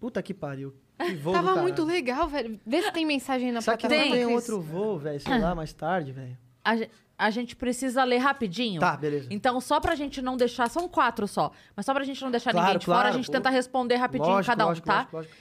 Puta 0.00 0.22
que 0.22 0.32
pariu. 0.34 0.74
Que 0.98 1.14
voo 1.14 1.32
Tava 1.32 1.56
muito 1.56 1.84
legal, 1.84 2.28
velho. 2.28 2.58
Vê 2.66 2.82
se 2.82 2.92
tem 2.92 3.06
mensagem 3.06 3.52
na 3.52 3.60
Será 3.60 3.76
que 3.76 3.86
plataforma. 3.86 4.14
tem 4.16 4.24
Cris. 4.24 4.34
outro 4.36 4.60
voo, 4.60 4.98
velho? 4.98 5.20
Sei 5.20 5.38
lá, 5.38 5.54
mais 5.54 5.72
tarde, 5.72 6.12
velho. 6.12 6.36
A, 6.64 6.76
ge- 6.76 6.90
a 7.16 7.30
gente 7.30 7.54
precisa 7.56 8.02
ler 8.04 8.18
rapidinho. 8.18 8.80
Tá, 8.80 8.96
beleza. 8.96 9.28
Então, 9.30 9.60
só 9.60 9.80
pra 9.80 9.94
gente 9.94 10.20
não 10.20 10.36
deixar. 10.36 10.68
São 10.68 10.88
quatro 10.88 11.26
só. 11.28 11.50
Mas 11.76 11.86
só 11.86 11.94
pra 11.94 12.04
gente 12.04 12.20
não 12.22 12.30
deixar 12.30 12.50
Claro, 12.52 12.66
ninguém 12.66 12.78
de 12.80 12.86
fora, 12.86 12.98
a 12.98 13.02
claro, 13.02 13.16
gente 13.16 13.26
pô. 13.26 13.32
tenta 13.32 13.50
responder 13.50 13.96
rapidinho 13.96 14.30
Lógico, 14.30 14.52
cada 14.52 14.64
um, 14.64 14.68
lógico, 14.68 14.86
tá? 14.86 14.96
lógico, 15.12 15.16
lógico. 15.16 15.34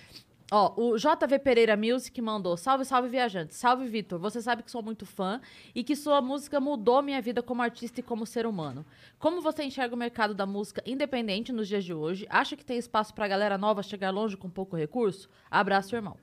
Ó, 0.49 0.73
o 0.81 0.97
JV 0.97 1.39
Pereira 1.39 1.75
Music 1.75 2.21
mandou: 2.21 2.55
Salve, 2.55 2.85
salve, 2.85 3.09
viajante. 3.09 3.53
Salve, 3.53 3.85
Vitor. 3.87 4.17
Você 4.19 4.41
sabe 4.41 4.63
que 4.63 4.71
sou 4.71 4.81
muito 4.81 5.05
fã 5.05 5.41
e 5.75 5.83
que 5.83 5.93
sua 5.95 6.21
música 6.21 6.59
mudou 6.59 7.01
minha 7.01 7.21
vida 7.21 7.43
como 7.43 7.61
artista 7.61 7.99
e 7.99 8.03
como 8.03 8.25
ser 8.25 8.45
humano. 8.45 8.85
Como 9.19 9.41
você 9.41 9.63
enxerga 9.63 9.93
o 9.93 9.97
mercado 9.97 10.33
da 10.33 10.45
música 10.45 10.81
independente 10.85 11.51
nos 11.51 11.67
dias 11.67 11.83
de 11.83 11.93
hoje? 11.93 12.25
Acha 12.29 12.55
que 12.55 12.63
tem 12.63 12.77
espaço 12.77 13.13
pra 13.13 13.27
galera 13.27 13.57
nova 13.57 13.83
chegar 13.83 14.09
longe 14.09 14.37
com 14.37 14.49
pouco 14.49 14.77
recurso? 14.77 15.29
Abraço, 15.51 15.93
irmão. 15.95 16.15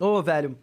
Ô, 0.00 0.20
velho, 0.20 0.58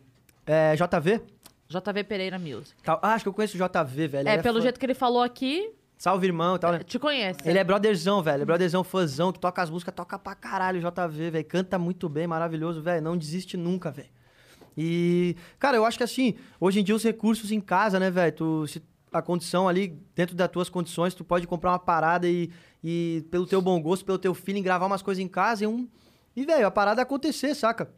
é 0.46 0.76
JV? 0.76 1.22
JV 1.70 2.04
Pereira 2.04 2.38
Music. 2.38 2.84
Tá, 2.84 3.00
Ah, 3.02 3.14
acho 3.14 3.24
que 3.24 3.30
eu 3.30 3.34
conheço 3.34 3.56
o 3.56 3.60
JV, 3.70 4.08
velho. 4.10 4.28
É, 4.28 4.34
Ele 4.34 4.44
pelo 4.44 4.58
fã- 4.58 4.64
jeito 4.64 4.78
que 4.78 4.86
ele 4.86 4.94
falou 4.94 5.22
aqui, 5.24 5.72
Salve, 6.02 6.26
irmão 6.26 6.56
e 6.56 6.58
tal, 6.58 6.72
né? 6.72 6.80
te 6.80 6.98
conhece. 6.98 7.38
Ele 7.46 7.60
é 7.60 7.64
brotherzão, 7.64 8.24
velho. 8.24 8.42
É 8.42 8.46
brotherzão, 8.46 8.84
fãzão, 8.84 9.32
que 9.32 9.38
toca 9.38 9.62
as 9.62 9.70
músicas, 9.70 9.94
toca 9.94 10.18
pra 10.18 10.34
caralho, 10.34 10.82
JV, 10.82 11.30
velho. 11.30 11.46
Canta 11.46 11.78
muito 11.78 12.10
bem, 12.10 12.26
maravilhoso, 12.26 12.82
velho. 12.82 13.04
Não 13.04 13.16
desiste 13.16 13.56
nunca, 13.56 13.92
velho. 13.92 14.10
E, 14.76 15.36
cara, 15.60 15.78
eu 15.78 15.86
acho 15.86 16.00
que 16.00 16.04
assim, 16.04 16.34
hoje 16.60 16.80
em 16.80 16.84
dia 16.84 16.96
os 16.96 17.04
recursos 17.04 17.52
em 17.52 17.62
casa, 17.62 18.00
né, 18.00 18.10
velho? 18.10 18.32
Tu, 18.36 18.68
se 18.68 18.82
a 19.14 19.22
condição 19.22 19.70
ali, 19.70 19.90
dentro 20.16 20.36
das 20.36 20.50
tuas 20.50 20.70
condições, 20.70 21.14
tu 21.14 21.24
pode 21.24 21.46
comprar 21.46 21.70
uma 21.70 21.78
parada 21.78 22.28
e, 22.28 22.50
e 22.84 23.24
pelo 23.30 23.46
teu 23.46 23.62
bom 23.62 23.80
gosto, 23.80 24.04
pelo 24.04 24.18
teu 24.18 24.34
feeling, 24.34 24.64
gravar 24.64 24.88
umas 24.88 25.04
coisas 25.04 25.24
em 25.24 25.28
casa 25.28 25.66
e 25.66 25.68
um. 25.68 25.88
E, 26.36 26.44
velho, 26.44 26.66
a 26.66 26.72
parada 26.72 27.04
acontecer, 27.04 27.54
saca? 27.54 27.94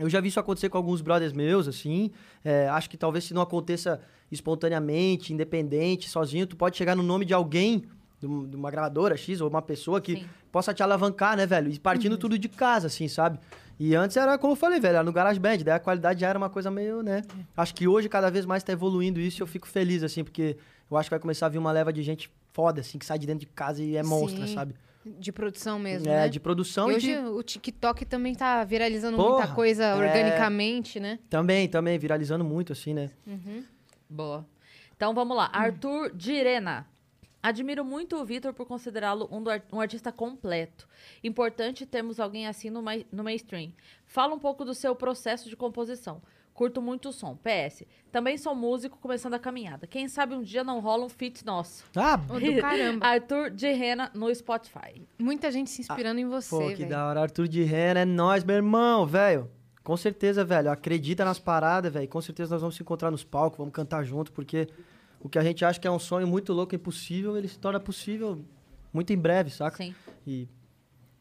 Eu 0.00 0.08
já 0.08 0.20
vi 0.20 0.28
isso 0.28 0.40
acontecer 0.40 0.68
com 0.70 0.78
alguns 0.78 1.00
brothers 1.00 1.32
meus, 1.32 1.68
assim. 1.68 2.10
É, 2.44 2.68
acho 2.68 2.88
que 2.88 2.96
talvez 2.96 3.24
se 3.24 3.34
não 3.34 3.42
aconteça 3.42 4.00
espontaneamente, 4.32 5.32
independente, 5.32 6.08
sozinho, 6.08 6.46
tu 6.46 6.56
pode 6.56 6.76
chegar 6.76 6.96
no 6.96 7.02
nome 7.02 7.24
de 7.24 7.34
alguém, 7.34 7.84
de 8.18 8.26
um- 8.26 8.50
uma 8.54 8.70
gravadora 8.70 9.16
X 9.16 9.40
ou 9.40 9.48
uma 9.48 9.62
pessoa 9.62 10.00
que 10.00 10.16
Sim. 10.16 10.26
possa 10.50 10.74
te 10.74 10.82
alavancar, 10.82 11.36
né, 11.36 11.46
velho? 11.46 11.70
E 11.70 11.78
partindo 11.78 12.16
tudo 12.18 12.38
de 12.38 12.48
casa, 12.48 12.86
assim, 12.88 13.06
sabe? 13.08 13.38
E 13.78 13.94
antes 13.94 14.16
era, 14.16 14.36
como 14.38 14.52
eu 14.52 14.56
falei, 14.56 14.78
velho, 14.80 14.96
era 14.96 15.04
no 15.04 15.12
GarageBand, 15.12 15.58
daí 15.58 15.74
a 15.74 15.78
qualidade 15.78 16.20
já 16.20 16.28
era 16.28 16.38
uma 16.38 16.50
coisa 16.50 16.70
meio, 16.70 17.02
né? 17.02 17.22
Acho 17.56 17.74
que 17.74 17.86
hoje 17.88 18.08
cada 18.08 18.30
vez 18.30 18.44
mais 18.44 18.62
tá 18.62 18.72
evoluindo 18.72 19.20
isso 19.20 19.40
e 19.40 19.42
eu 19.42 19.46
fico 19.46 19.66
feliz, 19.66 20.02
assim, 20.02 20.22
porque 20.24 20.56
eu 20.90 20.96
acho 20.96 21.08
que 21.08 21.14
vai 21.14 21.20
começar 21.20 21.46
a 21.46 21.48
vir 21.48 21.58
uma 21.58 21.72
leva 21.72 21.92
de 21.92 22.02
gente 22.02 22.30
foda, 22.52 22.80
assim, 22.82 22.98
que 22.98 23.06
sai 23.06 23.18
de 23.18 23.26
dentro 23.26 23.40
de 23.40 23.46
casa 23.46 23.82
e 23.82 23.96
é 23.96 24.02
monstra, 24.02 24.46
Sim. 24.46 24.54
sabe? 24.54 24.74
De 25.04 25.32
produção 25.32 25.78
mesmo, 25.78 26.06
é, 26.08 26.22
né? 26.22 26.28
de 26.28 26.38
produção 26.38 26.90
E 26.90 26.92
e, 26.92 26.96
hoje 26.96 27.14
de... 27.14 27.18
o 27.18 27.42
TikTok 27.42 28.04
também 28.04 28.34
tá 28.34 28.62
viralizando 28.64 29.16
Porra, 29.16 29.30
muita 29.30 29.54
coisa 29.54 29.84
é. 29.84 29.94
organicamente, 29.94 31.00
né? 31.00 31.18
Também, 31.30 31.66
também, 31.68 31.98
viralizando 31.98 32.44
muito, 32.44 32.72
assim, 32.72 32.92
né? 32.92 33.10
Boa. 34.08 34.46
Então 34.94 35.14
vamos 35.14 35.34
lá. 35.36 35.48
Arthur 35.52 36.14
Direna. 36.14 36.86
Admiro 37.42 37.82
muito 37.82 38.16
o 38.16 38.24
Vitor 38.24 38.52
por 38.52 38.66
considerá-lo 38.66 39.26
um, 39.32 39.42
um 39.74 39.80
artista 39.80 40.12
completo. 40.12 40.86
Importante 41.24 41.86
termos 41.86 42.20
alguém 42.20 42.46
assim 42.46 42.68
no, 42.68 42.82
no 43.10 43.24
mainstream. 43.24 43.72
Fala 44.04 44.34
um 44.34 44.38
pouco 44.38 44.62
do 44.62 44.74
seu 44.74 44.94
processo 44.94 45.48
de 45.48 45.56
composição. 45.56 46.20
Curto 46.60 46.82
muito 46.82 47.08
o 47.08 47.12
som. 47.14 47.38
PS. 47.38 47.84
Também 48.12 48.36
sou 48.36 48.54
músico 48.54 48.98
começando 48.98 49.32
a 49.32 49.38
caminhada. 49.38 49.86
Quem 49.86 50.08
sabe 50.08 50.34
um 50.34 50.42
dia 50.42 50.62
não 50.62 50.78
rola 50.78 51.06
um 51.06 51.08
feat 51.08 51.42
nosso. 51.42 51.86
Ah, 51.96 52.16
do 52.18 52.38
caramba. 52.60 53.06
Arthur 53.06 53.48
Direna 53.48 54.10
no 54.12 54.34
Spotify. 54.34 55.00
Muita 55.18 55.50
gente 55.50 55.70
se 55.70 55.80
inspirando 55.80 56.20
em 56.20 56.28
você, 56.28 56.50
Pô, 56.50 56.68
que 56.68 56.74
velho. 56.74 56.90
da 56.90 57.06
hora. 57.06 57.22
Arthur 57.22 57.48
de 57.48 57.62
Rena 57.62 58.00
é 58.00 58.04
nós, 58.04 58.44
meu 58.44 58.56
irmão, 58.56 59.06
velho. 59.06 59.50
Com 59.82 59.96
certeza, 59.96 60.44
velho. 60.44 60.70
Acredita 60.70 61.24
nas 61.24 61.38
paradas, 61.38 61.90
velho. 61.90 62.06
Com 62.06 62.20
certeza 62.20 62.54
nós 62.54 62.60
vamos 62.60 62.76
se 62.76 62.82
encontrar 62.82 63.10
nos 63.10 63.24
palcos, 63.24 63.56
vamos 63.56 63.72
cantar 63.72 64.04
junto, 64.04 64.30
porque 64.30 64.68
o 65.18 65.30
que 65.30 65.38
a 65.38 65.42
gente 65.42 65.64
acha 65.64 65.80
que 65.80 65.88
é 65.88 65.90
um 65.90 65.98
sonho 65.98 66.26
muito 66.26 66.52
louco, 66.52 66.74
impossível, 66.74 67.38
ele 67.38 67.48
se 67.48 67.58
torna 67.58 67.80
possível 67.80 68.44
muito 68.92 69.10
em 69.14 69.18
breve, 69.18 69.48
saca? 69.48 69.78
Sim. 69.78 69.94
E 70.26 70.46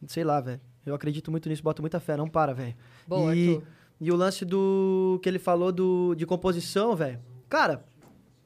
sei 0.06 0.26
lá, 0.26 0.42
velho. 0.42 0.60
Eu 0.86 0.94
acredito 0.94 1.32
muito 1.32 1.48
nisso, 1.48 1.64
boto 1.64 1.82
muita 1.82 2.02
fé, 2.02 2.18
não 2.18 2.28
para, 2.28 2.54
velho. 2.54 2.76
Boa, 3.08 3.34
e, 3.34 3.56
Arthur. 3.56 3.79
E 4.00 4.12
o 4.12 4.16
lance 4.16 4.46
do 4.46 5.20
que 5.22 5.28
ele 5.30 5.40
falou 5.40 5.72
do, 5.72 6.16
de 6.16 6.26
composição, 6.26 6.96
velho. 6.96 7.20
Cara, 7.50 7.84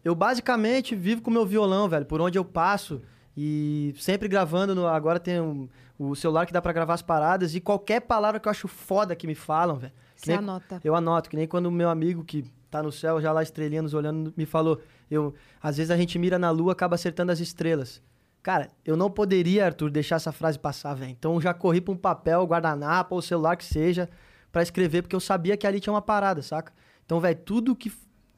eu 0.04 0.16
basicamente 0.16 0.96
vivo 0.96 1.22
com 1.22 1.30
meu 1.32 1.46
violão, 1.46 1.88
velho, 1.88 2.06
por 2.06 2.20
onde 2.22 2.38
eu 2.38 2.46
passo 2.46 3.02
e 3.36 3.94
sempre 3.98 4.28
gravando. 4.28 4.74
No, 4.76 4.88
agora 4.88 5.20
tem 5.20 5.40
um- 5.40 5.68
o 5.98 6.16
celular 6.16 6.46
que 6.46 6.54
dá 6.54 6.62
pra 6.62 6.74
gravar 6.74 6.94
as 6.96 7.02
paradas 7.02 7.56
e 7.56 7.62
qualquer 7.62 8.02
palavra 8.02 8.40
que 8.40 8.48
eu 8.48 8.52
acho 8.52 8.68
foda 8.68 9.16
que 9.16 9.28
me 9.28 9.36
falam, 9.36 9.76
velho. 9.78 9.94
Você 10.16 10.32
nem- 10.32 10.38
anota. 10.40 10.80
Eu 10.84 10.96
anoto, 10.96 11.30
que 11.30 11.36
nem 11.36 11.48
quando 11.48 11.68
o 11.68 11.72
meu 11.72 11.90
amigo 11.90 12.24
que 12.24 12.44
tá 12.70 12.82
no 12.82 12.92
céu, 12.92 13.22
já 13.22 13.32
lá 13.32 13.44
estrelinha 13.44 13.82
nos 13.82 13.94
olhando, 13.94 14.34
me 14.36 14.46
falou. 14.46 14.82
Eu, 15.10 15.34
às 15.62 15.78
vezes 15.78 15.92
a 15.92 15.98
gente 15.98 16.18
mira 16.18 16.40
na 16.40 16.50
lua, 16.50 16.72
acaba 16.74 16.96
acertando 16.96 17.32
as 17.32 17.40
estrelas. 17.40 18.02
Cara, 18.42 18.70
eu 18.84 18.98
não 18.98 19.10
poderia, 19.10 19.66
Arthur, 19.66 19.90
deixar 19.90 20.16
essa 20.18 20.32
frase 20.32 20.58
passar, 20.60 20.94
velho. 20.96 21.12
Então 21.12 21.36
eu 21.36 21.42
já 21.42 21.54
corri 21.54 21.80
pra 21.80 21.94
um 21.94 21.98
papel, 21.98 22.44
guardanapo 22.46 23.16
ou 23.16 23.22
celular 23.22 23.56
que 23.56 23.64
seja, 23.64 24.10
pra 24.54 24.62
escrever, 24.64 25.02
porque 25.02 25.16
eu 25.16 25.20
sabia 25.20 25.58
que 25.58 25.68
ali 25.68 25.82
tinha 25.82 25.92
uma 25.92 26.02
parada, 26.02 26.42
saca? 26.42 26.72
Então, 27.06 27.20
velho, 27.20 27.38
tudo 27.44 27.76
que 27.76 27.92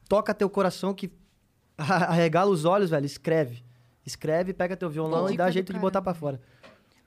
toca 0.08 0.34
teu 0.34 0.50
coração, 0.50 0.92
que 0.92 1.12
arregala 1.78 2.50
os 2.50 2.64
olhos, 2.64 2.90
velho, 2.90 3.06
escreve. 3.06 3.62
Escreve, 4.04 4.52
pega 4.54 4.76
teu 4.76 4.88
violão 4.90 5.28
e 5.30 5.36
dá 5.36 5.50
jeito 5.50 5.72
de 5.72 5.78
botar 5.78 6.00
pra 6.02 6.14
fora. 6.14 6.40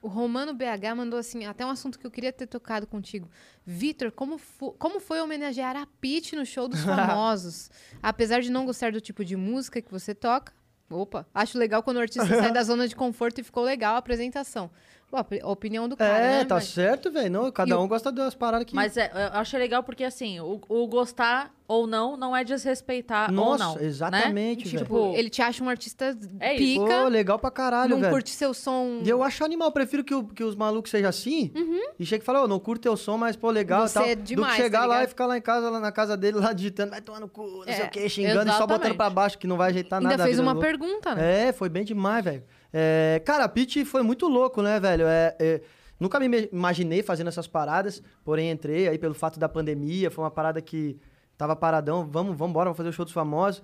O 0.01 0.07
Romano 0.07 0.53
BH 0.53 0.95
mandou 0.95 1.17
assim, 1.19 1.45
até 1.45 1.65
um 1.65 1.69
assunto 1.69 1.97
que 1.99 2.05
eu 2.07 2.11
queria 2.11 2.31
ter 2.31 2.45
tocado 2.47 2.85
contigo. 2.87 3.29
Vitor, 3.65 4.11
como, 4.11 4.37
fo- 4.37 4.71
como 4.73 4.99
foi 5.01 5.19
homenagear 5.19 5.75
a 5.75 5.85
Pitty 5.99 6.35
no 6.37 6.45
show 6.45 6.67
dos 6.69 6.81
famosos? 6.85 7.69
Apesar 8.01 8.41
de 8.41 8.49
não 8.49 8.65
gostar 8.65 8.91
do 8.93 9.01
tipo 9.01 9.25
de 9.25 9.35
música 9.35 9.81
que 9.81 9.91
você 9.91 10.13
toca, 10.15 10.53
opa, 10.89 11.25
acho 11.33 11.57
legal 11.57 11.83
quando 11.83 11.97
o 11.97 12.01
artista 12.01 12.25
sai 12.27 12.51
da 12.53 12.63
zona 12.63 12.87
de 12.87 12.95
conforto 12.95 13.39
e 13.41 13.43
ficou 13.43 13.63
legal 13.63 13.95
a 13.95 13.97
apresentação. 13.97 14.69
Bom, 15.11 15.17
a 15.41 15.49
opinião 15.51 15.89
do 15.89 15.97
cara, 15.97 16.17
é, 16.19 16.37
né? 16.39 16.45
tá 16.45 16.55
Mas- 16.55 16.65
certo, 16.65 17.09
velho. 17.11 17.31
Não, 17.31 17.47
E 17.47 17.51
Cada 17.51 17.79
o- 17.79 17.83
um 17.83 17.87
gosta 17.87 18.11
das 18.11 18.35
paradas 18.35 18.65
que. 18.65 18.75
Mas 18.75 18.95
é, 18.95 19.09
eu 19.33 19.39
achei 19.39 19.57
legal 19.59 19.81
porque, 19.81 20.03
assim, 20.03 20.39
o, 20.39 20.61
o 20.69 20.87
gostar 20.87 21.51
ou 21.67 21.87
não 21.87 22.15
não 22.15 22.35
é 22.35 22.43
desrespeitar 22.43 23.31
Nossa, 23.31 23.67
ou 23.69 23.75
não. 23.75 23.81
exatamente, 23.81 24.65
né? 24.65 24.71
velho. 24.71 24.83
Tipo, 24.83 25.13
ele 25.15 25.29
te 25.29 25.41
acha 25.41 25.63
um 25.63 25.69
artista 25.69 26.15
É 26.39 26.55
pica, 26.55 26.83
Pô, 26.85 27.07
legal 27.07 27.39
pra 27.39 27.49
caralho, 27.49 27.91
não 27.91 27.99
velho. 28.01 28.13
curte 28.13 28.29
seu 28.29 28.53
som. 28.53 29.01
E 29.03 29.09
eu 29.09 29.23
acho 29.23 29.43
animal, 29.43 29.69
eu 29.69 29.71
prefiro 29.71 30.03
que, 30.03 30.13
o- 30.13 30.23
que 30.25 30.43
os 30.43 30.55
malucos 30.55 30.91
sejam 30.91 31.09
assim. 31.09 31.51
E 31.99 32.05
chega 32.05 32.21
e 32.23 32.25
fala, 32.25 32.43
ô, 32.43 32.47
não 32.47 32.59
curto 32.59 32.81
teu 32.83 32.95
som, 32.95 33.17
mas, 33.17 33.35
pô, 33.35 33.49
legal 33.49 33.79
e 33.79 33.81
Uhum. 33.83 33.87
Você 33.87 33.93
tal. 33.99 34.05
é 34.07 34.15
do 34.15 34.23
demais, 34.23 34.55
que 34.57 34.61
chegar 34.61 34.81
tá 34.81 34.85
lá 34.85 35.03
e 35.03 35.07
ficar 35.07 35.25
lá 35.25 35.37
em 35.37 35.41
casa, 35.41 35.69
lá 35.71 35.79
na 35.79 35.91
casa 35.91 36.15
dele, 36.15 36.37
lá 36.37 36.53
digitando, 36.53 36.91
vai 36.91 37.01
tomar 37.01 37.19
no 37.19 37.27
cu, 37.27 37.41
não 37.47 37.63
sei 37.63 37.73
É, 37.81 37.85
o 37.85 37.89
quê, 37.89 38.07
xingando 38.07 38.41
e 38.49 38.51
só 38.51 38.57
exatamente. 38.59 38.77
botando 38.79 38.95
pra 38.95 39.09
baixo, 39.09 39.37
que 39.39 39.47
não 39.47 39.57
vai 39.57 39.69
ajeitar 39.71 39.97
Ainda 39.99 40.09
nada. 40.11 40.17
da 40.23 40.25
fez 40.25 40.37
uma 40.39 40.53
do 40.53 40.59
pergunta, 40.59 41.15
né? 41.15 41.47
É, 41.47 41.51
foi 41.51 41.67
bem 41.67 41.83
demais, 41.83 42.23
velho. 42.23 42.43
É, 42.71 43.21
cara, 43.25 43.43
a 43.45 43.49
Pitty 43.49 43.83
foi 43.85 44.03
muito 44.03 44.27
louco, 44.27 44.61
né, 44.61 44.79
velho? 44.79 45.05
É, 45.07 45.35
é, 45.39 45.61
nunca 45.99 46.19
me 46.19 46.27
me- 46.29 46.49
imaginei 46.51 47.01
fazendo 47.01 47.27
essas 47.27 47.47
paradas, 47.47 48.01
porém 48.23 48.51
entrei 48.51 48.87
aí 48.87 48.97
pelo 48.97 49.13
fato 49.13 49.39
da 49.39 49.49
pandemia, 49.49 50.11
foi 50.11 50.23
uma 50.23 50.31
parada 50.31 50.61
que 50.61 50.97
tava 51.37 51.55
paradão, 51.55 52.07
vamos, 52.07 52.37
vamos 52.37 52.51
embora, 52.51 52.65
vamos 52.65 52.77
fazer 52.77 52.89
o 52.89 52.93
show 52.93 53.05
dos 53.05 53.13
famosos. 53.13 53.61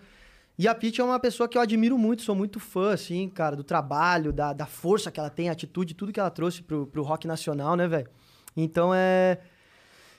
E 0.57 0.67
a 0.67 0.73
Pitty 0.73 1.01
é 1.01 1.03
uma 1.03 1.19
pessoa 1.19 1.49
que 1.49 1.57
eu 1.57 1.61
admiro 1.61 1.97
muito, 1.97 2.21
sou 2.21 2.33
muito 2.33 2.59
fã, 2.61 2.93
assim, 2.93 3.27
cara, 3.27 3.55
do 3.57 3.63
trabalho, 3.63 4.31
da, 4.31 4.53
da 4.53 4.65
força 4.65 5.11
que 5.11 5.19
ela 5.19 5.29
tem, 5.29 5.49
a 5.49 5.51
atitude, 5.51 5.93
tudo 5.93 6.13
que 6.13 6.19
ela 6.19 6.29
trouxe 6.31 6.63
pro, 6.63 6.87
pro 6.87 7.03
rock 7.03 7.27
nacional, 7.27 7.75
né, 7.75 7.87
velho? 7.87 8.07
Então 8.55 8.93
é. 8.93 9.39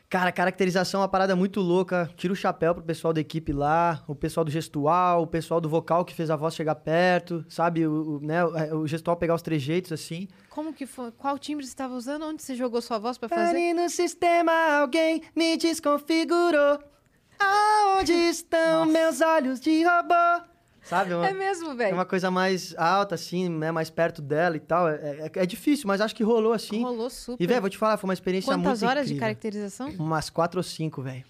Cara, 0.08 0.30
caracterização 0.30 1.00
é 1.00 1.02
uma 1.02 1.08
parada 1.08 1.34
muito 1.34 1.60
louca. 1.60 2.08
Tira 2.16 2.32
o 2.32 2.36
chapéu 2.36 2.74
pro 2.74 2.84
pessoal 2.84 3.12
da 3.12 3.20
equipe 3.20 3.52
lá, 3.52 4.04
o 4.06 4.14
pessoal 4.14 4.44
do 4.44 4.50
gestual, 4.50 5.22
o 5.22 5.26
pessoal 5.26 5.60
do 5.60 5.68
vocal 5.68 6.04
que 6.04 6.14
fez 6.14 6.30
a 6.30 6.36
voz 6.36 6.54
chegar 6.54 6.76
perto, 6.76 7.44
sabe? 7.48 7.86
O, 7.86 8.16
o, 8.16 8.20
né, 8.20 8.44
o, 8.44 8.78
o 8.78 8.86
gestual 8.86 9.16
pegar 9.16 9.34
os 9.34 9.42
trejeitos 9.42 9.90
assim. 9.90 10.28
Como 10.48 10.72
que 10.72 10.86
foi? 10.86 11.10
Qual 11.10 11.36
timbre 11.38 11.64
você 11.64 11.70
estava 11.70 11.94
usando? 11.94 12.24
Onde 12.24 12.40
você 12.42 12.54
jogou 12.54 12.80
sua 12.80 12.98
voz 12.98 13.18
pra 13.18 13.28
fazer? 13.28 13.56
Ali 13.56 13.74
no 13.74 13.88
sistema 13.90 14.52
alguém 14.78 15.22
me 15.34 15.56
desconfigurou. 15.56 16.78
Aonde 17.38 18.12
estão 18.12 18.86
meus 18.86 19.20
olhos 19.20 19.60
de 19.60 19.84
robô? 19.84 20.55
Sabe? 20.88 21.12
Uma, 21.14 21.26
É 21.26 21.32
mesmo, 21.32 21.70
é 21.70 21.74
velho. 21.74 21.94
uma 21.94 22.04
coisa 22.04 22.30
mais 22.30 22.74
alta, 22.78 23.14
assim, 23.16 23.48
né? 23.48 23.70
Mais 23.72 23.90
perto 23.90 24.22
dela 24.22 24.56
e 24.56 24.60
tal. 24.60 24.88
É, 24.88 24.94
é- 24.94 25.30
é 25.42 25.46
difícil, 25.46 25.86
mas 25.88 26.00
acho 26.00 26.14
que 26.14 26.22
rolou 26.22 26.52
assim. 26.52 26.82
Rolou 26.82 27.10
super. 27.10 27.42
E, 27.42 27.46
velho, 27.46 27.60
vou 27.60 27.68
te 27.70 27.76
falar, 27.76 27.96
foi 27.96 28.08
uma 28.08 28.14
experiência 28.14 28.52
Quantas 28.52 28.80
muito 28.80 28.90
horas 28.90 29.06
de 29.06 29.14
incrível. 29.14 29.20
caracterização? 29.20 29.90
Umas 29.98 30.30
quatro 30.30 30.58
ou 30.60 30.62
cinco, 30.62 31.02
velho. 31.02 31.24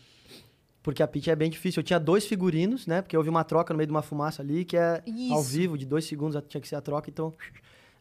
Porque 0.83 1.03
a 1.03 1.09
pitch 1.09 1.27
é 1.29 1.35
bem 1.35 1.51
difícil. 1.51 1.81
Eu 1.81 1.85
tinha 1.85 1.99
dois 1.99 2.27
figurinos, 2.27 2.87
né? 2.87 3.03
Porque 3.03 3.17
houve 3.17 3.29
uma 3.31 3.43
troca 3.43 3.73
no 3.73 3.79
meio 3.79 3.87
de 3.87 3.93
uma 3.93 4.03
fumaça 4.03 4.41
ali, 4.43 4.65
que 4.65 4.77
é 4.77 5.03
Isso. 5.07 5.33
ao 5.35 5.43
vivo, 5.43 5.77
de 5.77 5.85
dois 5.85 6.05
segundos 6.05 6.41
tinha 6.49 6.61
que 6.61 6.69
ser 6.69 6.77
a 6.77 6.81
troca. 6.81 7.11
Então, 7.11 7.35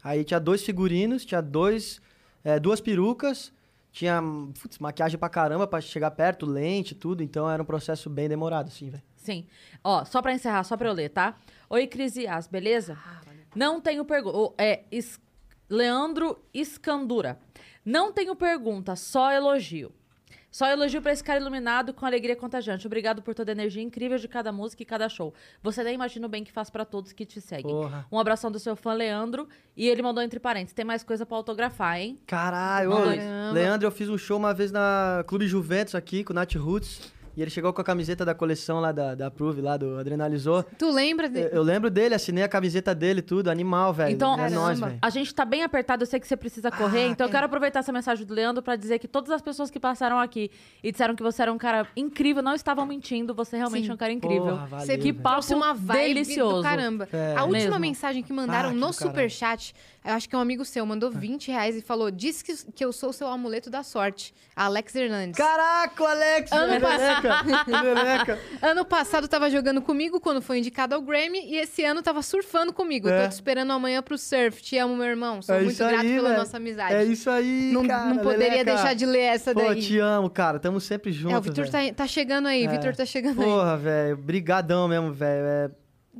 Aí 0.03 0.23
tinha 0.23 0.40
dois 0.40 0.61
figurinos, 0.61 1.26
tinha 1.26 1.41
dois, 1.41 1.99
é, 2.44 2.60
duas 2.60 2.80
perucas, 2.80 3.52
tinha 3.96 4.22
putz, 4.62 4.78
maquiagem 4.78 5.18
pra 5.18 5.30
caramba 5.30 5.66
pra 5.66 5.80
chegar 5.80 6.12
perto, 6.12 6.46
lente, 6.46 6.94
tudo. 6.94 7.24
Então 7.24 7.50
era 7.50 7.64
um 7.64 7.66
processo 7.66 8.10
bem 8.10 8.28
demorado, 8.28 8.68
assim, 8.68 8.90
velho. 8.90 9.02
Sim. 9.16 9.48
Ó, 9.82 10.04
só 10.04 10.22
pra 10.22 10.34
encerrar, 10.34 10.66
só 10.66 10.76
pra 10.76 10.90
eu 10.90 10.94
ler, 10.94 11.10
tá? 11.10 11.38
Oi, 11.70 11.88
Cris 11.88 12.18
e 12.18 12.28
As, 12.28 12.46
beleza? 12.46 12.98
Não 13.56 13.80
tenho 13.80 14.04
pergunta. 14.04 14.54
É 14.62 14.84
Es- 14.92 15.18
Leandro 15.70 16.38
Escandura. 16.54 17.40
Não 17.86 18.12
tenho 18.12 18.36
pergunta, 18.36 18.98
só 18.98 19.32
elogio. 19.32 19.94
Só 20.56 20.68
elogio 20.68 21.02
pra 21.02 21.11
esse 21.11 21.22
cara 21.22 21.38
iluminado 21.38 21.94
com 21.94 22.06
alegria 22.06 22.34
contagiante. 22.34 22.88
Obrigado 22.88 23.22
por 23.22 23.36
toda 23.36 23.52
a 23.52 23.53
energia 23.53 23.84
incrível 23.84 24.18
de 24.18 24.26
cada 24.26 24.53
música 24.53 24.84
e 24.84 24.86
cada 24.86 25.10
show. 25.10 25.34
Você 25.61 25.84
nem 25.84 25.95
imagina 25.95 26.27
o 26.27 26.30
bem 26.30 26.45
que 26.45 26.52
faz 26.53 26.69
pra 26.69 26.86
todos 26.86 27.11
que 27.11 27.26
te 27.26 27.41
seguem. 27.41 27.76
Porra. 27.76 28.06
Um 28.10 28.18
abração 28.18 28.49
do 28.49 28.57
seu 28.57 28.73
fã 28.73 28.94
Leandro. 28.94 29.49
E 29.76 29.86
ele 29.86 30.02
mandou 30.02 30.23
entre 30.23 30.40
parênteses: 30.40 30.73
tem 30.73 30.86
mais 30.86 31.03
coisa 31.03 31.26
pra 31.26 31.36
autografar, 31.36 31.99
hein? 31.99 32.18
Caralho. 32.26 32.90
Leandro, 33.52 33.86
eu 33.86 33.91
fiz 33.91 34.07
um 34.07 34.18
show 34.18 34.38
uma 34.38 34.53
vez 34.53 34.72
na 34.72 35.26
Clube 35.27 35.45
Juventus 35.45 35.94
aqui, 35.94 36.23
com 36.23 36.32
o 36.32 36.34
Nat 36.34 36.56
Roots. 36.56 37.02
E 37.36 37.41
ele 37.41 37.49
chegou 37.52 37.74
com 37.74 37.82
a 37.82 37.84
camiseta 37.84 38.24
da 38.24 38.34
coleção 38.34 38.80
lá 38.80 38.91
da, 38.91 39.14
da 39.16 39.30
Prove, 39.30 39.62
lá 39.62 39.76
do 39.78 39.98
Adrenalizou. 39.99 40.64
Tu 40.78 40.90
lembra? 40.90 41.28
De... 41.28 41.40
Eu, 41.41 41.48
eu 41.49 41.64
lembro 41.64 41.90
dele, 41.90 42.16
assinei 42.16 42.44
a 42.44 42.48
camiseta 42.48 42.95
dele, 42.95 43.22
tudo, 43.22 43.49
animal, 43.49 43.94
velho. 43.94 44.14
Então, 44.14 44.34
é 44.36 44.49
nóis, 44.49 44.80
Caramba. 44.80 44.88
velho. 44.88 44.99
A 45.02 45.10
gente 45.10 45.34
tá 45.36 45.44
bem 45.44 45.64
apertado, 45.64 46.03
eu 46.03 46.07
sei 46.07 46.20
que 46.20 46.28
você 46.28 46.38
precisa 46.38 46.72
correr, 46.72 47.06
Ah, 47.06 47.07
então 47.07 47.26
eu 47.28 47.30
é. 47.30 47.32
quero 47.32 47.45
aproveitar 47.45 47.80
essa 47.80 47.91
mensagem 47.91 48.26
do 48.26 48.34
Leandro 48.34 48.64
pra 48.64 48.76
dizer 48.76 48.99
que 48.99 49.07
todas 49.07 49.32
as 49.32 49.41
pessoas 49.41 49.70
que 49.70 49.80
passaram 49.80 50.18
aqui 50.20 50.49
e 50.84 50.91
disseram 50.91 51.16
que 51.16 51.22
você 51.24 51.41
era 51.41 51.52
um 51.52 51.57
cara 51.57 51.88
incrível, 51.95 52.41
não 52.41 52.53
estavam 52.56 52.86
mentindo, 52.86 53.34
você 53.34 53.57
realmente 53.57 53.86
Sim. 53.86 53.91
é 53.91 53.94
um 53.94 53.98
cara 53.98 54.14
incrível. 54.14 54.45
Porra, 54.56 54.66
valeu, 54.68 54.86
Você 54.86 54.98
que 54.98 55.12
papo 55.12 55.53
uma 55.56 55.74
vibe 55.74 56.14
delicioso. 56.14 56.57
do 56.57 56.64
caramba. 56.64 57.07
É. 57.12 57.36
a 57.36 57.44
última 57.44 57.60
Mesmo. 57.66 57.80
mensagem 57.80 58.24
que 58.24 58.32
mandaram 58.32 58.70
Ah, 58.70 58.72
que 58.74 58.78
no 58.80 58.94
superchat, 58.94 59.74
eu 60.06 60.14
acho 60.14 60.30
que 60.30 60.36
é 60.36 60.38
um 60.38 60.41
amigo 60.41 60.64
seu, 60.64 60.86
mandou 60.86 61.12
20 61.12 61.49
reais 61.52 61.76
e 61.76 61.82
falou: 61.82 62.10
Diz 62.12 62.41
que, 62.41 62.53
que 62.72 62.86
eu 62.86 62.94
sou 62.94 63.10
o 63.10 63.14
seu 63.14 63.28
amuleto 63.28 63.70
da 63.70 63.84
sorte. 63.84 64.34
Alex 64.56 64.95
Hernandes. 64.95 65.38
Caraca, 65.38 66.03
Alex, 66.10 66.52
Ano 66.52 66.72
meu 66.80 66.80
Ano 68.61 68.85
passado 68.85 69.27
tava 69.27 69.49
jogando 69.49 69.81
comigo 69.81 70.19
quando 70.19 70.41
foi 70.41 70.60
indicado 70.60 70.95
ao 70.95 71.02
Grammy 71.02 71.39
e 71.45 71.57
esse 71.57 71.84
ano 71.84 72.02
tava 72.02 72.22
surfando 72.22 72.73
comigo. 72.73 73.07
É. 73.07 73.23
Tô 73.23 73.30
te 73.30 73.34
esperando 73.34 73.72
amanhã 73.72 74.02
pro 74.02 74.18
surf. 74.18 74.61
Te 74.61 74.77
amo, 74.77 74.95
meu 74.95 75.07
irmão. 75.07 75.41
Sou 75.41 75.56
É 75.56 75.61
muito 75.61 75.77
grato 75.77 75.95
aí, 76.02 76.15
pela 76.15 76.30
velho. 76.30 76.39
nossa 76.39 76.57
amizade. 76.57 76.93
É 76.93 77.03
isso 77.03 77.30
aí, 77.30 77.72
não, 77.73 77.88
cara, 77.88 78.06
não 78.06 78.18
poderia 78.18 78.47
Leleca. 78.49 78.64
deixar 78.65 78.93
de 78.95 79.06
ler 79.06 79.19
essa 79.19 79.53
Pô, 79.53 79.61
daí. 79.61 79.81
te 79.81 79.99
amo, 79.99 80.30
cara. 80.30 80.60
Tamo 80.60 80.80
sempre 80.80 81.11
juntos, 81.11 81.35
é, 81.35 81.38
o 81.38 81.41
Vitor 81.41 81.68
velho. 81.69 81.89
tá, 81.89 82.03
tá 82.03 82.07
chegando 82.07 82.47
aí, 82.47 82.65
É. 82.65 82.68
Vitor 82.68 82.95
tá 82.95 83.06
chegando 83.06 83.39
aí. 83.41 83.45
Porra, 83.47 83.77
velho. 83.77 84.18
Brigadão 84.18 84.88
mesmo, 84.88 85.14
velho. 85.14 85.45
É, 85.45 85.69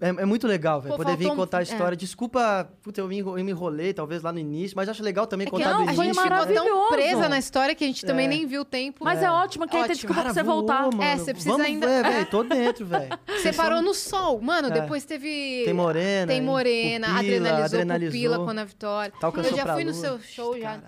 é, 0.02 0.10
é 0.10 0.26
muito 0.26 0.48
legal, 0.48 0.82
velho. 0.82 0.96
Poder 0.96 1.16
vir 1.16 1.32
um- 1.32 1.36
contar 1.36 1.58
a 1.58 1.62
é. 1.62 1.64
história. 1.64 1.96
Desculpa, 1.98 2.70
puta, 2.82 3.00
eu 3.02 3.08
me, 3.08 3.18
enro- 3.20 3.38
eu 3.38 3.44
me 3.46 3.52
enrolei 3.52 3.94
talvez 3.94 4.22
lá 4.22 4.32
no 4.32 4.40
início, 4.40 4.76
mas 4.76 4.90
acho 4.90 5.02
legal 5.04 5.26
também 5.28 5.46
É 5.46 5.50
que 5.50 5.52
contar 5.52 5.70
não, 5.72 5.78
do 5.78 5.90
a 5.90 5.94
início. 5.94 6.04
gente 6.04 6.22
ficou 6.22 6.46
né? 6.46 6.54
tão 6.54 6.88
presa 6.90 7.30
na 7.30 7.38
história 7.40 7.74
que 7.76 7.84
a 7.84 7.88
gente 7.88 8.06
também 8.06 8.26
É. 8.26 8.30
nem 8.30 8.46
viu 8.46 8.62
o 8.62 8.66
tempo. 8.66 9.04
Mas 9.04 9.22
é, 9.22 9.30
ótimo, 9.30 9.68
que 9.68 9.76
aí 9.76 9.84
tem 9.84 9.92
Ótimo. 9.92 9.96
desculpa 9.96 10.22
pra 10.22 10.34
você 10.34 10.44
voou, 10.44 10.58
voltar. 10.58 10.82
mano. 10.84 11.02
É, 11.02 11.18
você 11.18 11.34
precisa 11.34 11.52
Vamos, 11.54 11.66
ainda- 11.68 11.88
É, 11.90 12.04
velho, 12.04 12.26
tô 12.28 12.44
dentro, 12.44 12.86
velho. 12.86 13.20
Você 13.28 13.54
parou 13.54 13.82
no 13.82 13.94
sol. 13.94 14.42
Mano, 14.42 14.68
É. 14.68 14.72
depois 14.72 15.06
teve. 15.06 15.62
Tem 15.66 15.74
Morena. 15.74 16.28
Tem? 16.28 16.42
Morena, 16.42 17.08
Pupila, 17.08 17.20
adrenalizou, 17.20 17.66
adrenalizou. 17.66 18.12
pupila 18.12 18.46
com 18.54 18.60
a 18.60 18.64
Vitória. 18.64 19.14
Tá 19.20 19.28
alcançou 19.28 19.52
eu 19.52 19.58
já 19.58 19.74
fui 19.74 19.84
no 19.84 19.94
seu 19.94 20.20
show 20.20 20.60
já. 20.60 20.80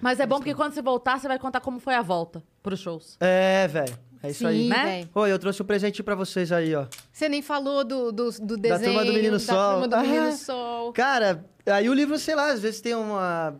Mas 0.00 0.18
é 0.18 0.26
bom 0.26 0.36
porque 0.36 0.54
quando 0.54 0.72
você 0.72 0.80
voltar, 0.80 1.18
você 1.20 1.28
vai 1.28 1.38
contar 1.38 1.60
como 1.60 1.78
foi 1.78 1.94
a 1.94 2.00
volta 2.02 2.42
pros 2.62 2.80
shows. 2.80 3.16
É, 3.20 3.68
velho. 3.68 3.94
É 4.22 4.30
isso 4.30 4.40
Sim, 4.40 4.46
aí. 4.46 4.68
né? 4.68 5.08
Oi, 5.14 5.32
eu 5.32 5.38
trouxe 5.38 5.62
um 5.62 5.64
presente 5.64 6.02
pra 6.02 6.14
vocês 6.14 6.52
aí, 6.52 6.74
ó. 6.74 6.84
Você 7.12 7.28
nem 7.28 7.40
falou 7.40 7.82
do, 7.84 8.12
do, 8.12 8.30
do 8.30 8.56
desenho. 8.56 8.92
turma 8.92 9.04
do 9.06 9.12
Menino 9.14 9.32
da 9.32 9.38
Sol. 9.38 9.70
turma 9.72 9.88
do 9.88 9.94
Ah. 9.96 10.02
Menino 10.02 10.32
Sol. 10.32 10.92
Cara, 10.92 11.44
aí 11.66 11.88
o 11.88 11.94
livro, 11.94 12.18
sei 12.18 12.34
lá, 12.34 12.52
às 12.52 12.60
vezes 12.60 12.80
tem 12.82 12.94
uma, 12.94 13.54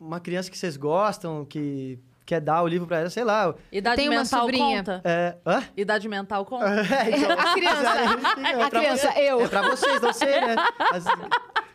uma 0.00 0.18
criança 0.18 0.50
que 0.50 0.56
vocês 0.56 0.76
gostam, 0.78 1.44
que 1.44 1.98
quer 2.24 2.40
dar 2.40 2.62
o 2.62 2.66
livro 2.68 2.86
pra 2.86 3.00
ela, 3.00 3.10
sei 3.10 3.24
lá. 3.24 3.54
Idade 3.72 3.96
Tem 3.96 4.08
uma 4.08 4.22
mental 4.22 4.40
sobrinha. 4.40 4.78
conta? 4.78 5.00
É. 5.04 5.36
Hã? 5.44 5.62
Idade 5.76 6.08
mental 6.08 6.44
conta? 6.46 6.66
É, 7.04 7.10
então, 7.18 7.32
A 7.32 7.52
criança. 7.54 7.90
é 8.40 8.62
A 8.62 8.70
criança, 8.70 9.12
você- 9.12 9.20
eu. 9.20 9.40
É 9.42 9.48
pra 9.48 9.62
vocês, 9.68 10.00
não 10.00 10.12
sei, 10.14 10.40
né? 10.40 10.56
Mas, 10.92 11.04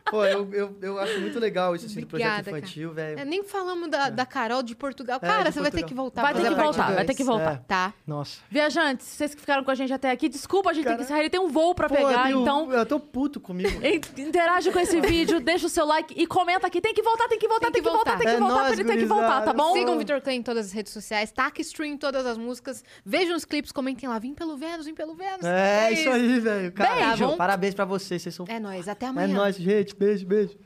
pô, 0.10 0.24
eu, 0.26 0.54
eu, 0.54 0.78
eu 0.82 1.00
acho 1.00 1.20
muito 1.20 1.40
legal 1.40 1.76
isso, 1.76 1.86
assim, 1.86 2.02
do 2.02 2.08
projeto 2.08 2.48
infantil, 2.48 2.94
velho. 2.94 3.20
É, 3.20 3.26
nem 3.26 3.44
falamos 3.44 3.90
da, 3.90 4.10
da 4.10 4.26
Carol 4.26 4.62
de 4.64 4.76
Portugal. 4.76 5.20
É, 5.22 5.28
Cara, 5.28 5.44
de 5.50 5.54
você 5.54 5.62
vai 5.62 5.72
ter 5.72 5.80
Portugal. 5.82 5.88
que 5.88 5.94
voltar. 5.94 6.22
Vai 6.22 6.34
ter 6.34 6.44
que 6.50 6.56
voltar, 6.56 6.94
vai 6.94 7.06
ter 7.06 7.14
que 7.16 7.24
voltar. 7.24 7.54
É. 7.54 7.62
Tá. 7.68 7.94
Nossa. 8.06 8.40
Viajantes, 8.50 9.06
vocês 9.08 9.34
que 9.36 9.42
ficaram 9.42 9.64
com 9.64 9.72
a 9.72 9.76
gente 9.76 9.92
até 9.94 10.12
aqui, 10.12 10.30
desculpa, 10.30 10.70
a 10.70 10.74
gente 10.74 10.86
tem 10.86 10.96
que 10.98 11.04
encerrar. 11.04 11.20
Ele 11.20 11.30
tem 11.30 11.40
um 11.40 11.48
voo 11.50 11.74
pra 11.76 11.88
Pô, 11.90 11.96
pegar, 11.96 12.30
eu, 12.32 12.42
então 12.42 12.72
Eu 12.72 12.86
tô 12.86 13.00
puto 13.00 13.40
comigo. 13.40 13.70
in- 13.86 14.22
interage 14.22 14.72
com 14.72 14.80
esse 14.80 15.00
vídeo, 15.02 15.40
deixa 15.40 15.66
o 15.68 15.70
seu 15.70 15.86
like 15.86 16.14
e 16.16 16.26
comenta 16.28 16.68
aqui. 16.68 16.80
Tem 16.82 16.94
que 16.94 17.02
voltar, 17.02 17.28
tem 17.28 17.40
que 17.40 17.48
voltar, 17.48 17.72
tem 17.72 17.82
que, 17.82 17.90
voltar, 17.90 18.18
tem 18.18 18.28
que 18.28 18.34
É 18.34 18.40
voltar, 18.40 18.64
pra 18.64 18.72
ele 18.74 18.84
tem 18.84 18.98
que 18.98 19.06
voltar, 19.06 19.42
tá 19.42 19.54
bom? 19.54 19.74
Sigam 19.74 19.96
o 19.96 19.98
Vitor 19.98 20.22
Clay 20.22 20.36
em 20.38 20.44
todas 20.44 20.68
as 20.68 20.72
redes 20.72 20.94
sociais, 20.94 21.32
taca 21.32 21.60
stream 21.62 21.94
em 21.94 21.98
todas 21.98 22.26
as 22.26 22.38
músicas, 22.38 22.84
vejam 23.06 23.36
os 23.36 23.46
clipes, 23.46 23.72
comentem 23.72 24.08
lá, 24.08 24.20
vim 24.20 24.34
pelo 24.34 24.56
Vênus, 24.58 24.86
vim 24.86 24.94
pelo 24.94 25.16
Vênus. 25.16 25.44
É, 25.46 25.92
isso 25.92 26.10
aí, 26.10 26.40
velho. 26.40 26.72
Cara, 26.72 27.08
Beijo. 27.16 27.36
parabéns 27.38 27.74
pra 27.74 27.86
vocês, 27.86 28.22
vocês 28.22 28.36
são... 28.36 28.46
É 28.48 28.60
nóis, 28.60 28.88
até 28.88 29.06
É 29.06 29.10
amanhã. 29.10 29.34
nóis, 29.36 29.56
gente. 29.56 29.95
Beijo, 29.98 30.26
beijo. 30.28 30.58